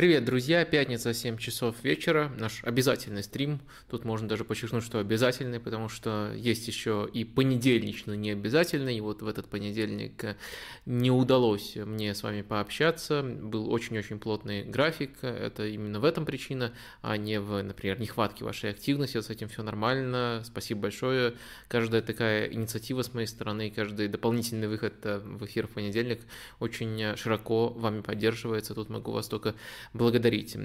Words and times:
Привет, 0.00 0.24
друзья! 0.24 0.64
Пятница, 0.64 1.12
7 1.12 1.36
часов 1.36 1.76
вечера, 1.84 2.32
наш 2.38 2.64
обязательный 2.64 3.22
стрим. 3.22 3.60
Тут 3.90 4.06
можно 4.06 4.26
даже 4.26 4.46
подчеркнуть, 4.46 4.82
что 4.82 4.98
обязательный, 4.98 5.60
потому 5.60 5.90
что 5.90 6.32
есть 6.34 6.66
еще 6.68 7.06
и 7.12 7.24
понедельничный 7.24 8.16
необязательный. 8.16 8.96
И 8.96 9.02
вот 9.02 9.20
в 9.20 9.28
этот 9.28 9.50
понедельник 9.50 10.24
э, 10.24 10.36
не 10.86 11.10
удалось 11.10 11.76
мне 11.76 12.14
с 12.14 12.22
вами 12.22 12.40
пообщаться. 12.40 13.22
Был 13.22 13.70
очень-очень 13.70 14.18
плотный 14.18 14.64
график. 14.64 15.22
Это 15.22 15.66
именно 15.66 16.00
в 16.00 16.06
этом 16.06 16.24
причина, 16.24 16.72
а 17.02 17.18
не 17.18 17.38
в, 17.38 17.62
например, 17.62 18.00
нехватке 18.00 18.42
вашей 18.42 18.70
активности. 18.70 19.20
С 19.20 19.28
этим 19.28 19.48
все 19.48 19.62
нормально. 19.62 20.40
Спасибо 20.46 20.80
большое. 20.80 21.34
Каждая 21.68 22.00
такая 22.00 22.50
инициатива 22.50 23.02
с 23.02 23.12
моей 23.12 23.26
стороны, 23.26 23.70
каждый 23.70 24.08
дополнительный 24.08 24.68
выход 24.68 24.94
э, 25.02 25.18
в 25.18 25.44
эфир 25.44 25.66
в 25.66 25.72
понедельник 25.72 26.22
очень 26.58 27.14
широко 27.16 27.68
вами 27.68 28.00
поддерживается. 28.00 28.74
Тут 28.74 28.88
могу 28.88 29.12
вас 29.12 29.28
только 29.28 29.54
благодарить. 29.92 30.56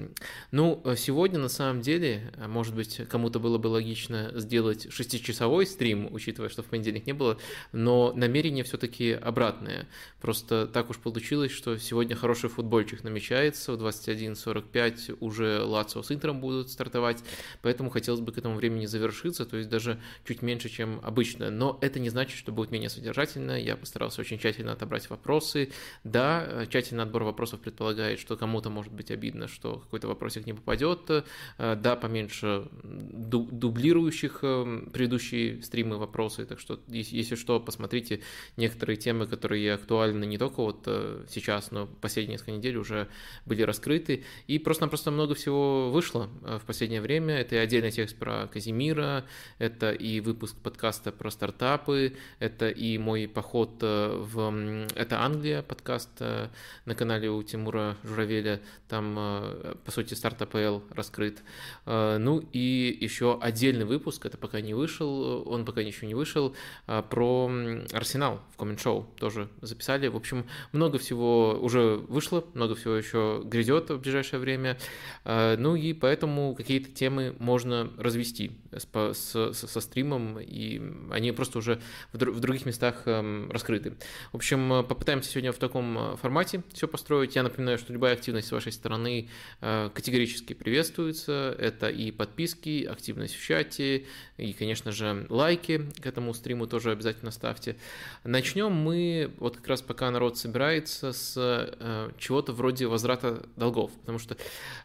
Ну, 0.52 0.82
сегодня 0.96 1.38
на 1.38 1.48
самом 1.48 1.80
деле, 1.80 2.32
может 2.46 2.74
быть, 2.74 3.00
кому-то 3.08 3.40
было 3.40 3.58
бы 3.58 3.66
логично 3.66 4.30
сделать 4.34 4.92
шестичасовой 4.92 5.66
стрим, 5.66 6.08
учитывая, 6.12 6.48
что 6.48 6.62
в 6.62 6.66
понедельник 6.66 7.06
не 7.06 7.12
было, 7.12 7.38
но 7.72 8.12
намерение 8.14 8.62
все-таки 8.62 9.12
обратное. 9.12 9.88
Просто 10.20 10.66
так 10.66 10.90
уж 10.90 10.98
получилось, 10.98 11.50
что 11.50 11.76
сегодня 11.76 12.14
хороший 12.14 12.50
футбольчик 12.50 13.02
намечается, 13.02 13.72
в 13.72 13.82
21.45 13.82 15.16
уже 15.20 15.62
Лацио 15.62 16.02
с 16.02 16.12
Интером 16.12 16.40
будут 16.40 16.70
стартовать, 16.70 17.24
поэтому 17.62 17.90
хотелось 17.90 18.20
бы 18.20 18.32
к 18.32 18.38
этому 18.38 18.54
времени 18.56 18.86
завершиться, 18.86 19.44
то 19.44 19.56
есть 19.56 19.68
даже 19.68 20.00
чуть 20.24 20.42
меньше, 20.42 20.68
чем 20.68 21.00
обычно. 21.02 21.50
Но 21.50 21.78
это 21.80 21.98
не 21.98 22.10
значит, 22.10 22.38
что 22.38 22.52
будет 22.52 22.70
менее 22.70 22.90
содержательно, 22.90 23.60
я 23.60 23.76
постарался 23.76 24.20
очень 24.20 24.38
тщательно 24.38 24.72
отобрать 24.72 25.10
вопросы. 25.10 25.72
Да, 26.04 26.66
тщательный 26.70 27.02
отбор 27.02 27.24
вопросов 27.24 27.60
предполагает, 27.60 28.20
что 28.20 28.36
кому-то 28.36 28.70
может 28.70 28.92
быть 28.92 29.10
обидно, 29.16 29.48
что 29.48 29.78
какой-то 29.78 30.08
вопросик 30.08 30.46
не 30.46 30.52
попадет. 30.52 31.10
Э, 31.10 31.76
да, 31.76 31.96
поменьше 31.96 32.68
дублирующих 32.82 34.40
э, 34.42 34.82
предыдущие 34.92 35.62
стримы 35.62 35.96
вопросы, 35.96 36.44
так 36.44 36.60
что, 36.60 36.78
если 36.88 37.34
что, 37.34 37.58
посмотрите 37.60 38.20
некоторые 38.56 38.96
темы, 38.96 39.26
которые 39.26 39.74
актуальны 39.74 40.24
не 40.26 40.38
только 40.38 40.62
вот 40.62 40.82
э, 40.86 41.24
сейчас, 41.28 41.70
но 41.70 41.86
последние 41.86 42.34
несколько 42.34 42.52
недель 42.52 42.76
уже 42.76 43.08
были 43.46 43.62
раскрыты. 43.62 44.24
И 44.46 44.58
просто-напросто 44.58 45.10
много 45.10 45.34
всего 45.34 45.90
вышло 45.90 46.28
в 46.42 46.64
последнее 46.66 47.00
время. 47.00 47.34
Это 47.40 47.56
и 47.56 47.58
отдельный 47.58 47.90
текст 47.90 48.16
про 48.16 48.46
Казимира, 48.46 49.24
это 49.58 49.92
и 49.92 50.20
выпуск 50.20 50.56
подкаста 50.62 51.12
про 51.12 51.30
стартапы, 51.30 52.16
это 52.38 52.68
и 52.68 52.98
мой 52.98 53.28
поход 53.28 53.82
в... 53.82 54.86
Это 54.94 55.20
Англия, 55.22 55.62
подкаст 55.62 56.20
на 56.20 56.94
канале 56.94 57.30
у 57.30 57.42
Тимура 57.42 57.96
Журавеля. 58.04 58.60
Там 58.88 59.05
там, 59.06 59.16
э, 59.18 59.74
по 59.84 59.90
сути, 59.90 60.14
старт 60.14 60.42
АПЛ 60.42 60.80
раскрыт. 60.90 61.42
Э, 61.84 62.18
ну 62.18 62.42
и 62.52 62.96
еще 63.00 63.38
отдельный 63.40 63.84
выпуск, 63.84 64.26
это 64.26 64.36
пока 64.36 64.60
не 64.60 64.74
вышел, 64.74 65.48
он 65.48 65.64
пока 65.64 65.80
еще 65.80 66.06
не 66.06 66.14
вышел, 66.14 66.54
э, 66.86 67.02
про 67.08 67.50
Арсенал 67.92 68.40
в 68.52 68.56
коммент-шоу 68.56 69.06
тоже 69.18 69.48
записали. 69.60 70.08
В 70.08 70.16
общем, 70.16 70.46
много 70.72 70.98
всего 70.98 71.58
уже 71.60 71.96
вышло, 72.08 72.44
много 72.54 72.74
всего 72.74 72.94
еще 72.94 73.42
грядет 73.44 73.90
в 73.90 73.98
ближайшее 73.98 74.40
время. 74.40 74.78
Ну 75.24 75.76
и 75.76 75.92
поэтому 75.92 76.54
какие-то 76.54 76.90
темы 76.90 77.34
можно 77.38 77.90
развести 77.98 78.52
с, 78.72 78.86
с, 79.12 79.52
со 79.52 79.80
стримом, 79.80 80.38
и 80.40 80.80
они 81.10 81.32
просто 81.32 81.58
уже 81.58 81.80
в, 82.12 82.18
в 82.18 82.40
других 82.40 82.66
местах 82.66 83.02
эм, 83.06 83.50
раскрыты. 83.50 83.94
В 84.32 84.36
общем, 84.36 84.84
попытаемся 84.88 85.30
сегодня 85.30 85.52
в 85.52 85.58
таком 85.58 86.16
формате 86.16 86.62
все 86.72 86.88
построить. 86.88 87.36
Я 87.36 87.42
напоминаю, 87.42 87.78
что 87.78 87.92
любая 87.92 88.14
активность 88.14 88.48
с 88.48 88.52
вашей 88.52 88.72
стороны 88.72 88.95
стороны 88.96 89.28
э, 89.60 89.90
категорически 89.94 90.54
приветствуется. 90.54 91.54
Это 91.58 91.88
и 91.88 92.10
подписки, 92.10 92.84
активность 92.84 93.34
в 93.34 93.44
чате, 93.44 94.06
и, 94.38 94.52
конечно 94.52 94.92
же, 94.92 95.26
лайки 95.28 95.82
к 96.00 96.06
этому 96.06 96.34
стриму 96.34 96.66
тоже 96.66 96.92
обязательно 96.92 97.30
ставьте. 97.30 97.76
Начнем 98.24 98.72
мы, 98.72 99.30
вот 99.38 99.56
как 99.56 99.68
раз 99.68 99.82
пока 99.82 100.10
народ 100.10 100.38
собирается, 100.38 101.12
с 101.12 101.34
э, 101.36 102.10
чего-то 102.18 102.52
вроде 102.52 102.86
возврата 102.86 103.46
долгов, 103.56 103.92
потому 104.00 104.18
что 104.18 104.36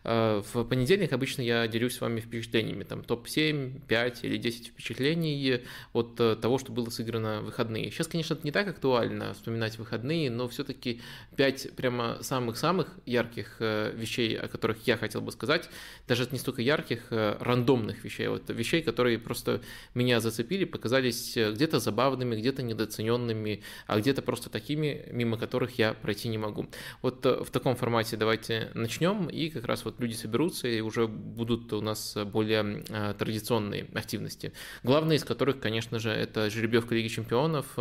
э, 0.04 0.42
в 0.54 0.64
понедельник 0.66 1.14
обычно 1.14 1.42
я 1.42 1.68
делюсь 1.68 1.96
с 1.96 2.02
вами 2.02 2.20
впечатлениями, 2.20 2.84
там 2.84 3.04
топ-7, 3.04 3.82
5 3.88 4.24
или 4.24 4.38
10 4.38 4.68
впечатлений 4.68 5.62
от 5.94 6.16
того, 6.16 6.58
что 6.58 6.72
было 6.72 6.90
сыграно 6.90 7.42
в 7.42 7.46
выходные. 7.46 7.92
Сейчас, 7.92 8.08
конечно, 8.08 8.34
это 8.34 8.44
не 8.44 8.52
так 8.52 8.68
актуально 8.68 9.34
вспоминать 9.34 9.78
выходные, 9.78 10.30
но 10.30 10.48
все-таки 10.48 11.02
5 11.38 11.76
прямо 11.76 12.18
самых-самых 12.22 12.88
ярких 13.06 13.58
вещей, 14.02 14.38
о 14.38 14.48
которых 14.48 14.88
я 14.88 14.98
хотел 14.98 15.22
бы 15.22 15.32
сказать, 15.32 15.70
даже 16.08 16.28
не 16.32 16.40
столько 16.40 16.62
ярких, 16.62 17.08
а 17.12 17.38
рандомных 17.40 18.04
вещей, 18.04 18.28
вот 18.28 18.50
вещей, 18.50 18.82
которые 18.82 19.18
просто 19.20 19.62
меня 19.94 20.20
зацепили, 20.20 20.66
показались 20.66 21.38
э, 21.38 21.52
где-то 21.52 21.80
забавными, 21.80 22.36
где-то 22.36 22.64
недооцененными, 22.64 23.62
а 23.88 24.00
где-то 24.00 24.22
просто 24.22 24.50
такими, 24.50 25.06
мимо 25.12 25.38
которых 25.38 25.78
я 25.80 25.94
пройти 25.94 26.28
не 26.30 26.38
могу. 26.38 26.68
Вот 27.02 27.26
э, 27.26 27.44
в 27.44 27.50
таком 27.52 27.76
формате 27.76 28.18
давайте 28.18 28.72
начнем, 28.74 29.28
и 29.28 29.50
как 29.50 29.66
раз 29.66 29.86
вот 29.86 30.00
люди 30.00 30.14
соберутся, 30.14 30.68
и 30.68 30.82
уже 30.82 31.08
будут 31.08 31.72
у 31.74 31.82
нас 31.82 32.18
более 32.26 32.84
традиционные 33.18 33.88
активности. 33.94 34.52
Главное 34.84 35.16
из 35.16 35.24
которых, 35.24 35.60
конечно 35.60 36.00
же, 36.00 36.10
это 36.10 36.50
жеребьевка 36.50 36.96
Лиги 36.96 37.08
Чемпионов. 37.08 37.78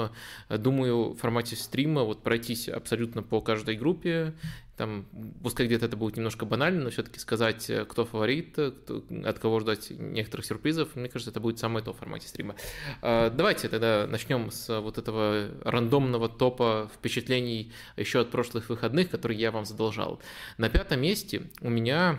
Думаю, 0.49 1.13
в 1.13 1.17
формате 1.17 1.57
стрима 1.57 2.03
вот 2.03 2.23
пройтись 2.23 2.69
абсолютно 2.69 3.23
по 3.23 3.41
каждой 3.41 3.77
группе, 3.77 4.35
там, 4.81 5.05
пускай 5.43 5.67
где-то 5.67 5.85
это 5.85 5.97
будет 5.99 6.17
немножко 6.17 6.47
банально, 6.47 6.85
но 6.85 6.89
все-таки 6.89 7.19
сказать, 7.19 7.69
э, 7.69 7.85
кто 7.85 8.07
фаворит, 8.07 8.59
э, 8.59 8.71
кто, 8.71 9.05
от 9.27 9.39
кого 9.39 9.61
ждать 9.61 9.91
некоторых 9.91 10.47
сюрпризов, 10.47 10.97
мне 10.97 11.11
кажется, 11.11 11.31
это 11.31 11.39
будет 11.39 11.59
самое 11.59 11.85
то 11.85 11.93
в 11.93 11.99
формате 11.99 12.27
стрима. 12.27 12.55
А, 13.03 13.29
давайте 13.29 13.69
тогда 13.69 14.07
начнем 14.09 14.51
с 14.51 14.81
вот 14.81 14.97
этого 14.97 15.51
рандомного 15.65 16.31
топа 16.31 16.91
впечатлений 16.95 17.75
еще 17.99 18.21
от 18.21 18.31
прошлых 18.31 18.71
выходных, 18.71 19.11
которые 19.11 19.39
я 19.39 19.51
вам 19.51 19.67
задолжал. 19.67 20.19
На 20.57 20.71
пятом 20.71 21.03
месте 21.03 21.43
у 21.61 21.69
меня 21.69 22.19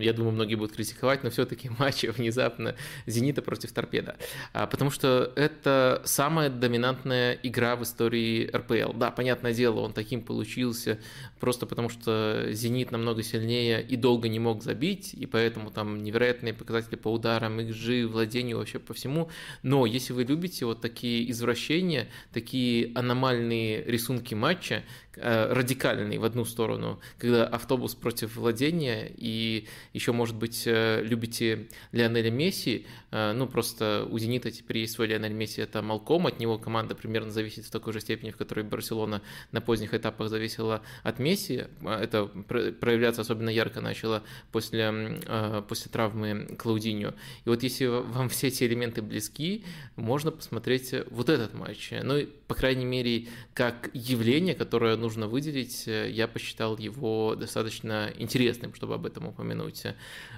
я 0.00 0.12
думаю, 0.12 0.32
многие 0.32 0.54
будут 0.54 0.74
критиковать, 0.74 1.24
но 1.24 1.30
все-таки 1.30 1.70
матч 1.78 2.04
внезапно 2.04 2.76
«Зенита» 3.06 3.42
против 3.42 3.72
«Торпеда». 3.72 4.16
А, 4.52 4.66
потому 4.66 4.90
что 4.90 5.32
это 5.36 6.02
самая 6.04 6.50
доминантная 6.50 7.38
игра 7.42 7.76
в 7.76 7.82
истории 7.82 8.50
РПЛ. 8.54 8.92
Да, 8.94 9.10
понятное 9.10 9.52
дело, 9.52 9.80
он 9.80 9.92
таким 9.92 10.22
получился 10.22 10.98
просто 11.40 11.66
потому, 11.66 11.88
что 11.88 12.48
«Зенит» 12.50 12.90
намного 12.90 13.22
сильнее 13.22 13.82
и 13.82 13.96
долго 13.96 14.28
не 14.28 14.38
мог 14.38 14.62
забить, 14.62 15.14
и 15.14 15.26
поэтому 15.26 15.70
там 15.70 16.02
невероятные 16.02 16.54
показатели 16.54 16.96
по 16.96 17.12
ударам, 17.12 17.58
XG, 17.60 18.06
владению, 18.06 18.58
вообще 18.58 18.78
по 18.78 18.94
всему. 18.94 19.30
Но 19.62 19.86
если 19.86 20.12
вы 20.12 20.24
любите 20.24 20.66
вот 20.66 20.80
такие 20.80 21.30
извращения, 21.30 22.08
такие 22.32 22.92
аномальные 22.94 23.84
рисунки 23.84 24.34
матча, 24.34 24.82
Э, 25.18 25.50
радикальный 25.50 26.18
в 26.18 26.24
одну 26.24 26.44
сторону, 26.44 27.00
когда 27.18 27.46
автобус 27.46 27.94
против 27.94 28.36
владения, 28.36 29.10
и 29.16 29.66
еще, 29.92 30.12
может 30.12 30.36
быть, 30.36 30.64
э, 30.66 31.02
любите 31.02 31.68
Лионеля 31.92 32.30
Месси, 32.30 32.86
ну, 33.34 33.46
просто 33.46 34.06
у 34.10 34.18
«Зенита» 34.18 34.50
теперь 34.50 34.78
есть 34.78 34.94
свой 34.94 35.06
Лионель 35.06 35.32
Месси, 35.32 35.62
это 35.62 35.82
Малком, 35.82 36.26
от 36.26 36.38
него 36.40 36.58
команда 36.58 36.94
примерно 36.94 37.30
зависит 37.30 37.64
в 37.64 37.70
такой 37.70 37.92
же 37.92 38.00
степени, 38.00 38.30
в 38.30 38.36
которой 38.36 38.64
Барселона 38.64 39.22
на 39.52 39.60
поздних 39.60 39.94
этапах 39.94 40.28
зависела 40.28 40.82
от 41.02 41.18
Месси, 41.18 41.64
это 41.82 42.26
проявляться 42.26 43.22
особенно 43.22 43.50
ярко 43.50 43.80
начало 43.80 44.22
после, 44.52 45.20
после 45.68 45.90
травмы 45.90 46.56
Клаудиньо. 46.58 47.14
И 47.44 47.48
вот 47.48 47.62
если 47.62 47.86
вам 47.86 48.28
все 48.28 48.48
эти 48.48 48.64
элементы 48.64 49.02
близки, 49.02 49.64
можно 49.96 50.30
посмотреть 50.30 50.94
вот 51.10 51.28
этот 51.28 51.54
матч. 51.54 51.92
Ну, 52.02 52.26
по 52.46 52.54
крайней 52.54 52.84
мере, 52.84 53.28
как 53.54 53.90
явление, 53.92 54.54
которое 54.54 54.96
нужно 54.96 55.26
выделить, 55.26 55.88
э, 55.88 56.10
я 56.10 56.28
посчитал 56.28 56.78
его 56.78 57.34
достаточно 57.34 58.12
интересным, 58.16 58.74
чтобы 58.74 58.94
об 58.94 59.06
этом 59.06 59.26
упомянуть. 59.26 59.82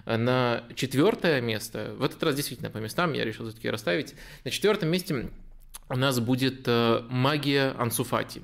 На 0.06 0.64
четвертое 0.74 1.40
место, 1.40 1.94
в 1.98 2.02
этот 2.02 2.22
раз 2.22 2.34
действительно 2.34 2.67
по 2.70 2.78
местам 2.78 3.12
я 3.12 3.24
решил 3.24 3.46
все-таки 3.46 3.70
расставить, 3.70 4.14
на 4.44 4.50
четвертом 4.50 4.90
месте 4.90 5.28
у 5.88 5.96
нас 5.96 6.20
будет 6.20 6.66
э, 6.66 7.02
магия 7.08 7.74
Ансуфати. 7.78 8.42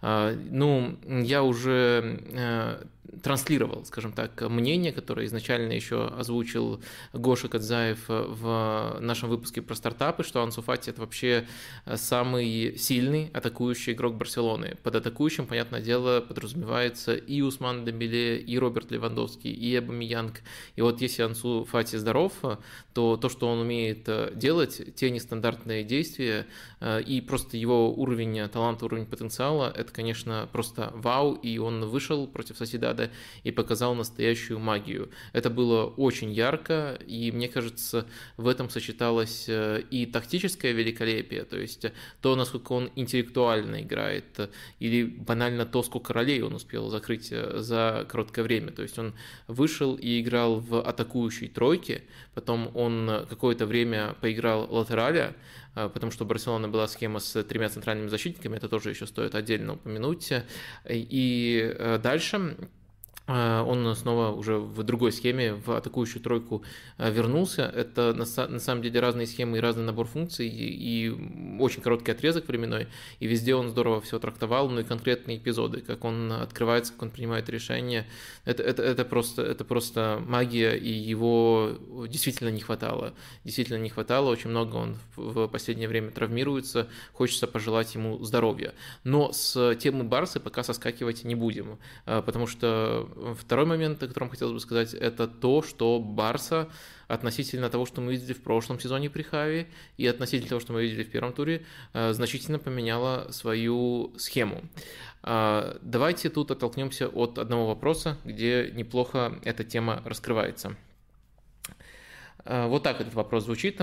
А, 0.00 0.36
ну, 0.50 0.98
я 1.06 1.42
уже 1.42 2.20
э, 2.32 2.84
транслировал, 3.22 3.84
скажем 3.84 4.12
так, 4.12 4.40
мнение, 4.48 4.92
которое 4.92 5.26
изначально 5.26 5.72
еще 5.72 6.06
озвучил 6.06 6.82
Гоша 7.12 7.48
Кадзаев 7.48 8.04
в 8.08 8.98
нашем 9.00 9.28
выпуске 9.28 9.60
про 9.60 9.74
стартапы, 9.74 10.22
что 10.22 10.42
Ансу 10.42 10.62
Фати 10.62 10.90
это 10.90 11.00
вообще 11.02 11.46
самый 11.94 12.78
сильный 12.78 13.30
атакующий 13.34 13.92
игрок 13.92 14.14
Барселоны. 14.14 14.76
Под 14.82 14.94
атакующим, 14.94 15.46
понятное 15.46 15.82
дело, 15.82 16.20
подразумевается 16.20 17.14
и 17.14 17.42
Усман 17.42 17.84
Дембеле, 17.84 18.38
и 18.38 18.58
Роберт 18.58 18.90
Левандовский, 18.90 19.50
и 19.50 19.76
Эбамиянг. 19.76 20.40
И 20.76 20.80
вот 20.80 21.02
если 21.02 21.22
Ансу 21.22 21.66
Фати 21.70 21.96
здоров, 21.96 22.32
то 22.94 23.16
то, 23.16 23.28
что 23.28 23.48
он 23.48 23.58
умеет 23.58 24.08
делать, 24.38 24.94
те 24.94 25.10
нестандартные 25.10 25.84
действия 25.84 26.46
и 26.80 27.20
просто 27.20 27.56
его 27.56 27.92
уровень 27.92 28.48
таланта, 28.48 28.86
уровень 28.86 29.06
потенциала, 29.06 29.72
это, 29.74 29.92
конечно, 29.92 30.48
просто 30.52 30.92
вау, 30.94 31.34
и 31.34 31.58
он 31.58 31.84
вышел 31.86 32.26
против 32.26 32.56
Соседа 32.56 33.01
команды 33.02 33.10
и 33.44 33.50
показал 33.52 33.94
настоящую 33.94 34.58
магию. 34.58 35.08
Это 35.32 35.50
было 35.50 35.86
очень 35.86 36.32
ярко, 36.32 36.98
и 37.06 37.32
мне 37.32 37.48
кажется, 37.48 38.06
в 38.36 38.48
этом 38.48 38.70
сочеталось 38.70 39.48
э, 39.48 39.82
и 39.90 40.06
тактическое 40.06 40.72
великолепие, 40.72 41.44
то 41.44 41.58
есть 41.58 41.86
то, 42.20 42.36
насколько 42.36 42.72
он 42.72 42.90
интеллектуально 42.96 43.80
играет, 43.82 44.50
или 44.80 45.04
банально 45.04 45.66
то, 45.66 45.82
сколько 45.82 46.12
ролей 46.12 46.42
он 46.42 46.54
успел 46.54 46.90
закрыть 46.90 47.32
э, 47.32 47.58
за 47.60 48.06
короткое 48.08 48.44
время. 48.44 48.72
То 48.72 48.82
есть 48.82 48.98
он 48.98 49.12
вышел 49.48 49.94
и 49.94 50.20
играл 50.20 50.60
в 50.60 50.80
атакующей 50.80 51.48
тройке, 51.48 52.02
потом 52.34 52.70
он 52.74 53.26
какое-то 53.28 53.66
время 53.66 54.14
поиграл 54.20 54.68
латераля, 54.70 55.34
потому 55.74 56.12
что 56.12 56.24
у 56.24 56.26
Барселоны 56.26 56.68
была 56.68 56.86
схема 56.86 57.18
с 57.18 57.42
тремя 57.44 57.68
центральными 57.68 58.08
защитниками, 58.08 58.56
это 58.56 58.68
тоже 58.68 58.90
еще 58.90 59.06
стоит 59.06 59.34
отдельно 59.34 59.74
упомянуть. 59.74 60.32
И 60.88 61.74
э, 61.78 61.98
дальше 62.02 62.56
он 63.26 63.94
снова 63.94 64.32
уже 64.32 64.58
в 64.58 64.82
другой 64.82 65.12
схеме, 65.12 65.54
в 65.54 65.70
атакующую 65.70 66.22
тройку 66.22 66.62
а, 66.98 67.10
вернулся. 67.10 67.62
Это 67.62 68.12
на, 68.14 68.26
самом 68.26 68.82
деле 68.82 69.00
разные 69.00 69.26
схемы 69.26 69.58
и 69.58 69.60
разный 69.60 69.84
набор 69.84 70.06
функций, 70.06 70.48
и, 70.48 71.10
очень 71.60 71.82
короткий 71.82 72.10
отрезок 72.10 72.48
временной, 72.48 72.88
и 73.20 73.26
везде 73.26 73.54
он 73.54 73.68
здорово 73.68 74.00
все 74.00 74.18
трактовал, 74.18 74.68
ну 74.68 74.80
и 74.80 74.84
конкретные 74.84 75.38
эпизоды, 75.38 75.80
как 75.80 76.04
он 76.04 76.32
открывается, 76.32 76.92
как 76.92 77.02
он 77.02 77.10
принимает 77.10 77.48
решения. 77.48 78.06
Это, 78.44 78.62
это, 78.62 78.82
это, 78.82 79.04
просто, 79.04 79.42
это 79.42 79.64
просто 79.64 80.22
магия, 80.26 80.74
и 80.76 80.90
его 80.90 81.78
действительно 82.08 82.48
не 82.48 82.60
хватало. 82.60 83.14
Действительно 83.44 83.78
не 83.78 83.88
хватало, 83.88 84.30
очень 84.30 84.50
много 84.50 84.76
он 84.76 84.96
в 85.16 85.46
последнее 85.48 85.88
время 85.88 86.10
травмируется, 86.10 86.88
хочется 87.12 87.46
пожелать 87.46 87.94
ему 87.94 88.22
здоровья. 88.24 88.74
Но 89.04 89.32
с 89.32 89.74
темы 89.76 90.04
Барсы 90.04 90.40
пока 90.40 90.62
соскакивать 90.62 91.24
не 91.24 91.34
будем, 91.34 91.78
а, 92.06 92.22
потому 92.22 92.46
что 92.46 93.08
Второй 93.38 93.66
момент, 93.66 94.02
о 94.02 94.08
котором 94.08 94.30
хотелось 94.30 94.54
бы 94.54 94.60
сказать, 94.60 94.94
это 94.94 95.26
то, 95.26 95.62
что 95.62 95.98
Барса 95.98 96.68
относительно 97.08 97.68
того, 97.68 97.84
что 97.84 98.00
мы 98.00 98.12
видели 98.12 98.32
в 98.32 98.42
прошлом 98.42 98.80
сезоне 98.80 99.10
при 99.10 99.22
Хави, 99.22 99.66
и 99.98 100.06
относительно 100.06 100.48
того, 100.48 100.60
что 100.60 100.72
мы 100.72 100.82
видели 100.82 101.04
в 101.04 101.10
первом 101.10 101.32
туре, 101.32 101.64
э, 101.92 102.12
значительно 102.12 102.58
поменяла 102.58 103.30
свою 103.30 104.12
схему. 104.16 104.62
А, 105.22 105.78
давайте 105.82 106.30
тут 106.30 106.50
оттолкнемся 106.50 107.08
от 107.08 107.38
одного 107.38 107.66
вопроса, 107.66 108.18
где 108.24 108.70
неплохо 108.74 109.38
эта 109.44 109.62
тема 109.62 110.02
раскрывается. 110.04 110.76
А, 112.44 112.66
вот 112.66 112.82
так 112.82 113.00
этот 113.00 113.14
вопрос 113.14 113.44
звучит. 113.44 113.80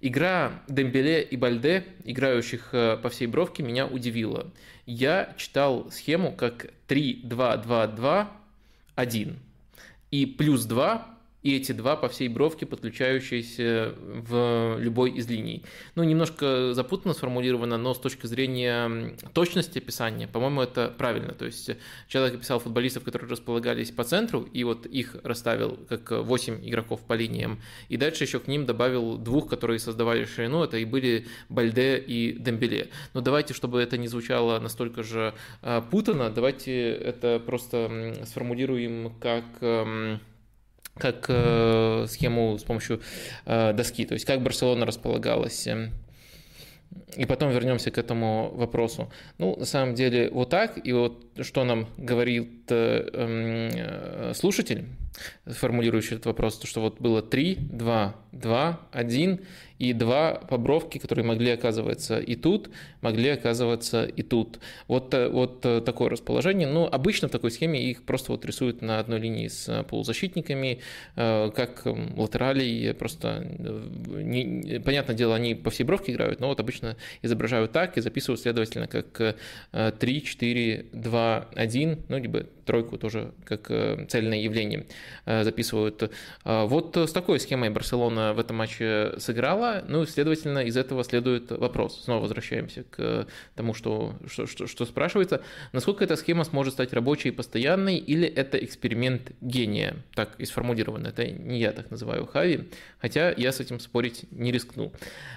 Игра 0.00 0.62
Дембеле 0.68 1.22
и 1.22 1.36
Бальде, 1.36 1.84
играющих 2.04 2.70
э, 2.72 2.98
по 2.98 3.08
всей 3.08 3.26
бровке, 3.26 3.62
меня 3.62 3.86
удивила. 3.86 4.52
Я 4.84 5.34
читал 5.38 5.90
схему 5.90 6.32
как 6.32 6.66
3-2-2-2 6.88 8.28
1. 8.96 9.38
И 10.10 10.26
плюс 10.26 10.64
2 10.64 11.15
и 11.46 11.56
эти 11.56 11.70
два 11.70 11.94
по 11.94 12.08
всей 12.08 12.26
бровке, 12.26 12.66
подключающиеся 12.66 13.94
в 14.00 14.78
любой 14.80 15.12
из 15.12 15.28
линий. 15.28 15.62
Ну, 15.94 16.02
немножко 16.02 16.74
запутанно 16.74 17.14
сформулировано, 17.14 17.78
но 17.78 17.94
с 17.94 18.00
точки 18.00 18.26
зрения 18.26 19.14
точности 19.32 19.78
описания, 19.78 20.26
по-моему, 20.26 20.62
это 20.62 20.92
правильно. 20.98 21.34
То 21.34 21.44
есть 21.44 21.70
человек 22.08 22.34
описал 22.34 22.58
футболистов, 22.58 23.04
которые 23.04 23.30
располагались 23.30 23.92
по 23.92 24.02
центру, 24.02 24.40
и 24.40 24.64
вот 24.64 24.86
их 24.86 25.14
расставил 25.22 25.78
как 25.88 26.10
8 26.10 26.68
игроков 26.68 27.02
по 27.06 27.12
линиям, 27.12 27.60
и 27.88 27.96
дальше 27.96 28.24
еще 28.24 28.40
к 28.40 28.48
ним 28.48 28.66
добавил 28.66 29.16
двух, 29.16 29.48
которые 29.48 29.78
создавали 29.78 30.24
ширину, 30.24 30.64
это 30.64 30.78
и 30.78 30.84
были 30.84 31.26
Бальде 31.48 31.96
и 31.96 32.32
Дембеле. 32.32 32.88
Но 33.14 33.20
давайте, 33.20 33.54
чтобы 33.54 33.80
это 33.80 33.96
не 33.98 34.08
звучало 34.08 34.58
настолько 34.58 35.04
же 35.04 35.32
путано, 35.92 36.28
давайте 36.28 36.90
это 36.90 37.38
просто 37.38 38.16
сформулируем 38.24 39.14
как 39.20 39.44
как 40.98 41.26
э, 41.28 42.06
схему 42.08 42.58
с 42.58 42.64
помощью 42.64 43.00
э, 43.44 43.72
доски, 43.72 44.04
то 44.06 44.14
есть 44.14 44.24
как 44.24 44.42
Барселона 44.42 44.86
располагалась. 44.86 45.66
Эм, 45.66 45.92
и 47.16 47.26
потом 47.26 47.50
вернемся 47.50 47.90
к 47.90 47.98
этому 47.98 48.52
вопросу. 48.54 49.10
Ну, 49.38 49.56
на 49.56 49.64
самом 49.64 49.94
деле, 49.94 50.30
вот 50.30 50.50
так, 50.50 50.78
и 50.84 50.92
вот 50.92 51.25
что 51.42 51.64
нам 51.64 51.88
говорит 51.96 52.70
э, 52.70 53.08
эм, 53.12 53.70
э, 53.74 54.32
слушатель, 54.34 54.86
формулирующий 55.46 56.16
этот 56.16 56.26
вопрос, 56.26 56.58
то, 56.58 56.66
что 56.66 56.80
вот 56.80 57.00
было 57.00 57.22
3, 57.22 57.56
2, 57.70 58.16
2, 58.32 58.80
1, 58.92 59.40
и 59.78 59.92
два 59.92 60.34
побровки, 60.34 60.96
которые 60.96 61.24
могли 61.24 61.50
оказываться 61.50 62.18
и 62.18 62.34
тут, 62.34 62.70
могли 63.02 63.30
оказываться 63.30 64.04
и 64.04 64.22
тут. 64.22 64.58
Вот, 64.88 65.12
э, 65.12 65.28
вот 65.28 65.60
такое 65.60 66.10
расположение. 66.10 66.66
Ну, 66.66 66.86
обычно 66.86 67.28
в 67.28 67.30
такой 67.30 67.50
схеме 67.50 67.82
их 67.82 68.02
просто 68.04 68.32
вот 68.32 68.44
рисуют 68.44 68.82
на 68.82 68.98
одной 68.98 69.20
линии 69.20 69.48
с 69.48 69.84
полузащитниками, 69.84 70.80
как 71.14 71.82
латералей, 71.84 72.94
просто, 72.94 73.46
не, 74.08 74.80
понятное 74.80 75.14
дело, 75.14 75.34
они 75.34 75.54
по 75.54 75.70
всей 75.70 75.84
бровке 75.84 76.12
играют, 76.12 76.40
но 76.40 76.48
вот 76.48 76.60
обычно 76.60 76.96
изображают 77.22 77.72
так 77.72 77.98
и 77.98 78.00
записывают, 78.00 78.40
следовательно, 78.40 78.86
как 78.86 79.36
3, 79.72 80.22
4, 80.22 80.86
2, 80.92 81.25
1, 81.54 82.04
ну, 82.08 82.18
либо 82.18 82.46
тройку 82.66 82.98
тоже 82.98 83.32
как 83.44 83.68
цельное 84.08 84.38
явление 84.38 84.86
записывают. 85.24 86.12
Вот 86.44 86.96
с 86.96 87.12
такой 87.12 87.40
схемой 87.40 87.70
Барселона 87.70 88.34
в 88.34 88.38
этом 88.38 88.56
матче 88.56 89.14
сыграла, 89.18 89.84
ну, 89.88 90.04
следовательно, 90.04 90.60
из 90.60 90.76
этого 90.76 91.04
следует 91.04 91.50
вопрос. 91.50 92.02
Снова 92.04 92.22
возвращаемся 92.22 92.84
к 92.84 93.26
тому, 93.54 93.74
что, 93.74 94.14
что, 94.26 94.46
что, 94.46 94.66
что 94.66 94.84
спрашивается. 94.84 95.42
Насколько 95.72 96.04
эта 96.04 96.16
схема 96.16 96.44
сможет 96.44 96.74
стать 96.74 96.92
рабочей 96.92 97.28
и 97.28 97.32
постоянной, 97.32 97.96
или 97.96 98.26
это 98.26 98.58
эксперимент 98.58 99.32
гения? 99.40 99.96
Так 100.14 100.34
и 100.38 100.44
сформулировано. 100.44 101.08
Это 101.08 101.26
не 101.26 101.60
я 101.60 101.72
так 101.72 101.90
называю 101.90 102.26
Хави, 102.26 102.68
хотя 103.00 103.30
я 103.30 103.52
с 103.52 103.60
этим 103.60 103.80
спорить 103.80 104.24
не 104.30 104.52
рискну. 104.52 104.92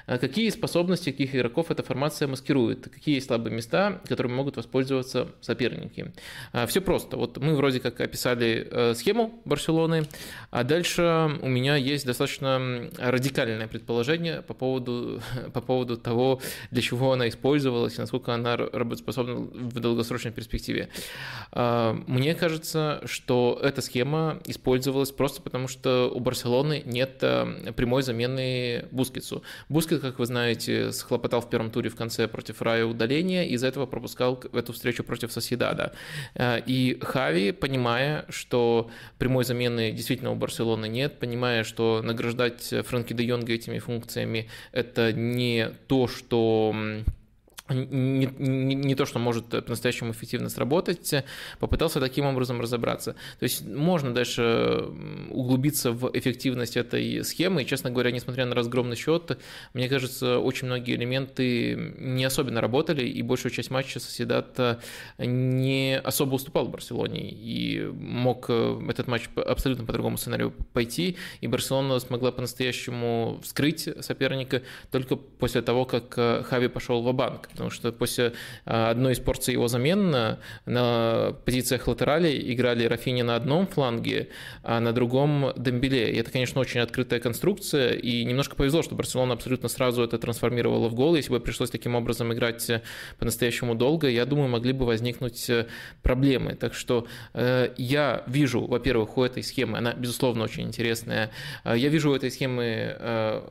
А 0.08 0.18
какие 0.18 0.50
способности 0.50 1.12
каких 1.12 1.36
игроков 1.36 1.72
эта 1.72 1.84
формация 1.84 2.28
маскирует? 2.28 2.90
Какие 2.90 3.20
слабые 3.20 3.56
места, 3.56 4.02
которыми 4.08 4.34
могут 4.34 4.58
воспользоваться 4.58 5.30
соперники? 5.42 6.12
А, 6.52 6.66
Все 6.66 6.82
просто. 6.82 7.18
Вот 7.20 7.38
мы 7.38 7.56
вроде 7.56 7.82
как 7.82 8.00
описали 8.00 8.68
э, 8.72 8.94
схему 8.96 9.42
Барселоны, 9.44 10.06
а 10.52 10.64
дальше 10.64 11.38
у 11.42 11.50
меня 11.50 11.76
есть 11.76 12.06
достаточно 12.06 12.90
радикальное 12.98 13.68
предположение, 13.68 14.42
по 14.42 14.54
поводу, 14.54 15.22
по 15.54 15.62
поводу 15.62 15.98
того, 15.98 16.42
для 16.72 16.82
чего 16.82 17.12
она 17.12 17.28
использовалась 17.28 17.98
и 17.98 18.02
насколько 18.02 18.34
она 18.34 18.56
работоспособна 18.56 19.36
в 19.36 19.80
долгосрочной 19.80 20.32
перспективе. 20.32 20.88
А, 21.52 21.94
мне 22.08 22.36
кажется, 22.36 23.02
что 23.06 23.60
эта 23.62 23.82
схема 23.82 24.40
использовалась 24.46 25.12
просто 25.12 25.42
потому, 25.42 25.68
что 25.68 26.10
у 26.14 26.20
Барселоны 26.22 26.84
нет 26.86 27.20
а, 27.22 27.74
прямой 27.74 28.04
замены 28.04 28.86
Бускетсу. 28.92 29.44
Бускет, 29.68 30.02
как 30.02 30.20
вы 30.20 30.26
знаете, 30.26 30.94
схлопотал 30.94 31.42
в 31.42 31.50
первом 31.50 31.70
туре 31.70 31.90
в 31.90 31.96
конце 31.96 32.28
против 32.30 32.62
Рая 32.62 32.86
удаления, 32.86 33.44
и 33.44 33.54
из-за 33.54 33.68
этого 33.68 33.86
пропускал 33.86 34.42
эту 34.54 34.72
встречу 34.72 35.04
против 35.04 35.34
Соседада. 35.34 35.94
А, 36.36 36.58
и 36.58 36.98
Хави, 37.10 37.52
понимая, 37.52 38.26
что 38.30 38.90
прямой 39.18 39.44
замены 39.44 39.92
действительно 39.92 40.32
у 40.32 40.36
Барселоны 40.36 40.88
нет, 40.88 41.20
понимая, 41.20 41.64
что 41.64 42.02
награждать 42.04 42.74
Франки 42.86 43.14
де 43.14 43.24
Йонга 43.24 43.54
этими 43.54 43.80
функциями, 43.80 44.48
это 44.72 45.12
не 45.12 45.72
то, 45.88 46.08
что 46.08 46.76
не, 47.74 48.30
не, 48.38 48.76
не 48.76 48.96
то, 48.96 49.06
что 49.06 49.20
может 49.20 49.50
по-настоящему 49.50 50.12
эффективно 50.12 50.50
сработать, 50.50 51.14
попытался 51.60 52.00
таким 52.00 52.26
образом 52.26 52.62
разобраться. 52.62 53.16
То 53.40 53.44
есть 53.44 53.66
можно 53.66 54.14
дальше 54.14 54.86
углубиться 55.30 55.92
в 55.92 56.12
эффективность 56.14 56.78
этой 56.78 57.24
схемы, 57.24 57.64
и, 57.64 57.66
честно 57.66 57.92
говоря, 57.92 58.12
несмотря 58.12 58.46
на 58.46 58.56
разгромный 58.56 58.96
счет, 58.96 59.38
мне 59.74 59.90
кажется, 59.90 60.40
очень 60.40 60.68
многие 60.68 60.96
элементы 60.96 61.76
не 61.98 62.24
особенно 62.24 62.62
работали, 62.62 63.06
и 63.06 63.22
большую 63.22 63.52
часть 63.52 63.72
матча 63.72 64.00
Соседат 64.00 64.80
не 65.18 66.00
особо 66.00 66.36
уступал 66.36 66.68
Барселоне, 66.68 67.30
и 67.30 67.86
мог 67.86 68.46
э, 68.50 68.82
этот 68.90 69.08
матч 69.08 69.30
абсолютно 69.36 69.86
по 69.86 69.94
другому 69.94 70.18
сценарию 70.18 70.54
пойти, 70.74 71.18
и 71.42 71.48
Барселона 71.48 72.00
смогла 72.00 72.32
по-настоящему 72.32 73.40
вскрыть 73.44 73.90
соперника 74.02 74.62
только 74.92 75.16
после 75.16 75.62
того, 75.62 75.86
как 75.86 76.14
э, 76.18 76.44
Хави 76.44 76.68
пошел 76.68 77.02
в 77.02 77.14
банк 77.14 77.50
потому 77.60 77.72
что 77.72 77.92
после 77.92 78.34
а, 78.66 78.90
одной 78.90 79.14
из 79.14 79.20
порций 79.20 79.54
его 79.54 79.68
замен 79.68 80.38
на 80.66 81.36
позициях 81.46 81.88
латерали 81.88 82.54
играли 82.54 82.86
Рафини 82.86 83.22
на 83.22 83.36
одном 83.36 83.68
фланге, 83.68 84.30
а 84.64 84.80
на 84.80 84.94
другом 84.94 85.52
Дембеле. 85.58 86.14
И 86.14 86.18
это, 86.18 86.32
конечно, 86.32 86.62
очень 86.62 86.80
открытая 86.80 87.20
конструкция, 87.20 87.94
и 87.94 88.24
немножко 88.24 88.56
повезло, 88.56 88.82
что 88.82 88.96
Барселона 88.96 89.34
абсолютно 89.34 89.68
сразу 89.68 90.04
это 90.04 90.18
трансформировала 90.18 90.88
в 90.88 90.96
гол. 90.96 91.16
Если 91.16 91.32
бы 91.32 91.42
пришлось 91.42 91.70
таким 91.70 91.96
образом 91.96 92.32
играть 92.32 92.72
по-настоящему 93.18 93.76
долго, 93.76 94.08
я 94.08 94.26
думаю, 94.26 94.48
могли 94.48 94.72
бы 94.72 94.86
возникнуть 94.86 95.50
э, 95.50 95.68
проблемы. 96.02 96.56
Так 96.56 96.74
что 96.74 97.08
э, 97.34 97.74
я 97.78 98.24
вижу, 98.28 98.66
во-первых, 98.66 99.18
у 99.18 99.24
этой 99.24 99.44
схемы, 99.44 99.78
она, 99.78 99.94
безусловно, 99.94 100.46
очень 100.46 100.64
интересная, 100.64 101.32
э, 101.66 101.78
я 101.78 101.90
вижу 101.90 102.12
у 102.12 102.16
этой 102.16 102.32
схемы 102.32 102.96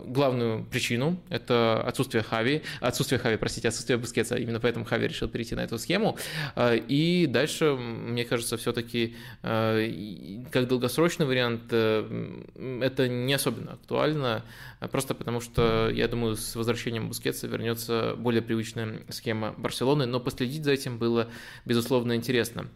главную 0.07 0.65
причину, 0.65 1.21
это 1.29 1.83
отсутствие 1.83 2.23
Хави, 2.23 2.63
отсутствие 2.81 3.19
Хави, 3.19 3.37
простите, 3.37 3.69
отсутствие 3.69 3.98
Бускетса, 3.99 4.37
именно 4.37 4.61
поэтому 4.61 4.85
Хави 4.85 5.09
решил 5.09 5.29
перейти 5.29 5.55
на 5.55 5.61
эту 5.61 5.79
схему. 5.79 6.17
И 6.57 7.27
дальше, 7.29 7.75
мне 7.75 8.25
кажется, 8.25 8.57
все-таки 8.57 9.17
как 9.43 10.69
долгосрочный 10.69 11.27
вариант 11.27 11.73
это 11.73 13.09
не 13.09 13.35
особенно 13.35 13.73
актуально, 13.73 14.45
просто 14.91 15.15
потому 15.15 15.41
что, 15.41 15.91
я 15.91 16.09
думаю, 16.09 16.37
с 16.37 16.57
возвращением 16.57 17.09
Бускетса 17.09 17.47
вернется 17.47 18.15
более 18.17 18.43
привычная 18.43 19.01
схема 19.09 19.55
Барселоны, 19.57 20.07
но 20.07 20.21
последить 20.21 20.65
за 20.65 20.73
этим 20.73 20.99
было, 20.99 21.29
безусловно, 21.65 22.15
интересно. 22.15 22.69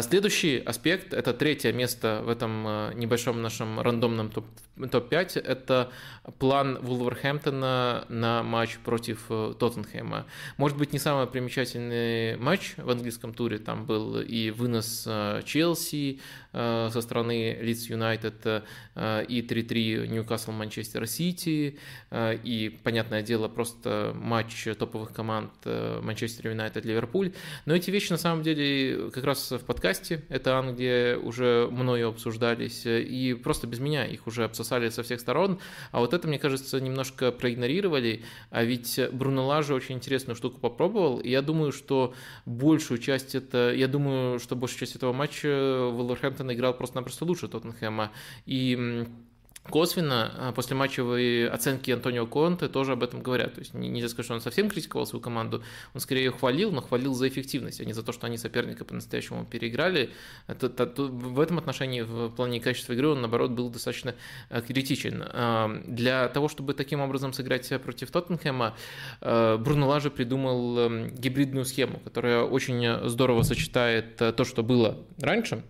Следующий 0.00 0.58
аспект, 0.58 1.12
это 1.12 1.32
третье 1.34 1.72
место 1.72 2.22
в 2.24 2.28
этом 2.28 2.64
небольшом 2.98 3.42
нашем 3.42 3.80
рандомном 3.80 4.30
топ-5, 4.30 5.40
это 5.40 5.90
план 6.38 6.78
Вулверхэмптона 6.80 8.06
на 8.08 8.42
матч 8.42 8.78
против 8.78 9.26
э, 9.28 9.54
Тоттенхэма. 9.58 10.26
Может 10.56 10.78
быть, 10.78 10.92
не 10.92 10.98
самый 10.98 11.26
примечательный 11.26 12.36
матч 12.36 12.74
в 12.76 12.90
английском 12.90 13.34
туре, 13.34 13.58
там 13.58 13.86
был 13.86 14.20
и 14.20 14.50
вынос 14.50 15.04
э, 15.06 15.42
Челси 15.44 16.20
со 16.52 17.00
стороны 17.00 17.58
Лидс 17.60 17.86
Юнайтед, 17.86 18.46
и 18.46 19.46
3-3 19.48 20.06
Ньюкасл 20.06 20.52
Манчестер 20.52 21.06
Сити, 21.06 21.78
и, 22.12 22.78
понятное 22.82 23.22
дело, 23.22 23.48
просто 23.48 24.12
матч 24.14 24.68
топовых 24.78 25.12
команд 25.12 25.50
Манчестер 25.64 26.48
Юнайтед 26.48 26.84
Ливерпуль. 26.84 27.32
Но 27.64 27.74
эти 27.74 27.90
вещи, 27.90 28.12
на 28.12 28.18
самом 28.18 28.42
деле, 28.42 29.10
как 29.10 29.24
раз 29.24 29.50
в 29.50 29.64
подкасте, 29.64 30.22
это 30.28 30.58
Англия, 30.58 31.16
уже 31.16 31.68
мною 31.70 32.08
обсуждались, 32.08 32.82
и 32.84 33.34
просто 33.34 33.66
без 33.66 33.80
меня 33.80 34.06
их 34.06 34.26
уже 34.26 34.44
обсосали 34.44 34.88
со 34.90 35.02
всех 35.02 35.20
сторон. 35.20 35.58
А 35.90 36.00
вот 36.00 36.12
это, 36.14 36.28
мне 36.28 36.38
кажется, 36.38 36.80
немножко 36.80 37.32
проигнорировали. 37.32 38.22
А 38.50 38.64
ведь 38.64 39.00
Бруно 39.12 39.46
Лажи 39.46 39.74
очень 39.74 39.96
интересную 39.96 40.36
штуку 40.36 40.60
попробовал. 40.60 41.18
И 41.18 41.30
я 41.30 41.42
думаю, 41.42 41.72
что 41.72 42.14
большую 42.44 42.98
часть 42.98 43.34
это... 43.34 43.72
Я 43.74 43.88
думаю, 43.88 44.38
что 44.38 44.56
большую 44.56 44.80
часть 44.80 44.96
этого 44.96 45.12
матча 45.12 45.88
Вулверхэмптон 45.90 46.41
играл 46.50 46.74
просто-напросто 46.74 47.24
лучше 47.24 47.48
Тоттенхэма. 47.48 48.12
И 48.46 49.06
Косвенно 49.70 50.32
а, 50.38 50.52
после 50.52 50.74
матчевой 50.74 51.48
оценки 51.48 51.92
Антонио 51.92 52.26
Конте 52.26 52.66
тоже 52.66 52.92
об 52.92 53.04
этом 53.04 53.22
говорят. 53.22 53.54
То 53.54 53.60
есть 53.60 53.74
нельзя 53.74 54.08
сказать, 54.08 54.24
что 54.24 54.34
он 54.34 54.40
совсем 54.40 54.68
критиковал 54.68 55.06
свою 55.06 55.22
команду, 55.22 55.62
он 55.94 56.00
скорее 56.00 56.24
ее 56.24 56.30
хвалил, 56.32 56.72
но 56.72 56.80
хвалил 56.80 57.14
за 57.14 57.28
эффективность, 57.28 57.80
а 57.80 57.84
не 57.84 57.92
за 57.92 58.02
то, 58.02 58.10
что 58.10 58.26
они 58.26 58.38
соперника 58.38 58.84
по-настоящему 58.84 59.44
переиграли. 59.44 60.10
Это, 60.48 60.66
это, 60.66 61.04
в 61.04 61.38
этом 61.38 61.58
отношении 61.58 62.00
в 62.00 62.30
плане 62.30 62.60
качества 62.60 62.94
игры 62.94 63.10
он, 63.10 63.20
наоборот, 63.20 63.52
был 63.52 63.70
достаточно 63.70 64.16
а, 64.50 64.62
критичен. 64.62 65.22
А, 65.28 65.80
для 65.86 66.28
того, 66.28 66.48
чтобы 66.48 66.74
таким 66.74 67.00
образом 67.00 67.32
сыграть 67.32 67.68
против 67.82 68.10
Тоттенхэма, 68.10 68.74
Бруно 69.20 69.86
Лажи 69.86 70.10
придумал 70.10 71.08
гибридную 71.10 71.64
схему, 71.64 72.00
которая 72.00 72.42
очень 72.42 73.08
здорово 73.08 73.42
сочетает 73.42 74.16
то, 74.16 74.44
что 74.44 74.64
было 74.64 74.98
раньше, 75.20 75.62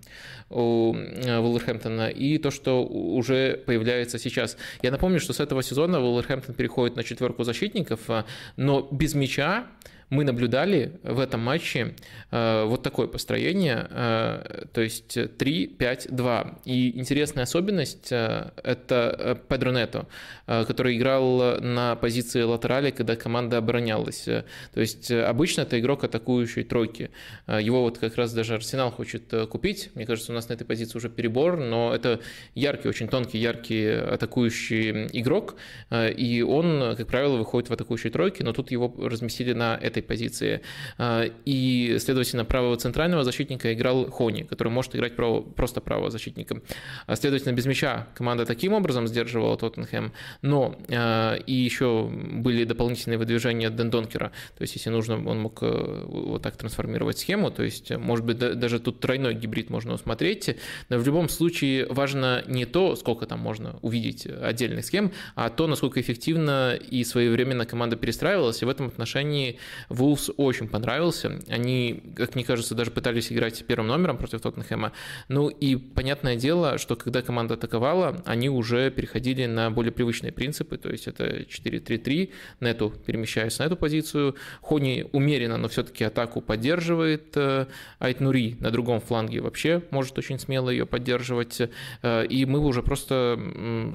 у 0.53 0.95
э, 0.95 1.41
Вулверхэмптона 1.41 2.09
и 2.09 2.39
то, 2.39 2.51
что 2.51 2.85
уже 2.85 3.63
появляется 3.67 4.19
сейчас. 4.19 4.57
Я 4.83 4.91
напомню, 4.91 5.21
что 5.21 5.33
с 5.33 5.41
этого 5.41 5.63
сезона 5.63 6.01
Вулверхэмптон 6.01 6.55
переходит 6.55 6.97
на 6.97 7.05
четверку 7.05 7.45
защитников, 7.45 8.01
а, 8.09 8.25
но 8.57 8.89
без 8.91 9.15
мяча 9.15 9.67
мы 10.13 10.25
наблюдали 10.25 11.01
в 11.03 11.19
этом 11.19 11.41
матче 11.41 11.95
э, 12.31 12.65
вот 12.67 12.83
такое 12.83 13.07
построение, 13.07 13.87
э, 13.89 14.67
то 14.71 14.83
есть 14.83 15.17
3-5-2. 15.17 16.59
И 16.67 16.99
интересная 16.99 17.45
особенность 17.45 18.13
э,– 18.13 18.51
это 18.63 19.41
Педро 19.49 19.73
Нето, 19.73 20.07
который 20.47 20.99
играл 20.99 21.61
на 21.61 21.97
позиции 21.97 22.43
латерали, 22.43 22.91
когда 22.91 23.17
команда 23.17 23.57
оборонялась. 23.57 24.25
То 24.25 24.81
есть 24.81 25.11
обычно 25.11 25.63
это 25.63 25.81
игрок 25.81 26.05
атакующей 26.05 26.65
тройки. 26.65 27.11
Его 27.47 27.81
вот 27.81 27.97
как 27.97 28.17
раз 28.17 28.35
даже 28.35 28.55
Арсенал 28.57 28.91
хочет 28.91 29.33
купить. 29.49 29.91
Мне 29.95 30.05
кажется, 30.05 30.33
у 30.33 30.35
нас 30.35 30.49
на 30.51 30.53
этой 30.53 30.65
позиции 30.65 30.99
уже 30.99 31.09
перебор, 31.09 31.57
но 31.57 31.95
это 31.95 32.21
яркий, 32.55 32.89
очень 32.89 33.09
тонкий, 33.09 33.39
яркий 33.39 33.89
атакующий 33.89 35.07
игрок, 35.19 35.55
и 35.91 36.45
он, 36.47 36.97
как 36.97 37.07
правило, 37.07 37.39
выходит 37.39 37.71
в 37.71 37.73
атакующей 37.73 38.11
тройке, 38.11 38.45
но 38.45 38.53
тут 38.53 38.71
его 38.71 38.95
разместили 38.99 39.55
на 39.55 39.79
этой 39.81 40.02
этой 40.03 40.07
позиции. 40.07 40.61
А, 40.99 41.25
и, 41.45 41.97
следовательно, 41.99 42.45
правого 42.45 42.77
центрального 42.77 43.25
защитника 43.25 43.73
играл 43.73 44.11
Хони, 44.11 44.43
который 44.43 44.69
может 44.69 44.95
играть 44.95 45.17
право, 45.17 45.41
просто 45.41 45.81
правого 45.81 46.11
защитника. 46.11 46.61
А, 47.07 47.17
следовательно, 47.17 47.53
без 47.53 47.67
мяча 47.67 48.09
команда 48.15 48.45
таким 48.45 48.73
образом 48.73 49.07
сдерживала 49.07 49.57
Тоттенхэм. 49.57 50.13
Но 50.43 50.77
а, 50.89 51.35
и 51.35 51.53
еще 51.53 52.09
были 52.11 52.65
дополнительные 52.65 53.19
выдвижения 53.19 53.71
Дендонкера. 53.71 54.33
То 54.59 54.63
есть, 54.63 54.75
если 54.75 54.91
нужно, 54.91 55.15
он 55.29 55.41
мог 55.41 55.63
э, 55.63 56.05
вот 56.07 56.43
так 56.43 56.57
трансформировать 56.57 57.19
схему. 57.19 57.51
То 57.51 57.63
есть, 57.63 57.91
может 57.97 58.25
быть, 58.25 58.39
даже 58.39 58.79
тут 58.81 59.01
тройной 59.01 59.35
гибрид 59.35 59.71
можно 59.71 59.95
усмотреть. 59.95 60.57
Но 60.89 60.99
в 60.99 61.07
любом 61.07 61.29
случае 61.29 61.87
важно 61.87 62.43
не 62.47 62.67
то, 62.67 62.97
сколько 62.97 63.27
там 63.27 63.39
можно 63.39 63.79
увидеть 63.83 64.27
отдельных 64.27 64.85
схем, 64.85 65.13
а 65.35 65.49
то, 65.49 65.67
насколько 65.67 66.01
эффективно 66.01 66.75
и 66.75 67.05
своевременно 67.05 67.67
команда 67.67 67.97
перестраивалась. 67.97 68.63
И 68.63 68.65
в 68.65 68.69
этом 68.69 68.89
отношении 68.89 69.59
Вулфс 69.93 70.31
очень 70.37 70.69
понравился. 70.69 71.39
Они, 71.49 72.03
как 72.17 72.35
мне 72.35 72.45
кажется, 72.45 72.75
даже 72.75 72.91
пытались 72.91 73.33
играть 73.33 73.65
первым 73.67 73.89
номером 73.89 74.17
против 74.17 74.41
Тоттенхэма. 74.41 74.93
Ну 75.29 75.49
и 75.49 75.77
понятное 75.77 76.37
дело, 76.37 76.79
что 76.79 76.97
когда 76.97 77.23
команда 77.23 77.55
атаковала, 77.55 78.23
они 78.25 78.49
уже 78.49 78.91
переходили 78.91 79.47
на 79.47 79.71
более 79.71 79.93
привычные 79.93 80.33
принципы, 80.33 80.79
то 80.79 80.91
есть 80.91 81.07
это 81.07 81.43
4-3-3, 81.43 82.31
Нету 82.61 82.93
перемещаясь 83.05 83.59
на 83.59 83.65
эту 83.65 83.77
позицию. 83.77 84.37
Хони 84.63 85.07
умеренно, 85.13 85.59
но 85.59 85.69
все-таки 85.69 86.05
атаку 86.05 86.41
поддерживает. 86.41 87.37
Э, 87.37 87.67
Айтнури 87.99 88.57
на 88.61 88.71
другом 88.71 89.01
фланге 89.01 89.41
вообще 89.41 89.83
может 89.91 90.17
очень 90.19 90.39
смело 90.39 90.71
ее 90.71 90.87
поддерживать. 90.87 91.61
Э, 92.03 92.27
и 92.27 92.47
мы 92.47 92.61
уже 92.61 92.83
просто 92.83 93.39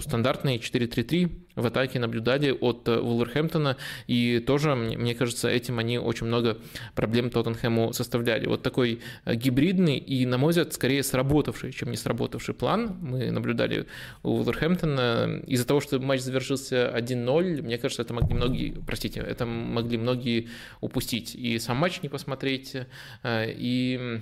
стандартные 0.02 0.60
4-3-3 0.60 1.47
в 1.58 1.66
атаке 1.66 2.00
наблюдали 2.00 2.52
от 2.52 2.88
э, 2.88 3.00
Вулверхэмптона, 3.00 3.78
и 4.06 4.40
тоже, 4.40 4.76
мне 4.76 5.16
кажется, 5.16 5.50
этим 5.50 5.80
они 5.80 5.98
очень 5.98 6.28
много 6.28 6.58
проблем 6.96 7.30
Тоттенхэму 7.30 7.94
составляли. 7.94 8.46
Вот 8.48 8.62
такой 8.62 9.02
э, 9.26 9.36
гибридный 9.36 9.98
и, 9.98 10.26
на 10.26 10.38
мой 10.38 10.52
взгляд, 10.52 10.74
скорее 10.74 11.04
сработавший, 11.04 11.72
чем 11.72 11.92
не 11.92 11.98
сработавший 11.98 12.54
план 12.54 12.98
мы 13.02 13.32
наблюдали 13.32 13.88
у 14.24 14.36
Вулверхэмптона. 14.36 15.42
Из-за 15.48 15.66
того, 15.66 15.82
что 15.82 16.00
матч 16.00 16.22
завершился 16.22 16.94
1-0, 16.96 17.64
мне 17.64 17.78
кажется, 17.78 18.04
это 18.04 18.14
могли 18.14 18.36
многие, 18.36 18.70
простите, 18.86 19.20
это 19.20 19.46
могли 19.46 19.98
многие 19.98 20.50
упустить. 20.82 21.36
И 21.36 21.58
сам 21.60 21.78
матч 21.78 22.02
не 22.04 22.10
посмотреть, 22.10 22.76
э, 23.24 23.52
и 23.52 24.22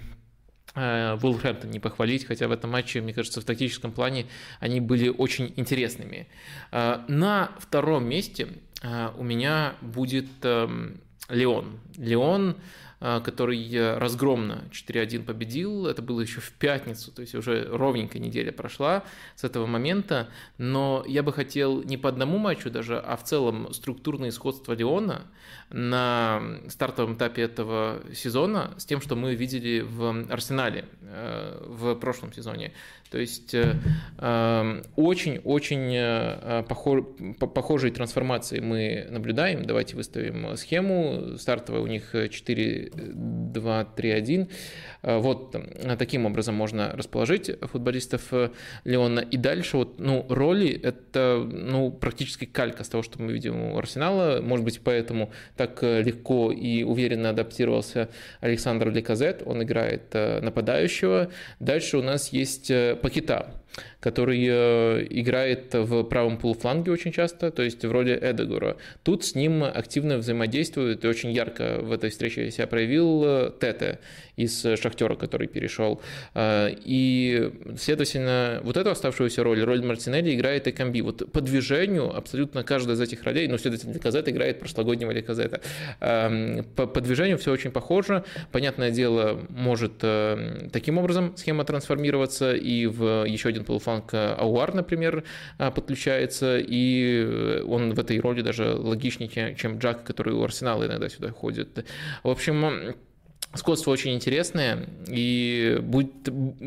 Вулверхэмптон 0.75 1.72
не 1.72 1.79
похвалить, 1.79 2.25
хотя 2.25 2.48
в 2.48 2.51
этом 2.51 2.72
матче, 2.72 3.01
мне 3.01 3.13
кажется, 3.13 3.41
в 3.41 3.46
тактическом 3.46 3.91
плане 3.91 4.25
они 4.60 4.82
были 4.82 5.10
очень 5.10 5.53
интересными. 5.55 6.27
Э, 6.72 7.00
на 7.08 7.51
втором 7.60 8.08
месте 8.08 8.50
э, 8.82 9.10
у 9.17 9.24
меня 9.24 9.75
будет 9.82 10.27
эм, 10.44 11.00
Леон. 11.29 11.79
Леон 11.98 12.58
который 13.24 13.98
разгромно 13.98 14.63
4-1 14.72 15.25
победил. 15.25 15.86
Это 15.86 16.01
было 16.01 16.22
еще 16.22 16.39
в 16.39 16.51
пятницу, 16.53 17.12
то 17.12 17.22
есть 17.22 17.36
уже 17.36 17.67
ровненькая 17.70 18.22
неделя 18.22 18.51
прошла 18.51 19.03
с 19.36 19.44
этого 19.44 19.67
момента. 19.67 20.29
Но 20.58 21.03
я 21.05 21.22
бы 21.22 21.34
хотел 21.34 21.84
не 21.84 21.98
по 21.98 22.10
одному 22.10 22.38
матчу 22.38 22.72
даже, 22.72 22.98
а 22.98 23.17
в 23.17 23.24
целом 23.24 23.74
структурное 23.74 24.32
сходство 24.32 24.74
Леона 24.74 25.27
на 25.75 26.41
стартовом 26.70 27.15
этапе 27.15 27.41
этого 27.41 28.01
сезона 28.13 28.74
с 28.77 28.86
тем, 28.86 29.01
что 29.01 29.17
мы 29.17 29.36
видели 29.36 29.82
в 29.82 30.32
Арсенале 30.32 30.86
э, 31.01 31.65
в 31.67 31.96
прошлом 31.96 32.32
сезоне. 32.32 32.72
То 33.12 33.20
есть 33.20 33.55
очень-очень 34.98 35.96
э, 35.96 36.39
э, 36.41 36.63
похожие 37.48 37.94
трансформации 37.94 38.60
мы 38.60 39.08
наблюдаем. 39.10 39.65
Давайте 39.65 39.96
выставим 39.96 40.58
схему. 40.58 41.38
Стартовая 41.38 41.82
у 41.82 41.88
них 41.88 42.13
4-2-3-1. 42.13 44.50
Э, 45.03 45.20
вот 45.20 45.55
таким 45.98 46.25
образом 46.25 46.55
можно 46.55 46.91
расположить 46.94 47.50
футболистов 47.62 48.34
Леона. 48.84 49.22
И 49.22 49.38
дальше 49.38 49.77
вот, 49.77 49.98
ну, 50.00 50.25
роли– 50.27 50.77
это 50.84 51.41
ну, 51.50 51.91
практически 51.91 52.44
калька 52.46 52.84
с 52.84 52.89
того, 52.89 53.01
что 53.01 53.22
мы 53.22 53.32
видим 53.32 53.62
у 53.62 53.77
Арсенала. 53.77 54.41
Может 54.41 54.65
быть, 54.65 54.82
поэтому 54.84 55.32
так 55.55 55.65
легко 55.82 56.52
и 56.52 56.84
уверенно 56.84 57.30
адаптировался 57.30 58.10
Александр 58.42 58.90
Леказет. 58.92 59.44
Он 59.46 59.64
играет 59.64 60.14
нападающего. 60.14 61.32
Дальше 61.60 61.98
у 61.98 62.02
нас 62.02 62.30
есть 62.30 62.72
Пакета. 63.02 63.54
Который 64.00 64.46
э, 64.48 65.08
играет 65.10 65.74
в 65.74 66.03
правом 66.03 66.38
полуфланге 66.38 66.91
очень 66.91 67.12
часто, 67.12 67.51
то 67.51 67.63
есть 67.63 67.84
в 67.84 67.91
роли 67.91 68.17
Эдегора. 68.22 68.77
Тут 69.03 69.25
с 69.25 69.36
ним 69.36 69.63
активно 69.63 70.17
взаимодействует 70.17 71.03
и 71.03 71.08
очень 71.08 71.32
ярко 71.32 71.79
в 71.82 71.91
этой 71.91 72.10
встрече 72.10 72.51
себя 72.51 72.67
проявил 72.67 73.24
э, 73.25 73.51
Тете 73.60 74.00
из 74.36 74.62
Шахтера, 74.62 75.15
который 75.15 75.48
перешел. 75.48 76.01
Э, 76.34 76.70
и, 76.72 77.51
следовательно, 77.77 78.62
вот 78.63 78.77
эту 78.77 78.91
оставшуюся 78.91 79.44
роль, 79.44 79.63
роль 79.63 79.84
Мартинелли 79.84 80.36
играет 80.36 80.67
и 80.67 80.72
Камби. 80.72 81.01
Вот 81.01 81.32
по 81.32 81.41
движению 81.41 82.15
абсолютно 82.15 82.63
каждая 82.63 82.96
из 82.96 83.01
этих 83.01 83.24
ролей, 83.24 83.48
ну, 83.48 83.58
следовательно, 83.58 83.94
Ликозет 83.94 84.29
играет 84.29 84.60
прошлогоднего 84.60 85.12
Ликозета. 85.12 85.62
Эм, 86.00 86.63
по, 86.75 86.86
по 86.86 87.01
движению 87.01 87.38
все 87.38 87.51
очень 87.51 87.72
похоже. 87.72 88.24
Понятное 88.51 88.91
дело, 88.91 89.39
может 89.50 89.98
таким 90.72 90.98
образом 90.98 91.36
схема 91.38 91.63
трансформироваться 91.65 92.53
и 92.53 92.86
в 92.86 93.25
еще 93.25 93.50
один 93.50 93.65
полуфланг 93.66 94.14
Ауар, 94.14 94.74
например, 94.74 95.24
а, 95.58 95.72
подключается, 95.72 96.58
и 96.58 97.24
э, 97.26 97.64
он 97.64 97.94
в 97.94 98.00
этой 98.00 98.20
роли 98.20 98.42
даже 98.42 98.74
логичнее, 98.74 99.56
чем 99.56 99.80
Джак, 99.80 100.04
который 100.04 100.34
у 100.34 100.44
Арсенала 100.44 100.86
иногда 100.86 101.10
сюда 101.10 101.32
ходит. 101.32 101.86
В 102.24 102.30
общем, 102.30 102.96
Сходство 103.56 103.92
очень 103.92 104.14
интересное, 104.14 104.88
и 105.08 105.78
будет, 105.82 106.12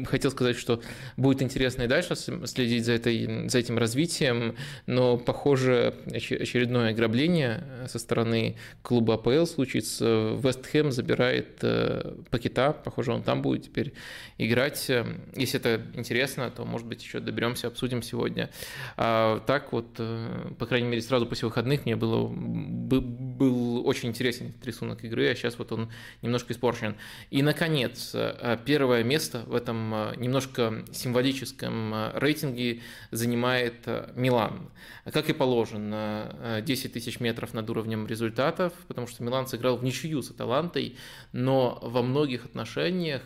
хотел 0.07 0.31
сказать, 0.31 0.57
что 0.57 0.81
будет 1.17 1.43
интересно 1.43 1.83
и 1.83 1.87
дальше 1.87 2.15
следить 2.17 2.85
за, 2.85 2.93
этой, 2.93 3.49
за 3.49 3.59
этим 3.59 3.77
развитием, 3.77 4.57
но, 4.87 5.19
похоже, 5.19 5.95
очередное 6.07 6.91
ограбление 6.91 7.63
со 7.89 7.99
стороны 7.99 8.57
клуба 8.83 9.15
АПЛ 9.15 9.45
случится. 9.45 10.35
Вест 10.43 10.67
Хэм 10.67 10.91
забирает 10.91 11.59
э, 11.63 12.15
Пакета, 12.31 12.73
похоже, 12.73 13.13
он 13.13 13.23
там 13.23 13.43
будет 13.43 13.65
теперь 13.65 13.93
играть. 14.39 14.91
Если 15.37 15.61
это 15.61 15.83
интересно, 15.95 16.51
то, 16.51 16.65
может 16.65 16.87
быть, 16.87 17.03
еще 17.03 17.21
доберемся, 17.21 17.67
обсудим 17.67 18.03
сегодня. 18.03 18.51
А 18.97 19.41
так 19.47 19.73
вот, 19.73 19.97
э, 19.99 20.53
по 20.59 20.67
крайней 20.67 20.89
мере, 20.89 21.03
сразу 21.03 21.27
после 21.27 21.49
выходных 21.49 21.85
мне 21.85 21.97
было, 21.97 22.29
был 22.29 23.87
очень 23.87 24.09
интересен 24.09 24.55
рисунок 24.65 25.05
игры, 25.05 25.29
а 25.29 25.35
сейчас 25.35 25.59
вот 25.59 25.73
он 25.73 25.91
немножко 26.23 26.53
испорчен 26.53 26.78
испорчен. 26.79 26.97
И, 27.31 27.43
наконец, 27.43 28.13
э, 28.15 28.59
первое 28.65 29.03
место 29.05 29.43
в 29.47 29.55
этом 29.55 29.95
э, 29.95 30.15
немножко 30.17 30.85
символическом 30.93 31.95
э, 31.95 32.11
рейтинге 32.15 32.81
занимает 33.11 33.87
Милан. 34.15 34.71
Как 35.13 35.31
и 35.31 35.33
положено, 35.33 36.63
10 36.65 36.93
тысяч 36.93 37.21
метров 37.21 37.55
над 37.55 37.69
уровнем 37.71 38.07
результатов, 38.07 38.73
потому 38.89 39.07
что 39.07 39.23
Милан 39.23 39.47
сыграл 39.47 39.77
в 39.77 39.85
ничью 39.85 40.23
с 40.23 40.31
Аталантой, 40.31 40.97
но 41.33 41.79
во 41.83 42.03
многих 42.03 42.45
отношениях 42.45 43.23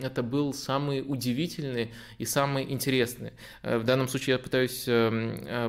это 0.00 0.22
был 0.22 0.54
самый 0.54 1.04
удивительный 1.06 1.92
и 2.18 2.24
самый 2.24 2.70
интересный. 2.72 3.32
В 3.62 3.82
данном 3.84 4.08
случае 4.08 4.34
я 4.34 4.38
пытаюсь 4.38 4.84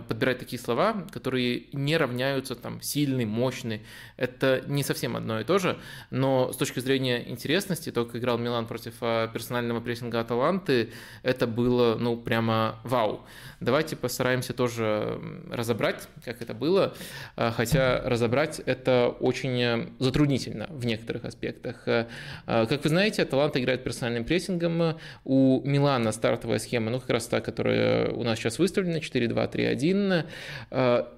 подбирать 0.08 0.40
такие 0.40 0.62
слова, 0.62 1.06
которые 1.12 1.66
не 1.74 1.98
равняются 1.98 2.56
там 2.56 2.82
сильный, 2.82 3.26
мощный. 3.26 3.82
Это 4.16 4.64
не 4.68 4.84
совсем 4.84 5.18
одно 5.18 5.42
и 5.42 5.44
то 5.44 5.60
же, 5.60 5.78
но 6.12 6.52
с 6.54 6.58
точки 6.58 6.80
зрения 6.80 7.27
интересности, 7.30 7.92
только 7.92 8.18
играл 8.18 8.38
Милан 8.38 8.68
против 8.68 8.96
а, 9.02 9.28
персонального 9.28 9.80
прессинга 9.80 10.22
Аталанты, 10.22 10.90
это 11.24 11.48
было, 11.48 11.96
ну, 11.96 12.18
прямо 12.18 12.80
вау. 12.84 13.22
Давайте 13.60 13.96
постараемся 13.96 14.54
тоже 14.54 15.20
разобрать, 15.50 16.08
как 16.24 16.42
это 16.42 16.54
было, 16.54 16.96
а, 17.36 17.52
хотя 17.52 18.02
разобрать 18.06 18.62
это 18.66 19.08
очень 19.20 19.62
э, 19.62 19.88
затруднительно 20.00 20.68
в 20.70 20.86
некоторых 20.86 21.26
аспектах. 21.26 21.84
А, 21.86 22.08
как 22.46 22.84
вы 22.84 22.90
знаете, 22.90 23.24
Аталанта 23.24 23.60
играет 23.60 23.84
персональным 23.84 24.26
прессингом, 24.26 24.98
у 25.24 25.62
Милана 25.64 26.12
стартовая 26.12 26.60
схема, 26.60 26.92
ну, 26.92 27.00
как 27.00 27.10
раз 27.10 27.28
та, 27.28 27.42
которая 27.42 28.12
у 28.12 28.24
нас 28.24 28.38
сейчас 28.38 28.60
выставлена, 28.60 29.00
4-2-3-1, 29.00 30.26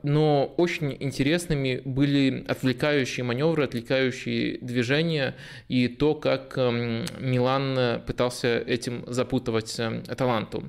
но 0.04 0.54
очень 0.58 0.96
интересными 1.00 1.82
были 1.84 2.46
отвлекающие 2.48 3.24
маневры, 3.24 3.64
отвлекающие 3.64 4.60
движения 4.60 5.36
и 5.68 5.88
то, 6.00 6.16
как 6.16 6.58
эм, 6.58 7.06
Милан 7.20 8.02
пытался 8.08 8.58
этим 8.60 9.04
запутывать 9.06 9.80
Аталанту. 9.80 10.64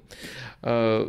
Э, 0.62 1.08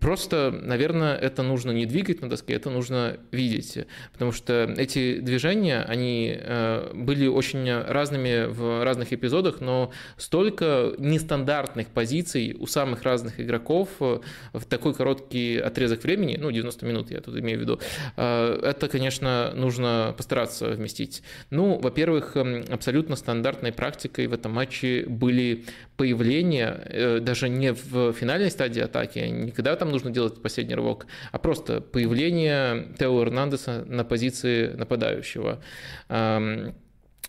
просто, 0.00 0.50
наверное, 0.50 1.16
это 1.16 1.42
нужно 1.42 1.70
не 1.70 1.86
двигать 1.86 2.20
на 2.20 2.28
доске, 2.28 2.54
это 2.54 2.70
нужно 2.70 3.18
видеть, 3.30 3.78
потому 4.12 4.32
что 4.32 4.74
эти 4.76 5.20
движения, 5.20 5.82
они 5.82 6.36
э, 6.38 6.90
были 6.94 7.26
очень 7.26 7.70
разными 7.72 8.46
в 8.46 8.84
разных 8.84 9.12
эпизодах, 9.12 9.60
но 9.60 9.92
столько 10.16 10.92
нестандартных 10.98 11.88
позиций 11.88 12.54
у 12.58 12.66
самых 12.66 13.02
разных 13.02 13.40
игроков 13.40 13.88
э, 14.00 14.20
в 14.52 14.64
такой 14.66 14.94
короткий 14.94 15.58
отрезок 15.58 16.02
времени, 16.04 16.36
ну, 16.38 16.50
90 16.50 16.84
минут 16.84 17.10
я 17.10 17.20
тут 17.20 17.36
имею 17.38 17.58
в 17.58 17.62
виду, 17.62 17.80
это, 18.16 18.88
конечно, 18.90 19.52
нужно 19.54 20.14
постараться 20.16 20.70
вместить. 20.70 21.22
Ну, 21.50 21.78
во-первых, 21.78 22.36
эм, 22.36 22.64
абсолютно 22.70 23.16
стандартной 23.16 23.72
практикой 23.72 24.26
в 24.26 24.32
этом 24.32 24.52
матче 24.52 25.04
были 25.06 25.64
появления, 25.96 27.20
даже 27.20 27.48
не 27.48 27.72
в 27.72 28.12
финальной 28.12 28.50
стадии 28.50 28.81
атаки, 28.82 29.18
не 29.18 29.50
когда 29.50 29.74
там 29.76 29.90
нужно 29.90 30.10
делать 30.10 30.42
последний 30.42 30.74
рывок, 30.74 31.06
а 31.30 31.38
просто 31.38 31.80
появление 31.80 32.94
Тео 32.98 33.22
Эрнандеса 33.22 33.84
на 33.86 34.04
позиции 34.04 34.68
нападающего. 34.68 35.62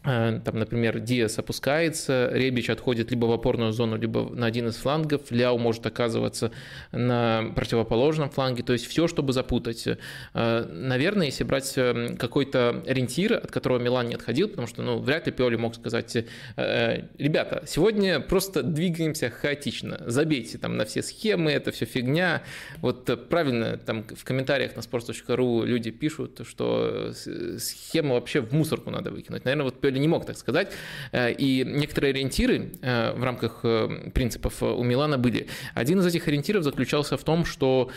Э, 0.05 0.39
там, 0.43 0.59
например, 0.59 0.99
Диас 0.99 1.39
опускается, 1.39 2.29
Ребич 2.33 2.69
отходит 2.69 3.11
либо 3.11 3.25
в 3.25 3.31
опорную 3.31 3.71
зону, 3.71 3.97
либо 3.97 4.29
на 4.35 4.45
один 4.45 4.67
из 4.67 4.75
флангов, 4.75 5.31
Ляу 5.31 5.57
может 5.57 5.85
оказываться 5.85 6.51
на 6.91 7.51
противоположном 7.55 8.29
фланге, 8.29 8.63
то 8.63 8.73
есть 8.73 8.85
все, 8.85 9.07
чтобы 9.07 9.33
запутать. 9.33 9.87
Э, 10.33 10.65
наверное, 10.69 11.27
если 11.27 11.43
брать 11.45 11.73
э, 11.77 12.15
какой-то 12.17 12.83
ориентир, 12.85 13.33
от 13.33 13.51
которого 13.51 13.79
Милан 13.79 14.07
не 14.07 14.15
отходил, 14.15 14.49
потому 14.49 14.67
что, 14.67 14.81
ну, 14.81 14.99
вряд 14.99 15.25
ли 15.25 15.31
Пиоли 15.31 15.55
мог 15.55 15.75
сказать, 15.75 16.15
ребята, 16.57 17.63
сегодня 17.65 18.19
просто 18.19 18.63
двигаемся 18.63 19.29
хаотично, 19.29 20.01
забейте 20.05 20.57
там 20.57 20.77
на 20.77 20.85
все 20.85 21.01
схемы, 21.01 21.51
это 21.51 21.71
все 21.71 21.85
фигня. 21.85 22.43
Вот 22.81 23.29
правильно 23.29 23.77
там 23.77 24.03
в 24.03 24.23
комментариях 24.23 24.75
на 24.75 24.81
sports.ru 24.81 25.65
люди 25.65 25.91
пишут, 25.91 26.41
что 26.45 27.11
схему 27.13 28.15
вообще 28.15 28.41
в 28.41 28.53
мусорку 28.53 28.89
надо 28.91 29.11
выкинуть. 29.11 29.45
Наверное, 29.45 29.65
вот 29.65 29.79
Пиоли 29.79 29.92
или 29.93 29.99
не 29.99 30.07
мог 30.07 30.25
так 30.25 30.37
сказать. 30.37 30.71
Э, 31.11 31.31
и 31.31 31.63
некоторые 31.65 32.11
ориентиры 32.11 32.71
э, 32.81 33.13
в 33.13 33.23
рамках 33.23 33.59
э, 33.63 34.09
принципов 34.13 34.61
у 34.61 34.83
Милана 34.83 35.17
были. 35.17 35.47
Один 35.73 35.99
из 35.99 36.05
этих 36.05 36.27
ориентиров 36.27 36.63
заключался 36.63 37.17
в 37.17 37.23
том, 37.23 37.45
что 37.45 37.91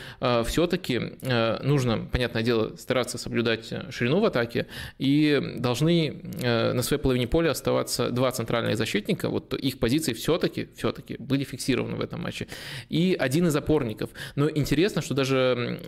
все-таки 0.45 1.01
нужно, 1.63 2.09
понятное 2.11 2.43
дело, 2.43 2.77
стараться 2.77 3.19
соблюдать 3.19 3.73
ширину 3.91 4.21
в 4.21 4.25
атаке, 4.25 4.67
и 4.99 5.55
должны 5.57 6.21
на 6.43 6.83
своей 6.83 7.01
половине 7.01 7.27
поля 7.27 7.51
оставаться 7.51 8.11
два 8.11 8.31
центральных 8.31 8.77
защитника, 8.77 9.29
вот 9.29 9.55
их 9.55 9.79
позиции 9.79 10.13
все-таки, 10.13 10.69
все-таки 10.77 11.17
были 11.19 11.45
фиксированы 11.45 11.97
в 11.97 12.01
этом 12.01 12.23
матче, 12.23 12.49
и 12.89 13.17
один 13.19 13.47
из 13.47 13.57
опорников. 13.57 14.11
Но 14.35 14.49
интересно, 14.49 15.03
что 15.03 15.15
даже, 15.15 15.81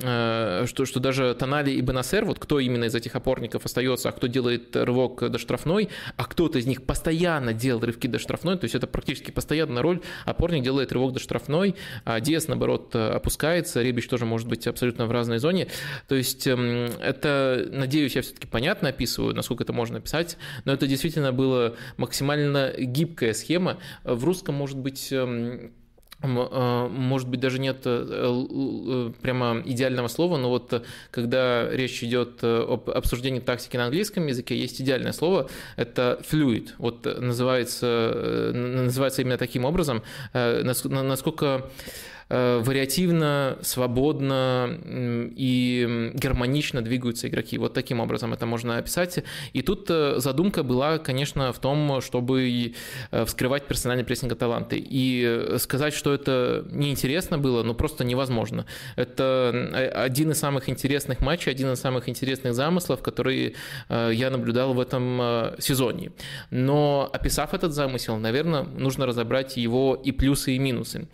что, 0.67 0.85
что 0.85 1.01
даже 1.01 1.35
Тонали 1.35 1.71
и 1.73 1.81
Бенасер, 1.81 2.25
вот 2.25 2.39
кто 2.39 2.61
именно 2.61 2.85
из 2.85 2.95
этих 2.95 3.17
опорников 3.17 3.65
остается, 3.65 4.09
а 4.09 4.13
кто 4.13 4.27
делает 4.27 4.77
рывок 4.77 5.31
до 5.31 5.39
штрафной, 5.39 5.89
а 6.17 6.25
кто-то 6.25 6.59
из 6.59 6.67
них 6.67 6.83
постоянно 6.85 7.53
делал 7.53 7.81
рывки 7.81 8.07
до 8.07 8.19
штрафной, 8.19 8.57
то 8.59 8.65
есть 8.65 8.75
это 8.75 8.87
практически 8.87 9.31
постоянная 9.31 9.83
роль, 9.83 10.01
опорник 10.25 10.63
делает 10.63 10.93
рывок 10.93 11.13
до 11.13 11.21
штрафной, 11.21 11.77
а 12.05 12.21
Диас, 12.21 12.49
наоборот, 12.49 12.95
опускается, 12.95 13.83
Ребич 13.83 14.09
тоже 14.09 14.25
может 14.25 14.49
быть 14.49 14.67
абсолютно 14.67 15.07
в 15.07 15.13
разной 15.13 15.39
зоне, 15.39 15.69
то 16.07 16.15
есть 16.15 16.47
эм, 16.47 16.91
это, 17.01 17.69
надеюсь, 17.71 18.17
я 18.17 18.23
все-таки 18.23 18.47
понятно 18.47 18.89
описываю, 18.89 19.35
насколько 19.35 19.65
это 19.65 19.73
можно 19.73 19.99
описать, 19.99 20.37
но 20.65 20.73
это 20.73 20.87
действительно 20.87 21.33
была 21.33 21.75
максимально 21.97 22.73
гибкая 22.79 23.33
схема, 23.33 23.79
в 24.05 24.25
русском, 24.25 24.55
может 24.55 24.79
быть, 24.79 25.13
эм, 25.13 25.73
может 26.21 27.29
быть, 27.29 27.39
даже 27.39 27.61
нет 27.61 27.83
э, 27.85 28.07
э, 28.11 29.13
прямо 29.23 29.63
идеального 29.65 30.09
слова, 30.09 30.37
но 30.37 30.49
вот 30.49 30.85
когда 31.13 31.69
речь 31.71 32.03
идет 32.03 32.41
э, 32.43 32.67
об 32.69 32.91
обсуждении 32.91 33.39
тактики 33.39 33.77
на 33.77 33.85
английском 33.85 34.27
языке, 34.27 34.59
есть 34.59 34.81
идеальное 34.81 35.13
слово, 35.13 35.49
это 35.77 36.21
fluid. 36.29 36.71
Вот 36.79 37.05
называется, 37.05 38.51
называется 38.53 39.23
именно 39.23 39.39
таким 39.39 39.65
образом, 39.65 40.03
насколько 40.33 41.71
Э, 42.18 42.18
вариативно, 42.29 43.59
свободно 43.63 44.79
и 44.85 46.13
гармонично 46.15 46.83
двигаются 46.83 47.29
игроки. 47.29 47.57
Вот 47.57 47.73
таким 47.73 48.01
образом 48.01 48.35
это 48.35 48.45
можно 48.45 48.77
описать. 48.77 49.25
И 49.53 49.63
тут 49.63 49.87
э, 49.89 50.17
задумка 50.19 50.63
была, 50.63 50.99
конечно, 50.99 51.53
в 51.53 51.59
том, 51.59 52.01
чтобы 52.03 52.75
э, 53.11 53.25
вскрывать 53.25 53.67
персональный 53.67 54.05
прессинг 54.05 54.37
таланты. 54.37 54.77
И 54.79 55.57
сказать, 55.59 55.95
что 55.95 56.13
это 56.13 56.67
неинтересно 56.71 57.39
было, 57.39 57.63
ну 57.63 57.75
просто 57.75 58.05
невозможно. 58.05 58.67
Это 58.97 59.93
один 59.95 60.33
из 60.33 60.39
самых 60.39 60.69
интересных 60.69 61.21
матчей, 61.21 61.51
один 61.51 61.73
из 61.73 61.81
самых 61.81 62.09
интересных 62.09 62.55
замыслов, 62.55 63.01
которые 63.01 63.55
я 63.89 64.31
наблюдал 64.31 64.75
в 64.75 64.81
этом 64.81 65.55
сезоне. 65.59 66.13
Но 66.51 67.09
описав 67.13 67.55
этот 67.55 67.73
замысел, 67.73 68.19
наверное, 68.19 68.65
нужно 68.65 69.07
разобрать 69.07 69.57
его 69.57 69.95
и 69.95 70.13
плюсы, 70.13 70.57
и 70.57 70.59
минусы. 70.59 71.09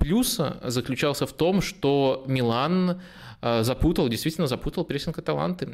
Плюс 0.00 0.23
плюс 0.24 0.40
заключался 0.62 1.26
в 1.26 1.32
том, 1.32 1.60
что 1.60 2.24
Милан 2.26 3.00
запутал, 3.42 4.08
действительно 4.08 4.46
запутал 4.46 4.84
прессинг 4.84 5.18
Аталанты. 5.18 5.68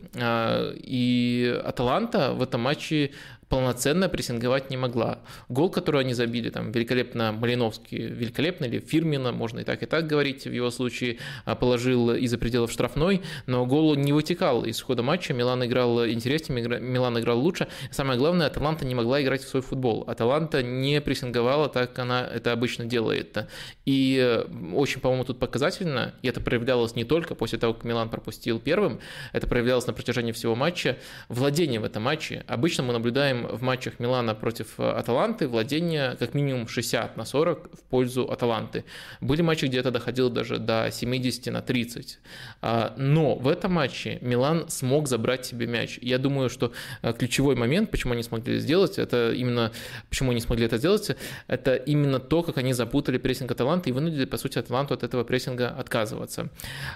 И 0.88 1.62
Аталанта 1.64 2.32
в 2.32 2.42
этом 2.42 2.60
матче 2.62 3.12
полноценно 3.50 4.08
прессинговать 4.08 4.70
не 4.70 4.76
могла. 4.76 5.18
Гол, 5.48 5.70
который 5.70 6.02
они 6.02 6.14
забили, 6.14 6.50
там 6.50 6.70
великолепно 6.70 7.32
Малиновский, 7.32 7.98
великолепно 7.98 8.64
или 8.64 8.78
Фирмина, 8.78 9.32
можно 9.32 9.58
и 9.58 9.64
так, 9.64 9.82
и 9.82 9.86
так 9.86 10.06
говорить, 10.06 10.46
в 10.46 10.52
его 10.52 10.70
случае 10.70 11.18
а, 11.44 11.56
положил 11.56 12.12
из-за 12.12 12.38
пределов 12.38 12.70
штрафной, 12.70 13.22
но 13.46 13.66
гол 13.66 13.96
не 13.96 14.12
вытекал 14.12 14.64
из 14.64 14.80
хода 14.80 15.02
матча, 15.02 15.34
Милан 15.34 15.64
играл 15.66 16.06
интереснее, 16.06 16.80
Милан 16.80 17.18
играл 17.18 17.40
лучше. 17.40 17.66
Самое 17.90 18.18
главное, 18.18 18.46
Аталанта 18.46 18.86
не 18.86 18.94
могла 18.94 19.20
играть 19.20 19.42
в 19.42 19.48
свой 19.48 19.62
футбол. 19.62 20.04
Аталанта 20.06 20.62
не 20.62 21.00
прессинговала 21.00 21.68
так, 21.68 21.90
как 21.90 21.98
она 21.98 22.24
это 22.24 22.52
обычно 22.52 22.84
делает. 22.84 23.48
И 23.84 24.16
э, 24.22 24.44
очень, 24.74 25.00
по-моему, 25.00 25.24
тут 25.24 25.40
показательно, 25.40 26.14
и 26.22 26.28
это 26.28 26.40
проявлялось 26.40 26.94
не 26.94 27.02
только 27.02 27.34
после 27.34 27.58
того, 27.58 27.74
как 27.74 27.82
Милан 27.82 28.10
пропустил 28.10 28.60
первым, 28.60 29.00
это 29.32 29.48
проявлялось 29.48 29.88
на 29.88 29.92
протяжении 29.92 30.30
всего 30.30 30.54
матча, 30.54 30.98
владение 31.28 31.80
в 31.80 31.84
этом 31.84 32.04
матче. 32.04 32.44
Обычно 32.46 32.84
мы 32.84 32.92
наблюдаем 32.92 33.39
в 33.46 33.62
матчах 33.62 33.98
Милана 33.98 34.34
против 34.34 34.78
э, 34.78 34.90
Аталанты 34.90 35.48
владение 35.48 36.16
как 36.18 36.34
минимум 36.34 36.68
60 36.68 37.16
на 37.16 37.24
40 37.24 37.70
в 37.72 37.82
пользу 37.84 38.30
Аталанты. 38.30 38.84
Были 39.20 39.42
матчи, 39.42 39.66
где 39.66 39.78
это 39.78 39.90
доходило 39.90 40.30
даже 40.30 40.58
до 40.58 40.90
70 40.90 41.52
на 41.52 41.62
30. 41.62 42.18
А, 42.62 42.94
но 42.96 43.36
в 43.36 43.48
этом 43.48 43.72
матче 43.72 44.18
Милан 44.20 44.68
смог 44.68 45.08
забрать 45.08 45.46
себе 45.46 45.66
мяч. 45.66 45.98
Я 46.02 46.18
думаю, 46.18 46.50
что 46.50 46.72
э, 47.02 47.12
ключевой 47.12 47.54
момент, 47.56 47.90
почему 47.90 48.12
они 48.12 48.22
смогли 48.22 48.58
сделать, 48.58 48.98
это 48.98 49.32
именно, 49.32 49.72
почему 50.08 50.30
они 50.30 50.40
смогли 50.40 50.66
это 50.66 50.78
сделать, 50.78 51.10
это 51.46 51.74
именно 51.74 52.18
то, 52.18 52.42
как 52.42 52.58
они 52.58 52.72
запутали 52.72 53.18
прессинг 53.18 53.50
Аталанты 53.50 53.90
и 53.90 53.92
вынудили, 53.92 54.24
по 54.24 54.36
сути, 54.36 54.58
Аталанту 54.58 54.94
от 54.94 55.02
этого 55.02 55.24
прессинга 55.24 55.68
отказываться. 55.68 56.50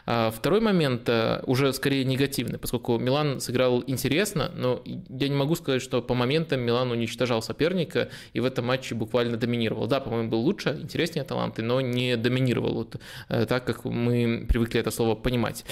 А, 0.06 0.30
второй 0.30 0.60
момент 0.60 1.08
э, 1.08 1.42
уже 1.46 1.72
скорее 1.72 2.04
негативный, 2.04 2.58
поскольку 2.58 2.98
Милан 2.98 3.40
сыграл 3.40 3.82
интересно, 3.86 4.50
но 4.54 4.82
я 4.84 5.28
не 5.28 5.34
могу 5.36 5.54
сказать, 5.54 5.82
что 5.82 6.02
по 6.02 6.14
моменту 6.14 6.33
моментам 6.34 6.60
Милан 6.60 6.90
уничтожал 6.90 7.42
соперника 7.42 8.08
и 8.32 8.40
в 8.40 8.44
этом 8.44 8.66
матче 8.66 8.94
буквально 8.94 9.36
доминировал. 9.36 9.86
Да, 9.86 10.00
по-моему, 10.00 10.30
был 10.30 10.40
лучше, 10.40 10.78
интереснее 10.82 11.24
таланты, 11.24 11.62
но 11.62 11.80
не 11.80 12.16
доминировал 12.16 12.74
вот, 12.74 12.96
э, 13.28 13.46
так, 13.46 13.64
как 13.64 13.84
мы 13.84 14.46
привыкли 14.48 14.80
это 14.80 14.90
слово 14.90 15.14
понимать. 15.14 15.64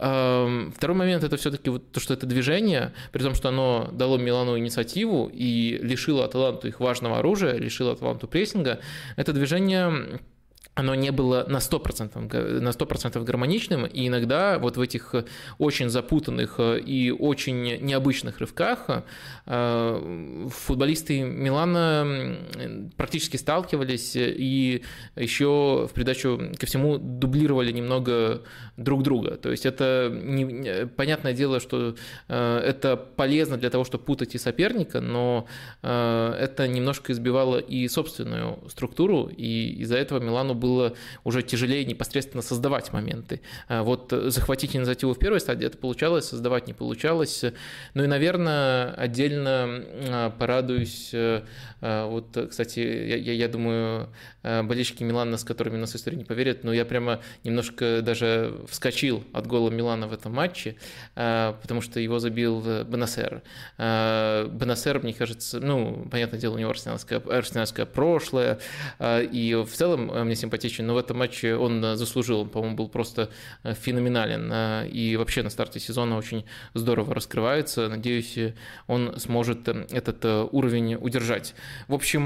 Эм, 0.00 0.72
второй 0.76 0.96
момент– 0.96 1.24
это 1.24 1.36
все-таки 1.36 1.70
вот 1.70 1.92
то, 1.92 2.00
что 2.00 2.14
это 2.14 2.26
движение, 2.26 2.92
при 3.12 3.22
том, 3.22 3.34
что 3.34 3.48
оно 3.48 3.88
дало 3.92 4.18
Милану 4.18 4.58
инициативу 4.58 5.30
и 5.32 5.78
лишило 5.82 6.24
Аталанту 6.24 6.68
их 6.68 6.80
важного 6.80 7.18
оружия, 7.18 7.54
лишило 7.54 7.92
Аталанту 7.92 8.28
прессинга. 8.28 8.80
Это 9.16 9.32
движение 9.32 10.20
оно 10.74 10.94
не 10.94 11.12
было 11.12 11.44
на 11.48 11.58
100%, 11.58 12.60
на 12.60 12.68
100% 12.68 13.24
гармоничным, 13.24 13.84
и 13.84 14.08
иногда 14.08 14.58
вот 14.58 14.76
в 14.76 14.80
этих 14.80 15.14
очень 15.58 15.90
запутанных 15.90 16.58
и 16.58 17.14
очень 17.16 17.62
необычных 17.84 18.38
рывках 18.38 19.04
э, 19.46 20.48
футболисты 20.50 21.20
Милана 21.20 22.38
практически 22.96 23.36
сталкивались 23.36 24.16
и 24.16 24.82
еще 25.16 25.88
в 25.90 25.94
придачу 25.94 26.40
ко 26.58 26.66
всему 26.66 26.96
дублировали 26.98 27.70
немного 27.70 28.42
друг 28.76 29.02
друга. 29.02 29.36
То 29.36 29.50
есть 29.50 29.66
это 29.66 30.10
не, 30.12 30.86
понятное 30.86 31.34
дело, 31.34 31.60
что 31.60 31.96
э, 32.28 32.58
это 32.58 32.96
полезно 32.96 33.58
для 33.58 33.68
того, 33.68 33.84
чтобы 33.84 34.04
путать 34.04 34.34
и 34.34 34.38
соперника, 34.38 35.00
но 35.02 35.46
э, 35.82 36.36
это 36.40 36.66
немножко 36.66 37.12
избивало 37.12 37.58
и 37.58 37.86
собственную 37.88 38.58
структуру, 38.70 39.26
и 39.26 39.82
из-за 39.82 39.96
этого 39.96 40.18
Милану 40.18 40.61
было 40.62 40.94
уже 41.24 41.42
тяжелее 41.42 41.84
непосредственно 41.84 42.42
создавать 42.42 42.92
моменты. 42.92 43.40
А 43.68 43.82
вот 43.82 44.12
захватить 44.12 44.76
инициативу 44.76 45.12
в 45.12 45.18
первой 45.18 45.40
стадии 45.40 45.66
это 45.66 45.76
получалось, 45.76 46.28
создавать 46.28 46.68
не 46.68 46.72
получалось. 46.72 47.44
Ну 47.94 48.04
и, 48.04 48.06
наверное, 48.06 48.92
отдельно 48.94 49.84
а, 50.08 50.30
порадуюсь. 50.30 51.10
Э, 51.12 51.42
а, 51.80 52.06
вот, 52.06 52.38
кстати, 52.48 52.78
я, 52.78 53.16
я 53.16 53.48
думаю, 53.48 54.08
болельщики 54.42 55.02
Милана, 55.02 55.36
с 55.36 55.44
которыми 55.44 55.76
нас 55.76 55.96
история 55.96 56.16
не 56.16 56.24
поверят, 56.24 56.64
но 56.64 56.72
я 56.72 56.84
прямо 56.84 57.20
немножко 57.44 58.00
даже 58.02 58.54
вскочил 58.68 59.24
от 59.32 59.46
гола 59.46 59.70
Милана 59.70 60.06
в 60.06 60.12
этом 60.12 60.32
матче, 60.32 60.76
потому 61.14 61.80
что 61.80 62.00
его 62.00 62.18
забил 62.18 62.60
Бенасер. 62.60 63.42
Бенасер, 63.78 65.00
мне 65.02 65.12
кажется, 65.12 65.60
ну, 65.60 66.06
понятное 66.10 66.40
дело, 66.40 66.54
у 66.54 66.58
него 66.58 66.70
арсенальское, 66.70 67.20
арсенальское 67.20 67.86
прошлое, 67.86 68.58
и 69.00 69.64
в 69.66 69.72
целом 69.72 70.06
мне 70.24 70.36
симпатичен 70.52 70.86
но 70.86 70.94
в 70.94 70.98
этом 70.98 71.18
матче 71.18 71.56
он 71.56 71.84
э, 71.84 71.96
заслужил, 71.96 72.46
по-моему, 72.46 72.76
был 72.76 72.88
просто 72.88 73.30
э, 73.62 73.74
феноменален. 73.74 74.50
Э, 74.52 74.88
и 74.88 75.16
вообще 75.16 75.42
на 75.42 75.50
старте 75.50 75.80
сезона 75.80 76.16
очень 76.16 76.44
здорово 76.74 77.14
раскрывается. 77.14 77.88
Надеюсь, 77.88 78.38
он 78.86 79.18
сможет 79.18 79.68
этот 79.68 80.24
уровень 80.52 80.94
удержать. 80.94 81.54
В 81.88 81.94
общем, 81.94 82.22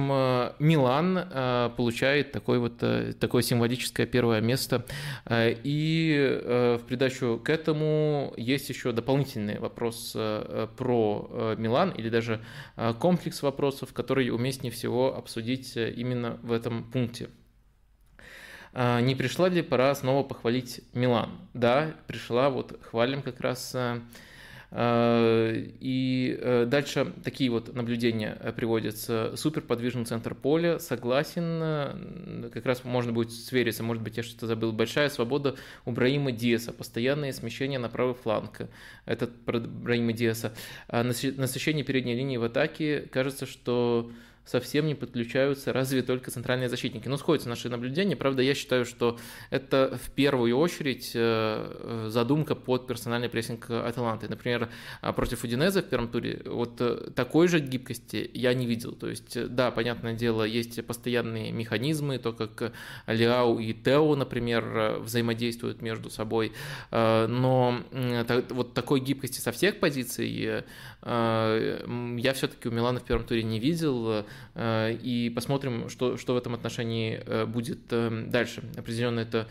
Милан 0.59 1.73
получает 1.77 2.33
такое 2.33 2.59
вот 2.59 2.83
такое 3.19 3.43
символическое 3.43 4.07
первое 4.07 4.41
место. 4.41 4.85
И 5.31 6.41
в 6.45 6.81
придачу 6.87 7.41
к 7.45 7.51
этому 7.51 8.33
есть 8.37 8.69
еще 8.69 8.93
дополнительный 8.93 9.59
вопрос 9.59 10.13
про 10.77 11.55
Милан 11.59 11.91
или 11.91 12.09
даже 12.09 12.41
комплекс 12.99 13.43
вопросов, 13.43 13.93
который 13.93 14.31
уместнее 14.31 14.73
всего 14.73 15.17
обсудить 15.17 15.77
именно 15.77 16.39
в 16.43 16.53
этом 16.53 16.85
пункте. 16.85 17.29
А, 18.79 19.01
не 19.01 19.15
пришла 19.15 19.49
ли 19.49 19.63
пора 19.63 19.95
снова 19.95 20.23
похвалить 20.23 20.83
Милан? 20.93 21.31
Да, 21.55 21.95
пришла, 22.07 22.51
вот 22.51 22.79
хвалим 22.83 23.23
как 23.23 23.41
раз. 23.41 23.75
А, 23.75 24.03
а, 24.71 25.51
и 25.55 26.39
э, 26.39 26.67
дальше 26.67 27.11
такие 27.25 27.49
вот 27.49 27.75
наблюдения 27.75 28.37
э, 28.39 28.53
приводятся. 28.53 29.33
Супер 29.35 29.63
подвижный 29.63 30.05
центр 30.05 30.35
поля, 30.35 30.79
согласен, 30.79 31.59
э, 31.63 32.51
как 32.53 32.67
раз 32.67 32.85
можно 32.85 33.13
будет 33.13 33.33
свериться, 33.33 33.83
может 33.83 34.03
быть, 34.03 34.19
я 34.19 34.23
что-то 34.23 34.47
забыл. 34.47 34.73
Большая 34.73 35.09
свобода 35.09 35.57
у 35.87 35.93
Браима 35.93 36.31
Диаса, 36.31 36.75
постоянное 36.75 37.33
смещение 37.33 37.79
на 37.79 37.89
правый 37.89 38.15
фланг. 38.15 38.69
Этот 39.07 39.43
про 39.47 39.59
Браима 39.59 40.13
Диаса. 40.13 40.53
Насыщение 40.89 41.83
передней 41.83 42.15
линии 42.15 42.37
в 42.37 42.45
атаке. 42.45 43.09
Кажется, 43.11 43.47
что 43.47 44.13
совсем 44.47 44.87
не 44.87 44.95
подключаются 44.95 45.73
разве 45.73 46.03
только 46.03 46.31
центральные 46.31 46.69
защитники. 46.69 47.09
Ну, 47.09 47.17
сходятся 47.17 47.49
наши 47.49 47.69
наблюдения. 47.69 48.17
Правда, 48.17 48.43
я 48.43 48.55
считаю, 48.55 48.87
что 48.87 49.19
это 49.51 49.99
в 50.03 50.11
первую 50.13 50.57
очередь 50.57 51.11
э, 51.15 52.07
задумка 52.09 52.55
под 52.55 52.87
персональный 52.87 53.29
прессинг 53.29 53.69
Аталанты. 53.69 54.29
Например, 54.29 54.69
а, 55.03 55.13
против 55.13 55.45
Удинеза 55.45 55.83
в 55.83 55.87
первом 55.87 56.09
туре 56.09 56.43
вот 56.47 56.81
э, 56.81 57.11
такой 57.15 57.49
же 57.49 57.59
гибкости 57.59 58.31
я 58.33 58.55
не 58.55 58.67
видел. 58.67 58.93
То 58.93 59.09
есть, 59.09 59.49
да, 59.49 59.71
понятное 59.71 60.15
дело, 60.15 60.45
есть 60.45 60.85
постоянные 60.87 61.51
механизмы, 61.51 62.19
то, 62.19 62.33
как 62.33 62.73
Лиау 63.07 63.59
и 63.59 63.75
Тео, 63.75 64.15
например, 64.15 64.99
взаимодействуют 65.01 65.83
между 65.83 66.09
собой, 66.09 66.53
э, 66.93 67.27
но 67.27 67.83
вот 68.51 68.75
такой 68.75 69.01
гибкости 69.01 69.41
со 69.41 69.51
всех 69.51 69.81
позиций 69.81 70.63
я 71.07 72.33
все-таки 72.35 72.69
у 72.69 72.73
Милана 72.73 72.99
в 72.99 73.05
первом 73.05 73.25
туре 73.25 73.45
не 73.45 73.61
видел. 73.61 74.25
Э, 74.55 74.93
и 74.93 75.31
посмотрим, 75.31 75.89
что, 75.89 76.17
что 76.17 76.35
в 76.35 76.37
этом 76.37 76.55
отношении 76.55 77.23
э, 77.25 77.47
будет 77.47 77.81
э, 77.91 78.25
дальше. 78.27 78.63
Определенно 78.77 79.21
это 79.21 79.47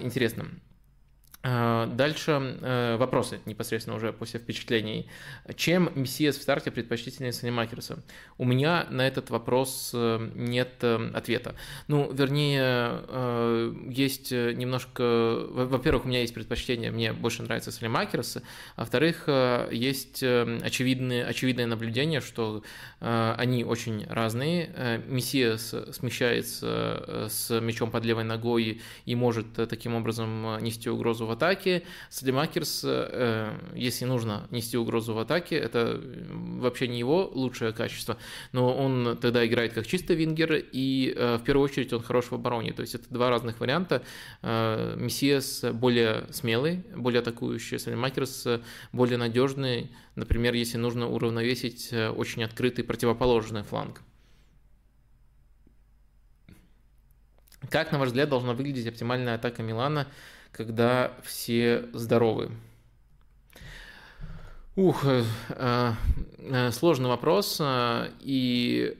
интересно. 0.00 0.46
А, 1.42 1.86
дальше 1.86 2.58
э, 2.60 2.96
вопросы 2.98 3.40
непосредственно 3.46 3.96
уже 3.96 4.12
после 4.12 4.40
впечатлений. 4.40 5.08
Чем 5.56 5.90
Мессиас 5.94 6.36
в 6.36 6.42
старте 6.42 6.70
предпочтительнее 6.70 7.32
Санемакерса? 7.32 8.02
У 8.36 8.44
меня 8.44 8.86
на 8.90 9.06
этот 9.06 9.30
вопрос 9.30 9.92
э, 9.94 10.30
нет 10.34 10.74
э, 10.82 11.10
ответа. 11.14 11.54
Ну, 11.88 12.12
вернее, 12.12 13.90
есть 13.90 14.32
немножко... 14.32 15.46
Во-первых, 15.50 16.04
у 16.04 16.08
меня 16.08 16.20
есть 16.20 16.34
предпочтение, 16.34 16.90
мне 16.90 17.12
больше 17.12 17.42
нравится 17.42 17.72
Санемакерс, 17.72 18.36
а 18.36 18.42
во-вторых, 18.76 19.28
есть 19.70 20.22
очевидное, 20.22 21.26
очевидное 21.26 21.66
наблюдение, 21.66 22.20
что 22.20 22.62
они 23.00 23.64
очень 23.64 24.06
разные. 24.06 25.02
Мессиас 25.06 25.74
смещается 25.92 27.28
с 27.30 27.60
мячом 27.60 27.90
под 27.90 28.04
левой 28.04 28.24
ногой 28.24 28.80
и 29.04 29.14
может 29.14 29.52
таким 29.52 29.94
образом 29.94 30.62
нести 30.62 30.88
угрозу 30.90 31.26
в 31.30 31.32
атаке. 31.32 31.84
Салимакерс, 32.10 32.82
э, 32.84 33.54
если 33.74 34.04
нужно 34.04 34.46
нести 34.50 34.76
угрозу 34.76 35.14
в 35.14 35.18
атаке, 35.18 35.56
это 35.56 36.00
вообще 36.30 36.88
не 36.88 36.98
его 36.98 37.30
лучшее 37.32 37.72
качество, 37.72 38.16
но 38.52 38.74
он 38.76 39.16
тогда 39.18 39.46
играет 39.46 39.72
как 39.72 39.86
чисто 39.86 40.14
вингер, 40.14 40.54
и 40.54 41.14
э, 41.16 41.36
в 41.36 41.44
первую 41.44 41.64
очередь 41.64 41.92
он 41.92 42.02
хорош 42.02 42.26
в 42.26 42.34
обороне. 42.34 42.72
То 42.72 42.82
есть 42.82 42.94
это 42.94 43.06
два 43.08 43.30
разных 43.30 43.60
варианта. 43.60 44.02
Э, 44.42 44.96
Мессиас 44.96 45.64
более 45.72 46.26
смелый, 46.32 46.84
более 46.96 47.20
атакующий, 47.20 47.78
Салимакерс 47.78 48.46
более 48.92 49.16
надежный, 49.16 49.90
например, 50.16 50.54
если 50.54 50.78
нужно 50.78 51.08
уравновесить 51.08 51.92
очень 51.92 52.42
открытый 52.42 52.84
противоположный 52.84 53.62
фланг. 53.62 54.02
Как, 57.68 57.92
на 57.92 57.98
ваш 57.98 58.08
взгляд, 58.08 58.28
должна 58.28 58.54
выглядеть 58.54 58.86
оптимальная 58.86 59.34
атака 59.34 59.62
Милана, 59.62 60.08
когда 60.52 61.12
все 61.22 61.86
здоровы? 61.92 62.50
Ух, 64.76 65.04
э, 65.04 65.24
э, 66.38 66.70
сложный 66.70 67.08
вопрос, 67.08 67.58
э, 67.60 68.10
и 68.20 68.96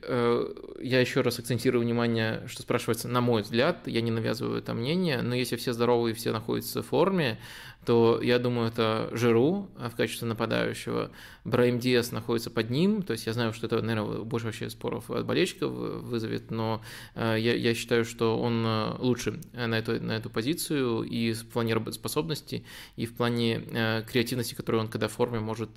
я 0.81 1.01
еще 1.01 1.21
раз 1.21 1.39
акцентирую 1.39 1.83
внимание, 1.83 2.43
что 2.49 2.63
спрашивается, 2.63 3.09
на 3.09 3.21
мой 3.21 3.43
взгляд, 3.43 3.87
я 3.87 4.01
не 4.01 4.11
навязываю 4.11 4.59
это 4.59 4.75
мнение, 4.75 5.23
но 5.23 5.35
если 5.35 5.57
все 5.57 5.73
здоровы 5.73 6.11
и 6.11 6.15
все 6.15 6.33
находятся 6.33 6.83
в 6.83 6.87
форме, 6.87 7.39
то 7.85 8.21
я 8.23 8.39
думаю, 8.39 8.69
это 8.69 9.09
Жиру 9.13 9.71
в 9.77 9.97
качестве 9.97 10.29
нападающего. 10.29 11.11
Брайм 11.45 11.79
Диас 11.79 12.13
находится 12.13 12.51
под 12.51 12.69
ним, 12.71 13.03
то 13.03 13.13
есть 13.13 13.27
я 13.27 13.33
знаю, 13.33 13.53
что 13.53 13.67
это, 13.67 13.81
наверное, 13.81 14.19
больше 14.19 14.47
вообще 14.47 14.69
споров 14.69 15.11
от 15.11 15.25
болельщиков 15.25 15.71
вызовет, 15.71 16.51
но 16.51 16.83
я, 17.17 17.37
я 17.37 17.75
считаю, 17.75 18.05
что 18.05 18.39
он 18.39 18.67
лучше 18.99 19.41
на 19.55 19.79
эту, 19.79 20.03
на 20.03 20.13
эту 20.13 20.29
позицию 20.29 21.03
и 21.05 21.33
в 21.33 21.47
плане 21.47 21.75
работоспособности, 21.75 22.65
и 22.97 23.07
в 23.07 23.15
плане 23.15 24.05
креативности, 24.07 24.55
которую 24.55 24.83
он 24.83 24.89
когда 24.89 25.09
в 25.09 25.13
форме 25.13 25.41
может 25.41 25.71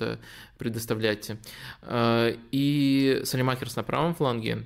предоставлять. 0.58 1.32
И 2.52 3.22
Салимакерс 3.24 3.78
на 3.78 3.84
правом 3.84 4.14
фланге, 4.14 4.66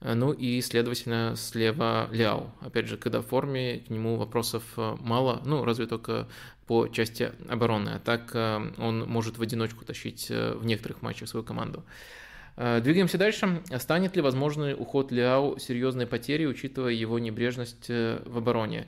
ну 0.00 0.32
и, 0.32 0.60
следовательно, 0.60 1.34
слева 1.36 2.08
Ляо. 2.12 2.52
Опять 2.60 2.86
же, 2.86 2.98
когда 2.98 3.22
в 3.22 3.26
форме, 3.26 3.80
к 3.86 3.90
нему 3.90 4.16
вопросов 4.16 4.62
мало, 4.76 5.40
ну, 5.46 5.64
разве 5.64 5.86
только 5.86 6.28
по 6.66 6.88
части 6.88 7.32
обороны. 7.48 7.90
А 7.90 7.98
так 7.98 8.30
э, 8.34 8.72
он 8.78 9.06
может 9.06 9.38
в 9.38 9.42
одиночку 9.42 9.84
тащить 9.84 10.26
э, 10.30 10.54
в 10.54 10.64
некоторых 10.66 11.02
матчах 11.02 11.28
свою 11.28 11.44
команду. 11.44 11.84
Э, 12.56 12.80
двигаемся 12.80 13.18
дальше. 13.18 13.62
Станет 13.78 14.16
ли 14.16 14.22
возможный 14.22 14.74
уход 14.74 15.12
Ляо 15.12 15.58
серьезной 15.58 16.06
потерей, 16.06 16.46
учитывая 16.46 16.92
его 16.92 17.18
небрежность 17.18 17.88
в 17.88 18.38
обороне? 18.38 18.86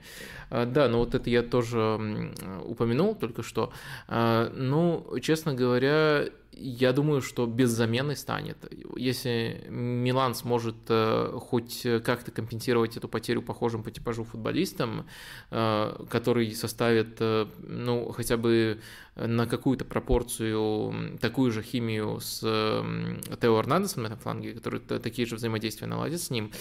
Да, 0.51 0.89
ну 0.89 0.99
вот 0.99 1.15
это 1.15 1.31
я 1.31 1.43
тоже 1.43 2.35
упомянул 2.65 3.15
только 3.15 3.43
что. 3.43 3.73
Ну, 4.09 5.07
честно 5.21 5.55
говоря, 5.55 6.25
я 6.53 6.93
думаю, 6.93 7.23
что 7.23 7.47
без 7.47 7.71
замены 7.71 8.17
станет. 8.17 8.57
Если 8.97 9.65
Милан 9.69 10.35
сможет 10.35 10.77
э, 10.89 11.39
хоть 11.41 11.83
как-то 12.05 12.31
компенсировать 12.33 12.97
эту 12.97 13.09
потерю 13.09 13.43
похожим 13.43 13.83
по 13.83 13.91
типажу 13.91 14.25
футболистам, 14.25 15.07
э, 15.51 16.05
который 16.11 16.53
составит, 16.55 17.17
э, 17.21 17.47
ну, 17.59 18.11
хотя 18.11 18.37
бы 18.37 18.81
на 19.15 19.47
какую-то 19.47 19.85
пропорцию 19.85 21.19
такую 21.21 21.51
же 21.51 21.63
химию 21.63 22.21
с 22.21 22.41
Тео 22.41 23.59
Эрнандесом 23.59 24.05
на 24.05 24.09
этом 24.09 24.19
фланге, 24.19 24.55
который 24.55 24.81
такие 24.81 25.27
же 25.27 25.35
взаимодействия 25.35 25.89
наладит 25.89 26.21
с 26.21 26.31
ним, 26.31 26.53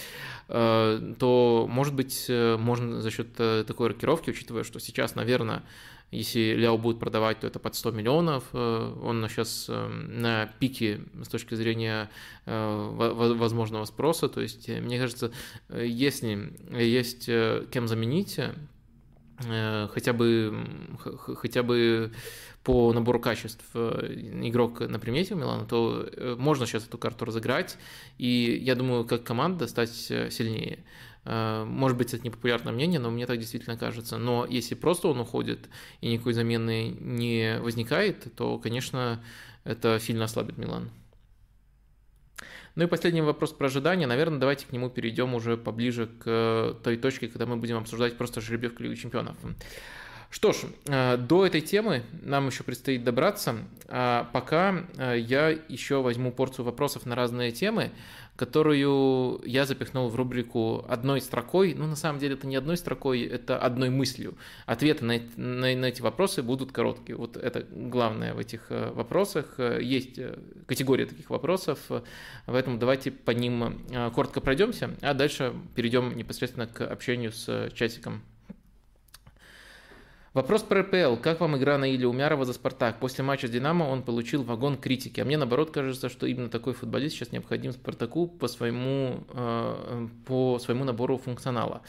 то, 0.48 1.66
может 1.70 1.94
быть, 1.94 2.26
можно 2.28 3.00
за 3.00 3.12
счет 3.12 3.32
такой 3.34 3.90
рокировки, 3.90 4.30
учитывая, 4.30 4.64
что 4.64 4.80
сейчас, 4.80 5.14
наверное, 5.14 5.62
если 6.10 6.54
Ляо 6.54 6.78
будет 6.78 6.98
продавать, 6.98 7.40
то 7.40 7.46
это 7.46 7.58
под 7.58 7.74
100 7.74 7.90
миллионов. 7.90 8.44
Э, 8.54 8.94
он 9.02 9.28
сейчас 9.28 9.66
э, 9.68 9.88
на 9.88 10.46
пике 10.58 11.00
с 11.22 11.28
точки 11.28 11.54
зрения 11.54 12.08
э, 12.46 13.34
возможного 13.36 13.84
спроса. 13.84 14.28
То 14.28 14.40
есть, 14.40 14.68
мне 14.68 14.98
кажется, 14.98 15.32
если 15.68 16.54
есть 16.70 17.26
кем 17.26 17.88
заменить, 17.88 18.40
хотя 19.38 20.12
бы, 20.12 20.66
хотя 21.36 21.62
бы 21.62 22.10
по 22.64 22.92
набору 22.92 23.20
качеств 23.20 23.64
игрок 23.74 24.80
на 24.80 24.98
примете 24.98 25.34
у 25.34 25.36
Милана, 25.36 25.64
то 25.66 26.08
можно 26.38 26.66
сейчас 26.66 26.86
эту 26.86 26.98
карту 26.98 27.24
разыграть, 27.26 27.78
и 28.16 28.60
я 28.62 28.74
думаю, 28.74 29.04
как 29.04 29.22
команда 29.22 29.68
стать 29.68 29.90
сильнее. 29.90 30.80
Э, 31.30 31.64
может 31.64 31.98
быть, 31.98 32.14
это 32.14 32.24
непопулярное 32.24 32.72
мнение, 32.72 32.98
но 32.98 33.10
мне 33.10 33.26
так 33.26 33.38
действительно 33.38 33.76
кажется. 33.76 34.16
Но 34.16 34.46
если 34.48 34.74
просто 34.74 35.08
он 35.08 35.20
уходит 35.20 35.68
и 36.00 36.10
никакой 36.10 36.32
замены 36.32 36.96
не 37.00 37.60
возникает, 37.60 38.34
то, 38.34 38.58
конечно, 38.58 39.22
это 39.64 40.00
сильно 40.00 40.24
ослабит 40.24 40.56
Милан. 40.56 40.90
Ну 42.76 42.84
и 42.84 42.86
последний 42.86 43.20
вопрос 43.20 43.52
про 43.52 43.66
ожидания. 43.66 44.06
Наверное, 44.06 44.38
давайте 44.38 44.64
к 44.64 44.72
нему 44.72 44.88
перейдем 44.88 45.34
уже 45.34 45.58
поближе 45.58 46.06
к 46.06 46.78
той 46.82 46.96
точке, 46.96 47.28
когда 47.28 47.44
мы 47.44 47.56
будем 47.56 47.76
обсуждать 47.76 48.16
просто 48.16 48.40
жеребьевку 48.40 48.82
Лиги 48.82 48.94
Чемпионов. 48.94 49.36
Что 50.30 50.52
ж, 50.52 50.58
э, 50.86 51.16
до 51.16 51.46
этой 51.46 51.62
темы 51.62 52.02
нам 52.22 52.48
еще 52.48 52.62
предстоит 52.62 53.02
добраться. 53.02 53.56
А 53.88 54.28
пока 54.32 54.84
э, 54.98 55.18
я 55.18 55.48
еще 55.48 56.02
возьму 56.02 56.32
порцию 56.32 56.66
вопросов 56.66 57.06
на 57.06 57.14
разные 57.14 57.50
темы 57.50 57.90
которую 58.36 59.42
я 59.44 59.66
запихнул 59.66 60.08
в 60.08 60.14
рубрику 60.14 60.84
одной 60.88 61.20
строкой. 61.20 61.74
Ну, 61.74 61.88
на 61.88 61.96
самом 61.96 62.20
деле, 62.20 62.34
это 62.34 62.46
не 62.46 62.54
одной 62.54 62.76
строкой, 62.76 63.22
это 63.22 63.58
одной 63.58 63.90
мыслью. 63.90 64.38
Ответы 64.64 65.04
на, 65.04 65.18
на, 65.34 65.74
на 65.74 65.86
эти 65.86 66.02
вопросы 66.02 66.44
будут 66.44 66.70
короткие. 66.70 67.16
Вот 67.16 67.36
это 67.36 67.66
главное 67.68 68.34
в 68.34 68.38
этих 68.38 68.66
э, 68.70 68.92
вопросах. 68.92 69.58
Есть 69.58 70.20
категория 70.66 71.06
таких 71.06 71.30
вопросов, 71.30 71.80
поэтому 72.46 72.78
давайте 72.78 73.10
по 73.10 73.32
ним 73.32 73.84
коротко 74.14 74.40
пройдемся, 74.40 74.94
а 75.00 75.14
дальше 75.14 75.52
перейдем 75.74 76.16
непосредственно 76.16 76.68
к 76.68 76.82
общению 76.82 77.32
с 77.32 77.70
чатиком. 77.74 78.22
Вопрос 80.34 80.62
про 80.62 80.82
РПЛ. 80.82 81.16
Как 81.16 81.40
вам 81.40 81.56
игра 81.56 81.78
на 81.78 81.90
Иле 81.90 82.06
Умярова 82.06 82.44
за 82.44 82.52
«Спартак»? 82.52 83.00
После 83.00 83.24
матча 83.24 83.48
с 83.48 83.50
«Динамо» 83.50 83.84
он 83.84 84.02
получил 84.02 84.42
вагон 84.42 84.76
критики. 84.76 85.20
А 85.20 85.24
мне, 85.24 85.38
наоборот, 85.38 85.70
кажется, 85.70 86.10
что 86.10 86.26
именно 86.26 86.50
такой 86.50 86.74
футболист 86.74 87.16
сейчас 87.16 87.32
необходим 87.32 87.72
«Спартаку» 87.72 88.28
по 88.28 88.46
своему, 88.46 89.24
э, 89.32 90.08
по 90.26 90.58
своему 90.58 90.84
набору 90.84 91.16
функционала. 91.16 91.80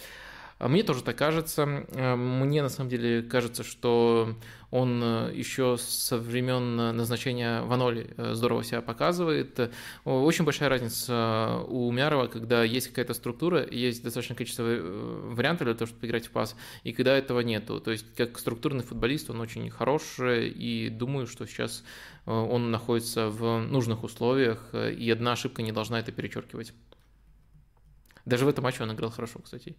А 0.60 0.68
мне 0.68 0.84
тоже 0.84 1.04
так 1.04 1.16
кажется. 1.16 1.86
Э, 1.94 2.16
мне 2.16 2.62
на 2.62 2.68
самом 2.68 2.90
деле 2.90 3.24
кажется, 3.24 3.64
что 3.64 4.36
он 4.72 5.02
э, 5.02 5.32
еще 5.34 5.78
со 5.80 6.18
времен 6.18 6.76
назначения 6.76 7.62
Ваноли 7.62 8.14
э, 8.18 8.34
здорово 8.34 8.66
себя 8.66 8.82
показывает. 8.82 9.72
Очень 10.04 10.44
большая 10.44 10.68
разница 10.68 11.64
у 11.70 11.90
Мярова, 11.92 12.28
когда 12.28 12.66
есть 12.66 12.90
какая-то 12.90 13.14
структура, 13.14 13.66
есть 13.72 14.04
достаточное 14.04 14.36
количество 14.36 14.64
вариантов 14.64 15.66
для 15.66 15.76
того, 15.76 15.88
чтобы 15.88 16.06
играть 16.06 16.28
в 16.28 16.32
пас, 16.32 16.58
и 16.84 16.92
когда 16.92 17.18
этого 17.18 17.40
нету. 17.40 17.80
То 17.80 17.92
есть 17.92 18.06
как 18.18 18.38
структурный 18.38 18.84
футболист 18.84 19.30
он 19.30 19.40
очень 19.40 19.70
хороший, 19.70 20.50
и 20.50 20.90
думаю, 20.90 21.26
что 21.26 21.46
сейчас 21.46 21.86
он 22.26 22.70
находится 22.70 23.30
в 23.30 23.62
нужных 23.62 24.04
условиях, 24.04 24.62
и 24.74 25.10
одна 25.10 25.32
ошибка 25.32 25.62
не 25.62 25.72
должна 25.72 26.00
это 26.00 26.12
перечеркивать. 26.12 26.74
Даже 28.26 28.46
в 28.46 28.50
этом 28.50 28.66
матче 28.66 28.84
он 28.84 28.92
играл 28.92 29.10
хорошо, 29.10 29.40
кстати. 29.40 29.76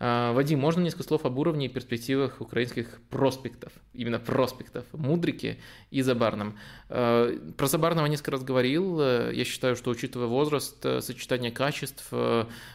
А, 0.00 0.32
Вадим, 0.32 0.60
можно 0.60 0.80
несколько 0.80 1.04
слов 1.04 1.24
об 1.24 1.38
уровне 1.38 1.66
и 1.66 1.68
перспективах 1.68 2.40
украинских 2.40 3.00
проспектов, 3.10 3.72
именно 3.94 4.18
проспектов, 4.18 4.84
Мудрики 4.92 5.58
и 5.90 6.02
Забарном. 6.02 6.56
А, 6.88 7.36
про 7.56 7.66
Забарного 7.66 8.06
несколько 8.06 8.32
раз 8.32 8.44
говорил, 8.44 9.00
я 9.00 9.44
считаю, 9.44 9.76
что 9.76 9.90
учитывая 9.90 10.26
возраст, 10.28 10.80
сочетание 11.00 11.50
качеств, 11.50 12.12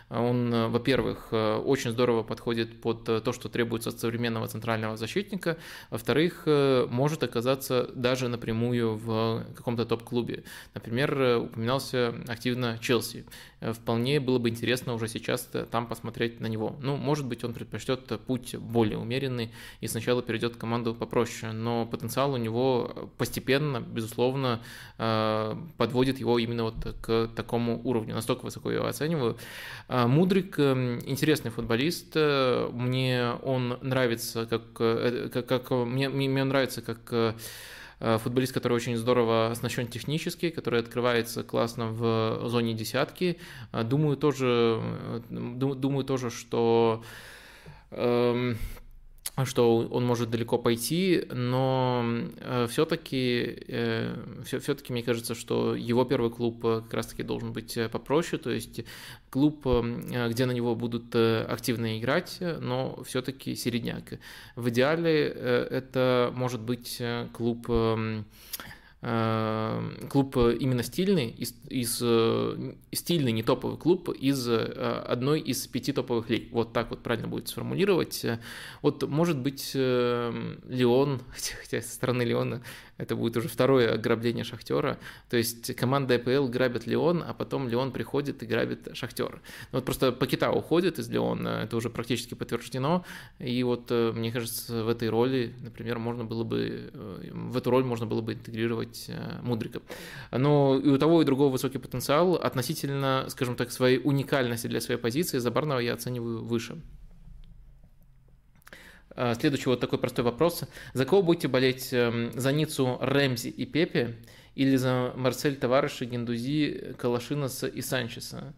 он, 0.10 0.72
во-первых, 0.72 1.30
очень 1.32 1.92
здорово 1.92 2.24
подходит 2.24 2.82
под 2.82 3.06
то, 3.06 3.32
что 3.32 3.50
требуется 3.50 3.90
от 3.90 4.00
современного 4.00 4.48
центрального 4.48 4.98
защитника, 4.98 5.58
во-вторых, 5.90 6.44
может 6.46 7.24
оказаться 7.24 7.90
даже 7.96 8.28
напрямую 8.28 8.98
в 8.98 9.46
каком-то 9.56 9.86
топ-клубе. 9.86 10.44
Например, 10.74 11.40
упоминался 11.40 12.14
активно 12.28 12.78
Челси. 12.80 13.26
Вполне 13.62 14.20
было 14.20 14.40
бы 14.40 14.50
интересно 14.50 14.94
уже 14.94 15.08
сейчас 15.08 15.50
там 15.72 15.88
посмотреть 15.88 16.40
на 16.40 16.48
него. 16.48 16.76
Ну, 16.82 16.98
может 16.98 17.13
быть, 17.22 17.44
он 17.44 17.54
предпочтет 17.54 18.20
путь 18.26 18.56
более 18.56 18.98
умеренный 18.98 19.52
и 19.82 19.88
сначала 19.88 20.22
перейдет 20.22 20.56
в 20.56 20.58
команду 20.58 20.96
попроще, 20.96 21.52
но 21.52 21.86
потенциал 21.86 22.34
у 22.34 22.38
него 22.38 23.12
постепенно, 23.18 23.80
безусловно, 23.80 24.62
э, 24.98 25.56
подводит 25.78 26.20
его 26.20 26.40
именно 26.40 26.64
вот 26.64 26.76
к 27.02 27.30
такому 27.36 27.80
уровню. 27.84 28.16
Настолько 28.16 28.46
высоко 28.46 28.72
я 28.72 28.78
его 28.78 28.88
оцениваю. 28.88 29.38
Э, 29.88 30.08
Мудрик 30.08 30.56
э, 30.58 31.00
интересный 31.06 31.52
футболист. 31.52 32.16
Мне 32.16 33.34
он 33.44 33.78
нравится, 33.82 34.46
как, 34.46 34.74
как, 34.74 35.46
как 35.46 35.72
мне, 35.72 36.10
мне 36.10 36.44
нравится, 36.44 36.82
как 36.82 37.36
футболист, 38.20 38.54
который 38.54 38.74
очень 38.74 38.98
здорово 38.98 39.52
оснащен 39.52 39.88
технически, 39.88 40.50
который 40.50 40.80
открывается 40.80 41.44
классно 41.44 41.88
в 41.88 42.48
зоне 42.50 42.74
десятки. 42.74 43.40
Думаю 43.72 44.18
тоже, 44.18 44.82
думаю 45.30 46.04
тоже, 46.04 46.30
что 46.30 47.04
эм, 47.92 48.58
что 49.46 49.80
он 49.80 50.06
может 50.06 50.30
далеко 50.30 50.60
пойти, 50.60 51.26
но 51.32 52.06
э, 52.38 52.68
все-таки, 52.70 53.64
э, 53.68 54.16
все-таки 54.44 54.94
мне 54.94 55.02
кажется, 55.02 55.34
что 55.34 55.76
его 55.76 56.06
первый 56.06 56.30
клуб 56.30 56.64
э, 56.64 56.82
как 56.82 56.94
раз-таки 56.94 57.24
должен 57.24 57.52
быть 57.52 57.78
попроще, 57.92 58.40
то 58.40 58.52
есть 58.52 58.82
клуб, 59.32 59.66
где 59.66 60.46
на 60.46 60.52
него 60.52 60.76
будут 60.76 61.16
активно 61.16 61.98
играть, 61.98 62.38
но 62.40 63.02
все-таки 63.04 63.56
середняк. 63.56 64.20
В 64.56 64.70
идеале 64.70 65.28
это 65.28 66.32
может 66.36 66.62
быть 66.62 67.02
клуб 67.34 67.68
клуб 69.04 70.38
именно 70.38 70.82
стильный, 70.82 71.30
из, 71.30 71.54
из, 71.68 71.96
стильный, 72.94 73.34
не 73.34 73.44
топовый 73.44 73.78
клуб 73.78 74.08
из 74.10 74.48
одной 74.48 75.42
из 75.42 75.68
пяти 75.68 75.92
топовых 75.92 76.30
лиг. 76.30 76.54
Вот 76.54 76.72
так 76.72 76.90
вот 76.90 77.04
правильно 77.04 77.28
будет 77.28 77.50
сформулировать. 77.50 78.26
Вот 78.82 79.04
может 79.04 79.38
быть 79.38 79.72
Леон, 79.76 81.22
хотя 81.62 81.82
со 81.82 81.94
стороны 81.94 82.22
Леона 82.22 82.62
это 82.98 83.16
будет 83.16 83.36
уже 83.38 83.48
второе 83.48 83.94
ограбление 83.94 84.44
Шахтера. 84.44 85.00
То 85.30 85.38
есть 85.38 85.76
команда 85.76 86.16
АПЛ 86.16 86.48
грабит 86.48 86.86
Леон, 86.86 87.24
а 87.26 87.34
потом 87.34 87.68
Леон 87.68 87.92
приходит 87.92 88.44
и 88.44 88.46
грабит 88.46 88.90
Шахтер. 88.94 89.42
Ну, 89.72 89.80
вот 89.80 89.86
просто 89.86 90.12
Пакета 90.12 90.52
уходит 90.52 91.00
из 91.00 91.10
Леона, 91.10 91.62
это 91.64 91.76
уже 91.76 91.90
практически 91.90 92.36
подтверждено. 92.36 93.04
И 93.40 93.64
вот 93.64 93.88
э, 93.90 94.12
мне 94.14 94.32
кажется, 94.32 94.84
в 94.84 94.90
этой 94.90 95.10
роли, 95.10 95.54
например, 95.62 96.00
можно 96.00 96.24
было 96.24 96.44
бы, 96.44 96.92
э, 96.94 97.30
в 97.34 97.58
эту 97.58 97.72
роль 97.72 97.84
можно 97.84 98.06
было 98.06 98.22
бы 98.22 98.34
интегрировать 98.34 99.06
э, 99.08 99.40
Мудрика. 99.42 99.82
Но 100.32 100.80
и 100.80 100.90
у 100.90 100.98
того, 100.98 101.22
и 101.22 101.26
другого 101.26 101.52
высокий 101.52 101.80
потенциал. 101.80 102.36
Относительно, 102.36 103.26
скажем 103.30 103.56
так, 103.56 103.72
своей 103.72 104.00
уникальности 104.04 104.68
для 104.68 104.82
своей 104.82 105.00
позиции 105.00 105.40
Забарного 105.40 105.80
я 105.80 105.94
оцениваю 105.94 106.44
выше. 106.44 106.78
А, 109.16 109.36
следующий 109.36 109.70
вот 109.70 109.80
такой 109.80 110.00
простой 110.00 110.26
вопрос. 110.26 110.64
За 110.94 111.06
кого 111.06 111.22
будете 111.22 111.48
болеть? 111.48 111.90
Эм, 111.92 112.32
за 112.34 112.52
Ницу, 112.52 112.98
Рэмзи 113.00 113.50
и 113.50 113.66
Пепе 113.66 114.16
или 114.56 114.76
за 114.76 115.14
Марсель 115.16 115.56
Товарыша, 115.56 116.06
Гендузи, 116.06 116.96
Калашинаса 116.98 117.68
и 117.68 117.82
Санчеса? 117.82 118.54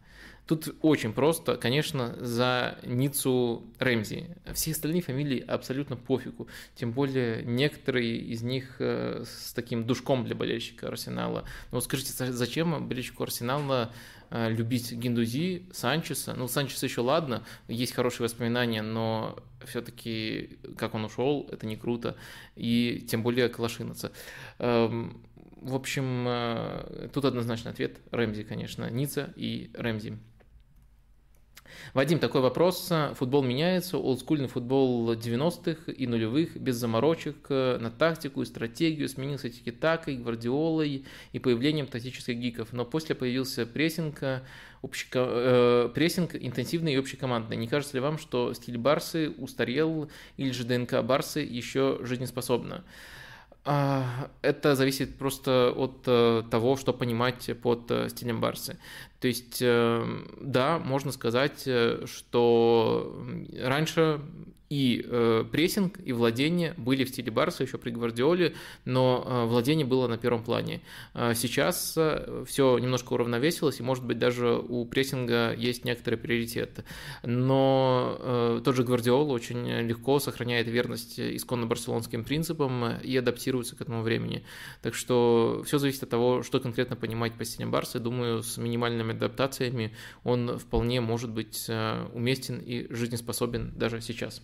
Тут 0.47 0.75
очень 0.83 1.11
просто, 1.11 1.57
конечно, 1.57 2.15
за 2.19 2.77
Ницу 2.83 3.63
Рэмзи. 3.79 4.27
Все 4.53 4.71
остальные 4.71 5.01
фамилии 5.01 5.39
абсолютно 5.39 5.95
пофигу. 5.95 6.47
Тем 6.75 6.91
более 6.91 7.43
некоторые 7.43 8.17
из 8.17 8.43
них 8.43 8.75
э, 8.77 9.23
с 9.25 9.53
таким 9.53 9.87
душком 9.87 10.23
для 10.23 10.35
болельщика 10.35 10.87
Арсенала. 10.87 11.45
Но 11.71 11.77
вот 11.77 11.83
скажите, 11.83 12.11
зачем 12.31 12.87
болельщику 12.87 13.23
Арсенала 13.23 13.91
любить 14.49 14.91
Гиндузи, 14.91 15.69
Санчеса? 15.71 16.33
Ну, 16.33 16.47
Санчеса 16.47 16.85
еще 16.85 17.01
ладно, 17.01 17.43
есть 17.67 17.93
хорошие 17.93 18.25
воспоминания, 18.25 18.81
но 18.81 19.37
все-таки 19.65 20.59
как 20.77 20.93
он 20.95 21.05
ушел, 21.05 21.47
это 21.51 21.65
не 21.65 21.75
круто. 21.75 22.15
И 22.55 23.05
тем 23.09 23.23
более 23.23 23.49
Калашинаца. 23.49 24.11
Эм, 24.59 25.25
в 25.61 25.73
общем, 25.75 26.25
э, 26.27 27.09
тут 27.13 27.25
однозначный 27.25 27.71
ответ. 27.71 27.97
Рэмзи, 28.11 28.43
конечно. 28.43 28.89
Ницца 28.89 29.33
и 29.35 29.71
Рэмзи. 29.73 30.17
Вадим, 31.93 32.19
такой 32.19 32.41
вопрос. 32.41 32.91
Футбол 33.15 33.43
меняется, 33.43 33.97
олдскульный 33.97 34.47
футбол 34.47 35.13
90-х 35.13 35.91
и 35.91 36.07
нулевых, 36.07 36.57
без 36.57 36.75
заморочек, 36.75 37.37
э, 37.49 37.77
на 37.79 37.89
тактику 37.91 38.41
и 38.41 38.45
стратегию, 38.45 39.07
сменился 39.09 39.49
тики-такой, 39.49 40.17
гвардиолой 40.17 41.05
и 41.31 41.39
появлением 41.39 41.87
тактических 41.87 42.37
гиков. 42.37 42.73
Но 42.73 42.85
после 42.85 43.15
появился 43.15 43.65
прессинг, 43.65 44.21
э, 44.23 44.41
общеко... 44.81 45.19
э, 45.19 45.89
прессинг 45.93 46.35
интенсивный 46.35 46.93
и 46.93 46.97
общекомандный. 46.97 47.57
Не 47.57 47.67
кажется 47.67 47.95
ли 47.95 48.01
вам, 48.01 48.17
что 48.17 48.53
стиль 48.53 48.77
Барсы 48.77 49.29
устарел 49.29 50.09
или 50.37 50.51
же 50.51 50.63
ДНК 50.63 51.01
Барсы 51.03 51.39
еще 51.39 51.99
жизнеспособна? 52.01 52.83
А, 53.67 54.29
это 54.43 54.75
зависит 54.75 55.17
просто 55.17 55.73
от 55.75 56.03
э, 56.05 56.43
того, 56.51 56.77
что 56.77 56.93
понимать 56.93 57.49
под 57.63 57.91
стилем 58.09 58.39
Барсы. 58.39 58.77
То 59.25 59.29
есть, 59.29 59.57
э, 59.59 60.05
да, 60.39 60.77
можно 60.77 61.11
сказать, 61.11 61.67
что 62.05 63.25
раньше 63.59 64.21
и 64.69 65.05
э, 65.07 65.45
прессинг, 65.51 65.99
и 66.03 66.11
владение 66.11 66.73
были 66.77 67.03
в 67.03 67.09
стиле 67.09 67.31
Барса 67.31 67.63
еще 67.63 67.77
при 67.77 67.91
Гвардиоле, 67.91 68.55
но 68.83 69.23
э, 69.25 69.45
владение 69.45 69.85
было 69.85 70.07
на 70.07 70.17
первом 70.17 70.43
плане. 70.43 70.81
Э, 71.13 71.33
сейчас 71.35 71.93
э, 71.97 72.43
все 72.47 72.77
немножко 72.79 73.13
уравновесилось, 73.13 73.79
и, 73.79 73.83
может 73.83 74.03
быть, 74.03 74.17
даже 74.17 74.57
у 74.57 74.85
прессинга 74.85 75.53
есть 75.53 75.85
некоторый 75.85 76.15
приоритет. 76.15 76.83
Но 77.23 78.17
э, 78.19 78.61
тот 78.63 78.75
же 78.75 78.83
Гвардиола 78.83 79.31
очень 79.33 79.67
легко 79.81 80.19
сохраняет 80.19 80.67
верность 80.67 81.19
исконно 81.19 81.67
барселонским 81.67 82.23
принципам 82.23 82.97
и 82.97 83.15
адаптируется 83.15 83.75
к 83.75 83.81
этому 83.81 84.01
времени. 84.01 84.43
Так 84.81 84.95
что 84.95 85.61
все 85.65 85.77
зависит 85.77 86.03
от 86.03 86.09
того, 86.09 86.41
что 86.41 86.59
конкретно 86.59 86.95
понимать 86.95 87.33
по 87.33 87.45
стилям 87.45 87.69
Барса. 87.69 87.99
Думаю, 87.99 88.41
с 88.41 88.57
минимальными 88.57 89.13
адаптациями 89.15 89.95
он 90.23 90.57
вполне 90.57 91.01
может 91.01 91.31
быть 91.31 91.65
э, 91.67 92.07
уместен 92.13 92.59
и 92.59 92.91
жизнеспособен 92.93 93.73
даже 93.75 94.01
сейчас. 94.01 94.41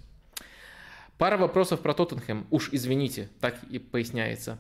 Пара 1.18 1.38
вопросов 1.38 1.82
про 1.82 1.94
Тоттенхэм. 1.94 2.48
Уж 2.50 2.70
извините, 2.72 3.30
так 3.40 3.64
и 3.70 3.78
поясняется. 3.78 4.58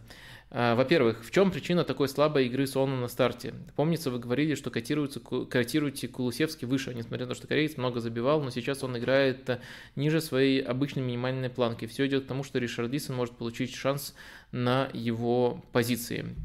А, 0.54 0.76
во-первых, 0.76 1.26
в 1.26 1.32
чем 1.32 1.50
причина 1.50 1.86
такой 1.86 2.10
слабой 2.10 2.48
игры 2.48 2.68
Сона 2.68 3.00
на 3.00 3.08
старте? 3.08 3.54
Помнится, 3.78 4.12
вы 4.12 4.20
говорили, 4.20 4.56
что 4.56 4.70
котируется, 4.70 5.22
котируете 5.22 6.10
Кулусевский 6.10 6.68
выше, 6.68 6.94
несмотря 6.94 7.26
на 7.26 7.30
то, 7.30 7.36
что 7.36 7.48
кореец 7.48 7.78
много 7.78 8.02
забивал, 8.02 8.44
но 8.44 8.50
сейчас 8.50 8.84
он 8.84 8.98
играет 8.98 9.50
э, 9.50 9.62
ниже 9.96 10.20
своей 10.20 10.62
обычной 10.62 11.04
минимальной 11.04 11.50
планки. 11.50 11.86
Все 11.88 12.06
идет 12.06 12.26
к 12.26 12.28
тому, 12.28 12.44
что 12.44 12.60
Ришард 12.60 12.92
Дисон 12.92 13.16
может 13.16 13.38
получить 13.38 13.74
шанс 13.74 14.14
на 14.52 14.90
его 14.94 15.64
позиции. 15.72 16.36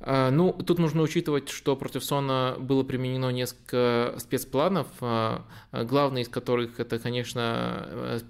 А, 0.00 0.30
ну, 0.30 0.52
тут 0.52 0.78
нужно 0.78 1.02
учитывать, 1.02 1.48
что 1.48 1.74
против 1.74 2.04
Сона 2.04 2.54
было 2.58 2.84
применено 2.84 3.30
несколько 3.30 4.14
спецпланов, 4.18 4.86
а, 5.00 5.44
главный 5.72 6.22
из 6.22 6.28
которых 6.28 6.78
это, 6.78 7.00
конечно, 7.00 8.20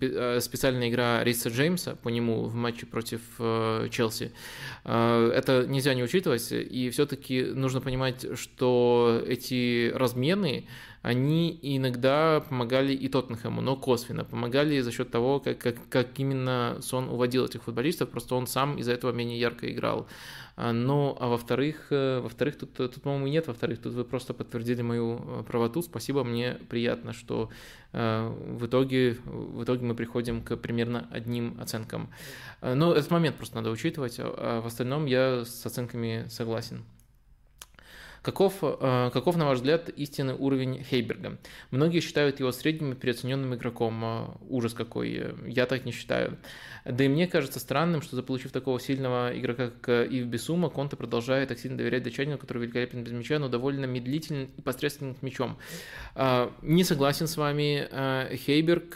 специальная 0.41 0.89
игра 0.89 1.23
Риса 1.23 1.51
Джеймса 1.51 1.97
по 1.97 2.09
нему 2.09 2.45
в 2.45 2.55
матче 2.55 2.87
против 2.87 3.21
Челси. 3.39 4.33
А, 4.85 5.31
это 5.31 5.67
нельзя 5.67 5.93
не 5.93 6.03
учитывать, 6.03 6.51
и 6.53 6.89
все-таки 6.91 7.45
нужно 7.45 7.83
понимать, 7.83 8.27
что 8.39 9.23
эти 9.27 9.91
размены, 9.95 10.67
они 11.03 11.59
иногда 11.63 12.45
помогали 12.49 12.93
и 12.93 13.09
Тоттенхэму, 13.09 13.61
но 13.61 13.77
косвенно. 13.77 14.25
Помогали 14.25 14.81
за 14.81 14.91
счет 14.91 15.11
того, 15.11 15.41
как, 15.41 15.59
как, 15.59 15.77
как 15.89 16.19
именно 16.19 16.79
Сон 16.81 17.09
уводил 17.09 17.45
этих 17.45 17.63
футболистов, 17.63 18.11
просто 18.11 18.35
он 18.35 18.47
сам 18.47 18.79
из-за 18.79 18.93
этого 18.93 19.13
менее 19.13 19.39
ярко 19.39 19.71
играл. 19.71 20.09
А, 20.57 20.73
ну, 20.73 21.17
а 21.21 21.29
во-вторых, 21.29 21.87
э, 21.91 22.19
во-вторых, 22.21 22.59
тут, 22.59 22.75
тут, 22.75 23.01
по-моему, 23.01 23.29
нет, 23.29 23.47
во-вторых, 23.47 23.81
тут 23.81 23.95
вы 23.95 24.05
просто 24.05 24.35
подтвердили 24.35 24.83
мою 24.83 25.21
э, 25.25 25.45
правоту. 25.47 25.83
Спасибо, 25.83 26.25
мне 26.25 26.55
приятно, 26.69 27.13
что 27.13 27.49
э, 27.93 28.29
в 28.29 28.67
итоге, 28.67 29.19
в 29.25 29.63
итоге 29.63 29.87
мы 29.87 29.95
приходим 29.95 30.43
к 30.43 30.57
примерно 30.57 31.09
одним 31.13 31.57
оценкам. 31.61 32.11
Но 32.61 32.93
этот 32.93 33.09
момент 33.13 33.37
просто 33.37 33.55
надо 33.55 33.71
учитывать, 33.71 34.17
а 34.19 34.61
в 34.61 34.67
остальном 34.67 35.07
я 35.07 35.45
с 35.45 35.65
оценками 35.65 36.27
согласен. 36.29 36.83
Каков, 38.23 38.59
э, 38.63 39.11
каков, 39.13 39.37
на 39.37 39.47
ваш 39.47 39.59
взгляд, 39.59 39.89
истинный 39.91 40.35
уровень 40.35 40.83
Хейберга? 40.83 41.39
Многие 41.71 42.01
считают 42.01 42.41
его 42.41 42.53
средним 42.53 42.93
и 42.93 42.95
переоцененным 42.97 43.55
игроком. 43.55 44.05
Э, 44.05 44.27
ужас 44.49 44.75
какой. 44.75 45.35
Я 45.47 45.67
так 45.67 45.85
не 45.85 45.93
считаю. 45.93 46.39
Да 46.85 47.05
и 47.05 47.09
мне 47.09 47.27
кажется 47.27 47.61
странным, 47.61 48.03
что 48.03 48.17
заполучив 48.17 48.51
такого 48.51 48.81
сильного 48.81 49.31
игрока, 49.39 49.71
как 49.81 50.11
Ив 50.11 50.27
Бесума, 50.27 50.71
Конте 50.71 50.97
продолжает 50.97 51.49
так 51.49 51.59
сильно 51.59 51.77
доверять 51.77 52.03
датчанину, 52.03 52.39
который 52.39 52.63
великолепен 52.63 53.05
без 53.05 53.13
мяча, 53.13 53.39
но 53.39 53.49
довольно 53.49 53.85
медлителен 53.85 54.49
и 54.57 54.61
посредственен 54.63 55.15
к 55.15 55.23
мячом. 55.23 55.57
Э, 56.15 56.51
не 56.63 56.85
согласен 56.85 57.27
с 57.27 57.37
вами. 57.37 57.89
Хейберг, 58.35 58.95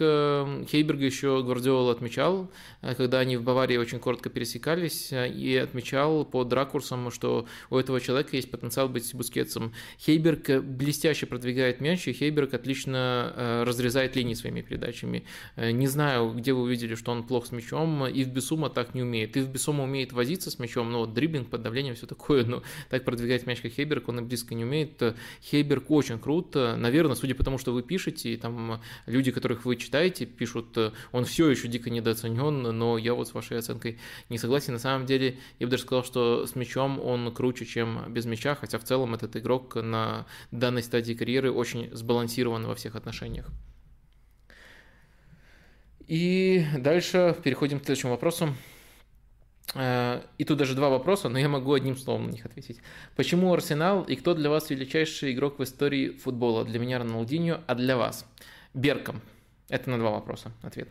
Хейберга 0.69 1.05
еще 1.05 1.43
Гвардиол 1.43 1.91
отмечал, 1.91 2.51
когда 2.81 3.21
они 3.21 3.37
в 3.37 3.43
Баварии 3.43 3.77
очень 3.77 4.01
коротко 4.01 4.31
пересекались, 4.31 5.13
и 5.13 5.57
отмечал 5.57 6.25
под 6.25 6.53
ракурсом, 6.53 7.11
что 7.11 7.47
у 7.71 7.77
этого 7.77 8.01
человека 8.01 8.37
есть 8.37 8.51
потенциал 8.51 8.89
быть 8.89 9.12
с 9.13 9.15
Бускетсом. 9.15 9.73
Хейберг 9.99 10.51
э, 10.51 10.61
блестяще 10.61 11.27
продвигает 11.27 11.81
мяч, 11.81 12.09
и 12.09 12.13
Хейберг 12.13 12.55
отлично 12.55 13.33
э, 13.37 13.63
разрезает 13.65 14.17
линии 14.17 14.35
своими 14.35 14.63
передачами. 14.63 15.25
Э, 15.57 15.71
не 15.71 15.87
знаю, 15.87 16.33
где 16.33 16.53
вы 16.53 16.63
увидели, 16.63 16.95
что 16.95 17.13
он 17.13 17.25
плох 17.25 17.47
с 17.47 17.53
мячом, 17.53 18.07
и 18.07 18.25
в 18.25 18.29
Бесума 18.29 18.71
так 18.71 18.95
не 18.95 19.03
умеет. 19.03 19.37
И 19.37 19.41
в 19.41 19.49
Бесума 19.49 19.85
умеет 19.85 20.13
возиться 20.13 20.51
с 20.51 20.59
мячом, 20.59 20.91
но 20.91 21.01
вот 21.01 21.15
дриблинг 21.15 21.49
под 21.49 21.63
давлением, 21.63 21.95
все 21.95 22.07
такое, 22.07 22.45
но 22.45 22.63
так 22.89 23.05
продвигать 23.05 23.47
мяч, 23.47 23.61
как 23.61 23.73
Хейберг, 23.73 24.09
он 24.09 24.21
и 24.21 24.23
близко 24.23 24.55
не 24.55 24.65
умеет. 24.65 25.03
Хейберг 25.43 25.91
очень 25.91 26.19
круто, 26.19 26.77
наверное, 26.77 27.15
судя 27.15 27.35
по 27.35 27.45
тому, 27.45 27.59
что 27.59 27.73
вы 27.73 27.83
пишете, 27.83 28.33
и 28.33 28.37
там 28.37 28.81
люди, 29.07 29.31
которых 29.31 29.65
вы 29.65 29.77
читаете, 29.77 30.27
пишут, 30.27 30.79
он 31.13 31.25
все 31.25 31.51
еще 31.51 31.69
дико 31.69 31.91
недооценен, 31.91 32.63
но 32.63 32.99
я 32.99 33.15
вот 33.15 33.29
с 33.29 33.35
вашей 33.35 33.59
оценкой 33.59 33.99
не 34.29 34.39
согласен. 34.39 34.73
На 34.73 34.79
самом 34.79 35.07
деле, 35.07 35.39
я 35.59 35.67
бы 35.67 35.71
даже 35.71 35.83
сказал, 35.83 36.05
что 36.05 36.47
с 36.47 36.55
мячом 36.55 37.01
он 37.01 37.33
круче, 37.35 37.67
чем 37.67 38.13
без 38.13 38.25
мяча, 38.25 38.55
хотя 38.55 38.79
в 38.79 38.85
целом 38.85 39.02
целом 39.03 39.15
этот 39.15 39.37
игрок 39.37 39.75
на 39.75 40.27
данной 40.51 40.83
стадии 40.83 41.15
карьеры 41.15 41.51
очень 41.51 41.91
сбалансирован 41.93 42.67
во 42.67 42.75
всех 42.75 42.97
отношениях. 42.97 43.51
И 46.09 46.65
дальше 46.79 47.37
переходим 47.43 47.81
к 47.81 47.85
следующему 47.85 48.13
вопросу. 48.13 48.55
Э, 49.75 50.23
и 50.39 50.45
тут 50.45 50.59
даже 50.59 50.75
два 50.75 50.89
вопроса, 50.89 51.29
но 51.29 51.39
я 51.39 51.49
могу 51.49 51.73
одним 51.73 51.97
словом 51.97 52.27
на 52.27 52.31
них 52.31 52.47
ответить. 52.47 52.81
Почему 53.17 53.53
Арсенал 53.53 54.05
и 54.05 54.17
кто 54.17 54.35
для 54.35 54.51
вас 54.51 54.71
величайший 54.71 55.33
игрок 55.33 55.59
в 55.59 55.63
истории 55.63 56.11
футбола? 56.11 56.65
Для 56.65 56.79
меня 56.79 56.99
Роналдиньо, 56.99 57.61
а 57.67 57.75
для 57.75 57.97
вас? 57.97 58.27
Берком. 58.75 59.21
Это 59.69 59.91
на 59.91 59.99
два 59.99 60.11
вопроса 60.11 60.53
ответ. 60.63 60.89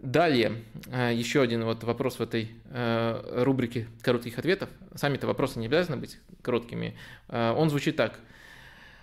Далее, 0.00 0.62
э, 0.92 1.12
еще 1.14 1.40
один 1.40 1.64
вот 1.64 1.82
вопрос 1.84 2.18
в 2.18 2.20
этой 2.20 2.50
э, 2.70 3.42
рубрике 3.44 3.88
коротких 4.02 4.38
ответов. 4.38 4.68
Сами-то 4.94 5.26
вопросы 5.26 5.58
не 5.58 5.66
обязаны 5.66 5.96
быть 5.96 6.18
короткими. 6.42 6.96
Э, 7.28 7.52
он 7.56 7.70
звучит 7.70 7.96
так. 7.96 8.18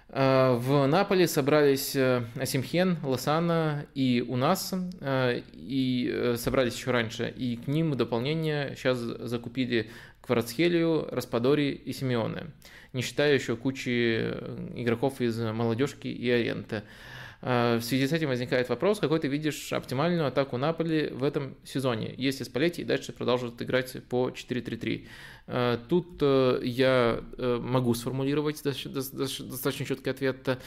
В 0.09 0.85
Наполе 0.85 1.27
собрались 1.27 1.95
Асимхен, 1.95 2.99
Лосана 3.01 3.87
и 3.95 4.23
у 4.27 4.35
нас, 4.35 4.71
и 5.01 6.33
собрались 6.37 6.75
еще 6.75 6.91
раньше, 6.91 7.33
и 7.35 7.55
к 7.55 7.65
ним 7.65 7.89
в 7.89 7.95
дополнение 7.95 8.75
сейчас 8.75 8.99
закупили 8.99 9.89
Кварацхелию, 10.21 11.07
Распадори 11.09 11.71
и 11.71 11.93
Симеоне, 11.93 12.51
не 12.91 13.01
считая 13.01 13.33
еще 13.33 13.55
кучи 13.55 14.19
игроков 14.75 15.19
из 15.19 15.39
молодежки 15.39 16.09
и 16.09 16.29
Ориента. 16.29 16.83
А, 17.45 17.77
в 17.77 17.83
связи 17.83 18.07
с 18.07 18.13
этим 18.13 18.29
возникает 18.29 18.69
вопрос, 18.69 18.99
какой 18.99 19.19
ты 19.19 19.27
видишь 19.27 19.73
оптимальную 19.73 20.25
атаку 20.25 20.55
Наполи 20.55 21.09
в 21.09 21.23
этом 21.23 21.57
сезоне, 21.65 22.13
если 22.17 22.45
Спалетти 22.45 22.83
и 22.83 22.85
дальше 22.85 23.11
продолжит 23.11 23.61
играть 23.61 24.01
по 24.07 24.29
4-3-3. 24.29 25.05
А, 25.45 25.77
тут 25.89 26.21
э, 26.21 26.61
я 26.63 27.21
э, 27.37 27.59
могу 27.61 27.93
сформулировать 27.95 28.63
достаточно 28.63 29.85
четкий 29.85 30.09
ответ. 30.09 30.57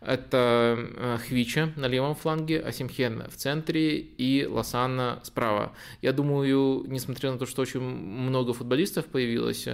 Это 0.00 0.76
э, 0.76 1.18
Хвича 1.26 1.72
на 1.76 1.86
левом 1.86 2.16
фланге, 2.16 2.60
Асимхен 2.60 3.24
в 3.30 3.36
центре 3.36 3.98
и 3.98 4.44
Лосанна 4.46 5.20
справа. 5.22 5.72
Я 6.02 6.12
думаю, 6.12 6.84
несмотря 6.88 7.30
на 7.30 7.38
то, 7.38 7.46
что 7.46 7.62
очень 7.62 7.80
много 7.80 8.54
футболистов 8.54 9.06
появилось, 9.06 9.68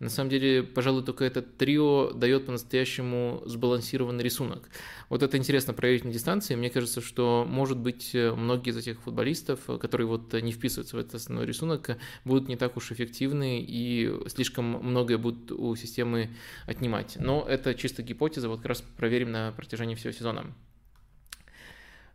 на 0.00 0.08
самом 0.08 0.30
деле, 0.30 0.64
пожалуй, 0.64 1.04
только 1.04 1.24
этот 1.24 1.56
трио 1.56 2.12
дает 2.12 2.46
по-настоящему 2.46 3.42
сбалансированный 3.46 4.24
рисунок. 4.24 4.68
Вот 5.08 5.22
это 5.22 5.36
интересно 5.36 5.72
проверить 5.72 6.04
на 6.04 6.12
дистанции. 6.12 6.54
Мне 6.56 6.70
кажется, 6.70 7.00
что, 7.00 7.44
может 7.48 7.78
быть, 7.78 8.10
многие 8.14 8.70
из 8.70 8.76
этих 8.76 9.00
футболистов, 9.02 9.60
которые 9.80 10.06
вот 10.06 10.32
не 10.32 10.52
вписываются 10.52 10.96
в 10.96 11.00
этот 11.00 11.16
основной 11.16 11.46
рисунок, 11.46 11.96
будут 12.24 12.48
не 12.48 12.56
так 12.56 12.76
уж 12.76 12.92
эффективны 12.92 13.60
и 13.60 13.99
слишком 14.28 14.64
многое 14.64 15.18
будут 15.18 15.50
у 15.52 15.74
системы 15.76 16.30
отнимать. 16.66 17.16
Но 17.18 17.44
это 17.48 17.74
чисто 17.74 18.02
гипотеза, 18.02 18.48
вот 18.48 18.58
как 18.58 18.66
раз 18.66 18.82
проверим 18.96 19.32
на 19.32 19.52
протяжении 19.52 19.94
всего 19.94 20.12
сезона. 20.12 20.46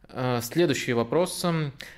А, 0.10 0.42
следующий 0.42 0.94
вопрос. 0.94 1.46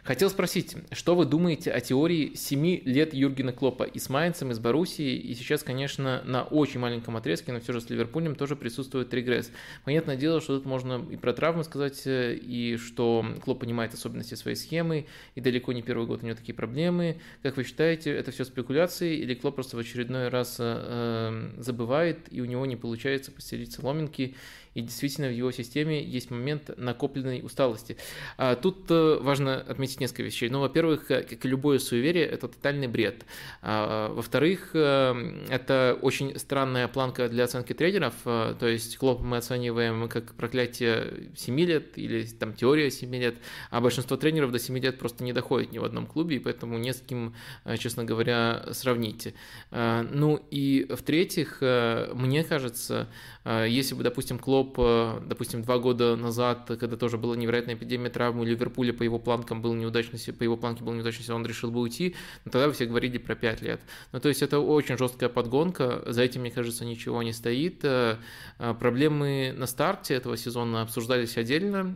Хотел 0.03 0.29
спросить, 0.29 0.75
что 0.91 1.15
вы 1.15 1.25
думаете 1.25 1.71
о 1.71 1.81
теории 1.81 2.33
7 2.35 2.81
лет 2.85 3.13
Юргена 3.13 3.51
Клопа 3.51 3.83
и 3.83 3.99
с 3.99 4.09
Майнцем, 4.09 4.51
и 4.51 4.53
с 4.53 4.59
Боруссией, 4.59 5.17
и 5.17 5.33
сейчас, 5.33 5.63
конечно, 5.63 6.21
на 6.25 6.43
очень 6.43 6.79
маленьком 6.79 7.17
отрезке, 7.17 7.51
но 7.51 7.59
все 7.59 7.73
же 7.73 7.81
с 7.81 7.89
Ливерпулем 7.89 8.35
тоже 8.35 8.55
присутствует 8.55 9.13
регресс. 9.13 9.51
Понятное 9.83 10.15
дело, 10.15 10.41
что 10.41 10.57
тут 10.57 10.65
можно 10.65 11.05
и 11.09 11.17
про 11.17 11.33
травмы 11.33 11.63
сказать, 11.63 12.01
э, 12.05 12.35
и 12.35 12.77
что 12.77 13.25
Клоп 13.43 13.59
понимает 13.59 13.93
особенности 13.93 14.35
своей 14.35 14.55
схемы, 14.55 15.05
и 15.35 15.41
далеко 15.41 15.73
не 15.73 15.81
первый 15.81 16.07
год 16.07 16.23
у 16.23 16.25
него 16.25 16.35
такие 16.35 16.55
проблемы. 16.55 17.19
Как 17.43 17.57
вы 17.57 17.63
считаете, 17.63 18.11
это 18.11 18.31
все 18.31 18.45
спекуляции, 18.45 19.17
или 19.17 19.33
Клоп 19.33 19.55
просто 19.55 19.75
в 19.75 19.79
очередной 19.79 20.29
раз 20.29 20.57
э, 20.59 21.51
забывает, 21.57 22.19
и 22.31 22.41
у 22.41 22.45
него 22.45 22.65
не 22.65 22.75
получается 22.75 23.31
постелить 23.31 23.73
соломинки, 23.73 24.35
и 24.77 24.81
действительно 24.81 25.27
в 25.27 25.31
его 25.31 25.51
системе 25.51 26.03
есть 26.03 26.29
момент 26.29 26.69
накопленной 26.77 27.41
усталости. 27.43 27.97
А 28.37 28.55
тут 28.55 28.85
э, 28.91 29.17
важно 29.19 29.59
отметить 29.59 29.99
несколько 29.99 30.21
вещей. 30.21 30.49
Ну, 30.49 30.59
во-первых, 30.59 31.09
э, 31.09 31.23
как 31.23 31.43
и 31.43 31.47
любое 31.47 31.79
суеверие, 31.79 32.27
это 32.27 32.47
тотальный 32.47 32.85
бред. 32.85 33.25
А, 33.63 34.13
во-вторых, 34.13 34.69
э, 34.73 35.45
это 35.49 35.97
очень 35.99 36.37
странная 36.37 36.87
планка 36.87 37.27
для 37.27 37.45
оценки 37.45 37.73
тренеров, 37.73 38.13
то 38.23 38.67
есть 38.67 38.97
Клоп 38.97 39.21
мы 39.21 39.37
оцениваем 39.37 40.07
как 40.09 40.35
проклятие 40.35 41.31
7 41.35 41.59
лет 41.61 41.97
или 41.97 42.23
там 42.23 42.53
теория 42.53 42.91
7 42.91 43.15
лет, 43.15 43.37
а 43.71 43.81
большинство 43.81 44.15
тренеров 44.15 44.51
до 44.51 44.59
7 44.59 44.77
лет 44.77 44.99
просто 44.99 45.23
не 45.23 45.33
доходит 45.33 45.71
ни 45.71 45.79
в 45.79 45.85
одном 45.85 46.05
клубе, 46.05 46.35
и 46.35 46.39
поэтому 46.39 46.77
не 46.77 46.93
с 46.93 47.01
кем, 47.01 47.33
честно 47.79 48.03
говоря, 48.03 48.65
сравнить. 48.71 49.33
Ну 49.71 50.45
и 50.51 50.85
в-третьих, 50.89 51.61
мне 51.61 52.43
кажется, 52.43 53.07
если 53.45 53.95
бы, 53.95 54.03
допустим, 54.03 54.39
Клоп 54.39 54.66
Клоп, 54.67 54.75
э, 54.79 55.21
допустим, 55.25 55.61
два 55.61 55.79
года 55.79 56.15
назад, 56.15 56.69
когда 56.79 56.97
тоже 56.97 57.17
была 57.17 57.35
невероятная 57.35 57.75
эпидемия 57.75 58.09
травмы, 58.09 58.45
Ливерпуля 58.45 58.93
по 58.93 59.03
его 59.03 59.19
планкам 59.19 59.61
был 59.61 59.73
неудачный, 59.73 60.19
по 60.33 60.43
его 60.43 60.57
планке 60.57 60.83
был 60.83 60.93
неудачный 60.93 61.35
он 61.35 61.45
решил 61.45 61.71
бы 61.71 61.79
уйти, 61.79 62.15
но 62.45 62.51
тогда 62.51 62.71
все 62.71 62.85
говорили 62.85 63.17
про 63.17 63.35
пять 63.35 63.61
лет. 63.61 63.81
Ну, 64.11 64.19
то 64.19 64.29
есть 64.29 64.41
это 64.41 64.59
очень 64.59 64.97
жесткая 64.97 65.29
подгонка, 65.29 66.03
за 66.05 66.23
этим, 66.23 66.41
мне 66.41 66.51
кажется, 66.51 66.85
ничего 66.85 67.21
не 67.23 67.33
стоит. 67.33 67.83
Э, 67.83 68.17
э, 68.59 68.73
проблемы 68.79 69.53
на 69.55 69.67
старте 69.67 70.13
этого 70.15 70.37
сезона 70.37 70.81
обсуждались 70.81 71.37
отдельно, 71.37 71.95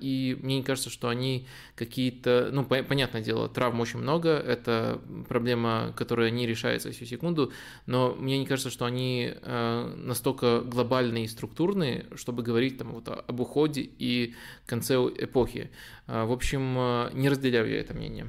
и 0.00 0.36
мне 0.40 0.58
не 0.58 0.62
кажется, 0.62 0.90
что 0.90 1.08
они 1.08 1.46
какие-то, 1.74 2.50
ну, 2.52 2.64
понятное 2.64 3.22
дело, 3.22 3.48
травм 3.48 3.80
очень 3.80 3.98
много, 3.98 4.30
это 4.30 5.00
проблема, 5.28 5.92
которая 5.96 6.30
не 6.30 6.46
решается 6.46 6.90
всю 6.92 7.04
секунду, 7.04 7.52
но 7.86 8.14
мне 8.14 8.38
не 8.38 8.46
кажется, 8.46 8.70
что 8.70 8.84
они 8.84 9.34
настолько 9.42 10.60
глобальные 10.60 11.24
и 11.24 11.28
структурные, 11.28 12.03
чтобы 12.14 12.42
говорить 12.42 12.78
там 12.78 12.92
вот 12.92 13.08
об 13.08 13.40
уходе 13.40 13.82
и 13.82 14.34
конце 14.66 14.94
эпохи. 14.94 15.70
А, 16.06 16.24
в 16.26 16.32
общем, 16.32 16.76
а, 16.78 17.10
не 17.12 17.28
разделяю 17.28 17.68
я 17.70 17.80
это 17.80 17.94
мнение. 17.94 18.26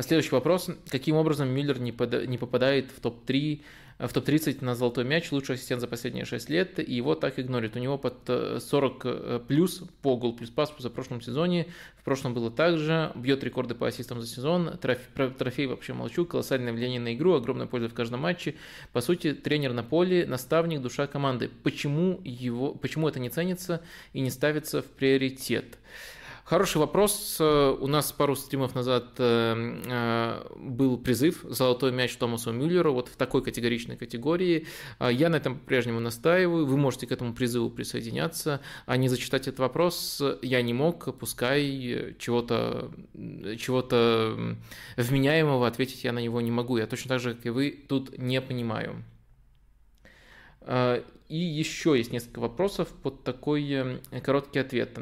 Следующий 0.00 0.30
вопрос. 0.30 0.70
Каким 0.88 1.16
образом 1.16 1.48
Мюллер 1.48 1.80
не, 1.80 1.92
попадает 1.92 2.92
в 2.92 3.00
топ-3 3.00 3.62
в 4.08 4.12
топ-30 4.12 4.64
на 4.64 4.74
золотой 4.74 5.04
мяч, 5.04 5.30
лучший 5.30 5.56
ассистент 5.56 5.80
за 5.80 5.86
последние 5.86 6.24
6 6.24 6.48
лет, 6.48 6.78
и 6.78 6.94
его 6.94 7.14
так 7.14 7.38
игнорит. 7.38 7.76
У 7.76 7.78
него 7.78 7.98
под 7.98 8.16
40 8.62 9.04
э, 9.04 9.08
э, 9.08 9.40
плюс 9.46 9.82
по 10.02 10.16
гол 10.16 10.34
плюс 10.34 10.50
пас 10.50 10.72
за 10.78 10.88
прошлом 10.88 11.20
сезоне, 11.20 11.66
в 11.98 12.04
прошлом 12.04 12.32
было 12.32 12.50
также, 12.50 13.12
бьет 13.14 13.44
рекорды 13.44 13.74
по 13.74 13.86
ассистам 13.86 14.20
за 14.20 14.26
сезон, 14.26 14.78
трофей, 14.78 15.30
трофей 15.30 15.66
вообще 15.66 15.92
молчу, 15.92 16.24
колоссальное 16.24 16.72
влияние 16.72 17.00
на 17.00 17.14
игру, 17.14 17.34
огромная 17.34 17.66
польза 17.66 17.88
в 17.88 17.94
каждом 17.94 18.20
матче. 18.20 18.54
По 18.92 19.02
сути, 19.02 19.34
тренер 19.34 19.74
на 19.74 19.82
поле, 19.82 20.26
наставник, 20.26 20.80
душа 20.80 21.06
команды. 21.06 21.50
Почему, 21.62 22.20
его, 22.24 22.72
почему 22.72 23.08
это 23.08 23.20
не 23.20 23.28
ценится 23.28 23.82
и 24.14 24.20
не 24.20 24.30
ставится 24.30 24.80
в 24.80 24.86
приоритет? 24.86 25.78
Хороший 26.50 26.78
вопрос. 26.78 27.40
У 27.40 27.86
нас 27.86 28.10
пару 28.10 28.34
стримов 28.34 28.74
назад 28.74 29.04
э, 29.18 29.82
э, 29.86 30.56
был 30.56 30.98
призыв 30.98 31.44
«Золотой 31.44 31.92
мяч 31.92 32.16
Томасу 32.16 32.50
Мюллеру» 32.50 32.92
вот 32.92 33.06
в 33.06 33.14
такой 33.14 33.44
категоричной 33.44 33.96
категории. 33.96 34.66
Я 34.98 35.28
на 35.28 35.36
этом 35.36 35.56
по-прежнему 35.56 36.00
настаиваю. 36.00 36.66
Вы 36.66 36.76
можете 36.76 37.06
к 37.06 37.12
этому 37.12 37.34
призыву 37.34 37.70
присоединяться. 37.70 38.60
А 38.86 38.96
не 38.96 39.08
зачитать 39.08 39.46
этот 39.46 39.60
вопрос 39.60 40.20
я 40.42 40.60
не 40.62 40.74
мог. 40.74 41.16
Пускай 41.20 42.16
чего-то 42.18 42.90
чего 43.56 43.86
вменяемого 44.96 45.68
ответить 45.68 46.02
я 46.02 46.10
на 46.10 46.18
него 46.18 46.40
не 46.40 46.50
могу. 46.50 46.78
Я 46.78 46.88
точно 46.88 47.10
так 47.10 47.20
же, 47.20 47.34
как 47.34 47.46
и 47.46 47.50
вы, 47.50 47.84
тут 47.88 48.18
не 48.18 48.40
понимаю. 48.40 49.04
И 51.30 51.38
еще 51.38 51.96
есть 51.96 52.10
несколько 52.10 52.40
вопросов 52.40 52.88
под 52.88 53.22
такой 53.22 53.70
э, 53.70 54.20
короткий 54.20 54.58
ответ. 54.58 54.98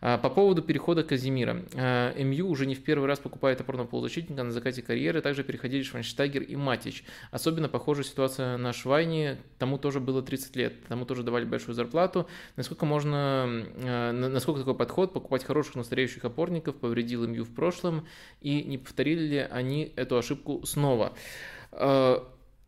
А, 0.00 0.18
по 0.18 0.30
поводу 0.30 0.62
перехода 0.62 1.02
Казимира. 1.02 1.62
А, 1.74 2.14
МЮ 2.14 2.48
уже 2.48 2.66
не 2.66 2.74
в 2.74 2.82
первый 2.82 3.06
раз 3.06 3.18
покупает 3.18 3.60
опорного 3.60 3.86
полузащитника 3.86 4.42
на 4.42 4.52
закате 4.52 4.82
карьеры, 4.82 5.20
также 5.20 5.44
переходили 5.44 5.82
Швайнштайгер 5.82 6.42
и 6.42 6.56
Матич. 6.56 7.04
Особенно 7.30 7.68
похожая 7.68 8.04
ситуация 8.04 8.56
на 8.56 8.72
Швайне, 8.72 9.38
тому 9.58 9.78
тоже 9.78 10.00
было 10.00 10.22
30 10.22 10.56
лет, 10.56 10.74
тому 10.86 11.04
тоже 11.04 11.22
давали 11.22 11.44
большую 11.44 11.74
зарплату. 11.74 12.28
Насколько 12.56 12.86
можно, 12.86 13.64
а, 13.84 14.12
насколько 14.12 14.60
такой 14.60 14.74
подход, 14.74 15.12
покупать 15.12 15.44
хороших, 15.44 15.74
но 15.74 15.82
стареющих 15.82 16.24
опорников, 16.24 16.76
повредил 16.76 17.26
МЮ 17.26 17.44
в 17.44 17.54
прошлом, 17.54 18.06
и 18.40 18.62
не 18.62 18.78
повторили 18.78 19.26
ли 19.26 19.38
они 19.38 19.92
эту 19.96 20.16
ошибку 20.16 20.64
снова? 20.64 21.12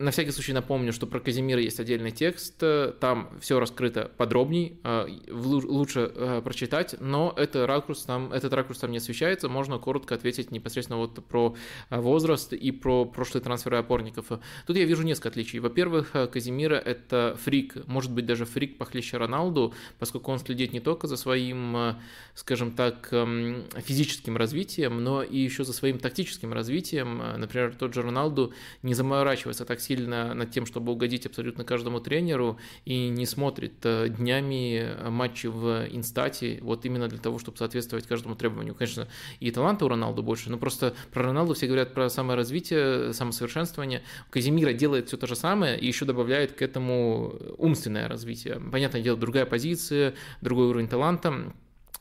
На 0.01 0.13
всякий 0.13 0.31
случай 0.31 0.55
напомню, 0.55 0.95
что 0.95 1.07
про 1.07 1.21
Казимира 1.21 1.61
есть 1.61 1.79
отдельный 1.79 2.11
текст, 2.11 2.57
там 3.01 3.29
все 3.39 3.61
раскрыто 3.61 4.11
подробней, 4.17 4.81
э, 4.83 5.07
лучше 5.29 6.11
э, 6.15 6.41
прочитать, 6.43 6.95
но 7.01 7.35
это 7.37 7.67
ракурс 7.67 8.05
там, 8.05 8.33
этот 8.33 8.55
ракурс 8.55 8.79
там 8.79 8.93
не 8.93 8.97
освещается, 8.97 9.51
можно 9.51 9.77
коротко 9.77 10.15
ответить 10.15 10.53
непосредственно 10.53 10.97
вот 10.97 11.23
про 11.27 11.55
э, 11.91 12.01
возраст 12.01 12.55
и 12.55 12.71
про 12.71 13.05
прошлые 13.05 13.45
трансферы 13.45 13.77
опорников. 13.77 14.29
Тут 14.67 14.75
я 14.75 14.87
вижу 14.87 15.03
несколько 15.03 15.29
отличий. 15.29 15.59
Во-первых, 15.59 16.13
Казимира 16.33 16.77
это 16.77 17.37
фрик, 17.45 17.87
может 17.87 18.11
быть 18.11 18.25
даже 18.25 18.47
фрик 18.47 18.79
похлеще 18.79 19.19
Роналду, 19.19 19.75
поскольку 19.99 20.33
он 20.33 20.39
следит 20.39 20.73
не 20.73 20.81
только 20.81 21.09
за 21.09 21.19
своим, 21.19 21.97
скажем 22.35 22.71
так, 22.71 23.09
эм, 23.13 23.65
физическим 23.77 24.39
развитием, 24.39 25.05
но 25.05 25.23
и 25.23 25.37
еще 25.37 25.63
за 25.65 25.75
своим 25.75 25.99
тактическим 25.99 26.55
развитием. 26.55 27.19
Например, 27.37 27.75
тот 27.79 27.93
же 27.93 28.01
Роналду 28.01 28.55
не 28.83 28.95
заморачивается 28.95 29.67
так 29.67 29.83
сильно 29.91 30.35
над 30.35 30.53
тем, 30.53 30.67
чтобы 30.67 30.93
угодить 30.93 31.27
абсолютно 31.27 31.65
каждому 31.65 31.99
тренеру 31.99 32.59
и 32.85 33.09
не 33.09 33.27
смотрит 33.27 33.75
э, 33.83 34.09
днями 34.09 34.83
э, 34.83 35.11
матчи 35.11 35.49
в 35.49 35.89
инстате 35.91 36.61
вот 36.63 36.85
именно 36.85 37.09
для 37.09 37.19
того, 37.19 37.41
чтобы 37.41 37.59
соответствовать 37.59 38.07
каждому 38.07 38.37
требованию. 38.37 38.77
Конечно, 38.77 39.09
и 39.41 39.51
таланта 39.51 39.85
у 39.85 39.89
Роналду 39.89 40.23
больше, 40.23 40.49
но 40.49 40.59
просто 40.59 40.95
про 41.13 41.25
Роналду 41.25 41.55
все 41.55 41.67
говорят 41.67 41.93
про 41.93 42.09
саморазвитие, 42.09 43.13
самосовершенствование. 43.13 44.03
Казимира 44.31 44.73
делает 44.73 45.09
все 45.09 45.17
то 45.17 45.27
же 45.27 45.35
самое 45.35 45.77
и 45.77 45.87
еще 45.89 46.05
добавляет 46.05 46.53
к 46.53 46.63
этому 46.63 47.35
умственное 47.59 48.07
развитие. 48.07 48.61
Понятное 48.61 49.03
дело, 49.03 49.19
другая 49.19 49.45
позиция, 49.45 50.15
другой 50.41 50.69
уровень 50.69 50.87
таланта, 50.87 51.53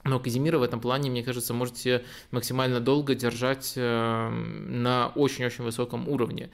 Но 0.06 0.20
Казимира 0.20 0.60
в 0.60 0.64
этом 0.64 0.80
плане, 0.80 1.10
мне 1.10 1.24
кажется, 1.24 1.54
можете 1.54 2.04
максимально 2.32 2.80
долго 2.80 3.16
держать 3.16 3.74
эм, 3.76 4.84
на 4.84 5.08
очень-очень 5.16 5.64
высоком 5.64 6.08
уровне 6.08 6.50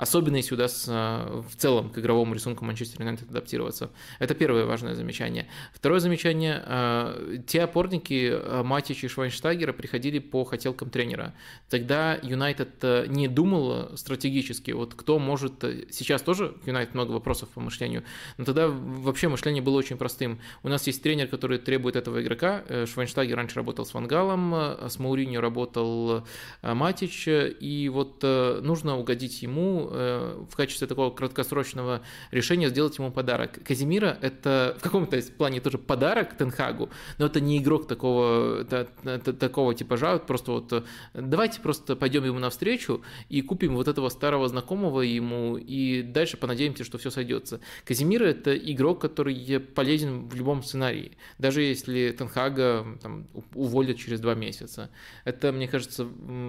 особенно 0.00 0.36
если 0.36 0.54
удастся 0.54 1.26
э, 1.26 1.42
в 1.46 1.56
целом 1.56 1.90
к 1.90 1.98
игровому 1.98 2.34
рисунку 2.34 2.64
Манчестер 2.64 3.02
Юнайтед 3.02 3.30
адаптироваться. 3.30 3.90
Это 4.18 4.34
первое 4.34 4.64
важное 4.64 4.94
замечание. 4.94 5.46
Второе 5.74 6.00
замечание. 6.00 6.62
Э, 6.64 7.36
те 7.46 7.62
опорники 7.62 8.30
э, 8.32 8.62
Матич 8.62 9.04
и 9.04 9.08
Швайнштагера 9.08 9.74
приходили 9.74 10.18
по 10.18 10.44
хотелкам 10.44 10.88
тренера. 10.88 11.34
Тогда 11.68 12.18
Юнайтед 12.22 13.08
не 13.08 13.28
думал 13.28 13.94
стратегически, 13.96 14.70
вот 14.70 14.94
кто 14.94 15.18
может... 15.18 15.62
Сейчас 15.90 16.22
тоже 16.22 16.54
Юнайтед 16.64 16.94
много 16.94 17.12
вопросов 17.12 17.50
по 17.50 17.60
мышлению, 17.60 18.02
но 18.38 18.46
тогда 18.46 18.68
вообще 18.68 19.28
мышление 19.28 19.62
было 19.62 19.76
очень 19.76 19.98
простым. 19.98 20.40
У 20.62 20.68
нас 20.68 20.86
есть 20.86 21.02
тренер, 21.02 21.26
который 21.26 21.58
требует 21.58 21.96
этого 21.96 22.22
игрока. 22.22 22.64
Швайнштагер 22.86 23.36
раньше 23.36 23.56
работал 23.56 23.84
с 23.84 23.92
Вангалом, 23.92 24.54
с 24.54 24.98
Мауриньо 24.98 25.42
работал 25.42 26.26
Матич, 26.62 27.28
и 27.28 27.90
вот 27.92 28.22
нужно 28.22 28.96
угодить 28.96 29.42
ему, 29.42 29.89
в 29.90 30.56
качестве 30.56 30.86
такого 30.86 31.10
краткосрочного 31.10 32.02
решения 32.30 32.68
сделать 32.68 32.96
ему 32.98 33.10
подарок. 33.10 33.58
Казимира– 33.64 34.16
это 34.20 34.76
в 34.78 34.82
каком-то 34.82 35.20
плане 35.36 35.60
тоже 35.60 35.78
подарок 35.78 36.36
Тенхагу, 36.36 36.90
но 37.18 37.26
это 37.26 37.40
не 37.40 37.58
игрок 37.58 37.88
такого, 37.88 38.64
такого 38.64 39.74
типажа, 39.74 40.18
просто 40.18 40.52
вот 40.52 40.72
э, 40.72 40.82
давайте 41.14 41.60
просто 41.60 41.96
пойдем 41.96 42.24
ему 42.24 42.38
навстречу 42.38 43.02
и 43.28 43.42
купим 43.42 43.74
вот 43.74 43.88
этого 43.88 44.08
старого 44.08 44.48
знакомого 44.48 45.00
ему, 45.00 45.56
и 45.56 46.02
дальше 46.02 46.36
понадеемся, 46.36 46.84
что 46.84 46.98
все 46.98 47.10
сойдется. 47.10 47.60
Казимира– 47.84 48.24
это 48.26 48.56
игрок, 48.56 49.00
который 49.00 49.58
полезен 49.58 50.28
в 50.28 50.34
любом 50.34 50.62
сценарии, 50.62 51.16
даже 51.38 51.62
если 51.62 52.14
Тенхага 52.16 52.86
там, 53.02 53.26
уволят 53.54 53.98
через 53.98 54.20
два 54.20 54.34
месяца. 54.34 54.90
Это, 55.24 55.52
мне 55.52 55.66
кажется, 55.68 56.06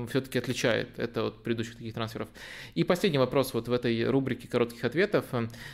все-таки 0.09 0.37
отличает 0.37 0.99
это 0.99 1.27
от 1.27 1.43
предыдущих 1.43 1.77
таких 1.77 1.93
трансферов. 1.93 2.27
И 2.75 2.83
последний 2.83 3.17
вопрос 3.17 3.30
вопрос 3.31 3.53
вот 3.53 3.69
в 3.69 3.71
этой 3.71 4.03
рубрике 4.09 4.49
коротких 4.49 4.83
ответов. 4.83 5.23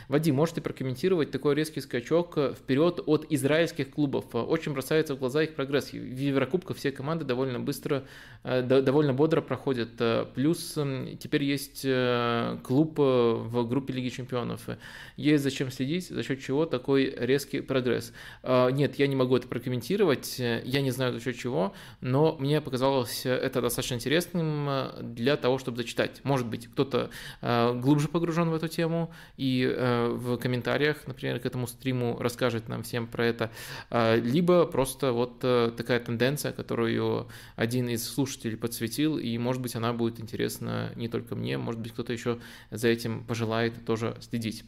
Вадим, 0.06 0.36
можете 0.36 0.60
прокомментировать 0.60 1.32
такой 1.32 1.56
резкий 1.56 1.80
скачок 1.80 2.38
вперед 2.56 3.00
от 3.04 3.26
израильских 3.30 3.90
клубов? 3.90 4.26
Очень 4.32 4.74
бросается 4.74 5.16
в 5.16 5.18
глаза 5.18 5.42
их 5.42 5.56
прогресс. 5.56 5.92
В 5.92 5.96
Еврокубках 5.96 6.76
все 6.76 6.92
команды 6.92 7.24
довольно 7.24 7.58
быстро, 7.58 8.04
э, 8.44 8.62
довольно 8.62 9.12
бодро 9.12 9.40
проходят. 9.40 9.90
Плюс 10.36 10.78
теперь 11.18 11.42
есть 11.42 11.82
э, 11.84 12.58
клуб 12.62 13.00
э, 13.00 13.02
в 13.02 13.68
группе 13.68 13.92
Лиги 13.92 14.10
Чемпионов. 14.10 14.68
Есть 15.16 15.42
зачем 15.42 15.72
следить, 15.72 16.08
за 16.08 16.22
счет 16.22 16.40
чего 16.40 16.64
такой 16.64 17.12
резкий 17.18 17.60
прогресс. 17.60 18.12
Нет, 18.44 19.00
я 19.00 19.08
не 19.08 19.16
могу 19.16 19.36
это 19.36 19.48
прокомментировать, 19.48 20.38
я 20.38 20.80
не 20.80 20.92
знаю 20.92 21.12
за 21.12 21.20
счет 21.20 21.36
чего, 21.36 21.74
но 22.00 22.36
мне 22.38 22.60
показалось 22.60 23.26
это 23.26 23.60
достаточно 23.60 23.96
интересным 23.96 24.68
для 25.00 25.36
того, 25.36 25.58
чтобы 25.58 25.78
зачитать. 25.78 26.20
Может 26.22 26.46
быть, 26.46 26.68
кто-то 26.68 27.10
Э, 27.37 27.37
глубже 27.40 28.08
погружен 28.08 28.50
в 28.50 28.54
эту 28.54 28.68
тему 28.68 29.12
и 29.36 29.64
э, 29.64 30.08
в 30.08 30.36
комментариях, 30.38 31.06
например, 31.06 31.40
к 31.40 31.46
этому 31.46 31.66
стриму 31.66 32.16
расскажет 32.18 32.68
нам 32.68 32.82
всем 32.82 33.06
про 33.06 33.26
это, 33.26 33.50
э, 33.90 34.16
либо 34.16 34.66
просто 34.66 35.12
вот 35.12 35.38
такая 35.38 36.00
тенденция, 36.00 36.52
которую 36.52 37.28
один 37.56 37.88
из 37.88 38.08
слушателей 38.08 38.56
подсветил, 38.56 39.18
и, 39.18 39.36
может 39.38 39.62
быть, 39.62 39.76
она 39.76 39.92
будет 39.92 40.20
интересна 40.20 40.92
не 40.96 41.08
только 41.08 41.36
мне, 41.36 41.58
может 41.58 41.80
быть, 41.80 41.92
кто-то 41.92 42.12
еще 42.12 42.38
за 42.70 42.88
этим 42.88 43.24
пожелает 43.24 43.84
тоже 43.84 44.16
следить. 44.20 44.64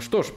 Что 0.00 0.22
ж, 0.22 0.28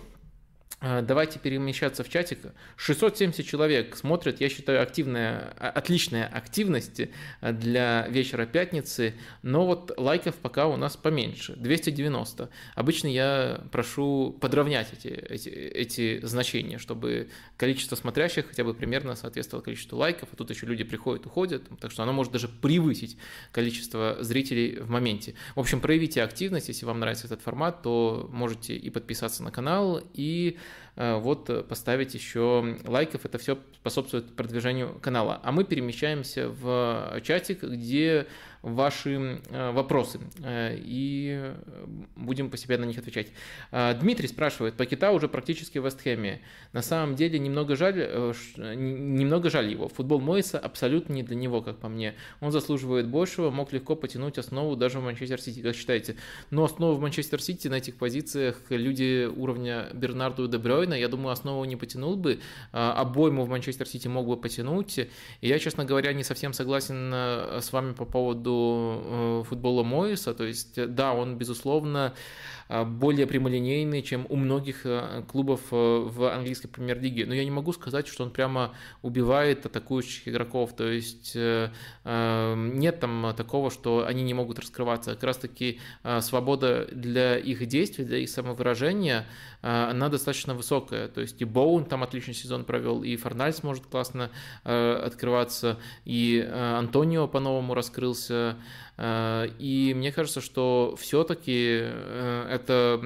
давайте 0.80 1.40
перемещаться 1.40 2.04
в 2.04 2.10
чатик. 2.10 2.40
670 2.76 3.44
человек 3.46 3.96
смотрят, 3.96 4.40
я 4.40 4.48
считаю, 4.48 4.84
активная, 4.84 5.56
а, 5.58 5.70
отличная 5.70 6.28
активность 6.28 7.02
а, 7.42 7.52
для 7.52 8.08
вечера 8.10 8.46
пятницы, 8.46 9.16
но 9.42 9.66
вот 9.66 9.92
лайков 9.98 10.36
пока 10.36 10.68
у 10.68 10.78
нас 10.78 10.96
поменьше, 10.96 11.56
290. 11.56 12.50
Обычно 12.76 13.08
я 13.08 13.64
прошу 13.72 14.38
подровнять 14.40 14.94
эти, 14.94 15.08
эти, 15.08 15.50
эти 15.50 16.26
значения, 16.26 16.78
чтобы 16.78 17.30
количество 17.58 17.96
смотрящих 17.96 18.48
хотя 18.48 18.64
бы 18.64 18.76
примерно 18.76 19.16
соответствовало 19.16 19.64
количеству 19.64 19.98
лайков, 19.98 20.30
а 20.32 20.36
тут 20.36 20.52
еще 20.52 20.68
люди 20.68 20.84
приходят, 20.84 21.26
уходят, 21.26 21.64
так 21.80 21.90
что 21.92 22.04
оно 22.04 22.14
может 22.14 22.32
даже 22.32 22.48
превысить 22.48 23.18
количество 23.52 24.18
зрителей 24.20 24.80
в 24.80 24.92
моменте. 24.92 25.34
В 25.56 25.60
общем, 25.60 25.82
проявите 25.82 26.22
активность, 26.22 26.68
если 26.68 26.86
вам 26.86 27.00
нравится 27.00 27.26
этот 27.26 27.42
формат, 27.42 27.82
то 27.82 28.30
можете 28.32 28.76
и 28.76 28.92
подписаться 28.92 29.42
на 29.42 29.50
канал, 29.50 30.00
и 30.14 30.58
вот 30.98 31.50
э, 31.50 31.62
поставить 31.62 32.16
еще 32.16 32.78
лайков, 32.86 33.26
это 33.26 33.38
все 33.38 33.60
способствует 33.76 34.36
продвижению 34.36 34.98
канала. 35.00 35.40
А 35.44 35.52
мы 35.52 35.64
перемещаемся 35.64 36.50
в 36.50 37.22
чатик, 37.24 37.64
где 37.64 38.26
ваши 38.74 39.42
э, 39.50 39.72
вопросы 39.72 40.20
э, 40.44 40.76
и 40.78 41.54
будем 42.16 42.50
по 42.50 42.58
себе 42.58 42.78
на 42.78 42.86
них 42.86 42.98
отвечать. 42.98 43.28
Э, 43.72 43.94
Дмитрий 44.00 44.28
спрашивает, 44.28 44.76
Пакета 44.76 45.12
уже 45.12 45.28
практически 45.28 45.80
в 45.80 45.86
Вестхэме. 45.86 46.42
На 46.74 46.82
самом 46.82 47.16
деле 47.16 47.40
немного 47.40 47.76
жаль, 47.76 47.98
немного 48.58 49.50
жаль 49.50 49.70
его. 49.70 49.88
Футбол 49.88 50.20
Мойса 50.20 50.60
абсолютно 50.60 51.14
не 51.14 51.24
для 51.24 51.36
него, 51.36 51.62
как 51.62 51.78
по 51.78 51.88
мне. 51.88 52.16
Он 52.42 52.52
заслуживает 52.52 53.08
большего, 53.08 53.50
мог 53.50 53.72
легко 53.72 53.96
потянуть 53.96 54.38
основу 54.38 54.76
даже 54.76 55.00
в 55.00 55.04
Манчестер 55.04 55.42
Сити, 55.42 55.62
как 55.62 55.76
считаете. 55.76 56.16
Но 56.52 56.64
основу 56.64 56.96
в 56.96 57.02
Манчестер 57.02 57.42
Сити 57.42 57.68
на 57.68 57.76
этих 57.76 57.96
позициях 57.96 58.62
люди 58.70 59.26
уровня 59.26 59.88
Бернарду 59.94 60.46
и 60.46 60.48
Дебрёйна, 60.48 60.94
я 60.94 61.08
думаю, 61.08 61.32
основу 61.32 61.64
не 61.66 61.76
потянул 61.76 62.16
бы. 62.16 62.40
Обойму 62.72 63.44
в 63.44 63.50
Манчестер 63.50 63.88
Сити 63.88 64.08
мог 64.08 64.28
бы 64.28 64.38
потянуть. 64.38 65.00
И 65.00 65.08
я, 65.42 65.60
честно 65.60 65.86
говоря, 65.86 66.14
не 66.14 66.24
совсем 66.24 66.54
согласен 66.54 67.14
с 67.14 67.72
вами 67.72 67.94
по 67.94 68.06
поводу 68.06 68.57
Э, 68.60 69.44
футбола 69.48 69.84
Моиса. 69.84 70.34
То 70.34 70.44
есть, 70.44 70.94
да, 70.96 71.14
он, 71.14 71.38
безусловно, 71.38 71.98
э, 71.98 72.18
более 72.70 73.28
прямолинейный, 73.28 74.02
чем 74.02 74.26
у 74.30 74.36
многих 74.36 74.86
э, 74.86 75.24
клубов 75.28 75.62
в 75.72 76.34
английской 76.34 76.68
премьер-лиге. 76.68 77.26
Но 77.26 77.34
я 77.34 77.44
не 77.44 77.52
могу 77.52 77.74
сказать, 77.74 78.08
что 78.08 78.24
он 78.24 78.32
прямо 78.32 78.74
убивает 79.02 79.66
атакующих 79.66 80.28
игроков. 80.28 80.76
То 80.76 80.88
есть 80.88 81.36
нет 81.36 83.00
там 83.00 83.34
такого, 83.36 83.72
что 83.72 84.06
они 84.06 84.24
не 84.24 84.34
могут 84.34 84.60
раскрываться. 84.60 85.14
Как 85.14 85.24
раз-таки 85.24 85.80
свобода 86.22 86.88
для 86.92 87.38
их 87.38 87.66
действий, 87.68 88.06
для 88.06 88.20
их 88.20 88.30
самовыражения, 88.30 89.26
она 89.62 90.10
достаточно 90.10 90.54
высокая. 90.54 91.08
То 91.08 91.22
есть 91.22 91.42
и 91.42 91.46
Боун 91.46 91.86
там 91.86 92.04
отличный 92.04 92.34
сезон 92.34 92.66
провел, 92.66 93.04
и 93.04 93.16
Форнальс 93.16 93.64
может 93.64 93.86
классно 93.86 94.30
открываться, 94.64 95.80
и 96.06 96.40
Антонио 96.40 97.28
по-новому 97.28 97.74
раскрылся, 97.74 98.38
Э, 98.38 98.56
и 99.00 99.94
мне 99.96 100.12
кажется, 100.12 100.42
что 100.42 100.96
все-таки 101.00 101.82
э, 101.82 102.48
эта 102.50 103.00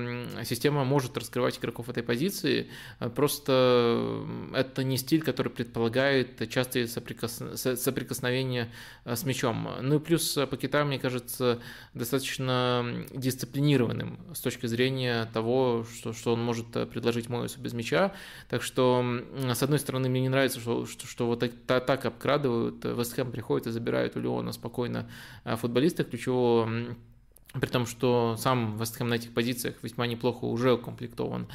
система 0.45 0.85
может 0.85 1.17
раскрывать 1.17 1.59
игроков 1.59 1.89
этой 1.89 2.01
позиции, 2.01 2.69
э, 2.99 3.09
просто 3.09 4.25
это 4.53 4.83
не 4.83 4.97
стиль, 4.97 5.21
который 5.21 5.51
предполагает 5.51 6.49
частые 6.49 6.87
соприкос... 6.87 7.41
соприкосновения 7.55 8.71
с 9.03 9.25
мячом. 9.25 9.67
Ну 9.81 9.95
и 9.95 9.99
плюс 9.99 10.37
Пакета, 10.49 10.85
мне 10.85 10.97
кажется, 10.97 11.59
достаточно 11.93 13.05
дисциплинированным 13.11 14.19
с 14.33 14.39
точки 14.39 14.67
зрения 14.67 15.29
того, 15.33 15.85
что, 15.93 16.13
что 16.13 16.33
он 16.33 16.41
может 16.41 16.71
предложить 16.89 17.27
Моису 17.27 17.59
без 17.59 17.73
мяча. 17.73 18.13
Так 18.49 18.63
что, 18.63 19.03
с 19.53 19.61
одной 19.61 19.79
стороны, 19.79 20.07
мне 20.07 20.21
не 20.21 20.29
нравится, 20.29 20.59
что, 20.59 20.85
что, 20.85 21.05
что 21.05 21.27
вот 21.27 21.43
так, 21.67 21.85
так 21.85 22.05
обкрадывают, 22.05 22.85
Вестхэм 22.85 23.31
приходит 23.31 23.67
и 23.67 23.71
забирает 23.71 24.15
у 24.15 24.21
Леона 24.21 24.53
спокойно 24.53 25.09
Э, 25.43 25.55
футболиста 25.81 26.03
ключевого, 26.03 26.69
при 27.59 27.67
том, 27.67 27.87
что 27.87 28.35
сам 28.37 28.77
Вестхэм 28.77 29.09
на 29.09 29.15
этих 29.15 29.33
позициях 29.33 29.75
весьма 29.81 30.05
неплохо 30.05 30.45
уже 30.45 30.73
укомплектован. 30.73 31.47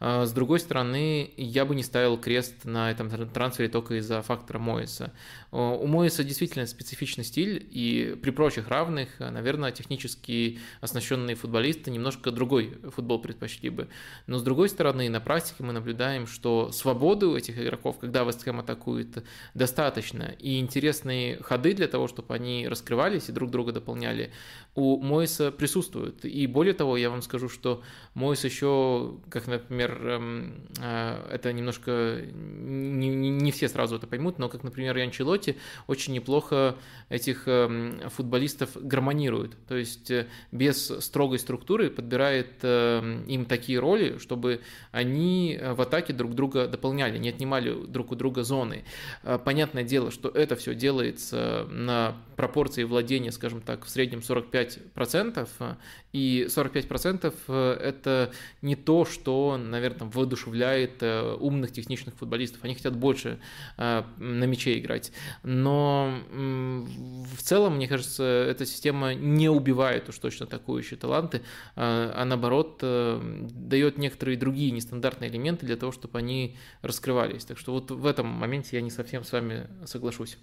А, 0.00 0.26
с 0.26 0.32
другой 0.32 0.60
стороны, 0.60 1.32
я 1.36 1.64
бы 1.64 1.74
не 1.74 1.82
ставил 1.82 2.16
крест 2.18 2.64
на 2.64 2.90
этом 2.90 3.10
трансфере 3.28 3.68
только 3.68 3.94
из-за 3.96 4.22
фактора 4.22 4.58
Моиса. 4.58 5.12
У 5.50 5.86
Моиса 5.86 6.24
действительно 6.24 6.66
специфичный 6.66 7.24
стиль, 7.24 7.66
и 7.70 8.16
при 8.22 8.30
прочих 8.30 8.68
равных, 8.68 9.18
наверное, 9.18 9.72
технически 9.72 10.58
оснащенные 10.80 11.36
футболисты 11.36 11.90
немножко 11.90 12.30
другой 12.30 12.78
футбол 12.94 13.20
предпочли 13.20 13.70
бы. 13.70 13.88
Но 14.26 14.38
с 14.38 14.42
другой 14.42 14.68
стороны, 14.68 15.08
на 15.08 15.20
практике 15.20 15.64
мы 15.64 15.72
наблюдаем, 15.72 16.26
что 16.26 16.70
свободы 16.72 17.26
у 17.26 17.36
этих 17.36 17.58
игроков, 17.58 17.98
когда 17.98 18.24
Вестхэм 18.24 18.60
атакует, 18.60 19.24
достаточно, 19.54 20.34
и 20.38 20.60
интересные 20.60 21.42
ходы 21.42 21.74
для 21.74 21.88
того, 21.88 22.08
чтобы 22.08 22.34
они 22.34 22.68
раскрывались 22.68 23.28
и 23.28 23.32
друг 23.32 23.50
друга 23.50 23.72
дополняли, 23.72 24.32
у 24.78 25.00
Мойса 25.00 25.50
присутствуют. 25.50 26.24
И 26.24 26.46
более 26.46 26.72
того, 26.72 26.96
я 26.96 27.10
вам 27.10 27.20
скажу, 27.20 27.48
что 27.48 27.82
Мойс 28.14 28.44
еще, 28.44 29.16
как, 29.28 29.48
например, 29.48 30.06
эм, 30.06 30.68
э, 30.80 31.30
это 31.32 31.52
немножко, 31.52 32.22
не, 32.32 33.08
не 33.08 33.50
все 33.50 33.68
сразу 33.68 33.96
это 33.96 34.06
поймут, 34.06 34.38
но 34.38 34.48
как, 34.48 34.62
например, 34.62 34.96
Янчелоти 34.96 35.56
очень 35.88 36.12
неплохо 36.12 36.76
этих 37.08 37.48
эм, 37.48 37.98
футболистов 38.10 38.70
гармонирует. 38.80 39.56
То 39.66 39.76
есть 39.76 40.12
э, 40.12 40.28
без 40.52 40.92
строгой 41.00 41.40
структуры 41.40 41.90
подбирает 41.90 42.58
эм, 42.62 43.24
им 43.24 43.46
такие 43.46 43.80
роли, 43.80 44.18
чтобы 44.18 44.60
они 44.92 45.58
в 45.60 45.80
атаке 45.80 46.12
друг 46.12 46.36
друга 46.36 46.68
дополняли, 46.68 47.18
не 47.18 47.30
отнимали 47.30 47.74
друг 47.86 48.12
у 48.12 48.14
друга 48.14 48.44
зоны. 48.44 48.84
Э, 49.24 49.40
понятное 49.44 49.82
дело, 49.82 50.12
что 50.12 50.28
это 50.28 50.54
все 50.54 50.76
делается 50.76 51.66
на 51.68 52.16
пропорции 52.36 52.84
владения, 52.84 53.32
скажем 53.32 53.60
так, 53.60 53.84
в 53.84 53.88
среднем 53.88 54.22
45 54.22 54.67
45%, 54.68 55.76
и 56.12 56.46
45% 56.48 57.76
это 57.78 58.32
не 58.62 58.76
то, 58.76 59.04
что, 59.04 59.56
наверное, 59.56 60.08
воодушевляет 60.08 61.02
э, 61.02 61.36
умных 61.38 61.72
техничных 61.72 62.14
футболистов. 62.14 62.64
Они 62.64 62.74
хотят 62.74 62.96
больше 62.96 63.38
э, 63.76 64.02
на 64.18 64.44
мяче 64.44 64.78
играть. 64.78 65.12
Но 65.42 66.18
в 66.30 67.42
целом, 67.42 67.76
мне 67.76 67.88
кажется, 67.88 68.22
эта 68.24 68.66
система 68.66 69.14
не 69.14 69.48
убивает 69.48 70.08
уж 70.08 70.18
точно 70.18 70.46
атакующие 70.46 70.98
таланты, 70.98 71.42
а, 71.76 72.24
наоборот 72.24 72.80
э, 72.82 73.46
дает 73.50 73.98
некоторые 73.98 74.36
другие 74.36 74.70
нестандартные 74.70 75.30
элементы 75.30 75.66
для 75.66 75.76
того, 75.76 75.92
чтобы 75.92 76.18
они 76.18 76.56
раскрывались. 76.82 77.44
Так 77.44 77.58
что 77.58 77.72
вот 77.72 77.90
в 77.90 78.06
этом 78.06 78.26
моменте 78.26 78.76
я 78.76 78.82
не 78.82 78.90
совсем 78.90 79.24
с 79.24 79.32
вами 79.32 79.68
соглашусь. 79.86 80.38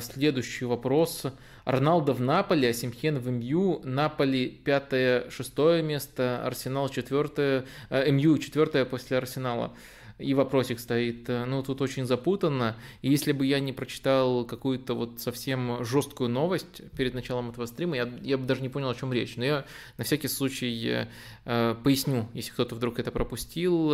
Следующий 0.00 0.64
вопрос. 0.64 1.26
Роналдо 1.64 2.14
в 2.14 2.20
Наполе, 2.20 2.70
Асимхен 2.70 3.18
в 3.18 3.30
МЮ, 3.30 3.80
Наполи 3.84 4.48
пятое, 4.48 5.28
шестое 5.28 5.82
место, 5.82 6.40
Арсенал 6.42 6.88
четвертое, 6.88 7.66
э, 7.90 8.10
МЮ 8.10 8.38
четвертое 8.38 8.86
после 8.86 9.18
Арсенала 9.18 9.74
и 10.18 10.34
вопросик 10.34 10.80
стоит. 10.80 11.28
Э, 11.28 11.44
ну, 11.44 11.62
тут 11.62 11.80
очень 11.80 12.04
запутанно. 12.04 12.76
И 13.02 13.10
если 13.10 13.32
бы 13.32 13.46
я 13.46 13.60
не 13.60 13.72
прочитал 13.72 14.44
какую-то 14.44 14.94
вот 14.94 15.20
совсем 15.20 15.84
жесткую 15.84 16.28
новость 16.30 16.82
перед 16.96 17.14
началом 17.14 17.50
этого 17.50 17.66
стрима, 17.66 17.96
я, 17.96 18.08
я 18.22 18.36
бы 18.36 18.44
даже 18.44 18.62
не 18.62 18.68
понял, 18.68 18.90
о 18.90 18.94
чем 18.94 19.12
речь. 19.12 19.36
Но 19.36 19.44
я 19.44 19.64
на 19.96 20.04
всякий 20.04 20.28
случай 20.28 21.06
э, 21.44 21.74
поясню, 21.82 22.28
если 22.34 22.50
кто-то 22.50 22.74
вдруг 22.74 22.98
это 22.98 23.10
пропустил. 23.10 23.92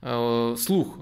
Э, 0.00 0.54
слух. 0.58 0.98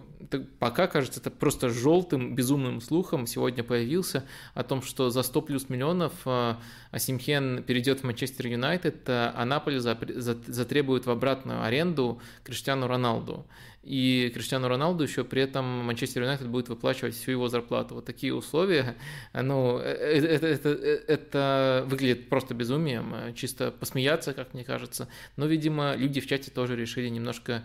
Пока, 0.59 0.87
кажется, 0.87 1.21
это 1.21 1.31
просто 1.31 1.69
желтым, 1.69 2.35
безумным 2.35 2.81
слухом 2.81 3.27
сегодня 3.27 3.63
появился 3.63 4.25
о 4.55 4.63
том, 4.63 4.83
что 4.83 5.11
за 5.11 5.23
100 5.23 5.43
плюс 5.43 5.69
миллионов 5.69 6.13
э, 6.25 6.55
Асимхен 6.91 7.63
перейдет 7.63 8.01
в 8.01 8.05
Манчестер 8.05 8.47
Юнайтед, 8.47 9.09
э, 9.09 9.33
а 9.35 9.45
Наполе 9.45 9.79
затребует 9.81 11.07
в 11.07 11.11
обратную 11.11 11.63
аренду 11.63 12.21
Криштиану 12.43 12.87
Роналду 12.87 13.47
и 13.87 14.31
Криштиану 14.35 14.67
Роналду 14.67 15.05
еще 15.05 15.23
при 15.23 15.43
этом 15.43 15.65
Манчестер 15.65 16.23
Юнайтед 16.23 16.49
будет 16.49 16.69
выплачивать 16.69 17.15
всю 17.15 17.31
его 17.31 17.49
зарплату. 17.49 17.95
Вот 17.95 18.05
такие 18.05 18.35
условия, 18.35 18.97
ну, 19.33 19.79
это, 19.79 20.27
это, 20.27 20.47
это, 20.47 20.69
это 21.07 21.85
выглядит 21.87 22.29
просто 22.29 22.53
безумием, 22.55 23.33
чисто 23.35 23.71
посмеяться, 23.71 24.35
как 24.35 24.55
мне 24.55 24.65
кажется. 24.65 25.09
Но, 25.37 25.47
видимо, 25.47 25.95
люди 25.95 26.21
в 26.21 26.27
чате 26.27 26.51
тоже 26.51 26.75
решили 26.75 27.09
немножко 27.09 27.63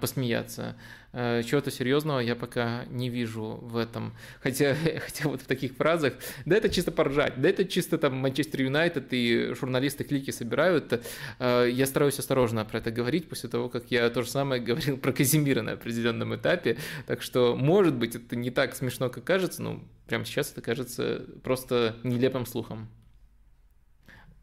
посмеяться. 0.00 0.76
Э, 1.16 1.42
чего-то 1.44 1.70
серьезного 1.70 2.18
я 2.18 2.34
пока 2.34 2.86
не 2.90 3.08
вижу 3.08 3.60
в 3.62 3.76
этом. 3.76 4.14
Хотя, 4.42 4.74
хотя 4.74 5.28
вот 5.28 5.42
в 5.42 5.46
таких 5.46 5.74
фразах, 5.76 6.14
да 6.44 6.56
это 6.56 6.68
чисто 6.68 6.90
поржать, 6.90 7.40
да 7.40 7.48
это 7.48 7.64
чисто 7.64 7.98
там 7.98 8.16
Манчестер 8.16 8.62
Юнайтед 8.62 9.06
и 9.12 9.54
журналисты 9.54 10.02
клики 10.02 10.32
собирают. 10.32 11.00
Э, 11.38 11.68
я 11.70 11.86
стараюсь 11.86 12.18
осторожно 12.18 12.64
про 12.64 12.78
это 12.78 12.90
говорить 12.90 13.28
после 13.28 13.48
того, 13.48 13.68
как 13.68 13.90
я 13.90 14.10
то 14.10 14.22
же 14.22 14.28
самое 14.28 14.60
говорил 14.68 14.96
про 14.96 15.12
Казимира 15.12 15.62
на 15.62 15.72
определенном 15.72 16.34
этапе. 16.34 16.78
Так 17.06 17.22
что, 17.22 17.54
может 17.54 17.94
быть, 17.94 18.16
это 18.16 18.34
не 18.34 18.50
так 18.50 18.74
смешно, 18.74 19.08
как 19.08 19.22
кажется, 19.22 19.62
но 19.62 19.84
прямо 20.08 20.24
сейчас 20.24 20.50
это 20.50 20.62
кажется 20.62 21.26
просто 21.44 21.96
нелепым 22.02 22.44
слухом 22.44 22.88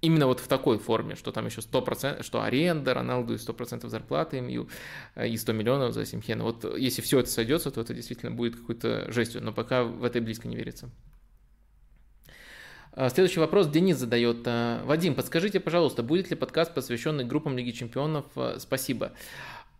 именно 0.01 0.27
вот 0.27 0.39
в 0.39 0.47
такой 0.47 0.79
форме, 0.79 1.15
что 1.15 1.31
там 1.31 1.45
еще 1.45 1.61
100%, 1.61 2.23
что 2.23 2.41
аренда, 2.41 2.93
Роналду 2.93 3.35
и 3.35 3.37
100% 3.37 3.87
зарплаты 3.87 4.37
э, 5.15 5.27
и 5.27 5.37
100 5.37 5.53
миллионов 5.53 5.93
за 5.93 6.05
Симхена. 6.05 6.43
Вот 6.43 6.77
если 6.77 7.01
все 7.01 7.19
это 7.19 7.29
сойдется, 7.29 7.71
то 7.71 7.81
это 7.81 7.93
действительно 7.93 8.31
будет 8.31 8.55
какой-то 8.55 9.11
жестью, 9.11 9.43
но 9.43 9.53
пока 9.53 9.83
в 9.83 10.03
это 10.03 10.19
близко 10.19 10.47
не 10.47 10.55
верится. 10.55 10.89
А, 12.93 13.09
следующий 13.09 13.39
вопрос 13.39 13.67
Денис 13.67 13.97
задает. 13.97 14.39
А, 14.45 14.83
Вадим, 14.85 15.15
подскажите, 15.15 15.59
пожалуйста, 15.59 16.03
будет 16.03 16.29
ли 16.29 16.35
подкаст, 16.35 16.73
посвященный 16.73 17.23
группам 17.23 17.57
Лиги 17.57 17.71
Чемпионов? 17.71 18.25
А, 18.35 18.57
спасибо. 18.59 19.13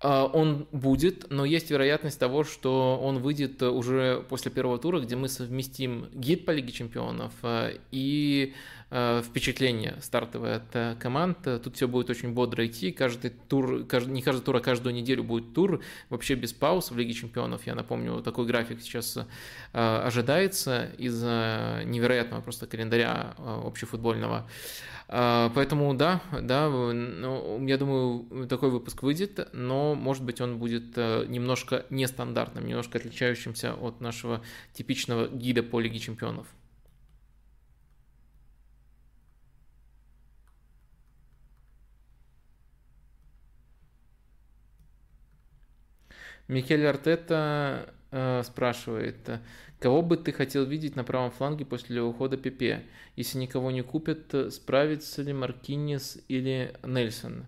Он 0.04 0.68
будет, 0.72 1.28
но 1.30 1.45
есть 1.45 1.70
вероятность 1.70 2.20
того, 2.20 2.43
что 2.43 2.99
он 3.02 3.20
выйдет 3.20 3.62
уже 3.62 4.26
после 4.30 4.49
первого 4.49 4.80
тура, 4.80 4.99
где 4.99 5.16
мы 5.16 5.30
совместим 5.30 6.08
гид 6.14 6.45
по 6.45 6.52
Лиге 6.52 6.72
Чемпионов 6.72 7.34
и 7.91 8.54
Э, 8.93 9.22
впечатление 9.26 9.95
стартовое 10.02 10.58
от 10.58 10.76
э, 10.76 10.95
команд. 10.99 11.38
Тут 11.64 11.78
все 11.78 11.88
будет 11.88 12.10
очень 12.10 12.34
бодро 12.34 12.68
идти. 12.68 12.91
Каждый 12.91 13.30
тур, 13.30 13.86
каждый, 13.86 14.12
не 14.12 14.22
каждый 14.22 14.43
тур, 14.43 14.58
а 14.58 14.60
каждую 14.60 14.93
неделю 14.93 15.24
будет 15.24 15.54
тур. 15.54 15.82
Вообще 16.10 16.36
без 16.36 16.52
пауз 16.52 16.91
в 16.91 16.97
Лиге 16.97 17.14
Чемпионов. 17.14 17.66
Я 17.66 17.74
напомню, 17.74 18.22
такой 18.22 18.45
график 18.45 18.82
сейчас 18.82 19.16
э, 19.16 19.24
ожидается 19.74 20.89
из-за 20.97 21.84
невероятного 21.86 22.41
просто 22.41 22.68
календаря 22.68 23.34
общефутбольного. 23.38 24.45
Поэтому 25.12 25.93
да, 25.93 26.22
да, 26.32 26.70
ну, 26.70 27.68
я 27.68 27.78
думаю, 27.78 28.47
такой 28.47 28.70
выпуск 28.70 29.03
выйдет, 29.03 29.49
но, 29.51 29.93
может 29.93 30.24
быть, 30.24 30.39
он 30.39 30.57
будет 30.57 30.95
немножко 30.95 31.86
нестандартным, 31.89 32.66
немножко 32.66 32.97
отличающимся 32.97 33.74
от 33.74 33.99
нашего 33.99 34.41
типичного 34.72 35.28
гида 35.28 35.64
по 35.64 35.82
Лиге 35.82 35.99
Чемпионов. 35.99 36.47
Микель 46.51 46.86
Артета 46.86 47.86
э, 47.88 47.91
спрашивает, 48.43 49.41
кого 49.80 50.01
бы 50.01 50.18
ты 50.18 50.32
хотел 50.32 50.66
видеть 50.66 50.95
на 50.95 51.03
правом 51.03 51.32
фланге 51.32 51.66
после 51.66 52.01
ухода 52.01 52.38
Пепе? 52.38 52.86
Если 53.16 53.38
никого 53.38 53.72
не 53.72 53.84
купят, 53.84 54.34
справится 54.51 55.22
ли 55.22 55.34
Маркинес 55.34 56.20
или 56.28 56.76
Нельсон? 56.84 57.47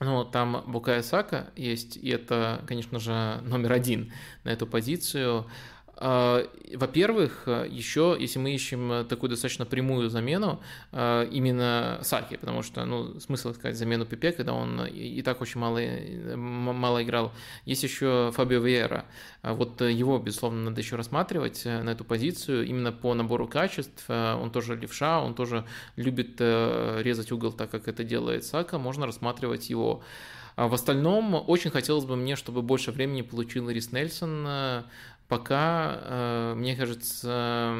Ну, 0.00 0.24
там 0.24 0.64
Букая 0.66 1.02
Сака 1.02 1.50
есть, 1.56 1.98
и 1.98 2.08
это, 2.08 2.64
конечно 2.66 2.98
же, 2.98 3.40
номер 3.42 3.72
один 3.72 4.12
на 4.44 4.48
эту 4.48 4.66
позицию. 4.66 5.50
А, 6.02 6.46
во-первых, 6.74 7.46
еще, 7.46 8.16
если 8.18 8.38
мы 8.38 8.54
ищем 8.54 9.06
такую 9.06 9.28
достаточно 9.28 9.66
прямую 9.66 10.08
замену, 10.08 10.60
а, 10.92 11.24
именно 11.24 12.00
Саки, 12.02 12.36
потому 12.36 12.62
что, 12.62 12.86
ну, 12.86 13.20
смысл 13.20 13.52
сказать 13.52 13.76
замену 13.76 14.06
Пепе, 14.06 14.32
когда 14.32 14.54
он 14.54 14.86
и 14.86 15.20
так 15.20 15.42
очень 15.42 15.60
мало, 15.60 15.78
мало 16.36 17.02
играл. 17.02 17.32
Есть 17.66 17.82
еще 17.82 18.32
Фабио 18.34 18.60
Виера. 18.60 19.04
А 19.42 19.52
вот 19.52 19.82
его, 19.82 20.18
безусловно, 20.18 20.70
надо 20.70 20.80
еще 20.80 20.96
рассматривать 20.96 21.62
э, 21.66 21.82
на 21.82 21.90
эту 21.90 22.04
позицию, 22.04 22.66
именно 22.66 22.92
по 22.92 23.12
набору 23.12 23.46
качеств. 23.46 24.08
Он 24.08 24.50
тоже 24.50 24.76
левша, 24.76 25.20
он 25.20 25.34
тоже 25.34 25.66
любит 25.96 26.36
э, 26.38 27.02
резать 27.02 27.30
угол 27.30 27.52
так, 27.52 27.70
как 27.70 27.88
это 27.88 28.04
делает 28.04 28.44
Сака, 28.44 28.78
можно 28.78 29.06
рассматривать 29.06 29.68
его. 29.68 30.02
В 30.56 30.74
остальном, 30.74 31.42
очень 31.48 31.70
хотелось 31.70 32.04
бы 32.04 32.16
мне, 32.16 32.36
чтобы 32.36 32.60
больше 32.60 32.90
времени 32.90 33.22
получил 33.22 33.70
Рис 33.70 33.92
Нельсон, 33.92 34.44
э, 34.46 34.82
пока, 35.30 36.00
э, 36.02 36.54
мне 36.56 36.74
кажется, 36.74 37.72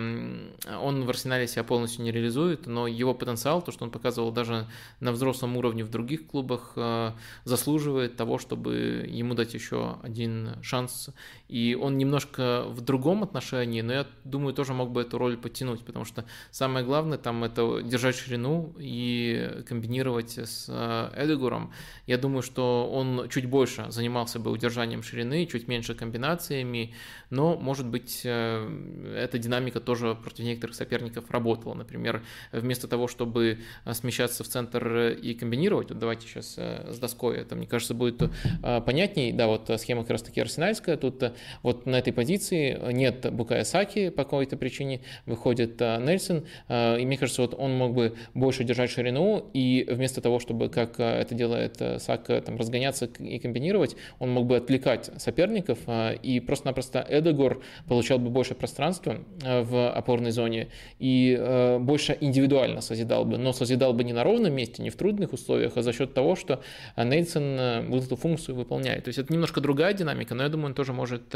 он 0.81 1.05
в 1.05 1.11
Арсенале 1.11 1.49
себя 1.49 1.65
полностью 1.65 2.05
не 2.05 2.13
реализует, 2.13 2.69
но 2.69 2.87
его 2.87 3.13
потенциал, 3.13 3.61
то, 3.61 3.73
что 3.73 3.85
он 3.85 3.91
показывал 3.91 4.31
даже 4.31 4.69
на 5.01 5.11
взрослом 5.11 5.57
уровне 5.57 5.83
в 5.83 5.91
других 5.91 6.29
клубах, 6.29 6.75
э, 6.77 7.11
заслуживает 7.43 8.17
того, 8.17 8.39
чтобы 8.39 9.05
ему 9.09 9.35
дать 9.35 9.53
еще 9.53 9.97
один 10.05 10.63
шанс. 10.63 11.11
И 11.51 11.75
он 11.75 11.99
немножко 11.99 12.65
в 12.69 12.81
другом 12.81 13.25
отношении, 13.25 13.81
но 13.81 13.93
я 13.93 14.07
думаю, 14.23 14.55
тоже 14.55 14.73
мог 14.73 14.93
бы 14.93 15.01
эту 15.01 15.19
роль 15.19 15.37
подтянуть, 15.37 15.85
потому 15.85 16.05
что 16.05 16.25
самое 16.53 16.87
главное 16.87 17.19
там 17.19 17.43
это 17.43 17.83
держать 17.83 18.15
ширину 18.15 18.73
и 18.79 19.65
комбинировать 19.67 20.39
с 20.39 20.67
э, 20.69 21.25
Эдегуром. 21.25 21.73
Я 22.07 22.19
думаю, 22.19 22.43
что 22.43 22.89
он 22.89 23.29
чуть 23.29 23.47
больше 23.47 23.87
занимался 23.89 24.39
бы 24.39 24.53
удержанием 24.53 25.03
ширины, 25.03 25.45
чуть 25.47 25.67
меньше 25.67 25.97
комбинациями, 25.97 26.95
но 27.31 27.57
может 27.57 27.89
быть, 27.89 28.21
эта 28.25 29.39
динамика 29.39 29.81
тоже 29.81 30.15
против 30.15 30.45
некоторых 30.45 30.77
соперников 30.77 31.31
работала. 31.31 31.75
Например, 31.75 32.23
вместо 32.53 32.87
того, 32.87 33.09
чтобы 33.09 33.59
смещаться 33.93 34.45
в 34.45 34.49
центр 34.49 34.99
и 35.21 35.35
комбинировать, 35.35 35.91
вот 35.91 35.99
давайте 35.99 36.29
сейчас 36.29 36.57
с 36.57 36.99
доской, 37.01 37.39
это, 37.39 37.57
мне 37.57 37.67
кажется, 37.67 37.95
будет 37.95 38.23
понятней, 38.87 39.33
да, 39.33 39.49
вот 39.49 39.69
схема 39.81 40.03
как 40.03 40.11
раз 40.11 40.23
таки 40.23 40.41
арсенальская, 40.41 40.97
тут 40.97 41.23
вот 41.63 41.87
на 41.87 41.97
этой 41.97 42.13
позиции 42.13 42.79
нет 42.93 43.33
Букая 43.33 43.65
Саки 43.65 44.11
по 44.11 44.25
какой-то 44.25 44.57
причине, 44.57 45.01
выходит 45.27 45.81
Нельсон, 45.81 46.45
и 46.69 47.03
мне 47.05 47.17
кажется, 47.17 47.43
вот 47.43 47.55
он 47.59 47.77
мог 47.77 47.95
бы 47.95 48.15
больше 48.35 48.65
держать 48.65 48.91
ширину, 48.91 49.51
и 49.53 49.87
вместо 49.89 50.21
того, 50.21 50.39
чтобы, 50.39 50.69
как 50.69 50.99
это 51.01 51.35
делает 51.35 51.83
Сака, 51.99 52.41
там, 52.41 52.57
разгоняться 52.57 53.07
и 53.19 53.39
комбинировать, 53.39 53.97
он 54.19 54.31
мог 54.31 54.47
бы 54.47 54.57
отвлекать 54.57 55.11
соперников, 55.19 55.79
и 56.23 56.41
просто-напросто 56.41 57.07
Эдегор 57.09 57.63
получал 57.89 58.19
бы 58.19 58.31
больше 58.31 58.55
пространства 58.55 59.19
в 59.43 59.91
опорной 59.91 60.31
зоне 60.31 60.69
и 60.99 61.79
больше 61.81 62.17
индивидуально 62.21 62.81
созидал 62.81 63.25
бы, 63.25 63.39
но 63.39 63.53
созидал 63.53 63.93
бы 63.93 64.05
не 64.05 64.13
на 64.13 64.25
ровном 64.25 64.53
месте, 64.53 64.83
не 64.83 64.91
в 64.91 64.97
трудных 64.97 65.33
условиях, 65.33 65.77
а 65.77 65.83
за 65.83 65.93
счет 65.93 66.15
того, 66.15 66.37
что 66.37 66.63
Нельсон 66.97 67.87
вот 67.89 68.05
эту 68.05 68.17
функцию 68.17 68.55
выполняет. 68.57 69.05
То 69.05 69.09
есть 69.09 69.19
это 69.19 69.33
немножко 69.33 69.61
другая 69.61 69.95
динамика, 69.95 70.35
но 70.35 70.43
я 70.43 70.49
думаю, 70.49 70.69
он 70.69 70.75
тоже 70.75 70.93
может, 70.93 71.30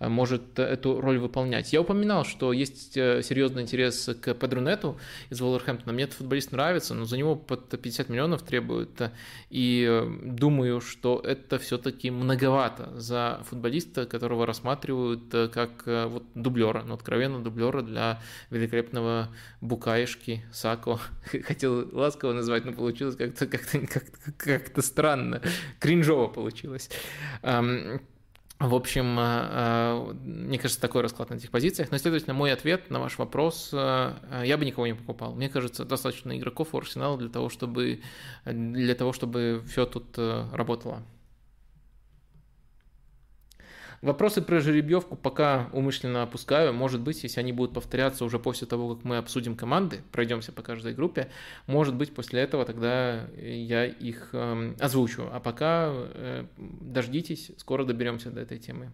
может 0.00 0.58
эту 0.58 1.00
роль 1.00 1.18
выполнять. 1.18 1.72
Я 1.72 1.80
упоминал, 1.80 2.24
что 2.24 2.52
есть 2.52 2.92
серьезный 2.94 3.62
интерес 3.62 4.10
к 4.20 4.34
Педрунету 4.34 4.98
из 5.30 5.40
Волверхэмптона. 5.40 5.92
Мне 5.92 6.04
этот 6.04 6.16
футболист 6.16 6.52
нравится, 6.52 6.94
но 6.94 7.04
за 7.04 7.16
него 7.16 7.36
под 7.36 7.68
50 7.68 8.08
миллионов 8.08 8.42
требуют. 8.42 9.00
И 9.50 10.02
думаю, 10.22 10.80
что 10.80 11.20
это 11.24 11.58
все-таки 11.58 12.10
многовато 12.10 12.98
за 12.98 13.42
футболиста, 13.48 14.06
которого 14.06 14.46
рассматривают 14.46 15.52
как 15.52 15.84
вот 15.86 16.24
дублера, 16.34 16.82
ну, 16.82 16.94
откровенно 16.94 17.42
дублера 17.42 17.82
для 17.82 18.20
великолепного 18.50 19.28
Букаешки, 19.60 20.44
Сако. 20.52 20.98
Хотел 21.44 21.88
ласково 21.92 22.32
назвать, 22.32 22.64
но 22.64 22.72
получилось 22.72 23.16
как-то 23.16 23.46
как 23.46 23.62
как 24.38 24.72
как 24.72 24.84
странно, 24.84 25.42
кринжово 25.78 26.28
получилось. 26.28 26.90
В 28.58 28.74
общем, 28.74 29.18
э, 29.18 29.22
э, 29.22 30.12
мне 30.24 30.58
кажется, 30.58 30.80
такой 30.80 31.02
расклад 31.02 31.28
на 31.28 31.34
этих 31.34 31.50
позициях. 31.50 31.90
Но, 31.90 31.98
следовательно, 31.98 32.32
мой 32.32 32.52
ответ 32.52 32.88
на 32.88 33.00
ваш 33.00 33.18
вопрос, 33.18 33.68
э, 33.72 34.14
я 34.44 34.56
бы 34.56 34.64
никого 34.64 34.86
не 34.86 34.94
покупал. 34.94 35.34
Мне 35.34 35.50
кажется, 35.50 35.84
достаточно 35.84 36.36
игроков 36.36 36.68
у 36.72 36.78
Арсенала 36.78 37.18
для 37.18 37.28
того, 37.28 37.50
чтобы, 37.50 38.00
для 38.46 38.94
того, 38.94 39.12
чтобы 39.12 39.62
все 39.68 39.84
тут 39.84 40.16
работало. 40.16 41.02
Вопросы 44.02 44.42
про 44.42 44.60
жеребьевку 44.60 45.16
пока 45.16 45.68
умышленно 45.72 46.22
опускаю. 46.22 46.72
Может 46.72 47.00
быть, 47.00 47.22
если 47.22 47.40
они 47.40 47.52
будут 47.52 47.74
повторяться 47.74 48.24
уже 48.24 48.38
после 48.38 48.66
того, 48.66 48.94
как 48.94 49.04
мы 49.04 49.16
обсудим 49.16 49.56
команды, 49.56 50.00
пройдемся 50.12 50.52
по 50.52 50.62
каждой 50.62 50.94
группе, 50.94 51.30
может 51.66 51.94
быть, 51.94 52.14
после 52.14 52.40
этого 52.40 52.64
тогда 52.64 53.26
я 53.36 53.86
их 53.86 54.30
э, 54.32 54.74
озвучу. 54.78 55.28
А 55.32 55.40
пока 55.40 55.92
э, 55.92 56.46
дождитесь, 56.56 57.52
скоро 57.56 57.84
доберемся 57.84 58.30
до 58.30 58.40
этой 58.40 58.58
темы. 58.58 58.92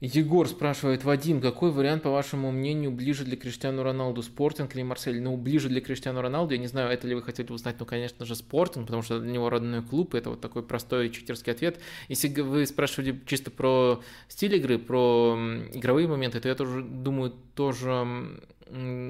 Егор 0.00 0.48
спрашивает, 0.48 1.04
Вадим, 1.04 1.42
какой 1.42 1.70
вариант, 1.70 2.04
по 2.04 2.10
вашему 2.10 2.50
мнению, 2.50 2.90
ближе 2.90 3.24
для 3.24 3.36
Криштиану 3.36 3.82
Роналду, 3.82 4.22
Спортинг 4.22 4.74
или 4.74 4.82
Марсель? 4.82 5.20
Ну, 5.20 5.36
ближе 5.36 5.68
для 5.68 5.82
Криштиану 5.82 6.22
Роналду, 6.22 6.54
я 6.54 6.58
не 6.58 6.68
знаю, 6.68 6.90
это 6.90 7.06
ли 7.06 7.14
вы 7.14 7.22
хотели 7.22 7.52
узнать, 7.52 7.76
ну, 7.78 7.84
конечно 7.84 8.24
же, 8.24 8.34
Спортинг, 8.34 8.86
потому 8.86 9.02
что 9.02 9.20
для 9.20 9.30
него 9.30 9.50
родной 9.50 9.82
клуб, 9.82 10.14
это 10.14 10.30
вот 10.30 10.40
такой 10.40 10.62
простой 10.62 11.10
читерский 11.10 11.52
ответ. 11.52 11.80
Если 12.08 12.28
вы 12.40 12.64
спрашивали 12.64 13.20
чисто 13.26 13.50
про 13.50 14.00
стиль 14.28 14.56
игры, 14.56 14.78
про 14.78 15.36
игровые 15.74 16.08
моменты, 16.08 16.40
то 16.40 16.48
я 16.48 16.54
тоже 16.54 16.82
думаю, 16.82 17.34
тоже 17.54 18.40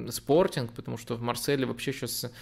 Спортинг, 0.08 0.72
потому 0.72 0.96
что 0.96 1.14
в 1.14 1.22
Марселе 1.22 1.66
вообще 1.66 1.92
сейчас 1.92 2.32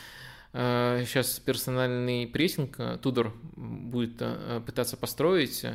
сейчас 0.53 1.39
э, 1.39 1.43
персональный 1.45 2.27
прессинг 2.27 2.77
э, 2.79 2.99
Тудор 3.03 3.35
будет 3.57 4.17
э, 4.21 4.63
пытаться 4.65 4.97
построить, 4.97 5.67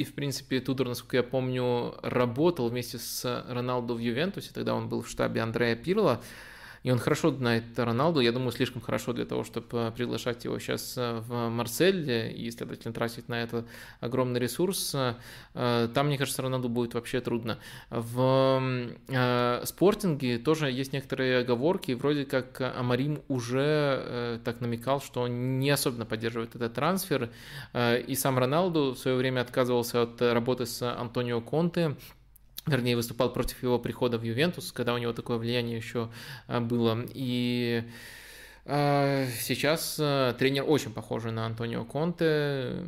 и, 0.00 0.04
в 0.04 0.14
принципе, 0.14 0.60
Тудор, 0.60 0.88
насколько 0.88 1.18
я 1.18 1.22
помню, 1.22 1.94
работал 2.02 2.70
вместе 2.70 2.96
с 2.96 3.44
Роналду 3.46 3.96
в 3.96 3.98
Ювентусе, 3.98 4.50
тогда 4.54 4.74
он 4.74 4.88
был 4.88 5.02
в 5.02 5.08
штабе 5.10 5.42
Андрея 5.42 5.76
Пирла. 5.76 6.22
И 6.82 6.90
он 6.90 6.98
хорошо 6.98 7.30
знает 7.30 7.78
Роналду, 7.78 8.20
я 8.20 8.32
думаю, 8.32 8.52
слишком 8.52 8.80
хорошо 8.80 9.12
для 9.12 9.26
того, 9.26 9.44
чтобы 9.44 9.66
э, 9.72 9.92
приглашать 9.94 10.44
его 10.44 10.58
сейчас 10.58 10.94
э, 10.96 11.20
в 11.20 11.50
Марсель 11.50 12.10
и, 12.34 12.50
следовательно, 12.50 12.94
тратить 12.94 13.28
на 13.28 13.42
это 13.42 13.66
огромный 14.00 14.40
ресурс. 14.40 14.94
Э, 14.94 15.88
там, 15.94 16.06
мне 16.06 16.16
кажется, 16.16 16.40
Роналду 16.40 16.70
будет 16.70 16.94
вообще 16.94 17.20
трудно. 17.20 17.58
В 17.90 18.62
спортинге 19.64 20.38
тоже 20.38 20.70
есть 20.70 20.92
некоторые 20.92 21.38
оговорки, 21.38 21.92
вроде 21.92 22.24
как 22.24 22.60
Амарим 22.60 23.20
уже 23.28 24.40
так 24.44 24.60
намекал, 24.60 25.00
что 25.00 25.22
он 25.22 25.58
не 25.58 25.70
особенно 25.70 26.06
поддерживает 26.06 26.54
этот 26.54 26.74
трансфер, 26.74 27.30
и 27.74 28.14
сам 28.14 28.38
Роналду 28.38 28.92
в 28.92 28.98
свое 28.98 29.16
время 29.16 29.40
отказывался 29.40 30.02
от 30.02 30.20
работы 30.22 30.66
с 30.66 30.82
Антонио 30.82 31.40
Конте, 31.40 31.96
вернее, 32.70 32.96
выступал 32.96 33.32
против 33.32 33.62
его 33.62 33.78
прихода 33.78 34.18
в 34.18 34.22
Ювентус, 34.22 34.72
когда 34.72 34.94
у 34.94 34.98
него 34.98 35.12
такое 35.12 35.36
влияние 35.36 35.76
еще 35.76 36.10
а, 36.46 36.60
было. 36.60 37.04
И 37.12 37.84
Сейчас 38.66 39.96
а, 39.98 40.34
тренер 40.34 40.64
очень 40.68 40.92
похожий 40.92 41.32
на 41.32 41.46
Антонио 41.46 41.84
Конте, 41.86 42.84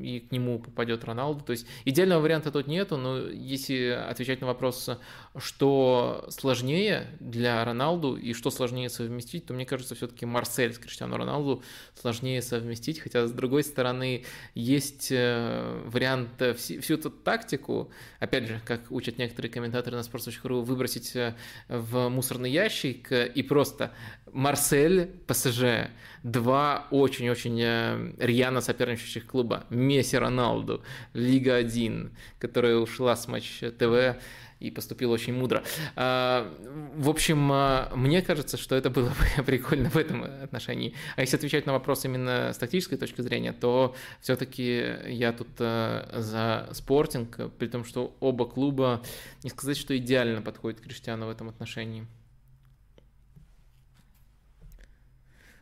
и 0.00 0.20
к 0.20 0.30
нему 0.30 0.60
попадет 0.60 1.04
Роналду. 1.04 1.44
То 1.44 1.52
есть 1.52 1.66
идеального 1.84 2.20
варианта 2.20 2.52
тут 2.52 2.68
нету, 2.68 2.96
но 2.96 3.18
если 3.18 3.88
отвечать 3.88 4.40
на 4.40 4.46
вопрос, 4.46 4.88
что 5.36 6.24
сложнее 6.30 7.08
для 7.18 7.64
Роналду 7.64 8.16
и 8.16 8.32
что 8.32 8.50
сложнее 8.50 8.88
совместить, 8.90 9.46
то 9.46 9.54
мне 9.54 9.66
кажется, 9.66 9.96
все-таки 9.96 10.24
Марсель 10.24 10.72
с 10.72 10.78
Криштиану 10.78 11.16
Роналду 11.16 11.64
сложнее 12.00 12.40
совместить, 12.40 13.00
хотя 13.00 13.26
с 13.26 13.32
другой 13.32 13.64
стороны 13.64 14.24
есть 14.54 15.08
э, 15.10 15.82
вариант 15.86 16.40
всю 16.56 16.94
эту 16.94 17.10
тактику, 17.10 17.90
опять 18.20 18.46
же, 18.46 18.60
как 18.64 18.90
учат 18.90 19.18
некоторые 19.18 19.50
комментаторы 19.50 19.96
на 19.96 20.02
sports.ru, 20.02 20.62
выбросить 20.62 21.16
э, 21.16 21.34
в 21.68 22.08
мусорный 22.08 22.52
ящик 22.52 23.10
и 23.10 23.42
просто 23.42 23.92
Марсель, 24.32 25.07
ПСЖ, 25.26 25.90
два 26.22 26.86
очень-очень 26.90 27.60
э, 27.60 28.12
рьяно 28.18 28.60
соперничающих 28.60 29.26
клуба, 29.26 29.64
Месси, 29.70 30.16
Роналду, 30.16 30.82
Лига 31.12 31.56
1, 31.56 32.10
которая 32.38 32.76
ушла 32.76 33.16
с 33.16 33.28
матч 33.28 33.60
ТВ 33.78 34.18
и 34.60 34.70
поступил 34.70 35.12
очень 35.12 35.34
мудро. 35.34 35.62
А, 35.94 36.52
в 36.94 37.08
общем, 37.08 37.50
а, 37.52 37.92
мне 37.94 38.22
кажется, 38.22 38.56
что 38.56 38.74
это 38.74 38.90
было 38.90 39.08
бы 39.08 39.42
прикольно 39.46 39.90
в 39.90 39.96
этом 39.96 40.24
отношении. 40.24 40.94
А 41.16 41.20
если 41.20 41.36
отвечать 41.36 41.66
на 41.66 41.72
вопрос 41.72 42.04
именно 42.04 42.52
с 42.52 42.58
тактической 42.58 42.98
точки 42.98 43.20
зрения, 43.20 43.52
то 43.52 43.94
все-таки 44.20 44.96
я 45.06 45.32
тут 45.32 45.48
а, 45.60 46.08
за 46.20 46.68
спортинг, 46.74 47.52
при 47.58 47.68
том, 47.68 47.84
что 47.84 48.16
оба 48.20 48.46
клуба, 48.46 49.02
не 49.44 49.50
сказать, 49.50 49.76
что 49.76 49.96
идеально 49.96 50.42
подходят 50.42 50.80
к 50.80 50.84
Криштиану 50.84 51.26
в 51.26 51.30
этом 51.30 51.48
отношении. 51.48 52.06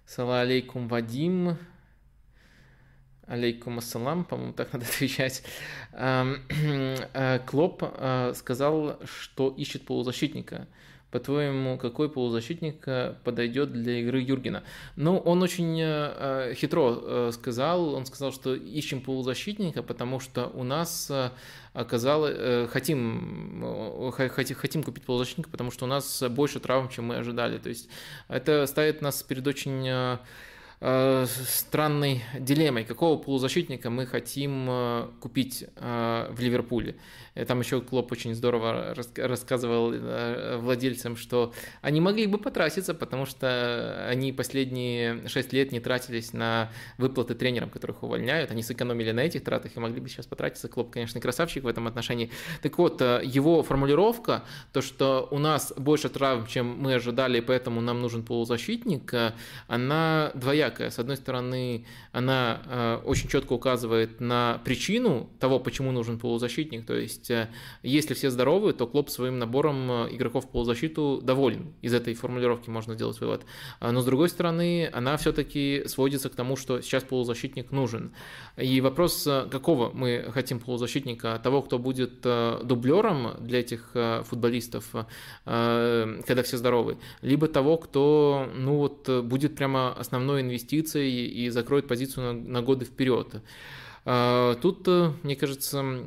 Салам 0.06 0.42
алейкум, 0.42 0.86
Вадим. 0.86 1.56
Алейкум 3.26 3.78
ассалам, 3.78 4.24
по-моему, 4.24 4.52
так 4.52 4.72
надо 4.72 4.86
отвечать. 4.94 5.42
Э, 5.92 7.40
Клоп 7.44 7.82
э, 7.82 8.32
сказал, 8.36 9.00
что 9.04 9.48
ищет 9.48 9.84
полузащитника. 9.84 10.68
По-твоему, 11.10 11.76
какой 11.76 12.08
полузащитник 12.08 12.86
э, 12.86 13.16
подойдет 13.24 13.72
для 13.72 13.98
игры 13.98 14.20
Юргена? 14.20 14.62
Ну, 14.94 15.18
он 15.18 15.42
очень 15.42 16.54
хитро 16.54 17.32
сказал. 17.32 17.92
Он 17.94 18.06
сказал, 18.06 18.32
что 18.32 18.54
ищем 18.54 19.00
полузащитника, 19.00 19.82
потому 19.82 20.20
что 20.20 20.46
у 20.54 20.62
нас 20.62 21.10
оказалось, 21.76 22.70
хотим, 22.70 24.12
хотим 24.12 24.82
купить 24.82 25.04
полузащитника, 25.04 25.50
потому 25.50 25.70
что 25.70 25.84
у 25.84 25.88
нас 25.88 26.22
больше 26.30 26.60
травм, 26.60 26.88
чем 26.88 27.06
мы 27.06 27.16
ожидали. 27.16 27.58
То 27.58 27.68
есть 27.68 27.88
это 28.28 28.66
ставит 28.66 29.02
нас 29.02 29.22
перед 29.22 29.46
очень 29.46 29.86
Э, 29.86 30.18
странной 30.78 32.22
дилеммой, 32.38 32.84
какого 32.84 33.16
полузащитника 33.18 33.88
мы 33.88 34.04
хотим 34.04 34.66
э, 34.68 35.08
купить 35.20 35.64
э, 35.74 36.28
в 36.30 36.38
Ливерпуле. 36.38 36.96
Там 37.46 37.60
еще 37.60 37.80
Клоп 37.80 38.12
очень 38.12 38.34
здорово 38.34 38.94
рассказывал 39.16 39.92
владельцам, 40.58 41.16
что 41.16 41.52
они 41.82 42.00
могли 42.00 42.26
бы 42.26 42.38
потратиться, 42.38 42.94
потому 42.94 43.26
что 43.26 44.06
они 44.08 44.32
последние 44.32 45.28
6 45.28 45.52
лет 45.52 45.70
не 45.70 45.80
тратились 45.80 46.32
на 46.32 46.70
выплаты 46.96 47.34
тренерам, 47.34 47.68
которых 47.68 48.02
увольняют. 48.02 48.50
Они 48.50 48.62
сэкономили 48.62 49.12
на 49.12 49.20
этих 49.20 49.44
тратах 49.44 49.76
и 49.76 49.80
могли 49.80 50.00
бы 50.00 50.08
сейчас 50.08 50.26
потратиться. 50.26 50.68
Клоп, 50.68 50.90
конечно, 50.90 51.20
красавчик 51.20 51.64
в 51.64 51.66
этом 51.66 51.86
отношении. 51.86 52.30
Так 52.62 52.78
вот, 52.78 53.02
его 53.02 53.62
формулировка, 53.62 54.44
то, 54.72 54.80
что 54.80 55.28
у 55.30 55.38
нас 55.38 55.74
больше 55.76 56.08
травм, 56.08 56.46
чем 56.46 56.78
мы 56.78 56.94
ожидали, 56.94 57.40
поэтому 57.40 57.82
нам 57.82 58.00
нужен 58.00 58.22
полузащитник, 58.22 59.12
она 59.68 60.30
двоякая 60.34 60.65
двоякая. 60.66 60.90
С 60.90 60.98
одной 60.98 61.16
стороны, 61.16 61.84
она 62.12 62.62
э, 62.66 63.00
очень 63.04 63.28
четко 63.28 63.52
указывает 63.52 64.20
на 64.20 64.60
причину 64.64 65.28
того, 65.38 65.58
почему 65.60 65.92
нужен 65.92 66.18
полузащитник. 66.18 66.86
То 66.86 66.94
есть, 66.94 67.30
э, 67.30 67.48
если 67.82 68.14
все 68.14 68.30
здоровы, 68.30 68.72
то 68.72 68.86
Клоп 68.86 69.10
своим 69.10 69.38
набором 69.38 69.90
игроков 70.14 70.44
в 70.44 70.48
полузащиту 70.48 71.20
доволен. 71.22 71.72
Из 71.82 71.94
этой 71.94 72.14
формулировки 72.14 72.70
можно 72.70 72.94
сделать 72.94 73.20
вывод. 73.20 73.44
Но 73.80 74.00
с 74.00 74.04
другой 74.04 74.28
стороны, 74.28 74.90
она 74.92 75.16
все-таки 75.16 75.84
сводится 75.86 76.28
к 76.28 76.34
тому, 76.34 76.56
что 76.56 76.80
сейчас 76.80 77.04
полузащитник 77.04 77.72
нужен. 77.72 78.12
И 78.56 78.80
вопрос, 78.80 79.28
какого 79.50 79.90
мы 79.92 80.30
хотим 80.32 80.60
полузащитника? 80.60 81.40
Того, 81.42 81.62
кто 81.62 81.78
будет 81.78 82.20
дублером 82.20 83.34
для 83.40 83.60
этих 83.60 83.90
футболистов, 84.24 84.90
когда 85.44 86.42
все 86.42 86.56
здоровы, 86.56 86.98
либо 87.22 87.48
того, 87.48 87.76
кто 87.76 88.48
ну 88.54 88.76
вот, 88.76 89.08
будет 89.24 89.56
прямо 89.56 89.92
основной 89.92 90.40
инвестицией 90.40 90.55
и 91.08 91.48
закроет 91.50 91.88
позицию 91.88 92.34
на, 92.34 92.50
на 92.50 92.62
годы 92.62 92.84
вперед. 92.84 93.42
А, 94.04 94.54
тут, 94.56 94.86
мне 95.22 95.36
кажется, 95.36 96.04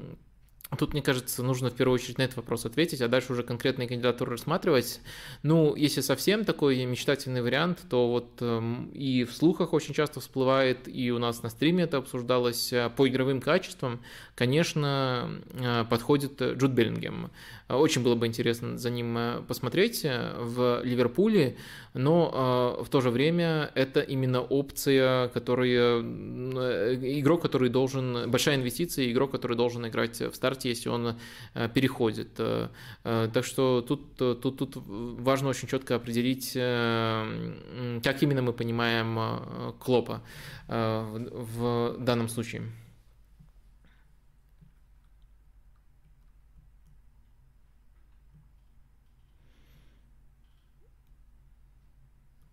Тут, 0.78 0.94
мне 0.94 1.02
кажется, 1.02 1.42
нужно 1.42 1.72
в 1.72 1.74
первую 1.74 1.96
очередь 1.96 2.20
на 2.20 2.24
этот 2.24 2.38
вопрос 2.38 2.64
ответить, 2.64 3.02
а 3.02 3.08
дальше 3.08 3.34
уже 3.34 3.42
конкретные 3.42 3.88
кандидатуры 3.88 4.34
рассматривать. 4.34 5.02
Ну, 5.42 5.76
если 5.76 6.02
совсем 6.02 6.46
такой 6.46 6.86
мечтательный 6.86 7.42
вариант, 7.42 7.80
то 7.90 8.08
вот 8.08 8.38
эм, 8.42 8.92
и 8.94 9.24
в 9.24 9.34
слухах 9.34 9.74
очень 9.74 9.96
часто 9.96 10.20
всплывает, 10.20 10.88
и 10.88 11.12
у 11.12 11.18
нас 11.18 11.42
на 11.42 11.50
стриме 11.50 11.86
это 11.86 11.98
обсуждалось, 11.98 12.72
э, 12.72 12.92
по 12.96 13.08
игровым 13.08 13.42
качествам, 13.42 14.00
конечно, 14.36 15.42
э, 15.54 15.86
подходит 15.90 16.40
Джуд 16.40 16.72
Беллингем. 16.72 17.32
Очень 17.70 18.04
было 18.04 18.16
бы 18.16 18.26
интересно 18.26 18.78
за 18.78 18.90
ним 18.90 19.18
э, 19.18 19.42
посмотреть 19.48 20.04
в 20.04 20.82
Ливерпуле, 20.84 21.58
но 21.94 22.80
в 22.84 22.90
то 22.90 23.02
же 23.02 23.10
время 23.10 23.72
это 23.76 24.00
именно 24.02 24.42
опция, 24.42 25.28
которая 25.30 26.02
игрок, 26.02 27.42
который 27.42 27.70
должен, 27.70 28.30
большая 28.30 28.56
инвестиция, 28.56 29.12
игрок, 29.12 29.32
который 29.32 29.58
должен 29.58 29.88
играть 29.88 30.20
в 30.20 30.34
старте 30.34 30.70
если 30.70 30.90
он 30.90 31.16
э, 31.54 31.70
переходит. 31.70 32.30
Э, 32.38 32.70
э, 33.04 33.30
так 33.34 33.46
что 33.46 33.82
тут, 33.82 34.16
тут, 34.16 34.58
тут 34.58 34.76
важно 34.76 35.50
очень 35.50 35.68
четко 35.68 35.96
определить, 35.96 36.54
как 36.54 38.24
именно 38.24 38.42
мы 38.42 38.54
понимаем 38.54 39.74
Клопа 39.80 40.22
в 40.68 41.96
данном 42.00 42.30
случае. 42.30 42.64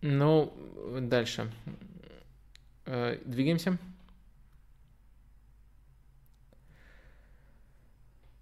Ну, 0.01 0.53
дальше. 1.01 1.51
Двигаемся. 2.85 3.77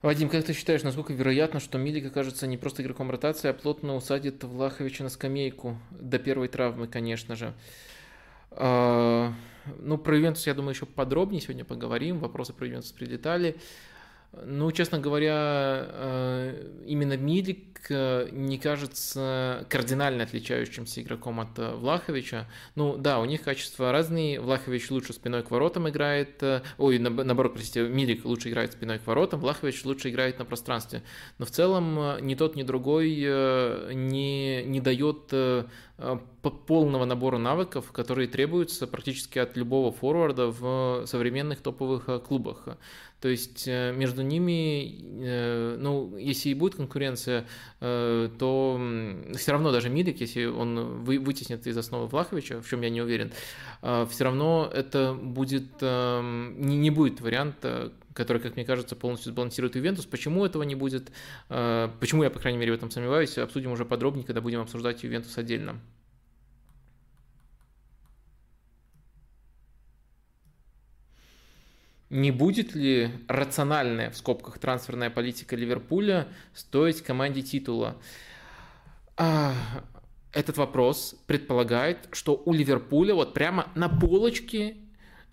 Вадим, 0.01 0.29
как 0.29 0.45
ты 0.45 0.53
считаешь, 0.53 0.83
насколько 0.83 1.13
вероятно, 1.13 1.59
что 1.59 1.79
Милик 1.79 2.05
окажется 2.05 2.45
не 2.45 2.57
просто 2.57 2.83
игроком 2.83 3.09
ротации, 3.09 3.49
а 3.49 3.53
плотно 3.53 3.95
усадит 3.95 4.43
Влаховича 4.43 5.03
на 5.03 5.09
скамейку 5.09 5.79
до 5.89 6.19
первой 6.19 6.47
травмы, 6.47 6.87
конечно 6.87 7.35
же? 7.35 7.55
А, 8.51 9.33
ну, 9.79 9.97
про 9.97 10.15
Ювентус, 10.15 10.45
я 10.45 10.53
думаю, 10.53 10.75
еще 10.75 10.85
подробнее 10.85 11.41
сегодня 11.41 11.65
поговорим. 11.65 12.19
Вопросы 12.19 12.53
про 12.53 12.67
Ювентус 12.67 12.91
прилетали. 12.91 13.57
Ну, 14.43 14.71
честно 14.71 14.99
говоря, 14.99 15.87
э, 15.87 16.71
именно 16.85 17.15
Милик 17.15 17.85
э, 17.89 18.29
не 18.31 18.57
кажется 18.57 19.65
кардинально 19.69 20.23
отличающимся 20.23 21.01
игроком 21.01 21.39
от 21.39 21.57
э, 21.57 21.73
Влаховича. 21.73 22.47
Ну, 22.75 22.97
да, 22.97 23.19
у 23.19 23.25
них 23.25 23.43
качества 23.43 23.91
разные. 23.91 24.41
Влахович 24.41 24.91
лучше 24.91 25.13
спиной 25.13 25.43
к 25.43 25.51
воротам 25.51 25.87
играет. 25.89 26.43
Ой, 26.77 26.99
наоборот, 26.99 27.53
простите, 27.53 27.87
Милик 27.87 28.25
лучше 28.25 28.49
играет 28.49 28.73
спиной 28.73 28.99
к 28.99 29.07
воротам, 29.07 29.39
Влахович 29.39 29.85
лучше 29.85 30.09
играет 30.09 30.39
на 30.39 30.45
пространстве. 30.45 31.01
Но 31.37 31.45
в 31.45 31.51
целом 31.51 32.25
ни 32.25 32.35
тот, 32.35 32.55
ни 32.55 32.63
другой 32.63 33.09
не, 33.93 34.63
не 34.63 34.81
дает 34.81 35.33
полного 36.67 37.05
набора 37.05 37.37
навыков, 37.37 37.91
которые 37.91 38.27
требуются 38.27 38.85
практически 38.85 39.39
от 39.39 39.55
любого 39.55 39.91
форварда 39.91 40.47
в 40.47 41.05
современных 41.05 41.61
топовых 41.61 42.23
клубах. 42.23 42.67
То 43.21 43.29
есть 43.29 43.63
э, 43.67 43.91
между 43.91 44.21
ними, 44.21 45.01
э, 45.23 45.77
ну, 45.79 46.15
если 46.15 46.49
и 46.49 46.53
будет 46.53 46.75
конкуренция, 46.75 47.47
э, 47.79 48.29
то 48.37 48.79
все 49.35 49.51
равно 49.51 49.71
даже 49.71 49.89
Мидик, 49.89 50.19
если 50.19 50.45
он 50.45 51.03
вытеснит 51.03 51.65
из 51.65 51.75
основы 51.75 52.05
Влаховича, 52.05 52.61
в 52.61 52.69
чем 52.69 52.81
я 52.81 52.91
не 52.91 53.01
уверен, 53.01 53.31
все 53.81 54.23
равно 54.23 54.69
это 54.71 55.13
будет, 55.13 55.81
не 55.81 56.89
будет 56.91 57.21
варианта, 57.21 57.93
который, 58.15 58.41
как 58.41 58.55
мне 58.55 58.65
кажется, 58.65 58.95
полностью 58.95 59.31
сбалансирует 59.31 59.75
Ювентус. 59.75 60.05
Почему 60.05 60.45
этого 60.45 60.63
не 60.63 60.73
будет? 60.73 61.11
Почему 61.49 62.23
я, 62.23 62.31
по 62.31 62.39
крайней 62.39 62.57
мере, 62.57 62.71
в 62.71 62.75
этом 62.75 62.89
сомневаюсь, 62.89 63.37
обсудим 63.37 63.71
уже 63.71 63.85
подробнее, 63.85 64.25
когда 64.25 64.41
будем 64.41 64.61
обсуждать 64.61 65.03
Ювентус 65.03 65.37
отдельно. 65.37 65.79
Не 72.09 72.31
будет 72.31 72.73
ли 72.73 73.09
рациональная, 73.27 74.11
в 74.11 74.17
скобках, 74.17 74.59
трансферная 74.59 75.09
политика 75.09 75.55
Ливерпуля 75.55 76.29
стоить 76.53 77.01
команде 77.01 77.41
титула? 77.41 77.97
А, 79.17 79.53
этот 80.31 80.55
вопрос 80.57 81.15
предполагает, 81.27 82.07
что 82.13 82.41
у 82.45 82.53
Ливерпуля 82.53 83.15
вот 83.15 83.33
прямо 83.33 83.69
на 83.75 83.89
полочке 83.89 84.77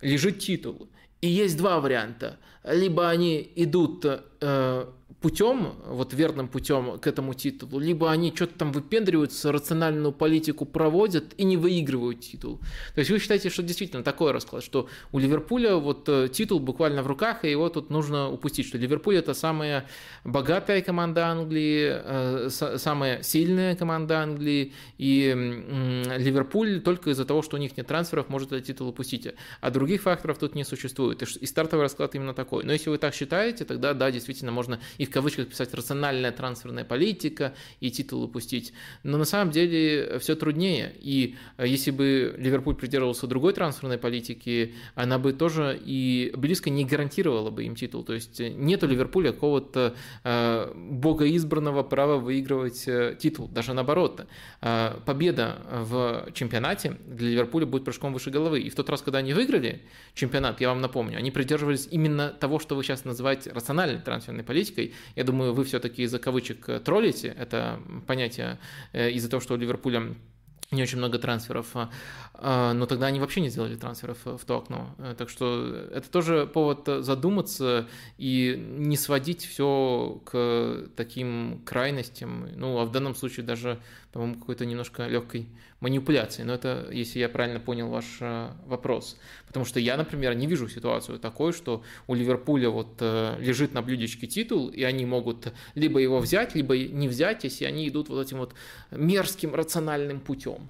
лежит 0.01 0.39
титул. 0.39 0.89
И 1.23 1.27
есть 1.27 1.55
два 1.55 1.79
варианта. 1.79 2.37
Либо 2.65 3.09
они 3.09 3.49
идут 3.55 4.03
э, 4.03 4.85
путем, 5.23 5.75
вот 5.87 6.13
верным 6.13 6.49
путем 6.49 6.99
к 6.99 7.07
этому 7.07 7.33
титулу, 7.33 7.79
либо 7.79 8.11
они 8.11 8.33
что-то 8.35 8.55
там 8.59 8.73
выпендриваются, 8.73 9.53
рациональную 9.53 10.11
политику 10.11 10.65
проводят 10.65 11.33
и 11.37 11.45
не 11.45 11.55
выигрывают 11.55 12.19
титул. 12.19 12.59
То 12.93 12.99
есть 12.99 13.09
вы 13.09 13.19
считаете, 13.19 13.49
что 13.49 13.63
действительно 13.63 14.03
такой 14.03 14.33
расклад, 14.33 14.63
что 14.65 14.89
у 15.13 15.19
Ливерпуля 15.19 15.75
вот 15.75 16.09
э, 16.09 16.27
титул 16.27 16.59
буквально 16.59 17.03
в 17.03 17.07
руках, 17.07 17.45
и 17.45 17.49
его 17.49 17.69
тут 17.69 17.89
нужно 17.89 18.29
упустить, 18.29 18.67
что 18.67 18.77
Ливерпуль 18.77 19.15
это 19.15 19.33
самая 19.33 19.87
богатая 20.25 20.81
команда 20.81 21.27
Англии, 21.27 21.87
э, 21.89 22.49
самая 22.49 23.23
сильная 23.23 23.77
команда 23.77 24.19
Англии, 24.19 24.73
и 24.97 25.33
Ливерпуль 26.17 26.81
только 26.81 27.11
из-за 27.11 27.23
того, 27.23 27.41
что 27.43 27.55
у 27.55 27.59
них 27.59 27.77
нет 27.77 27.87
трансферов, 27.87 28.27
может 28.27 28.51
этот 28.51 28.65
титул 28.65 28.89
упустить. 28.89 29.29
А 29.61 29.71
других 29.71 30.01
факторов 30.01 30.37
тут 30.37 30.53
не 30.53 30.65
существует. 30.65 31.21
И 31.21 31.45
стартовый 31.45 31.83
расклад 31.83 32.13
именно 32.15 32.33
такой. 32.33 32.65
Но 32.65 32.73
если 32.73 32.89
вы 32.89 32.97
так 32.97 33.15
считаете, 33.15 33.63
тогда 33.63 33.93
да, 33.93 34.11
действительно 34.11 34.51
можно 34.51 34.81
и 34.97 35.05
в 35.05 35.12
кавычках 35.13 35.47
писать 35.47 35.73
рациональная 35.73 36.31
трансферная 36.31 36.83
политика 36.83 37.53
и 37.79 37.91
титул 37.91 38.23
упустить. 38.23 38.73
Но 39.03 39.17
на 39.17 39.25
самом 39.25 39.51
деле 39.51 40.19
все 40.19 40.35
труднее. 40.35 40.93
И 40.99 41.35
э, 41.57 41.67
если 41.67 41.91
бы 41.91 42.35
Ливерпуль 42.37 42.75
придерживался 42.75 43.27
другой 43.27 43.53
трансферной 43.53 43.97
политики, 43.97 44.73
она 44.95 45.19
бы 45.19 45.33
тоже 45.33 45.79
и 45.83 46.33
близко 46.35 46.69
не 46.69 46.85
гарантировала 46.85 47.51
бы 47.51 47.63
им 47.63 47.75
титул. 47.75 48.03
То 48.03 48.13
есть 48.13 48.39
нет 48.39 48.83
у 48.83 48.87
Ливерпуля 48.87 49.31
какого-то 49.31 49.95
э, 50.23 50.73
богоизбранного 50.75 51.83
права 51.83 52.17
выигрывать 52.17 52.87
э, 52.87 53.15
титул. 53.19 53.47
Даже 53.47 53.73
наоборот. 53.73 54.25
Э, 54.61 54.99
победа 55.05 55.61
в 55.71 56.31
чемпионате 56.33 56.97
для 57.05 57.29
Ливерпуля 57.29 57.65
будет 57.65 57.85
прыжком 57.85 58.13
выше 58.13 58.31
головы. 58.31 58.61
И 58.61 58.69
в 58.69 58.75
тот 58.75 58.89
раз, 58.89 59.01
когда 59.01 59.19
они 59.19 59.33
выиграли 59.33 59.83
чемпионат, 60.15 60.59
я 60.61 60.69
вам 60.69 60.81
напомню, 60.81 61.17
они 61.17 61.31
придерживались 61.31 61.87
именно 61.91 62.29
того, 62.29 62.59
что 62.59 62.75
вы 62.75 62.83
сейчас 62.83 63.05
называете 63.05 63.51
рациональной 63.51 64.01
трансферной 64.01 64.43
политикой, 64.43 64.93
я 65.15 65.23
думаю, 65.23 65.53
вы 65.53 65.63
все-таки 65.63 66.03
из-за 66.03 66.19
кавычек 66.19 66.69
э, 66.69 66.79
троллите 66.79 67.27
это 67.37 67.79
понятие 68.07 68.59
э, 68.91 69.11
из-за 69.11 69.29
того, 69.29 69.41
что 69.41 69.53
у 69.53 69.57
Ливерпуля 69.57 70.15
не 70.73 70.81
очень 70.81 70.97
много 70.97 71.19
трансферов, 71.19 71.67
а, 71.75 71.89
а, 72.33 72.73
но 72.73 72.85
тогда 72.85 73.07
они 73.07 73.19
вообще 73.19 73.41
не 73.41 73.49
сделали 73.49 73.75
трансферов 73.75 74.17
в 74.25 74.43
то 74.45 74.57
окно. 74.57 74.95
Э, 74.97 75.15
так 75.17 75.29
что 75.29 75.87
это 75.93 76.09
тоже 76.09 76.47
повод 76.51 76.87
задуматься 77.03 77.87
и 78.17 78.55
не 78.57 78.97
сводить 78.97 79.45
все 79.45 80.21
к 80.25 80.87
таким 80.95 81.61
крайностям. 81.65 82.47
Ну, 82.55 82.79
а 82.79 82.85
в 82.85 82.91
данном 82.91 83.15
случае 83.15 83.45
даже, 83.45 83.79
по-моему, 84.11 84.35
какой-то 84.39 84.65
немножко 84.65 85.07
легкой 85.07 85.47
манипуляции. 85.83 86.43
Но 86.43 86.53
это, 86.53 86.87
если 86.91 87.19
я 87.19 87.29
правильно 87.29 87.59
понял 87.59 87.89
ваш 87.89 88.05
э, 88.21 88.51
вопрос. 88.65 89.17
Потому 89.47 89.65
что 89.65 89.79
я, 89.81 89.97
например, 89.97 90.33
не 90.33 90.47
вижу 90.47 90.69
ситуацию 90.69 91.19
такой, 91.19 91.51
что 91.51 91.83
у 92.07 92.15
Ливерпуля 92.15 92.69
вот 92.69 92.95
э, 93.01 93.35
лежит 93.39 93.73
на 93.73 93.81
блюдечке 93.81 94.25
титул, 94.25 94.69
и 94.69 94.83
они 94.83 95.05
могут 95.05 95.51
либо 95.75 95.99
его 95.99 96.19
взять, 96.19 96.55
либо 96.55 96.77
не 96.77 97.09
взять, 97.09 97.43
если 97.43 97.65
они 97.65 97.87
идут 97.89 98.07
вот 98.07 98.25
этим 98.25 98.37
вот 98.37 98.55
мерзким 98.91 99.53
рациональным 99.53 100.21
путем. 100.21 100.69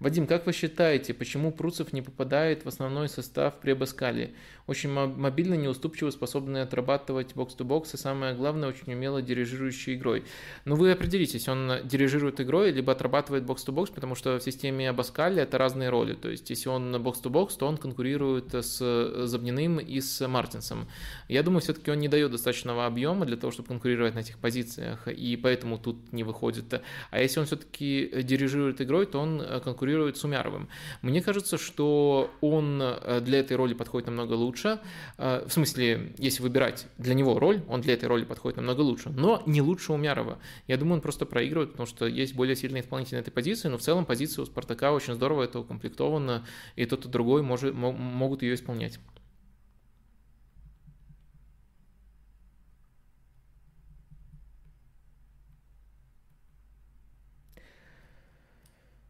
Вадим, 0.00 0.28
как 0.28 0.46
вы 0.46 0.52
считаете, 0.52 1.12
почему 1.12 1.50
Пруцев 1.50 1.92
не 1.92 2.02
попадает 2.02 2.64
в 2.64 2.68
основной 2.68 3.08
состав 3.08 3.58
при 3.58 3.72
Абаскале? 3.72 4.32
Очень 4.68 4.90
мобильно, 4.90 5.54
неуступчиво, 5.54 6.10
способный 6.10 6.62
отрабатывать 6.62 7.34
бокс-то-бокс 7.34 7.94
и 7.94 7.96
самое 7.96 8.34
главное, 8.34 8.68
очень 8.68 8.92
умело 8.92 9.22
дирижирующий 9.22 9.94
игрой. 9.94 10.24
Ну 10.66 10.76
вы 10.76 10.92
определитесь, 10.92 11.48
он 11.48 11.72
дирижирует 11.84 12.38
игрой, 12.40 12.70
либо 12.70 12.92
отрабатывает 12.92 13.44
бокс-то-бокс, 13.44 13.90
потому 13.90 14.14
что 14.14 14.38
в 14.38 14.42
системе 14.42 14.90
Абаскаля 14.90 15.44
это 15.44 15.56
разные 15.56 15.88
роли. 15.88 16.12
То 16.12 16.28
есть 16.28 16.50
если 16.50 16.68
он 16.68 17.02
бокс-то-бокс, 17.02 17.56
то 17.56 17.66
он 17.66 17.78
конкурирует 17.78 18.52
с 18.54 19.26
Забниным 19.26 19.78
и 19.78 20.00
с 20.02 20.28
Мартинсом. 20.28 20.86
Я 21.28 21.42
думаю, 21.42 21.62
все-таки 21.62 21.90
он 21.90 21.98
не 21.98 22.08
дает 22.08 22.30
достаточного 22.30 22.84
объема 22.84 23.24
для 23.24 23.38
того, 23.38 23.50
чтобы 23.50 23.68
конкурировать 23.68 24.14
на 24.14 24.18
этих 24.18 24.36
позициях, 24.36 25.08
и 25.08 25.38
поэтому 25.38 25.78
тут 25.78 26.12
не 26.12 26.24
выходит. 26.24 26.82
А 27.10 27.18
если 27.18 27.40
он 27.40 27.46
все-таки 27.46 28.10
дирижирует 28.22 28.82
игрой, 28.82 29.06
то 29.06 29.18
он 29.18 29.42
конкурирует 29.64 30.18
с 30.18 30.24
Умяровым. 30.24 30.68
Мне 31.00 31.22
кажется, 31.22 31.56
что 31.56 32.30
он 32.42 32.82
для 33.22 33.40
этой 33.40 33.56
роли 33.56 33.72
подходит 33.72 34.08
намного 34.08 34.34
лучше, 34.34 34.57
лучше. 34.58 34.80
Э, 35.16 35.44
в 35.46 35.52
смысле, 35.52 36.12
если 36.18 36.42
выбирать 36.42 36.86
для 36.98 37.14
него 37.14 37.38
роль, 37.38 37.62
он 37.68 37.80
для 37.80 37.94
этой 37.94 38.06
роли 38.06 38.24
подходит 38.24 38.56
намного 38.56 38.80
лучше, 38.80 39.10
но 39.10 39.42
не 39.46 39.62
лучше 39.62 39.92
Умярова. 39.92 40.38
Я 40.66 40.76
думаю, 40.76 40.94
он 40.94 41.00
просто 41.00 41.26
проигрывает, 41.26 41.72
потому 41.72 41.86
что 41.86 42.06
есть 42.06 42.34
более 42.34 42.56
сильные 42.56 42.82
исполнители 42.82 43.16
на 43.16 43.20
этой 43.20 43.30
позиции, 43.30 43.68
но 43.68 43.78
в 43.78 43.82
целом 43.82 44.04
позиция 44.04 44.42
у 44.42 44.46
Спартака 44.46 44.92
очень 44.92 45.14
здорово 45.14 45.44
это 45.44 45.60
укомплектована, 45.60 46.44
и 46.76 46.86
тот 46.86 47.06
и 47.06 47.08
другой 47.08 47.42
может, 47.42 47.74
могут 47.74 48.42
ее 48.42 48.54
исполнять. 48.54 48.98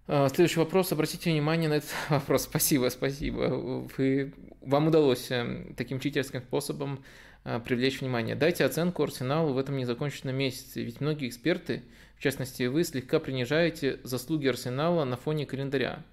Следующий 0.09 0.59
вопрос. 0.59 0.91
Обратите 0.93 1.31
внимание 1.31 1.69
на 1.69 1.75
этот 1.75 1.91
вопрос. 2.09 2.45
Спасибо, 2.45 2.89
спасибо. 2.89 3.89
Вы, 3.97 4.33
вам 4.63 4.89
удалось 4.89 5.31
эм, 5.31 5.75
таким 5.77 6.01
читерским 6.01 6.41
способом 6.41 7.05
а, 7.45 7.61
привлечь 7.61 8.01
внимание. 8.01 8.35
Дайте 8.35 8.65
оценку 8.65 9.03
Арсеналу 9.03 9.53
в 9.53 9.59
этом 9.59 9.77
незаконченном 9.77 10.35
месяце. 10.35 10.83
Ведь 10.83 11.01
многие 11.01 11.29
эксперты, 11.29 11.83
в 12.17 12.23
частности 12.23 12.65
вы, 12.65 12.85
слегка 12.85 13.21
принижаете 13.21 14.01
заслуги 14.03 14.47
Арсенала 14.47 15.05
на 15.05 15.17
фоне 15.17 15.47
календаря. 15.47 16.05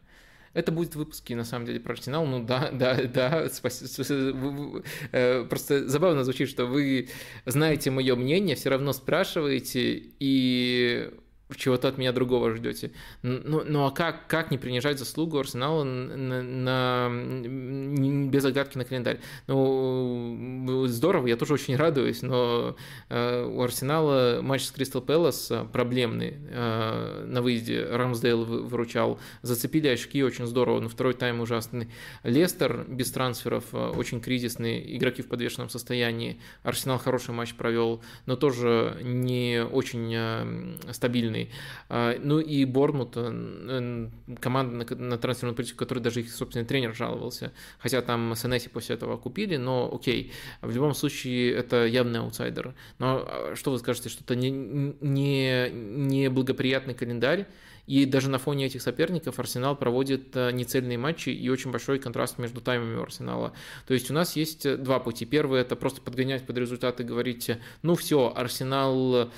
Это 0.54 0.72
будет 0.72 0.94
в 0.94 0.98
выпуске, 0.98 1.36
на 1.36 1.44
самом 1.44 1.66
деле, 1.66 1.82
про 1.82 1.94
Арсенал. 1.94 2.26
Ну 2.26 2.44
да, 2.44 2.72
да, 2.72 3.02
да, 3.04 3.50
спасибо. 3.50 4.84
Э, 5.12 5.44
просто 5.44 5.88
забавно 5.88 6.24
звучит, 6.24 6.50
что 6.50 6.66
вы 6.66 7.10
знаете 7.46 7.92
мое 7.92 8.16
мнение, 8.16 8.56
все 8.56 8.70
равно 8.70 8.94
спрашиваете, 8.94 10.02
и 10.20 11.12
чего-то 11.56 11.88
от 11.88 11.98
меня 11.98 12.12
другого 12.12 12.56
ждете. 12.56 12.92
Ну, 13.22 13.64
ну 13.66 13.86
а 13.86 13.92
как, 13.92 14.28
как 14.28 14.50
не 14.50 14.58
принижать 14.58 14.98
заслугу 14.98 15.38
Арсенала 15.38 15.84
на, 15.84 16.42
на, 16.42 18.28
без 18.28 18.44
оглядки 18.46 18.78
на 18.78 18.86
календарь? 18.86 19.20
Ну, 19.48 20.86
здорово, 20.88 21.28
я 21.28 21.38
тоже 21.38 21.54
очень 21.54 21.76
радуюсь, 21.76 22.24
но 22.24 22.76
э, 23.10 23.46
у 23.46 23.62
Арсенала 23.62 24.40
матч 24.42 24.64
с 24.64 24.72
Кристал 24.72 25.04
Пэлас 25.04 25.52
проблемный 25.72 26.36
э, 26.50 27.26
на 27.28 27.42
выезде. 27.44 27.86
Рамсдейл 27.86 28.44
выручал, 28.44 29.20
зацепили 29.44 29.88
очки 29.88 30.24
очень 30.24 30.48
здорово, 30.48 30.80
но 30.80 30.90
второй 30.90 31.14
тайм 31.14 31.42
ужасный. 31.42 31.90
Лестер 32.24 32.86
без 32.88 33.12
трансферов, 33.12 33.66
э, 33.74 33.90
очень 33.90 34.20
кризисный, 34.20 34.98
игроки 34.98 35.22
в 35.22 35.28
подвешенном 35.28 35.70
состоянии. 35.70 36.40
Арсенал 36.64 36.98
хороший 36.98 37.36
матч 37.36 37.54
провел, 37.54 38.02
но 38.26 38.36
тоже 38.36 38.98
не 39.04 39.64
очень 39.64 40.12
э, 40.12 40.78
стабильный 40.92 41.35
сильный. 41.36 41.50
А, 41.90 42.18
ну 42.22 42.40
и 42.40 42.66
Бормут, 42.66 43.14
э, 43.16 44.10
команда 44.40 44.96
на, 44.96 45.18
трансферную 45.18 45.56
политику, 45.56 45.78
который 45.78 46.00
даже 46.00 46.22
их 46.22 46.32
собственный 46.32 46.66
тренер 46.66 46.96
жаловался. 46.96 47.52
Хотя 47.80 48.02
там 48.02 48.36
Сенеси 48.36 48.70
после 48.70 48.96
этого 48.96 49.18
купили, 49.18 49.58
но 49.58 49.92
окей. 49.94 50.32
В 50.62 50.74
любом 50.74 50.94
случае 50.94 51.54
это 51.54 51.86
явный 51.86 52.20
аутсайдер. 52.20 52.74
Но 53.00 53.26
а, 53.26 53.54
что 53.56 53.72
вы 53.72 53.80
скажете, 53.80 54.10
что 54.10 54.24
это 54.24 54.36
не, 54.36 54.50
не, 54.50 55.70
не 55.72 56.30
благоприятный 56.30 56.94
календарь, 56.94 57.48
и 57.88 58.06
даже 58.06 58.30
на 58.30 58.40
фоне 58.40 58.66
этих 58.66 58.82
соперников 58.82 59.40
Арсенал 59.40 59.76
проводит 59.76 60.36
э, 60.36 60.52
нецельные 60.52 60.98
матчи 60.98 61.30
и 61.30 61.50
очень 61.50 61.72
большой 61.72 62.00
контраст 62.00 62.40
между 62.40 62.60
таймами 62.60 62.96
у 62.96 63.04
Арсенала. 63.04 63.54
То 63.86 63.94
есть 63.94 64.10
у 64.10 64.14
нас 64.14 64.36
есть 64.36 64.66
э, 64.66 64.76
два 64.76 65.00
пути. 65.00 65.26
Первый– 65.26 65.62
это 65.62 65.76
просто 65.76 66.02
подгонять 66.02 66.48
под 66.48 66.58
результаты, 66.58 67.04
говорить, 67.04 67.52
ну 67.84 67.94
все, 67.94 68.34
Арсенал 68.36 69.30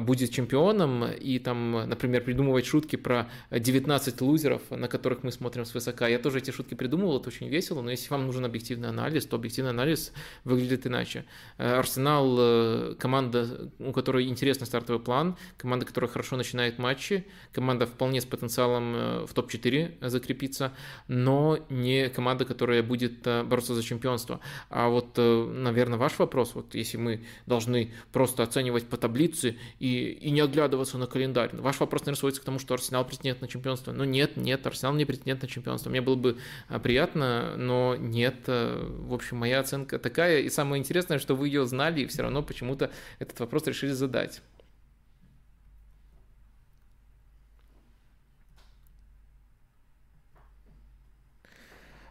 будет 0.00 0.30
чемпионом 0.30 1.04
и 1.04 1.38
там, 1.38 1.88
например, 1.88 2.22
придумывать 2.24 2.66
шутки 2.66 2.96
про 2.96 3.28
19 3.50 4.20
лузеров, 4.20 4.62
на 4.70 4.88
которых 4.88 5.22
мы 5.22 5.32
смотрим 5.32 5.64
свысока. 5.64 6.08
Я 6.08 6.18
тоже 6.18 6.38
эти 6.38 6.50
шутки 6.50 6.74
придумывал, 6.74 7.20
это 7.20 7.28
очень 7.28 7.48
весело, 7.48 7.82
но 7.82 7.90
если 7.90 8.08
вам 8.10 8.26
нужен 8.26 8.44
объективный 8.44 8.88
анализ, 8.88 9.26
то 9.26 9.36
объективный 9.36 9.70
анализ 9.70 10.12
выглядит 10.44 10.86
иначе. 10.86 11.24
Э, 11.58 11.74
Арсенал 11.74 12.36
э,– 12.38 12.94
команда, 12.98 13.70
у 13.78 13.92
которой 13.92 14.28
интересный 14.28 14.66
стартовый 14.66 15.02
план, 15.02 15.36
команда, 15.56 15.86
которая 15.86 16.10
хорошо 16.10 16.36
начинает 16.36 16.78
матчи, 16.78 17.26
команда 17.52 17.86
вполне 17.86 18.20
с 18.20 18.24
потенциалом 18.24 19.26
в 19.26 19.34
топ-4 19.34 20.08
закрепиться, 20.08 20.72
но 21.08 21.58
не 21.68 22.08
команда, 22.08 22.44
которая 22.44 22.82
будет 22.82 23.22
бороться 23.22 23.74
за 23.74 23.82
чемпионство. 23.82 24.40
А 24.70 24.88
вот, 24.88 25.16
наверное, 25.16 25.98
ваш 25.98 26.18
вопрос, 26.18 26.54
вот 26.54 26.74
если 26.74 26.96
мы 26.96 27.24
должны 27.46 27.92
просто 28.12 28.42
оценивать 28.42 28.86
по 28.86 28.96
таблице 28.96 29.56
и, 29.82 30.12
и 30.12 30.30
не 30.30 30.40
оглядываться 30.40 30.96
на 30.96 31.08
календарь. 31.08 31.50
Ваш 31.54 31.80
вопрос, 31.80 32.02
наверное, 32.02 32.20
сводится 32.20 32.40
к 32.40 32.44
тому, 32.44 32.60
что 32.60 32.74
Арсенал 32.74 33.04
претендент 33.04 33.40
на 33.40 33.48
чемпионство. 33.48 33.90
Но 33.90 34.04
нет, 34.04 34.36
нет, 34.36 34.64
Арсенал 34.64 34.94
не 34.94 35.04
претендент 35.04 35.42
на 35.42 35.48
чемпионство. 35.48 35.90
Мне 35.90 36.00
было 36.00 36.14
бы 36.14 36.38
а, 36.68 36.78
приятно, 36.78 37.56
но 37.56 37.96
нет. 37.96 38.36
Э, 38.46 38.80
в 38.80 39.12
общем, 39.12 39.38
моя 39.38 39.58
оценка 39.58 39.98
такая. 39.98 40.42
И 40.42 40.50
самое 40.50 40.78
интересное, 40.78 41.18
что 41.18 41.34
вы 41.34 41.48
ее 41.48 41.66
знали, 41.66 42.02
и 42.02 42.06
все 42.06 42.22
равно 42.22 42.44
почему-то 42.44 42.92
этот 43.18 43.40
вопрос 43.40 43.66
решили 43.66 43.90
задать. 43.90 44.40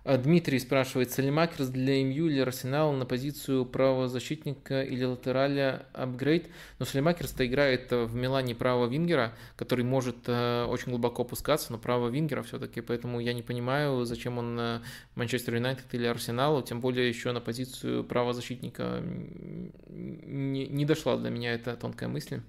Дмитрий 0.03 0.59
спрашивает, 0.59 1.11
Салимакерс 1.11 1.67
для 1.67 2.03
МЮ 2.03 2.27
или 2.27 2.39
Арсенала 2.39 2.91
на 2.91 3.05
позицию 3.05 3.65
правозащитника 3.65 4.81
или 4.81 5.03
латераля 5.03 5.85
апгрейд? 5.93 6.47
Но 6.79 6.85
Салимакерс-то 6.85 7.45
играет 7.45 7.91
в 7.91 8.15
Милане 8.15 8.55
правого 8.55 8.87
вингера, 8.87 9.33
который 9.55 9.85
может 9.85 10.17
э, 10.27 10.65
очень 10.65 10.91
глубоко 10.91 11.21
опускаться, 11.21 11.71
но 11.71 11.77
правого 11.77 12.09
вингера 12.09 12.41
все-таки, 12.41 12.81
поэтому 12.81 13.19
я 13.19 13.33
не 13.33 13.43
понимаю, 13.43 14.03
зачем 14.05 14.37
он 14.39 14.81
Манчестер 15.15 15.55
Юнайтед 15.55 15.93
или 15.93 16.07
Арсеналу, 16.07 16.61
тем 16.63 16.81
более 16.81 17.07
еще 17.07 17.31
на 17.31 17.41
позицию 17.41 18.03
правозащитника. 18.03 19.03
Не, 19.87 20.67
не 20.67 20.85
дошла 20.85 21.17
до 21.17 21.29
меня 21.29 21.53
эта 21.53 21.75
тонкая 21.75 22.09
мысль. 22.09 22.41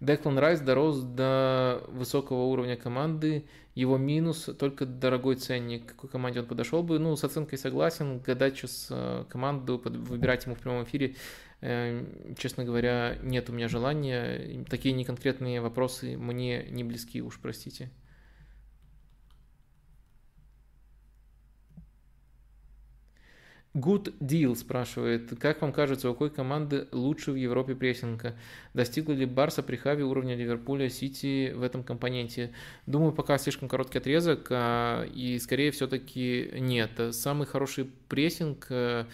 Деклан 0.00 0.38
Райс 0.38 0.60
дорос 0.60 1.00
до 1.00 1.82
высокого 1.88 2.44
уровня 2.44 2.76
команды, 2.76 3.46
его 3.74 3.96
минус 3.96 4.48
только 4.58 4.86
дорогой 4.86 5.36
ценник. 5.36 5.86
К 5.86 5.88
какой 5.90 6.10
команде 6.10 6.40
он 6.40 6.46
подошел 6.46 6.82
бы? 6.84 6.98
Ну, 6.98 7.16
с 7.16 7.24
оценкой 7.24 7.58
согласен, 7.58 8.20
гадать 8.20 8.56
сейчас 8.56 8.88
э, 8.90 9.24
команду, 9.28 9.80
выбирать 9.84 10.46
ему 10.46 10.54
в 10.54 10.60
прямом 10.60 10.84
эфире, 10.84 11.16
э, 11.60 12.04
честно 12.38 12.64
говоря, 12.64 13.18
нет 13.22 13.50
у 13.50 13.52
меня 13.52 13.66
желания. 13.66 14.64
Такие 14.70 14.94
неконкретные 14.94 15.60
вопросы 15.60 16.16
мне 16.16 16.64
не 16.70 16.84
близки, 16.84 17.20
уж 17.20 17.40
простите. 17.40 17.90
Good 23.74 24.18
Deal 24.18 24.56
спрашивает, 24.56 25.38
как 25.38 25.60
вам 25.60 25.72
кажется, 25.72 26.08
у 26.08 26.12
какой 26.12 26.30
команды 26.30 26.88
лучше 26.90 27.32
в 27.32 27.36
Европе 27.36 27.74
прессинга? 27.74 28.34
Достигла 28.74 29.12
ли 29.12 29.26
Барса 29.26 29.62
при 29.62 29.76
Хаве 29.76 30.04
уровня 30.04 30.34
Ливерпуля, 30.34 30.88
Сити 30.88 31.52
в 31.54 31.62
этом 31.62 31.84
компоненте? 31.84 32.52
Думаю, 32.86 33.12
пока 33.12 33.36
слишком 33.38 33.68
короткий 33.68 33.98
отрезок, 33.98 34.48
а, 34.50 35.04
и 35.04 35.38
скорее 35.38 35.70
все-таки 35.70 36.50
нет. 36.54 36.90
Самый 37.12 37.46
хороший 37.46 37.90
прессинг 38.08 38.66
э, 38.70 39.04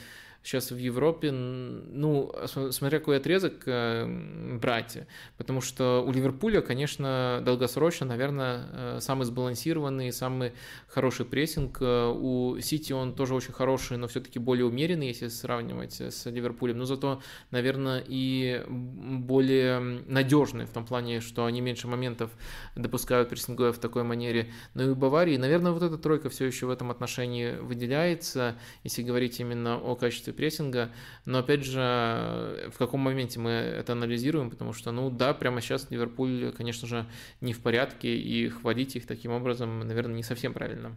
сейчас 0.44 0.70
в 0.70 0.76
Европе, 0.76 1.32
ну, 1.32 2.30
смотря 2.70 2.98
какой 2.98 3.16
отрезок 3.16 3.62
э, 3.64 4.58
брать, 4.60 4.98
потому 5.38 5.62
что 5.62 6.04
у 6.06 6.12
Ливерпуля, 6.12 6.60
конечно, 6.60 7.40
долгосрочно, 7.42 8.04
наверное, 8.06 8.66
э, 8.72 8.98
самый 9.00 9.24
сбалансированный, 9.24 10.12
самый 10.12 10.52
хороший 10.86 11.24
прессинг. 11.24 11.78
Э, 11.80 12.12
у 12.14 12.60
Сити 12.60 12.92
он 12.92 13.14
тоже 13.14 13.34
очень 13.34 13.54
хороший, 13.54 13.96
но 13.96 14.06
все-таки 14.06 14.38
более 14.38 14.66
умеренный, 14.66 15.08
если 15.08 15.28
сравнивать 15.28 15.98
с 15.98 16.26
Ливерпулем, 16.26 16.76
но 16.76 16.84
зато, 16.84 17.22
наверное, 17.50 18.04
и 18.06 18.62
более 18.68 19.78
надежный 19.78 20.66
в 20.66 20.70
том 20.70 20.84
плане, 20.84 21.20
что 21.20 21.46
они 21.46 21.62
меньше 21.62 21.88
моментов 21.88 22.30
допускают 22.76 23.30
прессинговые 23.30 23.72
в 23.72 23.78
такой 23.78 24.02
манере. 24.02 24.52
Но 24.74 24.82
и 24.82 24.88
у 24.88 24.94
Баварии, 24.94 25.38
наверное, 25.38 25.72
вот 25.72 25.82
эта 25.82 25.96
тройка 25.96 26.28
все 26.28 26.44
еще 26.44 26.66
в 26.66 26.70
этом 26.70 26.90
отношении 26.90 27.56
выделяется, 27.56 28.56
если 28.82 29.02
говорить 29.02 29.40
именно 29.40 29.78
о 29.78 29.96
качестве 29.96 30.33
прессинга, 30.34 30.90
но 31.24 31.38
опять 31.38 31.64
же, 31.64 32.70
в 32.72 32.78
каком 32.78 33.00
моменте 33.00 33.40
мы 33.40 33.50
это 33.50 33.92
анализируем, 33.92 34.50
потому 34.50 34.72
что, 34.72 34.92
ну 34.92 35.10
да, 35.10 35.34
прямо 35.34 35.60
сейчас 35.60 35.90
Ливерпуль, 35.90 36.52
конечно 36.56 36.86
же, 36.86 37.06
не 37.40 37.52
в 37.52 37.60
порядке, 37.60 38.16
и 38.16 38.48
хвалить 38.48 38.96
их 38.96 39.06
таким 39.06 39.32
образом, 39.32 39.80
наверное, 39.80 40.16
не 40.16 40.22
совсем 40.22 40.52
правильно. 40.52 40.96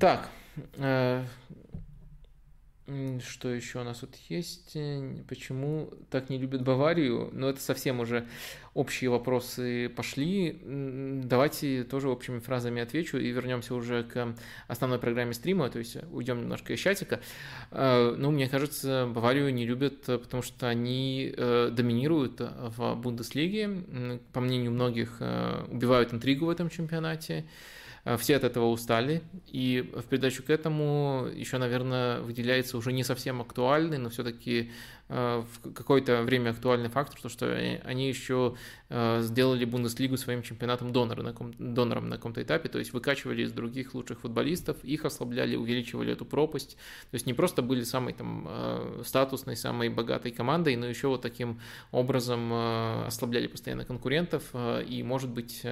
Так, 0.00 0.30
э, 0.78 1.24
что 3.26 3.48
еще 3.48 3.80
у 3.80 3.84
нас 3.84 3.98
тут 3.98 4.16
есть? 4.28 4.76
Почему 5.28 5.90
так 6.10 6.30
не 6.30 6.38
любят 6.38 6.62
Баварию? 6.62 7.30
Ну, 7.32 7.48
это 7.48 7.60
совсем 7.60 8.00
уже 8.00 8.26
общие 8.74 9.10
вопросы 9.10 9.88
пошли. 9.88 10.60
Давайте 11.24 11.84
тоже 11.84 12.08
общими 12.08 12.38
фразами 12.38 12.82
отвечу 12.82 13.18
и 13.18 13.30
вернемся 13.30 13.74
уже 13.74 14.04
к 14.04 14.34
основной 14.68 14.98
программе 14.98 15.34
стрима, 15.34 15.70
то 15.70 15.78
есть 15.78 15.96
уйдем 16.12 16.40
немножко 16.40 16.72
из 16.72 16.80
чатика. 16.80 17.20
Э, 17.70 18.14
ну, 18.16 18.30
мне 18.30 18.48
кажется, 18.48 19.08
Баварию 19.12 19.52
не 19.52 19.66
любят, 19.66 20.02
потому 20.04 20.42
что 20.42 20.68
они 20.68 21.34
э, 21.36 21.70
доминируют 21.72 22.40
в 22.40 22.94
Бундеслиге. 22.94 24.20
По 24.32 24.40
мнению 24.40 24.72
многих, 24.72 25.16
э, 25.20 25.64
убивают 25.68 26.12
интригу 26.14 26.46
в 26.46 26.50
этом 26.50 26.70
чемпионате. 26.70 27.44
Э, 28.04 28.16
все 28.16 28.36
от 28.36 28.44
этого 28.44 28.66
устали, 28.66 29.22
и 29.46 29.90
в 29.94 30.04
придачу 30.04 30.42
к 30.42 30.50
этому 30.50 31.28
еще, 31.34 31.58
наверное, 31.58 32.20
выделяется 32.20 32.76
уже 32.76 32.92
не 32.92 33.04
совсем 33.04 33.40
актуальный, 33.40 33.98
но 33.98 34.08
все-таки 34.08 34.70
э, 35.08 35.44
в 35.62 35.72
какое-то 35.72 36.22
время 36.22 36.50
актуальный 36.50 36.88
фактор, 36.88 37.20
то, 37.20 37.28
что 37.28 37.54
они 37.84 38.08
еще 38.08 38.56
э, 38.88 39.20
сделали 39.22 39.64
Бундеслигу 39.64 40.16
своим 40.16 40.42
чемпионатом 40.42 40.92
донора 40.92 41.22
на 41.22 41.32
ком, 41.32 41.52
донором 41.58 42.08
на 42.08 42.16
каком-то 42.16 42.42
этапе, 42.42 42.68
то 42.68 42.78
есть 42.78 42.92
выкачивали 42.92 43.42
из 43.42 43.52
других 43.52 43.94
лучших 43.94 44.20
футболистов, 44.20 44.82
их 44.82 45.04
ослабляли, 45.04 45.56
увеличивали 45.56 46.12
эту 46.12 46.24
пропасть, 46.24 46.76
то 47.10 47.14
есть 47.14 47.26
не 47.26 47.34
просто 47.34 47.62
были 47.62 47.82
самой 47.82 48.14
там 48.14 48.48
статусной, 49.04 49.56
самой 49.56 49.88
богатой 49.88 50.32
командой, 50.32 50.76
но 50.76 50.86
еще 50.86 51.08
вот 51.08 51.22
таким 51.22 51.60
образом 51.92 52.52
ослабляли 53.06 53.46
постоянно 53.46 53.84
конкурентов, 53.84 54.44
и, 54.86 55.02
может 55.02 55.30
быть, 55.30 55.64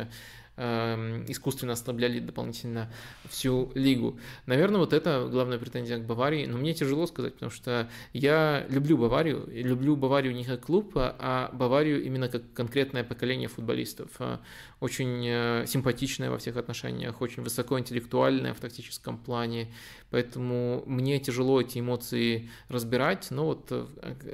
искусственно 0.59 1.74
ослабляли 1.74 2.18
дополнительно 2.20 2.90
всю 3.28 3.70
лигу. 3.74 4.18
Наверное, 4.46 4.80
вот 4.80 4.92
это 4.92 5.28
главная 5.30 5.59
претензия 5.59 5.98
к 5.98 6.04
Баварии, 6.04 6.46
но 6.46 6.59
мне 6.59 6.74
тяжело 6.74 7.06
сказать, 7.06 7.34
потому 7.34 7.50
что 7.50 7.88
я 8.12 8.66
люблю 8.68 8.98
Баварию, 8.98 9.44
люблю 9.48 9.96
Баварию 9.96 10.34
не 10.34 10.44
как 10.44 10.66
клуб, 10.66 10.92
а 10.96 11.50
Баварию 11.52 12.02
именно 12.04 12.28
как 12.28 12.52
конкретное 12.52 13.04
поколение 13.04 13.48
футболистов. 13.48 14.11
Э, 14.18 14.38
очень 14.80 15.24
э, 15.26 15.64
симпатичное 15.66 16.30
во 16.30 16.38
всех 16.38 16.56
отношениях, 16.56 17.20
очень 17.20 17.42
высокоинтеллектуальное 17.42 18.54
в 18.54 18.61
тактическом 18.61 19.18
плане, 19.18 19.72
поэтому 20.11 20.82
мне 20.86 21.18
тяжело 21.18 21.61
эти 21.61 21.78
эмоции 21.78 22.50
разбирать, 22.68 23.30
но 23.30 23.46
вот 23.46 23.68
э, 23.70 23.86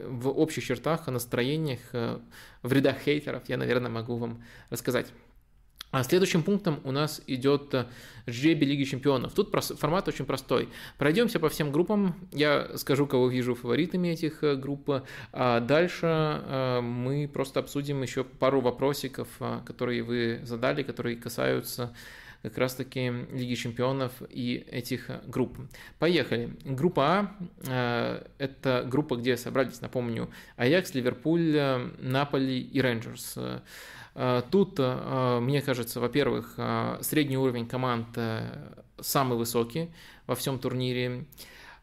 в 0.09 0.29
общих 0.29 0.65
чертах, 0.65 1.09
о 1.09 1.11
настроениях, 1.11 1.81
в 2.63 2.73
рядах 2.73 2.99
хейтеров 2.99 3.43
я, 3.49 3.57
наверное, 3.57 3.91
могу 3.91 4.17
вам 4.17 4.43
рассказать. 4.71 5.07
А 5.95 6.03
следующим 6.03 6.43
пунктом 6.43 6.81
у 6.83 6.91
нас 6.91 7.23
идет 7.29 7.73
э, 7.73 7.87
жребий 8.27 8.67
Лиги 8.67 8.83
Чемпионов. 8.83 9.33
Тут 9.33 9.55
формат 9.79 10.09
очень 10.09 10.25
простой. 10.25 10.69
Пройдемся 10.99 11.39
по 11.39 11.49
всем 11.49 11.71
группам. 11.71 12.17
Я 12.33 12.77
скажу, 12.79 13.07
кого 13.07 13.29
вижу 13.29 13.55
фаворитами 13.55 14.09
этих 14.09 14.43
э, 14.43 14.57
групп. 14.57 14.91
А 15.33 15.61
дальше 15.61 16.07
э, 16.07 16.81
мы 16.81 17.31
просто 17.33 17.61
обсудим 17.61 18.03
еще 18.03 18.25
пару 18.25 18.61
вопросиков, 18.61 19.29
которые 19.65 20.03
вы 20.03 20.41
задали, 20.43 20.83
которые 20.83 21.15
касаются 21.15 21.95
как 22.43 22.59
раз-таки 22.59 23.13
Лиги 23.31 23.55
Чемпионов 23.55 24.11
и 24.29 24.67
этих 24.73 25.09
групп. 25.29 25.57
Поехали. 26.01 26.57
Группа 26.65 27.31
А– 27.69 28.27
это 28.39 28.85
группа, 28.85 29.15
где 29.15 29.37
собрались, 29.37 29.81
напомню, 29.81 30.29
Аякс, 30.57 30.93
Ливерпуль, 30.93 31.57
Наполи 32.01 32.61
и 32.61 32.81
Рейнджерс. 32.81 33.39
Э, 34.15 34.43
тут, 34.51 34.75
э, 34.79 35.39
мне 35.41 35.61
кажется, 35.61 36.01
во-первых, 36.01 36.55
э, 36.57 36.99
средний 37.01 37.37
уровень 37.37 37.67
команд 37.67 38.19
самый 39.01 39.37
высокий 39.37 39.91
во 40.27 40.35
всем 40.35 40.59
турнире. 40.59 41.27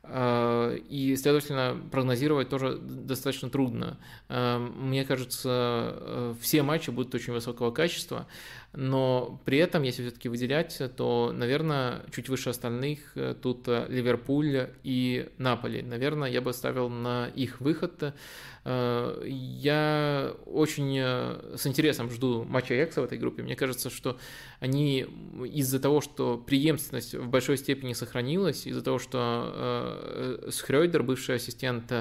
И, 0.04 1.16
следовательно, 1.16 1.80
прогнозировать 1.92 2.50
тоже 2.50 2.80
достаточно 2.80 3.52
трудно. 3.52 4.00
Мне 4.30 5.06
кажется, 5.06 6.36
все 6.42 6.64
матчи 6.64 6.90
будут 6.90 7.14
очень 7.14 7.34
высокого 7.34 7.70
качества, 7.70 8.26
но 8.74 9.40
при 9.46 9.60
этом, 9.60 9.84
если 9.84 10.02
все-таки 10.02 10.28
выделять, 10.28 10.82
то, 10.98 11.32
наверное, 11.32 12.02
чуть 12.12 12.30
выше 12.30 12.50
остальных 12.50 13.16
тут 13.44 13.68
Ливерпуль 13.68 14.72
и 14.84 15.30
Наполи. 15.38 15.84
Наверное, 15.84 16.32
я 16.32 16.42
бы 16.42 16.52
ставил 16.52 16.90
на 16.90 17.28
их 17.28 17.62
выход. 17.62 18.16
Э, 18.64 19.24
я 19.26 20.34
очень 20.46 20.96
э, 21.00 21.56
с 21.58 21.66
интересом 21.66 22.10
жду 22.12 22.44
матча 22.44 22.74
Аякса 22.74 23.02
в 23.02 23.06
этой 23.06 23.18
группе. 23.18 23.42
Мне 23.42 23.56
кажется, 23.56 23.90
что 23.90 24.18
они 24.60 25.08
из-за 25.46 25.80
того, 25.80 26.02
что 26.02 26.38
преемственность 26.38 27.16
в 27.16 27.28
большой 27.28 27.58
степени 27.58 27.94
сохранилась, 27.94 28.68
из-за 28.68 28.84
того, 28.84 29.00
что 29.00 29.52
э, 29.54 30.50
Схрёдер, 30.52 31.04
бывший 31.04 31.36
ассистент 31.36 31.92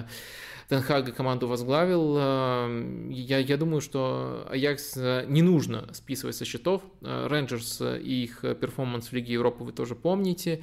Тенхага 0.68 1.10
команду 1.10 1.48
возглавил. 1.48 2.16
Я, 3.10 3.38
я 3.38 3.56
думаю, 3.56 3.80
что 3.80 4.46
Аякс 4.48 4.94
не 5.26 5.42
нужно 5.42 5.92
списывать 5.92 6.36
со 6.36 6.44
счетов. 6.44 6.82
Рейнджерс 7.00 7.80
и 8.00 8.22
их 8.22 8.42
перформанс 8.42 9.08
в 9.08 9.12
Лиге 9.12 9.32
Европы 9.32 9.64
вы 9.64 9.72
тоже 9.72 9.96
помните. 9.96 10.62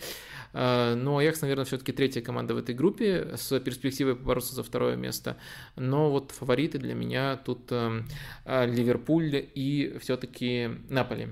Э, 0.54 0.96
но 0.96 1.18
Аякс, 1.18 1.42
наверное, 1.42 1.66
все-таки 1.66 1.92
третья 1.92 2.22
команда 2.22 2.54
в 2.54 2.58
этой 2.58 2.76
группе 2.76 3.36
с 3.36 3.60
перспективой 3.60 4.16
побороться 4.16 4.56
за 4.56 4.64
второе 4.64 4.96
место. 4.96 5.38
Но 5.76 6.12
вот 6.12 6.32
фавориты 6.32 6.78
для 6.80 6.94
меня 6.94 7.38
тут 7.38 7.72
э, 7.72 8.04
э, 8.46 8.66
Ливерпуль 8.66 9.46
и 9.54 9.98
все-таки 10.00 10.70
Наполи. 10.90 11.30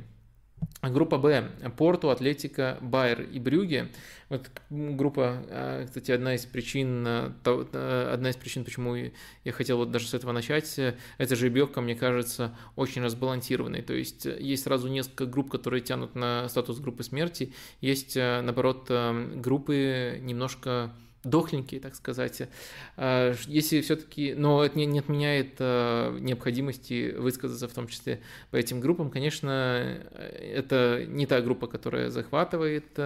Группа 0.89 1.17
Б. 1.17 1.49
Порту, 1.77 2.09
Атлетика, 2.09 2.77
Байер 2.81 3.21
и 3.21 3.39
Брюге. 3.39 3.91
Вот 4.29 4.49
группа, 4.69 5.43
а, 5.49 5.85
кстати, 5.85 6.11
одна 6.11 6.35
из 6.35 6.45
причин, 6.45 7.03
а, 7.07 8.11
одна 8.13 8.29
из 8.29 8.35
причин, 8.35 8.65
почему 8.65 8.95
я 8.95 9.51
хотел 9.51 9.77
вот 9.77 9.91
даже 9.91 10.07
с 10.07 10.13
этого 10.13 10.31
начать, 10.31 10.79
эта 11.17 11.35
жеребьевка, 11.35 11.81
мне 11.81 11.95
кажется, 11.95 12.55
очень 12.75 13.03
разбалансированной. 13.03 13.81
То 13.81 13.93
есть 13.93 14.25
есть 14.25 14.63
сразу 14.63 14.87
несколько 14.87 15.25
групп, 15.25 15.51
которые 15.51 15.81
тянут 15.81 16.15
на 16.15 16.47
статус 16.49 16.79
группы 16.79 17.03
смерти, 17.03 17.53
есть, 17.81 18.15
а, 18.17 18.41
наоборот, 18.41 18.89
группы 18.89 20.19
немножко 20.21 20.91
дохленькие, 21.25 21.81
так 21.81 21.95
сказать. 21.95 22.43
Если 22.97 23.81
все-таки, 23.81 24.33
но 24.33 24.63
это 24.63 24.77
не, 24.77 24.99
отменяет 24.99 25.59
необходимости 25.59 27.13
высказаться 27.17 27.67
в 27.67 27.73
том 27.73 27.87
числе 27.87 28.21
по 28.51 28.55
этим 28.55 28.79
группам. 28.79 29.09
Конечно, 29.09 29.97
это 30.13 31.03
не 31.07 31.25
та 31.25 31.41
группа, 31.41 31.67
которая 31.67 32.09
захватывает 32.09 32.99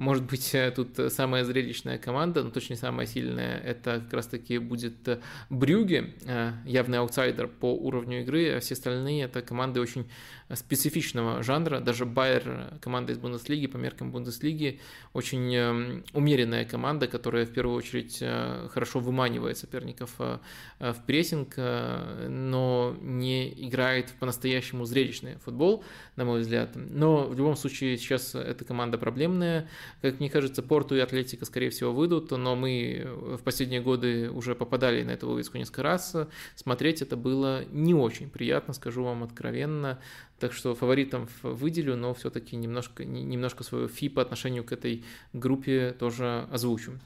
может 0.00 0.24
быть, 0.24 0.54
э, 0.54 0.70
тут 0.70 1.12
самая 1.12 1.44
зрелищная 1.44 1.98
команда, 1.98 2.42
но 2.42 2.50
точно 2.50 2.72
не 2.72 2.78
самая 2.78 3.06
сильная, 3.06 3.58
это 3.58 4.00
как 4.00 4.14
раз-таки 4.14 4.56
будет 4.56 5.06
э, 5.06 6.52
явный 6.64 6.98
аутсайдер 6.98 7.48
по 7.48 7.74
уровню 7.74 8.22
игры, 8.22 8.50
а 8.56 8.60
все 8.60 8.74
остальные 8.74 9.24
это 9.24 9.42
команды 9.42 9.78
очень 9.78 10.08
специфичного 10.54 11.42
жанра. 11.42 11.80
Даже 11.80 12.06
Байер, 12.06 12.78
команда 12.80 13.12
из 13.12 13.18
Бундеслиги, 13.18 13.66
по 13.66 13.76
меркам 13.76 14.10
Бундеслиги, 14.10 14.80
очень 15.12 15.54
эм, 15.54 16.04
умеренная 16.14 16.64
команда, 16.64 17.06
которая 17.06 17.44
в 17.44 17.52
первую 17.52 17.76
очередь 17.76 18.18
э, 18.22 18.68
хорошо 18.72 19.00
выманивает 19.00 19.58
соперников 19.58 20.18
в 20.18 20.96
прессинг, 21.06 21.56
но 21.58 22.96
не 23.02 23.50
играет 23.68 24.12
по-настоящему 24.18 24.86
зрелищный 24.86 25.36
футбол, 25.44 25.84
на 26.16 26.24
мой 26.24 26.40
взгляд. 26.40 26.70
Но 26.74 27.26
в 27.26 27.36
любом 27.36 27.54
случае 27.54 27.98
сейчас 27.98 28.34
эта 28.34 28.64
команда 28.64 28.96
проблемная. 28.96 29.68
Как 30.02 30.20
мне 30.20 30.30
кажется, 30.30 30.62
Порту 30.62 30.96
и 30.96 31.00
Атлетика, 31.00 31.44
скорее 31.44 31.70
всего, 31.70 31.92
выйдут, 31.92 32.30
но 32.30 32.56
мы 32.56 33.06
в 33.06 33.42
последние 33.42 33.80
годы 33.80 34.30
уже 34.30 34.54
попадали 34.54 35.02
на 35.02 35.10
эту 35.10 35.28
вывеску 35.28 35.58
несколько 35.58 35.82
раз. 35.82 36.16
Смотреть 36.56 37.02
это 37.02 37.16
было 37.16 37.64
не 37.70 37.94
очень 37.94 38.30
приятно, 38.30 38.74
скажу 38.74 39.04
вам 39.04 39.22
откровенно. 39.22 39.98
Так 40.38 40.54
что 40.54 40.74
фаворитом 40.74 41.28
выделю, 41.42 41.96
но 41.96 42.14
все-таки 42.14 42.56
немножко, 42.56 43.04
немножко 43.04 43.62
свою 43.62 43.88
фи 43.88 44.08
по 44.08 44.22
отношению 44.22 44.64
к 44.64 44.72
этой 44.72 45.04
группе 45.34 45.94
тоже 45.98 46.48
озвучу. 46.50 46.98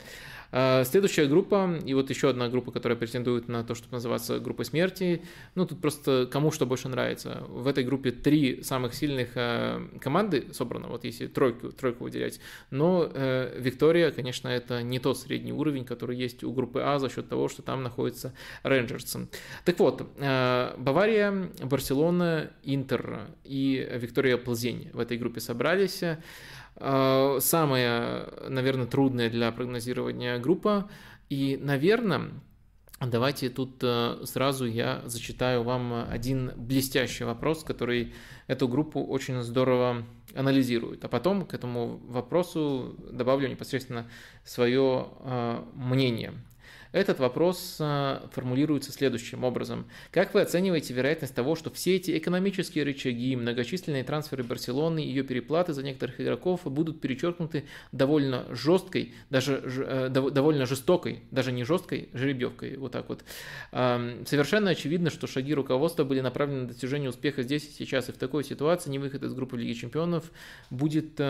А, 0.52 0.84
следующая 0.84 1.26
группа, 1.26 1.78
и 1.84 1.94
вот 1.94 2.10
еще 2.10 2.30
одна 2.30 2.48
группа, 2.48 2.70
которая 2.72 2.98
претендует 2.98 3.48
на 3.48 3.64
то, 3.64 3.74
чтобы 3.74 3.94
называться 3.94 4.38
группой 4.38 4.64
смерти. 4.64 5.22
Ну, 5.54 5.66
тут 5.66 5.80
просто 5.80 6.28
кому 6.30 6.50
что 6.50 6.66
больше 6.66 6.88
нравится. 6.88 7.44
В 7.48 7.66
этой 7.66 7.84
группе 7.84 8.10
три 8.10 8.62
самых 8.62 8.94
сильных 8.94 9.30
а, 9.36 9.86
команды 10.00 10.52
собрано, 10.52 10.88
вот 10.88 11.04
если 11.04 11.26
тройку, 11.26 11.72
тройку 11.72 12.04
выделять. 12.04 12.40
Но 12.70 13.10
э, 13.12 13.56
Виктория, 13.58 14.10
конечно, 14.10 14.48
это 14.48 14.82
не 14.82 14.98
тот 14.98 15.18
средний 15.18 15.52
уровень, 15.52 15.84
который 15.84 16.16
есть 16.16 16.44
у 16.44 16.52
группы 16.52 16.80
А 16.80 16.98
за 16.98 17.08
счет 17.08 17.28
того, 17.28 17.48
что 17.48 17.62
там 17.62 17.82
находится 17.82 18.34
Рейнджерс. 18.62 19.16
Так 19.64 19.78
вот, 19.78 20.08
э, 20.18 20.74
Бавария, 20.78 21.50
Барселона, 21.62 22.50
Интер 22.62 23.28
и 23.44 23.88
Виктория 23.94 24.36
Плзень 24.36 24.90
в 24.92 25.00
этой 25.00 25.18
группе 25.18 25.40
собрались. 25.40 26.02
Э, 26.76 27.38
самая, 27.40 28.28
наверное, 28.48 28.86
трудная 28.86 29.30
для 29.30 29.50
прогнозирования 29.52 30.38
группа. 30.38 30.90
И, 31.30 31.58
наверное, 31.60 32.30
давайте 33.00 33.48
тут 33.48 33.82
э, 33.82 34.22
сразу 34.24 34.66
я 34.66 35.02
зачитаю 35.06 35.62
вам 35.62 36.06
один 36.10 36.52
блестящий 36.56 37.24
вопрос, 37.24 37.64
который 37.64 38.14
эту 38.46 38.68
группу 38.68 39.02
очень 39.02 39.42
здорово 39.42 40.04
анализирует. 40.34 41.04
А 41.04 41.08
потом 41.08 41.46
к 41.46 41.54
этому 41.54 41.98
вопросу 42.08 42.96
добавлю 43.10 43.48
непосредственно 43.48 44.08
свое 44.44 45.08
э, 45.20 45.62
мнение. 45.74 46.34
Этот 46.94 47.18
вопрос 47.18 47.78
а, 47.80 48.24
формулируется 48.30 48.92
следующим 48.92 49.42
образом. 49.42 49.84
Как 50.12 50.32
вы 50.32 50.42
оцениваете 50.42 50.94
вероятность 50.94 51.34
того, 51.34 51.56
что 51.56 51.72
все 51.72 51.96
эти 51.96 52.16
экономические 52.16 52.84
рычаги, 52.84 53.34
многочисленные 53.34 54.04
трансферы 54.04 54.44
Барселоны 54.44 55.00
ее 55.00 55.24
переплаты 55.24 55.72
за 55.72 55.82
некоторых 55.82 56.20
игроков 56.20 56.60
будут 56.62 57.00
перечеркнуты 57.00 57.64
довольно 57.90 58.46
жесткой, 58.54 59.12
даже 59.28 59.60
э, 59.64 60.08
довольно 60.08 60.66
жестокой, 60.66 61.24
даже 61.32 61.50
не 61.50 61.64
жесткой, 61.64 62.10
жеребьевкой, 62.12 62.76
вот 62.76 62.92
так 62.92 63.08
вот. 63.08 63.24
Совершенно 63.72 64.70
очевидно, 64.70 65.10
что 65.10 65.26
шаги 65.26 65.52
руководства 65.52 66.04
были 66.04 66.20
направлены 66.20 66.62
на 66.62 66.68
достижение 66.68 67.10
успеха 67.10 67.42
здесь 67.42 67.66
и 67.66 67.72
сейчас, 67.72 68.08
и 68.08 68.12
в 68.12 68.18
такой 68.18 68.44
ситуации 68.44 68.90
не 68.90 69.00
выход 69.00 69.24
из 69.24 69.34
группы 69.34 69.56
Лиги 69.56 69.72
Чемпионов 69.72 70.30
будет 70.70 71.20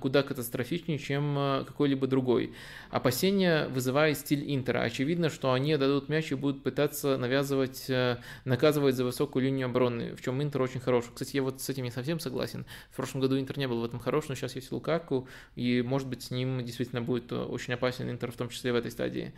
куда 0.00 0.22
катастрофичнее, 0.22 0.98
чем 0.98 1.36
э, 1.36 1.64
какой-либо 1.66 2.06
другой. 2.06 2.54
Опасения 2.90 3.66
вызывает 3.66 4.16
стиль 4.16 4.54
Интера 4.54 4.82
очевидно, 5.00 5.30
что 5.30 5.54
они 5.54 5.78
дадут 5.78 6.10
мяч 6.10 6.30
и 6.30 6.34
будут 6.34 6.62
пытаться 6.62 7.16
навязывать, 7.16 7.88
э, 7.88 8.18
наказывать 8.44 8.94
за 8.94 9.04
высокую 9.04 9.46
линию 9.46 9.64
обороны, 9.64 10.14
в 10.14 10.20
чем 10.20 10.42
Интер 10.42 10.60
очень 10.60 10.78
хорош. 10.78 11.06
Кстати, 11.10 11.36
я 11.36 11.42
вот 11.42 11.62
с 11.62 11.68
этим 11.70 11.84
не 11.84 11.90
совсем 11.90 12.20
согласен. 12.20 12.66
В 12.90 12.96
прошлом 12.96 13.22
году 13.22 13.40
Интер 13.40 13.56
не 13.56 13.66
был 13.66 13.80
в 13.80 13.84
этом 13.84 13.98
хорош, 13.98 14.28
но 14.28 14.34
сейчас 14.34 14.56
есть 14.56 14.70
Лукаку, 14.72 15.26
и 15.56 15.80
может 15.80 16.06
быть 16.06 16.24
с 16.24 16.30
ним 16.30 16.62
действительно 16.62 17.00
будет 17.00 17.32
очень 17.32 17.72
опасен 17.72 18.10
Интер, 18.10 18.30
в 18.30 18.36
том 18.36 18.50
числе 18.50 18.74
в 18.74 18.76
этой 18.76 18.90
стадии. 18.90 19.32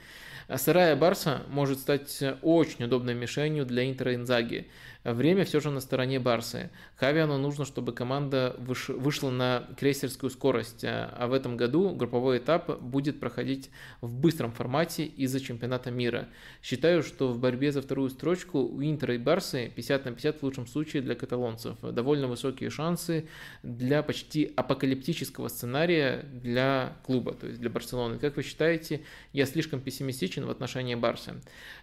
А 0.49 0.59
сырая 0.59 0.97
Барса 0.97 1.43
может 1.49 1.79
стать 1.79 2.21
очень 2.43 2.85
удобной 2.85 3.15
мишенью 3.15 3.65
для 3.65 3.89
Интера 3.89 4.17
Инзаги. 4.17 4.67
Время 5.05 5.45
все 5.45 5.59
же 5.61 5.71
на 5.71 5.81
стороне 5.81 6.21
Барсы. 6.21 6.71
Хавиану 6.97 7.37
нужно, 7.37 7.65
чтобы 7.65 7.93
команда 7.93 8.55
выш... 8.59 8.89
вышла 8.89 9.31
на 9.31 9.69
крейсерскую 9.77 10.31
скорость, 10.31 10.85
а 10.85 11.27
в 11.27 11.33
этом 11.33 11.57
году 11.57 11.95
групповой 11.95 12.39
этап 12.39 12.81
будет 12.81 13.19
проходить 13.19 13.71
в 14.01 14.15
быстром 14.15 14.53
формате 14.53 15.05
из-за 15.05 15.41
чемпионата 15.53 15.91
мира. 15.91 16.29
Считаю, 16.63 17.03
что 17.03 17.29
в 17.29 17.39
борьбе 17.39 17.73
за 17.73 17.83
вторую 17.83 18.11
строчку 18.11 18.61
у 18.61 18.83
Интера 18.83 19.15
и 19.15 19.19
Барсы 19.19 19.71
50 19.75 20.05
на 20.07 20.13
50 20.13 20.41
в 20.41 20.43
лучшем 20.43 20.67
случае 20.67 21.03
для 21.03 21.15
каталонцев. 21.15 21.77
Довольно 21.83 22.27
высокие 22.27 22.71
шансы 22.71 23.27
для 23.63 24.03
почти 24.03 24.53
апокалиптического 24.57 25.49
сценария 25.49 26.25
для 26.33 26.97
клуба, 27.05 27.35
то 27.35 27.47
есть 27.47 27.61
для 27.61 27.71
Барселоны. 27.71 28.19
Как 28.19 28.37
вы 28.37 28.43
считаете, 28.43 29.03
я 29.33 29.47
слишком 29.47 29.81
пессимистичен 29.81 30.47
в 30.47 30.51
отношении 30.51 30.95
Барсы? 30.95 31.35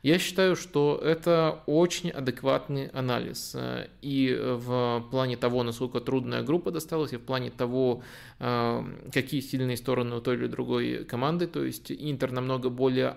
Я 0.04 0.18
считаю, 0.18 0.56
что 0.56 1.00
это 1.04 1.64
очень 1.66 2.10
адекватный 2.10 2.88
анализ 2.88 3.56
и 4.02 4.38
в 4.42 5.06
плане 5.12 5.38
того, 5.38 5.64
насколько 5.64 6.00
трудная 6.00 6.42
группа 6.44 6.72
досталась, 6.72 7.14
и 7.14 7.18
в 7.18 7.22
плане 7.22 7.52
того, 7.52 8.02
э, 8.40 8.84
какие 9.14 9.42
сильные 9.42 9.78
стороны 9.78 10.16
у 10.16 10.22
той 10.22 10.36
или 10.36 10.48
другой 10.48 11.06
команды. 11.06 11.48
То 11.48 11.64
есть 11.64 11.92
Интер 11.92 12.32
намного 12.32 12.70
более 12.70 13.10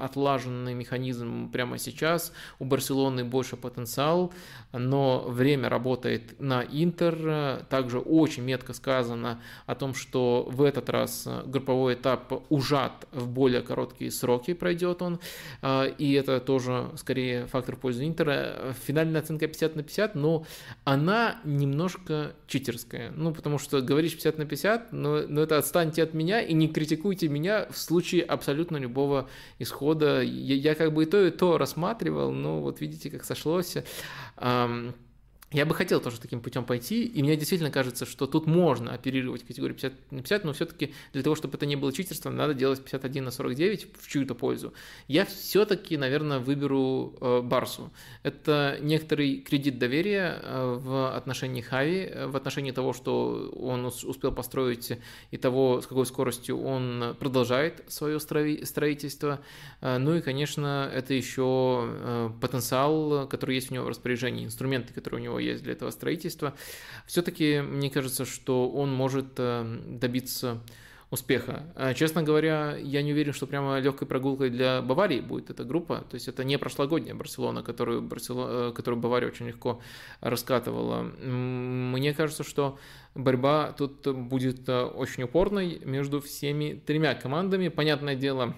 отлаженный 0.43 0.74
механизм 0.74 1.51
прямо 1.51 1.78
сейчас, 1.78 2.32
у 2.59 2.64
Барселоны 2.64 3.24
больше 3.24 3.56
потенциал, 3.56 4.32
но 4.73 5.24
время 5.28 5.69
работает 5.69 6.40
на 6.40 6.62
Интер. 6.62 7.64
Также 7.69 7.98
очень 7.98 8.43
метко 8.43 8.73
сказано 8.73 9.40
о 9.66 9.74
том, 9.74 9.94
что 9.94 10.48
в 10.51 10.62
этот 10.62 10.89
раз 10.89 11.28
групповой 11.47 11.94
этап 11.94 12.44
ужат 12.51 13.06
в 13.12 13.28
более 13.28 13.62
короткие 13.62 14.10
сроки 14.10 14.55
пройдет 14.55 15.02
он, 15.02 15.20
и 15.98 16.12
это 16.19 16.40
тоже 16.40 16.90
скорее 16.97 17.47
фактор 17.47 17.77
пользу 17.77 18.05
Интера. 18.05 18.74
Финальная 18.86 19.20
оценка 19.20 19.47
50 19.47 19.77
на 19.77 19.82
на 19.82 19.85
50, 19.85 20.14
но 20.14 20.47
она 20.85 21.40
немножко 21.44 22.35
читерская. 22.47 23.12
Ну, 23.14 23.32
потому 23.32 23.59
что 23.59 23.81
говоришь 23.82 24.12
50 24.12 24.39
на 24.39 24.47
50, 24.47 24.93
но, 24.93 25.23
но 25.28 25.43
это 25.43 25.59
отстаньте 25.59 26.02
от 26.02 26.14
меня 26.14 26.40
и 26.40 26.55
не 26.55 26.69
критикуйте 26.69 27.28
меня 27.28 27.66
в 27.70 27.78
случае 27.78 28.23
абсолютно 28.23 28.77
любого 28.77 29.28
исхода. 29.59 30.22
Я, 30.23 30.55
я 30.57 30.74
как 30.74 30.93
бы 30.93 31.05
и 31.05 31.07
то, 31.07 31.27
и 31.27 31.31
то 31.31 31.59
рассматривал, 31.59 32.32
но 32.32 32.61
вот 32.61 32.81
видите, 32.81 33.11
как 33.11 33.24
сошлось. 33.24 33.77
Я 35.53 35.66
бы 35.66 35.74
хотел 35.74 36.01
тоже 36.01 36.19
таким 36.19 36.41
путем 36.41 36.65
пойти, 36.65 37.05
и 37.05 37.23
мне 37.23 37.37
действительно 37.37 37.70
кажется, 37.70 38.07
что 38.07 38.27
тут 38.27 38.47
можно 38.47 38.95
оперировать 38.95 39.45
категорию 39.45 39.77
50 39.77 40.12
на 40.12 40.19
50, 40.19 40.45
но 40.45 40.53
все-таки 40.55 40.95
для 41.12 41.23
того, 41.23 41.37
чтобы 41.37 41.57
это 41.57 41.66
не 41.66 41.77
было 41.77 41.93
читерством, 41.93 42.37
надо 42.37 42.55
делать 42.55 42.83
51 42.83 43.24
на 43.24 43.31
49 43.31 43.87
в 43.99 44.09
чью-то 44.09 44.35
пользу. 44.35 44.73
Я 45.09 45.27
все-таки, 45.27 45.99
наверное, 45.99 46.39
выберу 46.39 47.15
э, 47.20 47.43
Барсу. 47.43 47.91
Это 48.23 48.79
некоторый 48.81 49.41
кредит 49.41 49.79
доверия 49.79 50.41
э, 50.43 50.79
в 50.81 51.15
отношении 51.15 51.61
Хави, 51.61 52.09
э, 52.11 52.27
в 52.29 52.37
отношении 52.37 52.70
того, 52.70 52.95
что 52.95 53.51
он 53.55 53.85
успел 53.85 54.33
построить 54.33 54.93
и 55.31 55.37
того, 55.37 55.83
с 55.83 55.87
какой 55.87 56.07
скоростью 56.07 56.62
он 56.62 57.15
продолжает 57.19 57.85
свое 57.89 58.19
строительство. 58.20 59.41
Э, 59.83 59.99
ну 59.99 60.15
и, 60.15 60.23
конечно, 60.23 60.91
это 60.93 61.12
еще 61.12 62.33
потенциал, 62.41 63.29
который 63.29 63.57
есть 63.57 63.70
у 63.70 63.74
него 63.74 63.85
в 63.85 63.89
распоряжении, 63.89 64.47
инструменты, 64.47 64.95
которые 64.95 65.20
у 65.20 65.24
него 65.24 65.41
есть 65.43 65.62
для 65.62 65.73
этого 65.73 65.90
строительства, 65.90 66.55
все-таки 67.06 67.60
мне 67.60 67.90
кажется, 67.90 68.24
что 68.24 68.70
он 68.70 68.93
может 68.93 69.35
э, 69.39 69.81
добиться 69.86 70.60
успеха. 71.12 71.64
А, 71.77 71.93
честно 71.93 72.23
говоря, 72.23 72.74
я 72.78 73.02
не 73.02 73.12
уверен, 73.12 73.35
что 73.35 73.47
прямо 73.47 73.78
легкой 73.78 74.09
прогулкой 74.09 74.48
для 74.48 74.81
Баварии 74.81 75.20
будет 75.20 75.51
эта 75.51 75.62
группа. 75.62 76.06
То 76.09 76.14
есть 76.14 76.27
это 76.27 76.43
не 76.43 76.59
прошлогодняя 76.59 77.14
Барселона, 77.14 77.62
которую, 77.62 78.01
Барселона, 78.01 78.70
э, 78.70 78.73
которую 78.73 78.98
Бавария 78.98 79.28
очень 79.28 79.47
легко 79.47 79.82
раскатывала. 80.20 81.02
Мне 81.02 82.14
кажется, 82.14 82.44
что 82.44 82.78
борьба 83.14 83.73
тут 83.73 84.06
будет 84.06 84.66
э, 84.70 84.85
очень 84.85 85.24
упорной 85.24 85.81
между 85.85 86.23
всеми 86.23 86.82
тремя 86.86 87.14
командами. 87.14 87.69
Понятное 87.69 88.16
дело, 88.16 88.55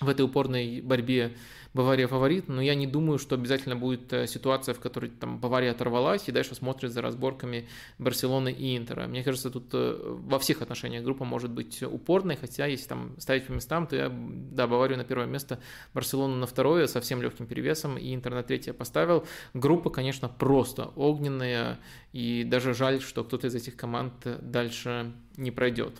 в 0.00 0.08
этой 0.08 0.24
упорной 0.24 0.80
борьбе 0.80 1.34
Бавария 1.74 2.06
фаворит, 2.06 2.48
но 2.48 2.60
я 2.60 2.74
не 2.74 2.86
думаю, 2.86 3.18
что 3.18 3.34
обязательно 3.34 3.76
будет 3.76 4.12
э, 4.12 4.26
ситуация, 4.26 4.74
в 4.74 4.80
которой 4.80 5.10
там 5.10 5.38
Бавария 5.38 5.70
оторвалась 5.70 6.28
и 6.28 6.32
дальше 6.32 6.54
смотрит 6.54 6.92
за 6.92 7.00
разборками 7.00 7.68
Барселоны 7.98 8.52
и 8.52 8.76
Интера. 8.76 9.06
Мне 9.06 9.24
кажется, 9.24 9.50
тут 9.50 9.70
э, 9.72 9.98
во 10.02 10.38
всех 10.38 10.60
отношениях 10.60 11.02
группа 11.02 11.24
может 11.24 11.50
быть 11.50 11.82
упорной, 11.82 12.36
хотя 12.36 12.66
если 12.66 12.88
там 12.88 13.18
ставить 13.18 13.46
по 13.46 13.52
местам, 13.52 13.86
то 13.86 13.96
я, 13.96 14.12
да, 14.12 14.66
Баварию 14.66 14.98
на 14.98 15.04
первое 15.04 15.26
место, 15.26 15.60
Барселону 15.94 16.36
на 16.36 16.46
второе, 16.46 16.86
совсем 16.86 17.22
легким 17.22 17.46
перевесом, 17.46 17.96
и 17.96 18.14
Интер 18.14 18.34
на 18.34 18.42
третье 18.42 18.74
поставил. 18.74 19.26
Группа, 19.54 19.88
конечно, 19.88 20.28
просто 20.28 20.90
огненная, 20.96 21.78
и 22.12 22.44
даже 22.44 22.74
жаль, 22.74 23.00
что 23.00 23.24
кто-то 23.24 23.46
из 23.46 23.54
этих 23.54 23.76
команд 23.76 24.12
дальше 24.42 25.12
не 25.36 25.50
пройдет. 25.50 25.94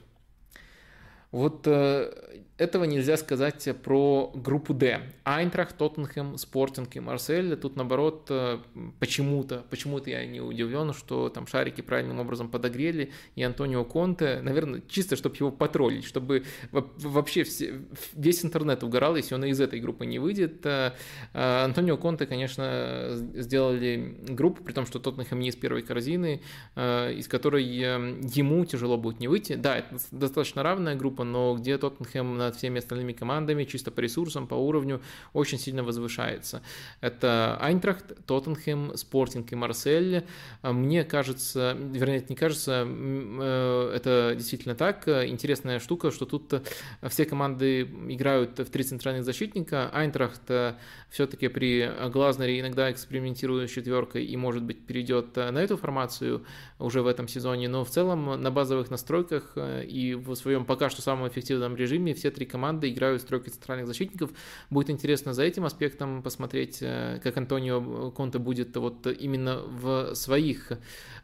Вот 1.33 1.67
э, 1.67 2.13
этого 2.59 2.85
нельзя 2.85 3.17
сказать 3.17 3.69
про 3.83 4.31
группу 4.35 4.75
D. 4.75 5.01
Айнтрах, 5.25 5.73
Тоттенхэм, 5.73 6.37
Спортинг 6.37 6.95
и 6.95 7.01
Марсель. 7.01 7.57
Тут, 7.57 7.75
наоборот, 7.75 8.27
э, 8.29 8.59
почему-то, 9.01 9.65
почему-то 9.71 10.11
я 10.11 10.27
не 10.27 10.43
удивлен, 10.43 10.93
что 10.93 11.31
там 11.31 11.47
шарики 11.47 11.81
правильным 11.81 12.21
образом 12.21 12.51
подогрели, 12.51 13.11
и 13.35 13.43
Антонио 13.43 13.85
Конте, 13.85 14.41
наверное, 14.43 14.83
чисто, 14.87 15.17
чтобы 15.17 15.37
его 15.37 15.51
потроллить, 15.51 16.05
чтобы 16.05 16.45
вообще 16.71 17.45
все, 17.45 17.81
весь 18.13 18.45
интернет 18.45 18.85
угорал, 18.85 19.17
если 19.17 19.35
он 19.35 19.45
из 19.47 19.61
этой 19.61 19.81
группы 19.81 20.05
не 20.05 20.19
выйдет. 20.19 20.67
Э, 20.67 20.93
Антонио 21.33 21.97
Конте, 21.97 22.27
конечно, 22.27 23.09
сделали 23.35 24.19
группу, 24.29 24.63
при 24.63 24.73
том, 24.73 24.85
что 24.85 24.99
Тоттенхэм 24.99 25.41
не 25.41 25.49
из 25.49 25.57
первой 25.57 25.83
корзины, 25.83 26.43
из 26.77 27.27
которой 27.27 27.65
ему 27.65 28.65
тяжело 28.67 28.99
будет 28.99 29.21
не 29.21 29.29
выйти. 29.29 29.55
Да, 29.55 29.79
это 29.79 29.97
достаточно 30.11 30.63
равная 30.63 30.95
группа, 30.95 31.22
группа, 31.23 31.25
но 31.25 31.55
где 31.55 31.79
Тоттенхэм 31.79 32.37
над 32.37 32.57
всеми 32.57 32.79
остальными 32.79 33.13
командами, 33.13 33.65
чисто 33.65 33.91
по 33.91 34.01
ресурсам, 34.01 34.47
по 34.47 34.55
уровню, 34.55 35.01
очень 35.33 35.59
сильно 35.59 35.83
возвышается. 35.83 36.63
Это 37.01 37.59
Айнтрахт, 37.61 38.27
Тоттенхэм, 38.27 38.97
Спортинг 38.97 39.53
и 39.53 39.57
Марсель. 39.57 40.23
Мне 40.63 41.05
кажется, 41.05 41.77
вернее, 41.79 42.19
это 42.19 42.27
не 42.31 42.37
кажется, 42.37 42.85
э, 42.87 43.93
это 43.97 44.35
действительно 44.37 44.75
так. 44.75 45.09
Интересная 45.09 45.79
штука, 45.79 46.11
что 46.11 46.27
тут 46.27 46.53
все 47.09 47.25
команды 47.25 47.83
играют 48.09 48.59
в 48.59 48.71
три 48.71 48.85
центральных 48.85 49.25
защитника. 49.25 49.91
Айнтрахт 49.93 50.51
все-таки 51.11 51.49
при 51.49 51.91
Глазнере 52.11 52.61
иногда 52.61 52.91
экспериментирует 52.91 53.71
с 53.71 53.73
четверкой 53.73 54.25
и, 54.25 54.37
может 54.37 54.63
быть, 54.63 54.87
перейдет 54.87 55.37
на 55.37 55.59
эту 55.59 55.77
формацию 55.77 56.45
уже 56.79 57.03
в 57.03 57.07
этом 57.07 57.29
сезоне, 57.29 57.69
но 57.69 57.85
в 57.85 57.91
целом 57.91 58.41
на 58.41 58.51
базовых 58.51 58.91
настройках 58.91 59.53
э, 59.57 59.85
и 59.85 60.15
в 60.15 60.35
своем 60.35 60.65
пока 60.65 60.91
что 60.91 61.03
самом 61.03 61.12
эффективном 61.29 61.77
режиме 61.77 62.15
все 62.15 62.31
три 62.31 62.47
команды 62.47 62.91
играют 62.91 63.23
с 63.23 63.25
тройкой 63.25 63.53
центральных 63.53 63.87
защитников. 63.87 64.31
Будет 64.71 64.91
интересно 64.91 65.33
за 65.33 65.43
этим 65.43 65.65
аспектом 65.65 66.23
посмотреть, 66.23 66.79
э, 66.81 67.21
как 67.23 67.37
Антонио 67.37 68.11
Конте 68.11 68.39
будет 68.39 68.77
вот 68.77 69.07
именно 69.07 69.59
в 69.59 70.15
своих, 70.15 70.73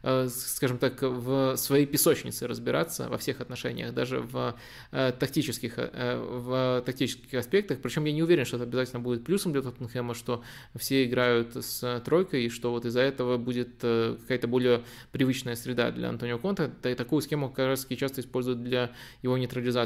э, 0.03 0.27
скажем 0.29 0.77
так, 0.77 1.01
в 1.01 1.55
своей 1.57 1.85
песочнице 1.85 2.47
разбираться 2.47 3.09
во 3.09 3.17
всех 3.17 3.41
отношениях, 3.41 3.93
даже 3.93 4.19
в 4.19 4.55
тактических, 4.91 5.77
в 5.77 6.83
тактических 6.85 7.33
аспектах. 7.33 7.79
Причем 7.81 8.05
я 8.05 8.13
не 8.13 8.23
уверен, 8.23 8.45
что 8.45 8.57
это 8.57 8.65
обязательно 8.65 8.99
будет 8.99 9.23
плюсом 9.23 9.51
для 9.51 9.61
Тоттенхэма, 9.61 10.13
что 10.13 10.43
все 10.75 11.05
играют 11.05 11.55
с 11.55 12.01
тройкой, 12.05 12.45
и 12.45 12.49
что 12.49 12.71
вот 12.71 12.85
из-за 12.85 13.01
этого 13.01 13.37
будет 13.37 13.75
какая-то 13.79 14.47
более 14.47 14.83
привычная 15.11 15.55
среда 15.55 15.91
для 15.91 16.09
Антонио 16.09 16.39
Конта. 16.39 16.69
Такую 16.69 17.21
схему 17.21 17.49
как 17.49 17.67
раз 17.67 17.87
часто 17.89 18.21
используют 18.21 18.63
для 18.63 18.91
его 19.21 19.37
нейтрализации. 19.37 19.78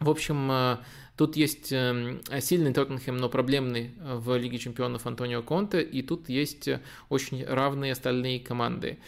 В 0.00 0.10
общем, 0.10 0.50
э, 0.50 0.76
тут 1.16 1.36
есть 1.36 1.72
э, 1.72 2.20
сильный 2.40 2.72
Тоттенхэм, 2.72 3.16
но 3.16 3.28
проблемный 3.28 3.94
э, 3.98 4.16
в 4.16 4.36
Лиге 4.36 4.58
чемпионов 4.58 5.06
Антонио 5.06 5.42
Конте, 5.42 5.82
и 5.82 6.02
тут 6.02 6.28
есть 6.28 6.68
очень 7.08 7.44
равные 7.44 7.92
остальные 7.92 8.40
команды. 8.40 8.98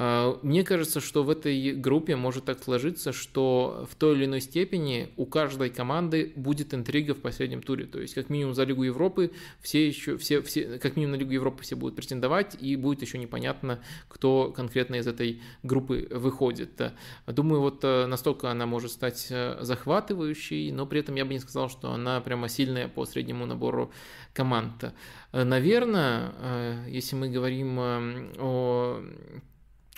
А, 0.00 0.38
мне 0.42 0.62
кажется, 0.62 1.00
что 1.00 1.24
в 1.24 1.30
этой 1.30 1.72
группе 1.72 2.14
может 2.14 2.44
так 2.44 2.62
сложиться, 2.62 3.12
что 3.12 3.84
в 3.90 3.96
той 3.96 4.14
или 4.14 4.26
иной 4.26 4.40
степени 4.40 5.08
у 5.16 5.26
каждой 5.26 5.70
команды 5.70 6.32
будет 6.36 6.72
интрига 6.72 7.14
в 7.14 7.18
последнем 7.18 7.62
туре. 7.62 7.84
То 7.84 8.00
есть, 8.00 8.14
как 8.14 8.30
минимум 8.30 8.54
за 8.54 8.62
Лигу 8.62 8.84
Европы 8.84 9.32
все 9.60 9.88
еще, 9.88 10.16
все, 10.16 10.40
все, 10.42 10.78
как 10.78 10.94
минимум 10.94 11.16
на 11.16 11.18
Лигу 11.18 11.32
Европы 11.32 11.64
все 11.64 11.74
будут 11.74 11.96
претендовать, 11.96 12.56
и 12.60 12.76
будет 12.76 13.02
еще 13.02 13.18
непонятно, 13.18 13.80
кто 14.06 14.52
конкретно 14.52 14.94
из 14.94 15.08
этой 15.08 15.42
группы 15.64 16.06
выходит. 16.12 16.80
Думаю, 17.26 17.60
вот 17.60 17.80
э, 17.82 18.06
настолько 18.06 18.52
она 18.52 18.66
может 18.66 18.92
стать 18.92 19.26
э, 19.30 19.58
захватывающей, 19.62 20.70
но 20.70 20.86
при 20.86 21.00
этом 21.00 21.16
я 21.16 21.24
бы 21.24 21.32
не 21.32 21.40
сказал, 21.40 21.68
что 21.68 21.90
она 21.90 22.20
прямо 22.20 22.48
сильная 22.48 22.86
по 22.86 23.04
среднему 23.04 23.46
набору 23.46 23.90
команд. 24.32 24.92
Наверное, 25.32 26.32
э, 26.38 26.84
если 26.86 27.16
мы 27.16 27.30
говорим 27.30 27.80
о 27.80 27.98
а, 28.38 29.04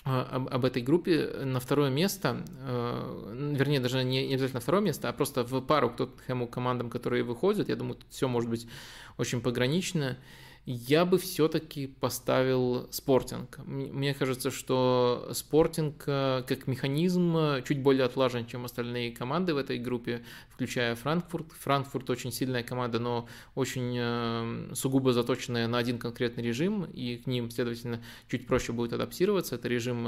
об, 0.03 0.47
об 0.47 0.65
этой 0.65 0.81
группе 0.81 1.27
на 1.43 1.59
второе 1.59 1.89
место, 1.89 2.43
э, 2.59 3.53
вернее, 3.55 3.79
даже 3.79 4.03
не, 4.03 4.27
не 4.27 4.33
обязательно 4.33 4.59
второе 4.59 4.81
место, 4.81 5.09
а 5.09 5.13
просто 5.13 5.43
в 5.43 5.61
пару 5.61 5.91
к 5.91 5.97
Тоттенхэму 5.97 6.47
командам, 6.47 6.89
которые 6.89 7.23
выходят. 7.23 7.69
Я 7.69 7.75
думаю, 7.75 7.97
все 8.09 8.27
может 8.27 8.49
быть 8.49 8.67
очень 9.17 9.41
погранично 9.41 10.17
я 10.65 11.05
бы 11.05 11.17
все-таки 11.17 11.87
поставил 11.87 12.87
спортинг. 12.91 13.59
Мне 13.65 14.13
кажется, 14.13 14.51
что 14.51 15.29
спортинг 15.33 16.03
э, 16.05 16.43
как 16.47 16.67
механизм 16.67 17.35
э, 17.35 17.63
чуть 17.67 17.81
более 17.81 18.05
отлажен, 18.05 18.45
чем 18.45 18.65
остальные 18.65 19.11
команды 19.11 19.55
в 19.55 19.57
этой 19.57 19.79
группе, 19.79 20.23
включая 20.49 20.95
Франкфурт. 20.95 21.51
Франкфурт 21.53 22.11
очень 22.11 22.31
сильная 22.31 22.61
команда, 22.61 22.99
но 22.99 23.27
очень 23.55 23.95
э, 23.97 24.75
сугубо 24.75 25.13
заточенная 25.13 25.67
на 25.67 25.79
один 25.79 25.97
конкретный 25.97 26.43
режим, 26.43 26.83
и 26.85 27.17
к 27.17 27.25
ним, 27.25 27.49
следовательно, 27.49 28.03
чуть 28.29 28.45
проще 28.45 28.71
будет 28.71 28.93
адаптироваться. 28.93 29.55
Это 29.55 29.67
режим 29.67 30.07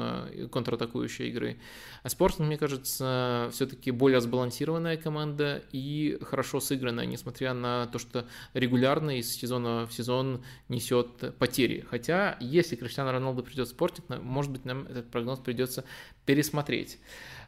контратакующей 0.51 1.30
игры. 1.30 1.57
А 2.03 2.09
спортинг, 2.09 2.47
мне 2.47 2.57
кажется, 2.59 3.49
все-таки 3.51 3.89
более 3.89 4.21
сбалансированная 4.21 4.97
команда 4.97 5.63
и 5.71 6.19
хорошо 6.21 6.59
сыгранная, 6.59 7.07
несмотря 7.07 7.55
на 7.55 7.88
то, 7.88 7.97
что 7.97 8.27
регулярно 8.53 9.17
из 9.17 9.34
сезона 9.34 9.88
в 9.88 9.93
сезон 9.93 10.42
несет 10.69 11.37
потери. 11.37 11.85
Хотя, 11.89 12.37
если 12.39 12.75
Криштиану 12.75 13.11
Роналду 13.11 13.43
придет 13.43 13.67
в 13.67 13.71
спортик, 13.71 14.05
может 14.09 14.51
быть, 14.51 14.65
нам 14.65 14.85
этот 14.85 15.09
прогноз 15.09 15.39
придется 15.39 15.85
пересмотреть. 16.25 16.99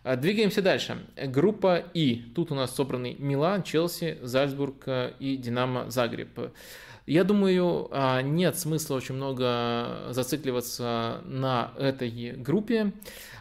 А, 0.03 0.15
двигаемся 0.15 0.61
дальше. 0.61 1.05
Группа 1.15 1.77
И. 1.93 2.31
Тут 2.35 2.51
у 2.51 2.55
нас 2.55 2.76
собраны 2.76 3.15
Милан, 3.17 3.63
Челси, 3.63 4.19
Зальцбург 4.22 4.84
э, 4.85 5.13
и 5.19 5.35
Динамо 5.35 5.89
Загреб. 5.89 6.51
Я 7.07 7.23
думаю, 7.23 7.88
а, 7.91 8.22
нет 8.22 8.57
смысла 8.57 8.95
очень 8.95 9.15
много 9.15 10.07
зацикливаться 10.09 11.22
на 11.26 11.72
этой 11.77 12.31
группе. 12.31 12.93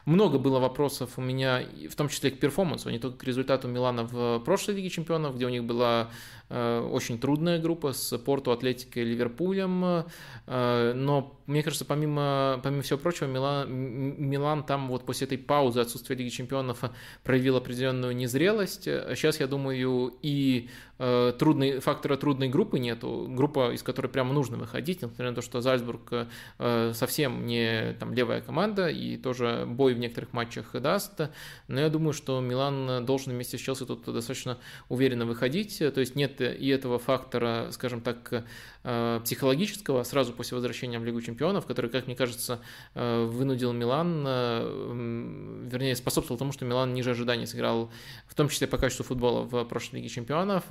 Много 0.05 0.39
было 0.39 0.59
вопросов 0.59 1.13
у 1.17 1.23
меня, 1.23 1.63
в 1.91 1.95
том 1.97 2.11
числе 2.11 2.31
к 2.31 2.39
перформансу, 2.39 2.91
а 2.91 2.93
не 2.93 2.99
только 2.99 3.19
к 3.19 3.25
результату 3.25 3.69
Милана 3.69 4.05
в 4.05 4.41
прошлой 4.41 4.75
Лиге 4.75 4.91
Чемпионов, 4.91 5.37
где 5.37 5.47
у 5.47 5.49
них 5.49 5.65
была 5.65 6.11
очень 6.51 7.19
трудная 7.19 7.59
группа 7.59 7.93
с 7.93 8.17
Порту, 8.19 8.53
Атлетикой 8.53 9.03
и 9.03 9.07
Ливерпулем, 9.07 10.05
э, 10.47 10.93
но 10.95 11.41
мне 11.47 11.63
кажется, 11.63 11.85
помимо, 11.85 12.61
помимо 12.63 12.83
всего 12.83 12.99
прочего, 12.99 13.27
Милан, 13.27 13.71
Милан 13.71 14.65
там 14.65 14.89
вот 14.89 15.05
после 15.05 15.27
этой 15.27 15.39
паузы 15.39 15.81
отсутствия 15.81 16.17
Лиги 16.17 16.29
Чемпионов 16.29 16.83
проявил 17.23 17.57
определенную 17.57 18.17
незрелость. 18.17 18.85
Сейчас, 18.85 19.41
я 19.41 19.47
думаю, 19.47 20.15
и 20.23 20.71
э, 20.99 21.33
трудный, 21.39 21.81
фактора 21.81 22.17
трудной 22.17 22.49
группы 22.49 22.79
нету, 22.79 23.27
группа, 23.29 23.73
из 23.73 23.83
которой 23.83 24.09
прямо 24.09 24.33
нужно 24.33 24.57
выходить, 24.57 25.03
несмотря 25.03 25.31
на 25.31 25.35
то, 25.35 25.43
что 25.43 25.61
Зальцбург 25.61 26.29
совсем 26.59 27.47
не 27.47 27.95
там 27.99 28.15
левая 28.15 28.41
команда 28.41 28.89
и 28.89 29.17
тоже 29.17 29.65
бой 29.67 29.95
в 29.95 29.99
некоторых 29.99 30.33
матчах 30.33 30.73
даст, 30.81 31.21
но 31.69 31.81
я 31.81 31.89
думаю, 31.89 32.13
что 32.13 32.41
Милан 32.41 33.05
должен 33.05 33.33
вместе 33.33 33.59
с 33.59 33.61
Челси 33.61 33.87
тут 33.87 34.05
достаточно 34.05 34.59
уверенно 34.89 35.27
выходить, 35.27 35.79
то 35.79 36.01
есть 36.01 36.17
нет 36.17 36.34
и 36.41 36.69
этого 36.69 36.99
фактора, 36.99 37.69
скажем 37.71 38.01
так, 38.01 38.45
э, 38.83 39.21
психологического 39.25 40.03
сразу 40.03 40.33
после 40.33 40.57
возвращения 40.57 40.99
в 40.99 41.05
Лигу 41.05 41.21
чемпионов, 41.21 41.67
который, 41.67 41.91
как 41.91 42.07
мне 42.07 42.17
кажется, 42.17 42.61
э, 42.95 43.25
вынудил 43.25 43.73
Милан, 43.73 44.25
э, 44.27 45.69
вернее, 45.71 45.97
способствовал 45.97 46.39
тому, 46.39 46.53
что 46.53 46.65
Милан 46.65 46.95
ниже 46.95 47.11
ожиданий 47.11 47.47
сыграл, 47.47 47.91
в 48.27 48.35
том 48.35 48.49
числе 48.49 48.67
по 48.67 48.79
качеству 48.79 49.05
футбола 49.05 49.43
в 49.43 49.65
прошлой 49.65 49.97
Лиге 49.97 50.09
чемпионов. 50.09 50.65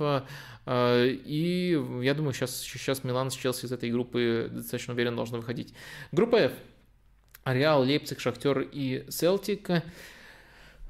И 0.66 1.82
я 2.02 2.14
думаю, 2.14 2.32
сейчас, 2.32 2.60
сейчас 2.60 3.04
Милан 3.04 3.30
с 3.30 3.34
Челси 3.34 3.66
из 3.66 3.72
этой 3.72 3.90
группы 3.90 4.48
достаточно 4.50 4.94
уверенно 4.94 5.16
должны 5.16 5.38
выходить. 5.38 5.74
Группа 6.12 6.36
F. 6.36 6.52
Реал, 7.44 7.82
Лейпциг, 7.82 8.20
Шахтер 8.20 8.60
и 8.72 9.04
Селтик. 9.10 9.68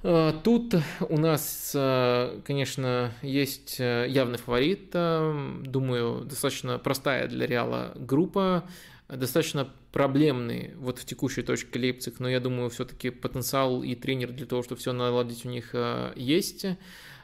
Э, 0.05 0.33
тут 0.45 0.75
у 1.09 1.19
нас, 1.19 1.73
э, 1.75 2.41
конечно, 2.45 3.15
есть 3.23 3.77
э, 3.79 4.07
явный 4.09 4.37
фаворит. 4.37 4.91
Думаю, 4.91 6.25
достаточно 6.27 6.79
простая 6.79 7.27
для 7.27 7.47
Реала 7.47 7.93
группа. 7.97 8.65
Достаточно 9.09 9.69
проблемный 9.93 10.73
вот 10.77 10.99
в 10.99 11.07
текущей 11.07 11.43
точке 11.43 11.79
Лейпциг, 11.79 12.21
но 12.21 12.29
я 12.29 12.41
думаю, 12.41 12.69
все-таки 12.69 13.11
потенциал 13.11 13.83
и 13.83 13.95
тренер 13.95 14.33
для 14.33 14.45
того, 14.47 14.63
чтобы 14.63 14.81
все 14.81 14.93
наладить 14.93 15.47
у 15.47 15.49
них 15.49 15.75
есть. 16.17 16.67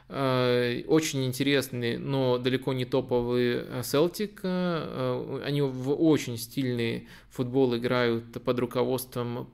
Очень 0.09 1.25
интересный, 1.25 1.97
но 1.97 2.37
далеко 2.37 2.73
не 2.73 2.85
топовый 2.85 3.83
Селтик. 3.83 4.41
Они 4.43 5.61
в 5.61 5.93
очень 5.93 6.37
стильный 6.37 7.07
футбол 7.31 7.75
играют 7.75 8.43
под 8.43 8.59
руководством. 8.59 9.39
Э, 9.39 9.41
э, 9.41 9.45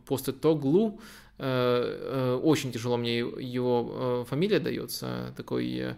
очень 1.39 2.71
тяжело 2.71 2.97
мне 2.97 3.19
его 3.19 3.91
э, 3.91 4.25
фамилия 4.27 4.59
дается, 4.59 5.33
такой 5.37 5.95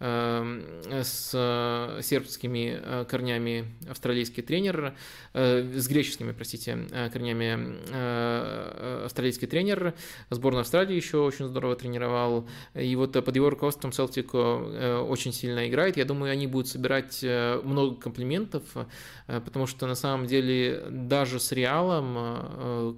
с 0.00 1.32
э, 1.34 2.00
сербскими 2.02 2.80
э, 2.82 3.04
корнями 3.04 3.66
австралийский 3.86 4.40
тренер, 4.40 4.94
э, 5.34 5.78
с 5.78 5.88
греческими, 5.88 6.32
простите, 6.32 6.78
корнями 7.12 9.04
австралийский 9.04 9.46
тренер, 9.46 9.94
сборную 10.30 10.62
Австралии 10.62 10.96
еще 10.96 11.18
очень 11.18 11.48
здорово 11.48 11.76
тренировал, 11.76 12.48
и 12.74 12.96
вот 12.96 13.12
под 13.12 13.36
его 13.36 13.50
руководством 13.50 13.92
Селтик 13.92 14.32
очень 14.32 15.32
сильно 15.32 15.68
играет, 15.68 15.98
я 15.98 16.06
думаю, 16.06 16.32
они 16.32 16.46
будут 16.46 16.68
собирать 16.68 17.22
много 17.22 17.96
комплиментов, 17.96 18.62
потому 19.26 19.66
что 19.66 19.86
на 19.86 19.94
самом 19.94 20.26
деле 20.26 20.82
даже 20.88 21.40
с 21.40 21.52
Реалом, 21.52 22.96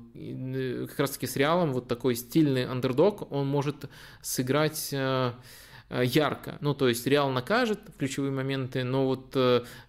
как 0.88 1.00
раз 1.00 1.10
таки 1.10 1.26
с 1.26 1.36
Реалом, 1.36 1.72
вот 1.72 1.88
такой 1.88 2.14
стильный 2.14 2.64
андердог, 2.64 3.30
он 3.32 3.48
может 3.48 3.86
сыграть 4.20 4.94
ярко. 6.02 6.59
Ну, 6.60 6.74
то 6.74 6.89
есть 6.89 7.06
Реал 7.06 7.31
накажет 7.31 7.81
в 7.94 7.98
ключевые 7.98 8.32
моменты, 8.32 8.85
но 8.85 9.06
вот 9.06 9.36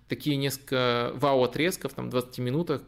такие 0.08 0.36
несколько 0.36 1.12
вау-отрезков, 1.16 1.94
там, 1.94 2.10
20 2.10 2.38
минутах, 2.40 2.82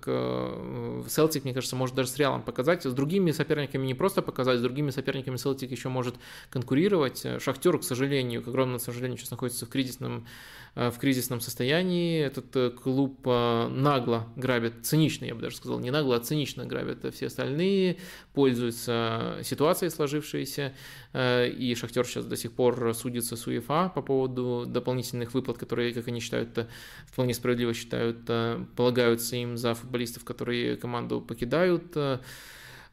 Селтик, 1.09 1.43
мне 1.43 1.53
кажется, 1.53 1.75
может 1.75 1.95
даже 1.95 2.09
с 2.09 2.17
Реалом 2.17 2.43
показать. 2.43 2.83
С 2.83 2.93
другими 2.93 3.31
соперниками 3.31 3.85
не 3.85 3.93
просто 3.93 4.21
показать, 4.21 4.59
с 4.59 4.61
другими 4.61 4.89
соперниками 4.89 5.37
Селтик 5.37 5.71
еще 5.71 5.89
может 5.89 6.15
конкурировать. 6.49 7.25
Шахтер, 7.39 7.77
к 7.79 7.83
сожалению, 7.83 8.43
к 8.43 8.47
огромному 8.47 8.79
сожалению, 8.79 9.17
сейчас 9.17 9.31
находится 9.31 9.65
в 9.65 9.69
кризисном 9.69 10.25
Э, 10.25 10.27
в 10.75 10.97
кризисном 10.99 11.39
состоянии. 11.39 12.21
Этот 12.21 12.55
э, 12.55 12.69
клуб 12.69 13.21
э, 13.25 13.67
нагло 13.69 14.27
грабит, 14.35 14.85
цинично, 14.85 15.25
я 15.25 15.33
бы 15.33 15.41
даже 15.41 15.55
сказал, 15.55 15.79
не 15.79 15.89
нагло, 15.89 16.17
а 16.17 16.19
цинично 16.19 16.65
грабят 16.65 17.13
все 17.13 17.27
остальные, 17.27 17.97
пользуются 18.33 19.39
ситуацией 19.43 19.89
сложившейся, 19.89 20.73
и 21.13 21.75
Шахтер 21.79 22.05
сейчас 22.05 22.25
до 22.25 22.35
сих 22.35 22.51
пор 22.51 22.93
судится 22.93 23.37
с 23.37 23.47
УЕФА 23.47 23.91
по 23.95 24.01
поводу 24.01 24.65
дополнительных 24.67 25.33
выплат, 25.33 25.57
которые, 25.57 25.93
как 25.93 26.09
они 26.09 26.19
считают, 26.19 26.67
вполне 27.05 27.33
справедливо 27.33 27.73
считают, 27.73 28.29
полагаются 28.75 29.37
им 29.37 29.57
за 29.57 29.75
футболистов, 29.75 30.25
которые 30.25 30.75
команду 30.75 31.21
покидают. 31.21 31.95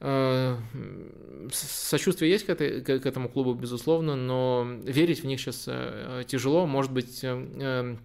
Э, 0.04 0.56
сочувствие 1.52 2.32
есть 2.32 2.44
к, 2.44 2.50
этой, 2.50 2.80
к 2.82 3.06
этому 3.06 3.28
клубу, 3.28 3.54
безусловно, 3.54 4.16
но 4.16 4.66
верить 4.82 5.22
в 5.22 5.26
них 5.26 5.40
сейчас 5.40 5.64
э, 5.68 6.24
тяжело. 6.26 6.66
Может 6.66 6.90
быть, 6.90 7.20
э, 7.22 7.96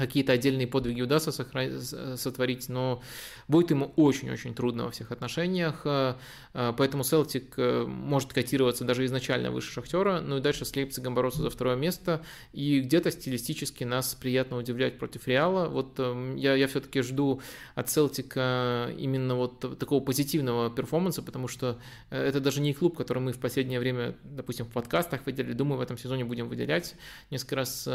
какие-то 0.00 0.32
отдельные 0.32 0.66
подвиги 0.66 1.02
удастся 1.02 1.30
сотворить, 1.30 2.68
но 2.68 3.02
будет 3.48 3.70
ему 3.70 3.92
очень-очень 3.96 4.54
трудно 4.54 4.84
во 4.84 4.90
всех 4.90 5.12
отношениях, 5.12 5.82
э, 5.84 6.14
э, 6.54 6.72
поэтому 6.76 7.04
Селтик 7.04 7.54
э, 7.56 7.84
может 7.86 8.32
котироваться 8.32 8.84
даже 8.84 9.04
изначально 9.04 9.50
выше 9.50 9.72
Шахтера, 9.72 10.20
ну 10.20 10.38
и 10.38 10.40
дальше 10.40 10.64
с 10.64 10.74
Лейпцигом 10.74 11.14
бороться 11.14 11.42
за 11.42 11.50
второе 11.50 11.76
место, 11.76 12.22
и 12.52 12.80
где-то 12.80 13.10
стилистически 13.10 13.84
нас 13.84 14.14
приятно 14.14 14.56
удивлять 14.56 14.98
против 14.98 15.28
Реала, 15.28 15.68
вот 15.68 15.98
я, 16.36 16.54
я 16.54 16.66
все-таки 16.66 17.02
жду 17.02 17.42
от 17.74 17.90
Селтика 17.90 18.90
именно 18.96 19.34
вот 19.34 19.78
такого 19.78 20.02
позитивного 20.02 20.70
перформанса, 20.70 21.22
потому 21.22 21.48
что 21.48 21.78
это 22.10 22.40
даже 22.40 22.60
не 22.60 22.72
клуб, 22.72 22.96
который 22.96 23.18
мы 23.18 23.32
в 23.32 23.38
последнее 23.38 23.80
время, 23.80 24.16
допустим, 24.24 24.66
в 24.66 24.70
подкастах 24.70 25.26
выделили, 25.26 25.52
думаю, 25.52 25.78
в 25.78 25.82
этом 25.82 25.98
сезоне 25.98 26.24
будем 26.24 26.48
выделять 26.48 26.94
несколько 27.30 27.56
раз 27.56 27.88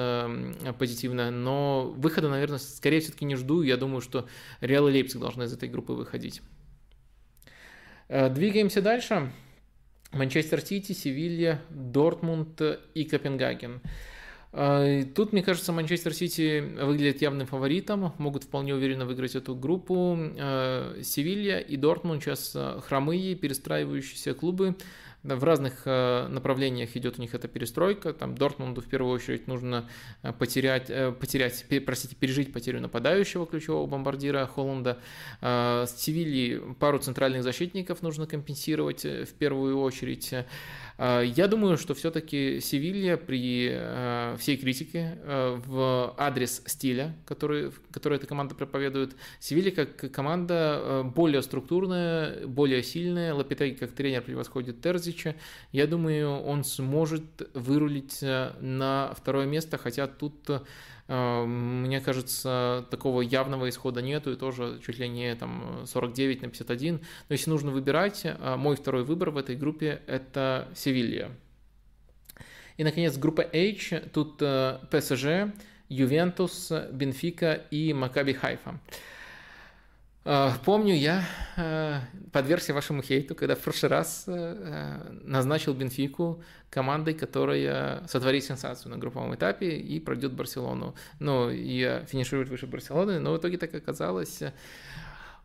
позитивно, 0.78 1.32
но 1.32 1.95
выхода, 1.96 2.30
наверное, 2.30 2.60
скорее 2.60 3.00
все-таки 3.00 3.26
не 3.26 3.36
жду. 3.36 3.62
Я 3.62 3.78
думаю, 3.78 4.02
что 4.02 4.28
Реал 4.62 4.88
и 4.88 4.92
Лейпциг 4.92 5.20
должны 5.20 5.44
из 5.44 5.54
этой 5.54 5.70
группы 5.70 5.94
выходить. 5.94 6.42
Э, 8.08 8.30
двигаемся 8.30 8.82
дальше. 8.82 9.32
Манчестер 10.12 10.62
Сити, 10.62 10.94
Севилья, 10.94 11.62
Дортмунд 11.70 12.62
и 12.94 13.04
Копенгаген. 13.04 13.82
Э, 14.54 15.04
тут, 15.16 15.34
мне 15.34 15.44
кажется, 15.44 15.74
Манчестер 15.74 16.14
Сити 16.14 16.62
выглядит 16.82 17.22
явным 17.22 17.48
фаворитом, 17.48 18.14
могут 18.18 18.46
вполне 18.46 18.74
уверенно 18.74 19.06
выиграть 19.06 19.36
эту 19.36 19.56
группу. 19.56 20.18
Э, 20.38 21.02
Севилья 21.04 21.60
и 21.60 21.76
Дортмунд 21.76 22.24
сейчас 22.24 22.56
хромые, 22.88 23.36
перестраивающиеся 23.36 24.34
клубы 24.34 24.76
в 25.34 25.44
разных 25.44 25.82
э, 25.86 26.28
направлениях 26.28 26.96
идет 26.96 27.18
у 27.18 27.22
них 27.22 27.34
эта 27.34 27.48
перестройка. 27.48 28.14
Там 28.14 28.36
Дортмунду 28.36 28.82
в 28.82 28.86
первую 28.86 29.14
очередь 29.14 29.48
нужно 29.48 29.90
э, 30.22 30.32
потерять, 30.34 30.90
э, 30.90 31.12
потерять 31.12 31.66
простите, 31.86 32.16
пережить 32.16 32.54
потерю 32.54 32.82
нападающего 32.82 33.48
ключевого 33.48 33.88
бомбардира 33.88 34.46
Холланда. 34.46 35.00
С 35.42 35.96
Севильи 35.98 36.62
пару 36.80 37.00
центральных 37.00 37.44
защитников 37.44 38.02
нужно 38.02 38.28
компенсировать 38.28 39.04
в 39.04 39.34
первую 39.34 39.80
очередь. 39.80 40.34
А, 40.98 41.22
я 41.22 41.48
думаю, 41.48 41.78
что 41.78 41.94
все-таки 41.94 42.60
Севилья 42.62 43.18
при 43.18 43.70
а, 43.72 44.36
всей 44.38 44.58
критике 44.58 45.18
а, 45.24 45.62
в 45.66 46.14
адрес 46.18 46.62
стиля, 46.66 47.16
который, 47.26 47.72
который 47.92 48.18
эта 48.18 48.28
команда 48.28 48.56
проповедует, 48.56 49.16
Севилья 49.40 49.72
как 49.72 50.12
команда 50.12 51.04
более 51.16 51.42
структурная, 51.42 52.48
более 52.48 52.84
сильная, 52.84 53.34
Лапитеги 53.34 53.76
как 53.76 53.92
тренер 53.92 54.22
превосходит 54.22 54.82
Терзича. 54.82 55.36
Я 55.72 55.88
думаю, 55.88 56.40
он 56.40 56.64
сможет 56.64 57.24
вырулить 57.54 58.22
на 58.22 59.14
второе 59.16 59.46
место, 59.46 59.78
хотя 59.78 60.08
тут 60.08 60.36
мне 61.08 62.02
кажется, 62.02 62.86
такого 62.90 63.22
явного 63.22 63.70
исхода 63.70 64.02
нету, 64.02 64.32
и 64.32 64.36
тоже 64.36 64.80
чуть 64.84 64.98
ли 64.98 65.08
не 65.08 65.36
там 65.36 65.84
49 65.86 66.42
на 66.42 66.50
51. 66.50 66.96
Но 66.96 67.02
если 67.30 67.50
нужно 67.52 67.72
выбирать, 67.72 68.22
а, 68.26 68.58
мой 68.58 68.76
второй 68.76 69.04
выбор 69.04 69.30
в 69.30 69.38
этой 69.38 69.56
группе– 69.56 70.02
это 70.08 70.68
Севилья. 70.76 71.30
И, 72.78 72.84
наконец, 72.84 73.18
группа 73.18 73.42
H, 73.42 74.02
тут 74.12 74.42
э, 74.42 74.80
ПСЖ, 74.92 75.54
Ювентус, 75.88 76.72
Бенфика 76.92 77.54
и 77.72 77.94
Макаби 77.94 78.34
Хайфа. 78.34 78.80
Э, 80.26 80.50
помню, 80.66 80.96
я 80.96 81.24
э, 81.56 82.00
подвергся 82.32 82.74
вашему 82.74 83.04
хейту, 83.04 83.36
когда 83.36 83.56
в 83.56 83.60
прошлый 83.60 83.92
раз 83.92 84.24
э, 84.28 85.20
назначил 85.24 85.74
Бенфику 85.76 86.44
командой, 86.72 87.14
которая 87.14 88.06
сотворит 88.08 88.44
сенсацию 88.44 88.92
на 88.92 88.98
групповом 88.98 89.36
этапе 89.36 89.78
и 89.78 90.00
пройдет 90.00 90.34
Барселону. 90.34 90.96
Ну, 91.20 91.52
и 91.52 92.02
финиширует 92.08 92.50
выше 92.50 92.66
Барселоны, 92.66 93.20
но 93.20 93.34
в 93.34 93.38
итоге 93.38 93.58
так 93.58 93.74
оказалось. 93.76 94.42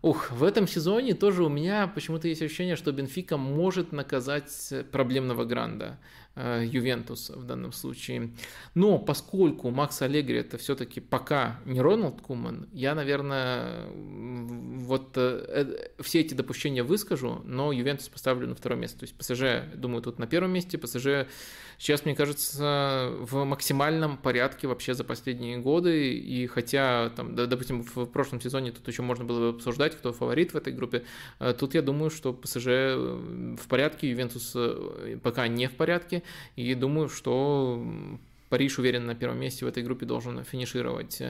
Ух, 0.02 0.30
в 0.30 0.42
этом 0.42 0.66
сезоне 0.66 1.12
тоже 1.12 1.44
у 1.44 1.50
меня 1.50 1.86
почему-то 1.86 2.26
есть 2.26 2.40
ощущение, 2.40 2.74
что 2.74 2.90
Бенфика 2.90 3.36
может 3.36 3.92
наказать 3.92 4.72
проблемного 4.90 5.44
Гранда. 5.44 5.98
Э, 6.42 6.64
Ювентус 6.64 7.28
в 7.28 7.44
данном 7.44 7.72
случае. 7.72 8.30
Но 8.74 8.98
поскольку 8.98 9.70
Макс 9.70 10.00
Аллегри 10.00 10.38
это 10.38 10.56
все-таки 10.56 11.00
пока 11.00 11.60
не 11.66 11.82
Роналд 11.82 12.22
Куман, 12.22 12.66
я, 12.72 12.94
наверное, 12.94 13.86
вот 13.92 15.12
э, 15.16 15.90
э, 15.98 16.02
все 16.02 16.20
эти 16.20 16.32
допущения 16.32 16.82
выскажу, 16.82 17.42
но 17.44 17.72
Ювентус 17.72 18.08
поставлю 18.08 18.48
на 18.48 18.54
второе 18.54 18.78
место. 18.78 19.00
То 19.00 19.04
есть 19.04 19.14
ПСЖ, 19.16 19.74
думаю, 19.74 20.02
тут 20.02 20.18
на 20.18 20.26
первом 20.26 20.52
месте. 20.52 20.78
ПСЖ 20.78 21.28
сейчас, 21.76 22.06
мне 22.06 22.14
кажется, 22.14 23.12
в 23.18 23.44
максимальном 23.44 24.16
порядке 24.16 24.66
вообще 24.66 24.94
за 24.94 25.04
последние 25.04 25.58
годы. 25.58 26.14
И 26.14 26.46
хотя, 26.46 27.10
там, 27.16 27.34
допустим, 27.34 27.82
в 27.82 28.06
прошлом 28.06 28.40
сезоне 28.40 28.72
тут 28.72 28.88
еще 28.88 29.02
можно 29.02 29.26
было 29.26 29.50
бы 29.50 29.56
обсуждать, 29.56 29.94
кто 29.94 30.14
фаворит 30.14 30.54
в 30.54 30.56
этой 30.56 30.72
группе, 30.72 31.04
тут 31.58 31.74
я 31.74 31.82
думаю, 31.82 32.10
что 32.10 32.32
ПСЖ 32.32 32.66
в 32.66 33.68
порядке, 33.68 34.08
Ювентус 34.08 34.56
пока 35.22 35.46
не 35.48 35.68
в 35.68 35.72
порядке. 35.72 36.22
И 36.56 36.74
думаю, 36.74 37.08
что 37.08 37.84
Париж 38.50 38.78
уверен 38.78 39.06
на 39.06 39.14
первом 39.14 39.38
месте 39.38 39.64
в 39.64 39.68
этой 39.68 39.82
группе 39.82 40.04
должен 40.04 40.44
финишировать. 40.44 41.22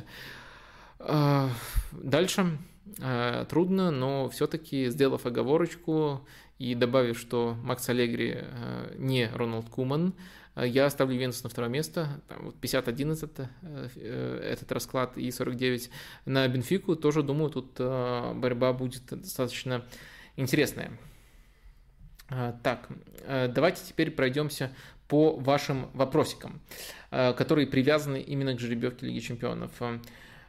А, 0.99 1.51
дальше 1.93 2.59
а, 3.01 3.45
трудно, 3.45 3.91
но 3.91 4.29
все-таки 4.29 4.89
сделав 4.89 5.27
оговорочку 5.27 6.27
и 6.59 6.75
добавив, 6.75 7.19
что 7.19 7.57
Макс 7.63 7.89
Аллегри 7.89 8.39
а, 8.39 8.95
не 8.97 9.31
Роналд 9.33 9.69
Куман, 9.69 10.15
я 10.57 10.87
оставлю 10.87 11.17
Венус 11.17 11.43
на 11.43 11.49
второе 11.49 11.71
место, 11.71 12.21
там 12.29 12.47
вот 12.47 12.57
50-11 12.61 13.49
э, 13.63 14.51
этот 14.53 14.71
расклад 14.73 15.17
и 15.17 15.31
49 15.31 15.91
на 16.27 16.47
Бенфику, 16.49 16.97
тоже 16.97 17.23
думаю, 17.23 17.51
тут 17.51 17.79
борьба 17.79 18.73
будет 18.73 19.05
достаточно 19.11 19.85
интересная. 20.37 20.91
А, 22.31 22.55
так, 22.63 22.89
э, 23.27 23.49
давайте 23.49 23.83
теперь 23.85 24.13
пройдемся 24.13 24.71
по 25.09 25.37
вашим 25.37 25.91
вопросикам, 25.95 26.61
э, 27.11 27.33
которые 27.33 27.67
привязаны 27.67 28.21
именно 28.21 28.55
к 28.55 28.61
жеребьевке 28.61 29.07
Лиги 29.07 29.19
Чемпионов. 29.19 29.73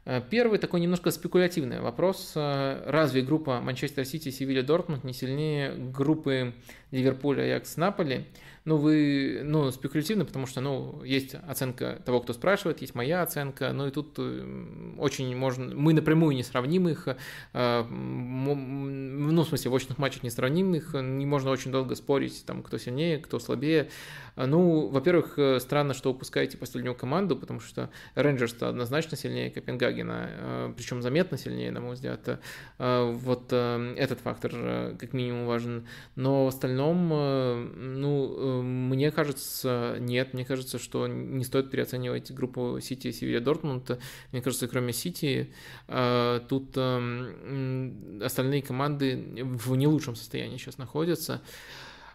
Э, 0.06 0.22
первый 0.30 0.60
такой 0.60 0.80
немножко 0.80 1.10
спекулятивный 1.10 1.80
вопрос. 1.80 2.34
Разве 2.36 3.24
группа 3.24 3.62
Манчестер 3.62 4.06
Сити, 4.06 4.30
Севилья, 4.30 4.62
Дортмунд 4.62 5.03
не 5.03 5.14
сильнее 5.14 5.74
группы 5.76 6.53
Ливерпуля, 6.91 7.44
Аякс, 7.44 7.78
Наполи? 7.78 8.26
Ну, 8.64 8.78
вы, 8.78 9.42
ну, 9.44 9.72
спекулятивно, 9.72 10.24
потому 10.24 10.46
что, 10.46 10.62
ну, 10.62 11.02
есть 11.04 11.34
оценка 11.48 12.00
того, 12.06 12.22
кто 12.22 12.34
спрашивает, 12.34 12.82
есть 12.82 12.94
моя 12.94 13.24
оценка, 13.24 13.74
ну, 13.74 13.88
и 13.88 13.92
тут 13.92 14.14
э, 14.20 14.96
очень 15.00 15.36
можно, 15.36 15.74
мы 15.76 15.94
напрямую 15.94 16.36
не 16.36 16.44
сравним 16.44 16.88
их, 16.88 17.08
э, 17.54 17.84
ну, 17.90 19.42
в 19.44 19.48
смысле, 19.48 19.72
в 19.72 19.74
очных 19.74 19.98
матчах 19.98 20.22
не 20.22 20.30
сравним 20.30 20.76
их, 20.76 20.94
не 20.94 21.26
можно 21.26 21.50
очень 21.50 21.72
долго 21.72 21.96
спорить, 21.96 22.44
там, 22.46 22.62
кто 22.62 22.78
сильнее, 22.78 23.18
кто 23.18 23.40
слабее. 23.40 23.90
Ну, 24.36 24.88
во-первых, 24.90 25.40
э, 25.40 25.60
странно, 25.60 25.96
что 25.96 26.12
упускаете 26.12 26.58
последнюю 26.58 26.94
команду, 26.94 27.36
потому 27.36 27.62
что 27.62 27.90
Рейнджерс 28.14 28.62
однозначно 28.62 29.18
сильнее 29.18 29.50
Копенгагена, 29.50 30.74
причем 30.78 31.02
заметно 31.02 31.38
сильнее, 31.38 31.72
на 31.72 31.82
мой 31.82 31.96
взгляд. 31.96 32.40
Вот 32.78 33.52
этот 33.52 34.20
фактор 34.20 34.96
как 35.00 35.14
минимум 35.14 35.48
важен. 35.48 35.88
Но 36.16 36.46
в 36.46 36.48
остальном, 36.50 37.10
ну, 37.10 38.51
мне 38.61 39.11
кажется, 39.11 39.98
нет. 39.99 40.34
Мне 40.34 40.45
кажется, 40.45 40.80
что 40.80 41.07
не 41.07 41.44
стоит 41.44 41.72
переоценивать 41.72 42.32
группу 42.32 42.80
Сити, 42.82 43.11
Севилья, 43.11 43.40
Дортмунд. 43.40 43.99
Мне 44.32 44.41
кажется, 44.41 44.68
кроме 44.68 44.94
Сити, 44.94 45.53
э, 45.88 46.40
тут 46.49 46.73
эм, 46.76 48.22
остальные 48.23 48.61
команды 48.61 49.44
в 49.44 49.76
не 49.76 49.88
лучшем 49.88 50.15
состоянии 50.15 50.57
сейчас 50.57 50.78
находятся. 50.78 51.41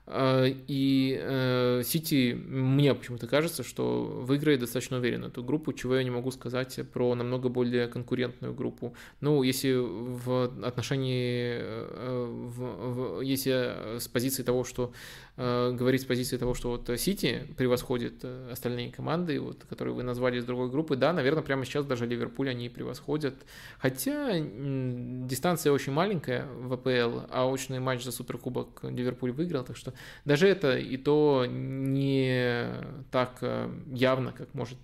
А, 0.09 0.45
и 0.47 1.19
э, 1.21 1.83
Сити, 1.85 2.33
мне 2.33 2.95
почему-то 2.95 3.27
кажется, 3.27 3.65
что 3.65 4.05
выиграет 4.05 4.61
достаточно 4.61 4.99
уверенно 4.99 5.27
эту 5.27 5.43
группу, 5.43 5.73
чего 5.73 5.97
я 5.97 6.05
не 6.05 6.11
могу 6.11 6.31
сказать 6.31 6.79
про 6.93 7.15
намного 7.17 7.49
более 7.49 7.89
конкурентную 7.89 8.55
группу. 8.55 8.95
Ну, 9.21 9.43
если 9.43 9.75
в 9.75 10.45
отношении, 10.65 11.57
э, 11.59 12.27
в, 12.29 13.19
в, 13.19 13.21
если 13.21 13.99
с 13.99 14.07
позиции 14.07 14.45
того, 14.45 14.63
что 14.63 14.93
э, 15.37 15.73
говорить 15.73 16.03
с 16.03 16.05
позиции 16.05 16.37
того, 16.37 16.55
что 16.55 16.71
вот 16.71 16.89
Сити 17.01 17.43
превосходит 17.57 18.25
остальные 18.25 18.93
команды, 18.93 19.41
вот, 19.41 19.65
которые 19.69 19.95
вы 19.95 20.05
назвали 20.05 20.39
из 20.39 20.45
другой 20.45 20.71
группы, 20.71 20.95
да, 20.95 21.13
наверное, 21.13 21.43
прямо 21.43 21.65
сейчас 21.65 21.85
даже 21.85 22.07
Ливерпуль 22.07 22.51
они 22.51 22.69
превосходят. 22.69 23.35
Хотя 23.79 24.39
дистанция 24.39 25.73
очень 25.73 25.93
маленькая 25.93 26.47
в 26.47 26.73
АПЛ, 26.73 27.27
а 27.31 27.49
очный 27.49 27.81
матч 27.81 28.05
за 28.05 28.13
Суперкубок 28.13 28.85
Ливерпуль 28.85 29.33
выиграл, 29.33 29.65
так 29.65 29.77
что 29.77 29.96
даже 30.25 30.49
это 30.49 30.77
и 30.77 30.97
то 30.97 31.47
не 31.49 32.69
так 33.11 33.39
э, 33.41 33.71
явно, 33.93 34.33
как 34.33 34.53
может 34.55 34.79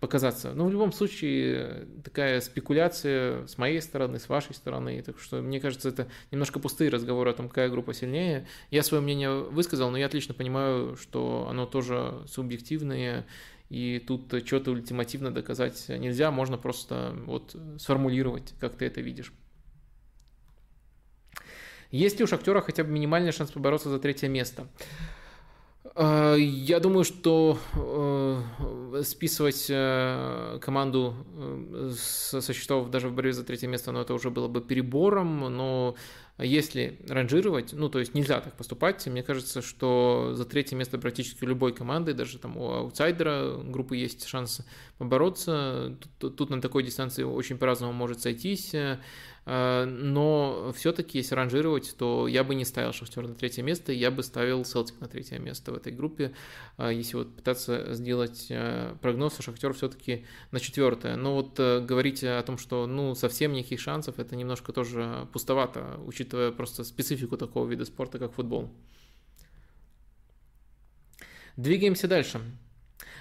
показаться. 0.00 0.52
Но 0.54 0.66
в 0.66 0.70
любом 0.70 0.92
случае 0.92 1.86
такая 2.04 2.40
спекуляция 2.40 3.46
с 3.46 3.58
моей 3.58 3.80
стороны, 3.80 4.18
с 4.18 4.28
вашей 4.28 4.54
стороны, 4.54 5.02
так 5.02 5.18
что 5.18 5.40
мне 5.40 5.60
кажется, 5.60 5.88
это 5.88 6.08
немножко 6.30 6.58
пустые 6.58 6.90
разговоры 6.90 7.30
о 7.30 7.34
том, 7.34 7.48
какая 7.48 7.68
группа 7.68 7.94
сильнее. 7.94 8.46
Я 8.70 8.82
свое 8.82 9.02
мнение 9.02 9.30
высказал, 9.30 9.90
но 9.90 9.96
я 9.96 10.06
отлично 10.06 10.34
понимаю, 10.34 10.96
что 10.96 11.46
оно 11.48 11.66
тоже 11.66 12.22
субъективное, 12.26 13.26
и 13.68 14.02
тут 14.06 14.32
что-то 14.46 14.70
ультимативно 14.70 15.32
доказать 15.32 15.88
нельзя, 15.88 16.30
можно 16.30 16.56
просто 16.58 17.16
вот 17.24 17.56
сформулировать, 17.78 18.54
как 18.60 18.76
ты 18.76 18.84
это 18.84 19.00
видишь. 19.00 19.32
Есть 21.90 22.18
ли 22.18 22.24
у 22.24 22.26
Шахтера 22.26 22.60
хотя 22.60 22.84
бы 22.84 22.90
минимальный 22.90 23.32
шанс 23.32 23.50
побороться 23.50 23.88
за 23.88 23.98
третье 23.98 24.28
место? 24.28 24.66
Э, 25.94 26.36
я 26.38 26.78
думаю, 26.80 27.04
что 27.04 27.58
э, 27.74 29.02
списывать 29.02 29.66
э, 29.70 30.58
команду 30.60 31.14
со 31.98 32.52
счетов 32.52 32.90
даже 32.90 33.08
в 33.08 33.14
борьбе 33.14 33.32
за 33.32 33.44
третье 33.44 33.66
место, 33.66 33.92
ну, 33.92 34.00
это 34.00 34.12
уже 34.12 34.30
было 34.30 34.48
бы 34.48 34.60
перебором, 34.60 35.40
но 35.56 35.94
если 36.44 37.00
ранжировать, 37.08 37.72
ну, 37.72 37.88
то 37.88 37.98
есть 37.98 38.14
нельзя 38.14 38.40
так 38.40 38.56
поступать, 38.56 39.06
мне 39.06 39.22
кажется, 39.22 39.62
что 39.62 40.32
за 40.34 40.44
третье 40.44 40.76
место 40.76 40.98
практически 40.98 41.44
любой 41.44 41.74
команды, 41.74 42.12
даже 42.12 42.38
там 42.38 42.56
у 42.56 42.70
аутсайдера 42.72 43.56
группы 43.56 43.96
есть 43.96 44.26
шанс 44.26 44.60
побороться, 44.98 45.96
тут, 46.18 46.36
тут 46.36 46.50
на 46.50 46.60
такой 46.60 46.82
дистанции 46.82 47.22
очень 47.22 47.56
по-разному 47.56 47.92
может 47.92 48.20
сойтись, 48.20 48.74
Э, 49.46 49.84
но 49.84 50.72
все-таки, 50.76 51.18
если 51.18 51.34
ранжировать, 51.34 51.94
то 51.96 52.26
я 52.26 52.42
бы 52.44 52.54
не 52.54 52.64
ставил 52.64 52.92
Шахтер 52.92 53.26
на 53.26 53.34
третье 53.34 53.62
место, 53.62 53.92
я 53.92 54.10
бы 54.10 54.22
ставил 54.22 54.64
Селтик 54.64 55.00
на 55.00 55.06
третье 55.06 55.38
место 55.38 55.72
в 55.72 55.76
этой 55.76 55.92
группе. 55.92 56.32
Э, 56.76 56.90
если 56.92 57.16
вот 57.16 57.34
пытаться 57.34 57.94
сделать 57.94 58.46
э, 58.50 58.96
прогноз, 59.00 59.38
Шахтер 59.38 59.72
все-таки 59.72 60.26
на 60.50 60.58
четвертое. 60.58 61.16
Но 61.16 61.34
вот 61.34 61.58
говорить 61.58 62.24
о 62.24 62.42
том, 62.42 62.58
что 62.58 62.86
ну 62.86 63.14
совсем 63.14 63.52
никаких 63.52 63.80
шансов, 63.80 64.18
это 64.18 64.34
немножко 64.34 64.72
тоже 64.72 65.28
пустовато, 65.32 66.00
учитывая 66.04 66.25
просто 66.56 66.84
специфику 66.84 67.36
такого 67.36 67.68
вида 67.68 67.84
спорта, 67.84 68.18
как 68.18 68.34
футбол. 68.34 68.70
Двигаемся 71.56 72.06
дальше. 72.06 72.40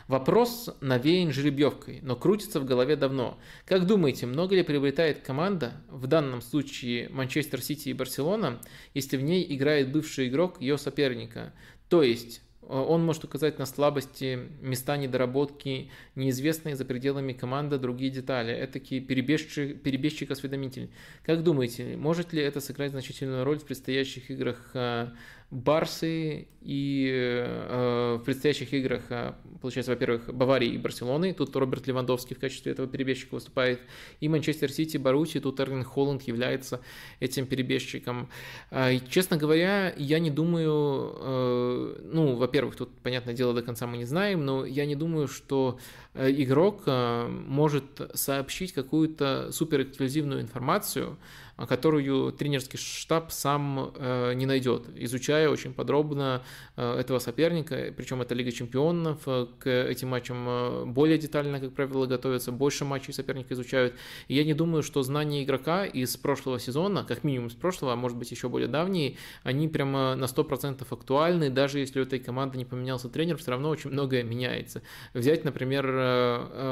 Вопрос 0.07 0.69
навеян 0.81 1.31
жеребьевкой, 1.31 1.99
но 2.03 2.15
крутится 2.15 2.59
в 2.59 2.65
голове 2.65 2.95
давно. 2.95 3.39
Как 3.65 3.87
думаете, 3.87 4.27
много 4.27 4.55
ли 4.55 4.61
приобретает 4.61 5.21
команда, 5.21 5.81
в 5.89 6.05
данном 6.05 6.41
случае 6.41 7.09
Манчестер 7.09 7.59
Сити 7.61 7.89
и 7.89 7.93
Барселона, 7.93 8.61
если 8.93 9.17
в 9.17 9.23
ней 9.23 9.45
играет 9.55 9.91
бывший 9.91 10.27
игрок 10.27 10.61
ее 10.61 10.77
соперника? 10.77 11.53
То 11.89 12.03
есть 12.03 12.41
он 12.67 13.05
может 13.05 13.23
указать 13.23 13.59
на 13.59 13.65
слабости, 13.65 14.39
места 14.61 14.97
недоработки, 14.97 15.89
неизвестные 16.15 16.75
за 16.75 16.85
пределами 16.85 17.33
команды 17.33 17.77
другие 17.77 18.11
детали. 18.11 18.53
Это 18.53 18.79
перебежчик, 18.79 19.81
перебежчик-осведомитель. 19.81 20.89
Как 21.23 21.43
думаете, 21.43 21.97
может 21.97 22.33
ли 22.33 22.41
это 22.41 22.61
сыграть 22.61 22.91
значительную 22.91 23.43
роль 23.43 23.59
в 23.59 23.65
предстоящих 23.65 24.31
играх 24.31 24.71
э, 24.73 25.09
Барсы 25.51 26.47
и 26.61 27.07
э, 27.13 28.17
в 28.19 28.23
предстоящих 28.23 28.73
играх, 28.73 29.03
э, 29.09 29.33
получается, 29.61 29.91
во-первых, 29.91 30.33
Баварии 30.33 30.69
и 30.69 30.77
Барселоны, 30.79 31.33
тут 31.33 31.55
Роберт 31.55 31.85
Левандовский 31.85 32.35
в 32.35 32.39
качестве 32.39 32.71
этого 32.71 32.87
перебежчика 32.87 33.35
выступает, 33.35 33.79
и 34.19 34.27
Манчестер 34.27 34.71
Сити, 34.71 34.97
Барути, 34.97 35.39
тут 35.39 35.59
Эрлин 35.59 35.83
Холланд 35.83 36.23
является 36.23 36.81
этим 37.19 37.45
перебежчиком. 37.45 38.29
Э, 38.71 38.97
честно 39.07 39.37
говоря, 39.37 39.93
я 39.95 40.17
не 40.17 40.31
думаю, 40.31 41.15
э, 41.19 42.01
ну, 42.11 42.35
во-первых, 42.35 42.75
тут, 42.75 42.89
понятное 43.03 43.35
дело, 43.35 43.53
до 43.53 43.61
конца 43.61 43.85
мы 43.85 43.97
не 43.97 44.05
знаем, 44.05 44.43
но 44.43 44.65
я 44.65 44.87
не 44.87 44.95
думаю, 44.95 45.27
что 45.27 45.77
э, 46.15 46.31
игрок 46.31 46.87
может 46.87 48.01
сообщить 48.15 48.73
какую-то 48.73 49.51
суперэксклюзивную 49.51 50.41
информацию, 50.41 51.17
которую 51.57 52.33
тренерский 52.33 52.77
штаб 52.77 53.31
сам 53.31 53.93
э, 53.95 54.33
не 54.33 54.45
найдет, 54.45 54.87
изучая 54.95 55.49
очень 55.49 55.73
подробно 55.73 56.43
э, 56.75 56.99
этого 56.99 57.19
соперника, 57.19 57.93
причем 57.95 58.21
это 58.21 58.35
Лига 58.35 58.51
чемпионов, 58.51 59.21
э, 59.25 59.47
к 59.59 59.69
этим 59.69 60.09
матчам 60.09 60.91
более 60.93 61.17
детально, 61.17 61.61
как 61.61 61.73
правило, 61.73 62.05
готовятся, 62.07 62.51
больше 62.51 62.83
матчей 62.83 63.13
соперника 63.13 63.53
изучают. 63.53 63.95
И 64.27 64.35
я 64.35 64.43
не 64.43 64.53
думаю, 64.53 64.83
что 64.83 65.01
знания 65.01 65.43
игрока 65.43 65.85
из 65.85 66.17
прошлого 66.17 66.59
сезона, 66.59 67.05
как 67.05 67.23
минимум 67.23 67.47
из 67.47 67.53
прошлого, 67.53 67.93
а 67.93 67.95
может 67.95 68.17
быть 68.17 68.31
еще 68.31 68.49
более 68.49 68.67
давние, 68.67 69.15
они 69.43 69.69
прямо 69.69 70.15
на 70.15 70.25
100% 70.25 70.85
актуальны, 70.89 71.49
даже 71.49 71.79
если 71.79 72.01
у 72.01 72.03
этой 72.03 72.19
команды 72.19 72.57
не 72.57 72.65
поменялся 72.65 73.07
тренер, 73.07 73.37
все 73.37 73.51
равно 73.51 73.69
очень 73.69 73.91
многое 73.91 74.23
меняется. 74.23 74.81
Взять, 75.13 75.45
например, 75.45 75.85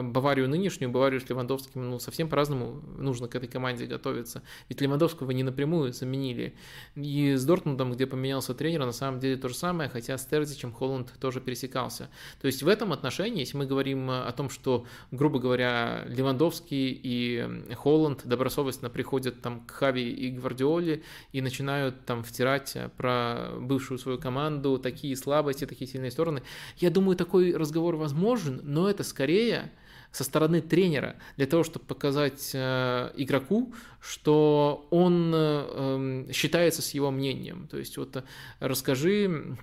Баварию 0.03 0.49
нынешнюю, 0.49 0.91
Баварию 0.91 1.21
с 1.21 1.29
Левандовским, 1.29 1.89
ну, 1.89 1.99
совсем 1.99 2.27
по-разному 2.27 2.81
нужно 2.97 3.29
к 3.29 3.35
этой 3.35 3.47
команде 3.47 3.85
готовиться. 3.85 4.41
Ведь 4.73 4.81
Левандовского 4.81 5.29
не 5.29 5.43
напрямую 5.43 5.93
заменили. 5.93 6.55
И 6.95 7.35
с 7.35 7.45
Дортмундом, 7.45 7.91
где 7.93 8.07
поменялся 8.07 8.55
тренер, 8.55 8.87
на 8.87 8.91
самом 8.91 9.19
деле 9.19 9.37
то 9.37 9.47
же 9.47 9.53
самое, 9.53 9.87
хотя 9.87 10.17
с 10.17 10.25
Терзичем 10.25 10.71
Холланд 10.71 11.13
тоже 11.19 11.41
пересекался. 11.41 12.09
То 12.41 12.47
есть 12.47 12.63
в 12.63 12.67
этом 12.67 12.91
отношении, 12.91 13.41
если 13.41 13.55
мы 13.55 13.67
говорим 13.67 14.09
о 14.09 14.31
том, 14.31 14.49
что, 14.49 14.87
грубо 15.11 15.37
говоря, 15.37 16.05
Левандовский 16.07 16.89
и 17.03 17.75
Холланд 17.75 18.25
добросовестно 18.25 18.89
приходят 18.89 19.43
там 19.43 19.59
к 19.59 19.69
Хави 19.69 20.11
и 20.11 20.31
Гвардиоле 20.31 21.03
и 21.31 21.41
начинают 21.41 22.07
там 22.07 22.23
втирать 22.23 22.75
про 22.97 23.51
бывшую 23.59 23.99
свою 23.99 24.17
команду, 24.17 24.79
такие 24.79 25.15
слабости, 25.15 25.67
такие 25.67 25.87
сильные 25.87 26.09
стороны, 26.09 26.41
я 26.77 26.89
думаю, 26.89 27.15
такой 27.15 27.55
разговор 27.55 27.95
возможен, 27.95 28.59
но 28.63 28.89
это 28.89 29.03
скорее 29.03 29.71
со 30.13 30.23
стороны 30.23 30.61
тренера 30.61 31.15
для 31.37 31.47
того, 31.47 31.63
чтобы 31.63 31.85
показать 31.85 32.51
э, 32.53 33.11
игроку, 33.17 33.73
что 33.99 34.87
он 34.91 35.33
э, 35.33 35.37
эм, 35.37 36.31
считается 36.31 36.83
с 36.83 36.91
его 36.91 37.09
мнением. 37.09 37.67
То 37.67 37.77
есть 37.79 37.97
вот 37.97 38.15
э, 38.15 38.23
расскажи 38.59 39.57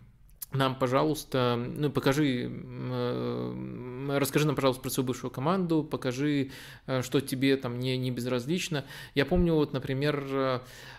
нам, 0.53 0.75
пожалуйста, 0.75 1.57
ну, 1.57 1.91
покажи, 1.91 2.51
э, 2.51 4.19
расскажи 4.19 4.47
нам, 4.47 4.57
пожалуйста, 4.57 4.83
про 4.83 4.91
свою 4.91 5.07
бывшую 5.07 5.31
команду, 5.31 5.85
покажи, 5.85 6.51
э, 6.87 7.03
что 7.03 7.21
тебе 7.21 7.57
там 7.57 7.79
не, 7.79 7.97
не 7.97 8.11
безразлично. 8.11 8.85
Я 9.15 9.27
помню, 9.27 9.55
вот, 9.55 9.73
например, 9.73 10.25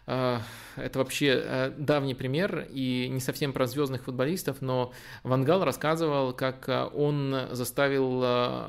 э, 0.08 0.40
это 0.78 1.00
вообще 1.00 1.74
давний 1.78 2.16
пример 2.16 2.68
и 2.72 3.08
не 3.10 3.20
совсем 3.20 3.54
про 3.54 3.68
звездных 3.68 4.06
футболистов, 4.06 4.62
но 4.62 4.94
Вангал 5.24 5.64
рассказывал, 5.64 6.34
как 6.34 6.70
он 6.94 7.36
заставил 7.52 8.24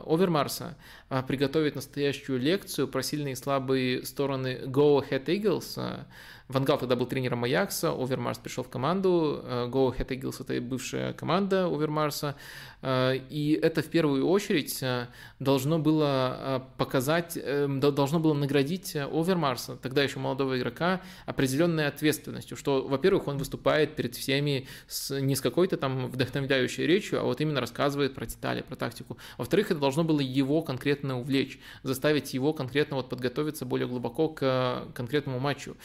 Овермарса 0.07 0.77
приготовить 1.27 1.75
настоящую 1.75 2.39
лекцию 2.39 2.87
про 2.87 3.03
сильные 3.03 3.33
и 3.33 3.37
слабые 3.37 4.05
стороны 4.05 4.61
Go 4.67 5.03
Ahead 5.03 5.25
Eagles, 5.25 6.05
Вангал 6.53 6.79
тогда 6.79 6.97
был 6.97 7.07
тренером 7.07 7.45
Аякса, 7.45 7.91
Овермарс 7.93 8.39
пришел 8.39 8.63
в 8.63 8.69
команду, 8.69 9.43
Go 9.69 9.97
Ahead 9.97 10.09
Eagles 10.09 10.37
это 10.41 10.61
бывшая 10.61 11.13
команда 11.13 11.67
Овермарса, 11.67 12.35
Э, 12.35 12.72
и 12.83 13.59
это 13.63 13.83
в 13.83 13.87
первую 13.87 14.27
очередь 14.27 14.83
э, 14.83 15.07
должно 15.39 15.79
было 15.79 16.37
э, 16.39 16.61
показать, 16.79 17.39
должно 17.79 18.19
было 18.19 18.35
наградить 18.35 18.97
Овермарса, 18.97 19.77
тогда 19.77 20.03
еще 20.03 20.19
молодого 20.19 20.59
игрока, 20.59 21.01
определенной 21.27 21.87
ответственностью, 21.87 22.57
что, 22.57 22.83
во-первых, 22.83 23.29
он 23.29 23.39
выступает 23.39 23.95
перед 23.95 24.17
всеми 24.17 24.67
с, 24.89 25.21
не 25.21 25.37
с 25.37 25.41
какой-то 25.41 25.77
там 25.77 26.09
вдохновляющей 26.09 26.85
речью, 26.85 27.21
а 27.21 27.23
вот 27.23 27.41
именно 27.41 27.61
рассказывает 27.61 28.15
про 28.15 28.27
детали, 28.27 28.63
про 28.63 28.75
тактику. 28.75 29.17
Во-вторых, 29.39 29.71
это 29.71 29.79
должно 29.79 30.03
было 30.03 30.21
его 30.21 30.63
конкретно 30.63 31.21
увлечь, 31.21 31.61
заставить 31.85 32.35
его 32.35 32.53
конкретно 32.53 32.97
вот 32.97 33.09
подготовиться 33.09 33.65
более 33.65 33.87
глубоко 33.87 34.29
к 34.29 34.89
конкретному 34.95 35.39
матчу. 35.39 35.77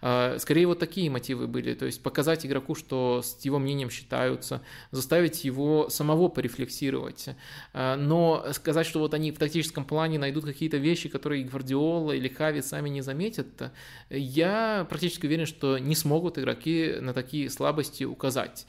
Скорее 0.00 0.66
вот 0.66 0.78
такие 0.78 1.10
мотивы 1.10 1.46
были, 1.46 1.74
то 1.74 1.84
есть 1.84 2.02
показать 2.02 2.46
игроку, 2.46 2.74
что 2.74 3.20
с 3.22 3.44
его 3.44 3.58
мнением 3.58 3.90
считаются, 3.90 4.62
заставить 4.90 5.44
его 5.44 5.88
самого 5.90 6.28
порефлексировать. 6.46 7.28
Э, 7.72 7.96
но 7.96 8.46
сказать, 8.52 8.86
что 8.86 8.98
вот 9.00 9.14
они 9.14 9.32
в 9.32 9.38
тактическом 9.38 9.84
плане 9.84 10.18
найдут 10.18 10.44
какие-то 10.44 10.76
вещи, 10.76 11.08
которые 11.08 11.44
Гвардиола 11.44 12.12
или 12.12 12.28
Хави 12.28 12.62
сами 12.62 12.88
не 12.88 13.02
заметят, 13.02 13.72
я 14.10 14.86
практически 14.88 15.26
уверен, 15.26 15.46
что 15.46 15.78
не 15.78 15.94
смогут 15.94 16.38
игроки 16.38 16.94
на 17.00 17.12
такие 17.12 17.50
слабости 17.50 18.04
указать. 18.04 18.66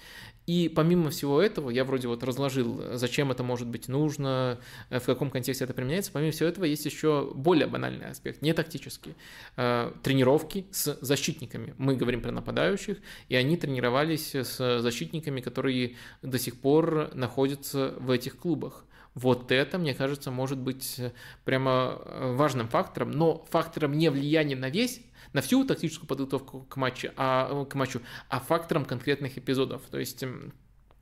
И 0.47 0.71
помимо 0.73 1.09
всего 1.09 1.41
этого, 1.41 1.69
я 1.69 1.83
вроде 1.83 2.07
вот 2.07 2.23
разложил, 2.23 2.81
зачем 2.93 3.31
это 3.31 3.43
может 3.43 3.67
быть 3.67 3.89
нужно, 3.89 4.59
в 4.89 5.01
каком 5.01 5.29
контексте 5.29 5.65
это 5.65 5.73
применяется. 5.73 6.09
Помимо 6.13 6.31
всего 6.31 6.47
этого 6.47 6.63
есть 6.63 6.85
еще 6.85 7.29
более 7.35 7.67
банальный 7.67 8.07
аспект, 8.07 8.41
не 8.41 8.53
тактический. 8.53 9.13
Тренировки 9.55 10.65
с 10.71 10.97
защитниками. 11.01 11.75
Мы 11.77 11.97
говорим 11.97 12.21
про 12.21 12.31
нападающих, 12.31 12.97
и 13.27 13.35
они 13.35 13.57
тренировались 13.57 14.33
с 14.33 14.79
защитниками, 14.79 15.41
которые 15.41 15.97
до 16.21 16.39
сих 16.39 16.61
пор 16.61 17.13
находятся 17.13 17.93
в 17.99 18.09
этих 18.09 18.37
клубах. 18.37 18.85
Вот 19.15 19.51
это, 19.51 19.77
мне 19.77 19.93
кажется, 19.93 20.31
может 20.31 20.59
быть 20.59 21.01
прямо 21.43 22.01
важным 22.35 22.69
фактором, 22.69 23.11
но 23.11 23.45
фактором 23.49 23.97
не 23.97 24.09
влияния 24.09 24.55
на 24.55 24.69
весь 24.69 25.01
на 25.33 25.41
всю 25.41 25.63
тактическую 25.65 26.07
подготовку 26.07 26.61
к 26.61 26.77
матчу, 26.77 27.09
а, 27.15 27.65
к 27.65 27.75
матчу, 27.75 28.01
а 28.29 28.39
фактором 28.39 28.85
конкретных 28.85 29.37
эпизодов. 29.37 29.81
То 29.89 29.99
есть 29.99 30.23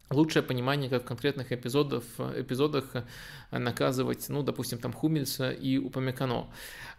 лучшее 0.09 0.43
понимание, 0.43 0.89
как 0.89 1.03
в 1.03 1.05
конкретных 1.05 1.51
эпизодах, 1.51 2.03
эпизодах 2.35 2.85
наказывать, 3.51 4.29
ну, 4.29 4.43
допустим, 4.43 4.77
там 4.77 4.93
Хумельса 4.93 5.51
и 5.51 5.77
Упамекано. 5.77 6.47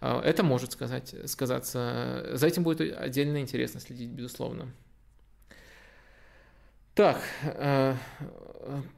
Это 0.01 0.43
может 0.43 0.73
сказать, 0.73 1.15
сказаться. 1.27 2.31
За 2.33 2.47
этим 2.47 2.65
будет 2.65 2.81
отдельно 2.97 3.41
интересно 3.41 3.81
следить, 3.81 4.11
безусловно. 4.11 4.73
Так, 6.97 7.21
э, 7.43 7.95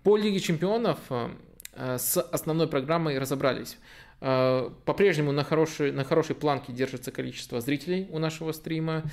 по 0.05 0.17
Лиге 0.17 0.39
Чемпионов 0.39 1.01
э, 1.11 1.99
с 1.99 2.21
основной 2.21 2.69
программой 2.69 3.19
разобрались. 3.19 3.77
Э, 4.21 4.71
по-прежнему 4.85 5.33
на 5.33 5.45
хорошей, 5.45 5.93
на 5.93 6.05
хорошей 6.05 6.35
планке 6.35 6.73
держится 6.73 7.11
количество 7.11 7.61
зрителей 7.61 8.09
у 8.11 8.19
нашего 8.19 8.53
стрима. 8.53 9.05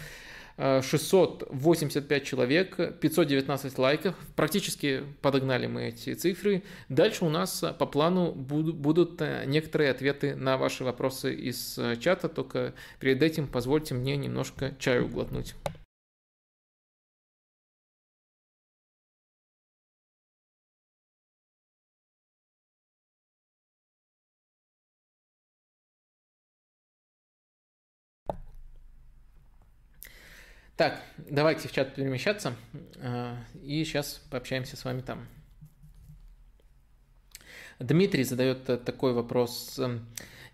685 0.58 2.24
человек, 2.24 2.78
519 3.02 3.78
лайков. 3.78 4.16
Практически 4.38 5.04
подогнали 5.22 5.68
мы 5.68 5.90
эти 5.90 6.14
цифры. 6.14 6.64
Дальше 6.88 7.26
у 7.26 7.30
нас 7.30 7.62
по 7.78 7.86
плану 7.86 8.32
будут 8.32 9.22
некоторые 9.46 9.92
ответы 9.92 10.34
на 10.34 10.58
ваши 10.58 10.86
вопросы 10.86 11.36
из 11.36 11.78
чата, 12.00 12.30
только 12.30 12.74
перед 13.02 13.22
этим 13.22 13.48
позвольте 13.48 13.96
мне 13.96 14.16
немножко 14.16 14.74
чаю 14.80 15.10
глотнуть. 15.10 15.56
Так, 30.76 31.02
давайте 31.18 31.70
в 31.70 31.72
чат 31.72 31.96
перемещаться, 31.96 32.54
э, 32.96 33.38
и 33.64 33.86
сейчас 33.86 34.22
пообщаемся 34.30 34.76
с 34.76 34.84
вами 34.84 35.02
там. 35.02 35.28
Дмитрий 37.80 38.24
задает 38.24 38.66
такой 38.84 39.14
вопрос. 39.14 39.80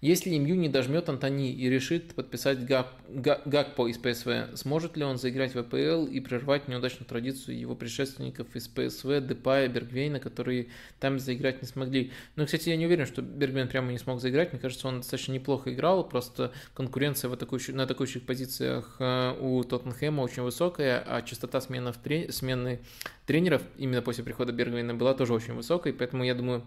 Если 0.02 0.36
МЮ 0.36 0.56
не 0.56 0.68
дожмет 0.68 1.10
Антони 1.10 1.53
и 1.53 1.69
решит 1.69 2.15
подписать 2.15 2.65
Гак, 2.65 2.88
Гакпо 3.07 3.88
из 3.88 3.99
ПСВ, 3.99 4.57
сможет 4.57 4.98
ли 4.98 5.03
он 5.03 5.19
заиграть 5.19 5.53
в 5.53 5.60
АПЛ 5.60 6.07
и 6.07 6.19
прервать 6.19 6.68
неудачную 6.68 7.06
традицию 7.06 7.60
его 7.60 7.76
предшественников 7.76 8.48
из 8.56 8.68
ПСВ, 8.68 9.22
Депая, 9.22 9.68
Бергвейна, 9.68 10.19
которые 10.19 10.69
там 10.99 11.19
заиграть 11.19 11.61
не 11.61 11.68
смогли? 11.68 12.11
Ну, 12.36 12.45
кстати, 12.45 12.69
я 12.69 12.78
не 12.78 12.88
уверен, 12.88 13.06
что 13.06 13.22
Бергвейн 13.22 13.68
прямо 13.68 13.91
не 13.91 13.99
смог 13.99 14.22
заиграть. 14.22 14.53
Мне 14.53 14.60
кажется, 14.60 14.88
он 14.88 15.02
достаточно 15.02 15.34
неплохо 15.34 15.72
играл, 15.72 16.03
просто 16.10 16.52
конкуренция 16.73 17.30
в 17.30 17.34
атакующих, 17.34 17.76
на 17.76 17.84
атакующих 17.84 18.23
позициях 18.23 18.95
э, 18.98 19.36
у 19.40 19.64
Тоттенхэма 19.64 20.22
очень 20.22 20.41
высокая, 20.41 21.03
а 21.06 21.22
частота 21.22 21.61
сменов, 21.61 21.98
смены 22.30 22.80
тренеров 23.28 23.61
именно 23.78 24.02
после 24.02 24.23
прихода 24.23 24.52
Бергвейна 24.52 24.95
была 24.95 25.14
тоже 25.14 25.34
очень 25.34 25.53
высокой, 25.53 25.94
поэтому 25.94 26.23
я 26.23 26.34
думаю, 26.34 26.65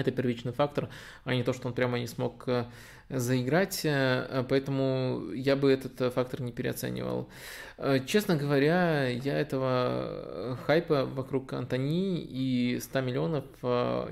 это 0.00 0.10
первичный 0.10 0.52
фактор, 0.52 0.88
а 1.24 1.34
не 1.34 1.42
то, 1.42 1.52
что 1.52 1.68
он 1.68 1.74
прямо 1.74 1.98
не 1.98 2.06
смог 2.06 2.44
э, 2.46 2.66
заиграть, 3.08 3.82
э, 3.84 4.44
поэтому 4.48 5.30
я 5.34 5.56
бы 5.56 5.70
этот 5.70 6.12
фактор 6.12 6.42
не 6.42 6.52
переоценивал. 6.52 7.28
Э, 7.78 8.00
честно 8.04 8.36
говоря, 8.36 9.08
я 9.08 9.38
этого 9.38 10.58
хайпа 10.66 11.06
вокруг 11.06 11.52
Антони 11.52 12.20
и 12.20 12.78
100 12.80 13.00
миллионов 13.00 13.44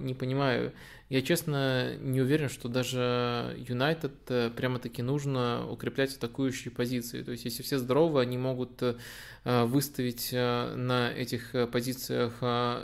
не 0.01 0.15
понимаю. 0.15 0.73
Я, 1.09 1.21
честно, 1.21 1.95
не 1.99 2.23
уверен, 2.23 2.49
что 2.49 2.69
даже 2.69 3.55
Юнайтед 3.69 4.55
прямо-таки 4.57 5.03
нужно 5.03 5.71
укреплять 5.71 6.17
атакующие 6.17 6.73
позиции. 6.73 7.23
То 7.23 7.33
есть, 7.33 7.45
если 7.45 7.63
все 7.63 7.77
здоровы, 7.77 8.23
они 8.23 8.39
могут 8.39 8.83
Э, 9.42 9.42
выставить 9.45 10.31
э, 10.33 10.75
на 10.77 11.11
этих 11.11 11.55
э, 11.55 11.67
позициях 11.67 12.33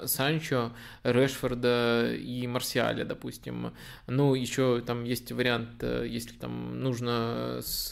Санчо, 0.09 0.73
Решфорда 1.05 2.15
и 2.15 2.47
Марсиаля, 2.47 3.05
допустим. 3.05 3.73
Ну, 4.07 4.35
еще 4.35 4.83
там 4.85 5.05
есть 5.05 5.31
вариант, 5.31 5.83
если 5.83 6.33
там 6.33 6.81
нужно 6.81 7.61
с 7.63 7.91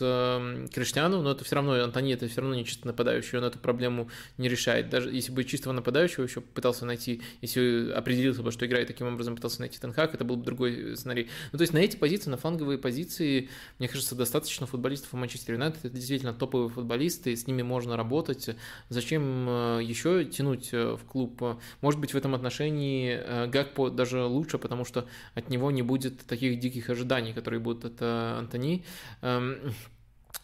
Криштиану, 0.73 1.23
но 1.23 1.33
это 1.33 1.45
все 1.45 1.57
равно, 1.57 1.75
Антони 1.83 2.13
это 2.15 2.29
все 2.29 2.41
равно 2.41 2.57
не 2.57 2.65
чисто 2.65 2.87
нападающий, 2.87 3.39
он 3.39 3.45
эту 3.45 3.59
проблему 3.59 4.11
не 4.37 4.49
решает. 4.49 4.91
Даже 4.91 5.11
если 5.11 5.33
бы 5.33 5.45
чистого 5.45 5.73
нападающего 5.73 6.25
еще 6.25 6.41
пытался 6.41 6.85
найти, 6.87 7.23
если 7.43 7.93
определился 7.93 8.43
бы, 8.43 8.51
что 8.51 8.67
играет 8.67 8.89
таким 8.89 9.07
образом, 9.07 9.37
пытался 9.37 9.61
найти 9.61 9.79
Тенхак, 9.79 10.15
это 10.15 10.25
был 10.25 10.37
бы 10.37 10.45
другой 10.45 10.97
сценарий. 10.97 11.29
Ну, 11.53 11.59
то 11.59 11.63
есть 11.63 11.73
на 11.73 11.79
эти 11.79 11.97
позиции, 11.97 12.31
на 12.31 12.37
фланговые 12.37 12.79
позиции, 12.79 13.49
мне 13.79 13.89
кажется, 13.89 14.15
достаточно 14.15 14.67
футболистов 14.67 15.15
у 15.15 15.17
Манчестер 15.17 15.55
Юнайтед, 15.55 15.85
это 15.85 15.95
действительно 15.95 16.35
топовые 16.35 16.69
футболисты, 16.69 17.37
с 17.37 17.47
ними 17.47 17.63
можно 17.63 17.97
работать, 17.97 18.56
Зачем 18.89 19.49
э, 19.49 19.81
еще 19.83 20.25
тянуть 20.25 20.71
э, 20.73 20.97
в 20.97 21.05
клуб? 21.05 21.43
Может 21.81 22.01
быть, 22.01 22.15
в 22.15 22.17
этом 22.17 22.35
отношении 22.35 23.13
э, 23.13 23.47
Гакпо 23.47 23.91
даже 23.91 24.25
лучше, 24.25 24.59
потому 24.59 24.85
что 24.85 25.07
от 25.35 25.49
него 25.51 25.71
не 25.71 25.83
будет 25.83 26.27
таких 26.27 26.59
диких 26.59 26.91
ожиданий, 26.91 27.33
которые 27.33 27.61
будут 27.61 27.85
от 27.85 28.03
Антони. 28.03 28.85
Эм, 29.23 29.57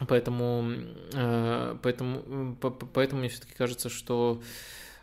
поэтому, 0.08 0.72
поэтому, 1.82 2.56
поэтому 2.94 3.20
мне 3.20 3.28
все-таки 3.28 3.54
кажется, 3.54 3.88
что 3.88 4.42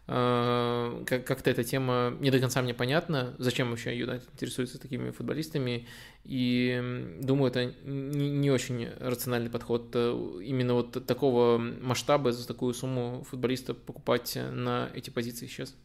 как-то 0.10 1.52
эта 1.52 1.64
тема 1.64 2.18
не 2.20 2.32
до 2.32 2.40
конца 2.40 2.64
мне 2.64 2.74
понятна, 2.74 3.36
зачем 3.38 3.70
вообще 3.70 3.96
Юнайтед 3.96 4.28
интересуется 4.34 4.80
такими 4.80 5.12
футболистами, 5.12 5.88
и 6.24 7.16
думаю, 7.22 7.52
это 7.52 7.66
не 7.86 8.50
очень 8.50 8.90
рациональный 9.00 9.52
подход 9.52 9.92
э, 9.94 10.40
именно 10.44 10.74
вот 10.74 11.06
такого 11.06 11.60
масштаба 11.60 12.32
за 12.32 12.48
такую 12.48 12.74
сумму 12.74 13.24
футболиста 13.30 13.76
покупать 13.76 14.36
на 14.52 14.90
эти 14.96 15.12
позиции 15.12 15.46
сейчас. 15.46 15.76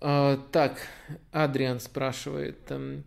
Э, 0.00 0.38
так, 0.52 0.88
Адриан 1.32 1.80
спрашивает, 1.80 2.70
эм, 2.70 3.04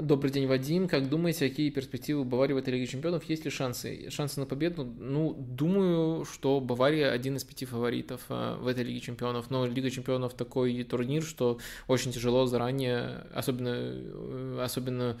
Добрый 0.00 0.30
день, 0.30 0.46
Вадим. 0.46 0.86
Как 0.86 1.08
думаете, 1.08 1.48
какие 1.48 1.70
перспективы 1.70 2.22
Баварии 2.22 2.52
в 2.52 2.58
этой 2.58 2.72
Лиге 2.72 2.86
Чемпионов? 2.86 3.24
Есть 3.24 3.44
ли 3.44 3.50
шансы? 3.50 4.08
Шансы 4.10 4.38
на 4.38 4.46
победу? 4.46 4.84
Ну, 4.84 5.34
думаю, 5.34 6.24
что 6.24 6.60
Бавария 6.60 7.10
один 7.10 7.36
из 7.36 7.42
пяти 7.42 7.64
фаворитов 7.66 8.20
э, 8.28 8.56
в 8.60 8.68
этой 8.68 8.84
Лиге 8.84 9.00
Чемпионов. 9.00 9.50
Но 9.50 9.66
Лига 9.66 9.90
Чемпионов 9.90 10.34
такой 10.34 10.84
турнир, 10.84 11.24
что 11.24 11.58
очень 11.88 12.12
тяжело 12.12 12.46
заранее, 12.46 13.26
особенно, 13.34 13.74
э, 13.74 14.60
особенно 14.62 15.18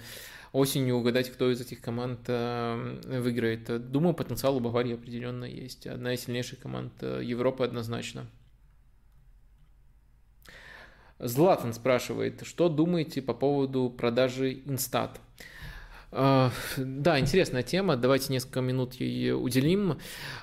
осенью 0.52 0.94
угадать, 0.96 1.28
кто 1.28 1.50
из 1.50 1.60
этих 1.60 1.80
команд 1.80 2.20
э, 2.28 3.20
выиграет. 3.20 3.90
Думаю, 3.90 4.14
потенциал 4.14 4.58
у 4.58 4.60
Баварии 4.60 4.94
определенно 4.94 5.44
есть. 5.44 5.88
Одна 5.88 6.14
из 6.14 6.20
сильнейших 6.20 6.60
команд 6.60 6.92
Европы 7.02 7.64
однозначно. 7.64 8.26
Златан 11.18 11.72
спрашивает, 11.72 12.42
что 12.44 12.68
думаете 12.68 13.22
по 13.22 13.34
поводу 13.34 13.90
продажи 13.90 14.62
Инстат? 14.66 15.20
А, 16.10 16.50
да, 16.78 17.20
интересная 17.20 17.62
тема. 17.62 17.96
Давайте 17.96 18.32
несколько 18.32 18.62
минут 18.62 18.94
ей 18.94 19.32
уделим. 19.34 19.98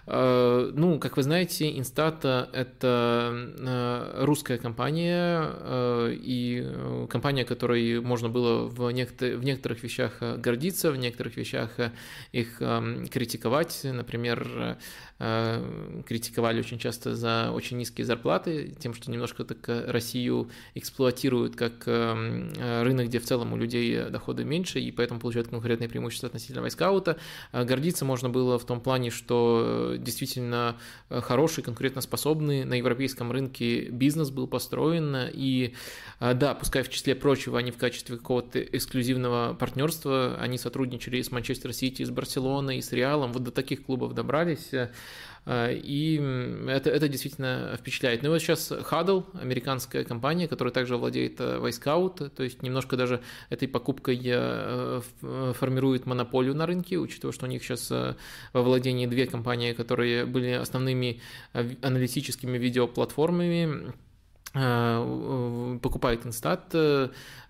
А, 0.06 0.72
ну, 0.72 1.00
как 1.00 1.18
вы 1.18 1.24
знаете, 1.24 1.76
Инстата– 1.80 2.50
это 2.54 3.32
а, 3.68 4.24
русская 4.26 4.58
компания 4.60 5.50
и 6.12 7.08
компания, 7.10 7.46
которой 7.46 8.00
можно 8.00 8.30
было 8.30 8.68
в, 8.68 8.78
в 8.78 9.44
некоторых 9.44 9.82
вещах 9.82 10.22
гордиться, 10.38 10.92
в 10.92 10.98
некоторых 10.98 11.36
вещах 11.38 11.72
их 12.32 12.58
критиковать. 12.58 13.82
Например, 13.84 14.78
критиковали 15.18 16.60
очень 16.60 16.78
часто 16.78 17.16
за 17.16 17.52
очень 17.54 17.78
низкие 17.78 18.06
зарплаты, 18.06 18.76
тем, 18.80 18.94
что 18.94 19.10
немножко 19.10 19.46
так 19.46 19.58
Россию 19.68 20.50
эксплуатируют 20.74 21.56
как 21.56 21.88
рынок, 21.88 23.08
где 23.08 23.20
в 23.20 23.26
целом 23.26 23.54
у 23.54 23.58
людей 23.58 24.10
доходы 24.10 24.44
меньше, 24.44 24.80
и 24.80 24.92
поэтому 24.92 25.20
получают 25.20 25.48
конкурентное 25.48 25.88
преимущество 25.88 26.28
относительно 26.28 26.62
Вайскаута. 26.62 27.18
Гордиться 27.54 28.04
можно 28.04 28.30
было 28.30 28.60
в 28.60 28.66
том 28.66 28.82
плане, 28.82 29.10
что 29.10 29.96
действительно 29.98 30.76
хороший, 31.10 31.64
конкурентоспособный 31.64 32.66
на 32.66 32.74
европейском 32.74 33.32
рынке 33.32 33.90
бизнес 33.90 34.32
был 34.32 34.48
построен, 34.48 35.16
и 35.32 35.74
да, 36.20 36.56
пускай 36.56 36.84
в 36.84 36.90
числе 36.90 37.16
прочего 37.16 37.58
они 37.58 37.72
в 37.72 37.78
качестве 37.78 38.18
какого-то 38.18 38.62
эксклюзивного 38.62 39.54
партнерства, 39.54 40.36
они 40.40 40.58
сотрудничали 40.58 41.22
с 41.22 41.32
Манчестер 41.32 41.72
Сити, 41.72 42.04
с 42.04 42.10
Барселоной, 42.10 42.82
с 42.82 42.92
Реалом, 42.92 43.32
вот 43.32 43.44
до 43.44 43.52
таких 43.52 43.86
клубов 43.86 44.14
добрались, 44.14 44.74
Э, 44.76 44.90
и 45.48 46.16
это, 46.68 46.90
это 46.90 47.08
действительно 47.08 47.76
впечатляет. 47.78 48.24
Ну 48.24 48.30
и 48.30 48.32
вот 48.32 48.40
сейчас 48.40 48.72
Huddle, 48.72 49.26
американская 49.40 50.04
компания, 50.04 50.48
которая 50.48 50.74
также 50.74 50.98
владеет 50.98 51.40
Вайскаут, 51.40 52.22
э, 52.22 52.30
то 52.30 52.44
есть 52.44 52.64
немножко 52.64 52.98
даже 52.98 53.22
этой 53.50 53.68
покупкой 53.68 54.20
э, 54.26 55.02
формирует 55.22 56.08
монополию 56.08 56.56
на 56.56 56.66
рынке, 56.66 56.98
учитывая, 56.98 57.34
что 57.34 57.46
у 57.46 57.50
них 57.50 57.64
сейчас 57.64 57.92
во 57.92 58.62
владении 58.62 59.06
две 59.06 59.28
компании, 59.28 59.74
которые 59.74 60.26
были 60.26 60.52
основными 60.52 61.22
аналитическими 61.54 62.58
видеоплатформами, 62.58 63.94
покупает 65.82 66.26
Инстат, 66.26 66.74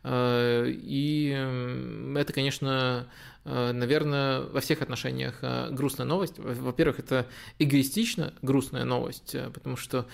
и 0.04 1.30
это, 2.18 2.34
конечно, 2.34 3.08
Э, 3.08 3.35
наверное, 3.46 4.42
во 4.42 4.60
всех 4.60 4.82
отношениях 4.82 5.36
э, 5.42 5.70
грустная 5.72 6.08
новость. 6.08 6.40
Во-первых, 6.40 7.00
это 7.00 7.28
эгоистично 7.60 8.34
грустная 8.42 8.86
новость, 8.86 9.36
э, 9.36 9.52
потому 9.54 9.78
что 9.78 10.08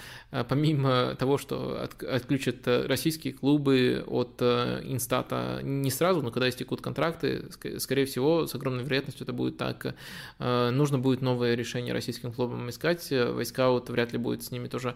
помимо 0.49 1.15
того, 1.15 1.37
что 1.37 1.81
отключат 1.81 2.67
российские 2.67 3.33
клубы 3.33 4.03
от 4.07 4.41
инстата 4.41 5.61
не 5.63 5.89
сразу, 5.89 6.21
но 6.21 6.31
когда 6.31 6.49
истекут 6.49 6.81
контракты, 6.81 7.45
скорее 7.79 8.05
всего, 8.05 8.47
с 8.47 8.55
огромной 8.55 8.83
вероятностью 8.83 9.23
это 9.23 9.33
будет 9.33 9.57
так. 9.57 9.95
Нужно 10.39 10.99
будет 10.99 11.21
новое 11.21 11.55
решение 11.55 11.93
российским 11.93 12.31
клубам 12.31 12.69
искать. 12.69 13.09
Вайскаут 13.11 13.89
вряд 13.89 14.13
ли 14.13 14.17
будет 14.17 14.43
с 14.43 14.51
ними 14.51 14.67
тоже 14.67 14.95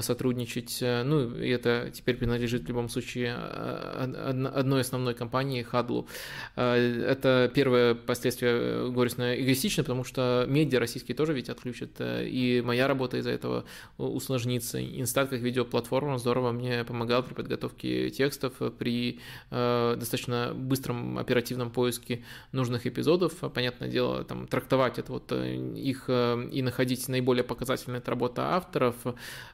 сотрудничать. 0.00 0.78
Ну, 0.80 1.36
и 1.36 1.48
это 1.48 1.90
теперь 1.92 2.16
принадлежит 2.16 2.64
в 2.64 2.68
любом 2.68 2.88
случае 2.88 3.34
одной 3.34 4.80
основной 4.80 5.14
компании, 5.14 5.62
Хадлу. 5.62 6.08
Это 6.54 7.50
первое 7.54 7.75
первое 7.76 7.94
последствие 7.94 8.52
э, 8.54 8.88
горестно 8.88 9.34
эгоистично, 9.34 9.82
потому 9.82 10.04
что 10.04 10.44
медиа 10.48 10.80
российские 10.80 11.16
тоже 11.16 11.32
ведь 11.34 11.48
отключат, 11.48 11.90
э, 11.98 12.26
и 12.26 12.62
моя 12.62 12.88
работа 12.88 13.18
из-за 13.18 13.30
этого 13.30 13.64
усложнится. 13.98 14.82
Инстат 14.82 15.28
как 15.28 15.40
видеоплатформа 15.40 16.18
здорово 16.18 16.52
мне 16.52 16.84
помогал 16.84 17.22
при 17.22 17.34
подготовке 17.34 18.10
текстов, 18.10 18.54
при 18.78 19.20
э, 19.50 19.96
достаточно 19.98 20.52
быстром 20.54 21.18
оперативном 21.18 21.70
поиске 21.70 22.24
нужных 22.52 22.86
эпизодов. 22.86 23.34
Понятное 23.54 23.88
дело, 23.88 24.24
там 24.24 24.46
трактовать 24.46 24.98
это 24.98 25.12
вот 25.12 25.32
э, 25.32 25.56
их 25.76 26.08
и 26.08 26.62
находить 26.62 27.08
наиболее 27.08 27.44
показательные 27.44 27.98
это 27.98 28.10
работа 28.10 28.54
авторов, 28.56 28.94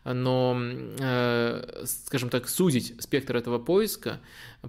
но, 0.04 0.56
э, 0.98 1.84
скажем 1.86 2.30
так, 2.30 2.48
сузить 2.48 2.94
спектр 3.00 3.36
этого 3.36 3.58
поиска, 3.58 4.20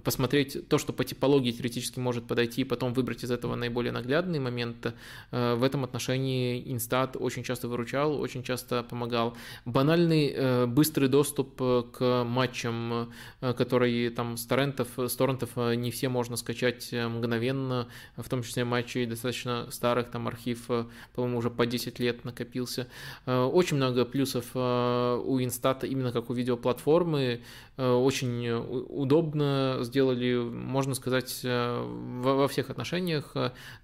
посмотреть 0.02 0.68
то, 0.68 0.78
что 0.78 0.92
по 0.92 1.04
типологии 1.04 1.52
теоретически 1.52 2.00
может 2.00 2.26
подойти, 2.26 2.62
и 2.62 2.64
потом 2.64 2.92
выбрать 2.92 3.22
из 3.22 3.30
этого 3.30 3.54
наиболее 3.54 3.92
наглядный 3.92 4.40
момент. 4.40 4.92
Э, 5.30 5.54
в 5.54 5.62
этом 5.62 5.84
отношении 5.84 6.62
Инстат 6.72 7.16
очень 7.18 7.44
часто 7.44 7.68
выручал, 7.68 8.20
очень 8.20 8.42
часто 8.42 8.82
помогал. 8.82 9.36
Банальный 9.64 10.32
э, 10.34 10.66
быстрый 10.66 11.08
доступ 11.08 11.60
э, 11.60 11.84
к 11.92 12.24
матчам, 12.24 13.12
которые 13.40 14.10
там 14.10 14.36
с 14.36 14.46
торрентов, 14.46 14.88
с 14.96 15.14
торрентов 15.14 15.56
не 15.56 15.90
все 15.90 16.08
можно 16.08 16.36
скачать 16.36 16.92
мгновенно, 16.92 17.88
в 18.16 18.28
том 18.28 18.42
числе 18.42 18.64
матчей 18.64 19.06
достаточно 19.06 19.70
старых, 19.70 20.10
там 20.10 20.26
архив, 20.26 20.66
по-моему, 21.14 21.38
уже 21.38 21.50
по 21.50 21.66
10 21.66 21.98
лет 21.98 22.24
накопился. 22.24 22.88
Очень 23.26 23.76
много 23.76 24.04
плюсов 24.04 24.46
у 24.54 25.38
Инстата 25.40 25.86
именно 25.86 26.12
как 26.12 26.30
у 26.30 26.34
видеоплатформы, 26.34 27.42
очень 27.76 28.48
удобно 28.48 29.83
сделали, 29.84 30.34
можно 30.36 30.94
сказать, 30.94 31.40
э, 31.42 31.84
во 32.22 32.48
всех 32.48 32.70
отношениях. 32.70 33.34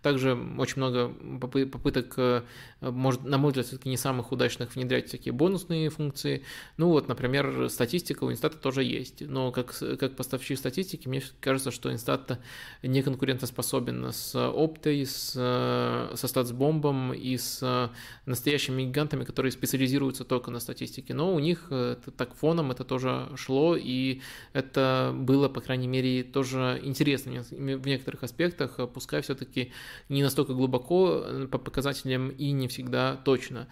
Также 0.02 0.35
очень 0.59 0.77
много 0.78 1.12
попыток, 1.40 2.14
э, 2.16 2.43
может, 2.81 3.24
на 3.24 3.39
мой 3.39 3.51
взгляд, 3.51 3.66
все-таки 3.66 3.89
не 3.89 3.97
самых 3.97 4.32
удачных 4.32 4.74
внедрять 4.74 5.09
всякие 5.09 5.32
бонусные 5.32 5.90
функции. 5.90 6.43
Ну 6.77 6.89
вот, 6.89 7.09
например, 7.09 7.68
статистика 7.68 8.24
у 8.24 8.32
Инстата 8.32 8.56
тоже 8.56 8.85
есть, 8.85 9.20
но 9.20 9.52
как, 9.52 9.77
как 9.98 10.16
поставщик 10.16 10.59
статистики, 10.59 11.09
мне 11.09 11.22
кажется, 11.40 11.70
что 11.70 11.93
Инстат 11.93 12.39
не 12.82 13.02
конкурентоспособен 13.02 14.12
с 14.12 14.35
Оптой, 14.35 15.05
с, 15.06 15.32
со 15.32 16.28
статсбомбом 16.28 17.12
и 17.12 17.36
с 17.36 17.90
настоящими 18.27 18.85
гигантами, 18.85 19.24
которые 19.24 19.52
специализируются 19.52 20.24
только 20.24 20.51
на 20.51 20.60
статистике. 20.60 21.14
Но 21.14 21.35
у 21.35 21.39
них 21.39 21.70
это, 21.70 22.10
так 22.10 22.35
фоном 22.35 22.70
это 22.70 22.85
тоже 22.85 23.28
шло, 23.36 23.77
и 23.77 24.20
это 24.52 25.12
было, 25.14 25.48
по 25.48 25.60
крайней 25.60 25.86
мере, 25.86 25.89
тоже 26.22 26.80
интересно 26.82 27.42
в 27.50 27.86
некоторых 27.86 28.22
аспектах, 28.22 28.78
э, 28.78 28.86
пускай 28.86 29.22
все-таки 29.22 29.72
не 30.08 30.22
настолько 30.22 30.54
глубоко 30.54 31.22
э, 31.24 31.46
по 31.50 31.58
показателям 31.58 32.30
и 32.30 32.50
не 32.52 32.68
всегда 32.68 33.16
точно. 33.16 33.68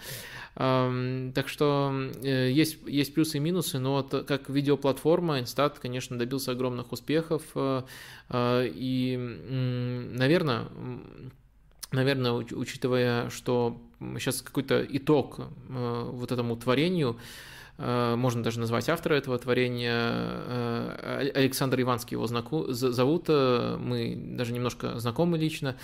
Так 0.55 1.49
что 1.49 1.93
э, 2.23 2.51
есть, 2.51 2.79
есть 2.87 3.15
плюсы 3.15 3.37
и 3.37 3.41
минусы, 3.41 3.79
но 3.79 3.95
вот 3.95 4.27
как 4.27 4.49
видеоплатформа 4.49 5.41
Instat, 5.41 5.77
конечно, 5.81 6.19
добился 6.19 6.53
огромных 6.53 6.93
успехов, 6.93 7.43
и, 8.35 9.17
наверное, 10.13 10.69
наверное, 11.93 12.33
учитывая, 12.33 13.31
что 13.31 13.81
сейчас 14.19 14.43
какой-то 14.43 14.85
итог 14.89 15.41
вот 15.69 16.33
этому 16.33 16.57
творению, 16.57 17.19
можно 17.79 18.43
даже 18.43 18.59
назвать 18.59 18.89
автора 18.89 19.15
этого 19.15 19.39
творения. 19.39 19.95
Э, 19.95 21.31
Александр 21.35 21.81
Иванский 21.81 22.17
его 22.17 22.27
знаку, 22.27 22.67
зовут, 22.73 23.27
э, 23.29 23.77
мы 23.79 24.17
даже 24.17 24.53
немножко 24.53 24.99
знакомы 24.99 25.39
лично. 25.39 25.77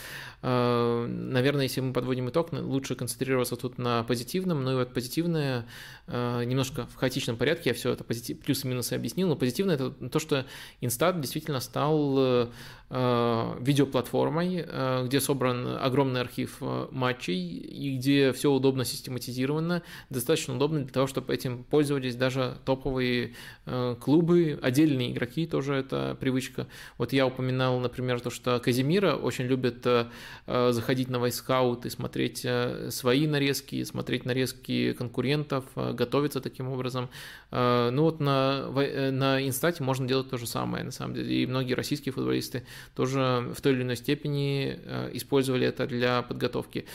Наверное, 0.43 1.63
если 1.63 1.81
мы 1.81 1.93
подводим 1.93 2.29
итог, 2.29 2.53
лучше 2.53 2.97
концентрироваться 2.97 3.57
тут 3.57 3.79
на 3.79 4.03
позитивном, 4.03 4.65
но 4.65 4.73
и 4.73 4.75
вот 4.75 4.93
позитивное 4.93 5.67
немножко 6.07 6.87
в 6.89 6.97
хаотичном 6.97 7.37
порядке, 7.37 7.71
я 7.71 7.75
все 7.75 7.93
это 7.93 8.05
позитив, 8.05 8.41
плюсы 8.41 8.67
минусы 8.67 8.93
объяснил, 8.93 9.29
но 9.29 9.37
позитивное 9.37 9.77
это 9.77 9.91
то, 9.91 10.19
что 10.19 10.45
Инстат 10.83 11.21
действительно 11.21 11.61
стал 11.61 12.51
видеоплатформой, 12.91 14.67
где 15.07 15.21
собран 15.21 15.79
огромный 15.81 16.21
архив 16.21 16.59
матчей 16.91 17.57
и 17.59 17.97
где 17.97 18.33
все 18.33 18.53
удобно 18.53 18.85
систематизировано, 18.85 19.83
достаточно 20.11 20.55
удобно 20.55 20.81
для 20.81 20.93
того, 20.93 21.07
чтобы 21.07 21.33
этим 21.33 21.65
пользоваться 21.65 21.84
пользовались 21.85 22.17
даже 22.17 22.57
топовые 22.65 23.35
э, 23.67 23.97
клубы, 24.01 24.59
отдельные 24.63 25.13
игроки 25.13 25.47
тоже 25.47 25.75
это 25.75 26.17
привычка. 26.19 26.67
Вот 26.97 27.13
я 27.13 27.27
упоминал, 27.27 27.79
например, 27.79 28.21
то, 28.21 28.31
что 28.31 28.59
Казимира 28.59 29.17
очень 29.17 29.45
любит 29.45 29.87
э, 29.87 30.07
э, 30.47 30.73
заходить 30.73 31.11
на 31.11 31.19
вайскаут 31.19 31.85
и 31.85 31.91
смотреть 31.91 32.47
свои 32.89 33.27
нарезки, 33.27 33.85
смотреть 33.85 34.25
нарезки 34.25 34.95
конкурентов, 34.95 35.65
готовиться 35.75 36.41
таким 36.41 36.69
образом. 36.69 37.11
Ну 37.51 38.03
вот 38.03 38.21
на, 38.21 38.71
на 39.11 39.47
инстате 39.47 39.83
можно 39.83 40.09
делать 40.09 40.31
то 40.31 40.39
же 40.39 40.47
самое, 40.47 40.85
на 40.85 40.91
самом 40.91 41.15
деле. 41.15 41.43
И 41.43 41.47
многие 41.47 41.75
российские 41.75 42.13
футболисты 42.13 42.65
тоже 42.97 43.53
в 43.55 43.61
той 43.61 43.73
или 43.73 43.83
иной 43.83 43.97
степени 43.97 44.79
использовали 45.13 45.67
это 45.67 45.87
для 45.87 46.23
подготовки. 46.23 46.87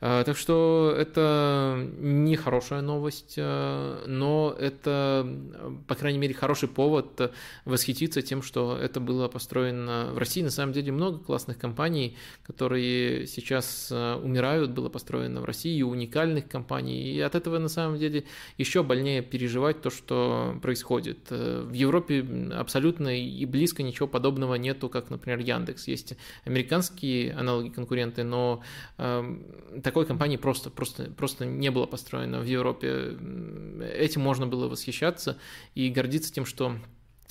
Так 0.00 0.36
что 0.36 0.94
это 0.96 1.88
не 1.98 2.36
хорошая 2.36 2.80
новость, 2.80 3.36
но 3.36 4.37
это, 4.58 5.26
по 5.86 5.94
крайней 5.94 6.18
мере, 6.18 6.34
хороший 6.34 6.68
повод 6.68 7.32
восхититься 7.64 8.22
тем, 8.22 8.42
что 8.42 8.76
это 8.76 9.00
было 9.00 9.28
построено 9.28 10.10
в 10.12 10.18
России. 10.18 10.42
На 10.42 10.50
самом 10.50 10.72
деле 10.72 10.92
много 10.92 11.18
классных 11.18 11.58
компаний, 11.58 12.16
которые 12.42 13.26
сейчас 13.26 13.88
э, 13.90 14.14
умирают, 14.14 14.70
было 14.70 14.88
построено 14.88 15.40
в 15.40 15.44
России, 15.44 15.82
уникальных 15.82 16.48
компаний. 16.48 17.12
И 17.12 17.20
от 17.20 17.34
этого, 17.34 17.58
на 17.58 17.68
самом 17.68 17.98
деле, 17.98 18.24
еще 18.56 18.82
больнее 18.82 19.22
переживать 19.22 19.82
то, 19.82 19.90
что 19.90 20.58
происходит. 20.62 21.18
Э, 21.30 21.62
в 21.66 21.72
Европе 21.72 22.24
абсолютно 22.52 23.18
и 23.18 23.44
близко 23.46 23.82
ничего 23.82 24.08
подобного 24.08 24.54
нету, 24.54 24.88
как, 24.88 25.10
например, 25.10 25.38
Яндекс. 25.40 25.88
Есть 25.88 26.14
американские 26.44 27.32
аналоги 27.34 27.68
конкуренты, 27.68 28.24
но 28.24 28.62
э, 28.98 29.38
такой 29.82 30.06
компании 30.06 30.36
просто, 30.36 30.70
просто, 30.70 31.10
просто 31.10 31.46
не 31.46 31.70
было 31.70 31.86
построено 31.86 32.40
в 32.40 32.46
Европе. 32.46 33.16
Этим 33.94 34.22
можно 34.28 34.46
было 34.46 34.68
восхищаться 34.68 35.38
и 35.74 35.88
гордиться 35.88 36.30
тем, 36.30 36.44
что 36.44 36.76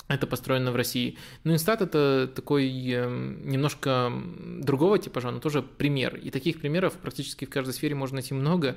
это 0.08 0.26
построено 0.26 0.72
в 0.72 0.76
России. 0.76 1.16
Ну, 1.44 1.52
Инстат 1.52 1.80
это 1.80 2.28
такой 2.34 2.66
эм, 2.90 3.48
немножко 3.48 4.10
другого 4.60 4.98
типажа, 4.98 5.30
но 5.30 5.38
тоже 5.38 5.62
пример. 5.62 6.16
И 6.16 6.30
таких 6.30 6.60
примеров 6.60 6.94
практически 6.94 7.44
в 7.44 7.50
каждой 7.50 7.74
сфере 7.74 7.94
можно 7.94 8.16
найти 8.16 8.34
много. 8.34 8.76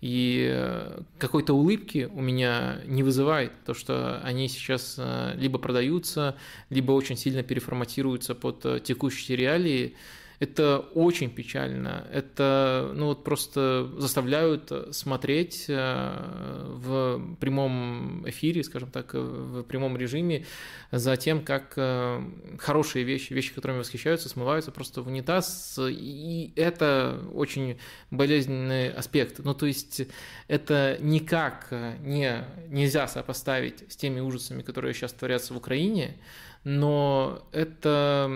И 0.00 0.48
э, 0.50 1.02
какой-то 1.18 1.52
улыбки 1.52 2.10
у 2.12 2.20
меня 2.20 2.80
не 2.86 3.02
вызывает 3.02 3.52
то, 3.64 3.74
что 3.74 4.20
они 4.24 4.48
сейчас 4.48 4.96
э, 4.98 5.34
либо 5.36 5.58
продаются, 5.58 6.36
либо 6.70 6.92
очень 6.92 7.16
сильно 7.16 7.44
переформатируются 7.44 8.34
под 8.34 8.64
э, 8.64 8.80
текущие 8.80 9.36
реалии. 9.36 9.94
Это 10.40 10.78
очень 10.78 11.28
печально. 11.28 12.08
Это 12.10 12.90
ну, 12.94 13.06
вот 13.08 13.24
просто 13.24 13.90
заставляют 13.98 14.72
смотреть 14.90 15.66
э, 15.68 16.66
в 16.76 17.36
прямом 17.38 18.26
эфире, 18.26 18.64
скажем 18.64 18.90
так, 18.90 19.12
в 19.12 19.62
прямом 19.64 19.98
режиме 19.98 20.46
за 20.92 21.18
тем, 21.18 21.44
как 21.44 21.74
э, 21.76 22.24
хорошие 22.58 23.04
вещи, 23.04 23.34
вещи, 23.34 23.52
которыми 23.52 23.80
восхищаются, 23.80 24.30
смываются 24.30 24.72
просто 24.72 25.02
в 25.02 25.08
унитаз. 25.08 25.78
И 25.78 26.54
это 26.56 27.20
очень 27.34 27.78
болезненный 28.10 28.90
аспект. 28.90 29.40
Ну, 29.40 29.52
то 29.52 29.66
есть 29.66 30.06
это 30.48 30.96
никак 31.02 31.68
не, 32.00 32.46
нельзя 32.68 33.06
сопоставить 33.08 33.92
с 33.92 33.96
теми 33.96 34.20
ужасами, 34.20 34.62
которые 34.62 34.94
сейчас 34.94 35.12
творятся 35.12 35.52
в 35.52 35.58
Украине, 35.58 36.16
но 36.64 37.42
это 37.52 38.30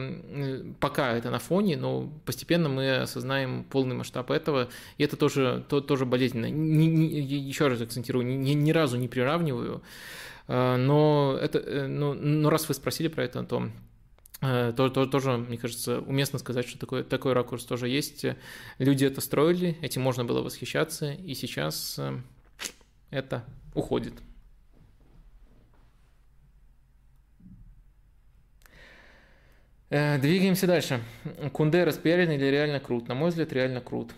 пока 0.80 1.12
это 1.12 1.30
на 1.30 1.38
фоне, 1.38 1.76
но 1.76 2.10
постепенно 2.24 2.68
мы 2.68 2.96
осознаем 2.96 3.64
полный 3.64 3.94
масштаб 3.94 4.30
этого, 4.30 4.68
и 4.96 5.04
это 5.04 5.16
тоже, 5.16 5.64
то, 5.68 5.80
тоже 5.80 6.06
болезненно. 6.06 6.46
Ни, 6.46 6.86
ни, 6.86 7.04
еще 7.04 7.68
раз 7.68 7.80
акцентирую, 7.82 8.26
ни, 8.26 8.52
ни 8.52 8.70
разу 8.70 8.96
не 8.96 9.08
приравниваю, 9.08 9.82
а, 10.48 10.76
но, 10.76 11.38
это, 11.40 11.58
э, 11.58 11.86
но, 11.86 12.14
но 12.14 12.48
раз 12.48 12.68
вы 12.68 12.74
спросили 12.74 13.08
про 13.08 13.24
это, 13.24 13.42
то 13.44 13.70
э, 14.40 14.72
то, 14.74 14.88
то, 14.88 15.06
тоже, 15.06 15.36
мне 15.36 15.58
кажется, 15.58 16.00
уместно 16.00 16.38
сказать, 16.38 16.66
что 16.66 16.78
такой, 16.78 17.02
такой 17.02 17.34
ракурс 17.34 17.64
тоже 17.64 17.88
есть. 17.88 18.24
Люди 18.78 19.04
это 19.04 19.20
строили, 19.20 19.76
этим 19.82 20.00
можно 20.00 20.24
было 20.24 20.40
восхищаться, 20.40 21.12
и 21.12 21.34
сейчас 21.34 21.98
э, 21.98 22.18
это 23.10 23.44
уходит. 23.74 24.14
Двигаемся 29.94 30.66
дальше. 30.66 31.00
Кунде 31.52 31.84
распиарен 31.84 32.30
или 32.32 32.46
реально 32.46 32.80
крут? 32.80 33.06
На 33.06 33.14
мой 33.14 33.30
взгляд, 33.30 33.52
реально 33.52 33.80
крут. 33.80 34.12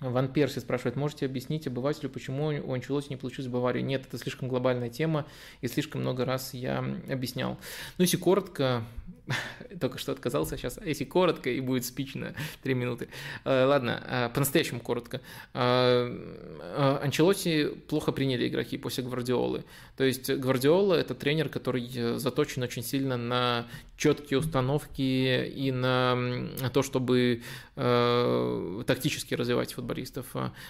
Ван 0.00 0.28
Перси 0.32 0.58
спрашивает, 0.58 0.96
можете 0.96 1.26
объяснить 1.26 1.66
обывателю, 1.66 2.10
почему 2.10 2.48
у 2.48 2.72
Анчелоти 2.74 3.08
не 3.10 3.16
получилось 3.16 3.48
в 3.48 3.52
Баварии? 3.52 3.82
Нет, 3.82 4.04
это 4.06 4.18
слишком 4.18 4.48
глобальная 4.48 4.90
тема, 4.90 5.26
и 5.60 5.68
слишком 5.68 6.00
много 6.00 6.24
раз 6.24 6.54
я 6.54 6.84
объяснял. 7.08 7.56
Ну, 7.98 8.02
если 8.02 8.16
коротко, 8.16 8.84
только 9.80 9.98
что 9.98 10.12
отказался 10.12 10.56
сейчас, 10.56 10.78
если 10.84 11.04
коротко 11.04 11.50
и 11.50 11.60
будет 11.60 11.84
спич 11.84 12.14
на 12.14 12.34
3 12.62 12.74
минуты. 12.74 13.08
Э, 13.44 13.64
ладно, 13.64 14.02
э, 14.06 14.30
по-настоящему 14.34 14.80
коротко. 14.80 15.20
Э, 15.54 17.00
Анчелоти 17.02 17.68
плохо 17.88 18.12
приняли 18.12 18.48
игроки 18.48 18.78
после 18.78 19.04
Гвардиолы. 19.04 19.64
То 19.96 20.04
есть 20.04 20.30
Гвардиола– 20.30 20.94
это 20.96 21.14
тренер, 21.14 21.48
который 21.48 21.88
заточен 22.18 22.62
очень 22.62 22.82
сильно 22.82 23.16
на 23.16 23.66
четкие 23.96 24.40
установки 24.40 25.46
и 25.46 25.70
на 25.70 26.50
то, 26.72 26.82
чтобы 26.82 27.42
тактически 27.74 29.34
развивать 29.34 29.74
футболистов. 29.74 30.26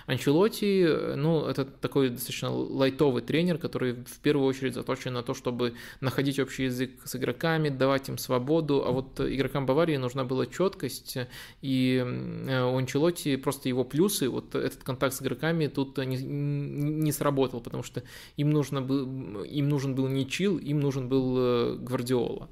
Анчелоти, 0.06 1.14
ну, 1.16 1.47
это 1.47 1.64
такой 1.64 2.10
достаточно 2.10 2.51
лайтовый 2.51 3.22
тренер, 3.22 3.59
который 3.59 3.93
в 3.93 4.18
первую 4.20 4.47
очередь 4.47 4.74
заточен 4.74 5.14
на 5.14 5.22
то, 5.22 5.34
чтобы 5.34 5.74
находить 6.01 6.39
общий 6.39 6.64
язык 6.64 6.90
с 7.05 7.16
игроками, 7.16 7.70
давать 7.70 8.09
им 8.09 8.18
свободу, 8.18 8.51
а 8.60 8.92
вот 8.92 9.20
игрокам 9.20 9.66
Баварии 9.66 9.96
нужна 9.96 10.24
была 10.24 10.46
четкость, 10.46 11.16
и 11.60 12.02
у 12.02 12.76
Анчелотти 12.76 13.36
просто 13.36 13.68
его 13.68 13.84
плюсы, 13.84 14.28
вот 14.28 14.54
этот 14.54 14.82
контакт 14.84 15.14
с 15.14 15.22
игроками 15.22 15.66
тут 15.66 15.98
не, 15.98 16.16
не 16.16 17.12
сработал, 17.12 17.60
потому 17.60 17.82
что 17.82 18.02
им, 18.36 18.50
нужно 18.50 18.82
был, 18.82 19.42
им 19.44 19.68
нужен 19.68 19.94
был 19.94 20.08
не 20.08 20.28
Чил, 20.28 20.58
им 20.58 20.80
нужен 20.80 21.08
был 21.08 21.36
э, 21.38 21.76
Гвардиола. 21.78 22.48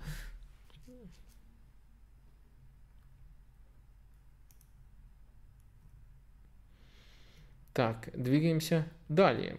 Так, 7.72 8.10
двигаемся 8.14 8.86
далее. 9.08 9.56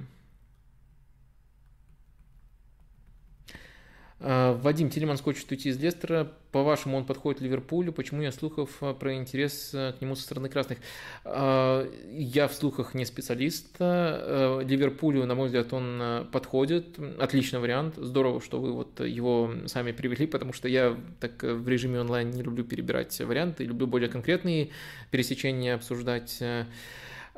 А, 4.20 4.51
Вадим 4.62 4.90
Телеманс 4.90 5.22
хочет 5.22 5.50
уйти 5.50 5.70
из 5.70 5.80
Лестера. 5.80 6.32
По-вашему, 6.52 6.98
он 6.98 7.06
подходит 7.06 7.42
Ливерпулю? 7.42 7.92
Почему 7.92 8.22
нет 8.22 8.36
слухов 8.36 8.70
а, 8.82 8.94
про 8.94 9.16
интерес 9.16 9.72
а, 9.74 9.94
к 9.94 10.02
нему 10.02 10.16
со 10.16 10.24
стороны 10.24 10.50
красных? 10.50 10.78
Я 11.26 12.48
в 12.48 12.54
слухах 12.54 12.94
не 12.94 13.06
специалист. 13.06 13.80
Ливерпулю, 13.80 15.26
на 15.26 15.36
мой 15.36 15.48
взгляд, 15.48 15.74
он 15.74 16.28
подходит. 16.32 16.98
Отличный 17.20 17.60
вариант. 17.60 17.96
Здорово, 17.98 18.42
что 18.42 18.60
вы 18.60 18.74
вот 18.74 19.00
его 19.00 19.52
сами 19.66 19.92
привели, 19.92 20.28
потому 20.28 20.54
что 20.54 20.68
я 20.68 20.98
так 21.20 21.42
в 21.42 21.68
режиме 21.68 22.00
онлайн 22.00 22.30
не 22.30 22.44
люблю 22.44 22.64
перебирать 22.64 23.20
варианты, 23.20 23.64
люблю 23.64 23.88
более 23.88 24.10
конкретные 24.10 24.70
пересечения 25.10 25.76
обсуждать. 25.76 26.42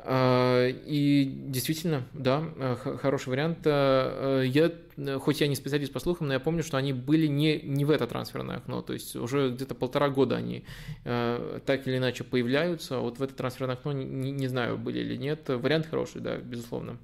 А, 0.06 0.68
и 0.68 1.24
действительно, 1.24 2.06
да, 2.12 2.44
э, 2.56 2.76
хороший 3.00 3.30
вариант. 3.30 3.60
Э, 3.64 4.42
э, 4.42 4.46
я, 4.46 5.18
хоть 5.18 5.40
я 5.40 5.48
не 5.48 5.56
специалист 5.56 5.90
по 5.94 5.98
слухам, 5.98 6.26
но 6.26 6.34
я 6.34 6.40
помню, 6.40 6.62
что 6.62 6.76
они 6.76 6.92
были 6.92 7.26
не, 7.26 7.58
не 7.62 7.86
в 7.86 7.90
это 7.90 8.06
трансферное 8.06 8.58
окно, 8.58 8.82
то 8.82 8.92
есть 8.92 9.16
уже 9.16 9.50
где-то 9.50 9.74
полтора 9.74 10.10
года 10.10 10.36
они 10.36 10.64
так 11.04 11.86
или 11.86 11.96
иначе 11.96 12.22
появляются, 12.22 12.98
вот 12.98 13.18
в 13.18 13.22
это 13.22 13.34
трансферное 13.34 13.76
окно 13.76 13.92
не, 13.92 14.30
не 14.30 14.46
знаю, 14.46 14.76
были 14.76 14.98
или 15.00 15.16
нет. 15.16 15.48
Вариант 15.48 15.86
хороший, 15.86 16.20
да, 16.20 16.36
безусловно. 16.36 16.98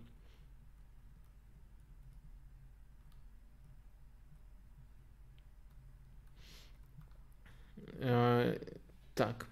Так. 9.14 9.49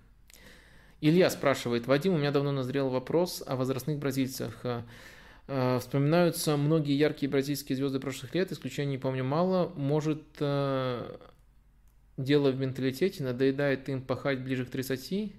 Илья 1.01 1.31
спрашивает, 1.31 1.87
Вадим, 1.87 2.15
у 2.15 2.19
меня 2.19 2.33
давно 2.33 2.51
назрел 2.51 2.89
вопрос 2.89 3.43
о 3.47 3.55
возрастных 3.55 3.99
бразильцах. 3.99 4.59
Э, 4.65 4.83
э, 5.47 5.79
вспоминаются 5.79 6.57
многие 6.57 6.97
яркие 6.97 7.31
бразильские 7.31 7.77
звезды 7.77 8.01
прошлых 8.01 8.35
лет, 8.35 8.51
исключений 8.51 8.93
не 8.93 8.99
помню 8.99 9.23
мало. 9.23 9.73
Может, 9.77 10.25
э, 10.41 11.17
дело 12.17 12.51
в 12.51 12.59
менталитете, 12.59 13.23
надоедает 13.23 13.89
им 13.89 14.03
пахать 14.03 14.41
ближе 14.41 14.67
к 14.67 14.71
30? 14.71 15.35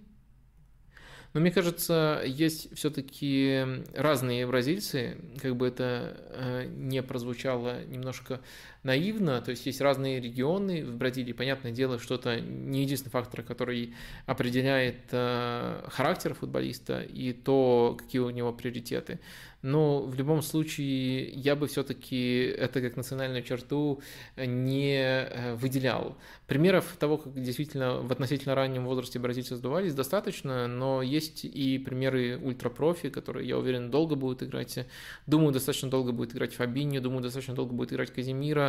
Но 1.34 1.42
мне 1.42 1.52
кажется, 1.52 2.24
есть 2.26 2.74
все-таки 2.76 3.84
разные 3.94 4.48
бразильцы, 4.48 5.18
как 5.40 5.58
бы 5.58 5.68
это 5.68 6.66
не 6.70 7.04
прозвучало 7.04 7.86
немножко 7.86 8.42
наивно, 8.84 9.42
то 9.42 9.52
есть 9.52 9.66
есть 9.66 9.82
разные 9.82 10.20
регионы 10.20 10.86
в 10.86 10.96
Бразилии, 10.96 11.34
понятное 11.34 11.72
дело, 11.72 12.00
что 12.00 12.16
это 12.16 12.40
не 12.40 12.82
единственный 12.84 13.12
фактор, 13.12 13.44
который 13.44 13.94
определяет 14.26 15.00
э, 15.12 15.84
характер 15.90 16.34
футболиста 16.34 17.02
и 17.02 17.34
то, 17.34 17.98
какие 18.00 18.22
у 18.22 18.30
него 18.30 18.54
приоритеты. 18.54 19.20
Но 19.62 20.04
в 20.04 20.16
любом 20.16 20.42
случае 20.42 21.30
я 21.32 21.56
бы 21.56 21.68
все-таки 21.68 22.44
это 22.44 22.80
как 22.82 22.96
национальную 22.96 23.44
черту 23.44 24.02
не 24.38 24.96
э, 24.98 25.56
выделял. 25.56 26.18
Примеров 26.48 26.96
того, 26.98 27.18
как 27.18 27.34
действительно 27.34 28.00
в 28.00 28.12
относительно 28.12 28.56
раннем 28.56 28.86
возрасте 28.86 29.20
бразильцы 29.20 29.58
сдувались, 29.58 29.94
достаточно, 29.94 30.68
но 30.68 31.02
есть 31.02 31.44
и 31.44 31.78
примеры 31.78 32.40
ультрапрофи, 32.42 33.10
которые, 33.10 33.50
я 33.50 33.58
уверен, 33.58 33.92
долго 33.92 34.16
будут 34.16 34.44
играть. 34.44 34.88
Думаю, 35.28 35.52
достаточно 35.52 35.90
долго 35.90 36.14
будет 36.14 36.34
играть 36.34 36.54
Фабиньо, 36.54 37.02
думаю, 37.02 37.22
достаточно 37.22 37.54
долго 37.54 37.74
будет 37.74 37.92
играть 37.92 38.14
Казимира. 38.14 38.69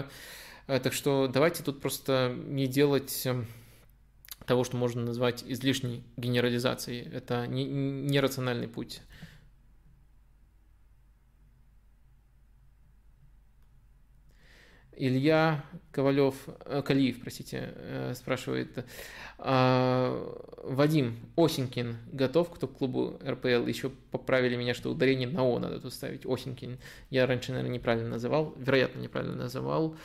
Э, 0.66 0.78
так 0.80 0.92
что 0.92 1.26
давайте 1.26 1.62
тут 1.62 1.80
просто 1.80 2.34
не 2.36 2.66
делать 2.66 3.26
эм, 3.26 3.46
того, 4.46 4.64
что 4.64 4.76
можно 4.76 5.02
назвать 5.02 5.42
излишней 5.46 6.04
генерализацией. 6.16 7.08
Это 7.12 7.46
нерациональный 7.46 8.68
не 8.68 8.72
путь. 8.72 9.00
Илья 15.00 15.64
Ковалев, 15.92 16.34
э, 16.66 16.82
Калиев, 16.82 17.20
простите, 17.20 17.72
э, 17.74 18.12
спрашивает, 18.14 18.84
а, 19.38 20.36
Вадим 20.62 21.16
Осенькин 21.36 21.96
готов 22.12 22.50
к 22.50 22.58
топ-клубу 22.58 23.18
РПЛ? 23.26 23.66
Еще 23.66 23.90
поправили 24.10 24.56
меня, 24.56 24.74
что 24.74 24.90
ударение 24.90 25.26
на 25.26 25.42
О 25.42 25.58
надо 25.58 25.80
тут 25.80 25.94
ставить. 25.94 26.26
Осенькин. 26.26 26.78
Я 27.08 27.26
раньше, 27.26 27.52
наверное, 27.52 27.74
неправильно 27.74 28.10
называл, 28.10 28.54
вероятно, 28.58 29.00
неправильно 29.00 29.36
называл. 29.36 29.96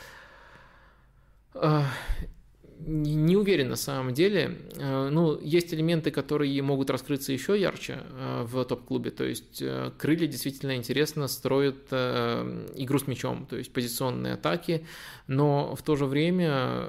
Не 2.78 3.36
уверен 3.36 3.70
на 3.70 3.76
самом 3.76 4.12
деле. 4.12 4.58
Э, 4.76 5.08
ну, 5.10 5.40
есть 5.40 5.72
элементы, 5.72 6.10
которые 6.10 6.60
могут 6.62 6.90
раскрыться 6.90 7.32
еще 7.32 7.58
ярче 7.58 8.00
э, 8.02 8.44
в 8.46 8.64
топ-клубе. 8.64 9.10
То 9.10 9.24
есть 9.24 9.62
э, 9.62 9.92
крылья 9.96 10.26
действительно 10.26 10.76
интересно 10.76 11.26
строят 11.26 11.92
игру 11.92 12.98
с 12.98 13.06
мячом, 13.06 13.46
то 13.46 13.56
есть 13.56 13.72
позиционные 13.72 14.34
атаки, 14.34 14.86
но 15.26 15.74
в 15.74 15.82
то 15.82 15.96
же 15.96 16.06
время 16.06 16.88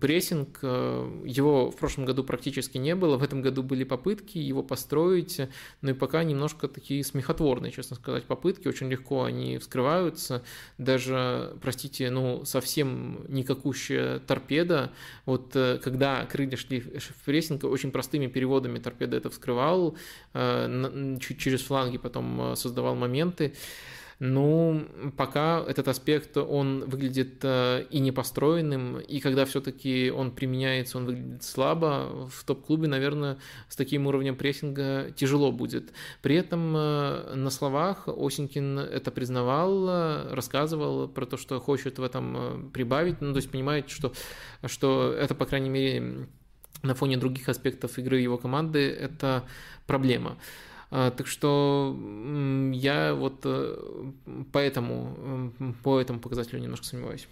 прессинг, 0.00 0.62
его 0.62 1.70
в 1.70 1.76
прошлом 1.76 2.04
году 2.04 2.24
практически 2.24 2.78
не 2.78 2.94
было, 2.94 3.16
в 3.16 3.22
этом 3.22 3.42
году 3.42 3.62
были 3.62 3.84
попытки 3.84 4.38
его 4.38 4.62
построить, 4.62 5.40
но 5.80 5.90
и 5.90 5.94
пока 5.94 6.22
немножко 6.24 6.68
такие 6.68 7.02
смехотворные, 7.04 7.72
честно 7.72 7.96
сказать, 7.96 8.24
попытки, 8.24 8.68
очень 8.68 8.88
легко 8.88 9.24
они 9.24 9.58
вскрываются, 9.58 10.42
даже, 10.78 11.56
простите, 11.62 12.10
ну, 12.10 12.44
совсем 12.44 13.24
никакущая 13.28 14.18
торпеда 14.20 14.51
торпеда 14.52 14.92
Вот 15.26 15.52
когда 15.82 16.26
крылья 16.26 16.56
шли 16.56 16.80
в 16.80 17.24
прессинг, 17.24 17.64
очень 17.64 17.90
простыми 17.90 18.26
переводами 18.26 18.78
торпеда 18.78 19.16
это 19.16 19.30
вскрывал, 19.30 19.96
чуть 20.32 21.38
через 21.38 21.62
фланги 21.62 21.98
потом 21.98 22.54
создавал 22.56 22.94
моменты. 22.94 23.54
Ну, 24.24 24.86
пока 25.16 25.64
этот 25.66 25.88
аспект, 25.88 26.36
он 26.36 26.84
выглядит 26.84 27.40
э, 27.42 27.86
и 27.90 27.98
непостроенным, 27.98 29.00
и 29.00 29.18
когда 29.18 29.44
все-таки 29.44 30.12
он 30.12 30.30
применяется, 30.30 30.98
он 30.98 31.06
выглядит 31.06 31.42
слабо, 31.42 32.28
в 32.30 32.44
топ-клубе, 32.44 32.86
наверное, 32.86 33.38
с 33.68 33.74
таким 33.74 34.06
уровнем 34.06 34.36
прессинга 34.36 35.10
тяжело 35.16 35.50
будет. 35.50 35.92
При 36.22 36.36
этом 36.36 36.72
э, 36.76 37.34
на 37.34 37.50
словах 37.50 38.06
Осенькин 38.06 38.78
это 38.78 39.10
признавал, 39.10 40.30
рассказывал 40.32 41.08
про 41.08 41.26
то, 41.26 41.36
что 41.36 41.58
хочет 41.58 41.98
в 41.98 42.04
этом 42.04 42.36
э, 42.36 42.70
прибавить, 42.72 43.20
ну, 43.20 43.32
то 43.32 43.38
есть 43.38 43.50
понимает, 43.50 43.90
что, 43.90 44.12
что 44.66 45.12
это, 45.12 45.34
по 45.34 45.46
крайней 45.46 45.70
мере, 45.70 46.28
на 46.84 46.94
фоне 46.94 47.16
других 47.16 47.48
аспектов 47.48 47.98
игры 47.98 48.20
его 48.20 48.38
команды, 48.38 48.88
это 48.88 49.42
проблема. 49.88 50.38
А, 50.94 51.10
так 51.10 51.26
что 51.26 51.98
я 52.74 53.14
вот 53.14 53.40
э, 53.44 54.12
поэтому, 54.52 55.50
по 55.82 55.98
этому 55.98 56.20
показателю 56.20 56.60
немножко 56.60 56.84
сомневаюсь. 56.84 57.26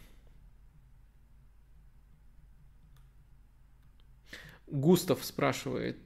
Густав 4.67 5.23
спрашивает, 5.23 6.03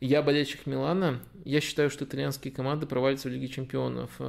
я 0.00 0.22
болельщик 0.22 0.66
Милана, 0.66 1.20
я 1.44 1.60
считаю, 1.60 1.90
что 1.90 2.04
итальянские 2.04 2.52
команды 2.52 2.86
провалятся 2.86 3.28
в 3.28 3.32
Лиге 3.32 3.48
Чемпионов. 3.48 4.20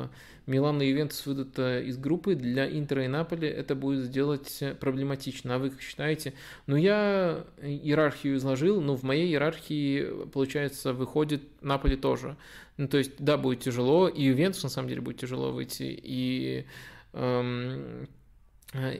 Милан 0.45 0.81
и 0.81 0.85
Ювентус 0.87 1.25
выйдут 1.25 1.59
э, 1.59 1.83
из 1.83 1.97
группы, 1.97 2.35
для 2.35 2.69
Интера 2.69 3.03
и 3.03 3.07
Наполи 3.07 3.49
это 3.49 3.75
будет 3.75 4.05
сделать 4.05 4.63
проблематично. 4.79 5.55
А 5.55 5.57
вы 5.57 5.71
как 5.71 5.81
считаете? 5.81 6.33
Ну, 6.67 6.77
я 6.77 7.43
иерархию 7.61 8.37
изложил, 8.37 8.79
но 8.79 8.95
в 8.95 9.03
моей 9.03 9.27
иерархии, 9.27 10.25
получается, 10.31 10.93
выходит 10.93 11.41
Наполи 11.61 11.97
тоже. 11.97 12.37
Ну, 12.77 12.87
то 12.87 12.97
есть, 12.97 13.13
да, 13.19 13.37
будет 13.37 13.59
тяжело, 13.59 14.07
и 14.07 14.23
Ювентус, 14.23 14.63
на 14.63 14.69
самом 14.69 14.87
деле, 14.87 15.01
будет 15.01 15.17
тяжело 15.17 15.51
выйти, 15.51 15.99
и 16.01 16.65
эм, 17.11 18.07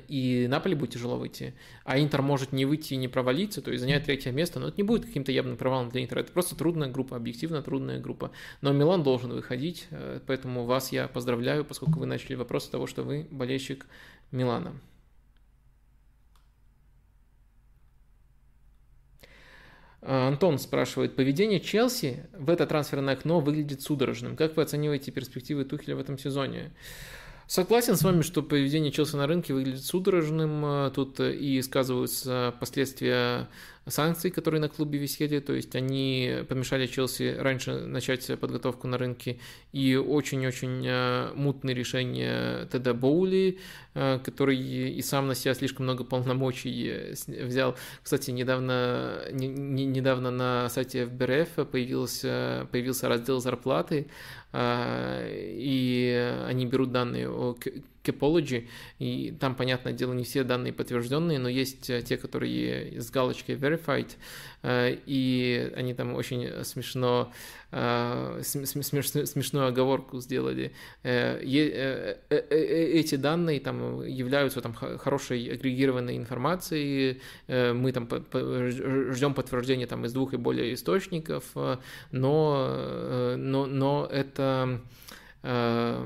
и 0.07 0.47
Наполи 0.47 0.75
будет 0.75 0.91
тяжело 0.93 1.17
выйти, 1.17 1.53
а 1.83 1.99
Интер 1.99 2.21
может 2.21 2.51
не 2.51 2.65
выйти 2.65 2.93
и 2.93 2.97
не 2.97 3.07
провалиться, 3.07 3.61
то 3.61 3.71
есть 3.71 3.81
занять 3.81 4.05
третье 4.05 4.31
место, 4.31 4.59
но 4.59 4.69
это 4.69 4.77
не 4.77 4.83
будет 4.83 5.05
каким-то 5.05 5.31
явным 5.31 5.57
провалом 5.57 5.89
для 5.89 6.03
Интера, 6.03 6.21
это 6.21 6.31
просто 6.31 6.55
трудная 6.55 6.89
группа, 6.89 7.15
объективно 7.15 7.61
трудная 7.61 7.99
группа. 7.99 8.31
Но 8.61 8.73
Милан 8.73 9.03
должен 9.03 9.31
выходить, 9.31 9.87
э, 9.91 10.19
поэтому 10.25 10.65
вас 10.65 10.91
я 10.91 11.07
поздравляю, 11.07 11.65
поскольку 11.65 11.99
вы 11.99 12.05
начали 12.05 12.35
вопрос 12.35 12.65
с 12.65 12.69
того, 12.69 12.87
что 12.87 13.03
вы 13.03 13.27
болельщик 13.29 13.85
Милана. 14.31 14.73
А, 20.01 20.29
Антон 20.29 20.57
спрашивает, 20.57 21.15
поведение 21.15 21.59
Челси 21.59 22.27
в 22.33 22.49
это 22.49 22.65
трансферное 22.65 23.15
окно 23.15 23.39
выглядит 23.41 23.81
судорожным. 23.81 24.37
Как 24.37 24.55
вы 24.55 24.63
оцениваете 24.63 25.11
перспективы 25.11 25.65
Тухеля 25.65 25.95
в 25.95 25.99
этом 25.99 26.17
сезоне? 26.17 26.71
Согласен 27.47 27.95
с 27.95 28.03
вами, 28.03 28.23
что 28.23 28.43
поведение 28.43 28.91
Челси 28.91 29.15
на 29.15 29.25
рынке 29.25 29.53
выглядит 29.53 29.85
судорожным. 29.85 30.91
Тут 30.91 31.21
и 31.21 31.61
сказываются 31.61 32.53
последствия 32.59 33.47
санкций, 33.87 34.31
которые 34.31 34.61
на 34.61 34.69
клубе 34.69 34.99
висели, 34.99 35.39
то 35.39 35.53
есть 35.53 35.75
они 35.75 36.43
помешали 36.47 36.87
Челси 36.87 37.35
раньше 37.39 37.73
начать 37.85 38.27
подготовку 38.39 38.87
на 38.87 38.97
рынке, 38.97 39.39
и 39.71 39.95
очень-очень 39.95 40.85
а, 40.87 41.33
мутные 41.35 41.75
решения 41.75 42.65
Теда 42.71 42.93
Боули, 42.93 43.59
а, 43.93 44.19
который 44.19 44.57
и 44.57 45.01
сам 45.01 45.27
на 45.27 45.35
себя 45.35 45.53
слишком 45.53 45.85
много 45.85 46.03
полномочий 46.03 47.13
взял. 47.27 47.75
Кстати, 48.03 48.31
недавно, 48.31 49.23
не, 49.31 49.47
недавно 49.85 50.31
на 50.31 50.69
сайте 50.69 51.05
ФБРФ 51.05 51.69
появился, 51.69 52.67
появился 52.71 53.07
раздел 53.07 53.39
зарплаты, 53.39 54.07
и 54.53 56.35
они 56.47 56.65
берут 56.65 56.91
данные 56.91 57.29
о 57.29 57.55
Capology, 58.07 58.67
и 58.99 59.35
там, 59.39 59.55
понятное 59.55 59.93
дело, 59.93 60.13
не 60.13 60.23
все 60.23 60.43
данные 60.43 60.73
подтвержденные, 60.73 61.39
но 61.39 61.49
есть 61.49 61.89
э, 61.89 62.01
те, 62.01 62.17
которые 62.17 63.01
с 63.01 63.09
галочкой 63.11 63.55
verified, 63.55 64.11
э, 64.63 64.97
и 65.05 65.71
они 65.75 65.93
там 65.93 66.15
очень 66.15 66.63
смешно, 66.63 67.31
э, 67.71 68.41
смешную 68.43 69.67
оговорку 69.67 70.19
сделали. 70.19 70.71
Эти 71.03 73.15
данные 73.15 73.59
там 73.59 74.05
являются 74.05 74.61
там 74.61 74.73
хорошей 74.73 75.53
агрегированной 75.53 76.17
информацией, 76.17 77.21
мы 77.47 77.91
там 77.91 78.07
ждем 79.13 79.33
подтверждения 79.33 79.87
там 79.87 80.05
из 80.05 80.13
двух 80.13 80.33
и 80.33 80.37
более 80.37 80.73
источников, 80.73 81.43
но, 82.11 83.35
но, 83.37 83.65
но 83.65 84.07
это 84.11 84.81
но 85.43 86.05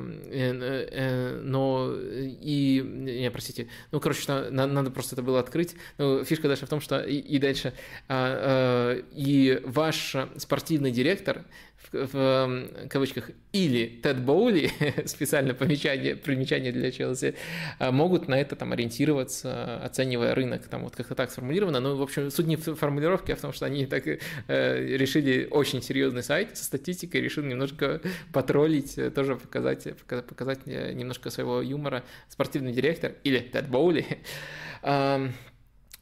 и, 1.96 2.84
не, 2.86 3.32
простите, 3.32 3.68
ну, 3.92 4.00
короче, 4.00 4.32
надо 4.32 4.92
просто 4.92 5.16
это 5.16 5.24
было 5.24 5.40
открыть. 5.40 5.76
Но 5.98 6.24
фишка 6.24 6.48
дальше 6.48 6.66
в 6.66 6.70
том, 6.70 6.82
что 6.82 7.02
и, 7.02 7.18
и 7.18 7.40
дальше, 7.40 7.74
а, 8.08 8.98
э, 8.98 9.02
и 9.16 9.62
ваш 9.66 10.16
спортивный 10.38 10.92
директор 10.92 11.44
в, 11.92 12.14
в 12.14 12.88
кавычках, 12.90 13.32
или 13.52 13.86
Тед 14.02 14.22
Боули, 14.24 14.72
специально 15.06 15.54
помечание, 15.54 16.16
примечание 16.16 16.72
для 16.72 16.92
Челси, 16.92 17.36
а, 17.80 17.92
могут 17.92 18.28
на 18.28 18.40
это 18.40 18.56
там 18.56 18.72
ориентироваться, 18.72 19.84
оценивая 19.84 20.34
рынок, 20.36 20.68
там 20.68 20.84
вот 20.84 20.96
как-то 20.96 21.16
так 21.16 21.32
сформулировано, 21.32 21.80
но, 21.80 21.96
в 21.96 22.02
общем, 22.02 22.32
суть 22.32 22.48
не 22.48 22.56
в 22.56 22.76
формулировке, 22.76 23.34
а 23.34 23.36
в 23.36 23.42
том, 23.42 23.54
что 23.54 23.66
они 23.66 23.86
так 23.86 24.08
э, 24.08 24.18
решили 24.48 25.48
очень 25.50 25.82
серьезный 25.82 26.24
сайт 26.24 26.58
со 26.58 26.64
статистикой, 26.64 27.22
решили 27.22 27.50
немножко 27.50 28.02
потроллить, 28.32 28.98
э, 28.98 29.12
тоже 29.12 29.36
показать, 29.36 29.88
показать, 30.08 30.60
э, 30.66 30.94
немножко 30.94 31.30
своего 31.30 31.62
юмора. 31.62 32.04
Спортивный 32.30 32.72
директор 32.72 33.14
или 33.24 33.40
Тед 33.40 33.70
Боули, 33.70 34.06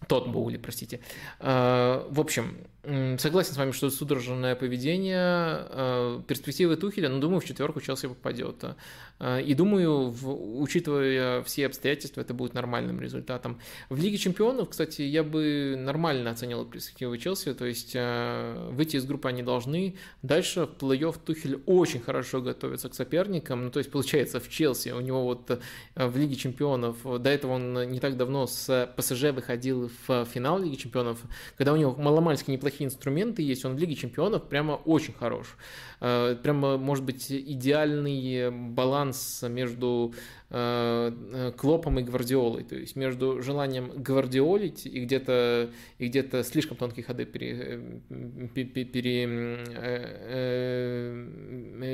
тот 0.08 0.30
Боули, 0.30 0.58
простите. 0.58 1.02
В 1.40 2.20
общем, 2.20 2.58
Согласен 2.82 3.54
с 3.54 3.58
вами, 3.58 3.72
что 3.72 3.90
судорожное 3.90 4.56
поведение, 4.56 5.18
э, 5.70 6.22
перспективы 6.26 6.78
Тухеля, 6.78 7.10
но 7.10 7.20
думаю, 7.20 7.42
в 7.42 7.46
четверку 7.46 7.82
Челси 7.82 8.08
попадет. 8.08 8.64
Э, 9.20 9.42
и 9.42 9.54
думаю, 9.54 10.10
в, 10.10 10.62
учитывая 10.62 11.44
все 11.44 11.66
обстоятельства, 11.66 12.22
это 12.22 12.34
будет 12.34 12.54
нормальным 12.54 13.02
результатом. 13.02 13.60
В 13.90 14.02
Лиге 14.02 14.18
Чемпионов, 14.18 14.70
кстати, 14.70 15.02
я 15.02 15.24
бы 15.24 15.76
нормально 15.78 16.32
оценил 16.32 16.64
перспективы 16.64 17.18
Челси, 17.18 17.54
то 17.54 17.66
есть 17.66 17.92
э, 17.96 18.70
выйти 18.72 18.96
из 18.96 19.06
группы 19.06 19.28
они 19.28 19.44
должны. 19.44 19.98
Дальше 20.22 20.62
в 20.66 20.82
плей-офф 20.82 21.18
Тухель 21.26 21.62
очень 21.66 22.00
хорошо 22.00 22.42
готовится 22.42 22.88
к 22.88 22.94
соперникам, 22.94 23.66
ну 23.66 23.72
то 23.72 23.80
есть 23.80 23.92
получается 23.92 24.40
в 24.40 24.48
Челси, 24.48 24.92
у 24.92 25.02
него 25.02 25.26
вот 25.26 25.60
в 25.96 26.18
Лиге 26.18 26.36
Чемпионов, 26.38 26.96
до 27.04 27.30
этого 27.30 27.54
он 27.54 27.92
не 27.92 28.00
так 28.00 28.16
давно 28.16 28.48
с 28.48 28.90
ПСЖ 28.96 29.32
выходил 29.32 29.92
в 30.08 30.24
финал 30.24 30.60
Лиги 30.60 30.76
Чемпионов, 30.76 31.20
когда 31.58 31.74
у 31.74 31.76
него 31.76 31.94
маломальски 31.98 32.52
неплохие 32.52 32.69
неплохие 32.70 32.88
инструменты 32.88 33.42
есть, 33.42 33.66
он 33.66 33.76
в 33.76 33.80
Лиге 33.80 33.96
Чемпионов 33.96 34.48
прямо 34.48 34.74
очень 34.74 35.14
хорош. 35.14 35.58
Э, 36.02 36.36
прямо, 36.42 36.78
может 36.78 37.04
быть, 37.04 37.32
идеальный 37.32 38.52
баланс 38.52 39.44
между 39.48 40.14
Клопом 40.50 42.00
и 42.00 42.04
Гвардиолой, 42.04 42.64
то 42.64 42.76
есть 42.76 42.96
между 42.96 43.42
желанием 43.42 43.92
гвардиолить 43.96 44.86
и 44.86 45.02
где-то 45.06 45.70
и 46.00 46.08
где-то 46.08 46.44
слишком 46.44 46.78
тонкие 46.78 47.04
ходы 47.04 47.26
пере, 47.26 48.02
пере, 48.54 48.86
пере 48.86 49.24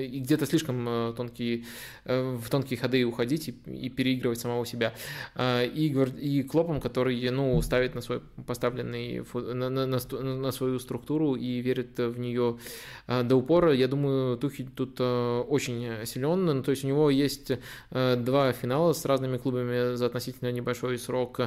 и 0.05 0.19
где-то 0.19 0.45
слишком 0.45 1.13
тонкие 1.15 1.65
в 2.05 2.49
тонкие 2.49 2.79
ходы 2.79 3.03
уходить 3.03 3.49
и, 3.49 3.55
и 3.71 3.89
переигрывать 3.89 4.39
самого 4.39 4.65
себя. 4.65 4.93
И, 5.37 5.93
и 6.21 6.43
Клопом, 6.43 6.79
который 6.79 7.29
ну 7.29 7.61
ставит 7.61 7.95
на 7.95 8.01
свой 8.01 8.21
поставленный 8.47 9.25
на, 9.33 9.69
на, 9.69 9.85
на, 9.85 10.51
свою 10.51 10.79
структуру 10.79 11.35
и 11.35 11.59
верит 11.59 11.97
в 11.97 12.17
нее 12.19 12.57
до 13.07 13.35
упора, 13.35 13.73
я 13.73 13.87
думаю 13.87 14.37
Тухель 14.37 14.69
тут 14.69 14.97
э, 14.99 15.43
очень 15.47 16.05
силен. 16.05 16.45
Ну, 16.45 16.63
то 16.63 16.71
есть 16.71 16.83
у 16.83 16.87
него 16.87 17.09
есть 17.09 17.51
э, 17.91 18.15
финала 18.53 18.93
с 18.93 19.05
разными 19.05 19.37
клубами 19.37 19.95
за 19.95 20.05
относительно 20.05 20.51
небольшой 20.51 20.97
срок. 20.97 21.41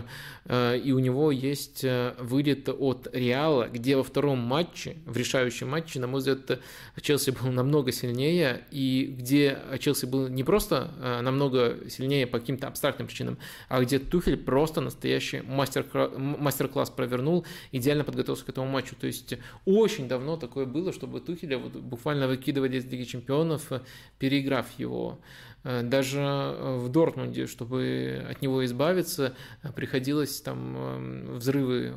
Э, 0.45 0.79
и 0.79 0.93
у 0.93 0.99
него 0.99 1.31
есть 1.31 1.85
вылет 2.19 2.69
от 2.69 3.09
Реала, 3.13 3.69
где 3.69 3.97
во 3.97 4.03
втором 4.03 4.39
матче, 4.39 4.97
в 5.07 5.17
решающем 5.17 5.69
матче, 5.69 6.01
на 6.01 6.07
мой 6.07 6.19
взгляд, 6.19 6.61
Челси 7.01 7.31
был 7.31 7.51
намного 7.51 7.93
сильнее. 7.93 8.65
И 8.71 9.15
где 9.19 9.59
Челси 9.79 10.07
был 10.07 10.29
не 10.29 10.45
просто 10.45 10.91
намного 11.23 11.89
сильнее 11.89 12.27
по 12.27 12.39
каким-то 12.39 12.67
абстрактным 12.69 13.07
причинам, 13.07 13.39
а 13.69 13.81
где 13.83 13.99
Тухель 13.99 14.37
просто 14.37 14.81
настоящий 14.81 15.43
мастер-класс 15.43 16.91
провернул, 16.91 17.45
идеально 17.73 18.05
подготовился 18.05 18.45
к 18.45 18.49
этому 18.49 18.67
матчу. 18.67 18.95
То 18.97 19.07
есть 19.07 19.35
очень 19.65 20.09
давно 20.09 20.37
такое 20.37 20.67
было, 20.67 20.93
чтобы 20.93 21.21
Тухеля 21.21 21.59
вот 21.59 21.73
буквально 21.73 22.29
выкидывали 22.29 22.79
из 22.79 22.85
Лиги 22.87 23.05
Чемпионов, 23.05 23.73
э, 23.73 23.81
переиграв 24.19 24.67
его. 24.79 25.19
Э, 25.65 25.83
даже 25.83 26.21
э, 26.21 26.77
в 26.79 26.89
Дортмунде, 26.89 27.47
чтобы 27.47 28.25
от 28.29 28.43
него 28.43 28.65
избавиться, 28.65 29.35
приходилось 29.75 30.41
там 30.41 30.77
эм, 30.77 31.39
взрывы 31.39 31.95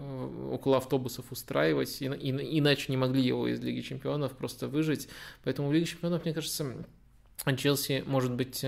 около 0.51 0.77
автобусов 0.77 1.31
устраивать, 1.31 1.97
иначе 2.01 2.85
не 2.89 2.97
могли 2.97 3.21
его 3.21 3.47
из 3.47 3.59
Лиги 3.59 3.81
Чемпионов 3.81 4.33
просто 4.33 4.67
выжить. 4.67 5.07
Поэтому 5.43 5.69
в 5.69 5.73
Лиге 5.73 5.85
Чемпионов, 5.85 6.25
мне 6.25 6.33
кажется, 6.33 6.85
Челси 7.57 8.03
может 8.05 8.33
быть 8.33 8.63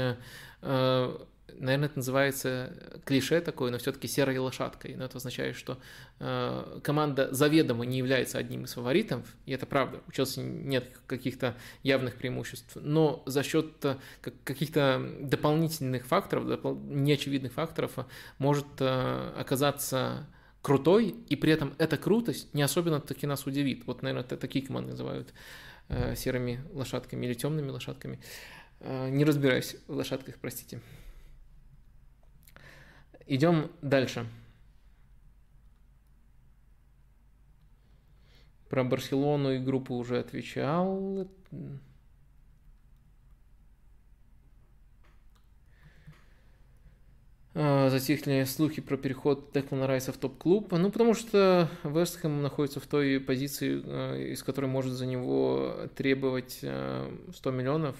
наверное, 1.59 1.87
это 1.87 1.97
называется 1.97 2.73
клише 3.05 3.41
такое, 3.41 3.71
но 3.71 3.77
все-таки 3.77 4.07
серой 4.07 4.37
лошадкой. 4.37 4.95
Но 4.95 5.05
это 5.05 5.17
означает, 5.17 5.55
что 5.55 5.77
э, 6.19 6.79
команда 6.83 7.33
заведомо 7.33 7.85
не 7.85 7.97
является 7.97 8.37
одним 8.37 8.65
из 8.65 8.73
фаворитов, 8.73 9.21
и 9.45 9.51
это 9.51 9.65
правда. 9.65 10.01
У 10.07 10.11
Челси 10.11 10.39
нет 10.39 10.85
каких-то 11.07 11.55
явных 11.83 12.15
преимуществ, 12.15 12.75
но 12.75 13.23
за 13.25 13.43
счет 13.43 13.73
э, 13.83 13.97
каких-то 14.43 15.15
дополнительных 15.19 16.05
факторов, 16.05 16.45
неочевидных 16.85 17.53
факторов 17.53 17.99
э, 17.99 18.05
может 18.37 18.67
э, 18.79 19.33
оказаться 19.37 20.27
крутой, 20.61 21.15
и 21.27 21.35
при 21.35 21.51
этом 21.51 21.73
эта 21.77 21.97
крутость 21.97 22.53
не 22.53 22.61
особенно 22.61 23.01
таки 23.01 23.27
нас 23.27 23.45
удивит. 23.45 23.85
Вот, 23.85 24.01
наверное, 24.01 24.23
это 24.23 24.37
такие 24.37 24.65
команды 24.65 24.91
называют 24.91 25.33
э, 25.89 26.15
серыми 26.15 26.61
лошадками 26.71 27.25
или 27.25 27.33
темными 27.33 27.69
лошадками. 27.69 28.19
Э, 28.79 29.09
не 29.09 29.25
разбираюсь 29.25 29.75
в 29.87 29.95
лошадках, 29.95 30.35
простите. 30.39 30.79
Идем 33.25 33.71
дальше. 33.81 34.25
Про 38.69 38.83
Барселону 38.83 39.51
и 39.51 39.59
группу 39.59 39.95
уже 39.95 40.19
отвечал. 40.19 41.27
А, 47.55 47.89
затихли 47.89 48.43
слухи 48.45 48.81
про 48.81 48.97
переход 48.97 49.51
Деклана 49.53 49.85
Райса 49.85 50.11
в 50.11 50.17
топ-клуб. 50.17 50.71
Ну, 50.71 50.91
потому 50.91 51.13
что 51.13 51.69
Вестхэм 51.83 52.41
находится 52.41 52.79
в 52.79 52.87
той 52.87 53.19
позиции, 53.19 53.81
а, 53.85 54.17
из 54.17 54.41
которой 54.41 54.65
может 54.65 54.93
за 54.93 55.05
него 55.05 55.87
требовать 55.95 56.53
100 56.53 56.67
а, 56.71 57.51
миллионов 57.51 57.95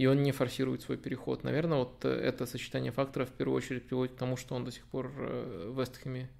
и 0.00 0.06
он 0.06 0.22
не 0.22 0.32
форсирует 0.32 0.80
свой 0.80 0.96
переход. 0.96 1.44
Наверное, 1.44 1.76
вот 1.76 2.06
э, 2.06 2.08
это 2.08 2.46
сочетание 2.46 2.90
факторов 2.90 3.28
в 3.28 3.32
первую 3.32 3.58
очередь 3.58 3.86
приводит 3.86 4.14
к 4.14 4.18
тому, 4.18 4.38
что 4.38 4.54
он 4.54 4.64
до 4.64 4.72
сих 4.72 4.86
пор 4.86 5.12
э, 5.14 5.70
в 5.70 5.78
Вестхэме. 5.78 6.30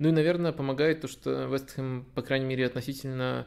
Ну 0.00 0.08
и, 0.08 0.10
наверное, 0.10 0.50
помогает 0.50 1.02
то, 1.02 1.06
что 1.06 1.44
Вестхэм, 1.44 2.06
по 2.16 2.22
крайней 2.22 2.46
мере, 2.46 2.66
относительно 2.66 3.46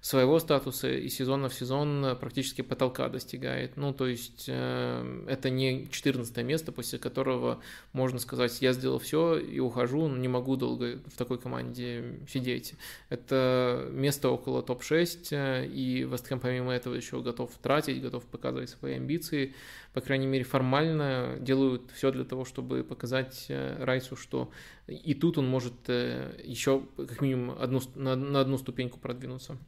своего 0.00 0.38
статуса 0.38 0.90
и 0.90 1.08
сезона 1.08 1.48
в 1.48 1.54
сезон 1.54 2.16
практически 2.20 2.62
потолка 2.62 3.08
достигает. 3.08 3.76
Ну, 3.76 3.92
то 3.92 4.06
есть 4.06 4.44
э, 4.48 5.24
это 5.28 5.50
не 5.50 5.88
14 5.90 6.36
место, 6.44 6.72
после 6.72 6.98
которого 6.98 7.60
можно 7.92 8.18
сказать, 8.18 8.60
я 8.62 8.72
сделал 8.72 8.98
все 8.98 9.38
и 9.38 9.58
ухожу, 9.58 10.08
но 10.08 10.16
не 10.16 10.28
могу 10.28 10.56
долго 10.56 10.98
в 11.06 11.16
такой 11.16 11.38
команде 11.38 12.20
сидеть. 12.28 12.74
Это 13.08 13.88
место 13.90 14.30
около 14.30 14.62
топ-6, 14.62 15.28
э, 15.30 15.66
и 15.66 16.04
Вестхэм 16.04 16.40
помимо 16.40 16.72
этого 16.72 16.94
еще 16.94 17.20
готов 17.20 17.50
тратить, 17.62 18.00
готов 18.00 18.24
показывать 18.24 18.70
свои 18.70 18.94
амбиции. 18.94 19.54
По 19.92 20.00
крайней 20.00 20.26
мере, 20.26 20.44
формально 20.44 21.38
делают 21.40 21.90
все 21.94 22.12
для 22.12 22.24
того, 22.24 22.44
чтобы 22.44 22.84
показать 22.84 23.46
э, 23.48 23.82
Райсу, 23.82 24.16
что 24.16 24.50
и 24.86 25.14
тут 25.14 25.38
он 25.38 25.48
может 25.48 25.74
э, 25.88 26.40
еще 26.44 26.82
как 26.96 27.20
минимум 27.20 27.58
одну, 27.58 27.80
на, 27.94 28.16
на 28.16 28.40
одну 28.40 28.58
ступеньку 28.58 28.98
продвинуться. 28.98 29.58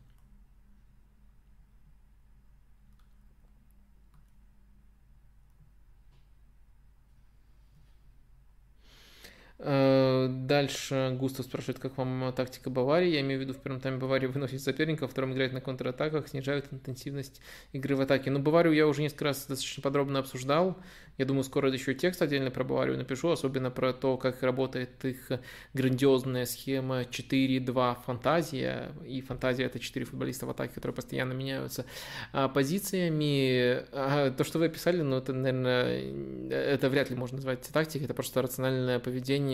Дальше 9.62 11.16
Густав 11.18 11.46
спрашивает, 11.46 11.78
как 11.78 11.96
вам 11.98 12.32
тактика 12.34 12.70
Баварии. 12.70 13.10
Я 13.10 13.20
имею 13.20 13.40
в 13.40 13.42
виду, 13.42 13.52
в 13.52 13.58
первом 13.58 13.80
тайме 13.80 13.98
Бавария 13.98 14.28
выносит 14.28 14.62
соперника, 14.62 15.02
во 15.02 15.08
втором 15.08 15.32
играет 15.32 15.52
на 15.52 15.60
контратаках, 15.60 16.28
снижает 16.28 16.66
интенсивность 16.70 17.40
игры 17.72 17.96
в 17.96 18.00
атаке. 18.00 18.30
Но 18.30 18.38
Баварию 18.38 18.74
я 18.74 18.86
уже 18.86 19.02
несколько 19.02 19.26
раз 19.26 19.46
достаточно 19.46 19.82
подробно 19.82 20.20
обсуждал. 20.20 20.78
Я 21.18 21.26
думаю, 21.26 21.44
скоро 21.44 21.70
еще 21.70 21.92
текст 21.92 22.22
отдельно 22.22 22.50
про 22.50 22.64
Баварию 22.64 22.96
напишу, 22.96 23.28
особенно 23.28 23.70
про 23.70 23.92
то, 23.92 24.16
как 24.16 24.42
работает 24.42 25.04
их 25.04 25.30
грандиозная 25.74 26.46
схема 26.46 27.02
4-2 27.02 27.98
фантазия. 28.06 28.92
И 29.06 29.20
фантазия 29.20 29.64
это 29.64 29.78
4 29.78 30.06
футболиста 30.06 30.46
в 30.46 30.50
атаке, 30.50 30.72
которые 30.72 30.94
постоянно 30.94 31.34
меняются 31.34 31.84
а 32.32 32.48
позициями. 32.48 33.84
А 33.92 34.30
то, 34.30 34.44
что 34.44 34.58
вы 34.58 34.66
описали, 34.66 35.02
ну 35.02 35.16
это, 35.16 35.34
наверное, 35.34 36.48
это 36.50 36.88
вряд 36.88 37.10
ли 37.10 37.16
можно 37.16 37.36
назвать 37.36 37.68
тактикой, 37.70 38.06
это 38.06 38.14
просто 38.14 38.40
рациональное 38.40 38.98
поведение 38.98 39.49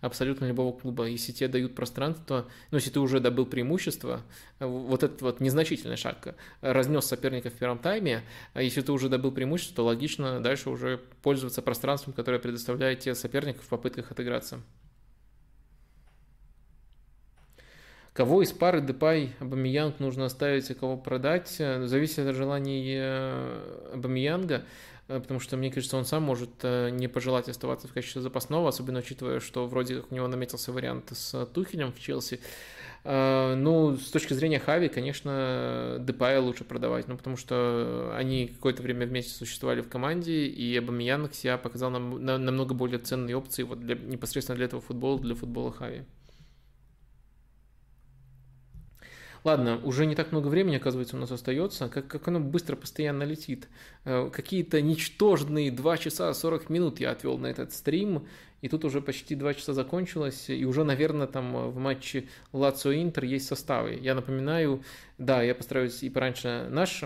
абсолютно 0.00 0.46
любого 0.46 0.76
клуба. 0.76 1.06
Если 1.06 1.32
тебе 1.32 1.48
дают 1.48 1.74
пространство, 1.74 2.46
ну 2.70 2.78
если 2.78 2.90
ты 2.90 3.00
уже 3.00 3.20
добыл 3.20 3.46
преимущество, 3.46 4.22
вот 4.58 5.02
этот 5.02 5.22
вот 5.22 5.40
незначительный 5.40 5.96
шаг 5.96 6.34
разнес 6.60 7.04
соперника 7.04 7.50
в 7.50 7.54
первом 7.54 7.78
тайме, 7.78 8.22
а 8.54 8.62
если 8.62 8.80
ты 8.80 8.92
уже 8.92 9.08
добыл 9.08 9.32
преимущество, 9.32 9.76
то 9.76 9.84
логично 9.84 10.40
дальше 10.40 10.70
уже 10.70 11.00
пользоваться 11.22 11.62
пространством, 11.62 12.12
которое 12.12 12.38
предоставляет 12.38 13.00
тебе 13.00 13.14
соперник 13.14 13.60
в 13.60 13.68
попытках 13.68 14.10
отыграться. 14.10 14.60
Кого 18.12 18.42
из 18.42 18.52
пары 18.52 18.80
Депай 18.80 19.32
Абамиянг 19.38 20.00
нужно 20.00 20.24
оставить, 20.24 20.70
а 20.70 20.74
кого 20.74 20.96
продать, 20.96 21.48
зависит 21.48 22.26
от 22.26 22.34
желаний 22.34 22.96
э, 22.98 23.92
Абамиянга, 23.94 24.56
э, 24.56 24.62
потому 25.18 25.40
что, 25.40 25.56
мне 25.56 25.70
кажется, 25.70 25.96
он 25.96 26.04
сам 26.04 26.22
может 26.22 26.50
э, 26.62 26.90
не 26.90 27.08
пожелать 27.08 27.48
оставаться 27.48 27.88
в 27.88 27.92
качестве 27.92 28.22
запасного, 28.22 28.68
особенно 28.68 29.00
учитывая, 29.00 29.40
что 29.40 29.66
вроде 29.66 29.96
как 29.96 30.12
у 30.12 30.14
него 30.14 30.28
наметился 30.28 30.72
вариант 30.72 31.10
с 31.12 31.46
Тухелем 31.46 31.92
в 31.92 31.98
Челси. 31.98 32.40
Э, 33.02 33.54
ну, 33.54 33.96
с 33.96 34.10
точки 34.10 34.34
зрения 34.34 34.58
Хави, 34.58 34.88
конечно, 34.88 35.96
Депая 36.00 36.40
лучше 36.40 36.64
продавать, 36.64 37.08
ну, 37.08 37.16
потому 37.16 37.36
что 37.36 38.12
они 38.16 38.48
какое-то 38.48 38.82
время 38.82 39.06
вместе 39.06 39.32
существовали 39.32 39.80
в 39.80 39.88
команде, 39.88 40.46
и 40.46 40.76
Абамиян 40.76 41.30
себя 41.32 41.58
показал 41.58 41.90
нам 41.90 42.24
намного 42.24 42.74
более 42.74 42.98
ценные 42.98 43.36
опции 43.36 43.62
вот 43.62 43.80
для, 43.80 43.96
непосредственно 43.96 44.56
для 44.56 44.66
этого 44.66 44.80
футбола, 44.80 45.18
для 45.18 45.34
футбола 45.34 45.72
Хави. 45.72 46.04
Ладно, 49.42 49.80
уже 49.84 50.04
не 50.06 50.14
так 50.14 50.32
много 50.32 50.48
времени, 50.48 50.76
оказывается, 50.76 51.16
у 51.16 51.20
нас 51.20 51.30
остается. 51.30 51.88
Как, 51.88 52.06
как 52.06 52.28
оно 52.28 52.40
быстро 52.40 52.76
постоянно 52.76 53.22
летит. 53.22 53.68
Э, 54.04 54.30
какие-то 54.30 54.82
ничтожные 54.82 55.70
2 55.70 55.98
часа 55.98 56.32
40 56.34 56.68
минут 56.68 57.00
я 57.00 57.12
отвел 57.12 57.38
на 57.38 57.46
этот 57.46 57.72
стрим. 57.72 58.26
И 58.60 58.68
тут 58.68 58.84
уже 58.84 59.00
почти 59.00 59.34
два 59.34 59.54
часа 59.54 59.72
закончилось, 59.72 60.50
и 60.50 60.66
уже, 60.66 60.84
наверное, 60.84 61.26
там 61.26 61.70
в 61.70 61.78
матче 61.78 62.28
Лацио 62.52 62.92
Интер 62.92 63.24
есть 63.24 63.46
составы. 63.46 63.98
Я 64.00 64.14
напоминаю, 64.14 64.82
да, 65.16 65.42
я 65.42 65.54
постараюсь 65.54 66.02
и 66.02 66.10
пораньше 66.10 66.66
наш 66.70 67.02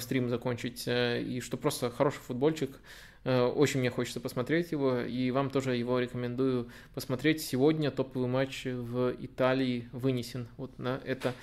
стрим 0.00 0.28
закончить, 0.28 0.84
э, 0.86 1.22
и 1.22 1.40
что 1.40 1.56
просто 1.56 1.90
хороший 1.90 2.20
футбольчик, 2.20 2.70
э, 2.70 2.78
очень 3.24 3.80
мне 3.80 3.90
хочется 3.90 4.20
посмотреть 4.20 4.72
его, 4.72 5.00
и 5.00 5.30
вам 5.30 5.50
тоже 5.50 5.76
его 5.76 5.98
рекомендую 5.98 6.68
посмотреть. 6.94 7.40
Сегодня 7.42 7.90
топовый 7.90 8.28
матч 8.28 8.64
в 8.64 9.14
Италии 9.20 9.88
вынесен 9.92 10.48
вот 10.56 10.78
на 10.78 11.00
это 11.04 11.34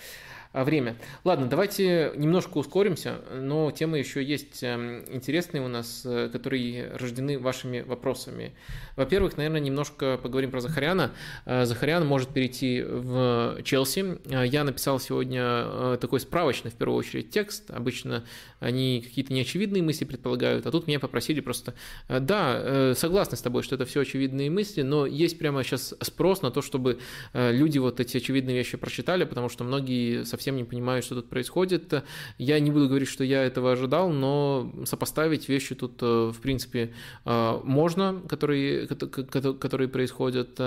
время. 0.53 0.97
Ладно, 1.23 1.47
давайте 1.47 2.11
немножко 2.15 2.57
ускоримся, 2.57 3.21
но 3.31 3.69
темы 3.69 3.99
еще 3.99 4.23
есть 4.23 4.63
эм, 4.63 5.03
интересные 5.11 5.63
у 5.63 5.67
нас, 5.67 6.01
э, 6.05 6.30
которые 6.31 6.91
рождены 6.93 7.38
вашими 7.38 7.81
вопросами. 7.81 8.53
Во-первых, 8.95 9.38
наверное, 9.38 9.59
немножко 9.59 10.17
поговорим 10.21 10.49
про 10.49 10.59
Захаряна. 10.59 11.11
Э, 11.45 11.65
Захарян 11.65 12.05
может 12.05 12.30
перейти 12.30 12.81
в 12.81 13.61
Челси. 13.63 14.17
Э, 14.26 14.47
я 14.47 14.63
написал 14.63 14.99
сегодня 14.99 15.97
такой 15.97 16.19
справочный, 16.19 16.71
в 16.71 16.76
первую 16.76 16.97
очередь, 16.97 17.30
текст. 17.30 17.69
Обычно 17.69 18.26
они 18.59 19.01
какие-то 19.01 19.31
неочевидные 19.34 19.84
мысли 19.84 20.05
предполагают, 20.05 20.65
а 20.65 20.71
тут 20.71 20.88
меня 20.88 20.99
попросили 20.99 21.39
просто, 21.39 21.73
да, 22.07 22.93
согласны 22.95 23.38
с 23.38 23.41
тобой, 23.41 23.63
что 23.63 23.76
это 23.76 23.85
все 23.85 24.01
очевидные 24.01 24.49
мысли, 24.49 24.81
но 24.81 25.05
есть 25.05 25.38
прямо 25.38 25.63
сейчас 25.63 25.93
спрос 26.01 26.41
на 26.41 26.51
то, 26.51 26.61
чтобы 26.61 26.99
люди 27.34 27.77
вот 27.77 27.99
эти 27.99 28.17
очевидные 28.17 28.57
вещи 28.57 28.77
прочитали, 28.77 29.23
потому 29.23 29.49
что 29.49 29.63
многие 29.63 30.26
совсем 30.26 30.38
совсем 30.39 30.55
не 30.55 30.63
понимаю, 30.63 31.01
что 31.01 31.15
тут 31.15 31.29
происходит. 31.29 32.03
Я 32.37 32.59
не 32.61 32.71
буду 32.71 32.87
говорить, 32.87 33.09
что 33.09 33.25
я 33.25 33.43
этого 33.43 33.73
ожидал, 33.73 34.09
но 34.09 34.71
сопоставить 34.85 35.49
вещи 35.49 35.75
тут, 35.75 36.01
э, 36.01 36.31
в 36.33 36.39
принципе, 36.39 36.93
э, 37.25 37.59
можно, 37.63 38.21
которые, 38.29 38.87
которые 38.87 39.89
происходят. 39.89 40.57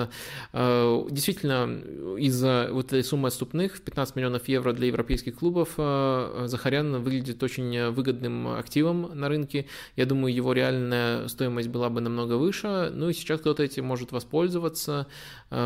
Э, 0.53 1.07
действительно, 1.11 1.81
из-за 2.19 2.69
вот 2.71 2.87
этой 2.87 3.03
суммы 3.03 3.29
отступных 3.29 3.77
в 3.77 3.81
15 3.81 4.17
миллионов 4.17 4.47
евро 4.47 4.75
для 4.75 4.89
европейских 4.89 5.37
клубов 5.37 5.71
Захарян 5.77 7.03
выглядит 7.03 7.43
очень 7.43 7.91
выгодным 7.91 8.49
активом 8.49 9.11
на 9.15 9.29
рынке. 9.29 9.67
Я 9.97 10.05
думаю, 10.05 10.35
его 10.35 10.53
реальная 10.53 11.29
стоимость 11.29 11.69
была 11.69 11.89
бы 11.89 12.03
намного 12.03 12.35
выше. 12.35 12.91
Ну 12.95 13.09
и 13.09 13.15
сейчас 13.15 13.41
кто-то 13.41 13.63
этим 13.63 13.87
может 13.87 14.13
воспользоваться. 14.13 15.07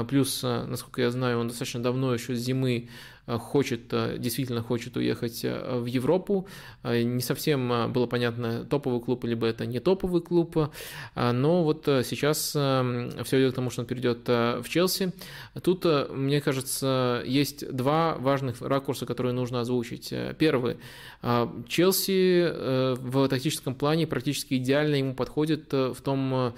Плюс, 0.09 0.43
насколько 0.43 1.03
я 1.03 1.11
знаю, 1.11 1.41
он 1.41 1.49
достаточно 1.49 1.83
давно 1.83 2.15
еще 2.15 2.35
с 2.35 2.39
зимы 2.39 2.89
хочет, 3.27 3.89
действительно 4.21 4.63
хочет 4.63 4.97
уехать 4.97 5.43
в 5.43 5.87
Европу. 5.87 6.47
Не 6.85 7.21
совсем 7.21 7.93
было 7.93 8.07
понятно, 8.07 8.65
топовый 8.65 9.01
клуб, 9.01 9.25
либо 9.25 9.47
это 9.47 9.67
не 9.67 9.81
топовый 9.81 10.23
клуб, 10.23 10.57
но 11.15 11.65
вот 11.65 11.85
сейчас 11.85 12.51
все 12.51 13.41
идет 13.41 13.53
к 13.53 13.57
тому, 13.57 13.71
что 13.71 13.83
он 13.83 13.87
перейдет 13.87 14.29
в 14.29 14.65
Челси. 14.69 15.13
Тут, 15.63 15.85
мне 16.11 16.41
кажется, 16.41 17.23
есть 17.27 17.71
два 17.73 18.17
важных 18.17 18.63
ракурса, 18.63 19.07
которые 19.07 19.33
нужно 19.33 19.61
озвучить. 19.61 20.13
Первый. 20.39 20.77
Челси 21.69 22.97
в 23.01 23.29
тактическом 23.29 23.75
плане 23.75 24.07
практически 24.07 24.55
идеально 24.55 24.97
ему 24.97 25.15
подходит 25.15 25.73
в 25.73 25.97
том 26.03 26.55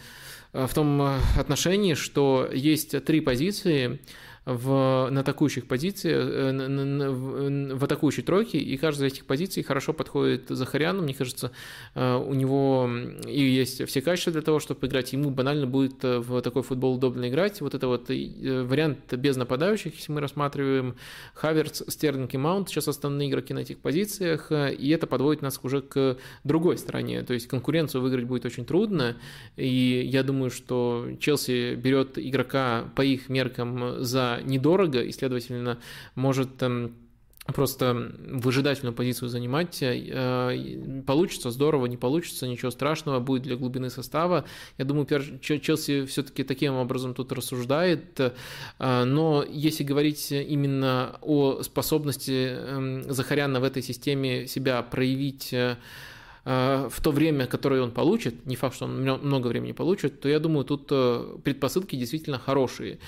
в 0.52 0.74
том 0.74 1.00
отношении, 1.36 1.94
что 1.94 2.48
есть 2.52 3.04
три 3.04 3.20
позиции, 3.20 4.00
в, 4.48 5.10
на 5.10 5.20
атакующих 5.20 5.66
позициях, 5.66 6.26
э, 6.26 7.74
в 7.74 7.84
атакующей 7.84 8.22
тройке, 8.22 8.58
и 8.58 8.76
каждая 8.78 9.08
из 9.08 9.12
этих 9.12 9.26
позиций 9.26 9.62
хорошо 9.62 9.92
подходит 9.92 10.48
Захаряну. 10.48 11.02
Мне 11.02 11.12
кажется, 11.12 11.52
э, 11.94 12.16
у 12.16 12.32
него 12.32 12.90
и 13.26 13.42
есть 13.42 13.86
все 13.86 14.00
качества 14.00 14.32
для 14.32 14.40
того, 14.40 14.58
чтобы 14.58 14.86
играть. 14.86 15.12
Ему 15.12 15.30
банально 15.30 15.66
будет 15.66 16.02
э, 16.02 16.18
в 16.18 16.40
такой 16.40 16.62
футбол 16.62 16.94
удобно 16.94 17.28
играть. 17.28 17.60
Вот 17.60 17.74
это 17.74 17.88
вот 17.88 18.08
вариант 18.08 19.12
без 19.12 19.36
нападающих, 19.36 19.94
если 19.94 20.12
мы 20.12 20.22
рассматриваем 20.22 20.96
Хаверц, 21.34 21.82
Стерлинг 21.86 22.32
и 22.32 22.38
Маунт, 22.38 22.70
сейчас 22.70 22.88
основные 22.88 23.28
игроки 23.28 23.52
на 23.52 23.60
этих 23.60 23.78
позициях, 23.78 24.50
и 24.50 24.88
это 24.88 25.06
подводит 25.06 25.42
нас 25.42 25.60
уже 25.62 25.82
к 25.82 26.16
другой 26.44 26.78
стороне. 26.78 27.22
То 27.22 27.34
есть 27.34 27.48
конкуренцию 27.48 28.00
выиграть 28.00 28.24
будет 28.24 28.46
очень 28.46 28.64
трудно, 28.64 29.16
и 29.56 30.08
я 30.10 30.22
думаю, 30.22 30.50
что 30.50 31.06
Челси 31.20 31.74
берет 31.74 32.18
игрока 32.18 32.90
по 32.96 33.02
их 33.02 33.28
меркам 33.28 34.02
за 34.02 34.37
недорого 34.42 35.02
и, 35.02 35.12
следовательно, 35.12 35.78
может 36.14 36.62
эм, 36.62 36.94
просто 37.52 38.12
выжидательную 38.20 38.94
позицию 38.94 39.28
занимать. 39.28 39.78
Э, 39.82 41.02
получится 41.06 41.50
здорово, 41.50 41.86
не 41.86 41.96
получится, 41.96 42.46
ничего 42.46 42.70
страшного, 42.70 43.20
будет 43.20 43.42
для 43.42 43.56
глубины 43.56 43.90
состава. 43.90 44.44
Я 44.76 44.84
думаю, 44.84 45.06
Челси 45.40 46.04
все-таки 46.06 46.44
таким 46.44 46.74
образом 46.74 47.14
тут 47.14 47.32
рассуждает. 47.32 48.20
Э, 48.20 49.04
но 49.04 49.44
если 49.48 49.82
говорить 49.82 50.30
именно 50.30 51.18
о 51.22 51.62
способности 51.62 52.48
эм, 52.50 53.12
Захаряна 53.12 53.60
в 53.60 53.64
этой 53.64 53.82
системе 53.82 54.46
себя 54.46 54.82
проявить 54.82 55.52
э, 55.52 55.76
в 56.44 57.02
то 57.02 57.10
время, 57.10 57.46
которое 57.46 57.82
он 57.82 57.90
получит, 57.90 58.46
не 58.46 58.56
факт, 58.56 58.76
что 58.76 58.86
он 58.86 59.02
много 59.02 59.48
времени 59.48 59.72
получит, 59.72 60.20
то 60.20 60.28
я 60.30 60.38
думаю, 60.38 60.64
тут 60.64 60.86
предпосылки 61.42 61.94
действительно 61.94 62.38
хорошие 62.38 62.98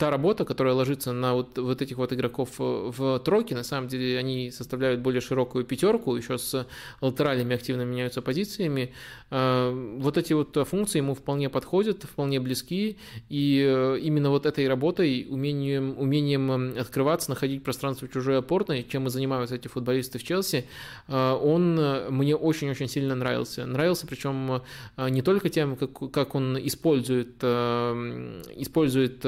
та 0.00 0.10
работа, 0.10 0.46
которая 0.46 0.72
ложится 0.72 1.12
на 1.12 1.34
вот, 1.34 1.58
вот 1.58 1.82
этих 1.82 1.98
вот 1.98 2.10
игроков 2.14 2.48
э, 2.58 2.90
в 2.96 3.18
тройке, 3.18 3.54
на 3.54 3.62
самом 3.62 3.86
деле 3.86 4.18
они 4.18 4.50
составляют 4.50 5.00
более 5.00 5.20
широкую 5.20 5.66
пятерку, 5.66 6.16
еще 6.16 6.38
с 6.38 6.66
латералями 7.02 7.54
активно 7.54 7.82
меняются 7.82 8.22
позициями. 8.22 8.94
Э, 9.30 9.70
вот 9.98 10.16
эти 10.16 10.32
вот 10.32 10.56
функции 10.66 11.00
ему 11.00 11.14
вполне 11.14 11.50
подходят, 11.50 12.04
вполне 12.04 12.40
близки, 12.40 12.96
и 13.28 13.62
э, 13.62 13.98
именно 14.00 14.30
вот 14.30 14.46
этой 14.46 14.66
работой, 14.68 15.26
умением, 15.28 15.94
умением 15.98 16.50
эм, 16.50 16.78
открываться, 16.78 17.28
находить 17.28 17.62
пространство 17.62 18.08
чужой 18.08 18.38
опорной, 18.38 18.86
чем 18.90 19.06
и 19.06 19.10
занимаются 19.10 19.56
эти 19.56 19.68
футболисты 19.68 20.18
в 20.18 20.24
Челси, 20.24 20.64
он 21.08 21.74
мне 22.10 22.36
очень-очень 22.36 22.88
сильно 22.88 23.14
нравился. 23.14 23.66
Нравился, 23.66 24.06
причем 24.06 24.62
не 24.96 25.20
только 25.22 25.50
тем, 25.50 25.76
как, 25.76 26.10
как 26.10 26.34
он 26.34 26.56
использует, 26.58 27.42
использует 27.44 29.24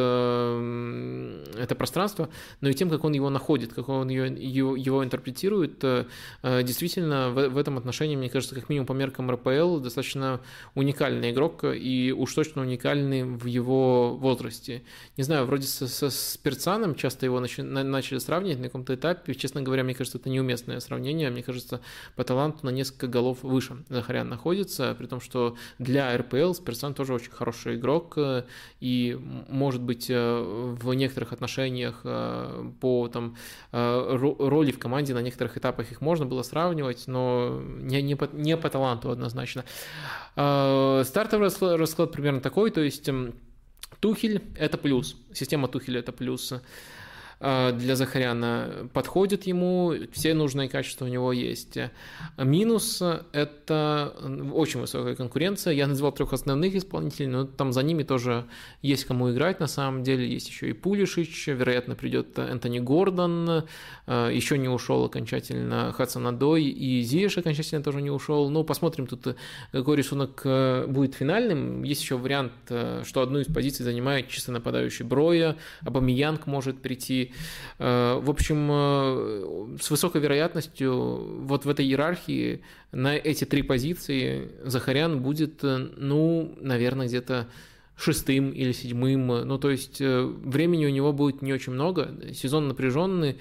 это 1.59 1.75
пространство, 1.75 2.29
но 2.61 2.69
и 2.69 2.75
тем, 2.75 2.91
как 2.91 3.05
он 3.05 3.13
его 3.13 3.31
находит, 3.31 3.73
как 3.73 3.89
он 3.89 4.09
его, 4.09 4.27
его, 4.27 4.77
его 4.77 5.05
интерпретирует. 5.05 5.83
Э, 5.85 6.07
э, 6.43 6.63
действительно, 6.63 7.31
в, 7.31 7.49
в 7.49 7.59
этом 7.59 7.79
отношении, 7.79 8.17
мне 8.17 8.29
кажется, 8.29 8.55
как 8.55 8.69
минимум 8.69 8.87
по 8.87 8.93
меркам 8.93 9.31
РПЛ, 9.31 9.79
достаточно 9.79 10.41
уникальный 10.75 11.31
игрок 11.31 11.65
и 11.65 12.13
уж 12.17 12.33
точно 12.35 12.63
уникальный 12.63 13.25
в 13.25 13.47
его 13.47 14.17
возрасте. 14.17 14.83
Не 15.17 15.25
знаю, 15.25 15.47
вроде 15.47 15.67
со, 15.67 15.89
со 15.89 16.11
Спирцаном 16.11 16.95
часто 16.95 17.27
его 17.27 17.41
начали, 17.41 17.63
начали 17.63 18.19
сравнивать 18.19 18.59
на 18.59 18.65
каком-то 18.65 18.95
этапе. 18.95 19.35
Честно 19.35 19.63
говоря, 19.63 19.85
мне 19.85 19.95
кажется, 19.95 20.19
это 20.19 20.31
неуместное 20.31 20.81
сравнение. 20.81 21.31
Мне 21.31 21.43
кажется, 21.43 21.81
по 22.17 22.25
таланту 22.25 22.67
на 22.67 22.71
несколько 22.71 23.07
голов 23.07 23.43
выше 23.43 23.85
Захарян 23.89 24.29
находится, 24.29 24.95
при 24.99 25.07
том, 25.07 25.21
что 25.21 25.57
для 25.79 26.17
РПЛ 26.17 26.53
Спирцан 26.53 26.95
тоже 26.95 27.15
очень 27.15 27.31
хороший 27.31 27.77
игрок 27.77 28.15
э, 28.17 28.45
и, 28.81 29.19
может 29.49 29.83
быть, 29.83 30.07
в 30.53 30.95
некоторых 30.95 31.33
отношениях 31.33 32.01
э, 32.05 32.71
по 32.81 33.09
там, 33.09 33.37
э, 33.73 34.17
роли 34.39 34.73
в 34.73 34.79
команде 34.79 35.15
на 35.15 35.23
некоторых 35.23 35.57
этапах 35.57 35.91
их 35.93 36.01
можно 36.01 36.27
было 36.27 36.43
сравнивать, 36.43 37.05
но 37.07 37.61
не, 37.81 38.03
не, 38.03 38.15
по, 38.15 38.29
не 38.33 38.57
по 38.57 38.69
таланту 38.69 39.11
однозначно. 39.11 39.65
Э, 40.37 41.03
стартовый 41.05 41.47
расклад, 41.47 41.79
расклад 41.79 42.13
примерно 42.13 42.41
такой, 42.41 42.71
то 42.71 42.81
есть 42.81 43.09
Тухель– 44.01 44.43
это 44.57 44.79
плюс, 44.79 45.17
система 45.33 45.69
Тухеля– 45.69 46.01
это 46.01 46.13
плюс. 46.13 46.53
А, 47.45 47.73
для 47.73 47.97
Захаряна 47.97 48.89
подходит 48.93 49.49
ему, 49.49 49.95
все 50.13 50.33
нужные 50.33 50.69
качества 50.69 51.07
у 51.07 51.09
него 51.09 51.33
есть. 51.33 51.77
Минус– 52.39 53.03
это 53.33 54.15
очень 54.53 54.81
высокая 54.81 55.17
конкуренция. 55.17 55.73
Я 55.73 55.89
назвал 55.89 56.13
трех 56.13 56.33
основных 56.33 56.77
исполнителей, 56.77 57.27
но 57.27 57.45
там 57.45 57.73
за 57.73 57.83
ними 57.83 58.05
тоже 58.05 58.45
есть 58.81 59.07
кому 59.07 59.33
играть 59.33 59.59
на 59.59 59.67
самом 59.67 60.05
деле. 60.05 60.25
Есть 60.29 60.49
еще 60.49 60.71
и 60.71 60.73
Пулишич, 60.73 61.49
вероятно, 61.49 61.97
придет 61.97 62.39
Энтони 62.39 62.79
Гордон, 62.79 63.65
а, 64.07 64.31
еще 64.31 64.57
не 64.57 64.69
ушел 64.69 65.05
окончательно 65.05 65.93
Хадсон 65.93 66.29
Адой, 66.29 66.63
и 66.63 67.03
Зиеш 67.03 67.39
окончательно 67.39 67.83
тоже 67.83 68.03
не 68.03 68.11
ушел. 68.13 68.51
Ну, 68.51 68.63
посмотрим 68.63 69.09
тут, 69.09 69.37
какой 69.73 69.97
рисунок 69.97 70.43
э, 70.45 70.87
будет 70.87 71.15
финальным. 71.17 71.83
Есть 71.83 72.03
еще 72.03 72.17
вариант, 72.17 72.53
э, 72.69 73.03
что 73.05 73.21
одну 73.21 73.41
из 73.41 73.53
позиций 73.53 73.85
занимает 73.85 74.29
чисто 74.29 74.53
нападающий 74.53 75.05
Броя, 75.05 75.57
Абамиянг 75.81 76.47
может 76.47 76.81
прийти, 76.81 77.32
Э, 77.79 78.21
в 78.23 78.31
общем, 78.31 78.69
э, 78.71 79.77
с 79.81 79.91
высокой 79.91 80.21
вероятностью 80.21 81.43
вот 81.45 81.65
в 81.65 81.69
этой 81.69 81.85
иерархии 81.85 82.63
на 82.93 83.17
эти 83.17 83.45
три 83.45 83.63
позиции 83.63 84.51
Захарян 84.65 85.21
будет, 85.21 85.65
э, 85.65 85.89
ну, 85.97 86.55
наверное, 86.61 87.07
где-то 87.07 87.49
шестым 87.97 88.51
или 88.51 88.73
седьмым. 88.73 89.27
Ну, 89.27 89.59
то 89.59 89.71
есть 89.71 90.01
времени 90.01 90.87
у 90.87 90.91
него 90.91 91.13
будет 91.13 91.43
не 91.43 91.53
очень 91.53 91.73
много. 91.73 92.11
Сезон 92.33 92.69
напряженный. 92.69 93.39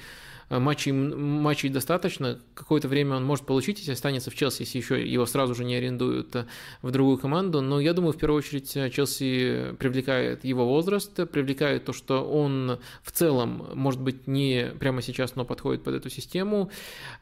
Э, 0.51 0.59
матчей, 0.59 0.91
матчей 0.91 1.69
достаточно, 1.69 2.37
какое-то 2.53 2.89
время 2.89 3.15
он 3.15 3.23
может 3.23 3.45
получить, 3.45 3.79
если 3.79 3.93
останется 3.93 4.29
в 4.31 4.35
Челси, 4.35 4.63
если 4.63 4.77
еще 4.79 5.07
его 5.07 5.25
сразу 5.25 5.55
же 5.55 5.63
не 5.63 5.75
арендуют 5.75 6.35
э, 6.35 6.45
в 6.81 6.91
другую 6.91 7.17
команду, 7.17 7.61
но 7.61 7.79
я 7.79 7.93
думаю, 7.93 8.11
в 8.11 8.17
первую 8.17 8.39
очередь 8.39 8.75
э, 8.75 8.89
Челси 8.89 9.75
привлекает 9.79 10.43
его 10.43 10.67
возраст, 10.67 11.15
привлекает 11.29 11.85
то, 11.85 11.93
что 11.93 12.23
он 12.29 12.79
в 13.01 13.11
целом, 13.13 13.69
может 13.75 14.01
быть, 14.01 14.27
не 14.27 14.71
прямо 14.77 15.01
сейчас, 15.01 15.35
но 15.35 15.45
подходит 15.45 15.83
под 15.83 15.95
эту 15.95 16.09
систему, 16.09 16.69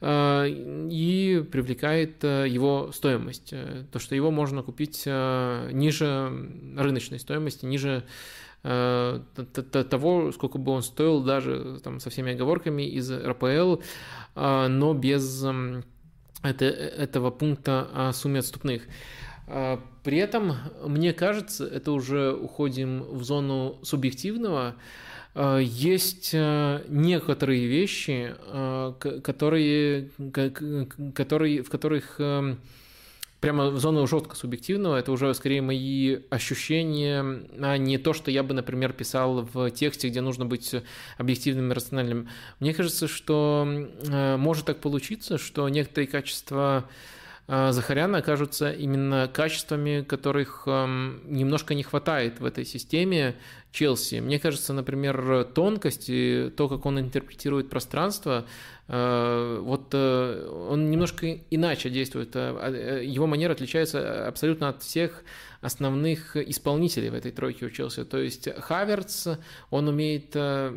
и 0.01 1.45
привлекает 1.51 2.23
его 2.23 2.91
стоимость, 2.93 3.53
то, 3.91 3.99
что 3.99 4.15
его 4.15 4.31
можно 4.31 4.63
купить 4.63 5.05
ниже 5.05 6.49
рыночной 6.77 7.19
стоимости, 7.19 7.65
ниже 7.65 8.03
того, 8.61 10.31
сколько 10.31 10.57
бы 10.57 10.71
он 10.71 10.81
стоил 10.81 11.21
даже 11.21 11.79
там, 11.83 11.99
со 11.99 12.09
всеми 12.09 12.33
оговорками 12.33 12.83
из 12.83 13.11
РПЛ, 13.11 13.77
э, 14.35 14.67
но 14.67 14.93
без 14.93 15.43
эм, 15.43 15.83
это, 16.43 16.65
этого 16.65 17.31
пункта 17.31 17.87
о 17.93 18.11
сумме 18.13 18.39
отступных. 18.39 18.83
Э, 19.47 19.77
при 20.03 20.17
этом, 20.17 20.55
мне 20.85 21.13
кажется, 21.13 21.65
это 21.65 21.91
уже 21.91 22.33
уходим 22.33 23.03
в 23.03 23.23
зону 23.23 23.79
субъективного, 23.83 24.75
есть 25.35 26.33
некоторые 26.33 27.67
вещи, 27.67 28.35
которые, 29.21 30.09
которые, 31.13 31.61
в 31.61 31.69
которых 31.69 32.15
эм, 32.19 32.57
прямо 33.39 33.69
в 33.69 33.79
зону 33.79 34.05
жестко 34.07 34.35
субъективного, 34.35 34.97
это 34.97 35.11
уже 35.11 35.33
скорее 35.33 35.61
мои 35.61 36.19
ощущения, 36.29 37.23
а 37.59 37.77
не 37.77 37.97
то, 37.97 38.13
что 38.13 38.31
я 38.31 38.43
бы, 38.43 38.53
например, 38.53 38.93
писал 38.93 39.47
в 39.53 39.71
тексте, 39.71 40.09
где 40.09 40.21
нужно 40.21 40.45
быть 40.45 40.75
объективным 41.17 41.71
и 41.71 41.75
рациональным. 41.75 42.29
Мне 42.59 42.73
кажется, 42.73 43.07
что 43.07 43.65
э, 43.67 44.37
может 44.37 44.65
так 44.65 44.79
получиться, 44.81 45.37
что 45.37 45.69
некоторые 45.69 46.07
качества 46.07 46.89
э, 47.47 47.71
Захаряна 47.71 48.17
окажутся 48.17 48.71
именно 48.71 49.29
качествами, 49.33 50.01
которых 50.01 50.63
эм, 50.65 51.21
немножко 51.25 51.75
не 51.75 51.83
хватает 51.83 52.41
в 52.41 52.45
этой 52.45 52.65
системе, 52.65 53.35
Челси. 53.71 54.15
Мне 54.19 54.39
кажется, 54.39 54.73
например, 54.73 55.43
тонкость 55.53 56.05
и 56.07 56.51
то, 56.57 56.67
как 56.67 56.87
он 56.87 56.99
интерпретирует 56.99 57.69
пространство, 57.69 58.45
вот 58.89 59.89
э, 59.93 60.49
он 60.69 60.89
немножко 60.89 61.37
иначе 61.51 61.91
действует. 61.91 62.31
Э, 62.35 63.01
его 63.03 63.27
манера 63.27 63.51
отличается 63.51 64.27
абсолютно 64.27 64.69
от 64.69 64.81
всех 64.81 65.23
основных 65.61 66.35
исполнителей 66.35 67.09
в 67.09 67.13
этой 67.13 67.31
тройке 67.31 67.65
учился. 67.65 68.05
То 68.05 68.17
есть 68.17 68.49
Хаверц, 68.59 69.27
он 69.69 69.87
умеет 69.87 70.29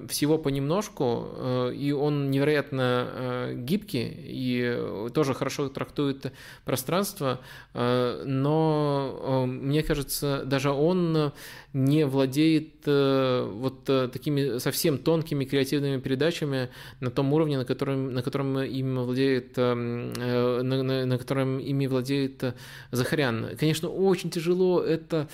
всего 0.09 0.39
понемножку, 0.39 1.71
и 1.75 1.93
он 1.93 2.31
невероятно 2.31 3.53
гибкий 3.55 4.09
и 4.09 5.11
тоже 5.15 5.35
хорошо 5.35 5.69
трактует 5.69 6.33
пространство, 6.65 7.41
но 7.75 9.45
мне 9.47 9.83
кажется, 9.83 10.43
даже 10.45 10.71
он 10.71 11.33
не 11.73 12.05
владеет 12.07 12.87
вот 12.87 13.85
такими 13.85 14.59
совсем 14.59 14.99
тонкими 14.99 15.45
креативными 15.45 16.01
передачами 16.01 16.69
на 17.01 17.11
том 17.11 17.33
уровне, 17.33 17.59
на 17.59 17.65
котором 17.65 18.13
на 18.13 18.23
котором 18.23 18.59
им 18.61 18.99
владеет, 18.99 19.53
э, 19.57 19.75
на, 19.75 20.83
на, 20.83 21.07
на 21.07 21.19
котором 21.19 21.59
ими 21.59 21.87
владеет 21.87 22.43
э, 22.43 22.55
Захарян. 22.91 23.57
Конечно, 23.59 23.89
очень 23.89 24.31
тяжело 24.31 24.72
это 24.81 25.29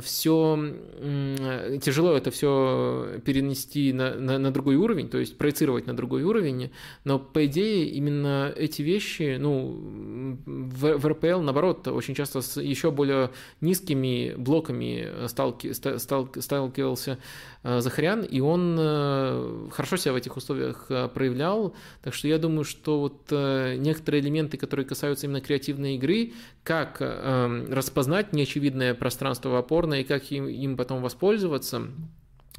все 0.00 0.58
тяжело 1.82 2.14
это 2.14 2.30
все 2.30 3.20
перенести 3.24 3.92
на, 3.92 4.14
на, 4.14 4.38
на 4.38 4.50
другой 4.50 4.76
уровень, 4.76 5.10
то 5.10 5.18
есть 5.18 5.36
проецировать 5.36 5.86
на 5.86 5.94
другой 5.94 6.22
уровень, 6.22 6.70
но 7.04 7.18
по 7.18 7.44
идее 7.44 7.90
именно 7.90 8.50
эти 8.56 8.80
вещи, 8.80 9.36
ну, 9.38 10.38
в, 10.46 10.96
в 10.96 11.06
РПЛ 11.06 11.40
наоборот 11.40 11.86
очень 11.88 12.14
часто 12.14 12.40
с 12.40 12.58
еще 12.58 12.90
более 12.90 13.30
низкими 13.60 14.34
блоками 14.38 15.26
сталки, 15.28 15.72
стал, 15.72 16.30
сталкивался 16.38 17.18
э, 17.62 17.80
Захарян, 17.80 18.22
и 18.22 18.40
он 18.40 18.76
э, 18.78 19.68
хорошо 19.70 19.98
себя 19.98 20.14
в 20.14 20.16
этих 20.16 20.34
условиях 20.34 20.86
проявлял, 21.12 21.74
так 22.02 22.14
что 22.14 22.26
я 22.26 22.38
думаю, 22.38 22.64
что 22.64 23.00
вот 23.00 23.30
некоторые 23.30 24.22
элементы, 24.22 24.56
которые 24.56 24.86
касаются 24.86 25.26
именно 25.26 25.42
креативной 25.42 25.96
игры, 25.96 26.32
как 26.62 27.00
распознать 27.00 28.32
неочевидное 28.32 28.94
пространство 28.94 29.50
в 29.50 29.56
опорной 29.74 30.02
и 30.02 30.04
как 30.04 30.30
им, 30.30 30.46
им 30.46 30.76
потом 30.76 31.02
воспользоваться. 31.02 31.82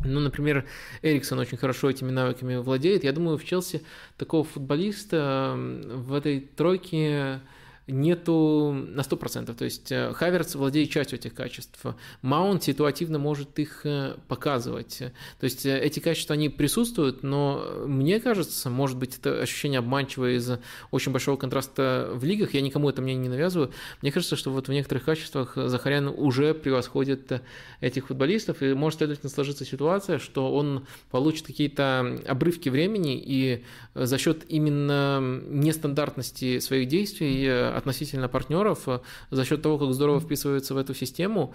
Ну, 0.04 0.20
например, 0.20 0.66
Эриксон 1.02 1.40
очень 1.40 1.58
хорошо 1.58 1.90
этими 1.90 2.12
навыками 2.12 2.58
владеет. 2.58 3.06
Я 3.06 3.14
думаю, 3.14 3.38
в 3.38 3.46
Челси 3.46 3.82
такого 4.18 4.44
футболиста 4.44 5.56
в 5.56 6.14
этой 6.14 6.42
тройке 6.42 7.40
нету 7.88 8.72
на 8.74 9.02
100%. 9.02 9.54
То 9.54 9.66
есть 9.66 9.92
э, 9.92 10.12
Хаверс 10.14 10.56
владеет 10.56 10.90
частью 10.90 11.20
этих 11.20 11.36
качеств. 11.36 11.80
Маунт 12.22 12.64
ситуативно 12.64 13.20
может 13.20 13.60
их 13.60 13.82
э, 13.86 14.16
показывать. 14.28 15.00
То 15.40 15.44
есть 15.44 15.66
э, 15.66 15.80
эти 15.80 16.00
качества, 16.00 16.34
они 16.34 16.50
присутствуют, 16.50 17.22
но 17.22 17.64
мне 17.86 18.20
кажется, 18.20 18.70
может 18.72 18.98
быть, 18.98 19.18
это 19.18 19.40
ощущение 19.40 19.80
обманчивое 19.80 20.38
из 20.38 20.52
очень 20.90 21.12
большого 21.12 21.38
контраста 21.38 22.10
в 22.14 22.24
лигах. 22.24 22.56
Я 22.56 22.62
никому 22.62 22.90
это 22.90 23.04
мне 23.04 23.14
не 23.14 23.30
навязываю. 23.30 23.72
Мне 24.02 24.12
кажется, 24.12 24.36
что 24.36 24.50
вот 24.50 24.68
в 24.68 24.72
некоторых 24.72 25.06
качествах 25.06 25.54
Захарян 25.56 26.08
уже 26.08 26.56
превосходит 26.56 27.42
этих 27.82 28.08
футболистов, 28.08 28.64
и 28.64 28.74
может, 28.74 28.98
следовательно, 28.98 29.30
сложиться 29.30 29.64
ситуация, 29.64 30.18
что 30.18 30.54
он 30.56 30.88
получит 31.12 31.46
какие-то 31.46 32.20
обрывки 32.28 32.70
времени, 32.70 33.22
и 33.24 33.64
за 33.94 34.18
счет 34.18 34.44
именно 34.48 35.20
нестандартности 35.50 36.60
своих 36.60 36.88
действий 36.88 37.46
относительно 37.78 38.28
партнеров 38.28 38.88
э, 38.88 39.00
за 39.32 39.46
счет 39.46 39.62
того, 39.62 39.78
как 39.78 39.94
здорово 39.94 40.20
вписывается 40.20 40.74
в 40.74 40.78
эту 40.78 40.94
систему, 40.94 41.54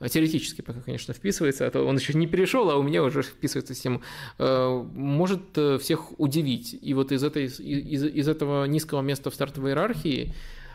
э, 0.00 0.08
теоретически 0.08 0.60
пока, 0.60 0.80
конечно, 0.80 1.14
вписывается, 1.14 1.66
а 1.66 1.70
то 1.70 1.84
он 1.84 1.96
еще 1.96 2.14
не 2.14 2.26
перешел, 2.26 2.70
а 2.70 2.76
у 2.76 2.82
меня 2.82 3.02
уже 3.02 3.22
вписывается 3.22 3.72
в 3.72 3.76
систему, 3.76 4.02
э, 4.38 4.84
может 4.94 5.58
всех 5.80 6.18
удивить. 6.20 6.78
И 6.80 6.94
вот 6.94 7.12
из, 7.12 7.22
этой, 7.24 7.46
из, 7.46 8.04
из 8.04 8.28
этого 8.28 8.64
низкого 8.66 9.00
места 9.00 9.30
в 9.30 9.34
стартовой 9.34 9.70
иерархии 9.70 10.34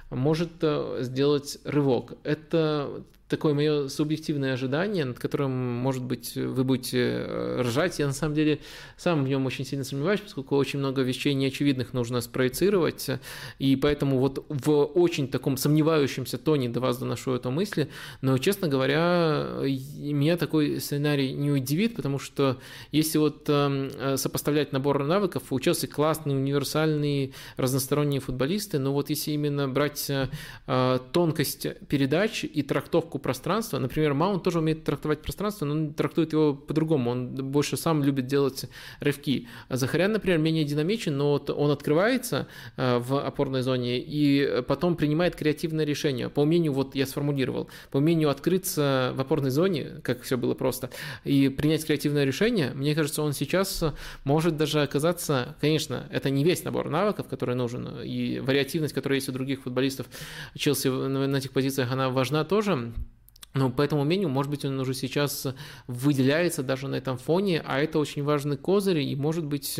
может 0.09 0.63
сделать 1.01 1.57
рывок. 1.65 2.13
Это 2.23 3.03
такое 3.29 3.53
мое 3.53 3.87
субъективное 3.87 4.53
ожидание, 4.53 5.05
над 5.05 5.19
которым, 5.19 5.51
может 5.51 6.03
быть, 6.03 6.35
вы 6.35 6.63
будете 6.63 6.99
э, 6.99 7.61
ржать. 7.61 7.99
Я 7.99 8.07
на 8.07 8.13
самом 8.13 8.35
деле 8.35 8.59
сам 8.95 9.23
в 9.23 9.27
нем 9.27 9.45
очень 9.45 9.65
сильно 9.65 9.83
сомневаюсь, 9.83 10.21
поскольку 10.21 10.55
очень 10.55 10.79
много 10.79 11.01
вещей 11.01 11.33
неочевидных 11.33 11.93
нужно 11.93 12.21
спроецировать, 12.21 13.09
и 13.59 13.75
поэтому 13.75 14.19
вот 14.19 14.45
в 14.49 14.71
очень 14.71 15.27
таком 15.27 15.57
сомневающемся 15.57 16.37
тоне 16.37 16.69
до 16.69 16.79
вас 16.79 16.97
доношу 16.97 17.33
эту 17.33 17.51
мысль, 17.51 17.87
но, 18.21 18.37
честно 18.37 18.67
говоря, 18.67 19.47
меня 19.63 20.37
такой 20.37 20.79
сценарий 20.79 21.33
не 21.33 21.51
удивит, 21.51 21.95
потому 21.95 22.19
что 22.19 22.57
если 22.91 23.17
вот 23.17 23.45
эм, 23.49 24.17
сопоставлять 24.17 24.71
набор 24.71 25.03
навыков, 25.03 25.43
у 25.49 25.59
Челси 25.59 25.87
классные, 25.87 26.35
универсальные, 26.35 27.33
разносторонние 27.57 28.21
футболисты, 28.21 28.79
но 28.79 28.93
вот 28.93 29.09
если 29.09 29.31
именно 29.31 29.67
брать 29.67 30.09
э, 30.09 30.99
тонкость 31.11 31.67
передач 31.87 32.43
и 32.43 32.61
трактовку 32.61 33.16
трактовку 33.17 33.19
пространства. 33.19 33.79
Например, 33.79 34.13
Маунт 34.13 34.43
тоже 34.43 34.59
умеет 34.59 34.83
трактовать 34.83 35.21
пространство, 35.21 35.65
но 35.65 35.73
он 35.73 35.93
трактует 35.93 36.33
его 36.33 36.53
по-другому. 36.53 37.11
Он 37.11 37.35
больше 37.51 37.77
сам 37.77 38.03
любит 38.03 38.27
делать 38.27 38.69
рывки. 39.01 39.47
Захарян, 39.69 40.11
например, 40.11 40.39
менее 40.39 40.63
динамичен, 40.63 41.17
но 41.17 41.33
он 41.33 41.71
открывается 41.71 42.47
э, 42.77 42.99
в 42.99 43.19
опорной 43.25 43.61
зоне 43.61 43.99
и 43.99 44.63
потом 44.67 44.95
принимает 44.95 45.35
креативное 45.35 45.85
решение. 45.85 46.29
По 46.29 46.41
умению, 46.41 46.73
вот 46.73 46.95
я 46.95 47.05
сформулировал, 47.05 47.67
по 47.91 47.97
умению 47.97 48.29
открыться 48.29 49.11
в 49.15 49.21
опорной 49.21 49.51
зоне, 49.51 50.01
как 50.03 50.21
все 50.21 50.37
было 50.37 50.55
просто, 50.55 50.89
и 51.25 51.49
принять 51.49 51.85
креативное 51.85 52.25
решение, 52.25 52.71
мне 52.73 52.95
кажется, 52.95 53.21
он 53.21 53.33
сейчас 53.33 53.83
может 54.23 54.57
даже 54.57 54.81
оказаться, 54.81 55.55
конечно, 55.61 56.07
это 56.11 56.29
не 56.29 56.43
весь 56.43 56.63
набор 56.63 56.89
навыков, 56.89 57.27
который 57.29 57.55
нужен, 57.55 57.87
и 58.03 58.39
вариативность, 58.39 58.93
которая 58.93 59.17
есть 59.17 59.29
у 59.29 59.31
других 59.31 59.61
футболистов 59.61 60.07
Челси 60.55 60.87
на 60.87 61.37
этих 61.37 61.51
позициях, 61.51 61.91
она 61.91 62.09
важна 62.09 62.43
тоже, 62.43 62.93
ну, 63.57 63.71
по 63.71 63.81
этому 63.81 64.01
умению, 64.01 64.29
может 64.29 64.49
быть, 64.49 64.65
он 64.65 64.79
уже 64.79 64.93
сейчас 64.93 65.47
выделяется 65.87 66.63
даже 66.63 66.87
на 66.87 66.95
этом 66.95 67.17
фоне, 67.17 67.63
а 67.65 67.79
это 67.79 67.99
очень 67.99 68.23
важный 68.23 68.57
козырь, 68.57 68.99
и, 68.99 69.15
может 69.15 69.45
быть, 69.45 69.79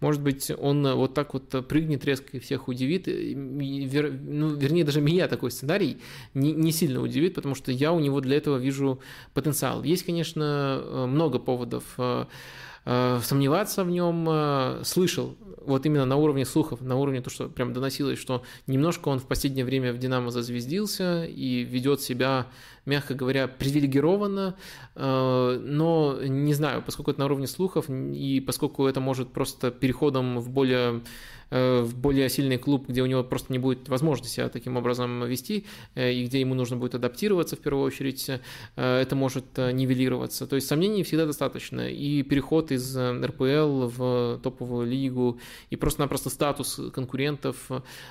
может 0.00 0.22
быть 0.22 0.50
он 0.56 0.94
вот 0.94 1.14
так 1.14 1.34
вот 1.34 1.66
прыгнет 1.68 2.04
резко 2.04 2.36
и 2.36 2.40
всех 2.40 2.68
удивит. 2.68 3.06
Вер, 3.06 4.12
ну, 4.12 4.48
вернее, 4.48 4.84
даже 4.84 5.00
меня 5.00 5.28
такой 5.28 5.50
сценарий 5.50 5.98
не, 6.34 6.52
не 6.52 6.72
сильно 6.72 7.00
удивит, 7.00 7.34
потому 7.34 7.54
что 7.54 7.72
я 7.72 7.92
у 7.92 8.00
него 8.00 8.20
для 8.20 8.36
этого 8.36 8.56
вижу 8.56 9.00
потенциал. 9.34 9.82
Есть, 9.82 10.04
конечно, 10.04 11.06
много 11.06 11.38
поводов 11.38 11.84
э, 11.98 12.26
э, 12.84 13.20
сомневаться 13.22 13.84
в 13.84 13.90
нем, 13.90 14.26
э, 14.28 14.82
слышал 14.84 15.36
вот 15.64 15.86
именно 15.86 16.04
на 16.04 16.16
уровне 16.16 16.44
слухов, 16.44 16.80
на 16.80 16.96
уровне 16.96 17.20
то, 17.20 17.30
что 17.30 17.48
прям 17.48 17.72
доносилось, 17.72 18.18
что 18.18 18.42
немножко 18.66 19.08
он 19.08 19.18
в 19.18 19.26
последнее 19.26 19.64
время 19.64 19.92
в 19.92 19.98
«Динамо» 19.98 20.30
зазвездился 20.30 21.24
и 21.24 21.62
ведет 21.62 22.00
себя 22.00 22.48
мягко 22.86 23.14
говоря, 23.14 23.48
привилегировано, 23.48 24.56
э, 24.94 25.60
но 25.62 26.18
не 26.22 26.54
знаю, 26.54 26.82
поскольку 26.82 27.10
это 27.10 27.20
на 27.20 27.26
уровне 27.26 27.46
слухов, 27.46 27.88
и 27.88 28.40
поскольку 28.40 28.86
это 28.86 29.00
может 29.00 29.32
просто 29.32 29.70
переходом 29.70 30.38
в 30.38 30.50
более 30.50 31.02
Э, 31.54 31.82
в 31.82 31.94
более 31.98 32.30
сильный 32.30 32.56
клуб, 32.56 32.88
где 32.88 33.02
у 33.02 33.06
него 33.06 33.22
просто 33.22 33.52
не 33.52 33.58
будет 33.58 33.90
возможности 33.90 34.36
себя 34.36 34.48
таким 34.48 34.78
образом 34.78 35.26
вести, 35.26 35.66
э, 35.94 36.10
и 36.10 36.24
где 36.24 36.40
ему 36.40 36.54
нужно 36.54 36.78
будет 36.78 36.94
адаптироваться 36.94 37.56
в 37.56 37.58
первую 37.58 37.84
очередь, 37.84 38.30
это 38.76 39.16
может 39.16 39.58
нивелироваться. 39.58 40.46
То 40.46 40.56
есть 40.56 40.66
сомнений 40.66 41.02
всегда 41.02 41.26
достаточно. 41.26 41.90
И 41.90 42.22
переход 42.22 42.72
из 42.72 42.96
РПЛ 42.96 43.88
в 43.88 44.40
топовую 44.42 44.86
лигу, 44.86 45.38
и 45.68 45.76
просто-напросто 45.76 46.30
статус 46.30 46.80
конкурентов. 46.94 47.70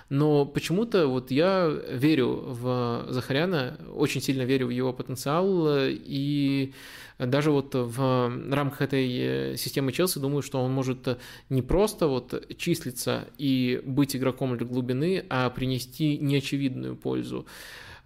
Но 0.10 0.46
почему-то 0.46 1.08
вот 1.08 1.32
я 1.32 1.68
верю 1.68 2.44
в 2.46 3.08
Захаряна, 3.10 3.80
очень 3.96 4.22
сильно 4.22 4.44
верю 4.44 4.61
в 4.66 4.70
его 4.70 4.94
потенциал, 4.94 5.68
и 5.70 6.74
даже 7.20 7.52
вот 7.52 7.74
в 7.74 8.32
рамках 8.52 8.82
этой 8.82 9.58
системы 9.58 9.92
Челси 9.92 10.20
думаю, 10.20 10.42
что 10.42 10.62
он 10.62 10.72
может 10.72 11.20
не 11.50 11.62
просто 11.62 12.08
вот 12.08 12.56
числиться 12.58 13.28
и 13.38 13.82
быть 13.86 14.16
игроком 14.16 14.58
для 14.58 14.66
глубины, 14.66 15.26
а 15.30 15.50
принести 15.50 16.18
неочевидную 16.18 16.96
пользу. 16.96 17.46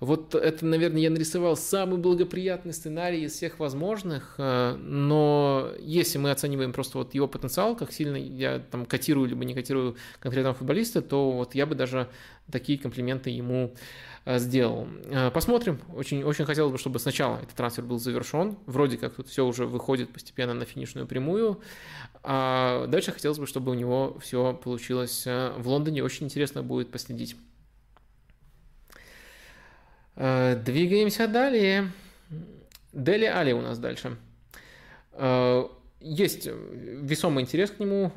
Вот 0.02 0.36
это, 0.36 0.65
наверное, 0.65 1.02
я 1.02 1.10
нарисовал 1.10 1.56
самый 1.56 1.98
благоприятный 1.98 2.73
сценарий 2.73 3.23
из 3.23 3.34
всех 3.34 3.60
возможных, 3.60 4.36
э, 4.38 4.76
но 4.76 5.72
если 5.80 6.18
мы 6.18 6.32
оцениваем 6.32 6.73
просто 6.73 6.98
вот 6.98 7.14
его 7.14 7.27
потенциал, 7.27 7.77
как 7.77 7.94
сильно 7.94 8.18
я 8.18 8.60
там 8.60 8.86
котирую 8.86 9.30
либо 9.30 9.45
не 9.45 9.53
котирую 9.53 9.95
конкретного 10.19 10.53
футболиста, 10.53 11.02
то 11.02 11.32
вот 11.32 11.56
я 11.56 11.65
бы 11.65 11.76
даже 11.76 12.10
такие 12.52 12.77
комплименты 12.77 13.30
ему 13.30 13.73
э, 13.73 14.15
сделал. 14.26 14.88
Э, 15.06 15.30
посмотрим. 15.30 15.80
Очень, 15.94 16.24
очень 16.24 16.46
хотелось 16.46 16.72
бы, 16.72 16.78
чтобы 16.78 17.00
сначала 17.00 17.38
этот 17.38 17.56
трансфер 17.56 17.86
был 17.86 18.00
завершен. 18.00 18.58
Вроде 18.66 18.98
как 18.98 19.14
тут 19.14 19.28
все 19.28 19.46
уже 19.46 19.66
выходит 19.66 20.12
постепенно 20.12 20.54
на 20.54 20.66
финишную 20.66 21.06
прямую. 21.08 21.62
А 22.24 22.88
дальше 22.88 23.12
хотелось 23.12 23.38
бы, 23.38 23.46
чтобы 23.46 23.72
у 23.72 23.76
него 23.76 24.18
все 24.20 24.54
получилось 24.54 25.26
в 25.26 25.64
Лондоне. 25.66 26.04
Очень 26.04 26.26
интересно 26.26 26.64
будет 26.64 26.92
последить. 26.92 27.36
Э, 30.16 30.56
двигаемся 30.56 31.28
далее. 31.28 31.92
Дели 32.94 33.26
Али 33.26 33.54
у 33.54 33.62
нас 33.62 33.78
дальше. 33.78 34.18
Есть 36.07 36.48
весомый 36.48 37.44
интерес 37.44 37.72
к 37.72 37.80
нему. 37.80 38.11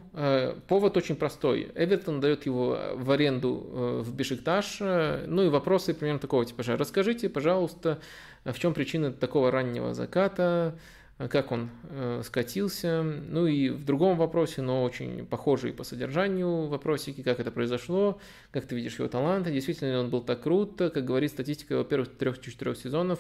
Повод 0.69 0.97
очень 0.99 1.17
простой. 1.17 1.73
Эвертон 1.75 2.21
дает 2.21 2.45
его 2.45 2.79
в 2.95 3.11
аренду 3.11 4.03
в 4.05 4.15
Бешикташ. 4.15 4.81
Ну 4.81 5.43
и 5.43 5.49
вопросы 5.49 5.95
примерно 5.95 6.21
такого 6.21 6.45
типа. 6.45 6.63
Расскажите, 6.67 7.31
пожалуйста, 7.31 7.99
в 8.45 8.59
чем 8.59 8.75
причина 8.75 9.11
такого 9.11 9.51
раннего 9.51 9.95
заката, 9.95 10.79
как 11.27 11.51
он 11.51 11.71
э, 11.91 12.23
скатился, 12.25 13.03
ну 13.03 13.49
и 13.49 13.71
в 13.71 13.85
другом 13.85 14.17
вопросе, 14.17 14.63
но 14.63 14.85
очень 14.85 15.27
похожий 15.27 15.73
по 15.73 15.83
содержанию 15.83 16.69
вопросики, 16.69 17.23
как 17.23 17.41
это 17.41 17.51
произошло, 17.51 18.21
как 18.53 18.67
ты 18.67 18.77
видишь 18.77 18.99
его 18.99 19.09
таланты, 19.09 19.51
действительно 19.51 19.91
ли 19.91 19.97
он 19.97 20.11
был 20.11 20.21
так 20.21 20.43
крут, 20.43 20.77
как 20.77 21.05
говорит 21.05 21.33
статистика 21.33 21.75
его 21.75 21.83
первых 21.83 22.17
трех-четырех 22.17 22.77
сезонов, 22.77 23.19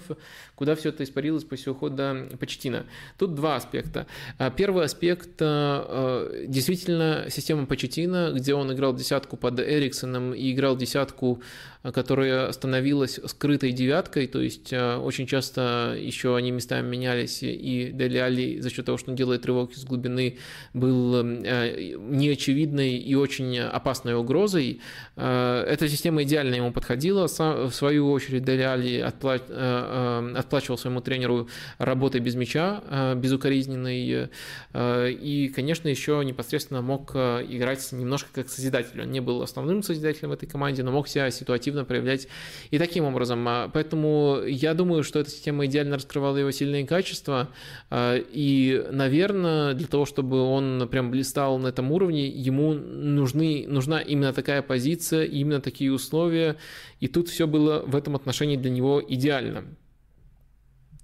куда 0.54 0.76
все 0.76 0.90
это 0.90 1.02
испарилось 1.02 1.42
после 1.42 1.72
ухода 1.72 2.28
Почтина. 2.38 2.86
Тут 3.18 3.34
два 3.34 3.56
аспекта. 3.56 4.06
А, 4.38 4.50
первый 4.50 4.84
аспект 4.84 5.30
э, 5.40 6.44
действительно 6.46 7.26
система 7.30 7.66
Почтина, 7.66 8.32
где 8.32 8.54
он 8.54 8.72
играл 8.72 8.94
десятку 8.94 9.36
под 9.36 9.58
Эриксоном 9.58 10.34
и 10.34 10.52
играл 10.52 10.76
десятку 10.76 11.42
которая 11.82 12.50
становилась 12.52 13.20
скрытой 13.26 13.72
девяткой, 13.72 14.26
то 14.26 14.40
есть 14.40 14.72
э, 14.72 14.96
очень 14.96 15.26
часто 15.26 15.96
еще 15.98 16.36
они 16.36 16.50
местами 16.50 16.86
менялись, 16.88 17.42
и 17.42 17.90
Дели 17.92 18.18
Али 18.18 18.60
за 18.60 18.70
счет 18.70 18.84
того, 18.86 18.98
что 18.98 19.10
он 19.10 19.16
делает 19.16 19.46
рывок 19.46 19.72
из 19.72 19.84
глубины, 19.84 20.38
был 20.74 21.22
э, 21.22 21.94
неочевидной 21.98 22.96
и 22.96 23.14
очень 23.14 23.58
опасной 23.60 24.14
угрозой. 24.14 24.80
Э, 25.16 25.64
эта 25.68 25.88
система 25.88 26.24
идеально 26.24 26.56
ему 26.56 26.72
подходила. 26.72 27.28
В 27.28 27.72
свою 27.72 28.10
очередь 28.10 28.44
Дели 28.44 28.62
Али 28.62 28.98
отплачивал 28.98 30.78
своему 30.78 31.00
тренеру 31.00 31.48
работой 31.78 32.20
без 32.20 32.34
мяча, 32.34 33.14
безукоризненной, 33.14 34.30
и, 34.74 35.52
конечно, 35.54 35.88
еще 35.88 36.22
непосредственно 36.24 36.82
мог 36.82 37.14
играть 37.14 37.86
немножко 37.92 38.30
как 38.32 38.48
созидатель. 38.48 39.00
Он 39.00 39.10
не 39.10 39.20
был 39.20 39.42
основным 39.42 39.82
созидателем 39.82 40.30
в 40.30 40.32
этой 40.32 40.46
команде, 40.46 40.82
но 40.82 40.90
мог 40.90 41.06
себя 41.08 41.30
ситуативно 41.30 41.67
активно 41.68 41.84
проявлять 41.84 42.28
и 42.70 42.78
таким 42.78 43.04
образом. 43.04 43.46
А, 43.46 43.68
поэтому 43.68 44.40
я 44.46 44.74
думаю, 44.74 45.04
что 45.04 45.20
эта 45.20 45.30
система 45.30 45.66
идеально 45.66 45.96
раскрывала 45.96 46.36
его 46.38 46.50
сильные 46.50 46.86
качества. 46.86 47.48
А, 47.90 48.16
и, 48.16 48.86
наверное, 48.90 49.74
для 49.74 49.86
того, 49.86 50.06
чтобы 50.06 50.40
он 50.40 50.88
прям 50.90 51.10
блистал 51.10 51.58
на 51.58 51.68
этом 51.68 51.92
уровне, 51.92 52.26
ему 52.26 52.72
нужны, 52.72 53.66
нужна 53.68 54.00
именно 54.00 54.32
такая 54.32 54.62
позиция, 54.62 55.24
именно 55.24 55.60
такие 55.60 55.92
условия. 55.92 56.56
И 57.00 57.08
тут 57.08 57.28
все 57.28 57.46
было 57.46 57.82
в 57.86 57.94
этом 57.94 58.16
отношении 58.16 58.56
для 58.56 58.70
него 58.70 59.02
идеально. 59.06 59.64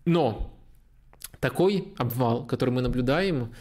Но 0.06 0.50
такой 1.40 1.92
обвал, 1.98 2.46
который 2.46 2.70
мы 2.70 2.80
наблюдаем, 2.80 3.52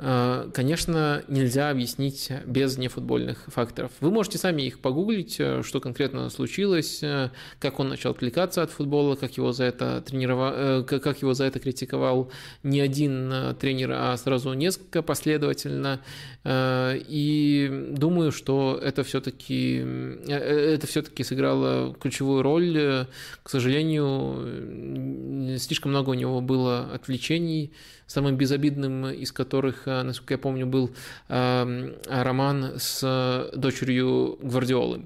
конечно, 0.00 1.22
нельзя 1.28 1.68
объяснить 1.68 2.30
без 2.46 2.78
нефутбольных 2.78 3.44
факторов. 3.48 3.92
Вы 4.00 4.10
можете 4.10 4.38
сами 4.38 4.62
их 4.62 4.80
погуглить, 4.80 5.36
э, 5.38 5.62
что 5.62 5.80
конкретно 5.80 6.30
случилось, 6.30 7.02
э, 7.02 7.28
как 7.58 7.80
он 7.80 7.90
начал 7.90 8.12
отвлекаться 8.12 8.62
от 8.62 8.70
футбола, 8.70 9.16
как 9.16 9.36
его 9.36 9.52
за 9.52 9.64
это 9.64 10.00
тренировал, 10.00 10.84
как 10.84 11.20
его 11.20 11.34
за 11.34 11.44
это 11.44 11.60
критиковал 11.60 12.32
не 12.62 12.80
один 12.80 13.54
тренер, 13.60 13.92
а 13.92 14.16
сразу 14.16 14.54
несколько 14.54 15.02
последовательно. 15.02 16.00
И 16.46 17.88
думаю, 17.90 18.32
что 18.32 18.80
это 18.82 19.04
все-таки 19.04 19.84
это 20.26 20.86
все-таки 20.86 21.22
сыграло 21.22 21.94
ключевую 21.94 22.42
роль. 22.42 23.06
К 23.42 23.50
сожалению, 23.50 25.58
слишком 25.58 25.90
много 25.90 26.10
у 26.10 26.14
него 26.14 26.40
было 26.40 26.88
отвлечений 26.94 27.72
самым 28.10 28.36
безобидным 28.36 29.06
из 29.10 29.30
которых, 29.30 29.86
э, 29.86 30.02
насколько 30.02 30.34
я 30.34 30.38
помню, 30.38 30.66
был 30.66 30.90
эм, 31.28 31.94
роман 32.08 32.72
с 32.76 33.50
дочерью 33.54 34.36
Гвардиолы 34.42 35.02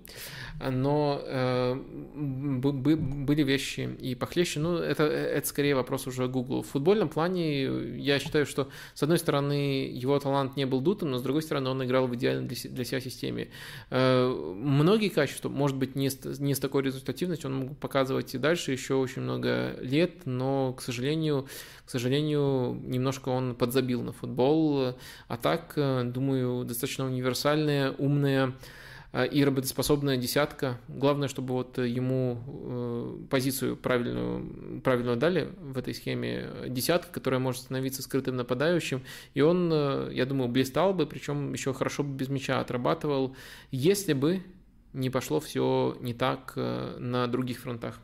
но 0.61 1.21
э, 1.25 1.75
были 1.75 3.43
вещи 3.43 3.97
и 4.01 4.15
похлеще. 4.15 4.61
Ну, 4.61 4.77
это, 4.77 5.05
это 5.05 5.47
скорее 5.47 5.75
вопрос 5.75 6.07
уже 6.07 6.29
Google. 6.29 6.63
В 6.63 6.69
футбольном 6.69 7.09
плане 7.09 7.65
я 7.99 8.19
считаю, 8.19 8.47
что 8.47 8.69
с 8.95 9.03
одной 9.03 9.19
стороны 9.19 9.91
его 9.93 10.19
талант 10.19 10.57
не 10.57 10.65
был 10.65 10.81
дутым, 10.81 11.11
но 11.11 11.19
с 11.19 11.23
другой 11.23 11.43
стороны 11.43 11.71
он 11.71 11.85
играл 11.85 12.07
в 12.07 12.15
идеальной 12.15 12.47
для, 12.47 12.71
для 12.71 12.85
себя 12.85 13.01
системе. 13.01 13.49
Э, 13.91 14.29
многие 14.29 15.09
качества, 15.09 15.49
может 15.49 15.77
быть, 15.77 15.97
не 15.97 16.11
с, 16.11 16.39
не 16.39 16.55
с 16.55 16.59
такой 16.59 16.83
результативностью, 16.83 17.51
он 17.51 17.57
мог 17.57 17.79
показывать 17.79 18.35
и 18.35 18.39
дальше 18.39 18.73
еще 18.73 18.95
очень 18.95 19.23
много 19.23 19.77
лет, 19.81 20.25
но, 20.25 20.73
к 20.73 20.83
сожалению, 20.83 21.47
к 21.85 21.91
сожалению, 21.91 22.81
немножко 22.85 23.29
он 23.29 23.55
подзабил 23.55 24.03
на 24.03 24.13
футбол. 24.13 24.95
А 25.29 25.37
так, 25.37 25.73
э, 25.77 26.05
думаю, 26.05 26.65
достаточно 26.65 27.07
универсальная, 27.07 27.93
умная 27.93 28.55
и 29.23 29.45
работоспособная 29.45 30.17
десятка. 30.17 30.81
Главное, 30.89 31.29
чтобы 31.29 31.55
вот 31.55 31.79
ему 31.79 32.43
э, 32.47 33.19
позицию 33.31 33.77
правильную, 33.77 34.81
правильную 34.81 35.17
дали 35.17 35.51
в 35.61 35.79
этой 35.79 35.95
схеме. 35.95 36.51
Десятка, 36.67 37.13
которая 37.13 37.39
может 37.39 37.63
становиться 37.63 38.03
скрытым 38.03 38.37
нападающим. 38.37 39.05
И 39.35 39.41
он, 39.41 39.71
э, 39.73 40.11
я 40.13 40.27
думаю, 40.27 40.49
блистал 40.49 40.95
бы, 40.95 41.07
причем 41.07 41.53
еще 41.53 41.73
хорошо 41.73 42.03
бы 42.03 42.13
без 42.17 42.29
мяча 42.29 42.59
отрабатывал, 42.59 43.37
если 43.71 44.15
бы 44.15 44.43
не 44.93 45.11
пошло 45.11 45.39
все 45.39 45.97
не 46.01 46.13
так 46.13 46.55
э, 46.57 46.97
на 46.99 47.29
других 47.29 47.61
фронтах. 47.61 48.01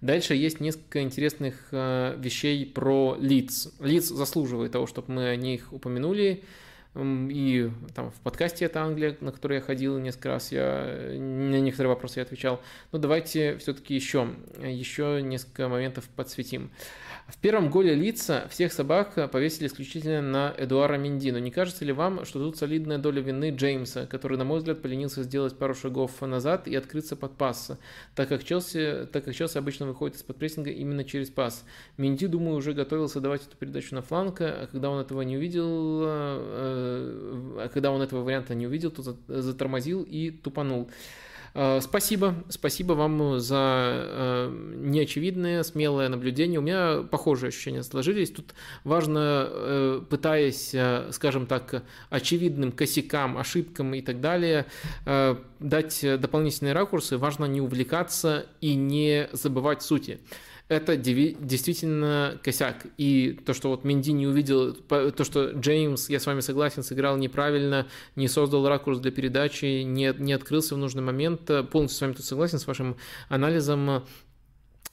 Дальше 0.00 0.34
есть 0.34 0.60
несколько 0.60 1.00
интересных 1.00 1.72
вещей 1.72 2.66
про 2.66 3.16
лиц. 3.18 3.72
Лиц 3.80 4.08
заслуживает 4.08 4.72
того, 4.72 4.86
чтобы 4.86 5.14
мы 5.14 5.28
о 5.28 5.36
них 5.36 5.72
упомянули. 5.72 6.44
И 6.96 7.70
там 7.94 8.12
в 8.12 8.20
подкасте 8.20 8.66
«Это 8.66 8.82
Англия», 8.82 9.16
на 9.20 9.32
который 9.32 9.56
я 9.56 9.60
ходил 9.60 9.98
несколько 9.98 10.28
раз, 10.28 10.52
я 10.52 11.10
на 11.18 11.60
некоторые 11.60 11.92
вопросы 11.92 12.20
я 12.20 12.22
отвечал. 12.22 12.60
Но 12.92 12.98
давайте 12.98 13.58
все-таки 13.58 13.94
еще, 13.94 14.28
еще 14.60 15.20
несколько 15.20 15.68
моментов 15.68 16.08
подсветим. 16.14 16.70
В 17.26 17.38
первом 17.38 17.70
голе 17.70 17.94
лица 17.94 18.46
всех 18.50 18.70
собак 18.70 19.30
повесили 19.30 19.66
исключительно 19.66 20.20
на 20.20 20.54
Эдуара 20.58 20.98
Минди. 20.98 21.30
Но 21.30 21.38
не 21.38 21.50
кажется 21.50 21.82
ли 21.86 21.92
вам, 21.92 22.26
что 22.26 22.38
тут 22.38 22.58
солидная 22.58 22.98
доля 22.98 23.22
вины 23.22 23.50
Джеймса, 23.50 24.06
который, 24.06 24.36
на 24.36 24.44
мой 24.44 24.58
взгляд, 24.58 24.82
поленился 24.82 25.22
сделать 25.22 25.56
пару 25.56 25.74
шагов 25.74 26.20
назад 26.20 26.68
и 26.68 26.76
открыться 26.76 27.16
под 27.16 27.38
пас, 27.38 27.72
так 28.14 28.28
как 28.28 28.44
Челси, 28.44 29.08
так 29.10 29.24
как 29.24 29.34
Челси 29.34 29.56
обычно 29.56 29.86
выходит 29.86 30.18
из-под 30.18 30.36
прессинга 30.36 30.70
именно 30.70 31.02
через 31.02 31.30
пас. 31.30 31.64
Минди, 31.96 32.26
думаю, 32.26 32.56
уже 32.56 32.74
готовился 32.74 33.20
давать 33.20 33.46
эту 33.46 33.56
передачу 33.56 33.94
на 33.94 34.02
фланг, 34.02 34.42
а 34.42 34.68
когда 34.70 34.90
он 34.90 35.00
этого 35.00 35.22
не 35.22 35.38
увидел, 35.38 36.02
э, 36.04 37.58
а 37.64 37.70
когда 37.72 37.90
он 37.90 38.02
этого 38.02 38.22
варианта 38.22 38.54
не 38.54 38.66
увидел, 38.66 38.90
то 38.90 39.02
затормозил 39.28 40.02
и 40.02 40.30
тупанул. 40.30 40.90
Э, 41.54 41.80
спасибо, 41.80 42.34
спасибо 42.48 42.94
вам 42.94 43.38
за 43.38 43.92
э, 43.94 44.74
неочевидное, 44.76 45.62
смелое 45.62 46.08
наблюдение. 46.08 46.58
У 46.58 46.62
меня 46.62 47.02
похожие 47.08 47.48
ощущения 47.48 47.82
сложились. 47.82 48.30
Тут 48.30 48.54
важно, 48.82 49.48
э, 49.48 50.00
пытаясь, 50.10 50.74
скажем 51.14 51.46
так, 51.46 51.84
очевидным 52.10 52.72
косякам, 52.72 53.38
ошибкам 53.38 53.94
и 53.94 54.02
так 54.02 54.20
далее, 54.20 54.66
дать 55.60 56.00
дополнительные 56.02 56.72
ракурсы, 56.72 57.16
важно 57.18 57.44
не 57.44 57.60
увлекаться 57.60 58.46
и 58.60 58.74
не 58.74 59.28
забывать 59.32 59.82
сути 59.82 60.20
это 60.68 60.96
действительно 60.96 62.38
косяк. 62.42 62.86
И 62.96 63.38
то, 63.44 63.52
что 63.52 63.68
вот 63.68 63.84
Менди 63.84 64.12
не 64.12 64.26
увидел, 64.26 64.72
то, 64.72 65.24
что 65.24 65.50
Джеймс, 65.50 66.08
я 66.08 66.18
с 66.18 66.26
вами 66.26 66.40
согласен, 66.40 66.82
сыграл 66.82 67.18
неправильно, 67.18 67.86
не 68.16 68.28
создал 68.28 68.66
ракурс 68.66 68.98
для 68.98 69.10
передачи, 69.10 69.82
не, 69.82 70.14
не 70.18 70.32
открылся 70.32 70.74
в 70.74 70.78
нужный 70.78 71.02
момент, 71.02 71.43
полностью 71.70 71.98
с 71.98 72.00
вами 72.00 72.12
тут 72.12 72.24
согласен 72.24 72.58
с 72.58 72.66
вашим 72.66 72.96
анализом, 73.28 74.06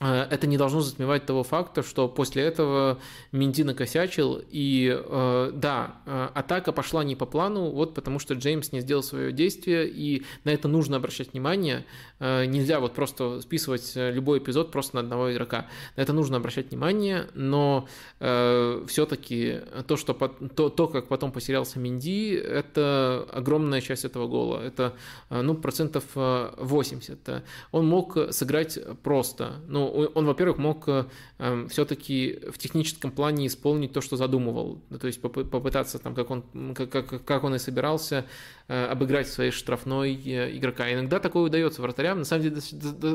это 0.02 0.48
не 0.48 0.58
должно 0.58 0.82
затмевать 0.82 1.28
того 1.28 1.44
факта, 1.44 1.84
что 1.84 2.08
после 2.10 2.42
этого 2.42 2.98
Минди 3.32 3.62
накосячил, 3.62 4.42
и 4.50 5.00
э, 5.00 5.52
да, 5.54 6.02
э, 6.08 6.30
атака 6.34 6.72
пошла 6.72 7.04
не 7.04 7.16
по 7.16 7.28
плану, 7.28 7.70
вот 7.70 7.94
потому 7.94 8.18
что 8.18 8.34
Джеймс 8.34 8.72
не 8.72 8.80
сделал 8.80 9.04
свое 9.04 9.32
действие, 9.32 9.88
и 9.88 10.24
на 10.44 10.50
это 10.50 10.68
нужно 10.68 10.98
обращать 10.98 11.34
внимание. 11.34 11.86
Нельзя 12.20 12.80
вот 12.80 12.94
просто 12.94 13.42
списывать 13.42 13.94
любой 13.96 14.40
эпизод 14.40 14.72
просто 14.72 14.98
на 14.98 15.02
одного 15.02 15.34
игрока. 15.34 15.68
На 15.96 16.02
это 16.02 16.14
нужно 16.14 16.38
обращать 16.38 16.70
внимание, 16.70 17.28
но 17.34 17.88
все-таки 18.20 19.62
то, 19.88 19.98
что 19.98 20.14
то, 20.14 20.70
то, 20.70 20.88
как 20.88 21.08
потом 21.08 21.32
потерялся 21.32 21.80
Минди, 21.80 22.36
это 22.36 23.28
огромная 23.32 23.82
часть 23.82 24.06
этого 24.06 24.28
гола. 24.28 24.62
Это 24.62 24.94
ну, 25.32 25.56
процентов 25.56 26.04
80. 26.14 27.44
Он 27.72 27.88
мог 27.88 28.18
сыграть 28.30 28.78
просто. 29.02 29.54
Ну, 29.68 29.91
он, 29.92 30.26
во-первых, 30.26 30.58
мог 30.58 30.88
эм, 30.88 31.68
все-таки 31.70 32.40
в 32.52 32.58
техническом 32.58 33.12
плане 33.12 33.48
исполнить 33.48 33.94
то, 33.94 34.02
что 34.02 34.16
задумывал, 34.16 34.82
то 35.00 35.08
есть 35.08 35.22
попытаться 35.22 36.00
там, 36.00 36.16
как 36.16 36.32
он, 36.32 36.74
как, 36.74 36.90
как, 36.90 37.26
как 37.26 37.44
он 37.44 37.56
и 37.56 37.60
собирался, 37.60 38.26
Э, 38.72 38.86
обыграть 38.86 39.28
своей 39.28 39.52
штрафной 39.52 40.14
э, 40.14 40.56
игрока. 40.56 40.90
Иногда 40.94 41.20
такое 41.20 41.44
удается 41.44 41.82
вратарям, 41.82 42.20
на 42.20 42.24
самом 42.24 42.44
деле 42.44 42.62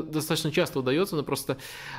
достаточно 0.03 0.51
часто 0.51 0.77
удается, 0.77 1.15
но 1.15 1.23
просто 1.23 1.57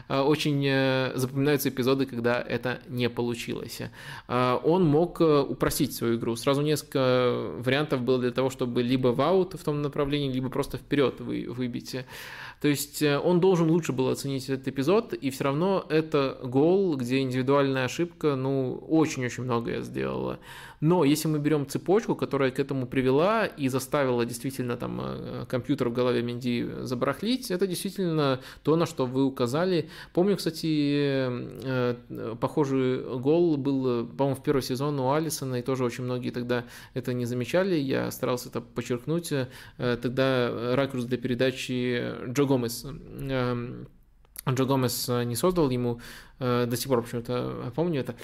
э, 0.09 0.21
очень 0.21 1.19
запоминаются 1.19 1.69
эпизоды, 1.69 2.07
когда 2.07 2.41
это 2.41 2.81
не 2.89 3.11
получилось. 3.11 3.81
Он 4.29 4.85
мог 4.85 5.21
упростить 5.21 5.93
свою 5.93 6.19
игру. 6.19 6.37
Сразу 6.37 6.63
несколько 6.63 7.51
вариантов 7.59 8.03
было 8.03 8.21
для 8.21 8.31
того, 8.31 8.51
чтобы 8.51 8.83
либо 8.83 9.09
в 9.09 9.21
аут 9.21 9.55
в 9.55 9.65
том 9.65 9.83
направлении, 9.83 10.31
либо 10.33 10.51
просто 10.51 10.79
вперед 10.79 11.21
вы, 11.21 11.47
выбить. 11.49 11.97
То 12.61 12.69
есть 12.69 13.03
он 13.03 13.41
должен 13.41 13.71
лучше 13.71 13.93
был 13.93 14.09
оценить 14.09 14.49
этот 14.49 14.69
эпизод, 14.69 15.15
и 15.15 15.31
все 15.31 15.45
равно 15.45 15.85
это 15.89 16.39
гол, 16.45 16.97
где 16.97 17.21
индивидуальная 17.21 17.87
ошибка, 17.87 18.37
ну, 18.37 18.75
очень-очень 18.89 19.45
многое 19.45 19.81
сделала. 19.83 20.39
Но 20.81 21.05
если 21.05 21.29
мы 21.29 21.39
берем 21.39 21.67
цепочку, 21.67 22.15
которая 22.15 22.51
к 22.51 22.59
этому 22.59 22.87
привела 22.87 23.47
и 23.47 23.69
заставила 23.69 24.25
действительно 24.25 24.77
там 24.77 25.01
э, 25.03 25.47
компьютер 25.49 25.89
в 25.89 25.93
голове 25.93 26.23
Менди 26.23 26.69
забарахлить, 26.83 27.51
это 27.51 27.67
действительно 27.67 28.41
то, 28.63 28.77
на 28.77 28.87
что 28.87 29.07
вы 29.07 29.25
указали. 29.25 29.89
Помню, 30.13 30.37
кстати, 30.37 30.67
э, 30.67 32.37
похожий 32.41 33.03
гол 33.19 33.57
был, 33.57 34.07
по-моему, 34.07 34.37
в 34.37 34.43
первый 34.43 34.63
сезон 34.63 34.99
у 35.01 35.13
Алисона, 35.13 35.57
и 35.57 35.63
тоже 35.63 35.85
очень 35.85 36.05
многие 36.05 36.31
тогда 36.31 36.65
это 36.95 37.13
не 37.13 37.25
замечали. 37.25 37.75
Я 37.75 38.11
старался 38.11 38.49
это 38.49 38.61
подчеркнуть. 38.61 39.33
Э, 39.33 39.47
тогда 40.01 40.77
ракурс 40.77 41.05
для 41.05 41.19
передачи 41.19 42.15
Джо 42.29 42.45
Гомес 42.45 42.87
Джо 44.49 44.65
Гомес 44.65 45.09
не 45.09 45.37
создал 45.37 45.69
ему, 45.69 46.01
до 46.39 46.75
сих 46.75 46.89
пор 46.89 47.03
почему-то 47.03 47.73
помню 47.75 48.01
это. 48.01 48.15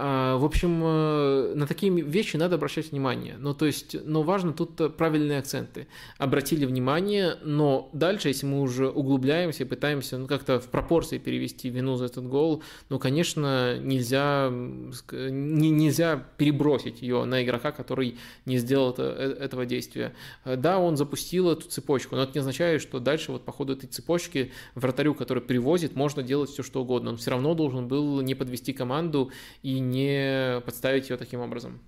А, 0.00 0.36
в 0.36 0.44
общем, 0.44 0.80
э, 0.84 1.54
на 1.56 1.66
такие 1.66 1.92
вещи 1.92 2.36
надо 2.36 2.54
обращать 2.54 2.92
внимание. 2.92 3.34
Ну, 3.36 3.52
то 3.52 3.66
есть, 3.66 3.96
но 4.04 4.22
важно 4.22 4.52
тут 4.52 4.80
э, 4.80 4.88
правильные 4.90 5.40
акценты. 5.40 5.88
Обратили 6.18 6.66
внимание, 6.66 7.34
но 7.42 7.90
дальше, 7.92 8.28
если 8.28 8.46
мы 8.46 8.60
уже 8.60 8.88
углубляемся 8.88 9.64
и 9.64 9.66
пытаемся 9.66 10.16
ну, 10.16 10.28
как-то 10.28 10.60
в 10.60 10.68
пропорции 10.68 11.18
перевести 11.18 11.68
вину 11.68 11.96
за 11.96 12.04
этот 12.04 12.28
гол, 12.28 12.62
ну, 12.90 13.00
конечно, 13.00 13.76
нельзя, 13.80 14.50
не, 14.52 15.70
нельзя 15.70 16.24
перебросить 16.36 17.02
ее 17.02 17.24
на 17.24 17.42
игрока, 17.42 17.72
который 17.72 18.18
не 18.46 18.58
сделал 18.58 18.92
это, 18.92 19.02
э, 19.02 19.44
этого 19.44 19.66
действия. 19.66 20.14
Да, 20.44 20.78
он 20.78 20.96
запустил 20.96 21.50
эту 21.50 21.68
цепочку, 21.68 22.14
но 22.14 22.22
это 22.22 22.34
не 22.34 22.40
означает, 22.40 22.82
что 22.82 23.00
дальше 23.00 23.32
вот 23.32 23.44
по 23.44 23.50
ходу 23.50 23.72
этой 23.72 23.88
цепочки 23.88 24.52
вратарю, 24.76 25.14
который 25.14 25.42
привозит, 25.42 25.96
можно 25.96 26.22
делать 26.22 26.50
все, 26.50 26.62
что 26.62 26.82
угодно. 26.82 27.10
Он 27.10 27.16
все 27.16 27.32
равно 27.32 27.54
должен 27.54 27.88
был 27.88 28.20
не 28.20 28.36
подвести 28.36 28.72
команду 28.72 29.32
и 29.64 29.80
не 29.90 30.60
подставить 30.60 31.10
ее 31.10 31.16
таким 31.16 31.40
образом. 31.40 31.80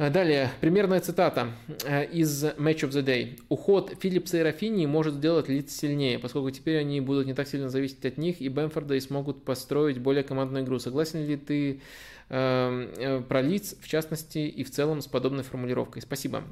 А, 0.00 0.08
далее, 0.08 0.50
примерная 0.62 1.00
цитата 1.00 1.52
э, 1.84 2.06
из 2.06 2.42
Match 2.42 2.80
of 2.80 2.88
the 2.88 3.04
Day. 3.04 3.38
«Уход 3.50 3.92
Филлипса 4.00 4.38
и 4.38 4.40
Рафини 4.40 4.86
может 4.86 5.16
сделать 5.16 5.50
лиц 5.50 5.72
сильнее, 5.72 6.18
поскольку 6.18 6.50
теперь 6.50 6.78
они 6.78 7.02
будут 7.02 7.26
не 7.26 7.34
так 7.34 7.46
сильно 7.46 7.68
зависеть 7.68 8.06
от 8.06 8.16
них, 8.16 8.40
и 8.40 8.48
Бэмфорда 8.48 8.94
и 8.94 9.00
смогут 9.00 9.44
построить 9.44 9.98
более 9.98 10.22
командную 10.22 10.64
игру. 10.64 10.78
Согласен 10.78 11.26
ли 11.26 11.36
ты 11.36 11.82
э, 12.30 12.92
э, 12.96 13.20
про 13.20 13.42
лиц, 13.42 13.76
в 13.78 13.86
частности, 13.88 14.38
и 14.38 14.64
в 14.64 14.70
целом 14.70 15.02
с 15.02 15.06
подобной 15.06 15.44
формулировкой?» 15.44 16.00
Спасибо. 16.00 16.44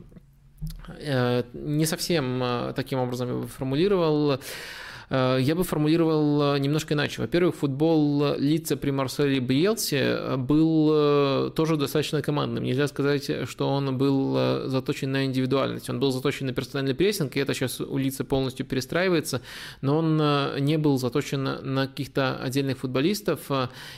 Э, 1.00 1.42
не 1.54 1.86
совсем 1.86 2.42
э, 2.42 2.72
таким 2.76 2.98
образом 2.98 3.42
я 3.42 3.46
формулировал. 3.46 4.40
Э, 5.10 5.38
я 5.40 5.54
бы 5.54 5.64
формулировал 5.64 6.54
э, 6.54 6.58
немножко 6.58 6.94
иначе. 6.94 7.22
Во-первых, 7.22 7.56
футбол 7.56 8.34
лица 8.36 8.76
при 8.76 8.90
Марселе 8.90 9.40
Бриелсе 9.40 9.98
э, 9.98 10.36
был 10.36 11.50
тоже 11.52 11.76
достаточно 11.76 12.22
командным. 12.22 12.64
Нельзя 12.64 12.88
сказать, 12.88 13.30
что 13.48 13.68
он 13.68 13.96
был 13.96 14.68
заточен 14.68 15.12
на 15.12 15.24
индивидуальность. 15.24 15.90
Он 15.90 16.00
был 16.00 16.10
заточен 16.10 16.46
на 16.46 16.52
персональный 16.52 16.94
прессинг, 16.94 17.36
и 17.36 17.40
это 17.40 17.54
сейчас 17.54 17.80
у 17.80 17.96
лица 17.96 18.24
полностью 18.24 18.66
перестраивается, 18.66 19.40
но 19.80 19.98
он 19.98 20.16
не 20.64 20.78
был 20.78 20.98
заточен 20.98 21.42
на 21.42 21.86
каких-то 21.86 22.36
отдельных 22.36 22.78
футболистов. 22.78 23.50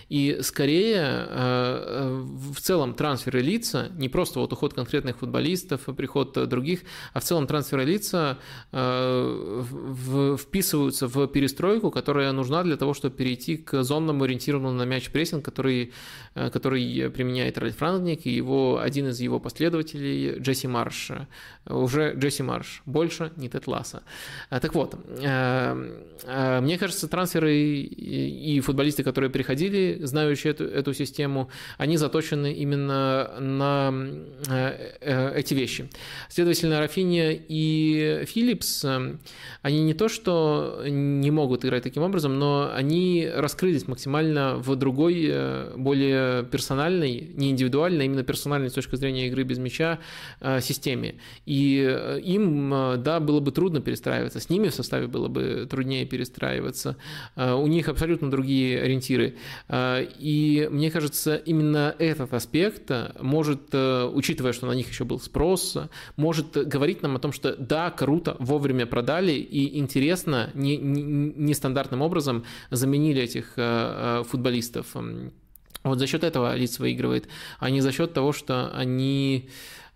И 0.08 0.38
скорее 0.42 1.26
в 1.30 2.60
целом 2.60 2.94
трансферы 2.94 3.40
лица, 3.40 3.88
не 3.96 4.08
просто 4.08 4.40
вот 4.40 4.52
уход 4.52 4.74
конкретных 4.74 5.18
футболистов, 5.18 5.82
приход 5.96 6.48
других, 6.48 6.80
а 7.12 7.20
в 7.20 7.24
целом 7.24 7.46
трансферы 7.46 7.84
лица 7.84 8.38
вписываются 10.38 10.99
вписываются 11.00 11.06
в 11.08 11.26
перестройку, 11.26 11.90
которая 11.90 12.32
нужна 12.32 12.62
для 12.62 12.76
того, 12.76 12.94
чтобы 12.94 13.16
перейти 13.16 13.56
к 13.56 13.82
зонному 13.82 14.24
ориентированному 14.24 14.78
на 14.78 14.86
мяч 14.86 15.10
прессинг, 15.10 15.44
который, 15.44 15.92
э, 16.34 16.50
который 16.50 17.10
применяет 17.10 17.58
Ральф 17.58 17.82
Рангник 17.82 18.26
и 18.26 18.30
его, 18.30 18.78
один 18.78 19.08
из 19.08 19.20
его 19.20 19.40
последователей 19.40 20.38
Джесси 20.38 20.68
Марш. 20.68 21.10
Уже 21.66 22.14
Джесси 22.16 22.42
Марш, 22.42 22.82
больше 22.86 23.30
не 23.36 23.48
Тед 23.48 23.66
Ласса. 23.66 24.02
Э, 24.50 24.60
так 24.60 24.74
вот, 24.74 24.94
э, 25.22 26.60
мне 26.60 26.78
кажется, 26.78 27.08
трансферы 27.08 27.54
и 27.54 28.60
футболисты, 28.60 29.02
которые 29.02 29.30
приходили, 29.30 29.98
знающие 30.02 30.52
эту, 30.52 30.64
эту 30.64 30.94
систему, 30.94 31.48
они 31.78 31.96
заточены 31.96 32.52
именно 32.52 33.40
на 33.40 33.92
эти 35.36 35.54
вещи. 35.54 35.88
Следовательно, 36.28 36.80
Рафиния 36.80 37.38
и 37.48 38.24
Филлипс, 38.26 38.84
они 39.62 39.82
не 39.82 39.94
то, 39.94 40.08
что 40.08 40.82
не 40.90 41.30
могут 41.30 41.64
играть 41.64 41.82
таким 41.82 42.02
образом, 42.02 42.38
но 42.38 42.70
они 42.72 43.28
раскрылись 43.34 43.88
максимально 43.88 44.56
в 44.56 44.76
другой, 44.76 45.26
э, 45.28 45.74
более 45.76 46.44
персональной, 46.44 47.30
не 47.34 47.50
индивидуальной, 47.50 48.02
а 48.02 48.06
именно 48.06 48.22
персональной 48.22 48.70
с 48.70 48.72
точки 48.72 48.96
зрения 48.96 49.26
игры 49.28 49.44
без 49.44 49.58
мяча 49.58 49.98
э, 50.40 50.60
системе. 50.60 51.16
И 51.46 51.84
э, 51.88 52.20
им, 52.20 52.70
да, 52.70 53.20
было 53.20 53.40
бы 53.40 53.52
трудно 53.52 53.80
перестраиваться, 53.80 54.40
с 54.40 54.50
ними 54.50 54.68
в 54.68 54.74
составе 54.74 55.06
было 55.06 55.28
бы 55.28 55.66
труднее 55.70 56.04
перестраиваться. 56.06 56.96
У 57.36 57.66
них 57.66 57.88
абсолютно 57.88 58.30
другие 58.30 58.80
ориентиры. 58.80 59.36
И 59.70 60.68
мне 60.70 60.90
кажется, 60.90 61.36
именно 61.36 61.94
этот 61.98 62.32
аспект 62.34 62.90
может, 63.20 63.74
учитывая, 63.74 64.52
что 64.52 64.66
на 64.66 64.72
них 64.72 64.88
еще 64.88 65.04
был 65.04 65.20
спрос, 65.20 65.76
может 66.16 66.52
говорить 66.52 67.02
нам 67.02 67.16
о 67.16 67.18
том, 67.18 67.32
что 67.32 67.56
да, 67.56 67.90
круто, 67.90 68.36
вовремя 68.38 68.86
продали, 68.86 69.32
и 69.32 69.78
интересно 69.78 70.50
не 70.54 70.78
нестандартным 70.80 72.02
образом 72.02 72.44
заменили 72.70 73.22
этих 73.22 73.52
э, 73.56 74.20
э, 74.20 74.24
футболистов. 74.24 74.96
Вот 75.82 75.98
за 75.98 76.06
счет 76.06 76.24
этого 76.24 76.54
лиц 76.56 76.78
выигрывает, 76.78 77.28
а 77.58 77.70
не 77.70 77.80
за 77.80 77.92
счет 77.92 78.12
того, 78.12 78.32
что 78.32 78.70
они 78.74 79.48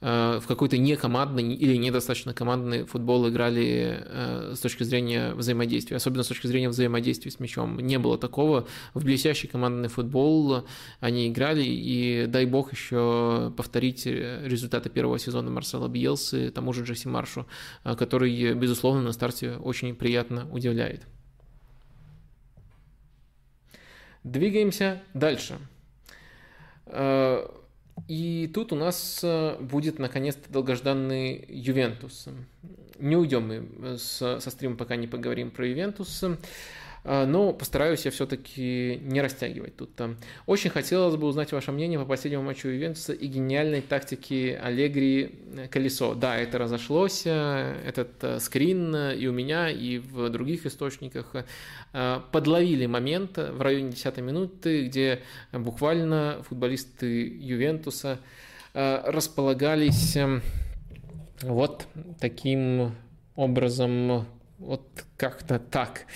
в 0.04 0.42
какой-то 0.46 0.76
некомандный 0.76 1.54
или 1.54 1.76
недостаточно 1.76 2.34
командный 2.34 2.84
футбол 2.84 3.26
играли 3.30 4.54
с 4.54 4.60
точки 4.60 4.82
зрения 4.82 5.32
взаимодействия, 5.32 5.96
особенно 5.96 6.22
с 6.22 6.28
точки 6.28 6.46
зрения 6.46 6.68
взаимодействия 6.68 7.30
с 7.30 7.40
мячом. 7.40 7.78
Не 7.78 7.98
было 7.98 8.18
такого. 8.18 8.68
В 8.92 9.02
блестящий 9.02 9.48
командный 9.48 9.88
футбол 9.88 10.66
они 11.00 11.28
играли, 11.28 11.64
и 11.64 12.26
дай 12.26 12.44
бог 12.44 12.70
еще 12.70 13.50
повторить 13.56 14.04
результаты 14.04 14.90
первого 14.90 15.18
сезона 15.18 15.50
Марсела 15.50 15.88
Бьелсы, 15.88 16.50
тому 16.50 16.74
же 16.74 16.84
Джесси 16.84 17.08
Маршу, 17.08 17.46
который, 17.82 18.52
безусловно, 18.52 19.00
на 19.00 19.12
старте 19.12 19.56
очень 19.56 19.94
приятно 19.94 20.46
удивляет. 20.52 21.06
Двигаемся 24.22 25.02
дальше. 25.14 25.58
И 28.08 28.50
тут 28.52 28.72
у 28.72 28.76
нас 28.76 29.20
э, 29.22 29.56
будет 29.60 29.98
наконец-то 29.98 30.52
долгожданный 30.52 31.44
Ювентус. 31.48 32.28
Не 32.98 33.16
уйдем 33.16 33.48
мы 33.48 33.98
со 33.98 34.38
стрима, 34.38 34.76
пока 34.76 34.96
не 34.96 35.06
поговорим 35.06 35.50
про 35.50 35.66
Ювентус. 35.66 36.24
А, 37.06 37.26
но 37.26 37.52
постараюсь 37.52 38.06
я 38.06 38.10
все-таки 38.10 38.98
не 39.02 39.20
растягивать 39.20 39.76
тут. 39.76 39.90
Очень 40.46 40.70
хотелось 40.70 41.16
бы 41.16 41.26
узнать 41.26 41.52
ваше 41.52 41.70
мнение 41.70 41.98
по 41.98 42.06
последнему 42.06 42.42
матчу 42.42 42.68
Ювентуса 42.68 43.12
и 43.12 43.26
гениальной 43.26 43.82
тактике 43.82 44.56
Аллегри 44.56 45.38
э, 45.56 45.68
колесо. 45.68 46.14
Да, 46.14 46.36
это 46.36 46.58
разошлось, 46.58 47.22
э, 47.26 47.82
этот 47.86 48.24
э, 48.24 48.40
скрин 48.40 48.96
и 48.96 49.26
у 49.26 49.32
меня, 49.32 49.68
и 49.68 49.98
в 49.98 50.30
других 50.30 50.66
источниках. 50.66 51.34
Подловили 52.32 52.86
момент 52.86 53.36
в 53.36 53.60
районе 53.60 53.90
10 53.90 54.16
минуты, 54.18 54.86
где 54.86 55.20
буквально 55.52 56.42
футболисты 56.48 57.28
Ювентуса 57.28 58.18
располагались 58.72 60.16
вот 61.42 61.86
таким 62.20 62.96
образом 63.36 64.26
Вот 64.64 64.82
как-то 65.16 65.58
так. 65.58 66.06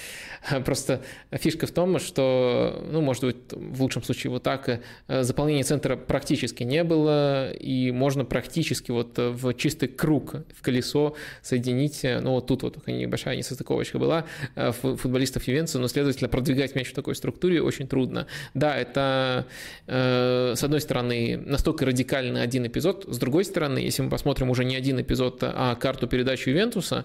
Просто 0.65 1.03
фишка 1.33 1.67
в 1.67 1.71
том, 1.71 1.99
что, 1.99 2.85
ну, 2.91 3.01
может 3.01 3.25
быть, 3.25 3.37
в 3.53 3.83
лучшем 3.83 4.03
случае 4.03 4.31
вот 4.31 4.43
так, 4.43 4.81
э, 5.09 5.23
заполнения 5.23 5.63
центра 5.63 5.97
практически 5.97 6.65
не 6.65 6.85
было, 6.85 7.53
и 7.53 7.91
можно 7.93 8.25
практически 8.25 8.91
вот 8.91 9.17
в 9.17 9.55
чистый 9.55 9.89
круг, 9.89 10.37
в 10.55 10.63
колесо 10.63 11.15
соединить, 11.43 12.05
э, 12.05 12.21
ну, 12.21 12.33
вот 12.33 12.47
тут 12.47 12.63
вот 12.63 12.87
небольшая 12.87 13.37
несостыковочка 13.37 13.99
была, 13.99 14.25
э, 14.57 14.73
футболистов 14.73 15.47
Ювенца, 15.47 15.79
но, 15.79 15.89
следовательно, 15.89 16.29
продвигать 16.29 16.75
мяч 16.75 16.91
в 16.91 16.95
такой 16.95 17.15
структуре 17.15 17.63
очень 17.63 17.87
трудно. 17.87 18.27
Да, 18.55 18.77
это, 18.77 19.47
с 19.87 20.63
одной 20.63 20.81
стороны, 20.81 21.37
настолько 21.37 21.87
радикальный 21.87 22.43
один 22.43 22.67
эпизод, 22.67 23.05
с 23.09 23.19
другой 23.19 23.45
стороны, 23.45 23.79
если 23.79 24.03
мы 24.03 24.11
посмотрим 24.11 24.51
уже 24.51 24.65
не 24.65 24.77
один 24.77 25.01
эпизод, 25.01 25.39
а 25.43 25.75
карту 25.77 26.07
передачи 26.07 26.49
Ювентуса, 26.49 27.05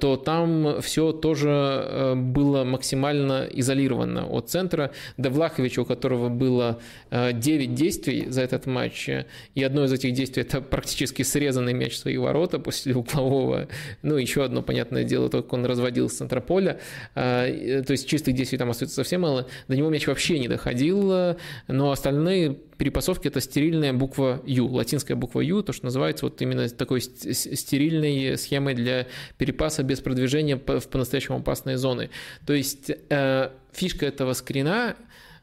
то 0.00 0.16
там 0.16 0.65
все 0.80 1.12
тоже 1.12 2.14
было 2.16 2.64
максимально 2.64 3.46
изолировано 3.52 4.26
от 4.26 4.50
центра. 4.50 4.92
Девлахович, 5.16 5.78
у 5.78 5.84
которого 5.84 6.28
было 6.28 6.80
9 7.10 7.42
э, 7.44 7.72
действий 7.72 8.26
за 8.28 8.42
этот 8.42 8.66
матч, 8.66 9.08
и 9.54 9.62
одно 9.62 9.84
из 9.84 9.92
этих 9.92 10.12
действий– 10.12 10.42
это 10.42 10.60
практически 10.60 11.22
срезанный 11.22 11.72
мяч 11.72 11.92
в 11.92 11.98
свои 11.98 12.16
ворота 12.16 12.58
после 12.58 12.94
углового. 12.94 13.68
Ну, 14.02 14.16
еще 14.16 14.44
одно, 14.44 14.62
понятное 14.62 15.04
дело, 15.04 15.28
только 15.28 15.54
он 15.54 15.66
разводил 15.66 16.08
с 16.08 16.14
центра 16.14 16.40
поля. 16.40 16.80
Э, 17.14 17.82
то 17.86 17.92
есть 17.92 18.08
чистых 18.08 18.34
действий 18.34 18.58
там 18.58 18.70
остается 18.70 18.96
совсем 18.96 19.22
мало. 19.22 19.46
До 19.68 19.76
него 19.76 19.90
мяч 19.90 20.06
вообще 20.06 20.38
не 20.38 20.48
доходил, 20.48 21.36
но 21.68 21.90
остальные 21.90 22.56
перепасовки– 22.78 23.28
это 23.28 23.40
стерильная 23.40 23.92
буква 23.92 24.42
Ю, 24.46 24.66
латинская 24.66 25.14
буква 25.14 25.40
Ю, 25.40 25.62
то, 25.62 25.72
что 25.72 25.86
называется 25.86 26.26
вот 26.26 26.40
именно 26.42 26.68
такой 26.68 27.00
стерильной 27.00 28.36
схемой 28.38 28.74
для 28.74 29.06
перепаса 29.38 29.82
без 29.82 30.00
продвижения 30.00 30.56
в 30.56 30.88
по-настоящему 30.88 31.38
опасные 31.38 31.78
зоны. 31.78 32.10
То 32.46 32.52
есть 32.52 32.90
э, 32.90 33.50
фишка 33.72 34.06
этого 34.06 34.32
скрина 34.32 34.96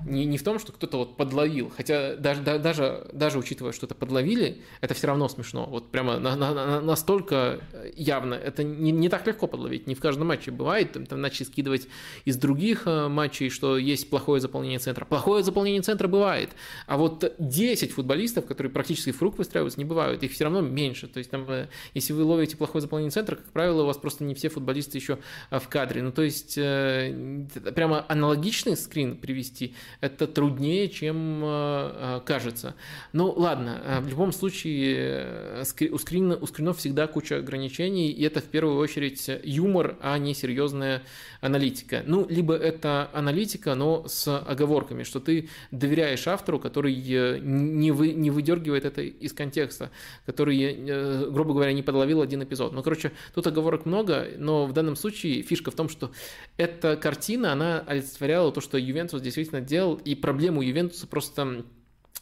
не, 0.05 0.25
не 0.25 0.37
в 0.37 0.43
том, 0.43 0.59
что 0.59 0.71
кто-то 0.71 0.97
вот 0.97 1.17
подловил, 1.17 1.71
хотя 1.75 2.15
даже, 2.15 2.41
даже, 2.41 3.07
даже 3.13 3.39
учитывая, 3.39 3.71
что 3.71 3.85
это 3.85 3.95
подловили, 3.95 4.61
это 4.81 4.93
все 4.93 5.07
равно 5.07 5.29
смешно. 5.29 5.65
Вот 5.65 5.91
прямо 5.91 6.19
на, 6.19 6.35
на, 6.35 6.53
на, 6.53 6.81
настолько 6.81 7.61
явно. 7.95 8.33
Это 8.33 8.63
не, 8.63 8.91
не 8.91 9.09
так 9.09 9.25
легко 9.27 9.47
подловить, 9.47 9.87
не 9.87 9.95
в 9.95 9.99
каждом 9.99 10.27
матче 10.27 10.51
бывает. 10.51 10.93
Там, 10.93 11.05
там 11.05 11.21
начали 11.21 11.45
скидывать 11.45 11.87
из 12.25 12.37
других 12.37 12.83
э, 12.85 13.07
матчей, 13.07 13.49
что 13.49 13.77
есть 13.77 14.09
плохое 14.09 14.41
заполнение 14.41 14.79
центра. 14.79 15.05
Плохое 15.05 15.43
заполнение 15.43 15.81
центра 15.81 16.07
бывает, 16.07 16.49
а 16.87 16.97
вот 16.97 17.33
10 17.39 17.91
футболистов, 17.91 18.45
которые 18.45 18.71
практически 18.71 19.11
в 19.11 19.19
круг 19.19 19.37
выстраиваются, 19.37 19.79
не 19.79 19.85
бывают. 19.85 20.23
Их 20.23 20.31
все 20.31 20.45
равно 20.45 20.61
меньше. 20.61 21.07
То 21.07 21.19
есть 21.19 21.29
там, 21.29 21.45
э, 21.49 21.67
если 21.93 22.13
вы 22.13 22.23
ловите 22.23 22.57
плохое 22.57 22.81
заполнение 22.81 23.11
центра, 23.11 23.35
как 23.35 23.45
правило, 23.51 23.83
у 23.83 23.85
вас 23.85 23.97
просто 23.97 24.23
не 24.23 24.35
все 24.35 24.49
футболисты 24.49 24.97
еще 24.97 25.19
э, 25.49 25.59
в 25.59 25.67
кадре. 25.69 26.01
Ну, 26.01 26.11
то 26.11 26.21
есть 26.21 26.55
прямо 26.55 28.05
аналогичный 28.07 28.75
скрин 28.75 29.17
привести– 29.17 29.75
это 30.01 30.27
труднее, 30.27 30.89
чем 30.89 31.41
э, 31.43 31.47
э, 31.47 32.21
кажется. 32.25 32.75
Ну 33.11 33.31
ладно, 33.31 33.81
э, 33.83 33.99
в 34.01 34.07
любом 34.07 34.31
случае 34.31 35.63
у, 35.91 35.97
скрина, 35.97 36.37
у 36.37 36.47
скринов 36.47 36.77
всегда 36.77 37.07
куча 37.07 37.37
ограничений, 37.37 38.11
и 38.11 38.23
это 38.23 38.41
в 38.41 38.45
первую 38.45 38.77
очередь 38.77 39.29
юмор, 39.43 39.97
а 40.01 40.17
не 40.17 40.33
серьезная 40.33 41.03
аналитика. 41.41 42.03
Ну, 42.05 42.25
либо 42.27 42.55
это 42.55 43.09
аналитика, 43.13 43.75
но 43.75 44.07
с 44.07 44.37
оговорками, 44.37 45.03
что 45.03 45.19
ты 45.19 45.49
доверяешь 45.71 46.27
автору, 46.27 46.59
который 46.59 46.95
не, 46.95 47.91
вы, 47.91 48.13
не 48.13 48.31
выдергивает 48.31 48.85
это 48.85 49.01
из 49.01 49.33
контекста, 49.33 49.91
который, 50.25 51.29
грубо 51.29 51.53
говоря, 51.53 51.73
не 51.73 51.83
подловил 51.83 52.21
один 52.21 52.43
эпизод. 52.43 52.73
Ну, 52.73 52.81
короче, 52.83 53.11
тут 53.33 53.45
оговорок 53.47 53.85
много, 53.85 54.27
но 54.37 54.65
в 54.65 54.73
данном 54.73 54.95
случае 54.95 55.41
фишка 55.41 55.71
в 55.71 55.75
том, 55.75 55.89
что 55.89 56.11
эта 56.57 56.95
картина, 56.95 57.51
она 57.53 57.83
олицетворяла 57.85 58.51
то, 58.51 58.61
что 58.61 58.77
Ювентус 58.77 59.21
действительно 59.21 59.61
делал, 59.73 59.95
и 59.95 60.13
проблему 60.13 60.61
Ювентуса 60.61 61.07
просто 61.07 61.65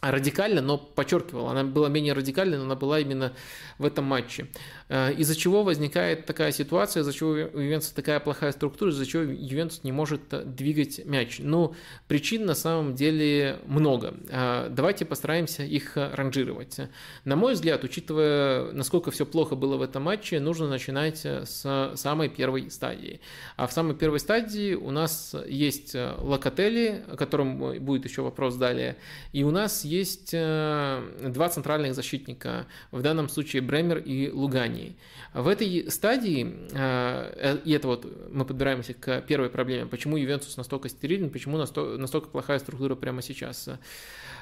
радикально, 0.02 0.62
но 0.62 0.78
подчеркивал, 0.78 1.48
она 1.48 1.64
была 1.64 1.88
менее 1.88 2.14
радикальной, 2.14 2.58
но 2.58 2.64
она 2.64 2.76
была 2.76 3.00
именно 3.00 3.34
в 3.78 3.86
этом 3.86 4.06
матче. 4.06 4.48
Э, 4.90 5.14
из-за 5.14 5.36
чего 5.36 5.64
возникает 5.64 6.26
такая 6.26 6.52
ситуация, 6.52 7.02
из-за 7.02 7.14
чего 7.14 7.30
у 7.30 7.36
Ювентуса 7.36 7.96
такая 7.96 8.20
плохая 8.20 8.52
структура, 8.52 8.90
из-за 8.90 9.06
чего 9.06 9.24
Ювентус 9.24 9.84
не 9.84 9.92
может 9.92 10.22
э, 10.34 10.44
двигать 10.44 11.06
мяч. 11.06 11.38
Ну, 11.40 11.76
причин 12.08 12.46
на 12.46 12.56
самом 12.56 12.96
деле 12.96 13.60
много. 13.66 14.16
Э, 14.30 14.70
давайте 14.72 15.06
постараемся 15.06 15.64
их 15.64 15.96
ранжировать. 15.96 16.80
На 17.24 17.36
мой 17.36 17.54
взгляд, 17.54 17.84
учитывая, 17.84 18.72
насколько 18.72 19.12
все 19.12 19.26
плохо 19.28 19.56
было 19.56 19.78
в 19.78 19.84
этом 19.84 20.04
матче, 20.04 20.40
нужно 20.40 20.68
начинать 20.68 21.24
с 21.24 21.94
самой 21.96 22.30
первой 22.30 22.72
стадии. 22.72 23.22
А 23.56 23.68
в 23.68 23.72
самой 23.72 23.96
первой 23.96 24.20
стадии 24.20 24.74
у 24.74 24.90
нас 24.90 25.36
есть 25.48 25.96
Локотели, 25.96 27.04
о 27.08 27.18
котором 27.18 27.58
будет 27.84 28.06
еще 28.06 28.24
вопрос 28.24 28.56
далее, 28.56 28.98
и 29.32 29.44
у 29.44 29.52
нас 29.52 29.86
есть 29.92 30.32
два 30.32 31.50
центральных 31.50 31.94
защитника, 31.96 32.66
в 32.92 33.02
данном 33.02 33.30
случае 33.30 33.62
Бремер 33.62 33.98
и 33.98 34.30
Лугани. 34.32 34.96
В 35.34 35.48
этой 35.48 35.90
стадии, 35.92 36.68
э, 36.74 37.58
и 37.66 37.72
это 37.72 37.88
вот 37.88 38.06
мы 38.32 38.46
подбираемся 38.46 38.94
к 38.94 39.22
первой 39.22 39.50
проблеме, 39.50 39.86
почему 39.86 40.18
Ювентус 40.18 40.58
настолько 40.58 40.90
стерилен, 40.90 41.30
почему 41.30 41.58
настолько 41.58 42.28
плохая 42.30 42.60
структура 42.60 42.96
прямо 42.96 43.22
сейчас. 43.22 43.70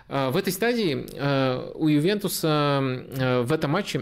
Э, 0.10 0.30
в 0.30 0.38
этой 0.38 0.52
стадии 0.52 1.06
э, 1.14 1.72
у 1.76 1.88
Ювентуса 1.88 2.82
э, 2.82 3.42
в 3.42 3.54
этом 3.54 3.72
матче 3.72 4.00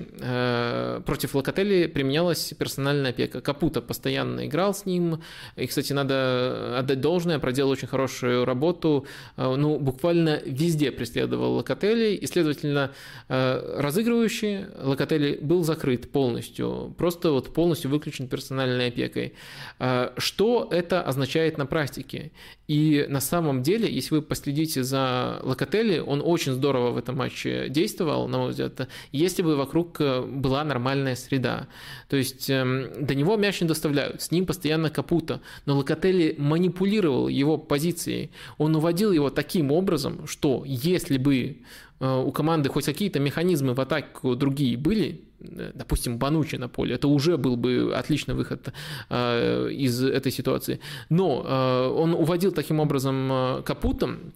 против 1.06 1.36
Локотели 1.36 1.88
применялась 1.88 2.54
персональная 2.58 3.12
опека. 3.12 3.42
Капута 3.42 3.82
постоянно 3.82 4.46
играл 4.48 4.74
с 4.74 4.86
ним. 4.86 5.22
И, 5.56 5.68
кстати, 5.68 5.94
надо 5.94 6.80
отдать 6.80 7.02
должное, 7.02 7.40
проделал 7.40 7.72
очень 7.72 7.88
хорошую 7.88 8.46
работу. 8.46 9.06
Ну, 9.36 9.80
буквально 9.80 10.42
везде 10.46 10.92
преследовал 10.92 11.54
Локотели. 11.54 12.16
И, 12.16 12.26
следовательно, 12.28 12.92
разыгрывающий 13.28 14.66
Локотели 14.82 15.38
был 15.42 15.64
закрыт 15.64 16.12
полностью. 16.12 16.94
Просто 16.98 17.32
вот 17.32 17.54
полностью 17.54 17.92
выключен 17.92 18.28
персональной 18.28 18.88
опекой. 18.88 19.34
Что 20.18 20.68
это 20.72 21.02
означает 21.02 21.58
на 21.58 21.66
практике? 21.66 22.32
И 22.68 23.06
на 23.08 23.22
самом 23.22 23.64
деле, 23.64 23.92
если 23.92 24.16
вы 24.16 24.22
последите 24.22 24.84
за 24.84 25.40
Локотели, 25.44 25.97
он 26.02 26.22
очень 26.24 26.54
здорово 26.54 26.92
в 26.92 26.98
этом 26.98 27.18
матче 27.18 27.70
действовал, 27.70 28.28
на 28.28 28.38
мой 28.38 28.50
взгляд, 28.50 28.88
если 29.12 29.42
бы 29.42 29.56
вокруг 29.56 30.00
э, 30.00 30.22
была 30.22 30.64
нормальная 30.64 31.16
среда. 31.16 31.68
То 32.10 32.18
есть 32.18 32.50
эм, 32.50 33.06
до 33.06 33.16
него 33.16 33.38
мяч 33.38 33.62
не 33.62 33.68
доставляют, 33.68 34.22
с 34.22 34.32
ним 34.32 34.46
постоянно 34.46 34.90
капута, 34.90 35.42
но 35.66 35.78
Локотели 35.78 36.36
манипулировал 36.38 37.28
его 37.28 37.58
позицией. 37.58 38.32
Он 38.58 38.76
уводил 38.76 39.12
его 39.12 39.30
таким 39.30 39.72
образом, 39.72 40.28
что 40.28 40.64
если 40.66 41.18
бы 41.18 41.58
э, 42.00 42.24
у 42.26 42.32
команды 42.32 42.70
хоть 42.70 42.86
какие-то 42.86 43.20
механизмы 43.20 43.74
в 43.74 43.82
атаку 43.82 44.36
другие 44.36 44.78
были, 44.78 45.28
Э, 45.40 45.72
допустим, 45.74 46.18
Банучи 46.18 46.56
на 46.56 46.68
поле, 46.68 46.96
это 46.96 47.08
уже 47.08 47.38
был 47.38 47.56
бы 47.58 47.94
отличный 47.96 48.36
выход 48.36 48.74
из 49.10 50.04
этой 50.04 50.32
ситуации. 50.32 50.80
Но 51.10 51.94
он 51.96 52.14
уводил 52.14 52.52
таким 52.52 52.80
образом 52.80 53.64
Капутом, 53.64 54.34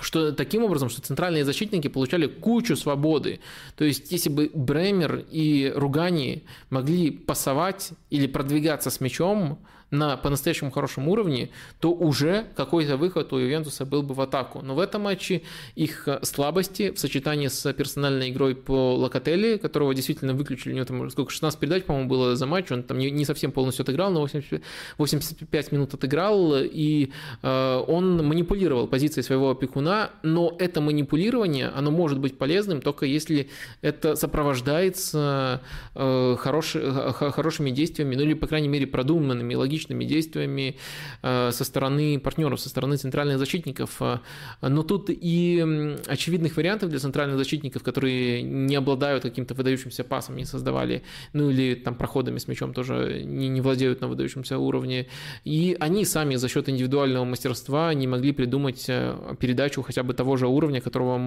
что 0.00 0.32
таким 0.32 0.64
образом, 0.64 0.88
что 0.88 1.00
центральные 1.00 1.44
защитники 1.44 1.88
получали 1.88 2.26
кучу 2.26 2.76
свободы. 2.76 3.40
То 3.76 3.84
есть, 3.84 4.10
если 4.10 4.30
бы 4.30 4.50
Бремер 4.52 5.24
и 5.30 5.72
Ругани 5.74 6.44
могли 6.70 7.10
пасовать 7.10 7.90
или 8.10 8.26
продвигаться 8.26 8.90
с 8.90 9.00
мячом, 9.00 9.58
на 9.90 10.16
по-настоящему 10.16 10.70
хорошем 10.70 11.08
уровне, 11.08 11.50
то 11.80 11.92
уже 11.92 12.46
какой-то 12.56 12.96
выход 12.96 13.32
у 13.32 13.38
Ювентуса 13.38 13.84
был 13.84 14.02
бы 14.02 14.14
в 14.14 14.20
атаку. 14.20 14.60
Но 14.62 14.74
в 14.74 14.80
этом 14.80 15.02
матче 15.02 15.42
их 15.74 16.08
э, 16.08 16.20
слабости 16.22 16.90
в 16.90 16.98
сочетании 16.98 17.48
с 17.48 17.72
персональной 17.72 18.30
игрой 18.30 18.54
по 18.54 18.94
Локотели, 18.94 19.56
которого 19.56 19.94
действительно 19.94 20.34
выключили, 20.34 20.72
у 20.72 20.76
него 20.76 20.84
там 20.86 21.10
сколько, 21.10 21.30
16 21.30 21.58
передач, 21.58 21.84
по-моему, 21.84 22.08
было 22.08 22.36
за 22.36 22.46
матч, 22.46 22.70
он 22.70 22.82
там 22.82 22.98
не, 22.98 23.10
не 23.10 23.24
совсем 23.24 23.52
полностью 23.52 23.82
отыграл, 23.82 24.10
но 24.10 24.20
80, 24.20 24.62
85 24.98 25.72
минут 25.72 25.94
отыграл, 25.94 26.54
и 26.56 27.10
э, 27.42 27.84
он 27.86 28.26
манипулировал 28.26 28.86
позицией 28.86 29.24
своего 29.24 29.50
опекуна, 29.50 30.10
но 30.22 30.54
это 30.58 30.80
манипулирование, 30.80 31.68
оно 31.68 31.90
может 31.90 32.18
быть 32.18 32.38
полезным 32.38 32.80
только 32.80 33.06
если 33.06 33.48
это 33.82 34.16
сопровождается 34.16 35.60
э, 35.94 36.36
хорош, 36.38 36.72
э, 36.76 37.12
хорошими 37.12 37.70
действиями, 37.70 38.14
ну 38.14 38.22
или, 38.22 38.34
по 38.34 38.46
крайней 38.46 38.68
мере, 38.68 38.86
продуманными, 38.86 39.54
логичными 39.54 39.73
логичными 39.74 40.04
действиями 40.04 40.76
э, 41.22 41.50
со 41.52 41.64
стороны 41.64 42.18
партнеров, 42.18 42.60
со 42.60 42.68
стороны 42.68 42.96
центральных 42.96 43.38
защитников. 43.38 44.00
Э, 44.00 44.18
но 44.62 44.82
тут 44.82 45.10
и 45.10 45.96
очевидных 46.06 46.56
вариантов 46.56 46.90
для 46.90 46.98
центральных 46.98 47.36
защитников, 47.38 47.82
которые 47.82 48.42
не 48.42 48.76
обладают 48.76 49.22
каким-то 49.22 49.54
выдающимся 49.54 50.04
пасом, 50.04 50.36
не 50.36 50.44
создавали, 50.44 51.02
ну 51.32 51.50
или 51.50 51.74
там 51.74 51.94
проходами 51.94 52.38
с 52.38 52.48
мячом 52.48 52.72
тоже 52.72 53.22
не, 53.24 53.48
не 53.48 53.60
владеют 53.60 54.00
на 54.00 54.08
выдающемся 54.08 54.58
уровне. 54.58 55.06
И 55.44 55.76
они 55.80 56.04
сами 56.04 56.36
за 56.36 56.48
счет 56.48 56.68
индивидуального 56.68 57.24
мастерства 57.24 57.94
не 57.94 58.06
могли 58.06 58.32
придумать 58.32 58.84
э, 58.88 59.36
передачу 59.40 59.82
хотя 59.82 60.02
бы 60.02 60.14
того 60.14 60.36
же 60.36 60.46
уровня, 60.46 60.80
которого 60.80 61.18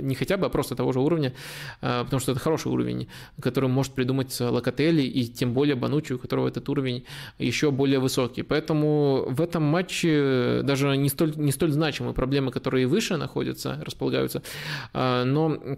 не 0.00 0.14
хотя 0.14 0.36
бы, 0.36 0.46
а 0.46 0.48
просто 0.48 0.74
того 0.74 0.92
же 0.92 1.00
уровня, 1.00 1.32
потому 1.80 2.20
что 2.20 2.32
это 2.32 2.40
хороший 2.40 2.68
уровень, 2.72 3.08
который 3.40 3.68
может 3.68 3.92
придумать 3.92 4.40
Локотели 4.40 5.02
и 5.02 5.24
тем 5.24 5.52
более 5.52 5.74
Банучи, 5.74 6.12
у 6.12 6.18
которого 6.18 6.48
этот 6.48 6.68
уровень 6.68 7.04
еще 7.44 7.70
более 7.70 7.98
высокий. 7.98 8.42
Поэтому 8.42 9.24
в 9.28 9.40
этом 9.40 9.62
матче 9.62 10.60
даже 10.62 10.96
не 10.96 11.08
столь, 11.08 11.34
не 11.36 11.52
столь 11.52 11.72
значимые 11.72 12.14
проблемы, 12.14 12.50
которые 12.50 12.86
выше 12.86 13.16
находятся, 13.16 13.82
располагаются, 13.84 14.42
но 14.92 15.58
Э, 15.60 15.76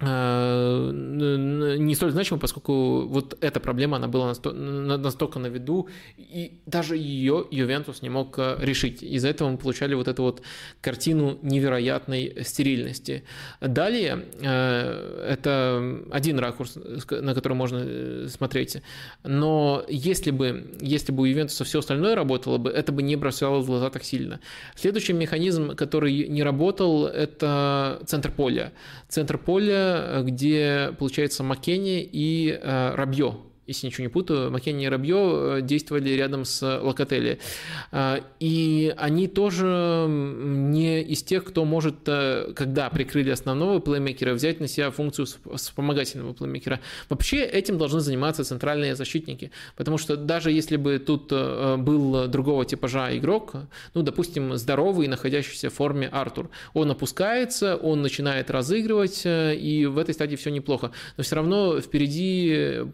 не 0.00 1.94
столь 1.94 2.10
значимо, 2.10 2.40
поскольку 2.40 3.06
вот 3.06 3.38
эта 3.40 3.60
проблема, 3.60 3.96
она 3.98 4.08
была 4.08 4.34
настолько 4.42 5.38
на 5.38 5.46
виду, 5.46 5.88
и 6.16 6.58
даже 6.66 6.96
ее 6.96 7.46
Ювентус 7.52 8.02
не 8.02 8.08
мог 8.08 8.36
э, 8.38 8.56
решить. 8.60 9.04
Из-за 9.04 9.28
этого 9.28 9.50
мы 9.50 9.56
получали 9.56 9.94
вот 9.94 10.08
эту 10.08 10.24
вот 10.24 10.42
картину 10.80 11.38
невероятной 11.42 12.42
стерильности. 12.42 13.22
Далее, 13.60 14.24
э, 14.40 15.26
это 15.28 16.00
один 16.10 16.40
ракурс, 16.40 16.76
на 17.10 17.34
который 17.34 17.54
можно 17.54 18.28
смотреть, 18.28 18.78
но 19.22 19.84
если 19.88 20.32
бы, 20.32 20.74
если 20.80 21.12
бы 21.12 21.22
у 21.22 21.26
Ювентуса 21.26 21.62
все 21.62 21.78
остальное 21.78 22.16
работало 22.16 22.58
бы, 22.58 22.68
это 22.70 22.90
бы 22.90 23.02
не 23.02 23.14
бросало 23.14 23.60
в 23.60 23.66
глаза 23.66 23.90
так 23.90 24.02
сильно. 24.02 24.40
Следующий 24.74 25.12
механизм, 25.12 25.76
который 25.76 26.26
не 26.26 26.42
работал, 26.42 27.06
это 27.06 28.00
центр 28.06 28.32
поля. 28.32 28.72
Центр 29.08 29.38
поля 29.38 29.83
где, 30.22 30.94
получается, 30.98 31.42
Маккенни 31.42 32.02
и 32.02 32.50
э, 32.50 32.94
Рабье 32.94 33.36
если 33.66 33.86
ничего 33.86 34.04
не 34.04 34.08
путаю, 34.08 34.50
Маккенни 34.50 34.84
и 34.84 34.88
Рабье 34.88 35.16
э, 35.16 35.60
действовали 35.62 36.10
рядом 36.10 36.44
с. 36.44 36.62
Э, 36.62 38.20
и 38.40 38.94
они 38.96 39.28
тоже 39.28 40.06
не 40.08 41.02
из 41.02 41.22
тех, 41.22 41.44
кто 41.44 41.64
может, 41.64 41.96
э, 42.06 42.52
когда 42.54 42.90
прикрыли 42.90 43.30
основного 43.30 43.78
плеймейкера, 43.78 44.34
взять 44.34 44.60
на 44.60 44.68
себя 44.68 44.90
функцию 44.90 45.26
вспомогательного 45.54 46.34
плеймейкера. 46.34 46.80
Вообще 47.08 47.44
этим 47.44 47.78
должны 47.78 48.00
заниматься 48.00 48.44
центральные 48.44 48.96
защитники, 48.96 49.50
потому 49.76 49.98
что 49.98 50.16
даже 50.16 50.50
если 50.50 50.76
бы 50.76 50.98
тут 50.98 51.30
был 51.30 52.26
другого 52.28 52.64
типажа 52.64 53.16
игрок, 53.16 53.54
ну, 53.94 54.02
допустим, 54.02 54.56
здоровый, 54.56 55.08
находящийся 55.08 55.70
в 55.70 55.74
форме 55.74 56.08
Артур, 56.08 56.50
он 56.74 56.90
опускается, 56.90 57.76
он 57.76 58.02
начинает 58.02 58.50
разыгрывать, 58.50 59.22
и 59.24 59.86
в 59.86 59.98
этой 59.98 60.14
стадии 60.14 60.36
все 60.36 60.50
неплохо. 60.50 60.90
Но 61.16 61.24
все 61.24 61.36
равно 61.36 61.80
впереди 61.80 62.84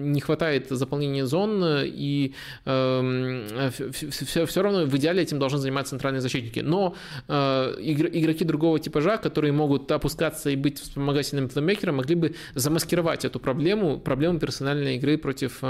не 0.00 0.20
хватает 0.20 0.68
заполнения 0.70 1.26
зон, 1.26 1.64
и 1.84 2.34
э, 2.64 3.70
все, 4.10 4.46
все 4.46 4.62
равно 4.62 4.84
в 4.84 4.96
идеале 4.96 5.22
этим 5.22 5.38
должны 5.38 5.58
заниматься 5.58 5.90
центральные 5.90 6.20
защитники. 6.20 6.60
Но 6.60 6.94
э, 7.28 7.74
игроки 7.80 8.44
другого 8.44 8.78
типажа, 8.78 9.16
которые 9.18 9.52
могут 9.52 9.90
опускаться 9.90 10.50
и 10.50 10.56
быть 10.56 10.80
вспомогательным 10.80 11.48
плеймейкером, 11.48 11.96
могли 11.96 12.14
бы 12.14 12.34
замаскировать 12.54 13.24
эту 13.24 13.40
проблему, 13.40 13.98
проблему 13.98 14.38
персональной 14.38 14.96
игры 14.96 15.18
против 15.18 15.62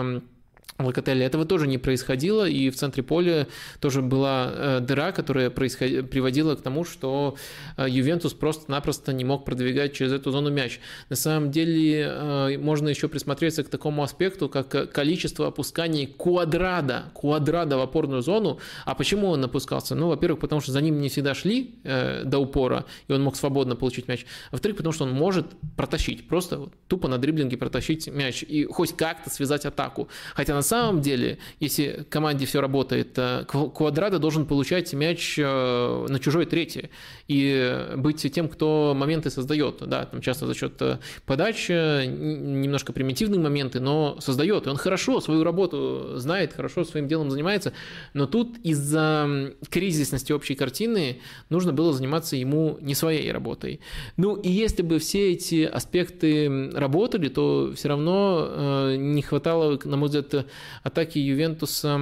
Локотелли. 0.79 1.25
Этого 1.25 1.45
тоже 1.45 1.69
не 1.69 1.79
происходило, 1.79 2.49
и 2.49 2.69
в 2.69 2.75
центре 2.75 3.05
поля 3.05 3.47
тоже 3.79 4.03
была 4.03 4.51
э, 4.53 4.81
дыра, 4.81 5.13
которая 5.13 5.49
происход... 5.49 6.11
приводила 6.11 6.57
к 6.57 6.63
тому, 6.63 6.85
что 6.85 7.37
э, 7.77 7.87
Ювентус 7.89 8.35
просто-напросто 8.35 9.13
не 9.13 9.25
мог 9.25 9.45
продвигать 9.45 9.93
через 9.93 10.13
эту 10.13 10.33
зону 10.33 10.51
мяч. 10.51 10.81
На 11.11 11.17
самом 11.17 11.53
деле 11.53 12.09
э, 12.11 12.59
можно 12.59 12.89
еще 12.89 13.07
присмотреться 13.07 13.63
к 13.63 13.69
такому 13.69 14.03
аспекту, 14.03 14.49
как 14.49 14.91
количество 14.93 15.47
опусканий 15.47 16.07
квадрада, 16.07 17.05
квадрада 17.15 17.77
в 17.77 17.81
опорную 17.81 18.23
зону. 18.23 18.59
А 18.85 18.97
почему 18.97 19.29
он 19.29 19.45
опускался? 19.45 19.95
Ну, 19.95 20.09
во-первых, 20.09 20.41
потому 20.41 20.61
что 20.61 20.73
за 20.73 20.81
ним 20.81 21.01
не 21.01 21.09
всегда 21.09 21.35
шли 21.35 21.77
до 21.85 22.39
упора, 22.39 22.85
и 23.07 23.13
он 23.13 23.23
мог 23.23 23.37
свободно 23.37 23.77
получить 23.77 24.09
мяч. 24.09 24.27
Во-вторых, 24.51 24.77
потому 24.77 24.93
что 24.93 25.05
он 25.05 25.13
может 25.13 25.47
протащить, 25.77 26.27
просто 26.27 26.69
тупо 26.89 27.07
на 27.07 27.19
дриблинге 27.19 27.57
протащить 27.57 28.09
мяч 28.09 28.43
и 28.43 28.65
хоть 28.65 28.97
как-то 28.97 29.31
связать 29.31 29.65
атаку. 29.67 30.09
Хотя 30.35 30.55
на 30.55 30.64
самом 30.65 31.01
деле, 31.01 31.39
если 31.61 32.05
команде 32.09 32.47
все 32.47 32.61
работает, 32.61 33.17
э, 33.17 33.45
Квадрада 33.47 34.19
должен 34.19 34.47
получать 34.47 34.93
мяч 34.93 35.39
э, 35.39 36.07
на 36.09 36.19
чужой 36.19 36.47
трети 36.47 36.91
и 37.29 37.95
быть 37.97 38.33
тем, 38.33 38.49
кто 38.49 38.95
моменты 38.97 39.31
создает. 39.31 39.77
Да, 39.87 40.07
там 40.07 40.21
часто 40.21 40.47
за 40.47 40.55
счет 40.55 40.75
э, 40.81 40.99
подач, 41.27 41.69
немножко 41.69 42.93
примитивные 42.93 43.41
моменты, 43.41 43.81
но 43.81 44.19
создает. 44.21 44.67
И 44.67 44.71
он 44.71 44.77
хорошо 44.77 45.21
свою 45.21 45.45
работу 45.45 46.15
знает, 46.17 46.53
хорошо 46.53 46.85
своим 46.85 47.07
делом 47.07 47.31
занимается. 47.31 47.73
Но 48.13 48.27
тут 48.27 48.57
из-за 48.65 49.53
кризисности 49.71 50.33
общей 50.33 50.55
картины 50.55 51.21
нужно 51.49 51.73
было 51.73 51.93
заниматься 51.93 52.37
ему 52.37 52.79
не 52.81 52.95
своей 52.95 53.31
работой. 53.31 53.81
Ну 54.17 54.35
и 54.37 54.51
если 54.51 54.83
бы 54.83 54.99
все 54.99 55.33
эти 55.33 55.65
аспекты 55.65 56.71
работали, 56.73 57.29
то 57.29 57.73
все 57.77 57.89
равно 57.89 58.95
не 58.97 59.23
хватало, 59.23 59.79
на 59.85 59.97
мой 59.97 60.09
взгляд, 60.09 60.47
атаки 60.83 61.19
Ювентуса 61.19 61.99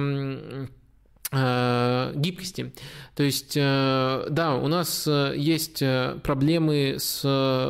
э, 1.31 2.11
гибкости. 2.15 2.73
То 3.15 3.23
есть, 3.23 3.53
э, 3.55 4.27
да, 4.29 4.55
у 4.55 4.67
нас 4.67 5.05
э, 5.07 5.33
есть 5.35 5.83
проблемы 6.23 6.95
с 6.99 7.21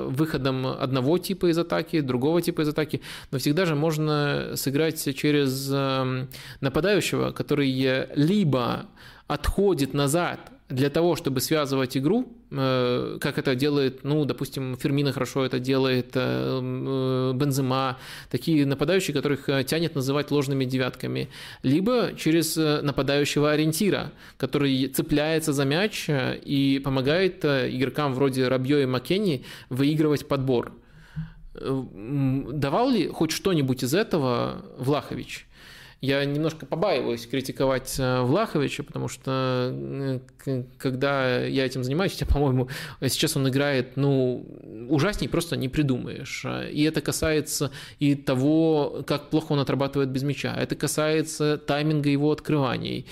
выходом 0.10 0.68
одного 0.68 1.18
типа 1.18 1.50
из 1.52 1.58
атаки, 1.58 2.02
другого 2.02 2.42
типа 2.42 2.62
из 2.62 2.70
атаки, 2.70 3.02
но 3.32 3.38
всегда 3.38 3.66
же 3.66 3.76
можно 3.76 4.54
сыграть 4.56 5.16
через 5.16 5.70
нападающего, 6.62 7.32
который 7.32 8.08
либо 8.16 8.86
отходит 9.28 9.94
назад 9.94 10.40
для 10.74 10.90
того, 10.90 11.16
чтобы 11.16 11.40
связывать 11.40 11.96
игру, 11.98 12.34
э, 12.52 13.18
как 13.22 13.38
это 13.38 13.56
делает, 13.56 14.04
ну, 14.04 14.26
допустим, 14.26 14.76
Фермина 14.78 15.12
хорошо 15.12 15.46
это 15.46 15.60
делает, 15.60 16.12
э, 16.16 16.60
э, 16.62 17.34
Бензема, 17.36 17.98
такие 18.32 18.66
нападающие, 18.66 19.14
которых 19.14 19.46
тянет 19.66 19.96
называть 19.96 20.32
ложными 20.32 20.66
девятками, 20.66 21.30
либо 21.62 22.14
через 22.18 22.56
нападающего 22.56 23.52
ориентира, 23.52 24.12
который 24.38 24.88
цепляется 24.88 25.54
за 25.54 25.66
мяч 25.66 26.10
и 26.10 26.82
помогает 26.84 27.46
игрокам 27.46 28.14
вроде 28.14 28.48
Рабьё 28.48 28.80
и 28.80 28.86
Маккенни 28.86 29.46
выигрывать 29.70 30.28
подбор. 30.28 30.74
Давал 31.54 32.90
ли 32.90 33.08
хоть 33.08 33.32
что-нибудь 33.32 33.84
из 33.84 33.94
этого 33.94 34.66
Влахович? 34.80 35.48
Я 36.04 36.26
немножко 36.26 36.66
побаиваюсь 36.66 37.26
критиковать 37.26 37.96
э, 37.98 38.22
Влаховича, 38.24 38.84
потому 38.84 39.08
что 39.08 39.72
э, 39.74 40.20
когда 40.78 41.40
я 41.46 41.66
этим 41.66 41.82
занимаюсь, 41.86 42.12
хотя, 42.20 42.26
по-моему, 42.26 42.68
сейчас 43.00 43.38
он 43.38 43.48
играет, 43.48 43.96
ну, 43.96 44.46
ужасней 44.90 45.30
просто 45.30 45.56
не 45.56 45.70
придумаешь. 45.70 46.46
И 46.74 46.84
это 46.84 47.00
касается 47.00 47.72
и 48.00 48.16
того, 48.16 49.02
как 49.08 49.30
плохо 49.30 49.54
он 49.54 49.60
отрабатывает 49.60 50.10
без 50.10 50.24
мяча. 50.24 50.54
Это 50.54 50.76
касается 50.76 51.58
тайминга 51.58 52.10
его 52.10 52.34
открываний. 52.34 53.08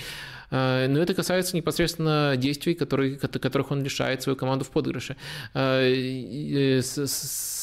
Э, 0.49 0.87
но 0.89 0.99
это 0.99 1.13
касается 1.13 1.55
непосредственно 1.55 2.35
действий, 2.35 2.73
которые, 2.73 3.15
которых 3.15 3.71
он 3.71 3.83
лишает 3.83 4.21
свою 4.21 4.35
команду 4.35 4.65
в 4.65 4.69
подыгрыше. 4.69 5.15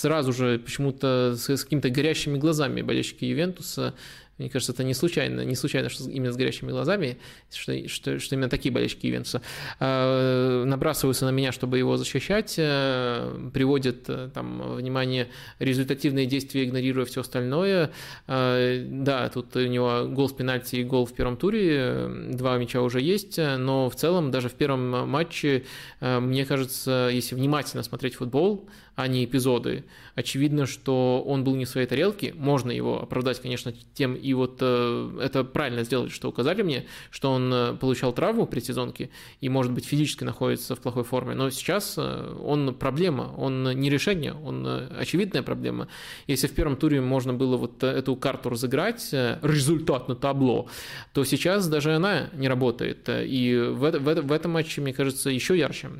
Сразу 0.00 0.32
же 0.32 0.58
почему-то 0.58 1.34
с 1.36 1.64
какими-то 1.64 1.90
горящими 1.90 2.38
глазами 2.38 2.80
болельщики 2.80 3.26
Ювентуса 3.26 3.92
мне 4.38 4.48
кажется, 4.48 4.72
это 4.72 4.84
не 4.84 4.94
случайно, 4.94 5.44
не 5.44 5.56
случайно, 5.56 5.88
что 5.88 6.08
именно 6.08 6.32
с 6.32 6.36
горящими 6.36 6.70
глазами, 6.70 7.18
что, 7.52 7.88
что, 7.88 8.18
что 8.20 8.34
именно 8.36 8.48
такие 8.48 8.72
болельщики 8.72 9.06
Ювентуса 9.06 9.42
э, 9.80 10.64
набрасываются 10.64 11.24
на 11.24 11.30
меня, 11.30 11.50
чтобы 11.50 11.78
его 11.78 11.96
защищать, 11.96 12.54
э, 12.56 13.50
приводят 13.52 14.08
э, 14.08 14.30
там 14.32 14.76
внимание 14.76 15.28
результативные 15.58 16.26
действия, 16.26 16.64
игнорируя 16.64 17.04
все 17.04 17.22
остальное. 17.22 17.90
Э, 18.28 18.84
да, 18.88 19.28
тут 19.28 19.56
у 19.56 19.66
него 19.66 20.06
гол 20.08 20.28
с 20.28 20.32
пенальти 20.32 20.76
и 20.76 20.84
гол 20.84 21.04
в 21.04 21.12
первом 21.12 21.36
туре, 21.36 22.08
два 22.30 22.56
мяча 22.58 22.80
уже 22.80 23.00
есть, 23.00 23.38
но 23.38 23.90
в 23.90 23.96
целом 23.96 24.30
даже 24.30 24.48
в 24.48 24.54
первом 24.54 25.08
матче, 25.08 25.64
мне 26.00 26.44
кажется, 26.44 27.10
если 27.12 27.34
внимательно 27.34 27.82
смотреть 27.82 28.14
футбол, 28.14 28.68
а 28.98 29.06
не 29.06 29.24
эпизоды. 29.24 29.84
Очевидно, 30.16 30.66
что 30.66 31.22
он 31.24 31.44
был 31.44 31.54
не 31.54 31.66
в 31.66 31.68
своей 31.68 31.86
тарелке. 31.86 32.34
Можно 32.34 32.72
его 32.72 33.00
оправдать, 33.00 33.40
конечно, 33.40 33.72
тем, 33.94 34.16
и 34.16 34.34
вот 34.34 34.58
э, 34.60 35.20
это 35.22 35.44
правильно 35.44 35.84
сделали, 35.84 36.08
что 36.08 36.28
указали 36.28 36.62
мне, 36.62 36.84
что 37.12 37.30
он 37.30 37.54
э, 37.54 37.74
получал 37.74 38.12
травму 38.12 38.48
при 38.48 38.58
сезонке 38.58 39.10
и, 39.40 39.48
может 39.48 39.70
быть, 39.70 39.86
физически 39.86 40.24
находится 40.24 40.74
в 40.74 40.80
плохой 40.80 41.04
форме. 41.04 41.36
Но 41.36 41.48
сейчас 41.50 41.94
э, 41.96 42.36
он 42.42 42.74
проблема, 42.74 43.32
он 43.36 43.70
не 43.78 43.88
решение, 43.88 44.34
он 44.34 44.66
э, 44.66 44.88
очевидная 44.98 45.44
проблема. 45.44 45.86
Если 46.26 46.48
в 46.48 46.52
первом 46.52 46.74
туре 46.74 47.00
можно 47.00 47.32
было 47.32 47.56
вот 47.56 47.84
эту 47.84 48.16
карту 48.16 48.50
разыграть, 48.50 49.10
результат 49.12 50.08
на 50.08 50.16
табло, 50.16 50.68
то 51.12 51.22
сейчас 51.22 51.68
даже 51.68 51.94
она 51.94 52.30
не 52.32 52.48
работает. 52.48 53.08
И 53.08 53.54
в, 53.54 53.92
в, 53.92 54.22
в 54.22 54.32
этом 54.32 54.50
матче, 54.50 54.80
мне 54.80 54.92
кажется, 54.92 55.30
еще 55.30 55.56
ярче. 55.56 55.90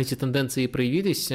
Эти 0.00 0.14
тенденции 0.14 0.66
проявились. 0.66 1.30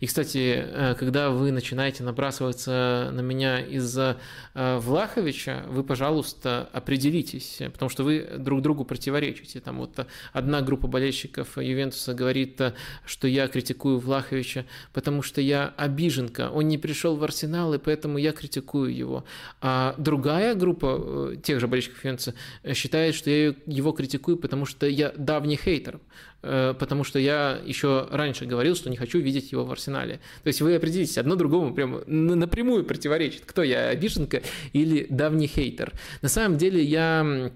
И, 0.00 0.06
кстати, 0.06 0.64
э, 0.64 0.94
когда 0.98 1.30
вы 1.30 1.52
начинаете 1.52 2.02
набрасываться 2.02 3.10
на 3.12 3.20
меня 3.20 3.60
из-за 3.60 4.18
э, 4.54 4.78
Влаховича, 4.78 5.64
вы, 5.68 5.84
пожалуйста, 5.84 6.68
определитесь, 6.72 7.58
потому 7.72 7.88
что 7.88 8.04
вы 8.04 8.28
друг 8.38 8.62
другу 8.62 8.84
противоречите. 8.84 9.60
Там 9.60 9.78
вот 9.78 10.06
одна 10.32 10.60
группа 10.60 10.86
болельщиков 10.86 11.56
Ювентуса 11.56 12.14
говорит, 12.14 12.60
что 13.04 13.28
я 13.28 13.48
критикую 13.48 13.98
Влаховича, 13.98 14.64
потому 14.92 15.22
что 15.22 15.40
я 15.40 15.72
обиженка, 15.76 16.50
он 16.50 16.68
не 16.68 16.78
пришел 16.78 17.16
в 17.16 17.24
Арсенал, 17.24 17.74
и 17.74 17.78
поэтому 17.78 18.18
я 18.18 18.32
критикую 18.32 18.94
его. 18.94 19.24
А 19.60 19.94
другая 19.98 20.54
группа 20.54 20.98
э, 20.98 21.36
тех 21.42 21.60
же 21.60 21.68
болельщиков 21.68 22.04
Ювентуса 22.04 22.34
считает, 22.74 23.14
что 23.14 23.30
я 23.30 23.54
его 23.66 23.92
критикую, 23.92 24.36
потому 24.36 24.66
что 24.66 24.86
я 24.86 25.12
давний 25.16 25.56
хейтер. 25.56 26.00
Э, 26.42 26.74
потому 26.78 27.04
что 27.04 27.18
я 27.18 27.60
еще 27.64 28.06
раньше 28.10 28.46
говорил, 28.46 28.76
что 28.76 28.90
не 28.90 28.96
хочу 28.96 29.18
видеть 29.18 29.50
его 29.52 29.64
в 29.64 29.72
Арсенале. 29.72 30.20
То 30.42 30.48
есть 30.48 30.60
вы 30.60 30.76
определитесь, 30.76 31.18
одно 31.18 31.34
другому 31.34 31.74
прямо 31.74 32.02
напрямую 32.06 32.84
противоречит, 32.84 33.42
кто 33.44 33.62
я, 33.62 33.88
обиженка 33.88 34.42
или 34.72 35.06
давний 35.10 35.48
хейтер. 35.48 35.92
На 36.22 36.28
самом 36.28 36.56
деле 36.56 36.82
я 36.82 37.50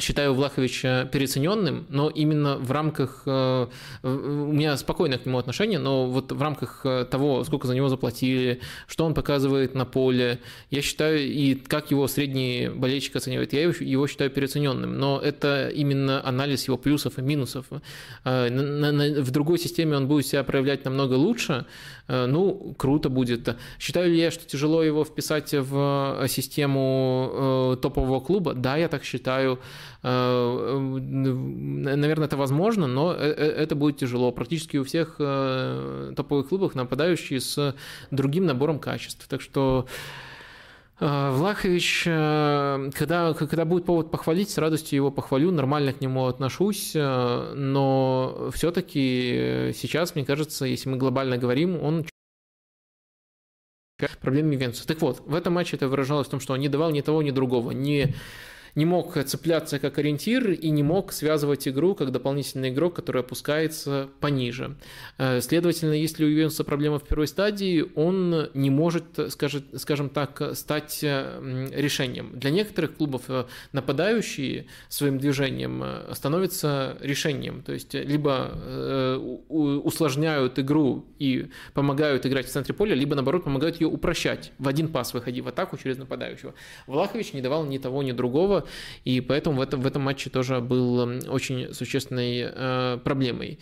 считаю 0.00 0.34
Влаховича 0.34 1.04
переоцененным, 1.06 1.86
но 1.88 2.08
именно 2.08 2.56
в 2.56 2.70
рамках... 2.70 3.22
Э, 3.26 3.66
у 4.02 4.52
меня 4.52 4.76
спокойное 4.76 5.18
к 5.18 5.26
нему 5.26 5.38
отношение, 5.38 5.78
но 5.78 6.06
вот 6.06 6.32
в 6.32 6.42
рамках 6.42 6.82
э, 6.84 7.04
того, 7.04 7.44
сколько 7.44 7.66
за 7.66 7.74
него 7.74 7.88
заплатили, 7.88 8.60
что 8.86 9.04
он 9.04 9.14
показывает 9.14 9.74
на 9.74 9.84
поле, 9.84 10.40
я 10.70 10.82
считаю, 10.82 11.20
и 11.20 11.54
как 11.54 11.90
его 11.90 12.08
средний 12.08 12.68
болельщик 12.68 13.16
оценивает, 13.16 13.52
я 13.52 13.62
его 13.62 14.06
считаю 14.06 14.30
переоцененным, 14.30 14.98
но 14.98 15.20
это 15.20 15.68
именно 15.68 16.26
анализ 16.26 16.66
его 16.66 16.76
плюсов 16.76 17.18
и 17.18 17.22
минусов. 17.22 17.66
Э, 18.24 18.48
в 19.20 19.30
другой 19.30 19.58
системе 19.58 19.96
он 19.96 20.08
будет 20.08 20.26
себя 20.26 20.42
проявлять 20.44 20.84
намного 20.84 21.14
лучше, 21.14 21.66
ну, 22.08 22.74
круто 22.76 23.08
будет. 23.08 23.56
Считаю 23.78 24.10
ли 24.10 24.18
я, 24.18 24.32
что 24.32 24.44
тяжело 24.44 24.82
его 24.82 25.04
вписать 25.04 25.52
в 25.52 26.26
систему 26.28 27.78
топового 27.80 28.18
клуба? 28.18 28.54
Да, 28.54 28.76
я 28.76 28.88
так 28.88 29.04
считаю. 29.04 29.60
Э, 30.02 30.78
наверное, 30.78 32.26
это 32.26 32.36
возможно, 32.36 32.86
но 32.86 33.12
э, 33.12 33.18
э, 33.18 33.46
это 33.62 33.74
будет 33.74 33.98
тяжело. 33.98 34.32
Практически 34.32 34.76
у 34.76 34.84
всех 34.84 35.16
топовых 35.18 36.48
клубов 36.48 36.74
нападающие 36.74 37.40
с 37.40 37.74
другим 38.10 38.46
набором 38.46 38.78
качеств. 38.78 39.26
Так 39.28 39.40
что 39.40 39.86
Влахович, 40.98 42.04
когда, 42.04 43.32
когда 43.32 43.64
будет 43.64 43.86
повод 43.86 44.10
похвалить, 44.10 44.50
с 44.50 44.58
радостью 44.58 44.96
его 44.96 45.10
похвалю, 45.10 45.50
нормально 45.50 45.94
к 45.94 46.02
нему 46.02 46.26
отношусь, 46.26 46.92
но 46.94 48.50
все-таки 48.52 49.72
сейчас, 49.74 50.14
мне 50.14 50.26
кажется, 50.26 50.66
если 50.66 50.90
мы 50.90 50.98
глобально 50.98 51.38
говорим, 51.38 51.82
он 51.82 52.04
проблемами 54.20 54.54
Ювентуса. 54.54 54.86
Так 54.86 55.00
вот, 55.00 55.20
в 55.20 55.34
этом 55.34 55.54
матче 55.54 55.76
это 55.76 55.88
выражалось 55.88 56.26
в 56.28 56.30
том, 56.30 56.40
что 56.40 56.52
он 56.52 56.60
не 56.60 56.68
давал 56.68 56.90
ни 56.90 57.00
того, 57.00 57.22
ни 57.22 57.30
другого, 57.30 57.70
ни 57.70 58.14
не 58.74 58.84
мог 58.84 59.22
цепляться 59.24 59.78
как 59.78 59.98
ориентир 59.98 60.50
и 60.50 60.70
не 60.70 60.82
мог 60.82 61.12
связывать 61.12 61.66
игру 61.68 61.94
как 61.94 62.12
дополнительный 62.12 62.70
игрок, 62.70 62.94
который 62.94 63.22
опускается 63.22 64.08
пониже. 64.20 64.76
Э, 65.18 65.40
следовательно, 65.40 65.92
если 65.92 66.24
у 66.24 66.28
Ювентуса 66.28 66.64
проблема 66.64 66.98
в 66.98 67.04
первой 67.04 67.26
стадии, 67.26 67.84
он 67.94 68.50
не 68.54 68.70
может, 68.70 69.04
скажем 69.76 70.08
так, 70.08 70.54
стать 70.54 71.00
э, 71.02 71.68
решением. 71.74 72.32
Для 72.34 72.50
некоторых 72.50 72.96
клубов 72.96 73.22
э, 73.28 73.44
нападающие 73.72 74.66
своим 74.88 75.18
движением 75.18 75.84
становятся 76.12 76.96
решением. 77.00 77.62
То 77.62 77.72
есть 77.72 77.94
либо 77.94 78.50
усложняют 79.48 80.58
игру 80.58 81.06
и 81.18 81.50
помогают 81.74 82.26
играть 82.26 82.46
в 82.46 82.50
центре 82.50 82.74
поля, 82.74 82.94
либо 82.94 83.14
наоборот 83.14 83.44
помогают 83.44 83.80
ее 83.80 83.88
упрощать. 83.88 84.52
В 84.58 84.68
один 84.68 84.88
пас 84.88 85.14
выходи 85.14 85.40
в 85.40 85.48
атаку 85.48 85.76
через 85.76 85.98
нападающего. 85.98 86.54
Влахович 86.86 87.32
не 87.32 87.40
давал 87.40 87.64
ни 87.64 87.78
того, 87.78 88.02
ни 88.02 88.12
другого 88.12 88.59
и 89.04 89.20
поэтому 89.20 89.58
в 89.58 89.60
этом, 89.60 89.80
в 89.80 89.86
этом 89.86 90.02
матче 90.02 90.30
тоже 90.30 90.60
был 90.60 90.98
очень 91.28 91.72
существенной 91.74 92.50
э, 92.52 92.98
проблемой. 93.02 93.58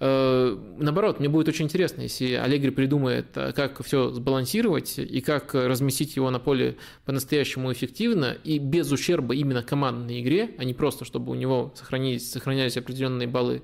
Э, 0.00 0.56
наоборот, 0.78 1.20
мне 1.20 1.28
будет 1.28 1.48
очень 1.48 1.66
интересно, 1.66 2.02
если 2.02 2.34
Аллегри 2.34 2.70
придумает, 2.70 3.26
э, 3.36 3.52
как 3.52 3.84
все 3.84 4.10
сбалансировать 4.10 4.98
и 4.98 5.20
как 5.20 5.54
разместить 5.54 6.16
его 6.16 6.30
на 6.30 6.38
поле 6.38 6.76
по-настоящему 7.04 7.72
эффективно 7.72 8.36
и 8.44 8.58
без 8.58 8.90
ущерба 8.92 9.34
именно 9.34 9.62
командной 9.62 10.20
игре, 10.20 10.50
а 10.58 10.64
не 10.64 10.74
просто, 10.74 11.04
чтобы 11.04 11.32
у 11.32 11.34
него 11.34 11.72
сохранились, 11.76 12.30
сохранялись 12.30 12.76
определенные 12.76 13.28
баллы 13.28 13.62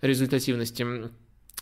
результативности. 0.00 0.86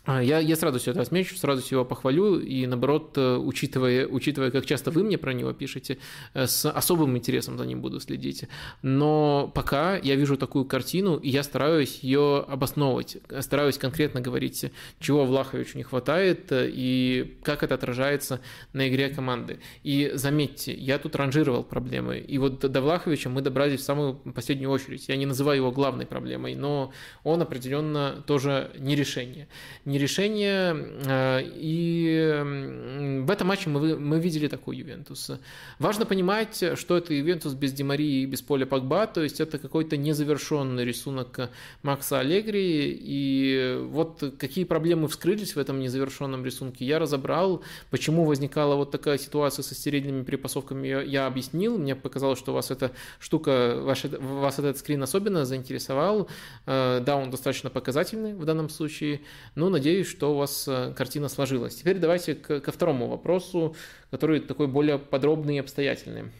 А, 0.05 0.21
я, 0.21 0.37
я 0.37 0.55
с 0.55 0.61
радостью 0.61 0.91
это 0.91 1.01
отмечу, 1.01 1.35
с 1.35 1.43
радостью 1.43 1.77
его 1.77 1.85
похвалю, 1.85 2.39
и 2.39 2.67
наоборот, 2.67 3.17
э, 3.17 3.37
учитывая, 3.37 4.05
учитывая, 4.05 4.51
как 4.51 4.65
часто 4.67 4.91
вы 4.91 5.03
мне 5.03 5.17
про 5.17 5.33
него 5.33 5.51
пишете, 5.51 5.97
э, 6.35 6.45
с 6.45 6.69
особым 6.69 7.17
интересом 7.17 7.57
за 7.57 7.65
ним 7.65 7.81
буду 7.81 7.99
следить. 7.99 8.45
Но 8.83 9.51
пока 9.55 9.97
я 9.97 10.15
вижу 10.15 10.37
такую 10.37 10.65
картину, 10.65 11.17
и 11.17 11.29
я 11.29 11.41
стараюсь 11.41 11.99
ее 12.03 12.45
обосновывать, 12.47 13.17
стараюсь 13.39 13.79
конкретно 13.79 14.21
говорить, 14.21 14.71
чего 14.99 15.25
Влаховичу 15.25 15.75
не 15.77 15.83
хватает, 15.83 16.51
э, 16.51 16.69
и 16.71 17.39
как 17.41 17.63
это 17.63 17.73
отражается 17.73 18.41
на 18.73 18.87
игре 18.87 19.09
команды. 19.09 19.59
И 19.81 20.11
заметьте, 20.13 20.71
я 20.71 20.99
тут 20.99 21.15
ранжировал 21.15 21.63
проблемы, 21.63 22.19
и 22.19 22.37
вот 22.37 22.59
до 22.59 22.81
Влаховича 22.81 23.29
мы 23.29 23.41
добрались 23.41 23.79
в 23.79 23.83
самую 23.83 24.13
последнюю 24.35 24.69
очередь. 24.69 25.09
Я 25.09 25.15
не 25.15 25.25
называю 25.25 25.57
его 25.57 25.71
главной 25.71 26.05
проблемой, 26.05 26.53
но 26.53 26.93
он 27.23 27.41
определенно 27.41 28.23
тоже 28.27 28.69
не 28.77 28.95
решение 28.95 29.47
не 29.95 29.99
решение. 29.99 30.75
Э, 31.05 31.41
и 31.41 33.21
в 33.25 33.31
этом 33.31 33.47
матче 33.47 33.69
мы, 33.69 33.97
мы 33.97 34.19
видели 34.19 34.47
такой 34.47 34.77
Ювентус. 34.77 35.31
Важно 35.79 36.05
понимать, 36.05 36.63
что 36.75 36.97
это 36.97 37.13
Ювентус 37.13 37.53
без 37.53 37.71
Демарии 37.71 38.23
и 38.23 38.25
без 38.25 38.41
поля 38.41 38.65
Погба, 38.65 39.07
то 39.07 39.23
есть 39.23 39.39
это 39.39 39.57
какой-то 39.57 39.95
незавершенный 39.95 40.83
рисунок 40.83 41.49
Макса 41.81 42.19
Аллегри. 42.19 42.97
И 43.01 43.79
вот 43.83 44.23
какие 44.37 44.65
проблемы 44.65 45.07
вскрылись 45.07 45.55
в 45.55 45.59
этом 45.59 45.79
незавершенном 45.79 46.45
рисунке, 46.45 46.85
я 46.85 46.99
разобрал. 46.99 47.63
Почему 47.89 48.25
возникала 48.25 48.75
вот 48.75 48.91
такая 48.91 49.17
ситуация 49.17 49.63
со 49.63 49.75
стерильными 49.75 50.23
перепасовками, 50.23 50.87
я, 50.87 51.27
объяснил. 51.27 51.77
Мне 51.77 51.95
показалось, 51.95 52.39
что 52.39 52.53
вас 52.53 52.71
эта 52.71 52.91
штука, 53.19 53.79
ваш, 53.81 54.03
вас 54.03 54.59
этот 54.59 54.77
скрин 54.77 55.01
особенно 55.03 55.45
заинтересовал. 55.45 56.27
Э, 56.65 56.99
да, 57.05 57.15
он 57.15 57.31
достаточно 57.31 57.69
показательный 57.69 58.33
в 58.33 58.43
данном 58.43 58.69
случае, 58.69 59.21
но 59.55 59.69
надеюсь, 59.69 59.84
надеюсь, 59.85 60.07
что 60.07 60.33
у 60.33 60.37
вас 60.37 60.67
э, 60.67 60.93
картина 60.95 61.29
сложилась. 61.29 61.75
Теперь 61.75 61.99
давайте 61.99 62.33
ко 62.33 62.71
второму 62.71 63.07
вопросу, 63.07 63.75
который 64.09 64.39
такой 64.39 64.65
более 64.65 64.97
подробный 64.97 65.57
и 65.57 65.59
обстоятельный. 65.59 66.31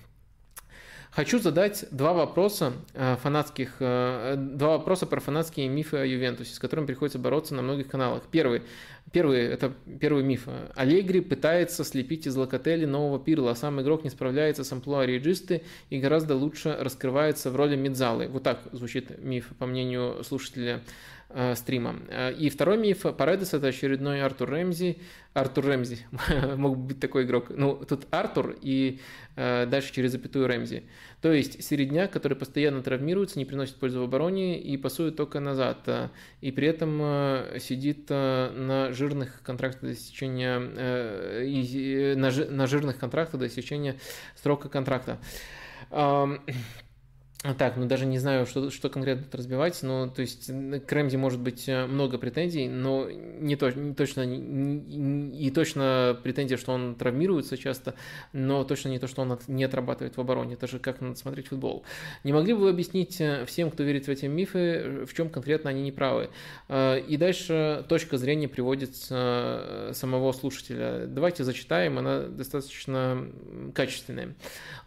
Хочу 1.11 1.39
задать 1.39 1.85
два 1.91 2.13
вопроса 2.13 2.73
э, 2.95 3.15
фанатских, 3.21 3.75
э, 3.79 4.35
два 4.35 4.77
вопроса 4.77 5.05
про 5.05 5.19
фанатские 5.19 5.69
мифы 5.69 5.97
о 5.97 6.05
Ювентусе, 6.05 6.55
с 6.55 6.59
которыми 6.59 6.87
приходится 6.87 7.19
бороться 7.19 7.53
на 7.53 7.61
многих 7.61 7.87
каналах. 7.87 8.23
Первый, 8.31 8.63
первый 9.11 9.43
это 9.43 9.71
первый 9.99 10.23
миф. 10.23 10.47
Аллегри 10.75 11.21
пытается 11.21 11.83
слепить 11.83 12.25
из 12.25 12.35
Локотели 12.35 12.85
нового 12.85 13.23
Пирла, 13.23 13.51
а 13.51 13.55
сам 13.55 13.79
игрок 13.79 14.03
не 14.03 14.09
справляется 14.09 14.63
с 14.63 14.71
амплуа 14.73 15.05
реджисты 15.05 15.61
и 15.91 15.99
гораздо 15.99 16.35
лучше 16.35 16.75
раскрывается 16.79 17.51
в 17.51 17.55
роли 17.55 17.75
Мидзалы. 17.75 18.27
Вот 18.27 18.41
так 18.41 18.61
звучит 18.71 19.23
миф, 19.23 19.49
по 19.59 19.67
мнению 19.67 20.23
слушателя 20.23 20.81
стрима. 21.55 21.97
Э, 22.07 22.33
и 22.33 22.49
второй 22.49 22.77
миф 22.77 23.01
Паредес 23.17 23.53
это 23.53 23.67
очередной 23.67 24.21
Артур 24.21 24.49
Рэмзи. 24.49 24.97
Артур 25.33 25.65
Рэмзи, 25.65 25.99
мог 26.55 26.77
быть 26.77 26.99
такой 26.99 27.25
игрок. 27.25 27.47
Ну, 27.49 27.75
тут 27.75 28.07
Артур 28.11 28.55
и 28.61 29.01
э, 29.35 29.65
дальше 29.65 29.93
через 29.93 30.11
запятую 30.11 30.47
Рэмзи. 30.47 30.83
То 31.21 31.33
есть 31.33 31.61
середняк, 31.63 32.11
который 32.11 32.37
постоянно 32.37 32.81
травмируется, 32.81 33.37
не 33.37 33.45
приносит 33.45 33.75
пользу 33.75 33.99
в 33.99 34.03
обороне 34.03 34.59
и 34.59 34.77
пасует 34.77 35.17
только 35.17 35.39
назад. 35.39 36.11
И 36.41 36.51
при 36.51 36.67
этом 36.67 36.99
сидит 37.59 38.09
на 38.09 38.89
жирных 38.91 39.41
контрактах 39.41 39.81
до 39.81 39.93
истечения, 39.93 40.59
на 42.15 42.67
жирных 42.67 42.99
контрактах 42.99 43.39
до 43.39 43.47
истечения 43.47 43.95
срока 44.35 44.69
контракта. 44.69 45.19
Так, 47.53 47.77
ну 47.77 47.85
даже 47.85 48.07
не 48.07 48.17
знаю, 48.17 48.47
что, 48.47 48.71
что 48.71 48.89
конкретно 48.89 49.23
тут 49.25 49.35
разбивать, 49.35 49.83
но 49.83 50.07
то 50.07 50.21
есть 50.21 50.47
к 50.47 50.91
Рэмзи 50.91 51.15
может 51.15 51.39
быть 51.39 51.69
э, 51.69 51.85
много 51.85 52.17
претензий, 52.17 52.67
но 52.67 53.07
не, 53.09 53.55
то, 53.55 53.69
не 53.71 53.93
точно 53.93 54.25
не, 54.25 55.37
и 55.37 55.51
точно 55.51 56.19
претензия, 56.23 56.57
что 56.57 56.71
он 56.71 56.95
травмируется 56.95 57.55
часто, 57.55 57.93
но 58.33 58.63
точно 58.63 58.89
не 58.89 58.97
то, 58.97 59.07
что 59.07 59.21
он 59.21 59.37
не 59.47 59.63
отрабатывает 59.63 60.17
в 60.17 60.21
обороне. 60.21 60.55
Это 60.55 60.67
же 60.67 60.79
как 60.79 61.01
надо 61.01 61.17
смотреть 61.17 61.49
футбол. 61.49 61.83
Не 62.23 62.33
могли 62.33 62.53
бы 62.53 62.61
вы 62.61 62.69
объяснить 62.69 63.21
э, 63.21 63.45
всем, 63.45 63.69
кто 63.69 63.83
верит 63.83 64.07
в 64.07 64.09
эти 64.09 64.25
мифы, 64.25 65.05
в 65.05 65.13
чем 65.13 65.29
конкретно 65.29 65.69
они 65.69 65.83
неправы? 65.83 66.31
Э, 66.67 66.99
и 66.99 67.15
дальше 67.15 67.85
точка 67.87 68.17
зрения 68.17 68.47
приводится 68.47 69.91
самого 69.93 70.31
слушателя. 70.31 71.05
Давайте 71.05 71.43
зачитаем, 71.43 71.99
она 71.99 72.21
достаточно 72.21 73.27
качественная. 73.75 74.33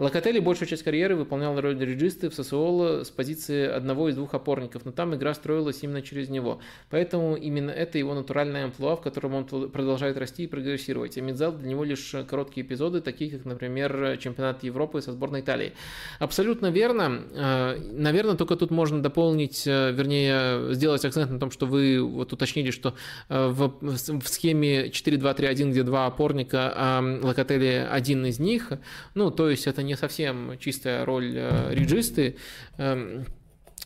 Локотели 0.00 0.40
большую 0.40 0.68
часть 0.68 0.82
карьеры 0.82 1.14
выполнял 1.14 1.60
роль 1.60 1.78
реджисты 1.78 2.28
в 2.30 2.34
Сосуола 2.48 3.04
с 3.04 3.10
позиции 3.10 3.66
одного 3.68 4.08
из 4.08 4.16
двух 4.16 4.34
опорников, 4.34 4.84
но 4.84 4.92
там 4.92 5.14
игра 5.14 5.34
строилась 5.34 5.82
именно 5.82 6.02
через 6.02 6.28
него. 6.28 6.60
Поэтому 6.90 7.36
именно 7.36 7.70
это 7.70 7.98
его 7.98 8.14
натуральная 8.14 8.64
амплуа, 8.64 8.96
в 8.96 9.02
котором 9.02 9.34
он 9.34 9.44
продолжает 9.44 10.16
расти 10.16 10.44
и 10.44 10.46
прогрессировать. 10.46 11.18
А 11.18 11.20
Медзал 11.20 11.52
для 11.52 11.68
него 11.68 11.84
лишь 11.84 12.14
короткие 12.28 12.66
эпизоды, 12.66 13.00
такие 13.00 13.30
как, 13.30 13.44
например, 13.44 14.16
чемпионат 14.18 14.62
Европы 14.64 15.02
со 15.02 15.12
сборной 15.12 15.40
Италии. 15.40 15.72
Абсолютно 16.18 16.68
верно. 16.68 17.22
Э, 17.34 17.76
наверное, 17.92 18.34
только 18.34 18.56
тут 18.56 18.70
можно 18.70 19.02
дополнить, 19.02 19.66
э, 19.66 19.92
вернее, 19.92 20.74
сделать 20.74 21.04
акцент 21.04 21.30
на 21.30 21.38
том, 21.38 21.50
что 21.50 21.66
вы 21.66 22.02
вот 22.02 22.32
уточнили, 22.32 22.70
что 22.70 22.94
э, 23.28 23.48
в, 23.48 23.74
в 23.80 24.28
схеме 24.28 24.88
4-2-3-1, 24.88 25.70
где 25.70 25.82
два 25.82 26.06
опорника, 26.06 26.72
а 26.74 27.18
Локотели 27.22 27.86
один 27.90 28.24
из 28.26 28.38
них, 28.38 28.72
ну, 29.14 29.30
то 29.30 29.50
есть 29.50 29.66
это 29.66 29.82
не 29.82 29.96
совсем 29.96 30.58
чистая 30.58 31.04
роль 31.04 31.38
реджисты, 31.70 32.37
эм, 32.78 33.26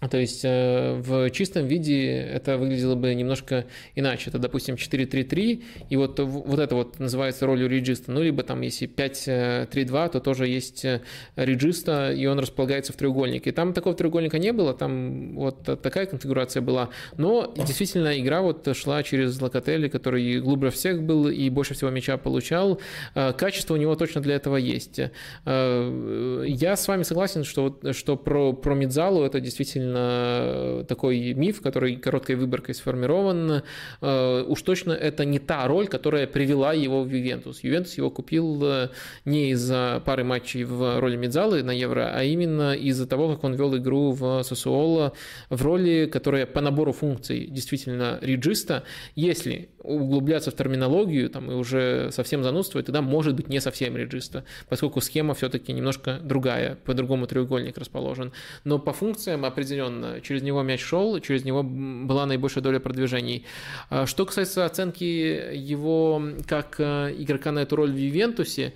то 0.08 0.18
есть 0.18 0.44
э, 0.44 1.00
в 1.00 1.30
чистом 1.30 1.66
виде 1.66 2.10
это 2.10 2.58
выглядело 2.58 2.96
бы 2.96 3.14
немножко 3.14 3.66
иначе. 3.94 4.30
Это, 4.30 4.38
допустим, 4.38 4.74
4-3-3, 4.74 5.62
и 5.90 5.96
вот, 5.96 6.18
вот 6.18 6.58
это 6.58 6.74
вот 6.74 6.98
называется 6.98 7.46
ролью 7.46 7.68
реджиста. 7.68 8.10
Ну, 8.10 8.20
либо 8.20 8.42
там, 8.42 8.62
если 8.62 8.88
5-3-2, 8.88 10.10
то 10.10 10.20
тоже 10.20 10.48
есть 10.48 10.84
э, 10.84 11.02
реджиста, 11.36 12.12
и 12.12 12.26
он 12.26 12.40
располагается 12.40 12.92
в 12.92 12.96
треугольнике. 12.96 13.52
Там 13.52 13.72
такого 13.72 13.94
треугольника 13.94 14.38
не 14.40 14.52
было, 14.52 14.74
там 14.74 15.36
вот 15.36 15.62
такая 15.62 16.06
конфигурация 16.06 16.62
была. 16.62 16.88
Но 17.16 17.54
действительно 17.56 18.18
игра 18.18 18.42
вот 18.42 18.68
шла 18.76 19.04
через 19.04 19.40
Локотели, 19.40 19.86
который 19.88 20.40
глубже 20.40 20.70
всех 20.70 21.02
был 21.02 21.28
и 21.28 21.48
больше 21.48 21.74
всего 21.74 21.90
мяча 21.90 22.16
получал. 22.16 22.80
Э, 23.14 23.32
качество 23.32 23.74
у 23.74 23.76
него 23.76 23.94
точно 23.94 24.20
для 24.20 24.34
этого 24.34 24.56
есть. 24.56 24.98
Я 25.44 26.76
с 26.76 26.88
вами 26.88 27.04
согласен, 27.04 27.44
что, 27.44 27.78
что 27.92 28.16
про, 28.16 28.52
про 28.52 28.74
Мидзалу 28.74 29.22
это 29.22 29.40
действительно 29.40 29.91
действительно 29.92 30.84
такой 30.84 31.34
миф, 31.34 31.60
который 31.60 31.96
короткой 31.96 32.36
выборкой 32.36 32.74
сформирован. 32.74 33.62
Э, 34.00 34.44
уж 34.46 34.62
точно 34.62 34.92
это 34.92 35.24
не 35.24 35.38
та 35.38 35.66
роль, 35.66 35.88
которая 35.88 36.26
привела 36.26 36.72
его 36.72 37.02
в 37.02 37.08
Ювентус. 37.08 37.64
Ювентус 37.64 37.98
его 37.98 38.10
купил 38.10 38.60
э, 38.64 38.88
не 39.24 39.50
из-за 39.50 40.02
пары 40.04 40.24
матчей 40.24 40.64
в 40.64 41.00
роли 41.00 41.16
Медзалы 41.16 41.62
на 41.62 41.72
Евро, 41.72 42.12
а 42.14 42.22
именно 42.22 42.74
из-за 42.74 43.06
того, 43.06 43.34
как 43.34 43.44
он 43.44 43.54
вел 43.54 43.76
игру 43.76 44.12
в 44.12 44.42
Сосуоло 44.42 45.12
в 45.50 45.62
роли, 45.62 46.08
которая 46.12 46.46
по 46.46 46.60
набору 46.60 46.92
функций 46.92 47.46
действительно 47.46 48.18
реджиста. 48.22 48.82
Если 49.14 49.68
углубляться 49.82 50.50
в 50.50 50.54
терминологию 50.54 51.28
там, 51.28 51.50
и 51.50 51.54
уже 51.54 52.10
совсем 52.12 52.42
занудствовать, 52.42 52.86
тогда 52.86 53.02
может 53.02 53.34
быть 53.34 53.48
не 53.48 53.60
совсем 53.60 53.96
реджиста, 53.96 54.44
поскольку 54.68 55.00
схема 55.00 55.34
все-таки 55.34 55.72
немножко 55.72 56.18
другая, 56.22 56.76
по-другому 56.84 57.26
треугольник 57.26 57.78
расположен. 57.78 58.32
Но 58.64 58.78
по 58.78 58.92
функциям 58.92 59.44
определенно 59.44 59.81
через 60.22 60.42
него 60.42 60.62
мяч 60.62 60.80
шел, 60.80 61.18
через 61.20 61.44
него 61.44 61.62
была 61.62 62.26
наибольшая 62.26 62.62
доля 62.62 62.80
продвижений. 62.80 63.44
А 63.90 64.06
что 64.06 64.26
касается 64.26 64.64
оценки 64.64 65.04
его 65.04 66.22
как 66.46 66.76
э, 66.78 67.14
игрока 67.18 67.52
на 67.52 67.60
эту 67.60 67.76
роль 67.76 67.92
в 67.92 67.96
Ювентусе, 67.96 68.74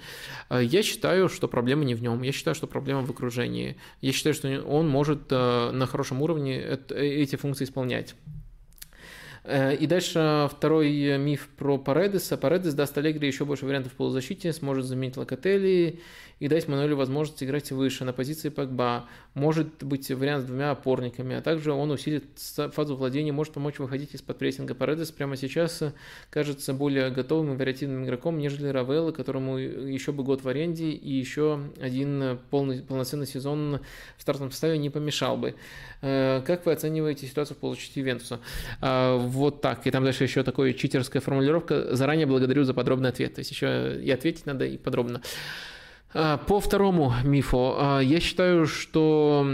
э, 0.51 0.62
я 0.62 0.83
считаю, 0.83 1.28
что 1.28 1.49
проблема 1.49 1.85
не 1.85 1.94
в 1.94 2.02
нем. 2.02 2.23
Я 2.23 2.33
считаю, 2.33 2.55
что 2.55 2.67
проблема 2.67 3.02
в 3.02 3.10
окружении. 3.10 3.76
Я 4.01 4.12
считаю, 4.12 4.35
что 4.35 4.49
он 4.62 4.89
может 4.89 5.23
э, 5.31 5.70
на 5.73 5.86
хорошем 5.86 6.23
уровне 6.23 6.60
эти 6.91 7.36
функции 7.36 7.65
исполнять. 7.65 8.15
И 9.49 9.86
дальше 9.86 10.49
второй 10.51 11.18
миф 11.18 11.49
про 11.57 11.78
Паредеса. 11.78 12.36
Паредес 12.36 12.75
даст 12.75 12.99
Аллегри 12.99 13.28
еще 13.28 13.44
больше 13.44 13.65
вариантов 13.65 13.93
в 13.93 13.94
полузащите, 13.94 14.52
сможет 14.52 14.86
заменить 14.86 15.17
Локотели 15.17 16.01
и 16.39 16.48
дать 16.48 16.68
Мануэлю 16.68 16.97
возможность 16.97 17.42
играть 17.42 17.70
выше 17.70 18.05
на 18.05 18.12
позиции 18.12 18.50
Погба. 18.50 19.08
Может 19.34 19.82
быть 19.82 20.10
вариант 20.10 20.44
с 20.44 20.47
двумя 20.47 20.70
опорниками, 20.70 21.36
а 21.36 21.40
также 21.40 21.73
он 21.73 21.90
усилит 21.90 22.24
фазу 22.73 22.97
владения, 22.97 23.32
может 23.32 23.55
помочь 23.55 23.78
выходить 23.78 24.15
из-под 24.15 24.39
прессинга. 24.39 24.74
Паредес 24.74 25.10
прямо 25.12 25.36
сейчас 25.36 25.82
кажется 26.31 26.74
более 26.74 27.10
готовым 27.10 27.55
и 27.55 27.56
вариативным 27.56 28.05
игроком, 28.05 28.39
нежели 28.39 28.68
Равелла, 28.68 29.12
которому 29.12 29.56
еще 29.56 30.12
бы 30.12 30.24
год 30.24 30.42
в 30.42 30.48
аренде 30.48 30.90
и 30.90 31.12
еще 31.12 31.60
один 31.81 32.39
полный, 32.50 32.82
полноценный 32.82 33.26
сезон 33.26 33.81
в 34.18 34.23
стартовом 34.23 34.50
составе 34.50 34.76
не 34.78 34.90
помешал 34.90 35.39
бы. 35.39 35.55
Э, 36.02 36.42
как 36.47 36.66
вы 36.66 36.73
оцениваете 36.73 37.26
ситуацию 37.26 37.56
в 37.56 37.60
полузащите 37.60 38.00
Ювентуса? 38.00 38.40
А, 38.81 39.16
вот 39.16 39.62
так. 39.62 39.86
И 39.86 39.90
там 39.90 40.05
дальше 40.05 40.24
еще 40.24 40.42
такая 40.42 40.73
читерская 40.74 41.23
формулировка. 41.23 41.94
Заранее 41.94 42.26
благодарю 42.26 42.65
за 42.65 42.74
подробный 42.74 43.08
ответ. 43.08 43.34
То 43.34 43.39
есть 43.40 43.50
еще 43.50 44.00
и 44.02 44.10
ответить 44.10 44.47
надо, 44.47 44.66
и 44.66 44.76
подробно. 44.76 45.23
А, 46.19 46.39
по 46.39 46.61
второму 46.61 47.12
мифу, 47.25 47.75
а, 47.77 48.01
я 48.01 48.20
считаю, 48.20 48.67
что 48.67 49.47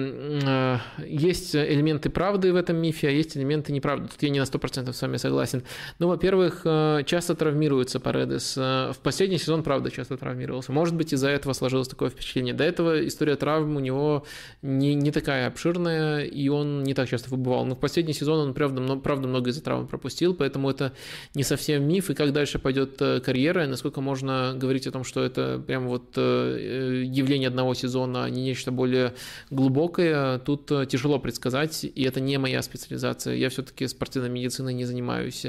а, 0.46 0.80
есть 1.04 1.56
элементы 1.56 2.10
правды 2.10 2.52
в 2.52 2.56
этом 2.56 2.76
мифе, 2.76 3.08
а 3.08 3.10
есть 3.10 3.36
элементы 3.36 3.72
неправды. 3.72 4.08
Тут 4.08 4.22
я 4.22 4.30
не 4.30 4.38
на 4.38 4.44
100% 4.44 4.92
с 4.92 5.02
вами 5.02 5.16
согласен. 5.16 5.64
Ну, 5.98 6.08
во-первых, 6.08 6.62
часто 7.06 7.34
травмируется 7.34 8.00
Паредес. 8.00 8.56
В 8.56 8.96
последний 9.02 9.38
сезон, 9.38 9.62
правда, 9.62 9.90
часто 9.90 10.16
травмировался. 10.16 10.72
Может 10.72 10.94
быть, 10.94 11.12
из-за 11.12 11.28
этого 11.28 11.52
сложилось 11.52 11.88
такое 11.88 12.10
впечатление. 12.10 12.54
До 12.54 12.64
этого 12.64 13.06
история 13.06 13.36
травм 13.36 13.76
у 13.76 13.80
него 13.80 14.24
не, 14.62 14.94
не 14.94 15.10
такая 15.10 15.48
обширная, 15.48 16.24
и 16.24 16.48
он 16.48 16.82
не 16.84 16.94
так 16.94 17.08
часто 17.08 17.30
выбывал. 17.30 17.64
Но 17.64 17.74
в 17.74 17.80
последний 17.80 18.14
сезон 18.14 18.48
он, 18.48 18.54
правда, 18.54 18.96
правда 18.96 19.28
много 19.28 19.50
из-за 19.50 19.62
травм 19.62 19.86
пропустил, 19.86 20.34
поэтому 20.34 20.70
это 20.70 20.92
не 21.34 21.42
совсем 21.42 21.86
миф. 21.86 22.10
И 22.10 22.14
как 22.14 22.32
дальше 22.32 22.58
пойдет 22.58 23.00
э, 23.00 23.20
карьера, 23.20 23.66
насколько 23.66 24.00
можно 24.00 24.54
говорить 24.56 24.86
о 24.86 24.92
том, 24.92 25.04
что 25.04 25.22
это 25.22 25.62
прям 25.66 25.88
вот 25.88 26.16
Э, 26.51 26.51
явление 26.52 27.48
одного 27.48 27.74
сезона, 27.74 28.24
а 28.24 28.30
не 28.30 28.42
нечто 28.42 28.70
более 28.70 29.14
глубокое, 29.50 30.38
тут 30.38 30.70
э, 30.70 30.86
тяжело 30.86 31.18
предсказать, 31.18 31.84
и 31.84 32.02
это 32.04 32.20
не 32.20 32.38
моя 32.38 32.62
специализация. 32.62 33.34
Я 33.34 33.48
все-таки 33.48 33.86
спортивной 33.86 34.30
медициной 34.30 34.74
не 34.74 34.84
занимаюсь. 34.84 35.46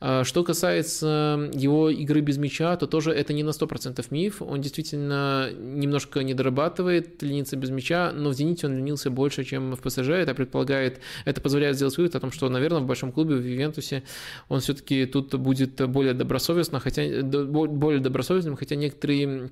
А 0.00 0.24
что 0.24 0.44
касается 0.44 1.50
его 1.52 1.90
игры 1.90 2.20
без 2.20 2.38
мяча, 2.38 2.76
то 2.76 2.86
тоже 2.86 3.12
это 3.12 3.32
не 3.32 3.42
на 3.42 3.50
100% 3.50 4.04
миф. 4.10 4.40
Он 4.42 4.60
действительно 4.60 5.50
немножко 5.52 6.22
не 6.22 6.34
дорабатывает, 6.34 7.22
без 7.22 7.70
мяча, 7.70 8.12
но 8.12 8.30
в 8.30 8.34
«Зените» 8.34 8.66
он 8.66 8.76
ленился 8.76 9.10
больше, 9.10 9.44
чем 9.44 9.74
в 9.74 9.80
ПСЖ. 9.80 10.10
Это 10.10 10.34
предполагает, 10.34 11.00
это 11.24 11.40
позволяет 11.40 11.76
сделать 11.76 11.96
вывод 11.96 12.14
о 12.14 12.20
том, 12.20 12.30
что, 12.30 12.48
наверное, 12.48 12.80
в 12.80 12.86
большом 12.86 13.12
клубе, 13.12 13.34
в 13.36 13.44
Ювентусе, 13.44 14.04
он 14.48 14.60
все-таки 14.60 15.06
тут 15.06 15.34
будет 15.34 15.88
более 15.88 16.14
добросовестно, 16.14 16.80
хотя 16.80 17.02
более 17.22 18.00
добросовестным, 18.00 18.56
хотя 18.56 18.76
некоторые 18.76 19.50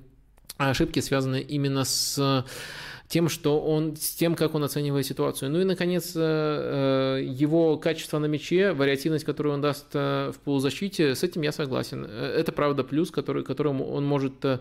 ошибки 0.57 0.99
связаны 0.99 1.41
именно 1.41 1.83
с 1.83 2.45
тем, 3.07 3.29
что 3.29 3.61
он, 3.61 3.95
с 3.95 4.11
тем, 4.15 4.35
как 4.35 4.53
он 4.53 4.63
оценивает 4.63 5.05
ситуацию. 5.05 5.49
Ну 5.49 5.61
и, 5.61 5.63
наконец, 5.63 6.11
э, 6.15 7.21
его 7.23 7.77
качество 7.77 8.19
на 8.19 8.25
мяче, 8.25 8.73
вариативность, 8.73 9.23
которую 9.23 9.53
он 9.53 9.61
даст 9.61 9.87
э, 9.93 10.31
в 10.35 10.39
полузащите, 10.39 11.15
с 11.15 11.23
этим 11.23 11.41
я 11.41 11.53
согласен. 11.53 12.03
Это, 12.03 12.51
правда, 12.51 12.83
плюс, 12.83 13.09
который, 13.09 13.43
которому 13.43 13.89
он 13.89 14.05
может 14.05 14.43
э, 14.43 14.59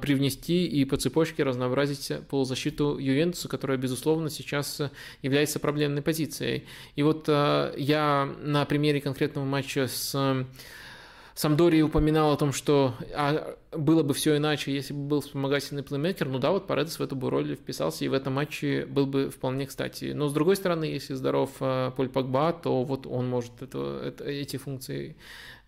привнести 0.00 0.64
и 0.66 0.84
по 0.84 0.96
цепочке 0.96 1.42
разнообразить 1.42 2.12
полузащиту 2.28 2.98
Ювентуса, 2.98 3.48
которая, 3.48 3.78
безусловно, 3.78 4.30
сейчас 4.30 4.80
является 5.22 5.58
проблемной 5.58 6.02
позицией. 6.02 6.66
И 6.94 7.02
вот 7.02 7.26
я 7.28 8.28
на 8.42 8.64
примере 8.64 9.00
конкретного 9.00 9.44
матча 9.44 9.88
с 9.88 10.46
Самдори 11.34 11.82
упоминал 11.82 12.32
о 12.32 12.36
том, 12.36 12.52
что 12.52 12.94
а, 13.14 13.56
было 13.72 14.02
бы 14.02 14.12
все 14.12 14.36
иначе, 14.36 14.72
если 14.72 14.92
бы 14.92 15.00
был 15.00 15.20
вспомогательный 15.22 15.82
плеймейкер. 15.82 16.28
Ну 16.28 16.38
да, 16.38 16.50
вот 16.50 16.66
Паредес 16.66 16.98
в 16.98 17.02
эту 17.02 17.16
бы 17.16 17.30
роль 17.30 17.54
вписался, 17.54 18.04
и 18.04 18.08
в 18.08 18.12
этом 18.12 18.34
матче 18.34 18.84
был 18.84 19.06
бы 19.06 19.30
вполне 19.30 19.66
кстати. 19.66 20.12
Но 20.12 20.28
с 20.28 20.32
другой 20.32 20.56
стороны, 20.56 20.84
если 20.84 21.14
здоров 21.14 21.50
а, 21.60 21.90
Поль 21.92 22.10
Погба, 22.10 22.52
то 22.52 22.84
вот 22.84 23.06
он 23.06 23.28
может 23.28 23.62
это, 23.62 24.02
это, 24.04 24.24
эти 24.24 24.58
функции 24.58 25.16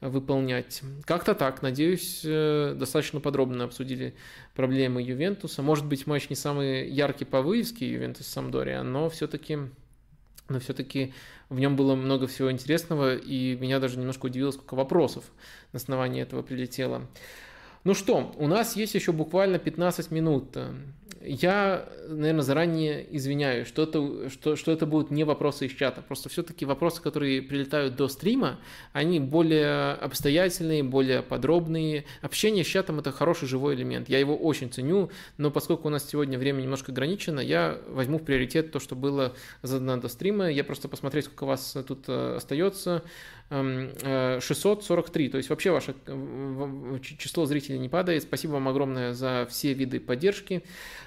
выполнять. 0.00 0.82
Как-то 1.04 1.34
так. 1.34 1.62
Надеюсь, 1.62 2.20
э, 2.24 2.74
достаточно 2.76 3.20
подробно 3.20 3.64
обсудили 3.64 4.14
проблемы 4.54 5.00
Ювентуса. 5.00 5.62
Может 5.62 5.86
быть, 5.86 6.06
матч 6.06 6.28
не 6.28 6.36
самый 6.36 6.90
яркий 6.90 7.24
по 7.24 7.40
вывеске 7.40 7.90
Ювентус 7.90 8.26
Самдория, 8.26 8.82
но 8.82 9.08
все-таки 9.08 9.58
но 10.48 10.60
все-таки 10.60 11.14
в 11.48 11.58
нем 11.58 11.76
было 11.76 11.94
много 11.94 12.26
всего 12.26 12.50
интересного, 12.50 13.16
и 13.16 13.56
меня 13.56 13.78
даже 13.78 13.98
немножко 13.98 14.26
удивило, 14.26 14.50
сколько 14.50 14.74
вопросов 14.74 15.24
на 15.72 15.78
основании 15.78 16.22
этого 16.22 16.42
прилетело. 16.42 17.06
Ну 17.84 17.92
что, 17.92 18.32
у 18.38 18.46
нас 18.46 18.76
есть 18.76 18.94
еще 18.94 19.12
буквально 19.12 19.58
15 19.58 20.10
минут. 20.10 20.56
Я, 21.26 21.88
наверное, 22.06 22.42
заранее 22.42 23.06
извиняюсь, 23.16 23.66
что 23.66 23.84
это, 23.84 24.28
что, 24.28 24.56
что 24.56 24.72
это 24.72 24.84
будут 24.84 25.10
не 25.10 25.24
вопросы 25.24 25.66
из 25.66 25.72
чата. 25.72 26.02
Просто 26.02 26.28
все-таки 26.28 26.66
вопросы, 26.66 27.00
которые 27.02 27.40
прилетают 27.40 27.96
до 27.96 28.08
стрима, 28.08 28.60
они 28.92 29.20
более 29.20 29.92
обстоятельные, 29.92 30.82
более 30.82 31.22
подробные. 31.22 32.04
Общение 32.20 32.62
с 32.62 32.66
чатом– 32.66 32.98
это 33.00 33.10
хороший 33.10 33.48
живой 33.48 33.74
элемент. 33.74 34.08
Я 34.08 34.18
его 34.18 34.36
очень 34.36 34.70
ценю, 34.70 35.10
но 35.38 35.50
поскольку 35.50 35.88
у 35.88 35.90
нас 35.90 36.08
сегодня 36.08 36.38
время 36.38 36.60
немножко 36.60 36.92
ограничено, 36.92 37.40
я 37.40 37.78
возьму 37.88 38.18
в 38.18 38.24
приоритет 38.24 38.70
то, 38.70 38.78
что 38.78 38.94
было 38.94 39.34
задано 39.62 39.96
до 39.96 40.08
стрима. 40.08 40.50
Я 40.50 40.62
просто 40.62 40.88
посмотреть, 40.88 41.24
сколько 41.24 41.46
вас 41.46 41.76
тут 41.86 42.04
э, 42.08 42.36
остается. 42.36 43.02
643. 43.50 45.28
То 45.28 45.36
есть 45.36 45.50
вообще 45.50 45.70
ваше 45.70 45.94
число 47.00 47.46
зрителей 47.46 47.78
не 47.78 47.88
падает. 47.88 48.22
Спасибо 48.22 48.52
вам 48.52 48.68
огромное 48.68 49.12
за 49.12 49.46
все 49.50 49.72
виды 49.72 50.00
поддержки. 50.00 50.62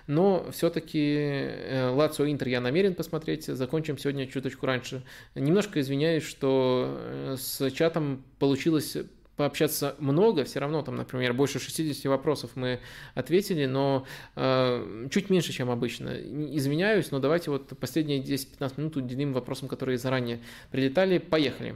Но 0.08 0.48
все-таки 0.52 1.50
Лацио 1.92 2.26
Интер 2.28 2.48
я 2.48 2.62
намерен 2.62 2.96
посмотреть. 2.96 3.46
Закончим 3.46 3.98
сегодня 3.98 4.28
чуточку 4.28 4.66
раньше. 4.66 5.04
Немножко 5.36 5.80
извиняюсь, 5.80 6.24
что 6.24 7.36
с 7.38 7.70
чатом 7.72 8.24
получилось 8.40 8.98
пообщаться 9.38 9.96
много, 10.00 10.44
все 10.44 10.60
равно 10.60 10.82
там, 10.82 10.96
например, 10.96 11.34
больше 11.34 11.60
60 11.60 12.04
вопросов 12.06 12.52
мы 12.56 12.82
ответили, 13.14 13.66
но 13.66 14.06
э, 14.36 15.08
чуть 15.12 15.30
меньше, 15.30 15.54
чем 15.54 15.70
обычно. 15.70 16.10
Извиняюсь, 16.10 17.12
но 17.12 17.20
давайте 17.20 17.52
вот 17.52 17.70
последние 17.80 18.20
10-15 18.22 18.74
минут 18.78 18.98
уделим 18.98 19.34
вопросам, 19.34 19.70
которые 19.70 20.00
заранее 20.00 20.42
прилетали. 20.72 21.20
Поехали. 21.20 21.76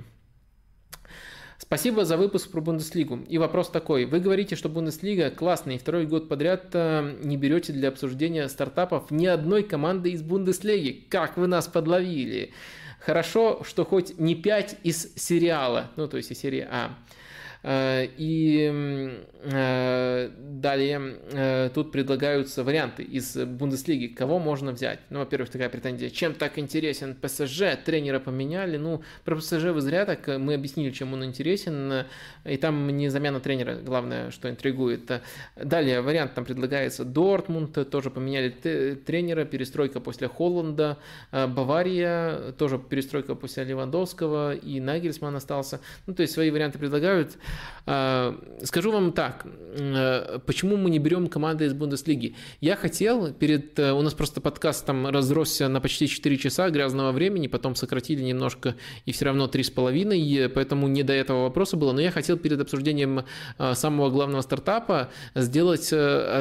Спасибо 1.62 2.06
за 2.06 2.18
выпуск 2.18 2.50
про 2.50 2.60
Бундеслигу. 2.60 3.20
И 3.30 3.38
вопрос 3.38 3.70
такой. 3.70 4.06
Вы 4.06 4.20
говорите, 4.20 4.56
что 4.56 4.68
Бундеслига 4.68 5.30
классная, 5.30 5.76
и 5.76 5.78
второй 5.78 6.08
год 6.08 6.28
подряд 6.28 6.72
э, 6.74 7.18
не 7.22 7.38
берете 7.38 7.72
для 7.72 7.90
обсуждения 7.90 8.50
стартапов 8.50 9.12
ни 9.12 9.28
одной 9.28 9.62
команды 9.62 10.10
из 10.10 10.24
Бундеслиги. 10.24 11.06
Как 11.08 11.38
вы 11.38 11.46
нас 11.46 11.68
подловили? 11.68 12.52
Хорошо, 13.00 13.64
что 13.64 13.86
хоть 13.86 14.18
не 14.18 14.34
5 14.34 14.78
из 14.84 15.14
сериала, 15.16 15.92
ну 15.98 16.08
то 16.08 16.18
есть 16.18 16.32
из 16.32 16.40
серии 16.40 16.68
А. 16.68 16.98
Э, 17.64 18.08
и 18.18 19.22
э, 19.44 20.30
далее 20.38 21.16
э, 21.32 21.70
тут 21.74 21.92
предлагаются 21.92 22.64
варианты 22.64 23.04
из 23.04 23.36
Бундеслиги, 23.36 24.08
кого 24.08 24.40
можно 24.40 24.72
взять. 24.72 25.00
Ну, 25.10 25.20
во-первых, 25.20 25.50
такая 25.50 25.70
претензия, 25.70 26.10
чем 26.10 26.34
так 26.34 26.58
интересен 26.58 27.16
ПСЖ, 27.16 27.78
тренера 27.86 28.20
поменяли. 28.20 28.78
Ну, 28.78 29.04
про 29.24 29.36
ПСЖ 29.36 29.66
вы 29.66 29.82
зря 29.82 30.06
так, 30.06 30.28
мы 30.28 30.56
объяснили, 30.56 30.90
чем 30.92 31.14
он 31.14 31.24
интересен, 31.24 32.06
и 32.46 32.58
там 32.58 32.88
не 32.90 33.10
замена 33.10 33.40
тренера, 33.40 33.76
главное, 33.76 34.32
что 34.32 34.50
интригует. 34.50 35.12
Далее 35.56 36.02
вариант 36.02 36.34
там 36.34 36.46
предлагается 36.46 37.06
Дортмунд, 37.06 37.90
тоже 37.90 38.10
поменяли 38.10 38.50
тренера, 38.96 39.46
перестройка 39.46 40.00
после 40.00 40.28
Холланда, 40.28 40.98
Бавария, 41.32 42.54
тоже 42.54 42.80
перестройка 42.80 43.36
после 43.36 43.64
Левандовского, 43.66 44.56
и 44.56 44.80
Нагельсман 44.80 45.36
остался. 45.36 45.80
Ну, 46.08 46.14
то 46.14 46.22
есть 46.22 46.34
свои 46.34 46.50
варианты 46.50 46.80
предлагают. 46.80 47.38
А, 47.86 48.38
скажу 48.64 48.92
вам 48.92 49.12
так, 49.12 49.46
э, 49.46 50.40
почему 50.46 50.78
мы 50.78 50.90
не 50.90 51.00
берем 51.00 51.28
команды 51.28 51.66
из 51.66 51.74
Бундеслиги? 51.74 52.36
Я 52.60 52.76
хотел 52.76 53.34
перед... 53.34 53.78
Э, 53.80 53.92
у 53.94 54.02
нас 54.02 54.14
просто 54.14 54.40
подкаст 54.40 54.86
там 54.86 55.08
разросся 55.08 55.68
на 55.68 55.82
почти 55.82 56.08
4 56.08 56.38
часа 56.38 56.70
грязного 56.70 57.12
времени, 57.12 57.48
потом 57.48 57.76
сократили 57.76 58.22
немножко 58.22 58.76
и 59.06 59.12
все 59.12 59.26
равно 59.26 59.48
3,5, 59.48 60.50
поэтому 60.50 60.88
не 60.88 61.04
до 61.04 61.14
этого 61.14 61.44
вопроса 61.44 61.76
было, 61.76 61.92
но 61.92 62.02
я 62.02 62.12
хотел 62.12 62.38
перед 62.38 62.62
обсуждением 62.62 63.26
э, 63.58 63.74
самого 63.74 64.10
главного 64.10 64.42
стартапа 64.42 65.10
сделать 65.36 65.90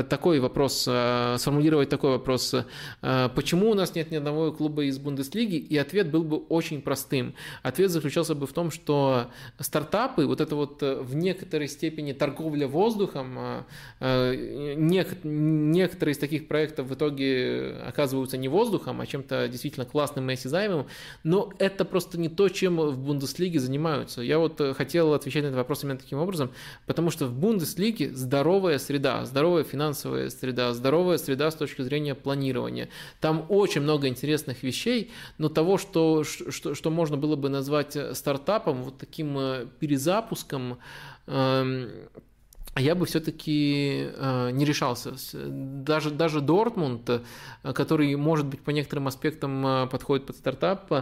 такой 0.08 0.40
вопрос, 0.40 0.82
сформулировать 0.82 1.88
такой 1.88 2.10
вопрос. 2.10 2.54
Почему 3.00 3.70
у 3.70 3.74
нас 3.74 3.94
нет 3.94 4.10
ни 4.10 4.16
одного 4.16 4.52
клуба 4.52 4.84
из 4.84 4.98
Бундеслиги? 4.98 5.56
И 5.56 5.76
ответ 5.76 6.10
был 6.10 6.22
бы 6.22 6.36
очень 6.36 6.82
простым. 6.82 7.34
Ответ 7.62 7.90
заключался 7.90 8.34
бы 8.34 8.46
в 8.46 8.52
том, 8.52 8.70
что 8.70 9.30
стартапы, 9.58 10.26
вот 10.26 10.40
это 10.40 10.54
вот 10.54 10.82
в 11.00 11.14
некоторой 11.14 11.68
степени 11.68 12.12
торговля 12.12 12.66
воздухом. 12.66 13.38
А, 13.38 13.66
а, 14.00 14.34
некоторые 14.34 16.12
из 16.12 16.18
таких 16.18 16.48
проектов 16.48 16.88
в 16.88 16.94
итоге 16.94 17.76
оказываются 17.86 18.36
не 18.36 18.48
воздухом, 18.48 19.00
а 19.00 19.06
чем-то 19.06 19.48
действительно 19.48 19.86
классным 19.86 20.30
и 20.30 20.34
осязаемым. 20.34 20.86
Но 21.24 21.52
это 21.58 21.84
просто 21.84 22.18
не 22.18 22.28
то, 22.28 22.48
чем 22.48 22.76
в 22.76 22.98
Бундеслиге 22.98 23.60
занимаются. 23.60 24.22
Я 24.22 24.38
вот 24.38 24.60
хотел 24.76 25.14
отвечать 25.14 25.42
на 25.42 25.48
этот 25.48 25.58
вопрос 25.58 25.84
именно 25.84 25.98
таким 25.98 26.18
образом, 26.18 26.50
потому 26.86 27.10
что 27.10 27.26
в 27.26 27.32
Бундеслиге 27.32 28.10
здоровая 28.14 28.78
среда, 28.78 29.24
здоровая 29.24 29.64
финансовая 29.64 30.30
среда, 30.30 30.72
здоровая 30.74 31.18
среда 31.18 31.50
с 31.50 31.54
точки 31.54 31.82
зрения 31.82 32.14
планирования. 32.14 32.88
Там 33.20 33.46
очень 33.48 33.80
много 33.80 34.08
интересных 34.08 34.62
вещей, 34.62 35.10
но 35.38 35.48
того, 35.48 35.78
что, 35.78 36.24
что, 36.24 36.74
что 36.74 36.90
можно 36.90 37.16
было 37.16 37.36
бы 37.36 37.48
назвать 37.48 37.96
стартапом, 38.16 38.82
вот 38.82 38.98
таким 38.98 39.38
э, 39.38 39.66
перезапуском, 39.78 40.78
Эм, 41.30 42.10
я 42.76 42.94
бы 42.94 43.04
все-таки 43.04 44.10
э, 44.14 44.50
не 44.52 44.64
решался. 44.64 45.12
Даже, 45.34 46.10
даже 46.10 46.40
Дортмунд, 46.40 47.10
э, 47.10 47.72
который, 47.72 48.14
может 48.14 48.46
быть, 48.46 48.60
по 48.60 48.70
некоторым 48.70 49.08
аспектам 49.08 49.66
э, 49.66 49.86
подходит 49.88 50.26
под 50.26 50.36
стартап, 50.36 50.92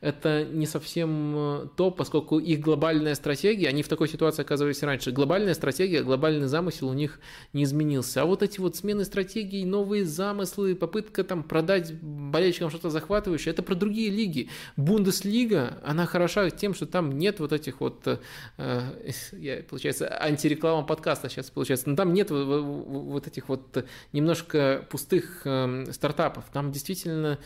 это 0.00 0.44
не 0.44 0.64
совсем 0.64 1.70
то, 1.76 1.90
поскольку 1.90 2.38
их 2.38 2.60
глобальная 2.60 3.14
стратегия, 3.14 3.68
они 3.68 3.82
в 3.82 3.88
такой 3.88 4.08
ситуации 4.08 4.42
оказывались 4.42 4.82
раньше, 4.82 5.10
глобальная 5.10 5.54
стратегия, 5.54 6.02
глобальный 6.02 6.46
замысел 6.46 6.88
у 6.88 6.94
них 6.94 7.20
не 7.52 7.64
изменился. 7.64 8.22
А 8.22 8.24
вот 8.24 8.42
эти 8.42 8.58
вот 8.60 8.76
смены 8.76 9.04
стратегий, 9.04 9.66
новые 9.66 10.06
замыслы, 10.06 10.76
попытка 10.76 11.24
там 11.24 11.42
продать 11.42 11.92
болельщикам 12.00 12.70
что-то 12.70 12.88
захватывающее, 12.88 13.52
это 13.52 13.62
про 13.62 13.74
другие 13.74 14.08
лиги. 14.08 14.48
Бундеслига, 14.76 15.78
она 15.84 16.06
хороша 16.06 16.48
тем, 16.48 16.74
что 16.74 16.86
там 16.86 17.18
нет 17.18 17.40
вот 17.40 17.52
этих 17.52 17.80
вот, 17.80 18.20
получается, 18.56 20.16
антиреклама 20.22 20.86
подкаста 20.86 21.17
сейчас 21.26 21.50
получается, 21.50 21.90
но 21.90 21.96
там 21.96 22.12
нет 22.12 22.30
вот 22.30 23.26
этих 23.26 23.48
вот 23.48 23.84
немножко 24.12 24.86
пустых 24.90 25.42
э, 25.44 25.86
стартапов. 25.90 26.44
Там 26.52 26.70
действительно 26.70 27.38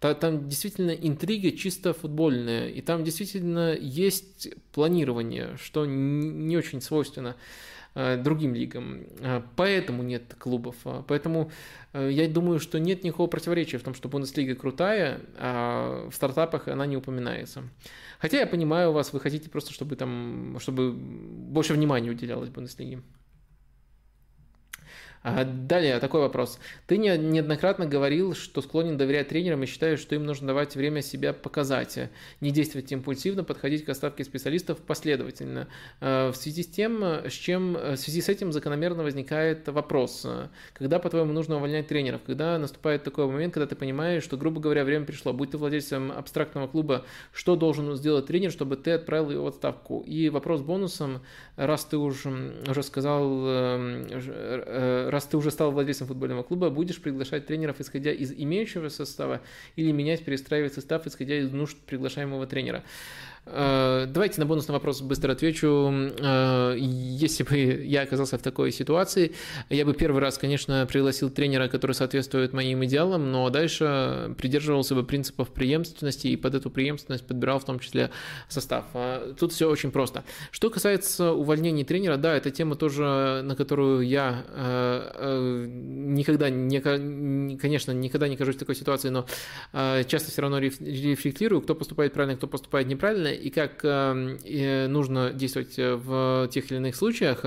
там 0.00 0.48
действительно 0.48 0.92
интрига 0.92 1.52
чисто 1.52 1.92
футбольная, 1.92 2.68
и 2.68 2.80
там 2.80 3.04
действительно 3.04 3.74
есть 3.74 4.48
планирование, 4.72 5.56
что 5.62 5.84
не 5.84 6.56
очень 6.56 6.80
свойственно 6.80 7.36
э, 7.94 8.16
другим 8.16 8.54
лигам. 8.54 9.02
Э, 9.20 9.42
поэтому 9.56 10.02
нет 10.02 10.34
клубов. 10.38 10.76
Э, 10.86 11.02
поэтому 11.06 11.50
я 11.92 12.28
думаю, 12.28 12.60
что 12.60 12.78
нет 12.78 13.02
никакого 13.02 13.26
противоречия 13.26 13.76
в 13.76 13.82
том, 13.82 13.94
что 13.94 14.08
Бундеслига 14.08 14.54
крутая, 14.54 15.20
а 15.36 16.08
в 16.08 16.14
стартапах 16.14 16.68
она 16.68 16.86
не 16.86 16.96
упоминается. 16.96 17.64
Хотя 18.20 18.38
я 18.38 18.46
понимаю 18.46 18.92
вас, 18.92 19.12
вы 19.12 19.20
хотите 19.20 19.50
просто, 19.50 19.72
чтобы 19.72 19.96
там, 19.96 20.56
чтобы 20.60 20.92
больше 20.92 21.74
внимания 21.74 22.10
уделялось 22.10 22.48
Бундеслиге. 22.48 23.02
Далее, 25.22 25.98
такой 25.98 26.20
вопрос. 26.20 26.58
Ты 26.86 26.96
неоднократно 26.96 27.84
говорил, 27.84 28.34
что 28.34 28.62
склонен 28.62 28.96
доверять 28.96 29.28
тренерам 29.28 29.62
и 29.62 29.66
считаешь, 29.66 30.00
что 30.00 30.14
им 30.14 30.24
нужно 30.24 30.46
давать 30.46 30.76
время 30.76 31.02
себя 31.02 31.34
показать, 31.34 31.98
не 32.40 32.50
действовать 32.50 32.90
импульсивно, 32.90 33.44
подходить 33.44 33.84
к 33.84 33.90
оставке 33.90 34.24
специалистов 34.24 34.78
последовательно. 34.78 35.68
А, 36.00 36.32
в 36.32 36.36
связи 36.36 36.62
с 36.62 36.68
тем, 36.68 37.02
с 37.02 37.32
чем, 37.32 37.74
в 37.74 37.96
связи 37.96 38.22
с 38.22 38.30
этим 38.30 38.50
закономерно 38.50 39.02
возникает 39.02 39.68
вопрос, 39.68 40.26
когда, 40.72 40.98
по-твоему, 40.98 41.34
нужно 41.34 41.56
увольнять 41.56 41.86
тренеров? 41.86 42.22
Когда 42.24 42.58
наступает 42.58 43.04
такой 43.04 43.26
момент, 43.26 43.52
когда 43.52 43.66
ты 43.66 43.76
понимаешь, 43.76 44.22
что, 44.22 44.38
грубо 44.38 44.58
говоря, 44.58 44.84
время 44.84 45.04
пришло, 45.04 45.34
будь 45.34 45.50
ты 45.50 45.58
владельцем 45.58 46.12
абстрактного 46.12 46.66
клуба, 46.66 47.04
что 47.34 47.56
должен 47.56 47.94
сделать 47.94 48.24
тренер, 48.24 48.52
чтобы 48.52 48.76
ты 48.76 48.92
отправил 48.92 49.30
его 49.30 49.44
в 49.44 49.48
отставку? 49.48 50.00
И 50.06 50.30
вопрос 50.30 50.62
бонусом, 50.62 51.20
раз 51.56 51.84
ты 51.84 51.98
уже, 51.98 52.54
уже 52.66 52.82
сказал, 52.82 53.44
э, 53.46 54.04
э, 54.12 55.09
раз 55.10 55.24
ты 55.26 55.36
уже 55.36 55.50
стал 55.50 55.72
владельцем 55.72 56.06
футбольного 56.06 56.42
клуба, 56.42 56.70
будешь 56.70 57.00
приглашать 57.00 57.46
тренеров, 57.46 57.80
исходя 57.80 58.12
из 58.12 58.32
имеющего 58.32 58.88
состава, 58.88 59.40
или 59.76 59.92
менять, 59.92 60.24
перестраивать 60.24 60.74
состав, 60.74 61.06
исходя 61.06 61.38
из 61.38 61.50
нужд 61.50 61.76
приглашаемого 61.86 62.46
тренера. 62.46 62.82
Э, 63.46 64.06
давайте 64.06 64.40
на 64.40 64.46
бонусный 64.46 64.74
вопрос 64.74 65.00
быстро 65.00 65.32
отвечу. 65.32 65.90
Э, 66.18 66.76
если 66.78 67.42
бы 67.42 67.56
я 67.56 68.02
оказался 68.02 68.38
в 68.38 68.42
такой 68.42 68.70
ситуации, 68.70 69.32
я 69.70 69.84
бы 69.84 69.94
первый 69.94 70.20
раз, 70.20 70.38
конечно, 70.38 70.86
пригласил 70.86 71.30
тренера, 71.30 71.68
который 71.68 71.92
соответствует 71.92 72.52
моим 72.52 72.84
идеалам, 72.84 73.32
но 73.32 73.48
дальше 73.50 74.34
придерживался 74.38 74.94
бы 74.94 75.04
принципов 75.04 75.48
преемственности 75.48 76.28
и 76.28 76.36
под 76.36 76.54
эту 76.54 76.70
преемственность 76.70 77.26
подбирал 77.26 77.58
в 77.58 77.64
том 77.64 77.80
числе 77.80 78.10
состав. 78.48 78.84
Э, 78.94 79.34
тут 79.38 79.52
все 79.52 79.68
очень 79.68 79.90
просто. 79.90 80.24
Что 80.50 80.70
касается 80.70 81.32
увольнения 81.32 81.84
тренера, 81.84 82.16
да, 82.16 82.36
это 82.36 82.50
тема 82.50 82.76
тоже, 82.76 83.42
на 83.44 83.56
которую 83.56 84.02
я 84.02 84.44
никогда, 85.20 86.50
не, 86.50 86.80
конечно, 87.56 87.92
никогда 87.92 88.28
не 88.28 88.36
кажусь 88.36 88.56
в 88.56 88.58
такой 88.58 88.74
ситуации, 88.74 89.08
но 89.08 89.26
часто 90.06 90.30
все 90.30 90.42
равно 90.42 90.58
рефлектирую, 90.58 91.62
кто 91.62 91.74
поступает 91.74 92.12
правильно, 92.12 92.36
кто 92.36 92.46
поступает 92.46 92.86
неправильно, 92.86 93.29
и 93.32 93.50
как 93.50 93.84
эм, 93.84 94.38
нужно 94.92 95.30
действовать 95.30 95.78
э, 95.78 95.94
в 95.94 96.48
тех 96.52 96.70
или 96.70 96.78
иных 96.78 96.96
случаях, 96.96 97.44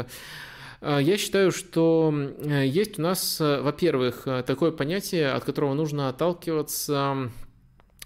э, 0.82 1.00
я 1.02 1.18
считаю, 1.18 1.52
что 1.52 2.14
есть 2.44 3.00
у 3.00 3.02
нас, 3.02 3.40
э, 3.40 3.62
во-первых, 3.62 4.28
такое 4.46 4.72
понятие, 4.72 5.32
от 5.32 5.44
которого 5.44 5.74
нужно 5.74 6.10
отталкиваться 6.10 7.04
Э, 7.04 7.43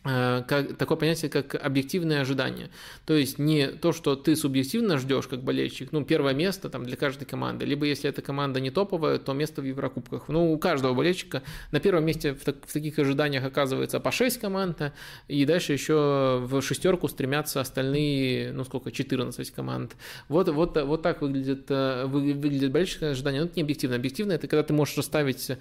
как, 0.07 0.77
такое 0.77 0.97
понятие, 0.97 1.29
как 1.29 1.55
объективное 1.55 2.21
ожидание. 2.21 2.69
То 3.05 3.13
есть 3.13 3.39
не 3.39 3.67
то, 3.67 3.91
что 3.91 4.15
ты 4.15 4.35
субъективно 4.35 4.97
ждешь, 4.97 5.27
как 5.27 5.41
болельщик, 5.43 5.91
ну, 5.91 6.05
первое 6.05 6.33
место 6.33 6.69
там 6.69 6.85
для 6.85 6.95
каждой 6.95 7.25
команды, 7.25 7.65
либо 7.65 7.85
если 7.85 8.09
эта 8.09 8.21
команда 8.21 8.59
не 8.59 8.71
топовая, 8.71 9.17
то 9.17 9.33
место 9.33 9.61
в 9.61 9.65
Еврокубках. 9.65 10.29
Ну, 10.29 10.53
у 10.53 10.57
каждого 10.57 10.93
болельщика 10.93 11.43
на 11.71 11.79
первом 11.79 12.05
месте 12.05 12.33
в, 12.33 12.43
так, 12.43 12.55
в 12.65 12.71
таких 12.71 12.97
ожиданиях 12.99 13.43
оказывается 13.43 13.99
по 13.99 14.11
6 14.11 14.39
команд, 14.39 14.93
и 15.27 15.45
дальше 15.45 15.73
еще 15.73 16.39
в 16.43 16.61
шестерку 16.61 17.07
стремятся 17.07 17.59
остальные, 17.59 18.53
ну, 18.53 18.63
сколько, 18.63 18.91
14 18.91 19.51
команд. 19.51 19.95
Вот, 20.29 20.47
вот, 20.49 20.81
вот 20.81 21.01
так 21.01 21.21
выглядит, 21.21 21.65
э, 21.69 22.05
выглядит 22.05 22.71
болельщическое 22.71 23.11
ожидание. 23.11 23.41
Но 23.41 23.47
это 23.47 23.55
не 23.57 23.63
объективно. 23.63 23.95
Объективно– 23.95 24.31
это 24.33 24.47
когда 24.47 24.63
ты 24.63 24.73
можешь 24.73 24.97
расставить 24.97 25.51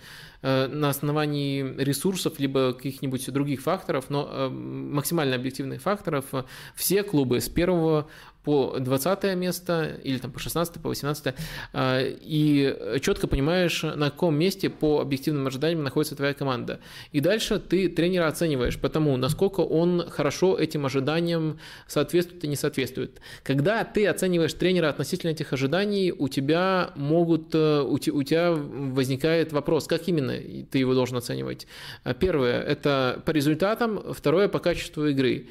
э, 0.43 0.67
на 0.69 0.91
основании 0.91 1.75
ресурсов, 1.79 2.39
либо 2.39 2.73
каких-нибудь 2.73 3.33
других 3.33 3.63
факторов, 3.63 4.11
но 4.11 4.27
Э, 4.36 4.36
максимально 4.51 5.37
объективных 5.37 5.83
факторов, 5.83 6.27
все 6.75 7.03
клубы 7.03 7.41
с 7.41 7.49
первого 7.49 8.09
по 8.47 8.77
20 8.79 9.35
место 9.35 9.99
или 10.05 10.19
там 10.19 10.31
по 10.31 10.39
16, 10.39 10.75
по 10.81 10.89
18, 10.89 11.35
э, 11.73 12.17
и 12.21 13.01
четко 13.01 13.27
понимаешь, 13.27 13.83
на 13.83 14.11
каком 14.11 14.37
месте 14.37 14.71
по 14.71 15.01
объективным 15.01 15.49
ожиданиям 15.49 15.83
находится 15.83 16.15
твоя 16.15 16.33
команда. 16.33 16.79
И 17.11 17.19
дальше 17.19 17.59
ты 17.59 17.89
тренера 17.89 18.29
оцениваешь 18.29 18.79
по 18.79 18.89
тому, 18.89 19.17
насколько 19.17 19.63
он 19.63 20.09
хорошо 20.09 20.57
этим 20.57 20.87
ожиданиям 20.87 21.59
соответствует 21.89 22.45
и 22.45 22.47
не 22.47 22.55
соответствует. 22.55 23.21
Когда 23.43 23.83
ты 23.83 24.07
оцениваешь 24.07 24.55
тренера 24.55 24.91
относительно 24.91 25.33
этих 25.33 25.53
ожиданий, 25.53 26.13
у 26.17 26.29
тебя 26.29 26.93
могут, 26.95 27.53
э, 27.53 27.81
у 27.83 27.99
тебя 27.99 28.53
возникает 28.53 29.53
вопрос, 29.53 29.89
как 29.89 30.07
именно 30.07 30.35
ты 30.71 30.79
его 30.79 30.95
должен 30.95 31.17
оценивать. 31.17 31.67
Первое– 32.21 32.63
это 32.63 33.21
по 33.27 33.33
результатам, 33.33 34.15
второе 34.15 34.47
по 34.47 34.61
качеству 34.61 35.09
игры. 35.09 35.49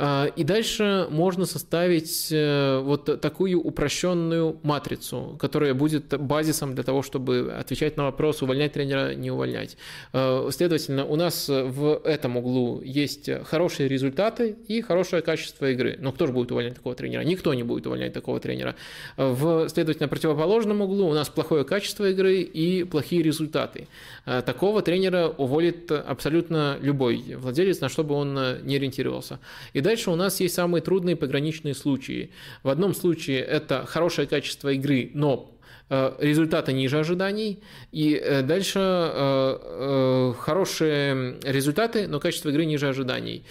А, 0.00 0.26
и 0.26 0.44
дальше 0.44 1.08
можно 1.10 1.44
составить 1.44 2.28
э, 2.30 2.78
вот 2.78 3.20
такую 3.20 3.60
упрощенную 3.60 4.60
матрицу, 4.62 5.36
которая 5.40 5.74
будет 5.74 6.16
базисом 6.20 6.76
для 6.76 6.84
того, 6.84 7.02
чтобы 7.02 7.52
отвечать 7.58 7.96
на 7.96 8.04
вопрос, 8.04 8.40
увольнять 8.40 8.72
тренера, 8.74 9.14
не 9.14 9.32
увольнять. 9.32 9.76
А, 10.12 10.48
следовательно, 10.52 11.04
у 11.04 11.16
нас 11.16 11.48
в 11.48 12.00
этом 12.04 12.36
углу 12.36 12.80
есть 12.80 13.28
хорошие 13.46 13.88
результаты 13.88 14.56
и 14.68 14.82
хорошее 14.82 15.20
качество 15.20 15.68
игры. 15.68 15.96
Но 15.98 16.12
кто 16.12 16.28
же 16.28 16.32
будет 16.32 16.52
увольнять 16.52 16.76
такого 16.76 16.94
тренера? 16.94 17.22
Никто 17.22 17.52
не 17.52 17.64
будет 17.64 17.88
увольнять 17.88 18.12
такого 18.12 18.38
тренера. 18.38 18.76
В, 19.16 19.68
следовательно, 19.68 20.06
противоположном 20.06 20.80
углу 20.80 21.08
у 21.08 21.12
нас 21.12 21.28
плохое 21.28 21.64
качество 21.64 22.08
игры 22.08 22.42
и 22.42 22.84
плохие 22.84 23.20
результаты. 23.24 23.88
А, 24.24 24.42
такого 24.42 24.80
тренера 24.80 25.26
уволит 25.26 25.90
абсолютно 25.90 26.78
любой 26.80 27.34
владелец, 27.34 27.80
на 27.80 27.88
что 27.88 28.04
бы 28.04 28.14
он 28.14 28.38
не 28.62 28.76
ориентировался. 28.76 29.40
И 29.72 29.80
дальше 29.88 30.10
у 30.10 30.16
нас 30.16 30.40
есть 30.40 30.54
самые 30.54 30.82
трудные 30.82 31.16
пограничные 31.16 31.74
случаи. 31.74 32.30
В 32.62 32.68
одном 32.68 32.94
случае 32.94 33.40
это 33.40 33.86
хорошее 33.86 34.28
качество 34.28 34.68
игры, 34.68 35.10
но 35.14 35.58
э, 35.88 36.14
результаты 36.18 36.74
ниже 36.74 36.98
ожиданий, 36.98 37.62
и 37.90 38.14
э, 38.14 38.42
дальше 38.42 38.80
э, 38.80 40.32
хорошие 40.38 41.38
результаты, 41.42 42.06
но 42.06 42.20
качество 42.20 42.50
игры 42.50 42.66
ниже 42.66 42.88
ожиданий. 42.88 43.44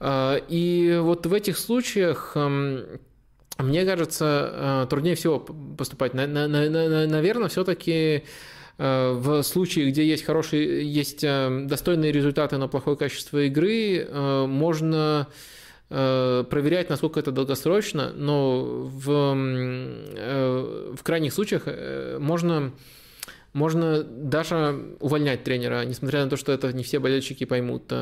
И 0.00 0.98
вот 1.00 1.26
в 1.26 1.32
этих 1.32 1.58
случаях 1.58 2.32
эм, 2.36 2.84
мне 3.58 3.84
кажется, 3.84 4.86
труднее 4.88 5.16
всего 5.16 5.40
поступать. 5.40 6.14
Наверное, 6.14 7.48
все-таки 7.48 8.22
в 8.78 9.42
случае, 9.42 9.90
где 9.90 10.06
есть 10.06 10.24
хорошие, 10.24 10.88
есть 10.88 11.22
достойные 11.22 12.12
результаты, 12.12 12.58
но 12.58 12.68
плохое 12.68 12.96
качество 12.96 13.38
игры, 13.44 14.08
можно 14.46 15.26
Э, 15.90 16.44
проверять, 16.48 16.90
насколько 16.90 17.18
это 17.18 17.32
долгосрочно, 17.32 18.12
но 18.14 18.62
в, 18.62 19.10
э, 19.10 20.94
в 20.94 21.02
крайних 21.02 21.32
случаях 21.32 21.62
э, 21.64 22.18
можно 22.20 22.72
можно 23.58 24.02
даже 24.04 24.96
увольнять 25.00 25.42
тренера, 25.44 25.84
несмотря 25.84 26.24
на 26.24 26.30
то, 26.30 26.36
что 26.36 26.52
это 26.52 26.72
не 26.72 26.84
все 26.84 27.00
болельщики 27.00 27.44
поймут, 27.44 27.92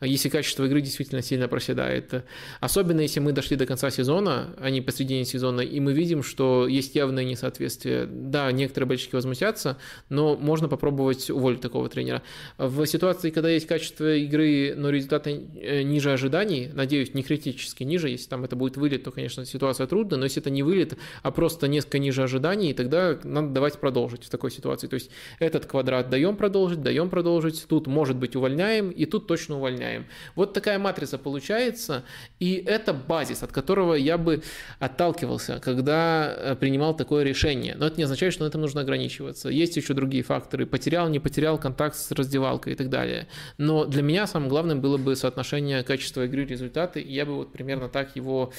если 0.00 0.28
качество 0.28 0.64
игры 0.64 0.80
действительно 0.80 1.22
сильно 1.22 1.48
проседает. 1.48 2.24
Особенно 2.60 3.00
если 3.00 3.20
мы 3.20 3.32
дошли 3.32 3.56
до 3.56 3.64
конца 3.64 3.90
сезона, 3.90 4.54
а 4.58 4.70
не 4.70 4.80
посредине 4.80 5.24
сезона, 5.24 5.60
и 5.60 5.80
мы 5.80 5.92
видим, 5.92 6.22
что 6.22 6.66
есть 6.66 6.96
явное 6.96 7.24
несоответствие. 7.24 8.06
Да, 8.06 8.50
некоторые 8.52 8.88
болельщики 8.88 9.14
возмутятся, 9.14 9.78
но 10.08 10.36
можно 10.36 10.68
попробовать 10.68 11.30
уволить 11.30 11.60
такого 11.60 11.88
тренера. 11.88 12.22
В 12.58 12.84
ситуации, 12.86 13.30
когда 13.30 13.48
есть 13.50 13.66
качество 13.66 14.16
игры, 14.16 14.74
но 14.76 14.90
результаты 14.90 15.42
э, 15.54 15.82
ниже 15.82 16.12
ожиданий, 16.12 16.70
надеюсь, 16.72 17.14
не 17.14 17.22
критически 17.22 17.84
ниже, 17.84 18.08
если 18.08 18.28
там 18.28 18.44
это 18.44 18.56
будет 18.56 18.76
вылет, 18.76 19.04
то, 19.04 19.12
конечно, 19.12 19.44
ситуация 19.44 19.86
трудная, 19.86 20.18
но 20.18 20.24
если 20.24 20.42
это 20.42 20.50
не 20.50 20.62
вылет, 20.62 20.98
а 21.22 21.30
просто 21.30 21.68
несколько 21.68 21.98
ниже 21.98 22.22
ожиданий, 22.22 22.74
тогда 22.74 23.18
надо 23.22 23.48
давать 23.48 23.78
продолжить 23.78 24.24
в 24.24 24.30
такой 24.30 24.50
ситуации. 24.50 24.88
То 24.88 24.94
есть 24.94 25.03
этот 25.38 25.66
квадрат 25.66 26.10
даем 26.10 26.36
продолжить, 26.36 26.82
даем 26.82 27.10
продолжить, 27.10 27.66
тут 27.68 27.86
может 27.86 28.16
быть 28.16 28.36
увольняем, 28.36 28.90
и 28.90 29.04
тут 29.06 29.26
точно 29.26 29.56
увольняем. 29.56 30.06
Вот 30.34 30.52
такая 30.52 30.78
матрица 30.78 31.18
получается, 31.18 32.04
и 32.40 32.54
это 32.66 32.92
базис, 32.92 33.42
от 33.42 33.52
которого 33.52 33.94
я 33.94 34.18
бы 34.18 34.42
отталкивался, 34.78 35.60
когда 35.60 36.34
э, 36.36 36.56
принимал 36.56 36.96
такое 36.96 37.24
решение. 37.24 37.74
Но 37.76 37.86
это 37.86 37.96
не 37.96 38.04
означает, 38.04 38.32
что 38.32 38.44
на 38.44 38.48
этом 38.48 38.60
нужно 38.60 38.80
ограничиваться. 38.80 39.48
Есть 39.48 39.76
еще 39.76 39.94
другие 39.94 40.22
факторы. 40.22 40.66
Потерял, 40.66 41.08
не 41.08 41.18
потерял 41.18 41.58
контакт 41.58 41.96
с 41.96 42.10
раздевалкой 42.10 42.72
и 42.72 42.76
так 42.76 42.88
далее. 42.90 43.28
Но 43.58 43.84
для 43.84 44.02
меня 44.02 44.26
самым 44.26 44.48
главным 44.48 44.80
было 44.80 44.96
бы 44.96 45.16
соотношение 45.16 45.82
качества 45.82 46.24
игры 46.24 46.44
результаты, 46.44 47.00
и 47.00 47.12
я 47.12 47.26
бы 47.26 47.34
вот 47.34 47.52
примерно 47.52 47.88
так 47.88 48.16
его 48.16 48.52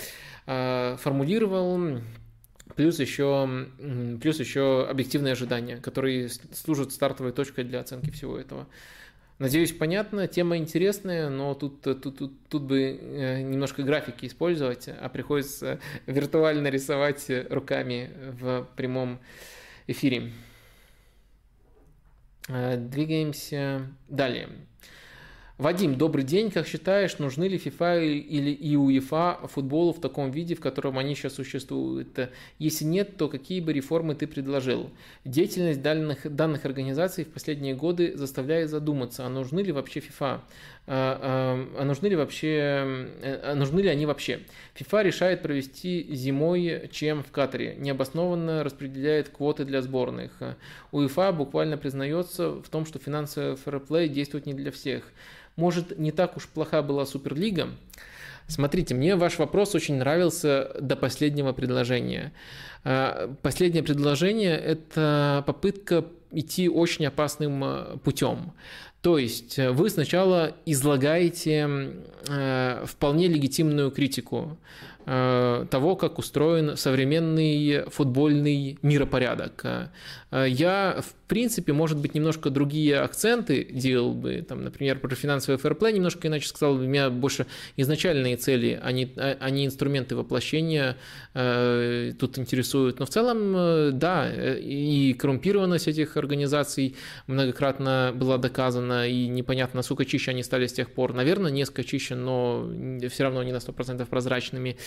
э, 0.45 0.97
формулировал. 0.99 2.01
Плюс 2.75 2.99
еще, 2.99 3.67
плюс 4.21 4.39
еще 4.39 4.87
объективные 4.89 5.33
ожидания, 5.33 5.77
которые 5.77 6.29
служат 6.51 6.91
стартовой 6.91 7.31
точкой 7.31 7.63
для 7.63 7.79
оценки 7.79 8.09
всего 8.11 8.37
этого. 8.37 8.67
Надеюсь, 9.37 9.73
понятно, 9.73 10.27
тема 10.27 10.55
интересная, 10.57 11.29
но 11.29 11.55
тут, 11.55 11.81
тут, 11.81 12.01
тут, 12.01 12.47
тут 12.47 12.63
бы 12.63 12.81
э, 12.81 13.41
немножко 13.41 13.83
графики 13.83 14.27
использовать, 14.27 14.87
а 14.87 15.09
приходится 15.09 15.79
виртуально 16.05 16.69
рисовать 16.69 17.29
руками 17.49 18.11
в 18.39 18.65
прямом 18.77 19.19
эфире. 19.87 20.31
Э, 22.47 22.77
двигаемся 22.77 23.87
далее. 24.07 24.47
Вадим, 25.57 25.97
добрый 25.97 26.25
день. 26.25 26.51
Как 26.51 26.67
считаешь, 26.67 27.17
нужны 27.17 27.45
ли 27.45 27.57
FIFA 27.57 28.05
или 28.05 28.51
и 28.51 28.75
УЕФА 28.75 29.47
футболу 29.47 29.93
в 29.93 30.01
таком 30.01 30.29
виде, 30.29 30.53
в 30.53 30.59
котором 30.59 30.97
они 30.97 31.15
сейчас 31.15 31.35
существуют? 31.35 32.29
Если 32.59 32.83
нет, 32.83 33.15
то 33.15 33.29
какие 33.29 33.61
бы 33.61 33.71
реформы 33.71 34.15
ты 34.15 34.27
предложил? 34.27 34.89
Деятельность 35.23 35.81
данных, 35.81 36.35
данных 36.35 36.65
организаций 36.65 37.23
в 37.23 37.29
последние 37.29 37.73
годы 37.73 38.17
заставляет 38.17 38.69
задуматься, 38.69 39.25
а 39.25 39.29
нужны 39.29 39.61
ли 39.61 39.71
вообще 39.71 40.01
FIFA? 40.01 40.41
А, 40.87 41.65
а, 41.77 41.81
а 41.81 41.85
нужны 41.85 42.07
ли 42.07 42.15
вообще, 42.15 43.09
а 43.43 43.55
нужны 43.55 43.79
ли 43.79 43.89
они 43.89 44.05
вообще? 44.05 44.41
FIFA 44.75 45.03
решает 45.03 45.41
провести 45.41 46.05
зимой 46.13 46.89
чем 46.91 47.23
в 47.23 47.31
Катаре, 47.31 47.75
необоснованно 47.75 48.63
распределяет 48.63 49.29
квоты 49.29 49.65
для 49.65 49.81
сборных. 49.81 50.31
УЕФА 50.91 51.31
буквально 51.31 51.77
признается 51.77 52.51
в 52.51 52.69
том, 52.69 52.85
что 52.85 52.99
финансовый 52.99 53.55
фэрплей 53.55 54.09
действует 54.09 54.45
не 54.45 54.53
для 54.53 54.71
всех. 54.71 55.03
Может, 55.55 55.97
не 55.97 56.11
так 56.11 56.37
уж 56.37 56.47
плоха 56.47 56.83
была 56.83 57.05
Суперлига? 57.05 57.69
Смотрите, 58.47 58.93
мне 58.93 59.15
ваш 59.15 59.39
вопрос 59.39 59.73
очень 59.73 59.95
нравился 59.95 60.71
до 60.79 60.95
последнего 60.95 61.51
предложения. 61.51 62.31
А, 62.83 63.33
последнее 63.41 63.81
предложение– 63.81 64.55
это 64.57 65.43
попытка 65.47 66.05
идти 66.31 66.69
очень 66.69 67.05
опасным 67.07 67.99
путем. 68.03 68.53
То 69.05 69.19
есть 69.19 69.59
э, 69.59 69.69
вы 69.69 69.91
сначала 69.91 70.55
излагаете 70.65 71.91
э, 72.27 72.85
вполне 72.87 73.27
легитимную 73.27 73.91
критику 73.91 74.57
того, 75.05 75.95
как 75.95 76.17
устроен 76.17 76.75
современный 76.77 77.83
футбольный 77.91 78.79
миропорядок. 78.81 79.63
Я, 80.31 81.03
в 81.07 81.13
принципе, 81.25 81.73
может 81.73 81.97
быть, 81.97 82.15
немножко 82.15 82.49
другие 82.49 82.99
акценты 82.99 83.65
делал 83.71 84.13
бы, 84.13 84.45
там, 84.47 84.63
например, 84.63 84.99
про 84.99 85.15
финансовый 85.15 85.57
фэрплей 85.57 85.93
немножко 85.93 86.27
иначе 86.27 86.47
сказал 86.47 86.75
бы, 86.75 86.85
меня 86.85 87.09
больше 87.09 87.47
изначальные 87.77 88.37
цели, 88.37 88.79
а 88.81 88.91
не, 88.91 89.11
а 89.15 89.49
не 89.49 89.65
инструменты 89.65 90.15
воплощения 90.15 90.97
э, 91.33 92.13
тут 92.19 92.37
интересуют. 92.37 92.99
Но 92.99 93.05
в 93.05 93.09
целом, 93.09 93.55
э, 93.55 93.91
да, 93.93 94.31
и 94.31 95.13
коррумпированность 95.13 95.87
этих 95.87 96.17
организаций 96.17 96.95
многократно 97.27 98.11
была 98.15 98.37
доказана, 98.37 99.07
и 99.07 99.27
непонятно, 99.27 99.77
насколько 99.77 100.05
чище 100.05 100.31
они 100.31 100.43
стали 100.43 100.67
с 100.67 100.73
тех 100.73 100.91
пор. 100.91 101.13
Наверное, 101.13 101.51
несколько 101.51 101.83
чище, 101.83 102.15
но 102.15 102.69
все 103.09 103.23
равно 103.23 103.43
не 103.43 103.51
на 103.51 103.57
100% 103.57 104.05
прозрачными. 104.05 104.77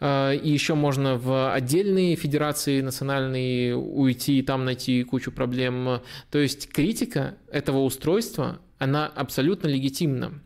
А, 0.00 0.32
и 0.32 0.50
еще 0.50 0.74
можно 0.74 1.16
в 1.16 1.52
отдельные 1.52 2.16
федерации 2.16 2.80
национальные 2.80 3.76
уйти 3.76 4.38
и 4.38 4.42
там 4.42 4.64
найти 4.64 5.04
кучу 5.04 5.30
проблем. 5.30 6.00
То 6.30 6.38
есть 6.38 6.68
критика 6.72 7.36
этого 7.52 7.84
устройства, 7.84 8.60
она 8.78 9.06
абсолютно 9.06 9.68
легитимна. 9.68 10.40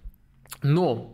Но 0.63 1.14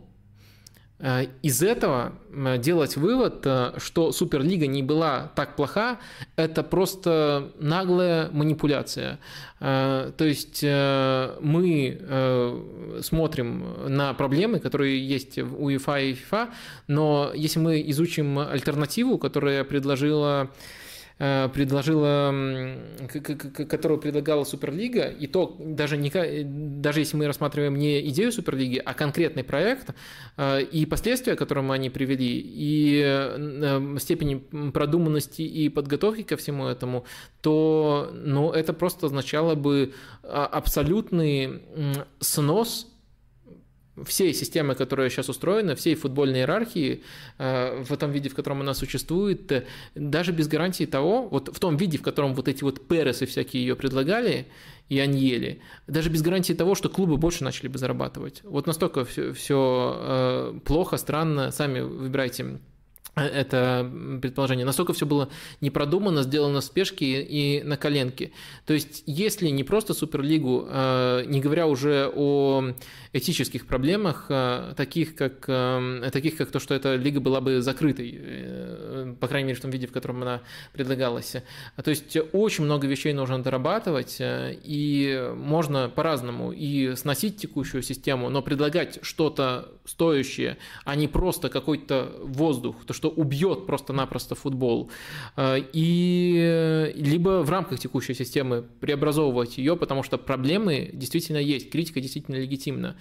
из 1.41 1.63
этого 1.63 2.13
делать 2.59 2.95
вывод, 2.95 3.41
э, 3.45 3.73
что 3.77 4.11
Суперлига 4.11 4.67
не 4.67 4.83
была 4.83 5.31
так 5.35 5.55
плоха, 5.55 5.99
это 6.35 6.63
просто 6.63 7.51
наглая 7.59 8.29
манипуляция. 8.31 9.19
Э, 9.59 10.11
то 10.15 10.25
есть 10.25 10.63
мы 10.63 12.99
смотрим 13.01 13.65
на 13.87 14.13
проблемы, 14.13 14.59
которые 14.59 15.05
есть 15.05 15.39
в 15.39 15.63
УЕФА 15.63 15.99
и 15.99 16.13
ФИФА, 16.13 16.49
но 16.87 17.31
если 17.33 17.59
мы 17.59 17.81
изучим 17.89 18.39
альтернативу, 18.39 19.17
которая 19.17 19.63
предложила 19.63 20.41
Э, 20.41 20.47
предложила, 21.21 22.33
которую 23.69 23.99
предлагала 23.99 24.43
Суперлига, 24.43 25.07
и 25.07 25.27
то 25.27 25.55
даже, 25.59 25.95
не, 25.97 26.11
даже 26.43 27.01
если 27.01 27.15
мы 27.15 27.27
рассматриваем 27.27 27.77
не 27.77 28.07
идею 28.09 28.31
Суперлиги, 28.31 28.81
а 28.83 28.95
конкретный 28.95 29.43
проект, 29.43 29.93
э, 30.37 30.61
и 30.63 30.85
последствия, 30.87 31.35
к 31.35 31.39
которым 31.39 31.71
они 31.71 31.91
привели, 31.91 32.39
и 32.43 33.03
э, 33.05 33.97
степени 33.99 34.35
продуманности 34.71 35.43
и 35.43 35.69
подготовки 35.69 36.23
ко 36.23 36.37
всему 36.37 36.65
этому, 36.65 37.05
то 37.41 38.09
ну, 38.13 38.51
это 38.51 38.73
просто 38.73 39.05
означало 39.05 39.55
бы 39.55 39.93
а, 40.23 40.45
абсолютный 40.45 41.61
снос 42.19 42.90
всей 44.05 44.33
системы, 44.33 44.75
которая 44.75 45.09
сейчас 45.09 45.29
устроена, 45.29 45.75
всей 45.75 45.95
футбольной 45.95 46.39
иерархии 46.39 47.03
э, 47.37 47.83
в 47.83 47.97
том 47.97 48.11
виде, 48.11 48.29
в 48.29 48.35
котором 48.35 48.61
она 48.61 48.73
существует, 48.73 49.51
э, 49.51 49.65
даже 49.95 50.31
без 50.31 50.47
гарантии 50.47 50.85
того, 50.85 51.27
вот 51.27 51.55
в 51.55 51.59
том 51.59 51.77
виде, 51.77 51.97
в 51.97 52.01
котором 52.01 52.33
вот 52.33 52.47
эти 52.47 52.63
вот 52.63 52.87
пересы 52.87 53.25
всякие 53.25 53.65
ее 53.65 53.75
предлагали, 53.75 54.47
и 54.89 54.99
Аньели, 54.99 55.61
даже 55.87 56.09
без 56.09 56.21
гарантии 56.21 56.53
того, 56.53 56.75
что 56.75 56.89
клубы 56.89 57.17
больше 57.17 57.43
начали 57.43 57.67
бы 57.67 57.77
зарабатывать. 57.77 58.41
Вот 58.43 58.67
настолько 58.67 59.05
все, 59.05 59.33
все 59.33 59.95
э, 59.97 60.59
плохо, 60.65 60.97
странно, 60.97 61.51
сами 61.51 61.81
выбирайте 61.81 62.59
это 63.15 63.89
предположение. 64.21 64.65
Настолько 64.65 64.93
все 64.93 65.05
было 65.05 65.29
не 65.59 65.69
продумано, 65.69 66.23
сделано 66.23 66.61
в 66.61 66.63
спешке 66.63 67.21
и 67.21 67.61
на 67.61 67.75
коленке. 67.75 68.31
То 68.65 68.73
есть, 68.73 69.03
если 69.05 69.49
не 69.49 69.63
просто 69.63 69.93
Суперлигу, 69.93 70.67
э, 70.69 71.23
не 71.27 71.41
говоря 71.41 71.67
уже 71.67 72.11
о 72.15 72.73
этических 73.11 73.67
проблемах, 73.67 74.27
э, 74.29 74.73
таких 74.77 75.15
как, 75.15 75.45
таких 76.11 76.37
как 76.37 76.51
то, 76.51 76.59
что 76.59 76.73
эта 76.73 76.95
лига 76.95 77.19
была 77.19 77.41
бы 77.41 77.61
закрытой, 77.61 79.15
по 79.19 79.27
крайней 79.27 79.47
мере, 79.47 79.59
в 79.59 79.61
том 79.61 79.71
виде, 79.71 79.87
в 79.87 79.91
котором 79.91 80.21
она 80.21 80.41
предлагалась. 80.71 81.35
То 81.83 81.89
есть, 81.89 82.17
очень 82.31 82.63
много 82.63 82.87
вещей 82.87 83.13
нужно 83.13 83.43
дорабатывать, 83.43 84.17
и 84.19 85.31
можно 85.35 85.89
по-разному 85.89 86.53
и 86.53 86.95
сносить 86.95 87.37
текущую 87.37 87.83
систему, 87.83 88.29
но 88.29 88.41
предлагать 88.41 88.99
что-то 89.01 89.69
стоящее, 89.85 90.57
а 90.85 90.95
не 90.95 91.07
просто 91.07 91.49
какой-то 91.49 92.15
воздух, 92.23 92.85
то, 92.85 92.93
что 92.93 93.00
убьет 93.09 93.65
просто-напросто 93.65 94.35
футбол. 94.35 94.89
Э, 95.37 95.57
и 95.73 96.93
либо 96.95 97.41
в 97.43 97.49
рамках 97.49 97.79
текущей 97.79 98.13
системы 98.13 98.63
преобразовывать 98.79 99.57
ее, 99.57 99.75
потому 99.75 100.03
что 100.03 100.17
проблемы 100.17 100.89
действительно 100.93 101.37
есть, 101.37 101.69
критика 101.69 102.01
действительно 102.01 102.35
легитимна. 102.35 102.95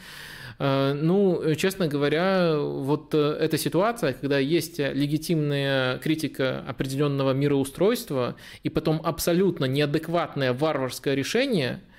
Э, 0.58 0.92
ну, 0.94 1.54
честно 1.56 1.88
говоря, 1.88 2.56
вот 2.56 3.14
э, 3.14 3.36
эта 3.40 3.58
ситуация, 3.58 4.12
когда 4.12 4.38
есть 4.38 4.78
легитимная 4.78 5.98
критика 5.98 6.64
определенного 6.66 7.32
мироустройства 7.32 8.36
и 8.62 8.68
потом 8.68 9.00
абсолютно 9.04 9.64
неадекватное 9.64 10.52
варварское 10.52 11.14
решение– 11.14 11.80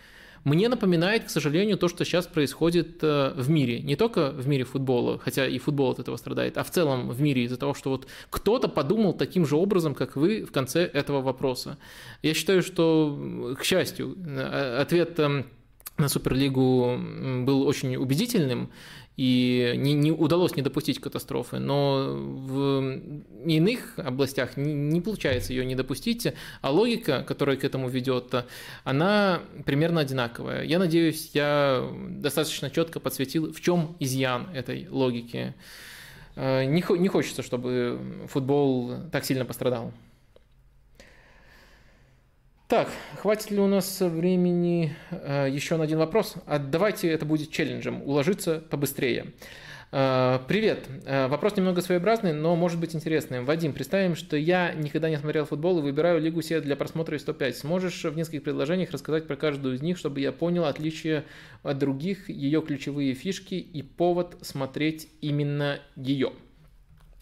мне 0.44 0.70
напоминает, 0.70 1.26
к 1.26 1.30
сожалению, 1.30 1.78
то, 1.78 1.88
что 1.88 2.04
сейчас 2.04 2.26
происходит 2.26 3.04
э, 3.04 3.34
в 3.36 3.50
мире. 3.50 3.80
Не 3.82 3.96
только 3.96 4.32
в 4.32 4.48
мире 4.48 4.64
футбола, 4.64 5.20
хотя 5.20 5.48
и 5.48 5.60
футбол 5.60 5.92
от 5.92 6.00
этого 6.00 6.18
страдает, 6.18 6.58
а 6.58 6.64
в 6.64 6.72
целом 6.72 7.10
в 7.10 7.22
мире 7.22 7.44
из-за 7.44 7.58
того, 7.58 7.74
что 7.74 7.92
вот 7.92 8.08
кто-то 8.30 8.68
подумал 8.68 9.14
таким 9.14 9.46
же 9.46 9.56
образом, 9.56 9.94
как 9.94 10.16
вы 10.16 10.44
в 10.44 10.52
конце 10.52 10.84
этого 10.84 11.22
вопроса. 11.22 11.78
Я 12.24 12.34
считаю, 12.34 12.64
что, 12.64 13.56
к 13.60 13.64
счастью, 13.64 14.18
э, 14.26 14.78
ответ 14.82 15.20
эм, 15.20 15.46
на 15.98 16.10
Суперлигу 16.10 16.98
был 17.46 17.62
очень 17.68 17.96
убедительным, 17.96 18.72
и 19.18 19.74
не, 19.78 19.94
не 19.94 20.12
удалось 20.12 20.56
не 20.56 20.62
допустить 20.62 21.00
катастрофы, 21.00 21.60
но 21.60 22.16
в 22.16 23.02
иных 23.46 24.00
областях 24.00 24.58
не, 24.58 24.74
не 24.74 25.02
получается 25.02 25.54
ее 25.54 25.66
не 25.66 25.76
допустить, 25.76 26.28
а 26.62 26.72
логика, 26.72 27.24
которая 27.28 27.58
к 27.58 27.64
этому 27.64 27.90
ведет, 27.90 28.34
она 28.84 29.42
примерно 29.66 30.02
одинаковая. 30.02 30.64
Я 30.64 30.80
надеюсь, 30.80 31.32
я 31.34 31.88
достаточно 32.10 32.70
четко 32.70 33.00
подсветил, 33.00 33.52
в 33.52 33.60
чем 33.60 33.96
изъян 34.00 34.48
этой 34.54 34.88
логики. 34.90 35.54
Э, 36.36 36.64
не, 36.64 36.84
не 36.98 37.08
хочется, 37.08 37.44
чтобы 37.44 38.00
футбол 38.28 38.94
так 39.12 39.26
сильно 39.26 39.46
пострадал. 39.46 39.94
Так, 42.72 42.88
хватит 43.18 43.52
ли 43.52 43.60
у 43.60 43.68
нас 43.68 44.00
времени 44.00 44.96
э, 45.10 45.50
еще 45.52 45.76
на 45.76 45.84
один 45.84 45.98
вопрос? 45.98 46.36
А 46.46 46.58
давайте 46.58 47.10
это 47.10 47.26
будет 47.26 47.52
челленджем, 47.52 48.02
уложиться 48.02 48.64
побыстрее. 48.70 49.34
Э, 49.92 50.40
привет. 50.48 50.88
Э, 51.06 51.28
вопрос 51.28 51.58
немного 51.58 51.82
своеобразный, 51.82 52.32
но 52.32 52.56
может 52.56 52.80
быть 52.80 52.96
интересным. 52.96 53.44
Вадим, 53.44 53.74
представим, 53.74 54.16
что 54.16 54.38
я 54.38 54.72
никогда 54.72 55.10
не 55.10 55.18
смотрел 55.18 55.44
футбол 55.44 55.80
и 55.80 55.82
выбираю 55.82 56.22
лигу 56.22 56.42
себе 56.42 56.62
для 56.62 56.78
просмотра 56.78 57.18
105. 57.18 57.58
Сможешь 57.58 58.06
в 58.06 58.16
нескольких 58.16 58.44
предложениях 58.44 58.92
рассказать 58.92 59.28
про 59.28 59.36
каждую 59.36 59.76
из 59.76 59.82
них, 59.82 59.98
чтобы 59.98 60.22
я 60.22 60.32
понял 60.32 60.64
отличие 60.64 61.26
от 61.64 61.78
других, 61.78 62.30
ее 62.30 62.62
ключевые 62.62 63.16
фишки 63.16 63.56
и 63.56 63.82
повод 63.82 64.38
смотреть 64.44 65.10
именно 65.20 65.82
ее? 65.98 66.32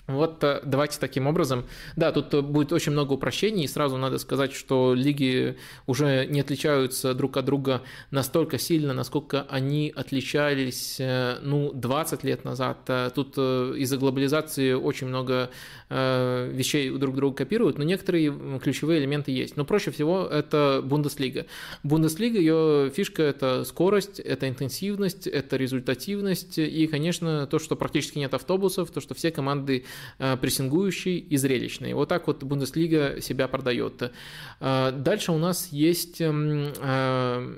Вот 0.10 0.44
э, 0.44 0.60
давайте 0.66 1.00
таким 1.00 1.28
образом. 1.28 1.66
Да, 1.96 2.12
тут 2.12 2.34
э, 2.34 2.42
будет 2.42 2.74
очень 2.74 2.92
много 2.92 3.14
упрощений, 3.14 3.66
и 3.66 3.68
сразу 3.68 3.96
надо 3.98 4.18
сказать, 4.18 4.54
что 4.54 4.96
лиги 4.96 5.56
уже 5.86 6.26
не 6.26 6.42
отличаются 6.42 7.14
друг 7.14 7.38
от 7.38 7.46
друга 7.46 7.84
настолько 8.10 8.58
сильно, 8.58 8.94
насколько 8.94 9.46
они 9.50 9.94
отличались, 9.96 10.98
э, 11.00 11.38
ну, 11.44 11.72
20 11.74 12.24
лет 12.24 12.44
назад. 12.44 12.90
Тут 13.14 13.38
из-за 13.38 13.98
глобализации 13.98 14.74
очень 14.74 15.08
много 15.08 15.50
вещей 15.90 16.90
друг 16.92 17.16
друга 17.16 17.38
копируют, 17.38 17.78
но 17.78 17.84
некоторые 17.84 18.60
ключевые 18.60 19.00
элементы 19.00 19.32
есть. 19.32 19.58
Но 19.58 19.66
проще 19.66 19.92
всего 19.92 20.26
это 20.26 20.82
Бундеслига. 20.84 21.46
Бундеслига, 21.84 22.40
ее 22.40 22.92
фишка– 22.96 23.24
это 23.24 23.64
скорость, 23.64 24.20
это 24.20 24.48
интенсивность, 24.48 25.28
это 25.28 25.58
результативность, 25.58 26.58
и, 26.58 26.88
конечно, 26.88 27.48
то, 27.48 27.60
что 27.60 27.76
практически 27.76 28.20
нет 28.20 28.34
автобусов, 28.34 28.92
то, 28.92 29.02
что 29.02 29.14
все 29.14 29.32
команды 29.32 29.86
прессингующий 30.18 31.18
и 31.18 31.38
зрелищный. 31.38 31.94
Вот 31.94 32.10
так 32.10 32.28
вот 32.28 32.44
Бундеслига 32.44 33.22
себя 33.22 33.48
продает. 33.48 34.12
Э, 34.60 34.92
дальше 34.92 35.32
у 35.32 35.38
нас 35.38 35.70
есть 35.72 36.22
эм, 36.22 36.74
э, 36.78 37.56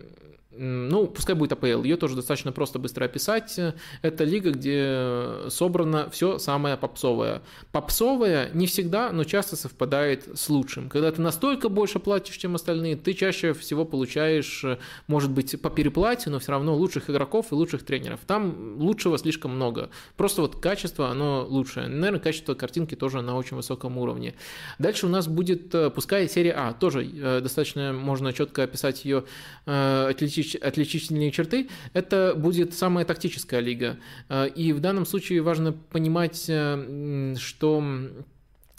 ну, 0.62 1.08
пускай 1.08 1.36
будет 1.36 1.54
АПЛ, 1.54 1.84
ее 1.84 1.98
тоже 1.98 2.16
достаточно 2.16 2.52
просто 2.52 2.78
быстро 2.78 3.06
описать. 3.06 3.60
Это 4.04 4.24
лига, 4.24 4.52
где 4.52 5.50
собрано 5.50 6.10
все 6.12 6.38
самое 6.38 6.78
попсовое. 6.78 7.42
Попсовое 7.72 8.50
не 8.54 8.68
всегда, 8.68 9.12
но 9.12 9.24
часто 9.24 9.56
совпадает 9.56 10.28
с 10.36 10.50
лучшим. 10.50 10.90
Когда 10.90 11.12
ты 11.12 11.22
настолько 11.22 11.68
больше 11.70 12.00
платишь, 12.00 12.38
чем 12.38 12.54
остальные, 12.56 12.96
ты 12.96 13.14
чаще 13.14 13.54
всего 13.54 13.86
получаешь, 13.86 14.64
может 15.08 15.32
быть, 15.32 15.60
по 15.60 15.70
переплате, 15.70 16.30
но 16.30 16.38
все 16.40 16.52
равно 16.52 16.76
лучших 16.76 17.10
игроков 17.10 17.48
и 17.52 17.56
лучших 17.56 17.84
тренеров. 17.84 18.20
Там 18.28 18.78
лучшего 18.80 19.18
слишком 19.18 19.56
много. 19.56 19.90
Просто 20.16 20.42
вот 20.42 20.58
качество, 20.58 21.10
оно 21.10 21.46
лучшее. 21.50 21.88
Наверное, 21.88 22.20
качество 22.20 22.54
картинки 22.54 22.96
тоже 22.96 23.22
на 23.22 23.36
очень 23.36 23.58
высоком 23.58 23.98
уровне. 23.98 24.36
Дальше 24.78 25.08
у 25.08 25.10
нас 25.10 25.28
будет, 25.28 25.74
э, 25.74 25.90
пускай 25.90 26.30
серия 26.30 26.54
А, 26.54 26.74
тоже 26.74 27.04
э, 27.04 27.42
достаточно 27.42 27.94
можно 27.94 28.32
четко 28.32 28.64
описать 28.64 29.06
ее, 29.06 29.24
э, 29.66 30.14
отличительные 30.56 31.32
черты, 31.32 31.70
это 31.94 32.34
будет 32.36 32.74
самая 32.74 33.06
тактическая 33.06 33.60
лига. 33.60 33.98
Э, 34.30 34.48
и 34.48 34.74
в 34.74 34.80
данном 34.80 35.06
случае 35.06 35.42
важно 35.42 35.74
понимать, 35.74 36.46
э, 36.48 37.36
что 37.38 37.84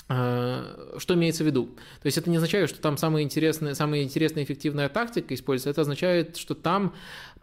э, 0.09 0.94
что 0.99 1.15
имеется 1.15 1.44
в 1.44 1.47
виду? 1.47 1.67
То 2.02 2.07
есть 2.07 2.18
это 2.18 2.31
не 2.31 2.36
означает, 2.36 2.68
что 2.68 2.81
там 2.81 2.97
самая 2.97 3.23
интересная, 3.23 3.75
самая 3.75 4.02
интересная 4.02 4.44
эффективная 4.44 4.89
тактика 4.89 5.34
используется, 5.34 5.70
это 5.70 5.81
означает, 5.83 6.36
что 6.36 6.55
там 6.55 6.94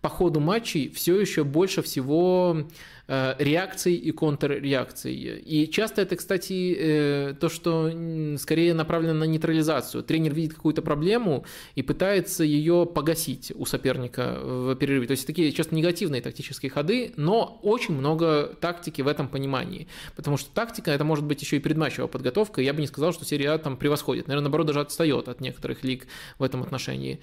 по 0.01 0.09
ходу 0.09 0.39
матчей 0.39 0.89
все 0.89 1.19
еще 1.19 1.43
больше 1.43 1.81
всего 1.81 2.67
реакций 3.09 3.95
и 3.95 4.11
контрреакций. 4.11 5.13
И 5.13 5.67
часто 5.71 6.03
это, 6.03 6.15
кстати, 6.15 6.75
э, 6.77 7.33
то, 7.39 7.49
что 7.49 7.91
скорее 8.37 8.73
направлено 8.75 9.13
на 9.15 9.23
нейтрализацию. 9.23 10.03
Тренер 10.03 10.35
видит 10.35 10.53
какую-то 10.53 10.83
проблему 10.83 11.43
и 11.73 11.81
пытается 11.81 12.43
ее 12.43 12.85
погасить 12.85 13.51
у 13.55 13.65
соперника 13.65 14.37
в 14.39 14.75
перерыве. 14.75 15.07
То 15.07 15.11
есть 15.11 15.25
такие 15.25 15.51
часто 15.51 15.73
негативные 15.73 16.21
тактические 16.21 16.69
ходы, 16.69 17.13
но 17.15 17.59
очень 17.63 17.95
много 17.95 18.55
тактики 18.61 19.01
в 19.01 19.07
этом 19.07 19.27
понимании. 19.27 19.87
Потому 20.15 20.37
что 20.37 20.51
тактика 20.53 20.91
это 20.91 21.03
может 21.03 21.25
быть 21.25 21.41
еще 21.41 21.57
и 21.57 21.59
предматчевая 21.59 22.07
подготовка. 22.07 22.61
Я 22.61 22.73
бы 22.73 22.81
не 22.81 22.87
сказал, 22.87 23.11
что 23.11 23.25
серия 23.25 23.51
А 23.51 23.57
там 23.57 23.75
превосходит. 23.75 24.27
Наверное, 24.27 24.43
наоборот, 24.43 24.67
даже 24.67 24.81
отстает 24.81 25.27
от 25.27 25.41
некоторых 25.41 25.83
лиг 25.83 26.05
в 26.37 26.43
этом 26.43 26.61
отношении. 26.61 27.19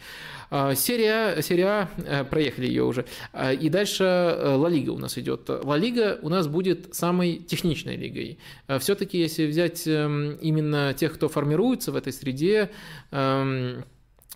А, 0.50 0.74
серия, 0.74 1.40
серия 1.42 1.66
А, 1.66 1.88
э, 1.98 2.24
проехали. 2.24 2.66
ее 2.66 2.82
уже. 2.84 3.04
И 3.60 3.68
дальше 3.68 4.04
Ла 4.04 4.68
Лига 4.68 4.90
у 4.90 4.98
нас 4.98 5.18
идет. 5.18 5.48
Ла 5.48 5.75
Лига 5.76 6.18
у 6.22 6.28
нас 6.28 6.48
будет 6.48 6.94
самой 6.94 7.36
техничной 7.36 7.96
лигой. 7.96 8.38
Все-таки, 8.78 9.18
если 9.18 9.46
взять 9.46 9.86
эм, 9.86 10.36
именно 10.36 10.94
тех, 10.94 11.14
кто 11.14 11.28
формируется 11.28 11.92
в 11.92 11.96
этой 11.96 12.12
среде, 12.12 12.70
эм, 13.10 13.84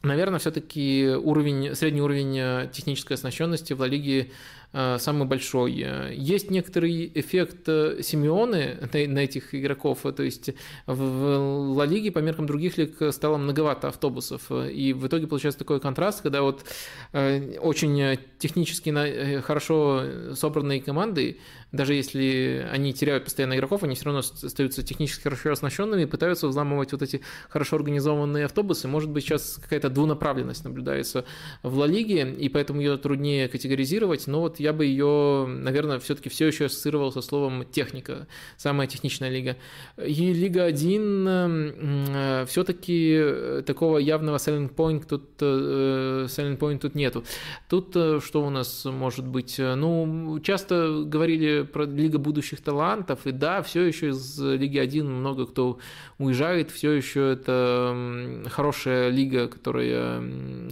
наверное, 0.03 0.39
все-таки 0.39 1.09
уровень, 1.09 1.75
средний 1.75 2.03
уровень 2.03 2.71
технической 2.71 3.17
оснащенности 3.17 3.73
в 3.73 3.81
Ла 3.81 3.87
Лиге 3.87 4.31
Э, 4.31 4.60
самый 4.73 5.27
большой. 5.27 5.73
Есть 6.15 6.51
некоторый 6.51 7.11
эффект 7.15 7.69
э, 7.69 8.03
Симеоны 8.03 8.79
на 8.93 9.19
этих 9.19 9.55
игроков, 9.55 10.01
то 10.17 10.23
есть 10.23 10.51
в 10.87 11.75
Ла 11.75 11.87
Лиге 11.87 12.13
по 12.13 12.21
меркам 12.21 12.47
других 12.47 12.79
лиг 12.79 12.97
стало 13.13 13.37
многовато 13.37 13.89
автобусов, 13.89 14.51
и 14.51 14.93
в 14.93 15.07
итоге 15.07 15.27
получается 15.27 15.59
такой 15.59 15.81
контраст, 15.81 16.23
когда 16.23 16.43
вот 16.43 16.65
э, 17.13 17.59
очень 17.59 18.19
технически 18.39 19.41
хорошо 19.41 20.35
собранные 20.35 20.81
команды, 20.81 21.39
даже 21.73 21.95
если 21.95 22.67
они 22.73 22.93
теряют 22.93 23.25
постоянно 23.25 23.55
игроков, 23.55 23.85
они 23.85 23.95
все 23.95 24.07
равно 24.07 24.21
остаются 24.21 24.83
технически 24.83 25.23
хорошо 25.23 25.53
оснащенными 25.53 26.03
и 26.03 26.07
пытаются 26.07 26.49
взламывать 26.49 26.93
вот 26.93 27.03
эти 27.03 27.21
хорошо 27.49 27.77
организованные 27.77 28.47
автобусы. 28.47 28.89
Может 28.89 29.11
быть, 29.11 29.25
сейчас 29.25 29.59
какая-то 29.63 29.89
двунаправленность 29.89 30.65
наблюдается 30.65 31.25
в 31.63 31.79
Ла 31.79 31.87
Лиге, 31.87 32.33
и 32.33 32.49
поэтому 32.49 32.81
ее 32.81 32.97
труднее 32.97 33.49
категоризировать, 33.49 34.27
но 34.27 34.41
вот 34.41 34.59
я 34.59 34.73
бы 34.73 34.85
ее, 34.85 35.47
наверное, 35.47 36.01
все-таки 36.01 36.29
все 36.29 36.49
еще 36.49 36.67
ассоциировал 36.67 37.13
со 37.13 37.21
словом 37.21 37.65
техника, 37.65 38.27
самая 38.57 38.89
техничная 38.89 39.31
лига. 39.31 39.57
И 39.97 40.33
Лига 40.33 40.65
1 40.65 41.29
э, 41.29 42.47
все-таки 42.49 43.63
такого 43.65 43.99
явного 43.99 44.37
selling 44.37 44.75
point 44.75 45.07
тут, 45.09 45.31
э, 45.41 46.27
selling 46.29 46.59
point 46.59 46.79
тут 46.79 46.95
нету. 46.95 47.25
Тут 47.69 47.95
э, 47.95 48.21
что 48.25 48.45
у 48.45 48.51
нас 48.51 48.85
может 48.85 49.27
быть? 49.27 49.57
Ну, 49.59 50.41
часто 50.43 51.05
говорили 51.05 51.60
про 51.65 51.85
Лига 51.85 52.19
будущих 52.19 52.61
талантов, 52.61 53.27
и 53.27 53.33
да, 53.33 53.63
все 53.63 53.83
еще 53.83 54.11
из 54.11 54.39
Лиги 54.39 54.79
1 54.79 55.07
много 55.07 55.47
кто 55.47 55.79
уезжает, 56.19 56.71
все 56.71 56.93
еще 56.93 57.33
это 57.33 58.45
хорошая 58.51 59.09
лига, 59.11 59.49
которая, 59.49 60.23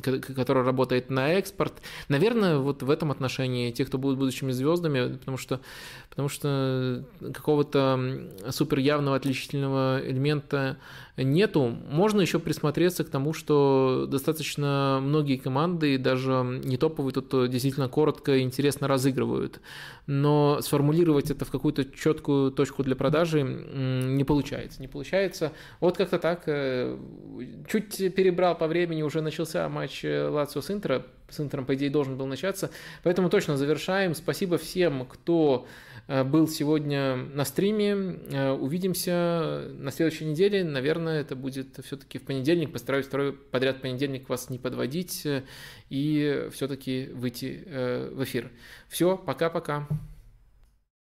которая 0.00 0.64
работает 0.64 1.10
на 1.10 1.32
экспорт. 1.34 1.74
Наверное, 2.08 2.58
вот 2.58 2.82
в 2.82 2.90
этом 2.90 3.10
отношении 3.10 3.70
те, 3.70 3.84
кто 3.84 3.98
будут 3.98 4.18
будущими 4.18 4.52
звездами, 4.52 5.16
потому 5.16 5.36
что, 5.36 5.60
потому 6.18 6.30
что 6.30 7.04
какого-то 7.32 8.28
супер 8.50 8.80
явного 8.80 9.14
отличительного 9.14 10.00
элемента 10.04 10.78
нету. 11.16 11.76
Можно 11.88 12.22
еще 12.22 12.40
присмотреться 12.40 13.04
к 13.04 13.08
тому, 13.08 13.32
что 13.32 14.08
достаточно 14.10 14.98
многие 15.00 15.36
команды, 15.36 15.96
даже 15.96 16.60
не 16.64 16.76
топовые, 16.76 17.12
тут 17.12 17.48
действительно 17.48 17.88
коротко 17.88 18.34
и 18.34 18.40
интересно 18.40 18.88
разыгрывают. 18.88 19.60
Но 20.08 20.60
сформулировать 20.60 21.30
это 21.30 21.44
в 21.44 21.52
какую-то 21.52 21.84
четкую 21.84 22.50
точку 22.50 22.82
для 22.82 22.96
продажи 22.96 23.42
не 23.44 24.24
получается. 24.24 24.80
Не 24.80 24.88
получается. 24.88 25.52
Вот 25.78 25.96
как-то 25.96 26.18
так. 26.18 26.42
Э, 26.46 26.98
чуть 27.70 27.96
перебрал 28.16 28.58
по 28.58 28.66
времени, 28.66 29.02
уже 29.02 29.20
начался 29.20 29.68
матч 29.68 30.02
Лацио 30.02 30.62
с 30.62 30.70
Интера. 30.72 31.06
С 31.28 31.38
Интером, 31.38 31.64
по 31.64 31.76
идее, 31.76 31.90
должен 31.90 32.16
был 32.16 32.26
начаться. 32.26 32.70
Поэтому 33.04 33.30
точно 33.30 33.56
завершаем. 33.56 34.16
Спасибо 34.16 34.58
всем, 34.58 35.06
кто 35.06 35.64
Э, 35.64 35.87
был 36.24 36.48
сегодня 36.48 37.16
на 37.16 37.44
стриме. 37.44 37.92
Э, 38.30 38.52
увидимся 38.52 39.68
на 39.74 39.90
следующей 39.90 40.24
неделе. 40.24 40.64
Наверное, 40.64 41.20
это 41.20 41.36
будет 41.36 41.78
все-таки 41.84 42.18
в 42.18 42.22
понедельник. 42.22 42.72
Постараюсь 42.72 43.06
второй 43.06 43.32
подряд 43.32 43.82
понедельник 43.82 44.28
вас 44.28 44.48
не 44.48 44.58
подводить 44.58 45.26
э, 45.26 45.44
и 45.90 46.48
все-таки 46.52 47.10
выйти 47.12 47.62
в 48.12 48.24
эфир. 48.24 48.50
Все, 48.88 49.16
пока-пока. 49.16 49.86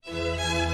thank 0.02 0.64
you 0.64 0.69